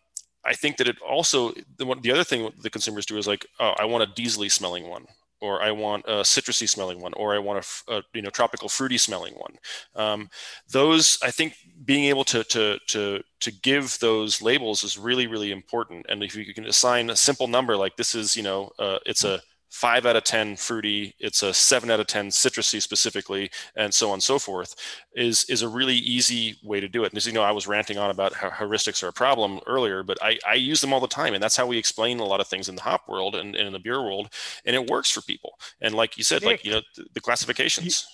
I 0.48 0.54
think 0.54 0.78
that 0.78 0.88
it 0.88 0.96
also 1.06 1.52
the 1.76 1.84
one 1.84 2.00
the 2.00 2.10
other 2.10 2.24
thing 2.24 2.50
the 2.62 2.70
consumers 2.70 3.06
do 3.06 3.18
is 3.18 3.26
like, 3.26 3.46
oh, 3.60 3.74
I 3.78 3.84
want 3.84 4.02
a 4.02 4.14
diesely 4.14 4.48
smelling 4.48 4.88
one, 4.88 5.06
or 5.40 5.62
I 5.62 5.70
want 5.72 6.06
a 6.06 6.22
citrusy 6.22 6.68
smelling 6.68 7.00
one, 7.00 7.12
or 7.14 7.34
I 7.34 7.38
want 7.38 7.64
a 7.88 8.02
you 8.14 8.22
know 8.22 8.30
tropical 8.30 8.68
fruity 8.70 8.96
smelling 8.96 9.34
one. 9.34 9.54
Um, 9.94 10.30
those 10.70 11.18
I 11.22 11.30
think 11.30 11.54
being 11.84 12.04
able 12.04 12.24
to 12.24 12.44
to 12.44 12.78
to 12.88 13.22
to 13.40 13.50
give 13.52 13.98
those 14.00 14.40
labels 14.40 14.84
is 14.84 14.96
really 14.96 15.26
really 15.26 15.52
important. 15.52 16.06
And 16.08 16.22
if 16.22 16.34
you 16.34 16.54
can 16.54 16.66
assign 16.66 17.10
a 17.10 17.16
simple 17.16 17.46
number 17.46 17.76
like 17.76 17.96
this 17.96 18.14
is 18.14 18.34
you 18.34 18.42
know 18.42 18.70
uh, 18.78 18.98
it's 19.04 19.24
a 19.24 19.40
five 19.70 20.06
out 20.06 20.16
of 20.16 20.24
10 20.24 20.56
fruity, 20.56 21.14
it's 21.18 21.42
a 21.42 21.52
seven 21.52 21.90
out 21.90 22.00
of 22.00 22.06
10 22.06 22.28
citrusy 22.28 22.80
specifically, 22.80 23.50
and 23.76 23.92
so 23.92 24.08
on 24.08 24.14
and 24.14 24.22
so 24.22 24.38
forth, 24.38 24.74
is, 25.14 25.44
is 25.48 25.62
a 25.62 25.68
really 25.68 25.96
easy 25.96 26.56
way 26.62 26.80
to 26.80 26.88
do 26.88 27.04
it. 27.04 27.12
And 27.12 27.16
as 27.16 27.26
you 27.26 27.32
know, 27.32 27.42
I 27.42 27.52
was 27.52 27.66
ranting 27.66 27.98
on 27.98 28.10
about 28.10 28.32
how 28.32 28.48
heuristics 28.48 29.02
are 29.02 29.08
a 29.08 29.12
problem 29.12 29.60
earlier, 29.66 30.02
but 30.02 30.18
I, 30.22 30.38
I 30.48 30.54
use 30.54 30.80
them 30.80 30.92
all 30.92 31.00
the 31.00 31.06
time. 31.06 31.34
And 31.34 31.42
that's 31.42 31.56
how 31.56 31.66
we 31.66 31.78
explain 31.78 32.18
a 32.18 32.24
lot 32.24 32.40
of 32.40 32.48
things 32.48 32.68
in 32.68 32.76
the 32.76 32.82
hop 32.82 33.08
world 33.08 33.34
and, 33.34 33.54
and 33.54 33.66
in 33.66 33.72
the 33.72 33.78
beer 33.78 34.02
world. 34.02 34.32
And 34.64 34.74
it 34.74 34.88
works 34.88 35.10
for 35.10 35.20
people. 35.22 35.52
And 35.80 35.94
like 35.94 36.16
you 36.16 36.24
said, 36.24 36.42
like, 36.42 36.64
you 36.64 36.72
know, 36.72 36.80
the, 36.96 37.04
the 37.14 37.20
classifications. 37.20 38.06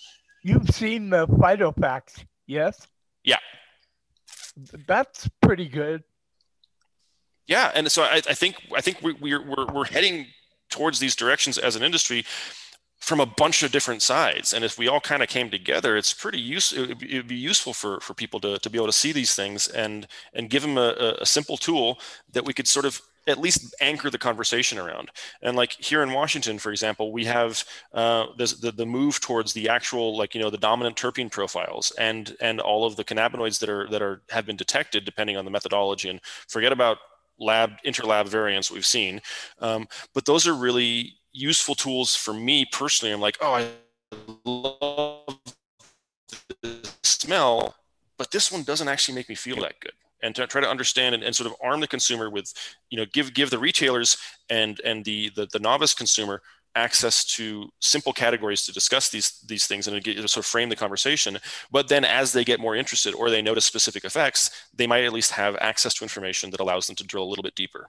You've 0.43 0.69
seen 0.71 1.11
the 1.11 1.27
phytofacts, 1.27 2.25
yes? 2.47 2.87
Yeah. 3.23 3.39
That's 4.87 5.29
pretty 5.41 5.69
good. 5.69 6.03
Yeah. 7.47 7.71
And 7.75 7.91
so 7.91 8.03
I, 8.03 8.17
I 8.29 8.35
think, 8.35 8.57
I 8.75 8.81
think 8.81 9.03
we, 9.03 9.13
we're, 9.15 9.43
we're, 9.43 9.73
we're 9.73 9.85
heading 9.85 10.27
towards 10.71 10.99
these 10.99 11.17
directions 11.17 11.59
as 11.59 11.77
an 11.77 11.83
industry 11.83 12.25
from 13.05 13.21
a 13.21 13.27
bunch 13.27 13.63
of 13.63 13.71
different 13.71 14.01
sides. 14.01 14.55
And 14.55 14.65
if 14.65 14.79
we 14.79 14.89
all 14.89 15.01
kind 15.01 15.23
of 15.23 15.29
came 15.29 15.51
together, 15.51 15.95
it's 15.95 16.15
pretty 16.15 16.41
use. 16.41 16.73
It 16.73 16.89
would 16.89 16.99
be, 16.99 17.21
be 17.21 17.35
useful 17.35 17.75
for, 17.75 18.01
for 18.01 18.15
people 18.15 18.41
to, 18.41 18.59
to 18.59 18.71
be 18.71 18.79
able 18.79 18.87
to 18.87 18.93
see 18.93 19.13
these 19.13 19.35
things 19.35 19.69
and, 19.69 20.07
and 20.33 20.49
give 20.49 20.63
them 20.63 20.79
a, 20.79 21.17
a 21.21 21.27
simple 21.27 21.59
tool 21.59 21.99
that 22.33 22.47
we 22.47 22.55
could 22.55 22.67
sort 22.67 22.87
of 22.87 23.03
at 23.27 23.39
least 23.39 23.75
anchor 23.81 24.09
the 24.11 24.19
conversation 24.19 24.79
around. 24.79 25.11
And 25.43 25.57
like 25.57 25.73
here 25.73 26.03
in 26.03 26.13
Washington, 26.13 26.59
for 26.59 26.71
example, 26.71 27.13
we 27.13 27.27
have 27.27 27.65
uh, 27.93 28.27
the, 28.39 28.73
the 28.75 28.87
move 28.87 29.21
towards 29.21 29.53
the 29.53 29.69
actual, 29.69 30.17
like, 30.17 30.35
you 30.35 30.41
know, 30.41 30.51
the 30.51 30.59
dominant 30.59 30.97
terpene 30.97 31.31
profiles 31.31 31.93
and, 31.99 32.37
and 32.41 32.61
all 32.61 32.87
of 32.87 32.97
the 32.97 33.05
cannabinoids 33.05 33.59
that 33.61 33.69
are, 33.69 33.87
that 33.91 34.03
are, 34.03 34.23
have 34.31 34.47
been 34.47 34.57
detected 34.57 35.05
depending 35.05 35.37
on 35.37 35.45
the 35.45 35.51
methodology 35.51 36.09
and 36.09 36.21
forget 36.49 36.73
about 36.73 36.99
lab 37.39 37.73
interlab 37.87 38.29
variants 38.29 38.71
we've 38.71 38.87
seen. 38.87 39.21
Um, 39.61 39.87
but 40.15 40.25
those 40.25 40.47
are 40.47 40.55
really 40.55 41.17
useful 41.33 41.75
tools 41.75 42.15
for 42.15 42.33
me 42.33 42.65
personally. 42.71 43.13
I'm 43.13 43.21
like, 43.21 43.39
oh, 43.41 43.55
I 43.55 43.69
love 44.45 45.39
the 46.63 46.91
smell, 47.03 47.75
but 48.17 48.31
this 48.31 48.53
one 48.53 48.63
doesn't 48.63 48.89
actually 48.89 49.15
make 49.15 49.29
me 49.29 49.35
feel 49.35 49.61
that 49.63 49.81
good. 49.81 49.93
And 50.23 50.35
to 50.37 50.47
try 50.47 50.61
to 50.61 50.71
understand 50.71 51.15
and, 51.15 51.23
and 51.23 51.37
sort 51.37 51.51
of 51.51 51.57
arm 51.63 51.81
the 51.81 51.87
consumer 51.87 52.31
with, 52.31 52.53
you 52.89 52.97
know, 52.97 53.05
give 53.13 53.35
give 53.35 53.51
the 53.51 53.59
retailers 53.59 54.17
and 54.49 54.81
and 54.81 55.05
the 55.05 55.31
the, 55.37 55.47
the 55.53 55.59
novice 55.59 55.93
consumer 55.93 56.41
access 56.75 57.25
to 57.25 57.69
simple 57.81 58.13
categories 58.13 58.65
to 58.65 58.73
discuss 58.73 59.09
these 59.09 59.41
these 59.47 59.67
things 59.67 59.87
and 59.87 60.03
to, 60.05 60.29
sort 60.29 60.45
of 60.45 60.47
frame 60.47 60.69
the 60.69 60.77
conversation. 60.77 61.39
But 61.71 61.89
then, 61.89 62.05
as 62.05 62.33
they 62.33 62.45
get 62.45 62.61
more 62.61 62.75
interested 62.75 63.15
or 63.15 63.31
they 63.31 63.43
notice 63.43 63.65
specific 63.65 64.05
effects, 64.05 64.51
they 64.75 64.87
might 64.87 65.05
at 65.05 65.13
least 65.13 65.33
have 65.33 65.57
access 65.61 65.95
to 65.95 66.05
information 66.05 66.51
that 66.51 66.61
allows 66.61 66.87
them 66.87 66.97
to 66.97 67.05
drill 67.05 67.25
a 67.25 67.31
little 67.31 67.43
bit 67.43 67.55
deeper. 67.55 67.89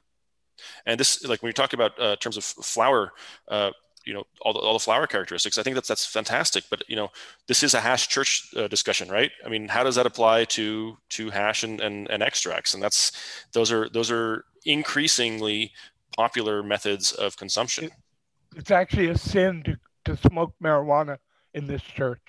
And 0.86 1.00
this, 1.00 1.24
like 1.26 1.42
when 1.42 1.50
you 1.50 1.54
talk 1.54 1.74
about 1.74 2.00
uh, 2.00 2.16
terms 2.18 2.38
of 2.38 2.44
flower, 2.44 3.12
uh, 3.48 3.72
you 4.06 4.14
know, 4.14 4.24
all 4.42 4.54
the, 4.54 4.60
all 4.60 4.74
the 4.74 4.80
flower 4.80 5.08
characteristics, 5.08 5.58
I 5.58 5.64
think 5.64 5.74
that's 5.76 5.88
that's 5.88 6.06
fantastic. 6.06 6.66
But 6.70 6.84
you 6.88 6.96
know, 6.96 7.10
this 7.48 7.64
is 7.64 7.74
a 7.74 7.82
hash 7.82 8.08
church 8.08 8.48
uh, 8.56 8.68
discussion, 8.68 9.10
right? 9.10 9.32
I 9.46 9.50
mean, 9.50 9.68
how 9.68 9.84
does 9.84 9.96
that 9.96 10.06
apply 10.06 10.46
to 10.46 10.98
to 11.10 11.30
hash 11.32 11.64
and, 11.64 11.82
and 11.82 12.10
and 12.10 12.22
extracts? 12.22 12.74
And 12.74 12.84
that's 12.84 13.12
those 13.54 13.72
are 13.72 13.90
those 13.90 14.12
are 14.12 14.46
increasingly 14.66 15.72
popular 16.16 16.64
methods 16.64 17.12
of 17.12 17.36
consumption 17.36 17.92
it's 18.56 18.72
actually 18.72 19.08
a 19.08 19.18
sin 19.18 19.64
to, 19.64 19.78
to 20.06 20.30
smoke 20.30 20.54
marijuana 20.64 21.18
in 21.54 21.68
this 21.68 21.82
church. 21.82 22.22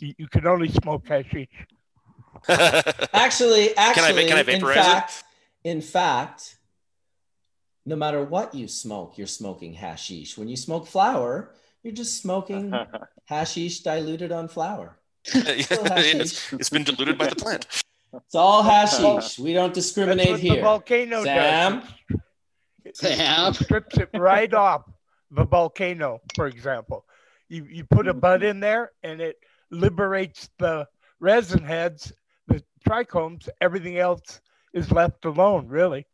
You, 0.00 0.14
you 0.18 0.28
can 0.28 0.46
only 0.46 0.68
smoke 0.68 1.06
hashish. 1.06 1.48
actually, 2.48 3.76
actually, 3.76 3.76
can 3.76 4.04
I, 4.04 4.24
can 4.26 4.38
I 4.38 4.42
vaporize 4.42 4.76
in 4.76 4.82
fact, 4.82 5.24
it? 5.64 5.70
in 5.70 5.80
fact, 5.80 6.56
no 7.84 7.96
matter 7.96 8.22
what 8.22 8.54
you 8.54 8.68
smoke, 8.68 9.16
you're 9.16 9.26
smoking 9.26 9.72
hashish. 9.72 10.36
When 10.36 10.48
you 10.48 10.56
smoke 10.56 10.86
flower, 10.86 11.54
you're 11.82 11.94
just 11.94 12.20
smoking 12.20 12.74
hashish 13.24 13.80
diluted 13.80 14.32
on 14.32 14.48
flower. 14.48 14.98
it's, 15.24 16.52
it's 16.52 16.70
been 16.70 16.84
diluted 16.84 17.18
by 17.18 17.28
the 17.28 17.36
plant. 17.36 17.66
It's 18.14 18.34
all 18.34 18.62
hashish. 18.62 19.38
We 19.38 19.52
don't 19.52 19.74
discriminate 19.74 20.38
here. 20.38 20.56
The 20.56 20.60
volcano 20.62 21.24
Sam. 21.24 21.82
Does. 21.82 22.98
Sam 22.98 23.52
strips 23.52 23.98
it 23.98 24.08
right 24.14 24.52
off 24.54 24.82
the 25.30 25.44
volcano, 25.44 26.20
for 26.34 26.46
example. 26.46 27.04
You, 27.48 27.64
you 27.64 27.84
put 27.84 28.08
a 28.08 28.10
mm-hmm. 28.10 28.20
bud 28.20 28.42
in 28.42 28.60
there 28.60 28.92
and 29.02 29.20
it 29.20 29.36
liberates 29.70 30.48
the 30.58 30.86
resin 31.20 31.62
heads, 31.64 32.12
the 32.48 32.62
trichomes, 32.86 33.48
everything 33.60 33.98
else 33.98 34.40
is 34.72 34.90
left 34.92 35.24
alone, 35.24 35.68
really. 35.68 36.06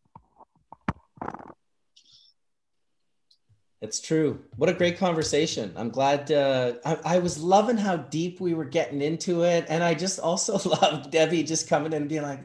It's 3.80 4.00
true. 4.00 4.40
What 4.56 4.70
a 4.70 4.74
great 4.74 4.96
conversation. 4.96 5.72
I'm 5.76 5.88
glad. 5.88 6.30
Uh, 6.30 6.74
I, 6.84 6.98
I, 7.04 7.18
was 7.18 7.42
loving 7.42 7.76
how 7.76 7.96
deep 7.96 8.40
we 8.40 8.54
were 8.54 8.64
getting 8.64 9.02
into 9.02 9.42
it. 9.42 9.66
And 9.68 9.82
I 9.82 9.94
just 9.94 10.20
also 10.20 10.56
loved 10.68 11.10
Debbie 11.10 11.42
just 11.42 11.68
coming 11.68 11.92
in 11.92 12.02
and 12.02 12.08
being 12.08 12.22
like, 12.22 12.40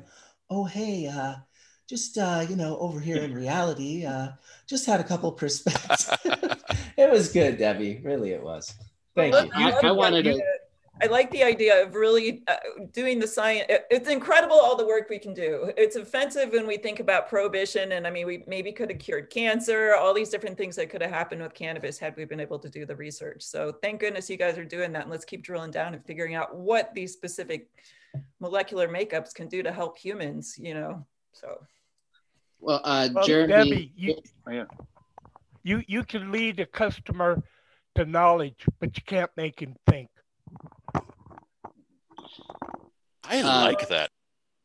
oh, 0.49 0.63
hey, 0.63 1.05
uh, 1.05 1.35
just 1.87 2.17
uh, 2.17 2.45
you 2.47 2.55
know 2.55 2.77
over 2.79 2.99
here 2.99 3.17
in 3.17 3.33
reality 3.33 4.05
uh, 4.05 4.29
just 4.67 4.85
had 4.85 4.99
a 4.99 5.03
couple 5.03 5.31
perspectives 5.31 6.09
it 6.97 7.09
was 7.09 7.31
good 7.31 7.57
debbie 7.57 8.01
really 8.03 8.31
it 8.31 8.43
was 8.43 8.73
thank 9.15 9.33
you 9.33 9.49
I, 9.53 9.71
I 9.83 9.91
wanted 9.91 10.23
to 10.23 10.41
I 11.01 11.05
like 11.07 11.29
the 11.31 11.43
idea 11.43 11.83
of 11.83 11.93
really 11.93 12.43
uh, 12.47 12.55
doing 12.91 13.19
the 13.19 13.27
science. 13.27 13.65
It's 13.91 14.09
incredible 14.09 14.55
all 14.55 14.75
the 14.75 14.85
work 14.85 15.09
we 15.09 15.19
can 15.19 15.33
do. 15.33 15.71
It's 15.77 15.95
offensive 15.95 16.51
when 16.51 16.65
we 16.65 16.77
think 16.77 16.99
about 16.99 17.29
prohibition. 17.29 17.91
And 17.91 18.07
I 18.07 18.09
mean, 18.09 18.25
we 18.25 18.43
maybe 18.47 18.71
could 18.71 18.89
have 18.89 18.99
cured 18.99 19.29
cancer, 19.29 19.95
all 19.95 20.13
these 20.13 20.29
different 20.29 20.57
things 20.57 20.75
that 20.77 20.89
could 20.89 21.01
have 21.01 21.11
happened 21.11 21.41
with 21.41 21.53
cannabis 21.53 21.99
had 21.99 22.15
we 22.15 22.25
been 22.25 22.39
able 22.39 22.57
to 22.59 22.69
do 22.69 22.85
the 22.85 22.95
research. 22.95 23.43
So 23.43 23.73
thank 23.81 23.99
goodness 23.99 24.29
you 24.29 24.37
guys 24.37 24.57
are 24.57 24.65
doing 24.65 24.91
that. 24.93 25.03
And 25.03 25.11
let's 25.11 25.25
keep 25.25 25.43
drilling 25.43 25.71
down 25.71 25.93
and 25.93 26.03
figuring 26.03 26.35
out 26.35 26.55
what 26.55 26.93
these 26.95 27.13
specific 27.13 27.69
molecular 28.39 28.87
makeups 28.87 29.33
can 29.33 29.47
do 29.47 29.61
to 29.61 29.71
help 29.71 29.97
humans, 29.97 30.55
you 30.57 30.73
know. 30.73 31.05
So 31.33 31.59
well, 32.59 32.81
uh, 32.83 33.09
well, 33.13 33.25
Jeremy, 33.25 33.53
Debbie, 33.53 33.91
you, 33.95 34.15
oh, 34.47 34.51
yeah. 34.51 34.63
You 35.67 35.83
you 35.87 36.03
can 36.03 36.31
lead 36.31 36.59
a 36.59 36.65
customer 36.65 37.43
to 37.95 38.05
knowledge, 38.05 38.65
but 38.79 38.95
you 38.97 39.03
can't 39.05 39.31
make 39.35 39.59
him 39.59 39.75
think. 39.85 40.09
I 43.29 43.41
uh, 43.41 43.65
like 43.65 43.89
that 43.89 44.09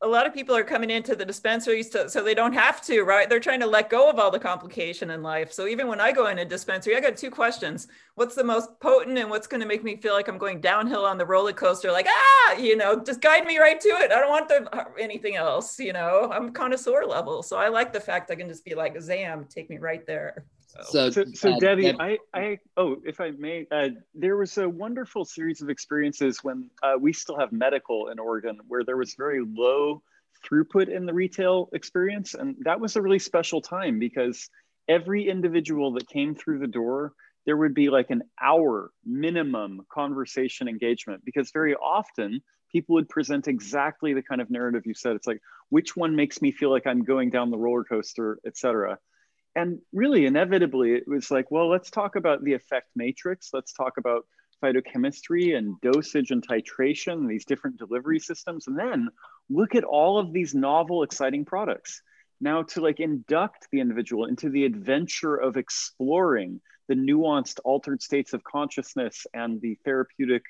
a 0.03 0.09
lot 0.09 0.27
of 0.27 0.35
people 0.35 0.55
are 0.57 0.65
coming 0.65 0.91
into 0.91 1.15
the 1.15 1.25
dispensaries 1.25 1.89
to, 1.91 2.11
so 2.11 2.25
they 2.25 2.35
don't 2.35 2.53
have 2.53 2.83
to, 2.83 3.03
right? 3.03 3.29
They're 3.29 3.39
trying 3.39 3.61
to 3.61 3.69
let 3.69 3.89
go 3.89 4.11
of 4.11 4.19
all 4.19 4.33
the 4.33 4.39
complication 4.39 5.11
in 5.11 5.23
life. 5.23 5.53
So 5.53 5.69
even 5.69 5.87
when 5.87 6.01
I 6.01 6.11
go 6.11 6.27
in 6.27 6.41
a 6.41 6.45
dispensary, 6.45 6.97
I 6.97 7.01
got 7.01 7.17
two 7.17 7.31
questions. 7.31 7.87
What's 8.17 8.35
the 8.35 8.43
most 8.43 8.69
potent 8.81 9.17
and 9.17 9.31
what's 9.31 9.47
going 9.47 9.61
to 9.61 9.67
make 9.67 9.85
me 9.85 9.97
feel 9.97 10.13
like 10.13 10.27
I'm 10.27 10.39
going 10.39 10.61
downhill 10.61 11.07
on 11.07 11.19
the 11.19 11.27
roller 11.27 11.53
coaster? 11.53 11.93
Like, 11.93 12.09
ah, 12.09 12.55
you 12.55 12.77
know, 12.77 13.01
just 13.01 13.21
guide 13.21 13.47
me 13.47 13.59
right 13.59 13.81
to 13.81 13.89
it. 13.89 14.11
I 14.11 14.19
don't 14.19 14.29
want 14.29 14.49
the, 14.49 14.87
anything 14.99 15.37
else, 15.37 15.79
you 15.79 15.93
know, 15.93 16.29
I'm 16.33 16.53
connoisseur 16.53 17.05
level. 17.07 17.45
So 17.45 17.57
I 17.57 17.69
like 17.69 17.93
the 17.93 18.01
fact 18.01 18.33
I 18.33 18.35
can 18.35 18.49
just 18.49 18.65
be 18.65 18.75
like, 18.75 19.01
Zam, 19.01 19.47
take 19.49 19.71
me 19.71 19.79
right 19.79 20.05
there. 20.05 20.45
So, 20.81 21.11
so, 21.11 21.25
so 21.35 21.51
uh, 21.53 21.59
Debbie, 21.59 21.83
Deb- 21.83 22.01
I, 22.01 22.19
I, 22.35 22.59
oh, 22.77 22.97
if 23.05 23.21
I 23.21 23.31
may, 23.31 23.67
uh, 23.71 23.91
there 24.15 24.37
was 24.37 24.57
a 24.59 24.69
wonderful 24.69 25.25
series 25.25 25.61
of 25.61 25.69
experiences 25.69 26.43
when 26.43 26.71
uh, 26.83 26.95
we 26.99 27.13
still 27.13 27.39
have 27.39 27.53
medical 27.53 28.09
in 28.09 28.19
Oregon, 28.19 28.59
where 28.69 28.85
there 28.85 28.97
was 28.97 29.15
very 29.15 29.45
low 29.45 30.03
throughput 30.45 30.89
in 30.89 31.07
the 31.07 31.13
retail 31.15 31.69
experience, 31.73 32.35
and 32.35 32.57
that 32.61 32.81
was 32.81 32.97
a 32.97 33.03
really 33.03 33.19
special 33.19 33.61
time 33.61 33.99
because 33.99 34.49
every 34.89 35.29
individual 35.29 35.93
that 35.93 36.09
came 36.09 36.35
through 36.35 36.59
the 36.59 36.67
door, 36.67 37.13
there 37.45 37.57
would 37.57 37.75
be 37.75 37.91
like 37.91 38.11
an 38.11 38.23
hour 38.41 38.91
minimum 39.05 39.83
conversation 39.93 40.69
engagement 40.69 41.25
because 41.25 41.51
very 41.51 41.75
often 41.75 42.41
people 42.71 42.95
would 42.95 43.09
present 43.09 43.47
exactly 43.47 44.15
the 44.15 44.23
kind 44.23 44.41
of 44.41 44.51
narrative 44.51 44.83
you 44.87 44.95
said. 44.95 45.15
It's 45.17 45.27
like, 45.27 45.43
which 45.69 45.95
one 45.97 46.17
makes 46.17 46.41
me 46.41 46.51
feel 46.51 46.71
like 46.71 46.87
I'm 46.87 47.05
going 47.05 47.31
down 47.31 47.51
the 47.51 47.59
roller 47.59 47.85
coaster, 47.85 48.39
et 48.47 48.57
cetera. 48.57 48.99
And 49.55 49.81
really, 49.93 50.27
inevitably, 50.27 50.95
it 50.95 51.05
was 51.07 51.31
like, 51.31 51.51
well, 51.51 51.69
let's 51.69 51.91
talk 51.91 52.17
about 52.17 52.43
the 52.43 52.55
effect 52.55 52.89
matrix. 52.97 53.51
Let's 53.53 53.73
talk 53.73 53.99
about 53.99 54.27
phytochemistry 54.63 55.57
and 55.57 55.81
dosage 55.81 56.31
and 56.31 56.47
titration, 56.47 57.29
these 57.29 57.45
different 57.45 57.79
delivery 57.79 58.19
systems. 58.19 58.67
And 58.67 58.79
then 58.79 59.09
look 59.51 59.75
at 59.75 59.85
all 59.85 60.19
of 60.19 60.33
these 60.33 60.55
novel, 60.55 61.03
exciting 61.03 61.45
products. 61.45 62.01
Now, 62.41 62.63
to 62.63 62.81
like 62.81 63.01
induct 63.01 63.69
the 63.71 63.81
individual 63.81 64.27
into 64.27 64.49
the 64.49 64.65
adventure 64.65 65.37
of 65.37 65.57
exploring 65.57 66.61
the 66.89 66.95
nuanced, 66.95 67.61
altered 67.65 68.03
states 68.03 68.33
of 68.33 68.43
consciousness 68.45 69.27
and 69.35 69.61
the 69.61 69.79
therapeutic 69.85 70.43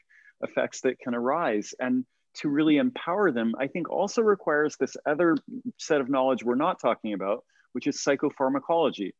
effects 0.42 0.80
that 0.82 0.98
can 0.98 1.14
arise. 1.14 1.74
And 1.78 2.04
to 2.34 2.48
really 2.48 2.78
empower 2.78 3.30
them, 3.30 3.54
I 3.58 3.66
think 3.66 3.90
also 3.90 4.22
requires 4.22 4.76
this 4.76 4.96
other 5.04 5.36
set 5.78 6.00
of 6.00 6.08
knowledge 6.08 6.42
we're 6.42 6.54
not 6.54 6.80
talking 6.80 7.12
about, 7.12 7.44
which 7.72 7.86
is 7.86 8.02
psychopharmacology. 8.02 9.12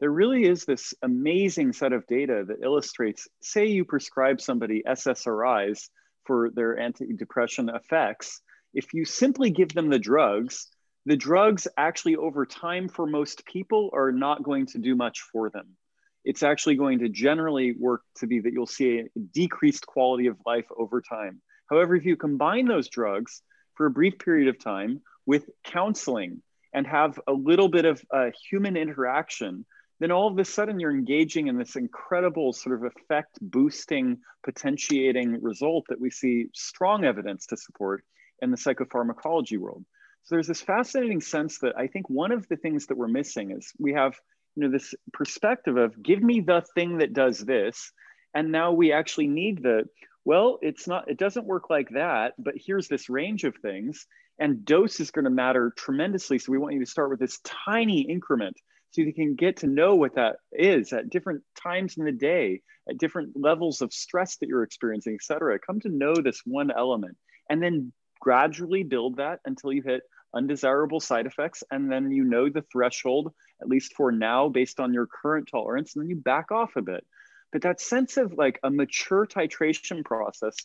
There 0.00 0.10
really 0.10 0.44
is 0.44 0.64
this 0.64 0.92
amazing 1.02 1.72
set 1.72 1.92
of 1.92 2.06
data 2.06 2.44
that 2.48 2.62
illustrates, 2.62 3.28
say 3.40 3.66
you 3.66 3.84
prescribe 3.84 4.40
somebody 4.40 4.82
SSRIs 4.86 5.88
for 6.24 6.50
their 6.50 6.76
antidepressant 6.76 7.74
effects, 7.74 8.42
if 8.74 8.92
you 8.92 9.04
simply 9.06 9.50
give 9.50 9.72
them 9.72 9.88
the 9.88 9.98
drugs, 9.98 10.68
the 11.06 11.16
drugs 11.16 11.66
actually 11.78 12.16
over 12.16 12.44
time 12.44 12.88
for 12.88 13.06
most 13.06 13.46
people 13.46 13.90
are 13.94 14.12
not 14.12 14.42
going 14.42 14.66
to 14.66 14.78
do 14.78 14.94
much 14.94 15.22
for 15.32 15.48
them. 15.48 15.76
It's 16.24 16.42
actually 16.42 16.74
going 16.74 16.98
to 16.98 17.08
generally 17.08 17.74
work 17.78 18.02
to 18.16 18.26
be 18.26 18.40
that 18.40 18.52
you'll 18.52 18.66
see 18.66 18.98
a 18.98 19.18
decreased 19.32 19.86
quality 19.86 20.26
of 20.26 20.36
life 20.44 20.66
over 20.76 21.00
time. 21.00 21.40
However, 21.70 21.94
if 21.94 22.04
you 22.04 22.16
combine 22.16 22.66
those 22.66 22.88
drugs 22.88 23.40
for 23.74 23.86
a 23.86 23.90
brief 23.90 24.18
period 24.18 24.48
of 24.48 24.58
time 24.58 25.00
with 25.24 25.48
counseling 25.64 26.42
and 26.76 26.86
have 26.86 27.18
a 27.26 27.32
little 27.32 27.68
bit 27.68 27.86
of 27.86 28.02
uh, 28.12 28.26
human 28.50 28.76
interaction, 28.76 29.64
then 29.98 30.12
all 30.12 30.28
of 30.28 30.38
a 30.38 30.44
sudden 30.44 30.78
you're 30.78 30.94
engaging 30.94 31.46
in 31.46 31.56
this 31.56 31.74
incredible 31.74 32.52
sort 32.52 32.76
of 32.76 32.84
effect 32.84 33.38
boosting, 33.40 34.18
potentiating 34.44 35.42
result 35.42 35.86
that 35.88 35.98
we 35.98 36.10
see 36.10 36.48
strong 36.52 37.06
evidence 37.06 37.46
to 37.46 37.56
support 37.56 38.04
in 38.42 38.50
the 38.50 38.58
psychopharmacology 38.58 39.56
world. 39.56 39.86
So 40.24 40.34
there's 40.34 40.48
this 40.48 40.60
fascinating 40.60 41.22
sense 41.22 41.60
that 41.60 41.78
I 41.78 41.86
think 41.86 42.10
one 42.10 42.30
of 42.30 42.46
the 42.48 42.56
things 42.56 42.86
that 42.88 42.98
we're 42.98 43.08
missing 43.08 43.52
is 43.52 43.72
we 43.78 43.94
have 43.94 44.14
you 44.54 44.64
know 44.64 44.70
this 44.70 44.94
perspective 45.14 45.78
of 45.78 46.02
give 46.02 46.22
me 46.22 46.40
the 46.40 46.62
thing 46.74 46.98
that 46.98 47.14
does 47.14 47.38
this 47.38 47.92
and 48.34 48.52
now 48.52 48.72
we 48.72 48.92
actually 48.92 49.28
need 49.28 49.62
the 49.62 49.84
well 50.24 50.58
it's 50.62 50.88
not 50.88 51.10
it 51.10 51.18
doesn't 51.18 51.46
work 51.46 51.68
like 51.68 51.90
that 51.90 52.32
but 52.38 52.54
here's 52.56 52.88
this 52.88 53.10
range 53.10 53.44
of 53.44 53.54
things 53.56 54.06
and 54.38 54.64
dose 54.64 55.00
is 55.00 55.10
going 55.10 55.24
to 55.24 55.30
matter 55.30 55.72
tremendously. 55.76 56.38
So 56.38 56.52
we 56.52 56.58
want 56.58 56.74
you 56.74 56.80
to 56.80 56.90
start 56.90 57.10
with 57.10 57.20
this 57.20 57.38
tiny 57.44 58.02
increment 58.02 58.56
so 58.90 59.02
you 59.02 59.12
can 59.12 59.34
get 59.34 59.58
to 59.58 59.66
know 59.66 59.94
what 59.94 60.14
that 60.14 60.36
is 60.52 60.92
at 60.92 61.10
different 61.10 61.42
times 61.60 61.96
in 61.96 62.04
the 62.04 62.12
day 62.12 62.62
at 62.88 62.98
different 62.98 63.32
levels 63.34 63.82
of 63.82 63.92
stress 63.92 64.36
that 64.36 64.48
you're 64.48 64.62
experiencing 64.62 65.14
et 65.14 65.24
cetera. 65.24 65.58
Come 65.58 65.80
to 65.80 65.88
know 65.88 66.14
this 66.14 66.40
one 66.44 66.70
element 66.70 67.16
and 67.50 67.62
then 67.62 67.92
gradually 68.20 68.82
build 68.84 69.16
that 69.16 69.40
until 69.44 69.72
you 69.72 69.82
hit 69.82 70.02
undesirable 70.34 71.00
side 71.00 71.26
effects. 71.26 71.62
And 71.70 71.90
then 71.90 72.10
you 72.10 72.24
know 72.24 72.48
the 72.48 72.64
threshold 72.72 73.32
at 73.60 73.68
least 73.68 73.94
for 73.94 74.12
now 74.12 74.48
based 74.48 74.80
on 74.80 74.94
your 74.94 75.06
current 75.06 75.48
tolerance 75.50 75.94
and 75.94 76.02
then 76.02 76.10
you 76.10 76.16
back 76.16 76.50
off 76.50 76.76
a 76.76 76.82
bit. 76.82 77.04
But 77.52 77.62
that 77.62 77.80
sense 77.80 78.16
of 78.16 78.34
like 78.36 78.58
a 78.62 78.70
mature 78.70 79.26
titration 79.26 80.04
process 80.04 80.56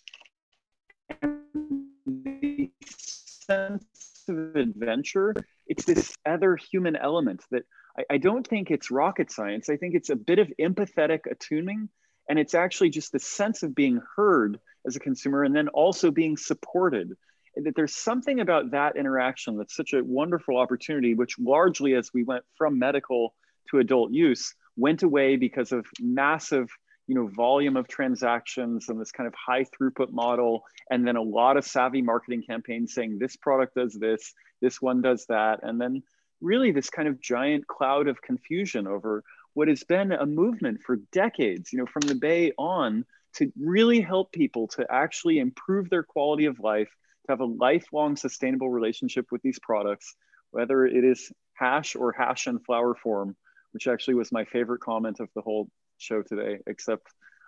sense 3.51 4.23
of 4.29 4.55
adventure 4.55 5.33
it's 5.71 5.85
this 5.85 6.17
other 6.25 6.57
human 6.57 6.95
element 6.95 7.43
that 7.51 7.63
I, 7.97 8.15
I 8.15 8.17
don't 8.17 8.45
think 8.45 8.71
it's 8.71 8.91
rocket 8.91 9.31
science. 9.31 9.69
I 9.69 9.77
think 9.77 9.95
it's 9.95 10.09
a 10.09 10.15
bit 10.15 10.37
of 10.39 10.51
empathetic 10.59 11.21
attuning 11.29 11.87
and 12.29 12.37
it's 12.37 12.53
actually 12.53 12.89
just 12.89 13.11
the 13.11 13.19
sense 13.19 13.63
of 13.63 13.73
being 13.73 14.01
heard 14.15 14.59
as 14.85 14.95
a 14.95 14.99
consumer 14.99 15.43
and 15.43 15.55
then 15.55 15.69
also 15.69 16.11
being 16.11 16.37
supported. 16.37 17.13
That 17.55 17.75
there's 17.75 17.95
something 17.95 18.39
about 18.39 18.71
that 18.71 18.95
interaction 18.95 19.57
that's 19.57 19.75
such 19.75 19.93
a 19.93 20.03
wonderful 20.03 20.57
opportunity, 20.57 21.13
which 21.13 21.37
largely, 21.37 21.95
as 21.95 22.09
we 22.13 22.23
went 22.23 22.43
from 22.57 22.79
medical 22.79 23.33
to 23.69 23.79
adult 23.79 24.11
use, 24.11 24.53
went 24.77 25.03
away 25.03 25.35
because 25.35 25.73
of 25.73 25.85
massive 25.99 26.69
you 27.11 27.15
know 27.15 27.27
volume 27.27 27.75
of 27.75 27.89
transactions 27.89 28.87
and 28.87 28.97
this 28.97 29.11
kind 29.11 29.27
of 29.27 29.33
high 29.33 29.65
throughput 29.65 30.13
model 30.13 30.63
and 30.89 31.05
then 31.05 31.17
a 31.17 31.21
lot 31.21 31.57
of 31.57 31.65
savvy 31.65 32.01
marketing 32.01 32.41
campaigns 32.41 32.93
saying 32.93 33.19
this 33.19 33.35
product 33.35 33.75
does 33.75 33.93
this 33.93 34.33
this 34.61 34.81
one 34.81 35.01
does 35.01 35.25
that 35.25 35.59
and 35.61 35.81
then 35.81 36.01
really 36.39 36.71
this 36.71 36.89
kind 36.89 37.09
of 37.09 37.19
giant 37.19 37.67
cloud 37.67 38.07
of 38.07 38.21
confusion 38.21 38.87
over 38.87 39.25
what 39.55 39.67
has 39.67 39.83
been 39.83 40.13
a 40.13 40.25
movement 40.25 40.81
for 40.85 40.95
decades 41.11 41.73
you 41.73 41.79
know 41.79 41.85
from 41.85 42.03
the 42.03 42.15
bay 42.15 42.53
on 42.57 43.03
to 43.33 43.51
really 43.59 43.99
help 43.99 44.31
people 44.31 44.69
to 44.69 44.85
actually 44.89 45.39
improve 45.39 45.89
their 45.89 46.03
quality 46.03 46.45
of 46.45 46.61
life 46.61 46.95
to 47.25 47.33
have 47.33 47.41
a 47.41 47.45
lifelong 47.45 48.15
sustainable 48.15 48.69
relationship 48.69 49.27
with 49.31 49.41
these 49.41 49.59
products, 49.59 50.15
whether 50.51 50.85
it 50.85 51.03
is 51.03 51.29
hash 51.53 51.95
or 51.95 52.11
hash 52.11 52.47
and 52.47 52.63
flower 52.65 52.95
form, 52.95 53.35
which 53.73 53.87
actually 53.87 54.15
was 54.15 54.31
my 54.31 54.45
favorite 54.45 54.81
comment 54.81 55.19
of 55.19 55.29
the 55.35 55.41
whole 55.41 55.69
show 56.01 56.21
today, 56.21 56.59
except 56.67 57.07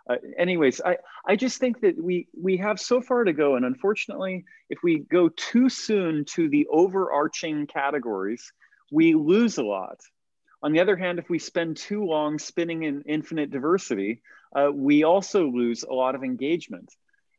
uh, 0.09 0.15
anyways, 0.38 0.82
I, 0.82 0.98
I 1.25 1.35
just 1.38 1.59
think 1.59 1.80
that 1.82 1.95
we, 1.98 2.27
we 2.38 2.57
have 2.57 2.80
so 2.80 2.99
far 2.99 3.23
to 3.23 3.32
go. 3.32 3.56
And 3.56 3.64
unfortunately, 3.64 4.43
if 4.69 4.80
we 4.83 4.99
go 4.99 5.30
too 5.30 5.69
soon 5.69 6.25
to 6.32 6.49
the 6.49 6.67
overarching 6.69 7.67
categories, 7.67 8.51
we 8.91 9.14
lose 9.15 9.57
a 9.57 9.64
lot. 9.64 10.01
On 10.61 10.73
the 10.73 10.82
other 10.82 10.98
hand, 10.98 11.19
if 11.19 11.30
we 11.30 11.40
spend 11.40 11.77
too 11.77 12.03
long 12.03 12.38
spinning 12.38 12.83
in 12.83 13.03
infinite 13.07 13.49
diversity, 13.49 14.22
uh, 14.53 14.69
we 14.73 15.03
also 15.03 15.48
lose 15.48 15.83
a 15.83 15.93
lot 15.93 16.15
of 16.15 16.23
engagement 16.23 16.90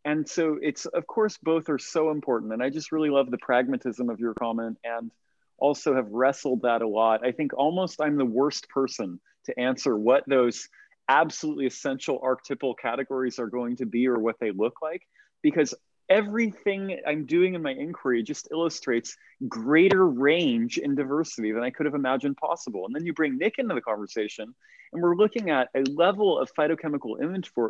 and 0.05 0.29
so 0.29 0.59
it's 0.61 0.87
of 0.87 1.07
course 1.07 1.39
both 1.43 1.69
are 1.69 1.79
so 1.79 2.11
important 2.11 2.53
and 2.53 2.63
i 2.63 2.71
just 2.71 2.93
really 2.93 3.11
love 3.11 3.31
the 3.31 3.39
pragmatism 3.39 4.11
of 4.11 4.21
your 4.21 4.35
comment 4.35 4.79
and 4.85 5.11
also 5.59 5.95
have 5.95 6.09
wrestled 6.11 6.63
that 6.63 6.83
a 6.83 6.89
lot 6.89 7.25
i 7.25 7.33
think 7.33 7.53
almost 7.55 8.01
i'm 8.01 8.17
the 8.17 8.25
worst 8.25 8.69
person 8.69 9.21
to 9.45 9.59
answer 9.59 9.97
what 9.97 10.25
those 10.27 10.69
absolutely 11.09 11.67
essential 11.67 12.19
archetypal 12.23 12.75
categories 12.75 13.39
are 13.39 13.49
going 13.49 13.77
to 13.77 13.87
be 13.87 14.07
or 14.07 14.19
what 14.19 14.37
they 14.41 14.51
look 14.51 14.75
like 14.83 15.03
because 15.43 15.75
everything 16.11 16.99
i'm 17.07 17.25
doing 17.25 17.55
in 17.55 17.63
my 17.63 17.73
inquiry 17.73 18.23
just 18.23 18.49
illustrates 18.51 19.17
greater 19.49 20.07
range 20.07 20.79
and 20.79 20.97
diversity 20.97 21.51
than 21.51 21.63
i 21.63 21.71
could 21.71 21.87
have 21.87 21.95
imagined 21.95 22.37
possible. 22.37 22.85
And 22.85 22.95
then 22.95 23.07
you 23.07 23.15
bring 23.15 23.39
nick 23.39 23.55
into 23.59 23.75
the 23.75 23.81
conversation 23.81 24.55
and 24.95 25.03
we're 25.03 25.17
looking 25.17 25.51
at 25.51 25.69
a 25.75 25.83
level 25.91 26.39
of 26.39 26.51
phytochemical 26.57 27.21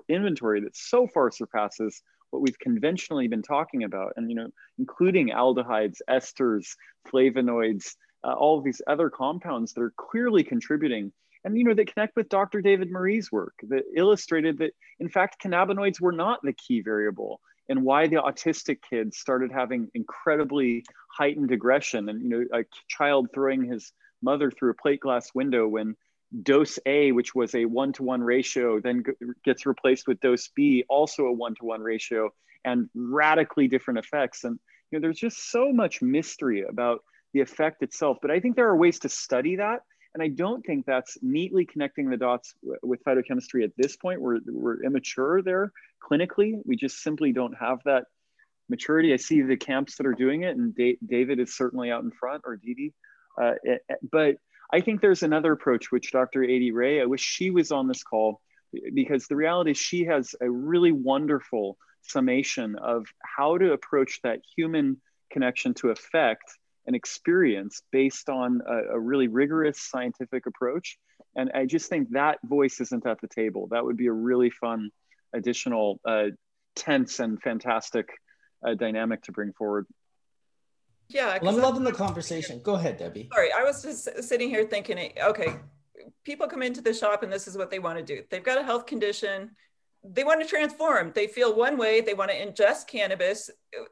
inventory 0.09 0.61
that 0.61 0.77
so 0.77 1.07
far 1.07 1.31
surpasses 1.31 2.03
what 2.31 2.43
we've 2.43 2.59
conventionally 2.59 3.29
been 3.29 3.43
talking 3.43 3.85
about, 3.85 4.13
and 4.17 4.29
you 4.29 4.37
know, 4.37 4.49
including 4.79 5.29
aldehydes, 5.29 5.99
esters, 6.09 6.77
flavonoids, 7.11 7.95
uh, 8.25 8.33
all 8.33 8.59
of 8.59 8.65
these 8.65 8.83
other 8.87 9.09
compounds 9.09 9.73
that 9.73 9.81
are 9.81 9.95
clearly 9.97 10.45
contributing, 10.45 11.13
and 11.44 11.56
you 11.56 11.64
know, 11.64 11.74
that 11.74 11.92
connect 11.92 12.16
with 12.16 12.28
Dr. 12.28 12.60
David 12.60 12.90
Meiri's 12.90 13.31
work 13.31 13.55
that 13.68 13.84
illustrated 13.94 14.58
that 14.58 14.73
in 14.98 15.08
fact 15.08 15.42
cannabinoids 15.42 16.00
were 16.00 16.12
not 16.12 16.40
the 16.42 16.52
key 16.52 16.81
variable 16.81 17.40
and 17.68 17.82
why 17.82 18.06
the 18.06 18.16
autistic 18.16 18.78
kids 18.89 19.18
started 19.18 19.50
having 19.52 19.90
incredibly 19.94 20.84
heightened 21.08 21.50
aggression 21.50 22.08
and 22.08 22.23
you 22.23 22.28
know 22.28 22.44
a 22.58 22.64
child 22.89 23.28
throwing 23.32 23.64
his 23.64 23.92
mother 24.23 24.50
through 24.50 24.70
a 24.70 24.74
plate 24.74 25.00
glass 25.00 25.34
window 25.34 25.66
when 25.68 25.97
dose 26.42 26.78
A, 26.86 27.12
which 27.12 27.34
was 27.34 27.55
a 27.55 27.64
one 27.64 27.92
to 27.94 28.02
one 28.02 28.23
ratio, 28.23 28.81
then 28.81 29.05
gets 29.44 29.66
replaced 29.66 30.08
with 30.08 30.20
dose 30.20 30.48
B, 30.48 30.84
also 30.89 31.26
a 31.26 31.32
one 31.32 31.55
to 31.56 31.64
one 31.64 31.81
ratio, 31.81 32.31
and 32.64 32.89
radically 32.94 33.68
different 33.68 33.98
effects. 33.98 34.44
And 34.44 34.58
you 34.90 34.98
know, 34.98 35.02
there's 35.02 35.18
just 35.18 35.50
so 35.50 35.73
much 35.73 36.02
mystery 36.02 36.62
about 36.62 37.02
the 37.32 37.40
effect 37.40 37.82
itself. 37.82 38.18
But 38.20 38.31
I 38.31 38.40
think 38.40 38.56
there 38.56 38.68
are 38.68 38.76
ways 38.76 38.98
to 39.00 39.08
study 39.08 39.56
that. 39.56 39.82
And 40.15 40.23
I 40.23 40.28
don't 40.28 40.65
think 40.65 40.86
that's 40.86 41.18
neatly 41.23 41.65
connecting 41.65 42.09
the 42.09 42.17
dots 42.17 42.55
with 42.83 43.02
phytochemistry 43.05 43.65
at 43.65 43.73
this 43.76 43.97
point. 43.97 44.20
We're, 44.20 44.39
we're 44.47 44.83
immature 44.84 45.43
there 45.43 45.73
clinically. 46.02 46.60
We 46.65 46.76
just 46.76 47.02
simply 47.02 47.33
don't 47.33 47.55
have 47.55 47.81
that 47.84 48.05
maturity. 48.68 49.12
I 49.12 49.17
see 49.17 49.43
the 49.43 49.57
camps 49.57 49.97
that 49.97 50.07
are 50.07 50.15
doing 50.15 50.43
it, 50.43 50.57
and 50.57 50.76
David 51.07 51.41
is 51.41 51.57
certainly 51.57 51.91
out 51.91 52.05
in 52.05 52.12
front, 52.12 52.43
or 52.47 52.57
Dedi. 52.57 52.93
Uh, 53.41 53.55
but 54.10 54.36
I 54.73 54.81
think 54.81 55.01
there's 55.01 55.25
another 55.25 55.52
approach, 55.52 55.91
which 55.91 56.12
Dr. 56.12 56.44
Adie 56.44 56.73
Rae, 56.73 57.01
I 57.01 57.07
wish 57.07 57.20
she 57.20 57.51
was 57.51 57.73
on 57.73 57.89
this 57.89 58.02
call 58.02 58.41
because 58.93 59.26
the 59.26 59.36
reality 59.36 59.73
is 59.73 59.78
she 59.78 60.05
has 60.05 60.34
a 60.41 60.51
really 60.51 60.93
wonderful 60.93 61.76
summation 62.02 62.76
of 62.76 63.07
how 63.23 63.59
to 63.59 63.73
approach 63.73 64.20
that 64.23 64.41
human 64.57 65.01
connection 65.31 65.75
to 65.75 65.91
effect 65.91 66.44
and 66.87 66.95
experience 66.95 67.83
based 67.93 68.29
on 68.29 68.61
a, 68.69 68.95
a, 68.95 69.01
really 69.01 69.29
rigorous 69.29 69.81
scientific 69.81 70.47
approach. 70.47 70.99
And 71.35 71.51
I 71.55 71.65
just 71.67 71.89
think 71.89 72.11
that 72.11 72.39
voice 72.45 72.81
isn't 72.81 73.07
at 73.07 73.21
the 73.21 73.29
table. 73.29 73.69
That 73.71 73.85
would 73.85 73.97
be 73.97 74.07
a 74.07 74.13
really 74.13 74.51
fun 74.51 74.91
additional 75.35 76.01
uh, 76.05 76.27
tense 76.77 77.21
and 77.21 77.41
fantastic 77.41 78.09
uh, 78.67 78.75
dynamic 78.75 79.23
to 79.23 79.33
bring 79.33 79.53
forward. 79.53 79.87
Yeah, 81.09 81.39
well, 81.43 81.55
I'm 81.55 81.61
loving 81.61 81.85
the 81.85 81.93
conversation. 81.93 82.61
Go 82.63 82.75
ahead, 82.75 82.97
Debbie. 82.97 83.29
Sorry, 83.33 83.51
I 83.53 83.63
was 83.63 83.83
just 83.83 84.23
sitting 84.25 84.49
here 84.49 84.65
thinking, 84.65 85.13
okay, 85.23 85.57
people 86.25 86.47
come 86.47 86.63
into 86.63 86.81
the 86.81 86.95
shop 86.95 87.23
and 87.23 87.33
this 87.33 87.47
is 87.47 87.57
what 87.57 87.71
they 87.71 87.79
want 87.79 87.99
to 87.99 88.05
do. 88.05 88.23
They've 88.31 88.43
got 88.45 88.59
a 88.59 88.63
health 88.63 88.87
condition. 88.87 89.51
They 90.03 90.25
want 90.25 90.41
to 90.43 90.47
transform. 90.47 91.13
They 91.15 91.27
feel 91.27 91.55
one 91.55 91.77
way, 91.77 92.01
they 92.01 92.15
want 92.15 92.31
to 92.31 92.37
ingest 92.37 92.87
cannabis, 92.87 93.51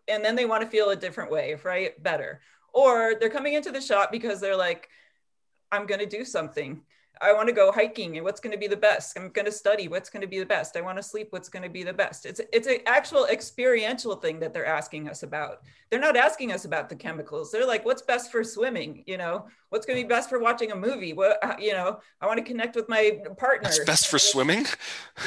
and 0.09 0.25
then 0.25 0.37
they 0.37 0.45
want 0.45 0.63
to 0.63 0.69
feel 0.69 0.91
a 0.91 0.97
different 0.97 1.31
way, 1.31 1.57
right? 1.65 2.01
Better. 2.03 2.41
Or 2.73 3.15
they're 3.19 3.31
coming 3.31 3.55
into 3.55 3.71
the 3.71 3.81
shop 3.81 4.11
because 4.11 4.41
they're 4.41 4.57
like, 4.57 4.89
I'm 5.71 5.87
going 5.87 6.01
to 6.01 6.07
do 6.07 6.25
something. 6.25 6.83
I 7.23 7.33
want 7.33 7.49
to 7.49 7.55
go 7.55 7.71
hiking 7.71 8.17
and 8.17 8.25
what's 8.25 8.41
going 8.41 8.53
to 8.53 8.59
be 8.59 8.67
the 8.67 8.77
best. 8.77 9.17
I'm 9.17 9.29
going 9.31 9.45
to 9.45 9.53
study 9.53 9.87
what's 9.87 10.11
going 10.11 10.23
to 10.23 10.27
be 10.27 10.41
the 10.41 10.47
best. 10.47 10.77
I 10.77 10.81
want 10.81 10.99
to 10.99 11.03
sleep 11.03 11.29
what's 11.31 11.49
going 11.49 11.63
to 11.63 11.69
be 11.69 11.85
the 11.85 11.93
best. 11.93 12.27
It's 12.27 12.41
it's 12.53 12.67
an 12.67 12.79
actual 12.87 13.27
experiential 13.27 14.17
thing 14.17 14.41
that 14.41 14.53
they're 14.53 14.67
asking 14.67 15.09
us 15.09 15.23
about. 15.23 15.63
They're 15.91 16.01
not 16.01 16.17
asking 16.17 16.53
us 16.53 16.65
about 16.65 16.89
the 16.89 16.97
chemicals. 16.97 17.53
They're 17.53 17.67
like, 17.67 17.85
what's 17.85 18.03
best 18.03 18.33
for 18.33 18.43
swimming? 18.43 19.05
You 19.07 19.19
know, 19.19 19.47
what's 19.69 19.87
going 19.87 19.99
to 19.99 20.05
be 20.05 20.09
best 20.09 20.29
for 20.29 20.39
watching 20.41 20.73
a 20.73 20.77
movie? 20.77 21.13
What 21.13 21.39
uh, 21.45 21.55
you 21.59 21.73
know, 21.73 22.01
I 22.21 22.27
want 22.27 22.39
to 22.39 22.45
connect 22.45 22.75
with 22.75 22.89
my 22.89 23.21
partner. 23.39 23.69
What's 23.69 23.85
best 23.85 24.09
for 24.09 24.19
swimming? 24.19 24.67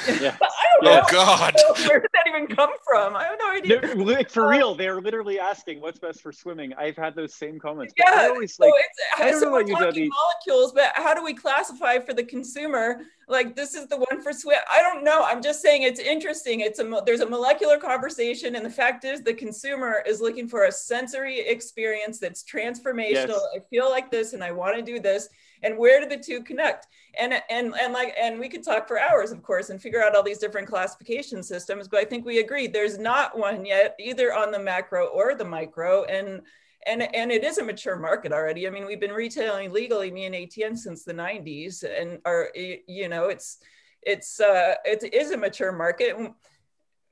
Yeah. 0.08 0.38
Oh, 0.78 0.88
I 0.88 0.88
don't 0.88 0.96
know. 0.96 1.02
Oh 1.06 1.12
God. 1.12 1.56
Where 1.88 2.02
did 2.02 2.10
that 2.14 2.28
even 2.28 2.54
come 2.54 2.72
from? 2.84 3.16
I 3.16 3.24
have 3.24 3.38
no 3.40 3.52
idea. 3.52 3.96
No, 3.96 4.04
like, 4.04 4.30
for 4.30 4.44
um, 4.44 4.52
real, 4.52 4.76
they're 4.76 5.00
literally 5.00 5.40
asking 5.40 5.80
what's 5.80 6.00
best 6.00 6.22
for 6.22 6.34
swimming. 6.34 6.74
I've 6.74 6.98
had 6.98 7.16
those 7.16 7.34
same 7.34 7.60
comments. 7.60 7.94
but 7.96 8.06
Yeah, 8.06 8.20
I 8.20 8.28
always 8.28 8.54
so 8.56 8.66
it's, 8.68 9.00
I 9.18 9.32
don't 9.32 9.40
so 9.40 9.46
know 9.46 9.52
we're 9.54 9.60
about 9.62 9.68
you, 9.70 9.74
talking 9.76 9.88
Debbie. 9.88 10.10
molecules, 10.10 10.74
but 10.74 10.92
how 10.96 11.14
do 11.14 11.24
we 11.24 11.34
classify 11.34 11.85
for 12.06 12.14
the 12.14 12.24
consumer? 12.24 13.02
Like 13.28 13.56
this 13.56 13.74
is 13.74 13.88
the 13.88 13.98
one 13.98 14.22
for 14.22 14.32
swim. 14.32 14.60
I 14.72 14.82
don't 14.82 15.04
know. 15.04 15.24
I'm 15.24 15.42
just 15.42 15.62
saying 15.62 15.82
it's 15.82 16.00
interesting. 16.00 16.60
It's 16.60 16.80
a 16.80 17.02
there's 17.06 17.22
a 17.22 17.30
molecular 17.30 17.78
conversation, 17.80 18.56
and 18.56 18.66
the 18.66 18.70
fact 18.70 19.04
is 19.04 19.22
the 19.22 19.34
consumer 19.34 20.04
is 20.06 20.22
looking 20.22 20.48
for 20.48 20.66
a 20.66 20.72
sensory 20.72 21.40
experience 21.40 22.20
that's 22.20 22.44
transformational. 22.44 23.12
Yes. 23.12 23.48
I 23.56 23.60
feel 23.70 23.90
like 23.90 24.12
this, 24.12 24.34
and 24.34 24.44
I 24.44 24.52
want 24.52 24.76
to 24.76 24.82
do 24.82 25.00
this. 25.00 25.30
And 25.64 25.78
where 25.78 26.00
do 26.00 26.08
the 26.08 26.22
two 26.22 26.44
connect? 26.44 26.88
And 27.18 27.34
and 27.50 27.74
and 27.82 27.94
like 27.94 28.14
and 28.20 28.40
we 28.40 28.50
could 28.50 28.64
talk 28.64 28.88
for 28.88 29.00
hours, 29.00 29.32
of 29.32 29.42
course, 29.42 29.70
and 29.70 29.82
figure 29.82 30.04
out 30.04 30.16
all 30.16 30.24
these 30.24 30.38
different 30.38 30.68
classification 30.68 31.42
systems. 31.42 31.88
But 31.88 32.02
I 32.02 32.06
think 32.06 32.26
we 32.26 32.40
agree 32.40 32.68
there's 32.68 33.00
not 33.00 33.38
one 33.38 33.66
yet, 33.66 33.96
either 34.00 34.34
on 34.34 34.52
the 34.52 34.60
macro 34.60 35.08
or 35.08 35.34
the 35.34 35.46
micro. 35.46 36.04
And 36.04 36.42
and 36.86 37.02
and 37.16 37.32
it 37.32 37.44
is 37.44 37.58
a 37.58 37.64
mature 37.64 37.98
market 37.98 38.32
already. 38.32 38.68
I 38.68 38.70
mean, 38.70 38.86
we've 38.86 39.00
been 39.00 39.12
retailing 39.12 39.72
legally, 39.72 40.12
me 40.12 40.26
and 40.26 40.36
ATN, 40.36 40.78
since 40.78 41.04
the 41.04 41.14
'90s, 41.14 41.84
and 41.84 42.20
are 42.26 42.50
you 42.56 43.10
know, 43.10 43.26
it's 43.26 43.58
it's 44.02 44.40
uh, 44.40 44.76
it 44.86 45.14
is 45.14 45.32
a 45.32 45.38
mature 45.38 45.72
market. 45.72 46.16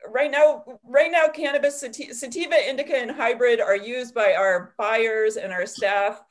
Right 0.08 0.30
now, 0.30 0.66
right 0.84 1.12
now, 1.12 1.28
cannabis, 1.28 1.80
sati- 1.80 2.14
sativa, 2.14 2.70
indica, 2.70 2.96
and 2.96 3.12
hybrid 3.12 3.62
are 3.62 3.76
used 3.76 4.14
by 4.14 4.34
our 4.34 4.74
buyers 4.78 5.38
and 5.38 5.54
our 5.54 5.66
staff 5.66 6.22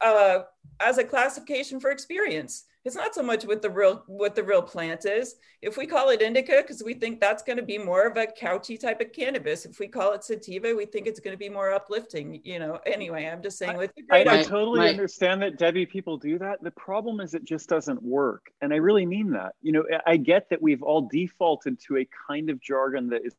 uh, 0.00 0.40
as 0.80 0.98
a 0.98 1.04
classification 1.04 1.80
for 1.80 1.90
experience. 1.90 2.64
It's 2.84 2.94
not 2.96 3.14
so 3.14 3.22
much 3.22 3.44
what 3.44 3.62
the 3.62 3.70
real 3.70 4.02
what 4.06 4.34
the 4.34 4.42
real 4.42 4.60
plant 4.60 5.06
is. 5.06 5.36
If 5.62 5.78
we 5.78 5.86
call 5.86 6.10
it 6.10 6.20
indica, 6.20 6.56
because 6.58 6.82
we 6.84 6.92
think 6.92 7.18
that's 7.18 7.42
going 7.42 7.56
to 7.56 7.62
be 7.62 7.78
more 7.78 8.06
of 8.06 8.18
a 8.18 8.26
couchy 8.26 8.78
type 8.78 9.00
of 9.00 9.10
cannabis. 9.12 9.64
If 9.64 9.78
we 9.78 9.88
call 9.88 10.12
it 10.12 10.22
sativa, 10.22 10.74
we 10.74 10.84
think 10.84 11.06
it's 11.06 11.18
going 11.20 11.32
to 11.32 11.38
be 11.38 11.48
more 11.48 11.72
uplifting. 11.72 12.42
You 12.44 12.58
know. 12.58 12.80
Anyway, 12.84 13.24
I'm 13.24 13.42
just 13.42 13.56
saying. 13.56 13.78
With 13.78 13.90
I, 14.10 14.20
I 14.20 14.24
My- 14.24 14.42
totally 14.42 14.80
my- 14.80 14.90
understand 14.90 15.40
that 15.42 15.56
Debbie 15.56 15.86
people 15.86 16.18
do 16.18 16.38
that. 16.40 16.62
The 16.62 16.72
problem 16.72 17.20
is 17.20 17.32
it 17.32 17.44
just 17.44 17.70
doesn't 17.70 18.02
work. 18.02 18.50
And 18.60 18.70
I 18.72 18.76
really 18.76 19.06
mean 19.06 19.30
that. 19.30 19.54
You 19.62 19.72
know, 19.72 19.84
I 20.06 20.18
get 20.18 20.50
that 20.50 20.60
we've 20.60 20.82
all 20.82 21.08
defaulted 21.10 21.80
to 21.86 21.96
a 21.98 22.08
kind 22.28 22.50
of 22.50 22.60
jargon 22.60 23.08
that 23.08 23.22
is 23.24 23.34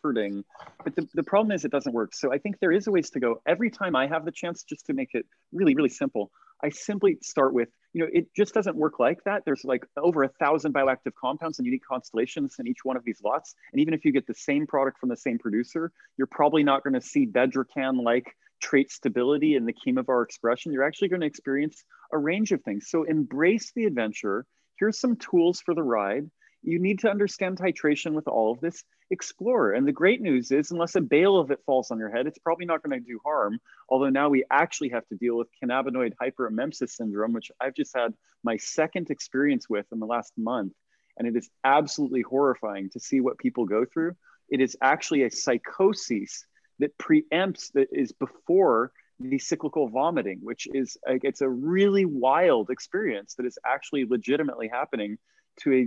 comforting, 0.00 0.44
but 0.84 0.94
the, 0.96 1.06
the 1.14 1.22
problem 1.22 1.52
is 1.52 1.64
it 1.64 1.70
doesn't 1.70 1.92
work. 1.92 2.14
So 2.14 2.32
I 2.32 2.38
think 2.38 2.58
there 2.60 2.72
is 2.72 2.86
a 2.86 2.90
ways 2.90 3.10
to 3.10 3.20
go. 3.20 3.40
Every 3.46 3.70
time 3.70 3.96
I 3.96 4.06
have 4.06 4.24
the 4.24 4.32
chance 4.32 4.62
just 4.62 4.86
to 4.86 4.92
make 4.92 5.10
it 5.14 5.26
really, 5.52 5.74
really 5.74 5.88
simple, 5.88 6.30
I 6.62 6.68
simply 6.70 7.18
start 7.22 7.54
with, 7.54 7.68
you 7.92 8.02
know, 8.02 8.10
it 8.12 8.28
just 8.36 8.52
doesn't 8.52 8.76
work 8.76 8.98
like 8.98 9.18
that. 9.24 9.42
There's 9.44 9.64
like 9.64 9.84
over 9.96 10.22
a 10.22 10.28
thousand 10.28 10.74
bioactive 10.74 11.12
compounds 11.18 11.58
and 11.58 11.66
unique 11.66 11.84
constellations 11.88 12.56
in 12.58 12.66
each 12.66 12.84
one 12.84 12.96
of 12.96 13.04
these 13.04 13.20
lots. 13.24 13.54
And 13.72 13.80
even 13.80 13.94
if 13.94 14.04
you 14.04 14.12
get 14.12 14.26
the 14.26 14.34
same 14.34 14.66
product 14.66 14.98
from 14.98 15.08
the 15.08 15.16
same 15.16 15.38
producer, 15.38 15.90
you're 16.16 16.26
probably 16.26 16.62
not 16.62 16.84
going 16.84 16.94
to 16.94 17.00
see 17.00 17.26
Bedrocan 17.26 18.02
like 18.02 18.36
trait 18.62 18.90
stability 18.90 19.54
in 19.54 19.64
the 19.64 19.72
chemovar 19.72 20.22
expression. 20.22 20.72
You're 20.72 20.84
actually 20.84 21.08
going 21.08 21.20
to 21.20 21.26
experience 21.26 21.82
a 22.12 22.18
range 22.18 22.52
of 22.52 22.62
things. 22.62 22.88
So 22.90 23.04
embrace 23.04 23.72
the 23.74 23.84
adventure. 23.84 24.44
Here's 24.78 25.00
some 25.00 25.16
tools 25.16 25.62
for 25.64 25.74
the 25.74 25.82
ride. 25.82 26.30
You 26.62 26.78
need 26.78 26.98
to 27.00 27.10
understand 27.10 27.58
titration 27.58 28.12
with 28.12 28.28
all 28.28 28.52
of 28.52 28.60
this. 28.60 28.84
Explore. 29.12 29.72
And 29.72 29.88
the 29.88 29.92
great 29.92 30.20
news 30.20 30.52
is, 30.52 30.70
unless 30.70 30.94
a 30.94 31.00
bale 31.00 31.36
of 31.36 31.50
it 31.50 31.58
falls 31.66 31.90
on 31.90 31.98
your 31.98 32.10
head, 32.10 32.26
it's 32.26 32.38
probably 32.38 32.66
not 32.66 32.82
going 32.82 32.96
to 32.96 33.04
do 33.04 33.18
harm. 33.24 33.58
Although 33.88 34.10
now 34.10 34.28
we 34.28 34.44
actually 34.50 34.90
have 34.90 35.06
to 35.08 35.16
deal 35.16 35.36
with 35.36 35.48
cannabinoid 35.60 36.12
hyperemesis 36.22 36.90
syndrome, 36.90 37.32
which 37.32 37.50
I've 37.60 37.74
just 37.74 37.96
had 37.96 38.14
my 38.44 38.56
second 38.56 39.10
experience 39.10 39.68
with 39.68 39.86
in 39.90 39.98
the 39.98 40.06
last 40.06 40.32
month. 40.36 40.74
And 41.16 41.26
it 41.26 41.36
is 41.36 41.50
absolutely 41.64 42.22
horrifying 42.22 42.88
to 42.90 43.00
see 43.00 43.20
what 43.20 43.38
people 43.38 43.64
go 43.64 43.84
through. 43.84 44.14
It 44.48 44.60
is 44.60 44.76
actually 44.80 45.24
a 45.24 45.30
psychosis 45.30 46.46
that 46.78 46.96
preempts, 46.98 47.72
that 47.72 47.88
is 47.90 48.12
before 48.12 48.92
the 49.18 49.38
cyclical 49.38 49.88
vomiting, 49.88 50.38
which 50.42 50.66
is 50.72 50.96
it's 51.06 51.40
a 51.40 51.48
really 51.48 52.04
wild 52.04 52.70
experience 52.70 53.34
that 53.34 53.44
is 53.44 53.58
actually 53.66 54.06
legitimately 54.06 54.68
happening 54.68 55.18
to 55.62 55.72
a 55.74 55.86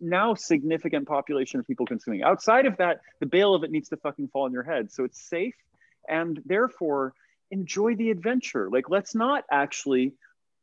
now 0.00 0.34
significant 0.34 1.06
population 1.06 1.60
of 1.60 1.66
people 1.66 1.86
consuming. 1.86 2.22
Outside 2.22 2.66
of 2.66 2.76
that, 2.78 3.00
the 3.20 3.26
bail 3.26 3.54
of 3.54 3.64
it 3.64 3.70
needs 3.70 3.88
to 3.90 3.96
fucking 3.96 4.28
fall 4.28 4.44
on 4.44 4.52
your 4.52 4.62
head. 4.62 4.90
So 4.92 5.04
it's 5.04 5.20
safe 5.20 5.54
and 6.08 6.40
therefore 6.44 7.14
enjoy 7.50 7.96
the 7.96 8.10
adventure. 8.10 8.68
Like, 8.70 8.88
let's 8.88 9.14
not 9.14 9.44
actually 9.50 10.14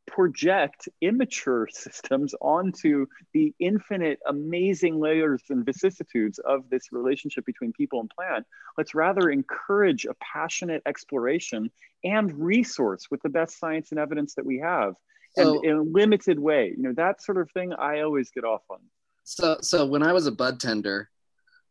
project 0.06 0.88
immature 1.00 1.68
systems 1.72 2.34
onto 2.40 3.06
the 3.32 3.52
infinite 3.58 4.18
amazing 4.26 4.98
layers 4.98 5.42
and 5.50 5.64
vicissitudes 5.64 6.38
of 6.38 6.68
this 6.70 6.92
relationship 6.92 7.44
between 7.44 7.72
people 7.72 8.00
and 8.00 8.10
plant 8.10 8.46
let's 8.78 8.94
rather 8.94 9.28
encourage 9.28 10.04
a 10.04 10.14
passionate 10.20 10.80
exploration 10.86 11.70
and 12.04 12.32
resource 12.38 13.10
with 13.10 13.20
the 13.22 13.28
best 13.28 13.58
science 13.58 13.90
and 13.90 13.98
evidence 13.98 14.34
that 14.34 14.46
we 14.46 14.58
have 14.58 14.94
So- 15.36 15.56
and 15.56 15.64
in 15.64 15.76
a 15.76 15.82
limited 15.82 16.38
way 16.38 16.74
you 16.76 16.82
know 16.82 16.92
that 16.94 17.22
sort 17.22 17.38
of 17.38 17.50
thing 17.52 17.72
i 17.74 18.00
always 18.00 18.30
get 18.30 18.44
off 18.44 18.62
on 18.70 18.78
So, 19.24 19.58
so 19.60 19.84
when 19.86 20.04
I 20.04 20.12
was 20.12 20.26
a 20.28 20.32
bud 20.32 20.60
tender, 20.60 21.10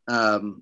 um, 0.09 0.61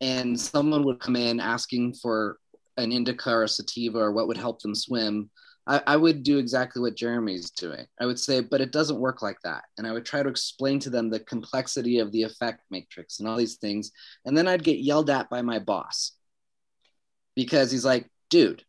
and 0.00 0.40
someone 0.40 0.84
would 0.84 1.00
come 1.00 1.16
in 1.16 1.38
asking 1.38 1.94
for 1.94 2.38
an 2.78 2.90
indica 2.92 3.30
or 3.30 3.42
a 3.42 3.48
sativa 3.48 3.98
or 3.98 4.10
what 4.12 4.26
would 4.26 4.38
help 4.38 4.60
them 4.62 4.74
swim, 4.74 5.30
I, 5.66 5.82
I 5.86 5.96
would 5.96 6.22
do 6.22 6.38
exactly 6.38 6.80
what 6.80 6.96
Jeremy's 6.96 7.50
doing. 7.50 7.86
I 8.00 8.06
would 8.06 8.18
say, 8.18 8.40
but 8.40 8.62
it 8.62 8.72
doesn't 8.72 8.98
work 8.98 9.20
like 9.20 9.36
that. 9.44 9.64
And 9.76 9.86
I 9.86 9.92
would 9.92 10.06
try 10.06 10.22
to 10.22 10.28
explain 10.30 10.80
to 10.80 10.90
them 10.90 11.10
the 11.10 11.20
complexity 11.20 11.98
of 11.98 12.10
the 12.10 12.22
effect 12.24 12.62
matrix 12.70 13.20
and 13.20 13.28
all 13.28 13.36
these 13.36 13.56
things. 13.56 13.92
And 14.24 14.34
then 14.36 14.48
I'd 14.48 14.64
get 14.64 14.78
yelled 14.80 15.10
at 15.10 15.28
by 15.28 15.42
my 15.42 15.58
boss 15.58 16.12
because 17.36 17.70
he's 17.70 17.84
like, 17.84 18.10
dude, 18.30 18.64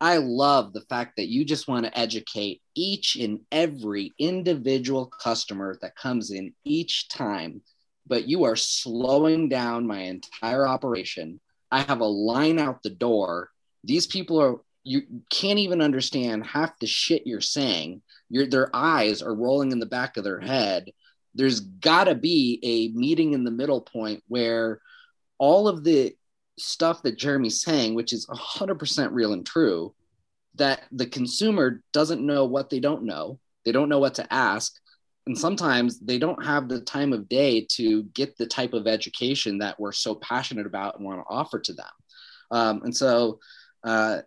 I 0.00 0.18
love 0.18 0.72
the 0.72 0.82
fact 0.82 1.16
that 1.16 1.28
you 1.28 1.44
just 1.44 1.68
want 1.68 1.86
to 1.86 1.98
educate 1.98 2.60
each 2.74 3.16
and 3.16 3.40
every 3.52 4.12
individual 4.18 5.06
customer 5.06 5.78
that 5.80 5.96
comes 5.96 6.30
in 6.30 6.52
each 6.64 7.08
time, 7.08 7.62
but 8.06 8.28
you 8.28 8.44
are 8.44 8.56
slowing 8.56 9.48
down 9.48 9.86
my 9.86 10.00
entire 10.00 10.66
operation. 10.66 11.40
I 11.70 11.80
have 11.80 12.00
a 12.00 12.06
line 12.06 12.58
out 12.58 12.82
the 12.82 12.90
door. 12.90 13.50
These 13.84 14.06
people 14.06 14.40
are, 14.40 14.56
you 14.82 15.02
can't 15.30 15.58
even 15.58 15.80
understand 15.80 16.44
half 16.44 16.78
the 16.78 16.86
shit 16.86 17.26
you're 17.26 17.40
saying. 17.40 18.02
Your, 18.28 18.46
their 18.46 18.74
eyes 18.74 19.22
are 19.22 19.34
rolling 19.34 19.72
in 19.72 19.78
the 19.78 19.86
back 19.86 20.16
of 20.16 20.24
their 20.24 20.40
head. 20.40 20.90
There's 21.34 21.60
got 21.60 22.04
to 22.04 22.14
be 22.14 22.60
a 22.62 22.96
meeting 22.96 23.32
in 23.32 23.44
the 23.44 23.50
middle 23.50 23.80
point 23.80 24.22
where 24.28 24.80
all 25.38 25.66
of 25.68 25.84
the 25.84 26.14
stuff 26.58 27.02
that 27.02 27.18
Jeremy's 27.18 27.60
saying, 27.60 27.94
which 27.94 28.12
is 28.12 28.26
100% 28.26 29.08
real 29.12 29.32
and 29.32 29.44
true, 29.44 29.94
that 30.56 30.82
the 30.92 31.06
consumer 31.06 31.82
doesn't 31.92 32.24
know 32.24 32.44
what 32.44 32.70
they 32.70 32.80
don't 32.80 33.04
know. 33.04 33.38
They 33.64 33.72
don't 33.72 33.88
know 33.88 33.98
what 33.98 34.14
to 34.14 34.32
ask. 34.32 34.78
And 35.26 35.36
sometimes 35.36 35.98
they 36.00 36.18
don't 36.18 36.44
have 36.44 36.68
the 36.68 36.80
time 36.80 37.12
of 37.12 37.28
day 37.28 37.66
to 37.72 38.02
get 38.14 38.36
the 38.36 38.46
type 38.46 38.74
of 38.74 38.86
education 38.86 39.58
that 39.58 39.80
we're 39.80 39.92
so 39.92 40.14
passionate 40.16 40.66
about 40.66 40.96
and 40.96 41.04
want 41.04 41.20
to 41.20 41.34
offer 41.34 41.58
to 41.58 41.72
them. 41.72 41.86
Um, 42.50 42.82
and 42.84 42.94
so 42.94 43.40
uh, 43.82 44.18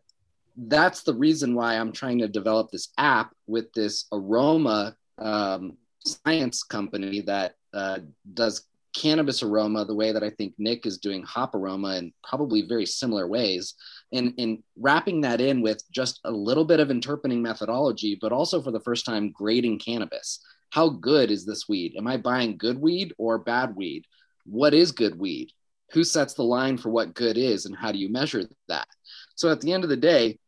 that's 0.57 1.03
the 1.03 1.13
reason 1.13 1.53
why 1.53 1.75
I'm 1.75 1.91
trying 1.91 2.17
to 2.19 2.27
develop 2.27 2.71
this 2.71 2.89
app 2.97 3.31
with 3.45 3.71
this 3.73 4.07
aroma 4.11 4.95
um, 5.19 5.77
science 6.03 6.63
company 6.63 7.21
that 7.21 7.55
uh, 7.73 7.99
does 8.33 8.65
cannabis 9.01 9.43
aroma 9.43 9.85
the 9.85 9.93
way 9.93 10.11
that 10.11 10.23
I 10.23 10.31
think 10.31 10.55
Nick 10.57 10.87
is 10.87 10.97
doing 10.97 11.21
hop 11.23 11.53
aroma 11.53 11.97
in 11.97 12.13
probably 12.27 12.63
very 12.63 12.85
similar 12.85 13.27
ways. 13.27 13.75
And, 14.11 14.33
and 14.39 14.63
wrapping 14.75 15.21
that 15.21 15.39
in 15.39 15.61
with 15.61 15.79
just 15.91 16.19
a 16.23 16.31
little 16.31 16.65
bit 16.65 16.79
of 16.79 16.89
interpening 16.89 17.41
methodology, 17.41 18.17
but 18.19 18.31
also 18.31 18.61
for 18.61 18.71
the 18.71 18.79
first 18.79 19.05
time 19.05 19.31
grading 19.31 19.79
cannabis. 19.79 20.39
how 20.71 20.89
good 20.89 21.31
is 21.31 21.45
this 21.45 21.69
weed? 21.69 21.93
Am 21.97 22.07
I 22.07 22.17
buying 22.17 22.57
good 22.57 22.79
weed 22.79 23.13
or 23.17 23.37
bad 23.37 23.75
weed? 23.75 24.05
What 24.45 24.73
is 24.73 24.91
good 24.91 25.17
weed? 25.17 25.51
Who 25.93 26.03
sets 26.03 26.33
the 26.33 26.43
line 26.43 26.77
for 26.77 26.89
what 26.89 27.13
good 27.13 27.37
is 27.37 27.65
and 27.65 27.75
how 27.75 27.91
do 27.91 27.99
you 27.99 28.09
measure 28.09 28.43
that? 28.67 28.87
So 29.35 29.49
at 29.51 29.61
the 29.61 29.71
end 29.71 29.83
of 29.83 29.89
the 29.89 29.97
day, 29.97 30.39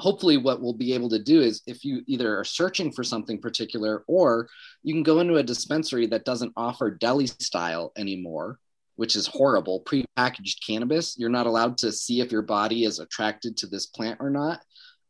hopefully 0.00 0.36
what 0.36 0.60
we'll 0.60 0.72
be 0.72 0.94
able 0.94 1.10
to 1.10 1.22
do 1.22 1.40
is 1.40 1.62
if 1.66 1.84
you 1.84 2.02
either 2.06 2.38
are 2.38 2.44
searching 2.44 2.90
for 2.90 3.04
something 3.04 3.38
particular 3.38 4.02
or 4.06 4.48
you 4.82 4.94
can 4.94 5.02
go 5.02 5.20
into 5.20 5.36
a 5.36 5.42
dispensary 5.42 6.06
that 6.06 6.24
doesn't 6.24 6.52
offer 6.56 6.90
deli 6.90 7.26
style 7.26 7.92
anymore 7.96 8.58
which 8.96 9.16
is 9.16 9.26
horrible. 9.26 9.80
Pre-packaged 9.80 10.62
cannabis 10.66 11.16
you're 11.18 11.30
not 11.30 11.46
allowed 11.46 11.78
to 11.78 11.92
see 11.92 12.20
if 12.20 12.32
your 12.32 12.42
body 12.42 12.84
is 12.84 12.98
attracted 12.98 13.56
to 13.58 13.66
this 13.66 13.86
plant 13.86 14.18
or 14.20 14.28
not. 14.28 14.60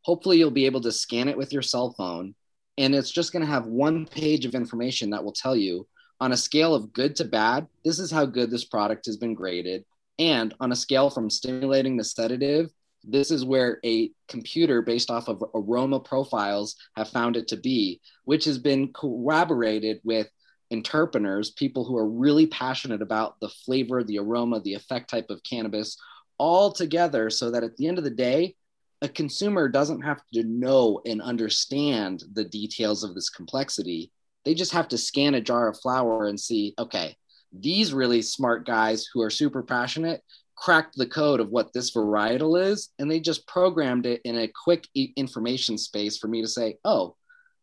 Hopefully 0.02 0.38
you'll 0.38 0.50
be 0.50 0.66
able 0.66 0.80
to 0.82 0.92
scan 0.92 1.28
it 1.28 1.36
with 1.36 1.52
your 1.52 1.62
cell 1.62 1.94
phone 1.96 2.34
and 2.78 2.94
it's 2.94 3.10
just 3.10 3.32
going 3.32 3.44
to 3.44 3.50
have 3.50 3.66
one 3.66 4.06
page 4.06 4.44
of 4.44 4.54
information 4.54 5.10
that 5.10 5.22
will 5.22 5.32
tell 5.32 5.56
you 5.56 5.86
on 6.20 6.32
a 6.32 6.36
scale 6.36 6.74
of 6.74 6.92
good 6.92 7.16
to 7.16 7.24
bad 7.24 7.66
this 7.84 7.98
is 7.98 8.10
how 8.10 8.24
good 8.24 8.50
this 8.50 8.64
product 8.64 9.06
has 9.06 9.16
been 9.16 9.34
graded 9.34 9.84
and 10.18 10.54
on 10.60 10.72
a 10.72 10.76
scale 10.76 11.10
from 11.10 11.30
stimulating 11.30 11.96
to 11.96 12.04
sedative 12.04 12.70
this 13.04 13.30
is 13.30 13.44
where 13.44 13.78
a 13.84 14.10
computer 14.28 14.82
based 14.82 15.10
off 15.10 15.28
of 15.28 15.42
aroma 15.54 16.00
profiles 16.00 16.76
have 16.96 17.08
found 17.08 17.36
it 17.36 17.48
to 17.48 17.56
be, 17.56 18.00
which 18.24 18.44
has 18.44 18.58
been 18.58 18.92
corroborated 18.92 20.00
with 20.04 20.28
interpeners, 20.72 21.54
people 21.56 21.84
who 21.84 21.96
are 21.96 22.08
really 22.08 22.46
passionate 22.46 23.02
about 23.02 23.38
the 23.40 23.48
flavor, 23.48 24.04
the 24.04 24.18
aroma, 24.18 24.60
the 24.60 24.74
effect 24.74 25.10
type 25.10 25.30
of 25.30 25.42
cannabis, 25.42 25.96
all 26.38 26.72
together 26.72 27.28
so 27.30 27.50
that 27.50 27.64
at 27.64 27.76
the 27.76 27.86
end 27.86 27.98
of 27.98 28.04
the 28.04 28.10
day, 28.10 28.54
a 29.02 29.08
consumer 29.08 29.68
doesn't 29.68 30.02
have 30.02 30.20
to 30.34 30.42
know 30.44 31.00
and 31.06 31.22
understand 31.22 32.22
the 32.34 32.44
details 32.44 33.02
of 33.02 33.14
this 33.14 33.30
complexity. 33.30 34.12
They 34.44 34.54
just 34.54 34.72
have 34.72 34.88
to 34.88 34.98
scan 34.98 35.34
a 35.34 35.40
jar 35.40 35.68
of 35.68 35.80
flower 35.80 36.26
and 36.26 36.38
see, 36.38 36.74
okay, 36.78 37.16
these 37.52 37.92
really 37.92 38.22
smart 38.22 38.66
guys 38.66 39.06
who 39.12 39.22
are 39.22 39.30
super 39.30 39.62
passionate 39.62 40.22
cracked 40.60 40.96
the 40.96 41.06
code 41.06 41.40
of 41.40 41.50
what 41.50 41.72
this 41.72 41.94
varietal 41.94 42.62
is 42.62 42.90
and 42.98 43.10
they 43.10 43.18
just 43.18 43.46
programmed 43.46 44.04
it 44.06 44.20
in 44.24 44.36
a 44.38 44.52
quick 44.64 44.86
information 45.16 45.78
space 45.78 46.18
for 46.18 46.28
me 46.28 46.42
to 46.42 46.48
say 46.48 46.76
oh 46.84 47.16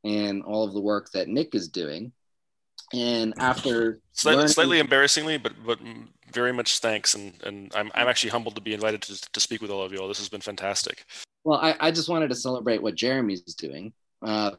and 0.04 0.44
all 0.44 0.64
of 0.64 0.74
the 0.74 0.82
work 0.82 1.10
that 1.14 1.28
Nick 1.28 1.56
is 1.56 1.70
doing. 1.70 2.12
And 2.94 3.34
after 3.40 4.00
slightly, 4.14 4.38
learning- 4.38 4.54
slightly 4.54 4.80
embarrassingly, 4.80 5.38
but 5.38 5.54
but 5.66 5.80
very 6.32 6.52
much 6.54 6.80
thanks, 6.80 7.14
and 7.14 7.34
and 7.44 7.72
I'm 7.76 7.92
I'm 7.94 8.08
actually 8.08 8.32
humbled 8.32 8.56
to 8.56 8.62
be 8.62 8.74
invited 8.74 9.02
to 9.04 9.32
to 9.32 9.40
speak 9.40 9.62
with 9.62 9.70
all 9.70 9.84
of 9.84 9.92
you 9.92 10.00
all. 10.00 10.08
This 10.08 10.18
has 10.20 10.30
been 10.30 10.42
fantastic. 10.42 11.06
Well, 11.50 11.58
I, 11.60 11.76
I 11.80 11.90
just 11.90 12.10
wanted 12.10 12.28
to 12.28 12.36
celebrate 12.36 12.80
what 12.80 12.94
Jeremy's 12.94 13.42
doing 13.42 13.92
uh, 14.22 14.52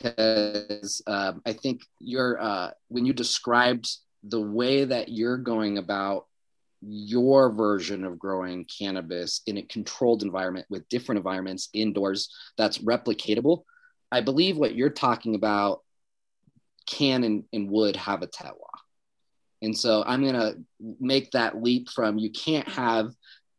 because 0.00 1.00
um, 1.06 1.42
I 1.46 1.52
think 1.52 1.82
you're 2.00 2.42
uh, 2.42 2.70
when 2.88 3.06
you 3.06 3.12
described 3.12 3.88
the 4.24 4.40
way 4.40 4.84
that 4.84 5.10
you're 5.10 5.36
going 5.36 5.78
about 5.78 6.26
your 6.80 7.52
version 7.52 8.02
of 8.02 8.18
growing 8.18 8.64
cannabis 8.64 9.42
in 9.46 9.58
a 9.58 9.62
controlled 9.62 10.24
environment 10.24 10.66
with 10.70 10.88
different 10.88 11.18
environments 11.18 11.68
indoors 11.72 12.34
that's 12.58 12.78
replicatable. 12.78 13.62
I 14.10 14.22
believe 14.22 14.56
what 14.56 14.74
you're 14.74 14.90
talking 14.90 15.36
about 15.36 15.82
can 16.84 17.22
and, 17.22 17.44
and 17.52 17.70
would 17.70 17.94
have 17.94 18.22
a 18.22 18.26
terroir. 18.26 18.56
And 19.62 19.78
so 19.78 20.02
I'm 20.04 20.22
going 20.22 20.34
to 20.34 20.56
make 20.98 21.30
that 21.30 21.62
leap 21.62 21.90
from 21.90 22.18
you 22.18 22.30
can't 22.32 22.68
have 22.70 23.14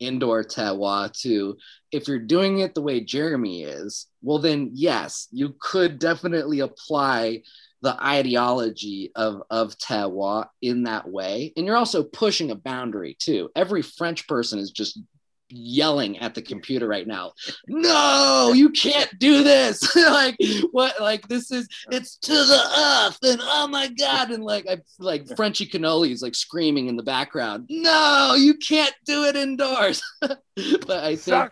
indoor 0.07 0.43
terroir 0.43 1.11
too. 1.11 1.57
if 1.91 2.07
you're 2.07 2.19
doing 2.19 2.59
it 2.59 2.75
the 2.75 2.81
way 2.81 2.99
Jeremy 2.99 3.63
is, 3.63 4.07
well, 4.21 4.39
then 4.39 4.71
yes, 4.73 5.27
you 5.31 5.55
could 5.59 5.97
definitely 5.99 6.59
apply 6.59 7.43
the 7.81 8.03
ideology 8.03 9.11
of, 9.15 9.43
of 9.49 9.77
terroir 9.77 10.47
in 10.61 10.83
that 10.83 11.07
way. 11.07 11.53
And 11.55 11.65
you're 11.65 11.77
also 11.77 12.03
pushing 12.03 12.51
a 12.51 12.55
boundary 12.55 13.15
too. 13.19 13.49
Every 13.55 13.81
French 13.81 14.27
person 14.27 14.59
is 14.59 14.71
just 14.71 14.99
yelling 15.49 16.17
at 16.19 16.33
the 16.33 16.41
computer 16.41 16.87
right 16.87 17.07
now. 17.07 17.33
No 17.67 18.53
you 18.53 18.69
can't 18.69 19.11
do 19.19 19.43
this. 19.43 19.83
Like 20.15 20.37
what 20.71 20.99
like 21.01 21.27
this 21.27 21.51
is 21.51 21.67
it's 21.91 22.15
to 22.17 22.31
the 22.31 22.61
earth 22.77 23.17
and 23.23 23.41
oh 23.43 23.67
my 23.67 23.87
god 23.89 24.31
and 24.31 24.43
like 24.43 24.65
i 24.69 24.77
like 24.97 25.27
frenchy 25.35 25.65
cannoli 25.65 26.11
is 26.11 26.21
like 26.21 26.35
screaming 26.35 26.87
in 26.87 26.95
the 26.95 27.03
background. 27.03 27.65
No 27.69 28.35
you 28.37 28.53
can't 28.55 28.93
do 29.05 29.25
it 29.25 29.35
indoors. 29.35 30.01
But 30.21 31.03
i 31.03 31.17
think 31.17 31.51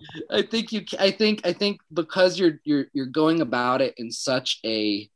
i 0.30 0.42
think 0.42 0.72
you 0.72 0.84
i 0.98 1.12
think 1.12 1.42
i 1.44 1.52
think 1.52 1.80
because 1.92 2.38
you're 2.38 2.60
you're 2.64 2.86
you're 2.92 3.06
going 3.06 3.40
about 3.40 3.82
it 3.82 3.94
in 3.98 4.10
such 4.10 4.58
a 4.64 5.08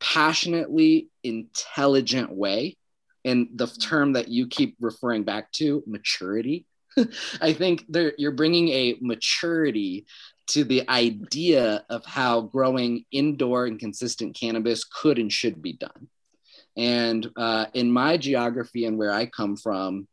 passionately 0.00 1.08
intelligent 1.22 2.32
way 2.32 2.76
and 3.24 3.48
the 3.54 3.68
term 3.68 4.14
that 4.14 4.28
you 4.28 4.48
keep 4.48 4.76
referring 4.80 5.22
back 5.22 5.52
to 5.52 5.82
maturity 5.86 6.66
I 7.40 7.52
think 7.52 7.84
you're 8.18 8.32
bringing 8.32 8.68
a 8.68 8.96
maturity 9.00 10.06
to 10.48 10.64
the 10.64 10.88
idea 10.88 11.84
of 11.88 12.04
how 12.04 12.42
growing 12.42 13.04
indoor 13.12 13.66
and 13.66 13.78
consistent 13.78 14.36
cannabis 14.38 14.84
could 14.84 15.18
and 15.18 15.32
should 15.32 15.62
be 15.62 15.74
done. 15.74 16.08
And 16.76 17.28
uh, 17.36 17.66
in 17.74 17.90
my 17.90 18.16
geography 18.16 18.86
and 18.86 18.98
where 18.98 19.12
I 19.12 19.26
come 19.26 19.56
from, 19.56 20.08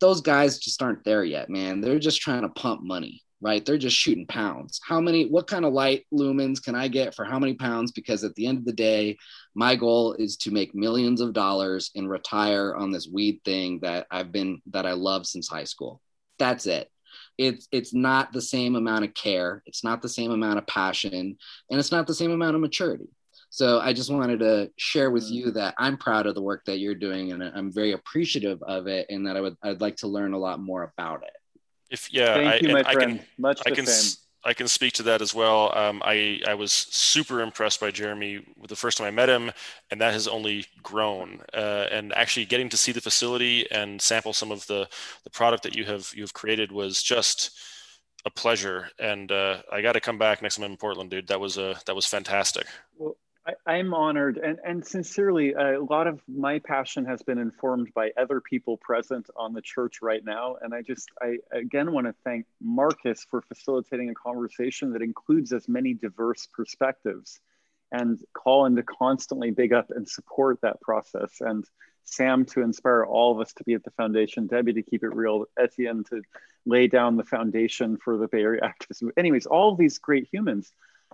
those 0.00 0.20
guys 0.20 0.58
just 0.58 0.82
aren't 0.82 1.04
there 1.04 1.24
yet, 1.24 1.50
man. 1.50 1.80
They're 1.80 1.98
just 1.98 2.20
trying 2.20 2.42
to 2.42 2.48
pump 2.48 2.82
money 2.82 3.22
right? 3.40 3.64
They're 3.64 3.78
just 3.78 3.96
shooting 3.96 4.26
pounds. 4.26 4.80
How 4.86 5.00
many, 5.00 5.26
what 5.26 5.46
kind 5.46 5.64
of 5.64 5.72
light 5.72 6.06
lumens 6.12 6.62
can 6.62 6.74
I 6.74 6.88
get 6.88 7.14
for 7.14 7.24
how 7.24 7.38
many 7.38 7.54
pounds? 7.54 7.92
Because 7.92 8.24
at 8.24 8.34
the 8.34 8.46
end 8.46 8.58
of 8.58 8.64
the 8.64 8.72
day, 8.72 9.16
my 9.54 9.76
goal 9.76 10.14
is 10.14 10.36
to 10.38 10.50
make 10.50 10.74
millions 10.74 11.20
of 11.20 11.32
dollars 11.32 11.90
and 11.94 12.08
retire 12.08 12.74
on 12.74 12.90
this 12.90 13.08
weed 13.08 13.40
thing 13.44 13.80
that 13.82 14.06
I've 14.10 14.32
been, 14.32 14.60
that 14.70 14.86
I 14.86 14.92
love 14.92 15.26
since 15.26 15.48
high 15.48 15.64
school. 15.64 16.00
That's 16.38 16.66
it. 16.66 16.90
It's, 17.36 17.68
it's 17.70 17.94
not 17.94 18.32
the 18.32 18.42
same 18.42 18.74
amount 18.74 19.04
of 19.04 19.14
care. 19.14 19.62
It's 19.66 19.84
not 19.84 20.02
the 20.02 20.08
same 20.08 20.32
amount 20.32 20.58
of 20.58 20.66
passion 20.66 21.12
and 21.70 21.78
it's 21.78 21.92
not 21.92 22.06
the 22.06 22.14
same 22.14 22.32
amount 22.32 22.56
of 22.56 22.60
maturity. 22.60 23.08
So 23.50 23.80
I 23.80 23.92
just 23.92 24.12
wanted 24.12 24.40
to 24.40 24.70
share 24.76 25.10
with 25.10 25.30
you 25.30 25.46
mm. 25.46 25.54
that 25.54 25.74
I'm 25.78 25.96
proud 25.96 26.26
of 26.26 26.34
the 26.34 26.42
work 26.42 26.64
that 26.66 26.78
you're 26.78 26.94
doing 26.94 27.32
and 27.32 27.42
I'm 27.42 27.72
very 27.72 27.92
appreciative 27.92 28.62
of 28.62 28.86
it 28.86 29.06
and 29.08 29.26
that 29.26 29.36
I 29.36 29.40
would 29.40 29.56
I'd 29.62 29.80
like 29.80 29.96
to 29.96 30.06
learn 30.06 30.34
a 30.34 30.38
lot 30.38 30.60
more 30.60 30.92
about 30.96 31.22
it. 31.22 31.37
If 31.90 32.12
yeah, 32.12 32.34
Thank 32.34 32.46
I, 32.46 32.60
you, 32.60 32.68
my 32.68 32.84
I 32.84 32.92
friend. 32.92 33.18
can, 33.18 33.26
Much 33.38 33.62
I 33.66 33.70
the 33.70 33.76
can, 33.76 33.86
same. 33.86 34.18
I 34.44 34.54
can 34.54 34.68
speak 34.68 34.92
to 34.94 35.02
that 35.04 35.20
as 35.22 35.34
well. 35.34 35.76
Um, 35.76 36.02
I 36.04 36.40
I 36.46 36.54
was 36.54 36.72
super 36.72 37.40
impressed 37.40 37.80
by 37.80 37.90
Jeremy 37.90 38.44
the 38.68 38.76
first 38.76 38.98
time 38.98 39.06
I 39.06 39.10
met 39.10 39.28
him, 39.28 39.50
and 39.90 40.00
that 40.00 40.12
has 40.12 40.28
only 40.28 40.66
grown. 40.82 41.42
Uh, 41.52 41.86
and 41.90 42.12
actually, 42.14 42.46
getting 42.46 42.68
to 42.70 42.76
see 42.76 42.92
the 42.92 43.00
facility 43.00 43.70
and 43.70 44.00
sample 44.00 44.32
some 44.32 44.52
of 44.52 44.66
the 44.66 44.88
the 45.24 45.30
product 45.30 45.62
that 45.64 45.74
you 45.76 45.84
have 45.84 46.12
you 46.14 46.22
have 46.22 46.34
created 46.34 46.72
was 46.72 47.02
just 47.02 47.58
a 48.24 48.30
pleasure. 48.30 48.90
And 48.98 49.30
uh, 49.32 49.62
I 49.72 49.82
got 49.82 49.92
to 49.92 50.00
come 50.00 50.18
back 50.18 50.42
next 50.42 50.56
time 50.56 50.64
I'm 50.64 50.72
in 50.72 50.76
Portland, 50.78 51.10
dude. 51.10 51.28
That 51.28 51.40
was 51.40 51.58
a 51.58 51.80
that 51.86 51.96
was 51.96 52.06
fantastic. 52.06 52.66
Well, 52.96 53.16
I, 53.66 53.76
am 53.76 53.94
honored 53.94 54.38
and, 54.38 54.58
and 54.64 54.86
sincerely, 54.86 55.52
a 55.52 55.80
lot 55.80 56.06
of 56.06 56.20
my 56.28 56.58
passion 56.58 57.04
has 57.06 57.22
been 57.22 57.38
informed 57.38 57.92
by 57.94 58.10
other 58.16 58.40
people 58.40 58.76
present 58.76 59.30
on 59.36 59.54
the 59.54 59.62
church 59.62 60.02
right 60.02 60.24
now. 60.24 60.56
And 60.60 60.74
I 60.74 60.82
just, 60.82 61.08
I 61.20 61.38
again 61.52 61.92
want 61.92 62.06
to 62.06 62.14
thank 62.24 62.46
Marcus 62.60 63.26
for 63.30 63.40
facilitating 63.40 64.10
a 64.10 64.14
conversation 64.14 64.92
that 64.92 65.02
includes 65.02 65.52
as 65.52 65.68
many 65.68 65.94
diverse 65.94 66.46
perspectives 66.52 67.40
and 67.90 68.20
Colin 68.34 68.76
to 68.76 68.82
constantly 68.82 69.50
big 69.50 69.72
up 69.72 69.90
and 69.90 70.06
support 70.06 70.60
that 70.60 70.80
process. 70.80 71.40
And 71.40 71.64
Sam 72.04 72.44
to 72.46 72.62
inspire 72.62 73.04
all 73.04 73.32
of 73.32 73.40
us 73.40 73.52
to 73.54 73.64
be 73.64 73.74
at 73.74 73.84
the 73.84 73.90
foundation, 73.92 74.46
Debbie 74.46 74.74
to 74.74 74.82
keep 74.82 75.02
it 75.02 75.14
real, 75.14 75.46
Etienne 75.58 76.04
to 76.10 76.22
lay 76.66 76.86
down 76.86 77.16
the 77.16 77.24
foundation 77.24 77.96
for 77.96 78.18
the 78.18 78.28
Bay 78.28 78.42
Area 78.42 78.60
activism. 78.62 79.10
Anyways, 79.16 79.46
all 79.46 79.74
these 79.74 79.98
great 79.98 80.28
humans 80.30 80.72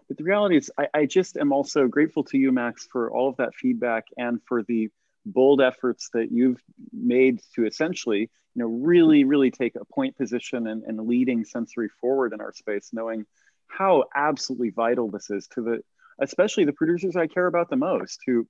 but 0.09 0.17
the 0.17 0.25
reality 0.25 0.57
is, 0.57 0.71
I, 0.79 0.89
I 0.95 1.07
just 1.07 1.37
am 1.37 1.53
also 1.53 1.87
grateful 1.89 2.25
to 2.25 2.39
you, 2.39 2.53
Max, 2.53 2.87
for 2.91 3.11
all 3.11 3.29
of 3.29 3.37
that 3.37 3.55
feedback 3.55 4.05
and 4.17 4.41
for 4.47 4.63
the 4.63 4.89
bold 5.27 5.61
efforts 5.61 6.11
that 6.13 6.31
you've 6.31 6.61
made 6.93 7.41
to 7.55 7.67
essentially, 7.67 8.21
you 8.21 8.29
know, 8.63 8.67
really, 8.67 9.25
really 9.25 9.51
take 9.51 9.75
a 9.77 9.85
point 9.85 10.17
position 10.17 10.67
and, 10.67 10.83
and 10.85 11.01
leading 11.01 11.45
sensory 11.45 11.89
forward 12.01 12.33
in 12.33 12.41
our 12.41 12.53
space, 12.53 12.91
knowing 12.93 13.25
how 13.67 14.05
absolutely 14.15 14.71
vital 14.71 15.11
this 15.11 15.31
is 15.31 15.49
to 15.49 15.63
the, 15.63 15.81
especially 16.21 16.65
the 16.65 16.73
producers 16.73 17.17
I 17.17 17.27
care 17.27 17.47
about 17.47 17.71
the 17.71 17.77
most, 17.77 18.21
who 18.27 18.47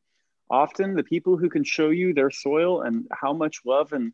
often 0.50 0.94
the 0.94 1.04
people 1.04 1.36
who 1.36 1.48
can 1.48 1.64
show 1.64 1.90
you 1.90 2.12
their 2.12 2.30
soil 2.30 2.82
and 2.82 3.06
how 3.12 3.32
much 3.32 3.60
love 3.64 3.92
and 3.92 4.12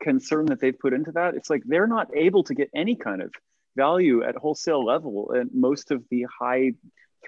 concern 0.00 0.46
that 0.46 0.60
they've 0.60 0.78
put 0.78 0.92
into 0.92 1.12
that, 1.12 1.34
it's 1.34 1.50
like 1.50 1.62
they're 1.64 1.86
not 1.86 2.08
able 2.14 2.44
to 2.44 2.54
get 2.54 2.70
any 2.74 2.96
kind 2.96 3.22
of 3.22 3.32
value 3.76 4.22
at 4.22 4.36
wholesale 4.36 4.84
level 4.84 5.34
at 5.38 5.54
most 5.54 5.90
of 5.90 6.04
the 6.10 6.26
high 6.40 6.72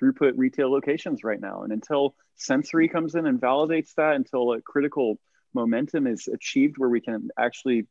throughput 0.00 0.32
retail 0.36 0.70
locations 0.70 1.24
right 1.24 1.40
now. 1.40 1.62
And 1.62 1.72
until 1.72 2.14
sensory 2.36 2.88
comes 2.88 3.14
in 3.14 3.26
and 3.26 3.40
validates 3.40 3.94
that, 3.96 4.16
until 4.16 4.52
a 4.52 4.60
critical 4.60 5.18
momentum 5.54 6.06
is 6.06 6.28
achieved 6.28 6.78
where 6.78 6.90
we 6.90 7.00
can 7.00 7.30
actually 7.38 7.86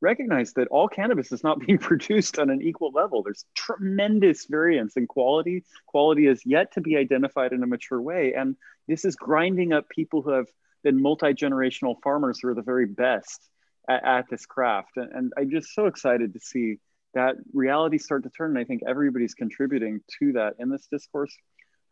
recognize 0.00 0.52
that 0.52 0.68
all 0.68 0.88
cannabis 0.88 1.32
is 1.32 1.42
not 1.42 1.60
being 1.66 1.78
produced 1.78 2.38
on 2.38 2.50
an 2.50 2.62
equal 2.62 2.92
level. 2.92 3.22
There's 3.22 3.44
tremendous 3.54 4.46
variance 4.46 4.96
in 4.96 5.06
quality. 5.06 5.64
Quality 5.86 6.26
is 6.26 6.42
yet 6.44 6.72
to 6.72 6.80
be 6.80 6.96
identified 6.96 7.52
in 7.52 7.62
a 7.62 7.66
mature 7.66 8.00
way. 8.00 8.34
And 8.34 8.56
this 8.86 9.04
is 9.04 9.16
grinding 9.16 9.72
up 9.72 9.88
people 9.88 10.22
who 10.22 10.30
have 10.30 10.48
been 10.82 11.00
multi 11.00 11.32
generational 11.32 11.96
farmers 12.02 12.38
who 12.40 12.48
are 12.48 12.54
the 12.54 12.62
very 12.62 12.86
best 12.86 13.48
at, 13.88 14.04
at 14.04 14.28
this 14.28 14.44
craft. 14.46 14.96
And, 14.96 15.10
and, 15.12 15.32
I'm 15.38 15.50
just 15.50 15.74
so 15.74 15.86
excited 15.86 16.34
to 16.34 16.40
see 16.40 16.76
that 17.14 17.36
reality 17.52 17.98
start 17.98 18.22
to 18.24 18.30
turn. 18.30 18.50
And 18.50 18.58
I 18.58 18.64
think 18.64 18.82
everybody's 18.86 19.34
contributing 19.34 20.00
to 20.18 20.32
that 20.32 20.54
in 20.58 20.68
this 20.70 20.86
discourse. 20.90 21.34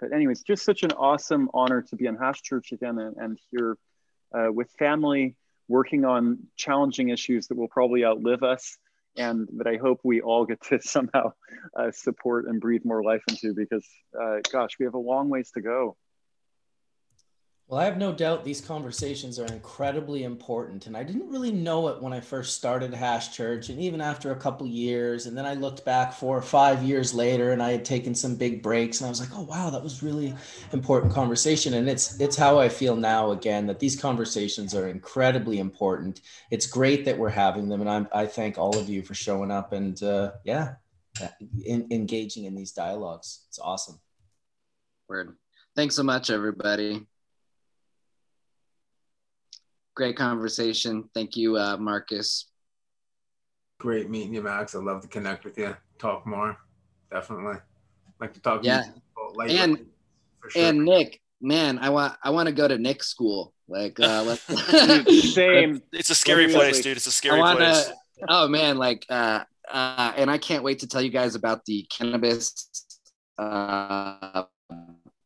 But, 0.01 0.13
anyways, 0.13 0.43
just 0.43 0.65
such 0.65 0.83
an 0.83 0.93
awesome 0.93 1.49
honor 1.55 1.83
to 1.83 1.97
be 1.97 2.07
in 2.07 2.17
Hash 2.17 2.43
Church 2.43 2.73
again 2.73 2.99
and, 2.99 3.17
and 3.17 3.39
here 3.51 3.77
uh, 4.35 4.53
with 4.53 4.71
family 4.79 5.37
working 5.69 6.05
on 6.05 6.39
challenging 6.57 7.09
issues 7.09 7.47
that 7.49 7.57
will 7.57 7.69
probably 7.69 8.05
outlive 8.05 8.43
us 8.43 8.77
and 9.17 9.49
that 9.57 9.67
I 9.67 9.77
hope 9.77 10.01
we 10.03 10.21
all 10.21 10.45
get 10.45 10.61
to 10.65 10.81
somehow 10.83 11.33
uh, 11.77 11.91
support 11.93 12.47
and 12.47 12.61
breathe 12.61 12.85
more 12.85 13.03
life 13.03 13.23
into 13.29 13.55
because, 13.55 13.87
uh, 14.21 14.39
gosh, 14.51 14.73
we 14.79 14.87
have 14.87 14.95
a 14.95 14.99
long 14.99 15.29
ways 15.29 15.51
to 15.55 15.61
go. 15.61 15.97
Well, 17.73 17.81
I 17.81 17.87
have 17.87 17.97
no 17.97 18.13
doubt 18.13 18.45
these 18.45 18.61
conversations 18.61 19.39
are 19.39 19.47
incredibly 19.47 20.25
important. 20.25 20.87
And 20.87 20.95
I 20.95 21.03
didn't 21.05 21.31
really 21.31 21.53
know 21.53 21.89
it 21.89 22.03
when 22.03 22.13
I 22.13 22.21
first 22.21 22.55
started 22.55 22.93
Hash 22.93 23.35
Church, 23.35 23.71
and 23.71 23.81
even 23.81 24.03
after 24.03 24.31
a 24.31 24.37
couple 24.37 24.67
years. 24.67 25.25
And 25.25 25.35
then 25.35 25.47
I 25.47 25.55
looked 25.55 25.83
back 25.83 26.13
four 26.13 26.37
or 26.37 26.43
five 26.43 26.83
years 26.83 27.15
later 27.15 27.53
and 27.53 27.63
I 27.63 27.71
had 27.71 27.83
taken 27.83 28.15
some 28.15 28.37
big 28.37 28.63
breaks 28.63 29.01
and 29.01 29.07
I 29.07 29.09
was 29.09 29.21
like, 29.21 29.31
oh 29.33 29.45
wow, 29.45 29.71
that 29.71 29.83
was 29.83 30.03
really 30.03 30.35
important 30.75 31.15
conversation. 31.15 31.73
And 31.73 31.89
it's 31.89 32.21
it's 32.21 32.37
how 32.37 32.59
I 32.59 32.69
feel 32.69 32.95
now 32.95 33.31
again 33.31 33.67
that 33.69 33.79
these 33.79 33.99
conversations 33.99 34.75
are 34.75 34.89
incredibly 34.89 35.59
important. 35.59 36.21
It's 36.51 36.67
great 36.67 37.07
that 37.07 37.17
we're 37.17 37.31
having 37.31 37.71
them. 37.71 37.81
And 37.81 37.89
I'm, 37.89 38.07
I 38.13 38.27
thank 38.27 38.59
all 38.59 38.77
of 38.77 38.91
you 38.91 39.03
for 39.03 39.15
showing 39.15 39.51
up 39.51 39.73
and 39.73 40.03
uh, 40.03 40.33
yeah, 40.45 40.75
in, 41.65 41.87
engaging 41.91 42.45
in 42.45 42.55
these 42.55 42.73
dialogues. 42.73 43.47
It's 43.49 43.59
awesome. 43.59 43.99
Word. 45.09 45.39
Thanks 45.75 45.97
so 45.97 46.03
much, 46.03 46.29
everybody 46.29 47.07
great 49.95 50.17
conversation. 50.17 51.09
Thank 51.15 51.37
you, 51.37 51.57
uh, 51.57 51.77
Marcus. 51.77 52.47
Great 53.79 54.11
meeting 54.11 54.35
you, 54.35 54.43
Max. 54.43 54.75
I'd 54.75 54.85
love 54.85 55.03
to 55.03 55.09
connect 55.09 55.45
with 55.45 55.59
you, 55.59 55.77
talk 55.99 56.27
more. 56.27 56.57
Definitely. 57.11 57.57
like 58.21 58.33
to 58.35 58.41
talk. 58.41 58.65
Yeah. 58.65 58.85
and 59.49 59.85
sure. 60.49 60.63
and 60.63 60.85
Nick, 60.85 61.21
man, 61.41 61.79
I 61.79 61.91
want 61.91 62.15
I 62.23 62.31
want 62.31 62.47
to 62.47 62.55
go 62.55 62.67
to 62.67 62.79
Nick's 62.79 63.09
school. 63.09 63.53
Like, 63.69 63.99
uh, 64.01 64.23
let's, 64.27 65.35
same. 65.35 65.83
It's 65.93 66.11
a 66.11 66.15
scary 66.15 66.49
place, 66.49 66.81
dude. 66.81 66.97
It's 66.97 67.07
a 67.07 67.13
scary 67.13 67.41
wanna, 67.41 67.59
place. 67.59 67.91
Oh 68.29 68.49
man, 68.49 68.79
like, 68.79 69.05
uh, 69.09 69.41
uh, 69.71 70.13
and 70.17 70.31
I 70.31 70.39
can't 70.39 70.63
wait 70.63 70.81
to 70.81 70.87
tell 70.87 71.03
you 71.03 71.11
guys 71.11 71.35
about 71.35 71.65
the 71.65 71.87
cannabis 71.91 72.69
uh, 73.39 74.45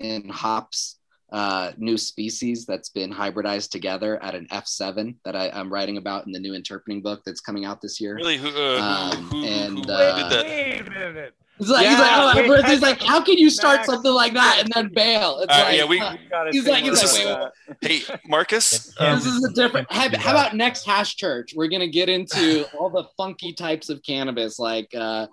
and 0.00 0.30
hops 0.30 0.95
uh, 1.32 1.72
new 1.76 1.98
species 1.98 2.66
that's 2.66 2.88
been 2.88 3.12
hybridized 3.12 3.70
together 3.70 4.22
at 4.22 4.34
an 4.34 4.46
F7 4.50 5.16
that 5.24 5.34
I, 5.34 5.48
am 5.58 5.72
writing 5.72 5.96
about 5.96 6.26
in 6.26 6.32
the 6.32 6.38
new 6.38 6.54
interpening 6.54 7.02
book 7.02 7.22
that's 7.26 7.40
coming 7.40 7.64
out 7.64 7.80
this 7.80 8.00
year. 8.00 8.14
Really? 8.14 8.36
Who, 8.36 8.48
uh, 8.48 9.10
um, 9.12 9.24
who, 9.24 9.40
who, 9.40 9.46
and 9.46 9.84
who 9.84 9.92
uh, 9.92 10.16
did 10.16 10.30
that? 10.30 10.46
Wait 10.46 10.80
a 10.80 10.90
minute. 10.90 11.34
He's 11.58 11.70
like, 11.70 11.84
Yeah, 11.84 11.90
he's 11.90 11.98
like, 11.98 12.10
oh, 12.46 12.50
wait, 12.52 12.64
he's 12.66 12.82
like, 12.82 13.02
how 13.02 13.22
can 13.22 13.38
you 13.38 13.48
start 13.48 13.76
Max. 13.78 13.88
something 13.88 14.12
like 14.12 14.34
that 14.34 14.58
and 14.60 14.68
then 14.74 14.90
bail? 14.94 15.38
It's 15.40 15.52
Uh, 15.52 15.62
like, 15.64 15.76
yeah, 15.78 15.84
we- 15.86 15.98
Gotta 15.98 16.50
he's 16.52 16.66
like, 16.68 16.84
he's 16.84 17.14
like, 17.14 17.24
about 17.26 17.52
wait. 17.82 18.06
Hey, 18.08 18.14
Marcus. 18.26 18.92
um, 19.00 19.14
this 19.16 19.26
is 19.26 19.44
a 19.44 19.52
different. 19.52 19.90
How, 19.90 20.08
how 20.18 20.30
about 20.32 20.54
next 20.54 20.84
hash 20.84 21.16
church? 21.16 21.54
We're 21.56 21.68
gonna 21.68 21.88
get 21.88 22.08
into 22.08 22.66
all 22.78 22.90
the 22.90 23.04
funky 23.16 23.52
types 23.52 23.88
of 23.88 24.02
cannabis, 24.02 24.58
like, 24.58 24.88
uh, 24.94 25.26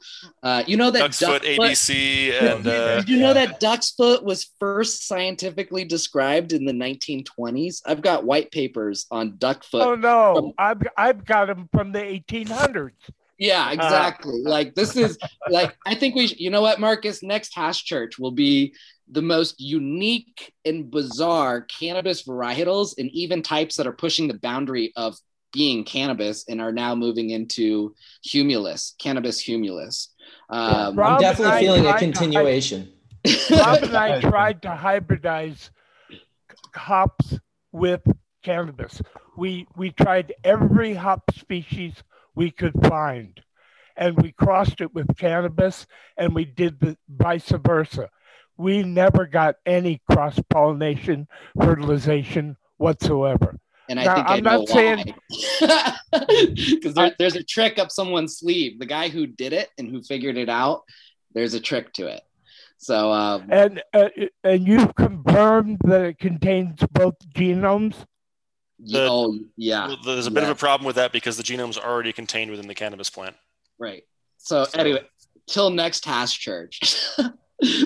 uh, 0.44 0.64
you 0.66 0.78
know 0.78 0.92
that 0.92 1.00
Duck's 1.00 1.20
duck 1.20 1.42
Foot 1.42 1.44
ABC 1.44 2.32
and 2.42 2.66
uh, 2.68 2.96
Did 3.02 3.10
you 3.10 3.20
know 3.20 3.34
that 3.34 3.60
duck's 3.60 3.92
foot 3.92 4.24
was 4.24 4.50
first 4.60 5.08
scientifically 5.08 5.84
described 5.84 6.54
in 6.54 6.64
the 6.66 6.74
1920s? 6.74 7.82
I've 7.86 8.02
got 8.02 8.24
white 8.24 8.50
papers 8.52 9.06
on 9.12 9.36
duck 9.38 9.64
foot. 9.66 9.82
Oh 9.86 9.96
no, 9.96 10.54
I've 10.58 10.82
I've 10.98 11.26
got 11.26 11.48
them 11.48 11.68
from 11.74 11.92
the 11.92 12.00
1800s. 12.00 12.92
Yeah, 13.38 13.72
exactly. 13.72 14.42
like 14.44 14.76
this 14.76 14.96
is 14.96 15.18
like 15.50 15.76
I 15.86 15.96
think 15.96 16.16
we 16.16 16.28
sh- 16.28 16.36
you 16.38 16.50
know 16.50 16.62
what 16.62 16.80
Marcus 16.80 17.24
next 17.24 17.56
hash 17.56 17.84
church 17.84 18.20
will 18.20 18.32
be 18.32 18.74
the 19.10 19.22
most 19.22 19.60
unique 19.60 20.54
and 20.66 20.90
bizarre 20.90 21.62
cannabis 21.62 22.24
varietals 22.24 22.94
and 22.98 23.10
even 23.12 23.42
types 23.42 23.76
that 23.76 23.88
are 23.88 23.94
pushing 23.94 24.28
the 24.28 24.36
boundary 24.36 24.94
of 24.96 25.18
being 25.52 25.84
cannabis 25.84 26.46
and 26.48 26.60
are 26.60 26.72
now 26.72 26.96
moving 26.96 27.30
into 27.30 27.94
humulus, 28.26 28.94
cannabis 28.98 29.42
humulus. 29.42 30.08
Um, 30.50 30.96
Rob 30.96 31.16
I'm 31.16 31.22
definitely 31.22 31.60
feeling 31.60 31.82
a 31.82 31.90
tried 31.90 32.00
to 32.00 32.06
continuation. 32.06 32.92
Rob 33.52 33.84
and 33.84 33.96
I 33.96 34.20
tried 34.22 34.62
to 34.64 34.70
hybridize 34.70 35.70
hops 36.76 37.40
with 37.72 38.02
cannabis. 38.42 39.02
We 39.38 39.68
we 39.76 39.92
tried 39.92 40.34
every 40.44 40.94
hop 40.94 41.24
species 41.36 41.94
we 42.36 42.52
could 42.52 42.74
find, 42.88 43.40
and 43.96 44.18
we 44.22 44.32
crossed 44.32 44.82
it 44.82 44.94
with 44.94 45.16
cannabis, 45.18 45.86
and 46.18 46.34
we 46.34 46.46
did 46.46 46.80
the 46.80 46.98
vice 47.10 47.50
versa. 47.50 48.10
We 48.58 48.84
never 48.84 49.26
got 49.26 49.56
any 49.66 50.02
cross 50.10 50.40
pollination, 50.50 51.28
fertilization 51.60 52.56
whatsoever. 52.78 53.58
and 53.90 54.00
I 54.00 54.04
Now, 54.06 54.16
think 54.16 54.28
I 54.28 54.34
I'm 54.38 54.44
know 54.44 54.58
not 54.60 54.68
saying- 54.70 55.16
Because 56.12 56.94
there, 56.94 57.16
there's 57.18 57.36
a 57.36 57.44
trick 57.44 57.80
up 57.80 57.92
someone's 57.92 58.38
sleeve. 58.38 58.80
The 58.80 58.86
guy 58.86 59.10
who 59.10 59.26
did 59.28 59.54
it 59.54 59.70
and 59.78 59.90
who 59.90 60.02
figured 60.04 60.38
it 60.38 60.50
out, 60.50 60.84
there's 61.34 61.54
a 61.56 61.60
trick 61.60 61.92
to 61.94 62.08
it. 62.08 62.22
So 62.78 63.12
um, 63.12 63.48
And 63.50 63.82
uh, 63.94 64.10
and 64.44 64.68
you've 64.68 64.94
confirmed 64.96 65.78
that 65.86 66.02
it 66.02 66.20
contains 66.20 66.80
both 66.92 67.16
genomes. 67.34 67.96
The- 68.86 69.08
oh 69.10 69.40
yeah, 69.58 69.88
well, 69.88 69.98
there's 70.06 70.28
a 70.28 70.32
bit 70.32 70.44
of 70.44 70.50
a 70.50 70.56
problem 70.56 70.86
with 70.86 70.96
that 70.98 71.12
because 71.12 71.38
the 71.38 71.44
genome's 71.44 71.78
already 71.78 72.12
contained 72.14 72.52
within 72.52 72.68
the 72.68 72.76
cannabis 72.76 73.10
plant. 73.10 73.36
right. 73.80 74.04
So, 74.38 74.66
So- 74.66 74.80
anyway, 74.80 75.02
till 75.48 75.70
next 75.70 76.06
hash 76.06 76.38
church. 76.40 76.96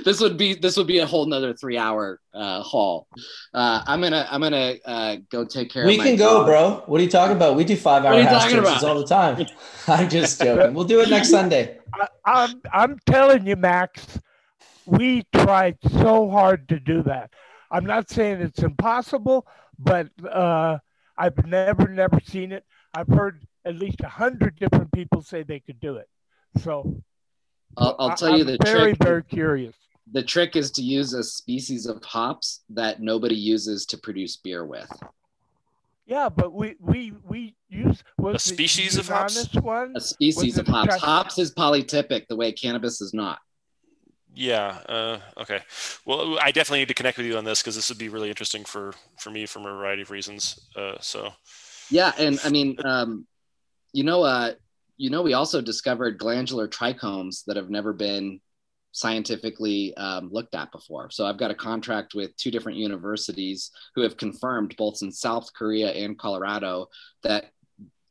this 0.06 0.20
would 0.20 0.38
be 0.38 0.56
this 0.56 0.76
would 0.76 0.88
be 0.88 1.00
a 1.00 1.06
whole 1.06 1.26
nother 1.28 1.54
three 1.54 1.78
hour 1.78 2.20
uh, 2.34 2.62
haul. 2.64 3.08
Uh, 3.54 3.84
I'm 3.86 4.02
gonna 4.02 4.28
I'm 4.32 4.42
gonna 4.42 4.76
uh, 4.86 5.18
go 5.30 5.46
take 5.46 5.72
care. 5.72 5.86
We 5.86 5.94
of 5.94 5.98
my 6.00 6.04
can 6.06 6.16
go, 6.16 6.38
dog. 6.40 6.46
bro. 6.48 6.84
What 6.88 7.00
are 7.00 7.04
you 7.04 7.10
talking 7.10 7.36
about? 7.36 7.56
We 7.56 7.64
do 7.64 7.76
five 7.76 8.04
hour 8.04 8.14
are 8.16 8.22
hash 8.22 8.52
churches 8.52 8.82
about? 8.82 8.84
all 8.84 9.00
the 9.00 9.06
time. 9.06 9.46
I'm 9.88 10.10
just 10.10 10.42
joking. 10.42 10.74
We'll 10.74 10.86
do 10.86 11.02
it 11.02 11.10
next 11.10 11.30
Sunday. 11.30 11.78
I, 11.94 12.08
I'm 12.26 12.62
I'm 12.74 13.00
telling 13.06 13.46
you, 13.46 13.56
Max, 13.56 14.20
we 14.86 15.24
tried 15.34 15.78
so 16.02 16.30
hard 16.30 16.68
to 16.70 16.80
do 16.80 17.04
that. 17.04 17.32
I'm 17.70 17.86
not 17.86 18.10
saying 18.10 18.42
it's 18.42 18.64
impossible, 18.64 19.46
but 19.78 20.08
uh, 20.28 20.80
I've 21.18 21.46
never 21.48 21.88
never 21.88 22.20
seen 22.26 22.52
it. 22.52 22.64
I've 22.94 23.08
heard 23.08 23.44
at 23.66 23.76
least 23.76 24.02
a 24.02 24.08
hundred 24.10 24.58
different 24.58 24.92
people 24.92 25.22
say 25.22 25.44
they 25.44 25.60
could 25.60 25.80
do 25.80 25.96
it. 25.96 26.08
So 26.62 27.02
I'll, 27.78 27.96
I'll 28.00 28.12
I- 28.12 28.16
tell 28.16 28.38
you 28.38 28.42
I'm 28.44 28.48
the 28.48 28.58
very 28.64 28.94
trick. 28.96 29.04
very 29.04 29.24
curious. 29.24 29.76
The 30.14 30.24
trick 30.24 30.56
is 30.56 30.72
to 30.72 30.82
use 30.82 31.14
a 31.14 31.22
species 31.24 31.86
of 31.86 32.02
hops 32.04 32.62
that 32.70 33.02
nobody 33.02 33.36
uses 33.36 33.86
to 33.88 33.98
produce 33.98 34.38
beer 34.38 34.66
with. 34.66 34.90
Yeah, 36.06 36.30
but 36.30 36.54
we 36.54 36.76
we 36.80 37.12
we 37.28 37.56
use 37.68 38.02
A 38.26 38.40
species 38.40 38.96
of 38.98 39.10
hops? 39.10 39.54
One. 39.56 39.92
A 39.98 40.00
species 40.00 40.58
of 40.58 40.66
hops. 40.66 40.92
type- 40.94 41.02
Hops 41.02 41.38
is 41.40 41.54
polytypic, 41.54 42.28
the 42.30 42.38
way 42.38 42.54
cannabis 42.54 43.02
is 43.02 43.14
not. 43.14 43.40
Yeah. 44.38 44.78
Uh, 44.88 45.20
okay. 45.40 45.62
Well, 46.06 46.38
I 46.40 46.52
definitely 46.52 46.80
need 46.80 46.90
to 46.90 46.94
connect 46.94 47.18
with 47.18 47.26
you 47.26 47.38
on 47.38 47.44
this 47.44 47.64
because 47.64 47.76
this 47.76 47.90
would 47.90 47.98
be 47.98 48.10
really 48.10 48.30
interesting 48.30 48.64
for 48.64 48.94
for 49.18 49.32
me 49.32 49.48
from 49.48 49.66
a 49.66 49.74
variety 49.74 50.04
of 50.04 50.12
reasons. 50.12 50.60
Uh, 50.76 50.96
so 51.02 51.34
Yeah, 51.90 52.12
and 52.20 52.40
I 52.44 52.50
mean, 52.50 52.78
um, 52.86 53.26
you 53.94 54.04
know, 54.04 54.22
uh, 54.22 54.54
you 54.98 55.10
know, 55.10 55.24
we 55.24 55.34
also 55.34 55.60
discovered 55.60 56.20
glandular 56.20 56.68
trichomes 56.68 57.46
that 57.46 57.56
have 57.56 57.72
never 57.72 57.94
been 57.94 58.40
scientifically 58.92 59.98
um, 59.98 60.30
looked 60.32 60.54
at 60.54 60.72
before. 60.72 61.10
So 61.10 61.26
I've 61.26 61.40
got 61.40 61.52
a 61.52 61.56
contract 61.56 62.14
with 62.14 62.36
two 62.38 62.52
different 62.52 62.78
universities 62.78 63.72
who 63.96 64.02
have 64.02 64.18
confirmed 64.18 64.76
both 64.78 65.02
in 65.02 65.12
South 65.12 65.52
Korea 65.54 65.90
and 65.90 66.18
Colorado 66.18 66.90
that 67.24 67.52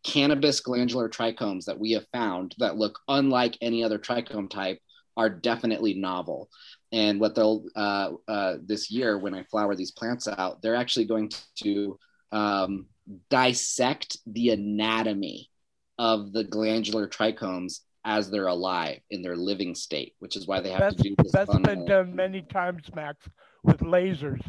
cannabis 0.03 0.59
glandular 0.59 1.09
trichomes 1.09 1.65
that 1.67 1.79
we 1.79 1.93
have 1.93 2.07
found 2.13 2.55
that 2.59 2.77
look 2.77 2.99
unlike 3.07 3.57
any 3.61 3.85
other 3.85 3.99
trichome 3.99 4.51
type 4.51 4.81
are 5.17 5.31
definitely 5.31 5.95
novel. 5.95 6.49
And 6.93 7.21
what 7.21 7.35
they'll 7.35 7.65
uh, 7.75 8.13
uh, 8.29 8.57
this 8.65 8.91
year 8.91 9.19
when 9.19 9.35
I 9.35 9.43
flower 9.45 9.75
these 9.75 9.91
plants 9.91 10.29
out, 10.29 10.63
they're 10.63 10.77
actually 10.77 11.07
going 11.07 11.31
to 11.63 11.99
um, 12.33 12.87
dissect 13.31 14.19
the 14.27 14.51
anatomy 14.51 15.51
of 15.99 16.33
the 16.33 16.45
glandular 16.45 17.09
trichomes 17.09 17.81
as 18.05 18.31
they're 18.31 18.47
alive 18.47 19.01
in 19.11 19.21
their 19.23 19.37
living 19.37 19.75
state, 19.75 20.15
which 20.21 20.37
is 20.37 20.47
why 20.47 20.61
they 20.61 20.71
have 20.71 20.81
that's, 20.81 20.97
to 20.97 21.03
do 21.03 21.15
this. 21.19 21.33
That's 21.33 21.59
been 21.59 21.85
done 21.87 22.15
many 22.15 22.43
times, 22.43 22.83
Max, 22.95 23.27
with 23.65 23.79
lasers. 23.79 24.41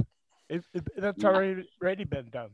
It, 0.49 0.63
it, 0.73 0.87
that's 0.97 1.23
already 1.23 1.67
already 1.81 2.03
been 2.03 2.29
done. 2.29 2.51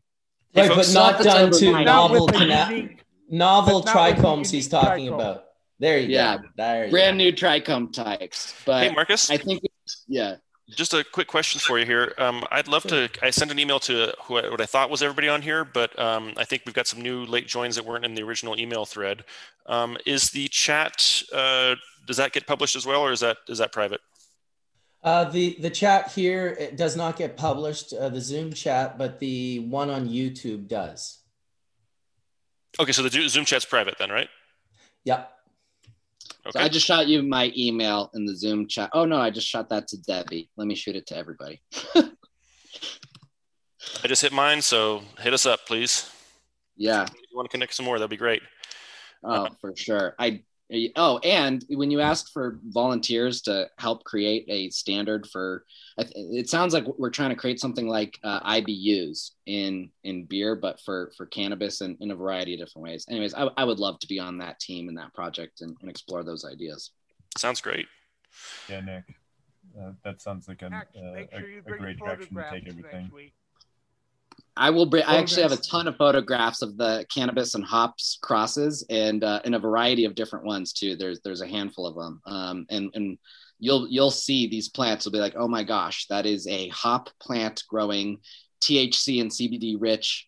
Right, 0.56 0.70
but 0.70 0.92
not 0.94 1.22
done 1.22 1.52
to 1.52 1.84
novel 1.84 2.28
cana- 2.28 2.68
unique- 2.70 3.04
novel 3.30 3.82
but 3.82 3.94
not 3.94 4.08
with 4.08 4.18
the 4.18 4.24
trichomes 4.24 4.52
he's 4.52 4.68
talking 4.68 5.10
trichome. 5.10 5.16
about. 5.16 5.44
There 5.84 5.98
you 5.98 6.08
Yeah, 6.08 6.38
go. 6.38 6.44
There 6.56 6.86
you 6.86 6.92
brand 6.92 7.18
new 7.18 7.34
trichome 7.34 7.92
types. 7.92 8.56
But 8.66 8.88
Hey, 8.88 8.94
Marcus. 8.94 9.30
I 9.30 9.36
think, 9.36 9.64
yeah. 10.08 10.38
Just 10.70 10.94
a 10.94 11.04
quick 11.04 11.28
question 11.28 11.60
for 11.60 11.78
you 11.78 11.86
here. 11.86 12.14
Um, 12.18 12.46
I'd 12.52 12.70
love 12.70 12.84
to. 12.84 13.10
I 13.22 13.32
sent 13.32 13.52
an 13.52 13.60
email 13.60 13.82
to 13.82 14.14
who 14.24 14.38
I, 14.38 14.50
what 14.50 14.62
I 14.62 14.66
thought 14.66 14.90
was 14.90 15.04
everybody 15.04 15.28
on 15.28 15.42
here, 15.42 15.66
but 15.66 15.98
um, 16.00 16.36
I 16.38 16.46
think 16.46 16.62
we've 16.66 16.74
got 16.74 16.88
some 16.88 17.02
new 17.02 17.26
late 17.26 17.48
joins 17.48 17.76
that 17.76 17.84
weren't 17.84 18.06
in 18.06 18.16
the 18.16 18.24
original 18.24 18.58
email 18.58 18.86
thread. 18.86 19.26
Um, 19.66 19.98
is 20.06 20.30
the 20.30 20.48
chat? 20.48 21.22
Uh, 21.34 21.76
does 22.08 22.16
that 22.16 22.32
get 22.32 22.48
published 22.48 22.78
as 22.78 22.86
well, 22.86 23.02
or 23.02 23.12
is 23.12 23.20
that 23.20 23.36
is 23.50 23.58
that 23.58 23.74
private? 23.74 24.00
Uh, 25.04 25.26
the 25.26 25.58
the 25.60 25.70
chat 25.70 26.14
here 26.14 26.56
it 26.58 26.78
does 26.78 26.96
not 26.96 27.18
get 27.18 27.36
published, 27.36 27.92
uh, 27.92 28.08
the 28.08 28.22
Zoom 28.22 28.54
chat, 28.54 28.98
but 28.98 29.20
the 29.20 29.60
one 29.60 29.90
on 29.90 30.08
YouTube 30.08 30.70
does. 30.70 31.20
Okay, 32.80 32.94
so 32.94 33.04
the 33.04 33.28
Zoom 33.28 33.44
chat's 33.44 33.66
private 33.66 33.98
then, 34.00 34.12
right? 34.12 34.30
Yep. 35.04 35.33
So 36.52 36.60
I 36.60 36.68
just 36.68 36.86
shot 36.86 37.08
you 37.08 37.24
my 37.24 37.54
email 37.56 38.12
in 38.16 38.26
the 38.26 38.36
Zoom 38.36 38.68
chat. 38.68 38.90
Oh 38.94 39.06
no, 39.06 39.18
I 39.18 39.30
just 39.30 39.48
shot 39.48 39.70
that 39.70 39.88
to 39.90 40.02
Debbie. 40.02 40.50
Let 40.58 40.68
me 40.68 40.76
shoot 40.76 40.96
it 40.96 41.08
to 41.08 41.18
everybody. 41.18 41.62
I 44.04 44.08
just 44.08 44.22
hit 44.22 44.34
mine, 44.34 44.62
so 44.62 45.02
hit 45.20 45.34
us 45.34 45.46
up, 45.46 45.66
please. 45.66 46.10
Yeah. 46.76 47.04
If 47.04 47.14
you 47.14 47.38
want 47.38 47.50
to 47.50 47.52
connect 47.52 47.74
some 47.74 47.86
more, 47.86 47.98
that'd 47.98 48.10
be 48.10 48.18
great. 48.18 48.42
Oh, 49.24 49.48
for 49.62 49.74
sure. 49.76 50.16
I 50.20 50.44
oh, 50.96 51.20
and 51.20 51.66
when 51.70 51.92
you 51.92 52.02
asked 52.02 52.32
for 52.32 52.60
volunteers 52.68 53.42
to 53.44 53.70
help 53.78 54.04
create 54.04 54.46
a 54.48 54.70
standard 54.70 55.28
for, 55.28 55.66
it 55.98 56.50
sounds 56.50 56.74
like 56.74 56.86
we're 56.98 57.10
trying 57.10 57.30
to 57.30 57.36
create 57.36 57.60
something 57.60 57.88
like 57.88 58.20
uh, 58.24 58.40
IBUs 58.42 59.32
in 59.46 59.90
in 60.04 60.26
beer, 60.26 60.56
but 60.56 60.80
for 60.82 61.12
for 61.16 61.26
cannabis 61.26 61.82
and 61.82 61.98
in 62.00 62.12
a 62.12 62.16
variety 62.16 62.54
of 62.54 62.60
different 62.60 62.84
ways. 62.84 63.06
Anyways, 63.10 63.34
I, 63.34 63.50
I 63.58 63.64
would 63.64 63.80
love 63.80 64.00
to 64.00 64.08
be 64.08 64.20
on 64.20 64.38
that 64.40 64.60
team 64.60 64.88
and 64.90 64.98
that 64.98 65.14
project 65.14 65.62
and, 65.62 65.76
and 65.82 65.90
explore 65.90 66.24
those 66.24 66.46
ideas. 66.46 66.92
Sounds 67.38 67.62
great. 67.62 67.88
Yeah, 68.70 68.82
Nick. 68.82 69.04
Uh, 69.80 69.92
that 70.04 70.22
sounds 70.22 70.48
like 70.48 70.62
a, 70.62 70.68
uh, 70.68 71.14
make 71.14 71.32
a, 71.34 71.74
a 71.74 71.78
great 71.78 71.98
direction 71.98 72.36
to 72.36 72.46
take 72.52 72.68
everything. 72.68 73.12
Next 74.56 74.62
week. 74.62 74.68
I 74.68 74.70
will 74.70 74.86
bring. 74.86 75.04
I 75.04 75.18
actually 75.18 75.44
have 75.44 75.52
a 75.52 75.58
ton 75.58 75.88
of 75.88 75.96
photographs 75.98 76.62
of 76.62 76.78
the 76.78 77.06
cannabis 77.14 77.56
and 77.56 77.64
hops 77.64 78.18
crosses, 78.22 78.86
and 78.90 79.24
uh, 79.24 79.42
in 79.46 79.54
a 79.54 79.60
variety 79.60 80.06
of 80.06 80.16
different 80.16 80.46
ones 80.46 80.74
too. 80.74 80.96
There's 80.96 81.22
there's 81.22 81.42
a 81.42 81.48
handful 81.48 81.86
of 81.86 81.96
them, 81.96 82.22
um, 82.26 82.66
and 82.70 82.92
and 82.94 83.18
you'll 83.60 83.88
you'll 83.90 84.12
see 84.12 84.48
these 84.48 84.70
plants. 84.70 85.06
You'll 85.06 85.14
be 85.14 85.20
like, 85.20 85.36
oh 85.38 85.48
my 85.48 85.64
gosh, 85.64 86.08
that 86.08 86.26
is 86.26 86.48
a 86.48 86.68
hop 86.70 87.10
plant 87.22 87.64
growing 87.70 88.20
THC 88.62 89.22
and 89.22 89.32
CBD 89.32 89.76
rich 89.80 90.28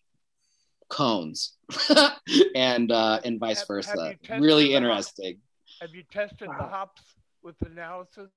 cones, 0.88 1.54
and 2.54 2.90
uh, 2.92 3.20
and 3.24 3.40
vice 3.40 3.60
Have- 3.60 3.68
versa. 3.68 4.14
have 4.28 4.42
really 4.42 4.68
the 4.68 4.74
hop- 4.74 4.82
interesting. 4.82 5.38
Have 5.80 5.94
you 5.94 6.04
tested 6.10 6.48
the 6.48 6.64
hops 6.64 7.02
with 7.42 7.56
analysis? 7.62 8.30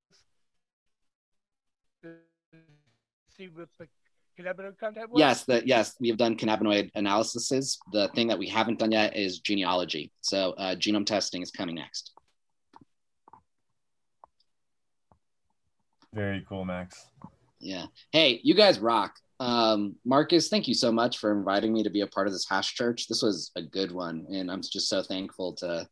To 2.03 2.15
See 3.37 3.47
what 3.47 3.69
the 3.77 3.87
cannabinoid 4.39 4.77
content 4.77 5.09
was? 5.09 5.19
Yes, 5.19 5.43
that 5.45 5.67
yes, 5.67 5.95
we 5.99 6.07
have 6.09 6.17
done 6.17 6.37
cannabinoid 6.37 6.91
analyses. 6.95 7.79
The 7.91 8.07
thing 8.09 8.27
that 8.27 8.39
we 8.39 8.47
haven't 8.47 8.79
done 8.79 8.91
yet 8.91 9.15
is 9.15 9.39
genealogy. 9.39 10.11
So 10.21 10.53
uh, 10.57 10.75
genome 10.75 11.05
testing 11.05 11.41
is 11.41 11.51
coming 11.51 11.75
next. 11.75 12.11
Very 16.13 16.43
cool, 16.47 16.65
Max. 16.65 17.07
Yeah. 17.59 17.85
Hey, 18.11 18.39
you 18.43 18.55
guys 18.55 18.79
rock. 18.79 19.15
Um, 19.39 19.95
Marcus, 20.03 20.49
thank 20.49 20.67
you 20.67 20.73
so 20.73 20.91
much 20.91 21.17
for 21.19 21.31
inviting 21.31 21.71
me 21.71 21.83
to 21.83 21.89
be 21.89 22.01
a 22.01 22.07
part 22.07 22.27
of 22.27 22.33
this 22.33 22.47
hash 22.49 22.73
church. 22.73 23.07
This 23.07 23.21
was 23.21 23.51
a 23.55 23.61
good 23.61 23.91
one, 23.91 24.25
and 24.33 24.51
I'm 24.51 24.61
just 24.61 24.89
so 24.89 25.03
thankful 25.03 25.53
to 25.55 25.87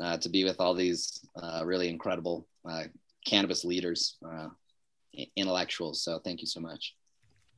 uh, 0.00 0.16
to 0.18 0.28
be 0.28 0.44
with 0.44 0.60
all 0.60 0.74
these 0.74 1.20
uh, 1.42 1.62
really 1.64 1.88
incredible 1.88 2.46
uh, 2.68 2.84
cannabis 3.26 3.64
leaders, 3.64 4.16
uh, 4.24 4.48
intellectuals. 5.36 6.02
So 6.02 6.20
thank 6.24 6.40
you 6.40 6.46
so 6.46 6.60
much. 6.60 6.94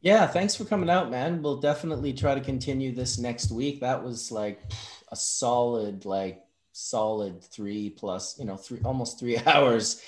Yeah, 0.03 0.27
thanks 0.27 0.55
for 0.55 0.65
coming 0.65 0.89
out, 0.89 1.11
man. 1.11 1.43
We'll 1.43 1.61
definitely 1.61 2.13
try 2.15 2.35
to 2.35 2.41
continue 2.41 2.95
this 2.95 3.19
next 3.19 3.51
week. 3.51 3.81
That 3.81 4.03
was 4.03 4.33
like 4.33 4.61
a 5.09 5.17
solid, 5.17 6.07
like 6.07 6.43
solid 6.73 7.43
three 7.43 7.91
plus, 7.91 8.39
you 8.39 8.47
know, 8.47 8.57
three 8.57 8.81
almost 8.85 9.19
three 9.19 9.37
hours. 9.47 10.03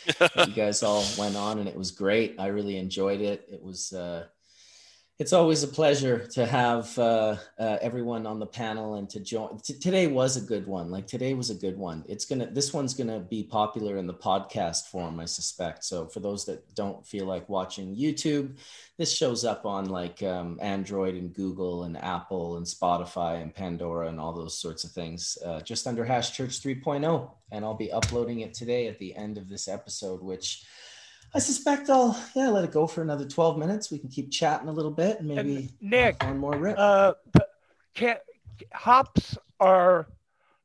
you 0.46 0.54
guys 0.54 0.82
all 0.82 1.04
went 1.18 1.36
on, 1.36 1.58
and 1.58 1.68
it 1.68 1.76
was 1.76 1.90
great. 1.90 2.36
I 2.38 2.46
really 2.46 2.78
enjoyed 2.78 3.20
it. 3.20 3.46
It 3.52 3.62
was. 3.62 3.92
Uh, 3.92 4.26
it's 5.22 5.32
always 5.32 5.62
a 5.62 5.68
pleasure 5.68 6.26
to 6.26 6.44
have 6.44 6.98
uh, 6.98 7.36
uh, 7.56 7.78
everyone 7.80 8.26
on 8.26 8.40
the 8.40 8.46
panel 8.46 8.96
and 8.96 9.08
to 9.08 9.20
join. 9.20 9.56
T- 9.60 9.78
today 9.78 10.08
was 10.08 10.36
a 10.36 10.40
good 10.40 10.66
one. 10.66 10.90
Like 10.90 11.06
today 11.06 11.32
was 11.32 11.48
a 11.48 11.54
good 11.54 11.78
one. 11.78 12.04
It's 12.08 12.24
gonna. 12.24 12.50
This 12.50 12.72
one's 12.72 12.92
gonna 12.92 13.20
be 13.20 13.44
popular 13.44 13.98
in 13.98 14.08
the 14.08 14.14
podcast 14.14 14.88
form, 14.88 15.20
I 15.20 15.26
suspect. 15.26 15.84
So 15.84 16.08
for 16.08 16.18
those 16.18 16.44
that 16.46 16.74
don't 16.74 17.06
feel 17.06 17.24
like 17.24 17.48
watching 17.48 17.94
YouTube, 17.94 18.56
this 18.98 19.16
shows 19.16 19.44
up 19.44 19.64
on 19.64 19.84
like 19.84 20.24
um, 20.24 20.58
Android 20.60 21.14
and 21.14 21.32
Google 21.32 21.84
and 21.84 21.96
Apple 21.98 22.56
and 22.56 22.66
Spotify 22.66 23.40
and 23.40 23.54
Pandora 23.54 24.08
and 24.08 24.18
all 24.18 24.32
those 24.32 24.58
sorts 24.58 24.82
of 24.82 24.90
things. 24.90 25.38
Uh, 25.46 25.60
just 25.60 25.86
under 25.86 26.04
Hash 26.04 26.32
Church 26.36 26.60
3.0, 26.60 27.30
and 27.52 27.64
I'll 27.64 27.74
be 27.74 27.92
uploading 27.92 28.40
it 28.40 28.54
today 28.54 28.88
at 28.88 28.98
the 28.98 29.14
end 29.14 29.38
of 29.38 29.48
this 29.48 29.68
episode, 29.68 30.20
which. 30.20 30.64
I 31.34 31.38
suspect 31.38 31.88
I'll 31.88 32.18
yeah 32.36 32.48
let 32.48 32.64
it 32.64 32.72
go 32.72 32.86
for 32.86 33.02
another 33.02 33.26
twelve 33.26 33.56
minutes. 33.58 33.90
We 33.90 33.98
can 33.98 34.10
keep 34.10 34.30
chatting 34.30 34.68
a 34.68 34.72
little 34.72 34.90
bit 34.90 35.18
and 35.20 35.28
maybe 35.28 35.70
Nick, 35.80 36.22
one 36.22 36.38
more 36.38 36.56
rip. 36.56 36.76
Uh, 36.78 37.14
the 37.32 37.46
can, 37.94 38.16
hops 38.72 39.38
are 39.58 40.06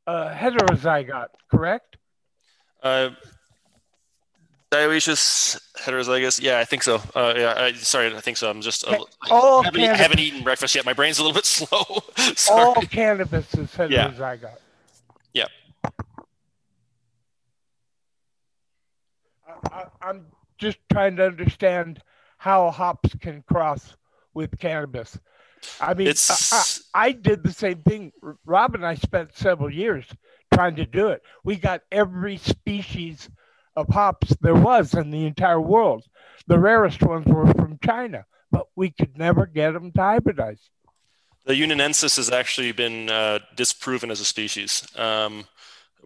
uh, 0.05 0.33
heterozygote, 0.33 1.27
correct? 1.49 1.95
Uh, 2.83 3.11
dioecious 4.71 5.57
heterozygous. 5.79 6.41
Yeah, 6.41 6.59
I 6.59 6.65
think 6.65 6.83
so. 6.83 7.01
Uh, 7.15 7.33
yeah, 7.37 7.53
I, 7.55 7.71
sorry, 7.73 8.13
I 8.13 8.19
think 8.19 8.35
so. 8.35 8.49
I'm 8.49 8.61
just. 8.61 8.85
Uh, 8.85 8.97
all 9.31 9.61
I 9.61 9.65
haven't, 9.65 9.79
cannabis- 9.81 9.99
haven't 10.01 10.19
eaten 10.19 10.43
breakfast 10.43 10.75
yet. 10.75 10.85
My 10.85 10.93
brain's 10.93 11.17
a 11.19 11.23
little 11.23 11.33
bit 11.35 11.45
slow. 11.47 12.03
All 12.51 12.75
cannabis 12.81 13.53
is 13.53 13.69
Yeah. 13.89 14.09
heterozygote. 14.11 14.57
Yeah. 15.33 15.45
I, 19.71 19.85
I'm 20.01 20.25
just 20.57 20.77
trying 20.91 21.15
to 21.17 21.25
understand 21.25 22.01
how 22.37 22.69
hops 22.71 23.15
can 23.19 23.43
cross 23.43 23.95
with 24.33 24.59
cannabis. 24.59 25.17
I 25.81 25.93
mean, 25.93 26.07
I, 26.07 26.35
I, 26.51 26.63
I 26.93 27.11
did 27.11 27.43
the 27.43 27.51
same 27.51 27.81
thing. 27.81 28.11
Rob 28.45 28.75
and 28.75 28.85
I 28.85 28.95
spent 28.95 29.35
several 29.35 29.73
years 29.73 30.05
trying 30.53 30.75
to 30.75 30.85
do 30.85 31.09
it. 31.09 31.21
We 31.43 31.55
got 31.55 31.81
every 31.91 32.37
species 32.37 33.29
of 33.75 33.87
hops 33.89 34.35
there 34.41 34.55
was 34.55 34.93
in 34.93 35.11
the 35.11 35.25
entire 35.25 35.61
world. 35.61 36.03
The 36.47 36.59
rarest 36.59 37.01
ones 37.01 37.25
were 37.25 37.47
from 37.53 37.79
China, 37.83 38.25
but 38.51 38.67
we 38.75 38.91
could 38.91 39.17
never 39.17 39.45
get 39.45 39.73
them 39.73 39.91
to 39.91 39.99
hybridize. 39.99 40.59
The 41.45 41.53
Yunnanensis 41.53 42.17
has 42.17 42.29
actually 42.29 42.71
been 42.71 43.09
uh, 43.09 43.39
disproven 43.55 44.11
as 44.11 44.19
a 44.19 44.25
species. 44.25 44.85
Um, 44.95 45.45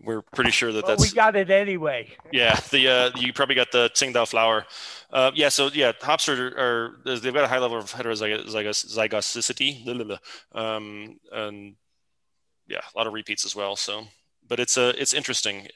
we're 0.04 0.22
pretty 0.22 0.52
sure 0.52 0.72
that 0.72 0.82
But 0.82 0.98
that's 0.98 1.12
we 1.12 1.16
got 1.16 1.36
it 1.36 1.50
anyway. 1.50 2.10
Yeah, 2.32 2.60
the 2.72 2.88
uh, 2.88 3.12
you 3.18 3.34
probably 3.34 3.56
got 3.56 3.72
the 3.72 3.90
Tsingtao 3.90 4.28
flower. 4.28 4.66
Uh, 5.12 5.32
yeah, 5.36 5.50
so 5.50 5.70
yeah, 5.74 5.92
hops 6.02 6.30
are, 6.30 6.48
are 6.58 6.96
they've 7.06 7.34
got 7.34 7.44
a 7.44 7.48
high 7.48 7.60
level 7.60 7.78
of 7.78 7.92
heterozygosity, 7.92 10.20
um, 10.54 11.20
and 11.32 11.76
yeah, 12.68 12.82
a 12.94 12.98
lot 12.98 13.08
of 13.08 13.14
repeats 13.14 13.46
as 13.46 13.56
well. 13.56 13.76
So, 13.76 14.06
but 14.48 14.60
it's 14.60 14.78
a 14.78 14.90
it's 15.02 15.14
interesting. 15.14 15.68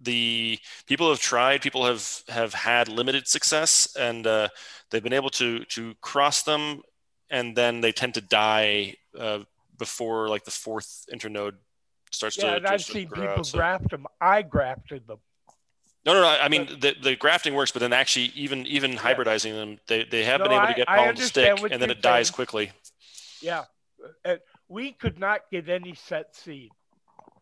The 0.00 0.58
people 0.86 1.08
have 1.10 1.20
tried, 1.20 1.62
people 1.62 1.86
have 1.86 2.22
have 2.28 2.54
had 2.54 2.88
limited 2.88 3.28
success, 3.28 3.94
and 3.98 4.26
uh, 4.26 4.48
they've 4.90 5.02
been 5.02 5.12
able 5.12 5.30
to 5.30 5.64
to 5.66 5.94
cross 6.00 6.42
them, 6.42 6.82
and 7.30 7.56
then 7.56 7.80
they 7.80 7.92
tend 7.92 8.14
to 8.14 8.20
die 8.20 8.96
uh, 9.18 9.40
before 9.78 10.28
like 10.28 10.44
the 10.44 10.50
fourth 10.50 11.06
internode 11.12 11.54
starts 12.12 12.36
Yeah, 12.38 12.50
to. 12.50 12.56
and 12.56 12.66
I've 12.66 12.82
seen 12.84 13.08
grow 13.08 13.26
people 13.28 13.44
so- 13.44 13.58
graft 13.58 13.90
them. 13.90 14.06
I 14.20 14.42
grafted 14.42 15.06
them. 15.06 15.18
No, 16.04 16.14
no, 16.14 16.20
no. 16.22 16.26
I 16.28 16.48
mean, 16.48 16.66
the, 16.80 16.96
the 17.00 17.14
grafting 17.14 17.54
works, 17.54 17.70
but 17.70 17.78
then 17.78 17.92
actually, 17.92 18.32
even 18.34 18.66
even 18.66 18.92
hybridizing 18.94 19.52
them, 19.54 19.78
they, 19.86 20.02
they 20.04 20.24
have 20.24 20.40
No, 20.40 20.46
been 20.48 20.52
able 20.58 20.66
to 20.66 20.74
get 20.74 20.90
I 20.90 20.96
pollen 20.96 21.14
to 21.14 21.22
stick, 21.22 21.60
and 21.62 21.70
then 21.80 21.80
you're 21.82 21.90
it 21.90 22.02
dies 22.02 22.28
quickly. 22.30 22.72
Yeah. 23.40 23.64
Uh, 24.24 24.36
we 24.68 24.92
could 24.92 25.18
not 25.20 25.42
get 25.52 25.68
any 25.68 25.94
set 25.94 26.34
seed. 26.34 26.70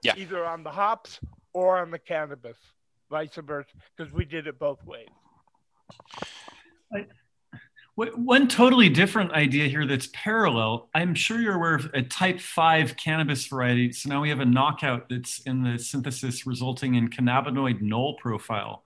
Yeah. 0.03 0.13
Either 0.17 0.45
on 0.45 0.63
the 0.63 0.71
hops 0.71 1.21
or 1.55 1.79
on 1.79 1.91
the 1.91 1.99
cannabis, 1.99 2.59
vice 3.11 3.35
versa, 3.35 3.69
because 3.97 4.13
we 4.13 4.27
did 4.27 4.47
it 4.47 4.59
both 4.59 4.85
ways. 4.85 5.09
Wh- 6.93 7.01
One 7.97 8.49
totally 8.49 8.89
different 8.89 9.33
idea 9.33 9.69
here 9.69 9.87
that's 9.87 10.09
parallel. 10.13 10.89
I'm 10.95 11.15
sure 11.15 11.41
you're 11.41 11.57
aware 11.57 11.75
of 11.75 11.91
a 11.93 12.03
type 12.03 12.41
5 12.41 12.97
cannabis 12.97 13.47
variety. 13.47 13.93
So 13.93 14.09
now 14.09 14.23
we 14.23 14.31
have 14.31 14.41
a 14.41 14.45
knockout 14.45 15.09
that's 15.11 15.41
in 15.41 15.63
the 15.63 15.79
synthesis 15.79 16.47
resulting 16.47 16.95
in 16.95 17.11
cannabinoid 17.11 17.83
null 17.83 18.15
profile. 18.15 18.85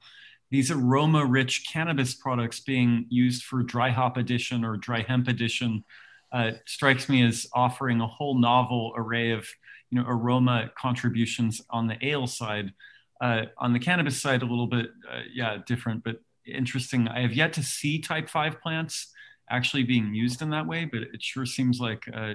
These 0.51 0.71
aroma 0.71 1.25
rich 1.25 1.69
cannabis 1.71 2.15
products 2.15 2.61
being 2.61 3.07
used 3.09 3.45
for 3.45 3.63
dry 3.63 3.91
hop 3.91 4.17
addition 4.17 4.65
or 4.65 4.77
dry 4.77 5.03
hemp 5.03 5.29
addition 5.29 5.85
uh, 6.33 6.53
strikes 6.67 7.09
me 7.09 7.23
as 7.23 7.47
offering 7.53 8.01
a 8.01 8.07
whole 8.07 8.39
novel 8.39 8.93
array 8.97 9.31
of 9.31 9.47
you 9.91 10.01
know, 10.01 10.09
aroma 10.09 10.71
contributions 10.77 11.61
on 11.71 11.87
the 11.87 12.05
ale 12.05 12.27
side. 12.27 12.73
Uh, 13.21 13.43
on 13.59 13.73
the 13.73 13.79
cannabis 13.79 14.21
side, 14.21 14.43
a 14.43 14.47
little 14.47 14.67
bit, 14.67 14.87
uh, 15.11 15.21
yeah, 15.33 15.59
different, 15.67 16.03
but 16.03 16.17
interesting. 16.47 17.09
I 17.09 17.21
have 17.21 17.33
yet 17.33 17.53
to 17.55 17.63
see 17.63 17.99
type 18.01 18.29
5 18.29 18.61
plants 18.61 19.13
actually 19.51 19.83
being 19.85 20.15
used 20.15 20.43
in 20.43 20.51
that 20.51 20.67
way, 20.67 20.85
but 20.85 21.03
it 21.03 21.23
sure 21.23 21.47
seems 21.47 21.81
like 21.81 22.07
a 22.09 22.35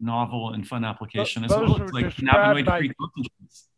novel 0.00 0.52
and 0.52 0.66
fun 0.66 0.84
application 0.84 1.44
as 1.44 1.50
those 1.50 1.68
well. 1.68 1.78
were 1.78 1.84
It's 1.84 1.92
like 1.92 2.04
described 2.16 2.66
by- 2.66 2.80
concentrates. 2.80 3.68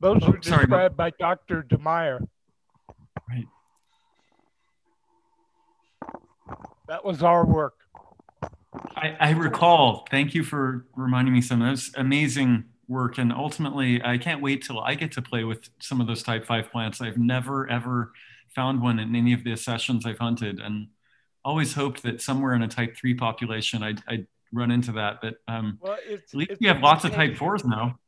Those 0.00 0.22
Oh, 0.22 0.30
were 0.32 0.42
sorry, 0.42 0.66
described 0.66 0.96
by 0.96 1.10
Dr. 1.18 1.62
de 1.62 1.76
Meijer. 1.78 2.26
Right. 3.28 3.46
That 6.88 7.04
was 7.04 7.22
our 7.22 7.46
work. 7.46 7.74
I, 8.96 9.16
I 9.20 9.30
recall. 9.30 10.06
Thank 10.10 10.34
you 10.34 10.42
for 10.44 10.86
reminding 10.96 11.32
me 11.32 11.40
some. 11.40 11.60
That 11.60 11.70
was 11.70 11.90
amazing 11.96 12.64
work, 12.88 13.18
and 13.18 13.32
ultimately, 13.32 14.02
I 14.04 14.18
can't 14.18 14.42
wait 14.42 14.62
till 14.64 14.80
I 14.80 14.94
get 14.94 15.12
to 15.12 15.22
play 15.22 15.44
with 15.44 15.68
some 15.78 16.00
of 16.00 16.06
those 16.06 16.22
Type 16.22 16.44
Five 16.44 16.70
plants. 16.70 17.00
I've 17.00 17.16
never 17.16 17.68
ever 17.70 18.12
found 18.54 18.82
one 18.82 18.98
in 18.98 19.14
any 19.14 19.32
of 19.32 19.44
the 19.44 19.56
sessions 19.56 20.06
I've 20.06 20.18
hunted, 20.18 20.60
and 20.60 20.88
always 21.44 21.74
hoped 21.74 22.02
that 22.04 22.20
somewhere 22.22 22.54
in 22.54 22.62
a 22.62 22.68
Type 22.68 22.96
Three 22.96 23.14
population, 23.14 23.82
I'd, 23.82 24.02
I'd 24.08 24.26
run 24.52 24.70
into 24.70 24.92
that. 24.92 25.18
But 25.20 25.34
um, 25.48 25.78
Well, 25.80 25.98
it's, 26.06 26.32
at 26.32 26.38
least 26.38 26.50
it's 26.52 26.60
we 26.60 26.66
have 26.68 26.80
lots 26.80 27.04
of 27.04 27.12
Type. 27.12 27.36
Fours 27.36 27.64
now. 27.64 27.98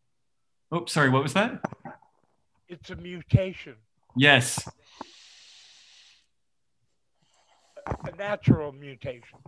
Oh, 0.73 0.84
sorry. 0.86 1.10
What 1.10 1.23
was 1.23 1.34
that? 1.34 1.60
It's 2.68 2.91
a 2.91 2.97
mutation, 2.97 3.76
Yes. 4.16 4.68
a 7.86 8.16
natural 8.16 8.73
mutation. 8.73 9.39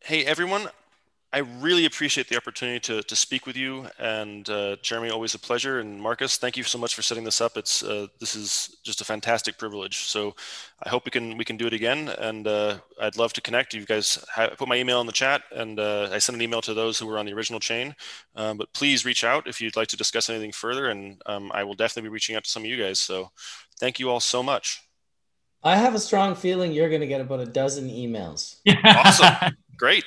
Hey, 0.00 0.24
everyone. 0.24 0.68
I 1.30 1.38
really 1.38 1.84
appreciate 1.84 2.28
the 2.28 2.38
opportunity 2.38 2.80
to, 2.80 3.02
to 3.02 3.14
speak 3.14 3.46
with 3.46 3.54
you. 3.54 3.86
And 3.98 4.48
uh, 4.48 4.76
Jeremy, 4.80 5.10
always 5.10 5.34
a 5.34 5.38
pleasure. 5.38 5.78
And 5.80 6.00
Marcus, 6.00 6.38
thank 6.38 6.56
you 6.56 6.62
so 6.62 6.78
much 6.78 6.94
for 6.94 7.02
setting 7.02 7.22
this 7.22 7.42
up. 7.42 7.58
It's 7.58 7.82
uh, 7.82 8.06
this 8.18 8.34
is 8.34 8.78
just 8.82 9.02
a 9.02 9.04
fantastic 9.04 9.58
privilege. 9.58 10.04
So 10.04 10.34
I 10.82 10.88
hope 10.88 11.04
we 11.04 11.10
can 11.10 11.36
we 11.36 11.44
can 11.44 11.58
do 11.58 11.66
it 11.66 11.74
again. 11.74 12.08
And 12.08 12.46
uh, 12.46 12.78
I'd 12.98 13.18
love 13.18 13.34
to 13.34 13.42
connect. 13.42 13.74
You 13.74 13.84
guys 13.84 14.24
ha- 14.32 14.54
put 14.56 14.68
my 14.68 14.76
email 14.76 15.02
in 15.02 15.06
the 15.06 15.12
chat, 15.12 15.42
and 15.54 15.78
uh, 15.78 16.08
I 16.10 16.16
sent 16.16 16.34
an 16.34 16.42
email 16.42 16.62
to 16.62 16.72
those 16.72 16.98
who 16.98 17.06
were 17.06 17.18
on 17.18 17.26
the 17.26 17.34
original 17.34 17.60
chain. 17.60 17.94
Um, 18.34 18.56
but 18.56 18.72
please 18.72 19.04
reach 19.04 19.22
out 19.22 19.46
if 19.46 19.60
you'd 19.60 19.76
like 19.76 19.88
to 19.88 19.98
discuss 19.98 20.30
anything 20.30 20.52
further. 20.52 20.88
And 20.88 21.20
um, 21.26 21.52
I 21.52 21.62
will 21.62 21.74
definitely 21.74 22.08
be 22.08 22.12
reaching 22.14 22.36
out 22.36 22.44
to 22.44 22.50
some 22.50 22.62
of 22.62 22.70
you 22.70 22.82
guys. 22.82 23.00
So 23.00 23.32
thank 23.78 24.00
you 24.00 24.08
all 24.08 24.20
so 24.20 24.42
much. 24.42 24.80
I 25.62 25.76
have 25.76 25.94
a 25.94 25.98
strong 25.98 26.34
feeling 26.36 26.72
you're 26.72 26.88
going 26.88 27.02
to 27.02 27.06
get 27.06 27.20
about 27.20 27.40
a 27.40 27.46
dozen 27.46 27.90
emails. 27.90 28.60
Yeah. 28.64 28.76
Awesome. 28.84 29.56
Great. 29.78 30.04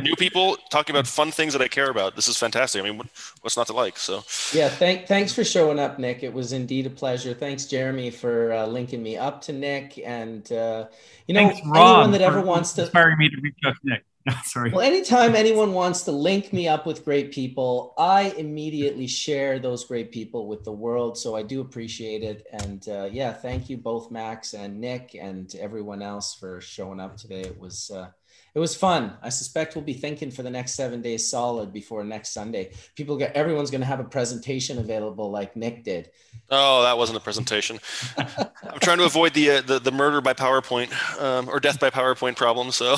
New 0.00 0.16
people 0.16 0.56
talking 0.70 0.96
about 0.96 1.06
fun 1.06 1.30
things 1.30 1.52
that 1.52 1.60
I 1.60 1.68
care 1.68 1.90
about. 1.90 2.16
This 2.16 2.28
is 2.28 2.38
fantastic. 2.38 2.80
I 2.82 2.84
mean, 2.88 2.96
what- 2.98 3.08
what's 3.42 3.56
not 3.58 3.66
to 3.66 3.74
like? 3.74 3.98
So, 3.98 4.24
Yeah, 4.52 4.68
thank, 4.70 5.06
thanks 5.06 5.32
for 5.34 5.44
showing 5.44 5.78
up, 5.78 5.98
Nick. 5.98 6.22
It 6.22 6.32
was 6.32 6.52
indeed 6.52 6.86
a 6.86 6.90
pleasure. 6.90 7.34
Thanks, 7.34 7.66
Jeremy, 7.66 8.10
for 8.10 8.52
uh, 8.52 8.66
linking 8.66 9.02
me 9.02 9.18
up 9.18 9.42
to 9.42 9.52
Nick. 9.52 9.98
And, 10.04 10.50
uh, 10.50 10.86
you 11.26 11.34
know, 11.34 11.48
Thanks, 11.48 11.60
anyone 11.60 12.10
that 12.12 12.22
ever 12.22 12.40
wants 12.40 12.72
to. 12.74 12.82
inspiring 12.82 13.18
me 13.18 13.28
to 13.28 13.36
reach 13.42 13.54
out 13.66 13.74
to 13.74 13.80
Nick. 13.90 14.04
sorry. 14.44 14.70
Well, 14.70 14.80
anytime 14.80 15.34
anyone 15.34 15.72
wants 15.74 16.02
to 16.02 16.12
link 16.12 16.52
me 16.52 16.68
up 16.68 16.86
with 16.86 17.04
great 17.04 17.32
people, 17.32 17.92
I 17.98 18.32
immediately 18.38 19.08
share 19.08 19.58
those 19.58 19.84
great 19.84 20.10
people 20.12 20.46
with 20.46 20.62
the 20.64 20.72
world. 20.72 21.18
So 21.18 21.34
I 21.36 21.42
do 21.42 21.60
appreciate 21.60 22.22
it. 22.22 22.46
And 22.52 22.88
uh, 22.88 23.08
yeah, 23.12 23.32
thank 23.32 23.68
you 23.68 23.76
both, 23.76 24.10
Max 24.12 24.54
and 24.54 24.80
Nick, 24.80 25.16
and 25.20 25.52
everyone 25.56 26.00
else 26.02 26.34
for 26.34 26.60
showing 26.60 27.00
up 27.00 27.16
today. 27.16 27.40
It 27.40 27.58
was 27.58 27.90
uh, 27.92 28.10
it 28.54 28.58
was 28.58 28.74
fun. 28.76 29.14
I 29.22 29.30
suspect 29.30 29.74
we'll 29.74 29.84
be 29.84 29.94
thinking 29.94 30.30
for 30.30 30.42
the 30.42 30.50
next 30.50 30.74
seven 30.74 31.00
days 31.00 31.30
solid 31.30 31.72
before 31.72 32.04
next 32.04 32.30
Sunday. 32.34 32.72
People 32.96 33.16
get 33.16 33.34
everyone's 33.34 33.70
going 33.70 33.80
to 33.80 33.86
have 33.86 34.00
a 34.00 34.04
presentation 34.04 34.78
available 34.78 35.30
like 35.30 35.56
Nick 35.56 35.84
did. 35.84 36.10
oh, 36.50 36.82
that 36.82 36.98
wasn't 36.98 37.16
a 37.16 37.20
presentation. 37.20 37.78
I'm 38.18 38.78
trying 38.80 38.98
to 38.98 39.04
avoid 39.04 39.32
the 39.34 39.50
uh, 39.50 39.60
the, 39.62 39.78
the 39.78 39.92
murder 39.92 40.20
by 40.20 40.34
PowerPoint 40.34 40.92
um, 41.20 41.48
or 41.48 41.60
death 41.60 41.80
by 41.80 41.90
PowerPoint 41.90 42.36
problem. 42.36 42.70
So, 42.72 42.96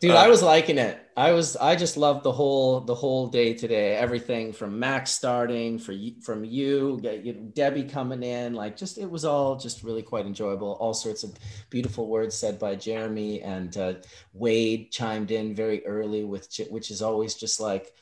Dude, 0.00 0.12
Uh, 0.12 0.14
I 0.16 0.28
was 0.28 0.42
liking 0.42 0.78
it. 0.78 0.98
I 1.16 1.30
was 1.30 1.54
I 1.56 1.76
just 1.76 1.96
loved 1.96 2.24
the 2.24 2.32
whole 2.32 2.80
the 2.80 2.94
whole 2.94 3.28
day 3.28 3.54
today. 3.54 3.94
Everything 3.94 4.52
from 4.52 4.80
Max 4.80 5.12
starting 5.12 5.78
for 5.78 5.94
from 6.20 6.44
you, 6.44 7.00
Debbie 7.54 7.84
coming 7.84 8.24
in, 8.24 8.54
like 8.54 8.76
just 8.76 8.98
it 8.98 9.08
was 9.08 9.24
all 9.24 9.56
just 9.56 9.84
really 9.84 10.02
quite 10.02 10.26
enjoyable. 10.26 10.72
All 10.80 10.94
sorts 10.94 11.22
of 11.22 11.32
beautiful 11.70 12.08
words 12.08 12.34
said 12.34 12.58
by 12.58 12.74
Jeremy 12.74 13.42
and 13.42 13.76
uh, 13.76 13.94
Wade 14.32 14.90
chimed 14.90 15.30
in 15.30 15.54
very 15.54 15.86
early 15.86 16.24
with 16.24 16.48
which 16.68 16.90
is 16.90 17.00
always 17.00 17.34
just 17.34 17.60
like 17.60 17.94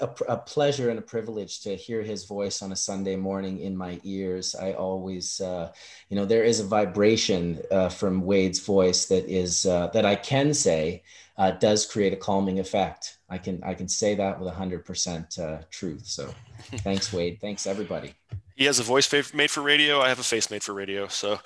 a, 0.00 0.08
a 0.28 0.36
pleasure 0.36 0.90
and 0.90 0.98
a 1.00 1.02
privilege 1.02 1.62
to 1.62 1.74
hear 1.74 2.02
his 2.02 2.24
voice 2.24 2.62
on 2.62 2.70
a 2.70 2.76
Sunday 2.76 3.16
morning 3.16 3.58
in 3.58 3.76
my 3.76 4.00
ears. 4.04 4.54
I 4.54 4.74
always, 4.74 5.40
uh, 5.40 5.72
you 6.08 6.16
know, 6.16 6.24
there 6.24 6.44
is 6.44 6.60
a 6.60 6.64
vibration 6.64 7.60
uh, 7.72 7.88
from 7.88 8.22
Wade's 8.22 8.60
voice 8.60 9.06
that 9.06 9.28
is 9.28 9.66
uh, 9.66 9.88
that 9.88 10.06
I 10.06 10.14
can 10.14 10.54
say 10.54 11.02
uh, 11.36 11.52
does 11.52 11.86
create 11.86 12.12
a 12.12 12.16
calming 12.16 12.58
effect. 12.58 13.18
I 13.28 13.38
can 13.38 13.62
I 13.64 13.74
can 13.74 13.88
say 13.88 14.14
that 14.14 14.38
with 14.38 14.52
hundred 14.52 14.84
percent 14.84 15.38
uh, 15.38 15.58
truth. 15.70 16.06
So, 16.06 16.32
thanks, 16.78 17.12
Wade. 17.12 17.38
Thanks, 17.40 17.66
everybody. 17.66 18.14
he 18.56 18.64
has 18.66 18.78
a 18.78 18.82
voice 18.82 19.10
made 19.32 19.50
for 19.50 19.62
radio. 19.62 20.00
I 20.00 20.08
have 20.08 20.18
a 20.18 20.24
face 20.24 20.50
made 20.50 20.62
for 20.62 20.74
radio. 20.74 21.08
So, 21.08 21.40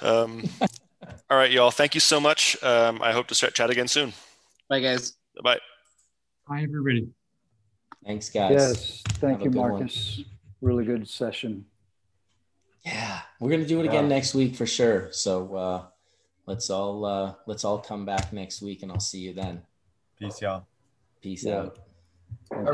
um, 0.00 0.44
all 1.30 1.36
right, 1.36 1.50
y'all. 1.50 1.70
Thank 1.70 1.94
you 1.94 2.00
so 2.00 2.20
much. 2.20 2.56
Um, 2.62 3.02
I 3.02 3.12
hope 3.12 3.26
to 3.28 3.34
start 3.34 3.54
chat 3.54 3.70
again 3.70 3.88
soon. 3.88 4.12
Bye, 4.68 4.80
guys. 4.80 5.14
Bye. 5.42 5.58
Hi, 6.48 6.62
everybody. 6.62 7.08
Thanks, 8.06 8.28
guys. 8.30 8.52
Yes, 8.52 9.02
thank 9.20 9.38
Have 9.38 9.46
you, 9.46 9.50
good 9.50 9.58
one. 9.58 9.70
Marcus. 9.70 10.20
Really 10.60 10.84
good 10.84 11.08
session. 11.08 11.64
Yeah, 12.84 13.20
we're 13.40 13.50
gonna 13.50 13.64
do 13.66 13.80
it 13.80 13.86
again 13.86 14.04
Yeah. 14.04 14.16
next 14.16 14.34
week 14.34 14.54
for 14.56 14.66
sure. 14.66 15.08
So 15.10 15.54
uh, 15.54 15.84
let's 16.46 16.70
all 16.70 17.04
uh, 17.04 17.34
let's 17.46 17.64
all 17.64 17.78
come 17.78 18.04
back 18.04 18.32
next 18.32 18.62
week, 18.62 18.82
and 18.82 18.92
I'll 18.92 19.00
see 19.00 19.20
you 19.20 19.32
then. 19.32 19.62
Peace, 20.18 20.40
y'all. 20.40 20.66
Peace 21.22 21.44
Yeah. 21.44 21.56
out. 21.62 21.78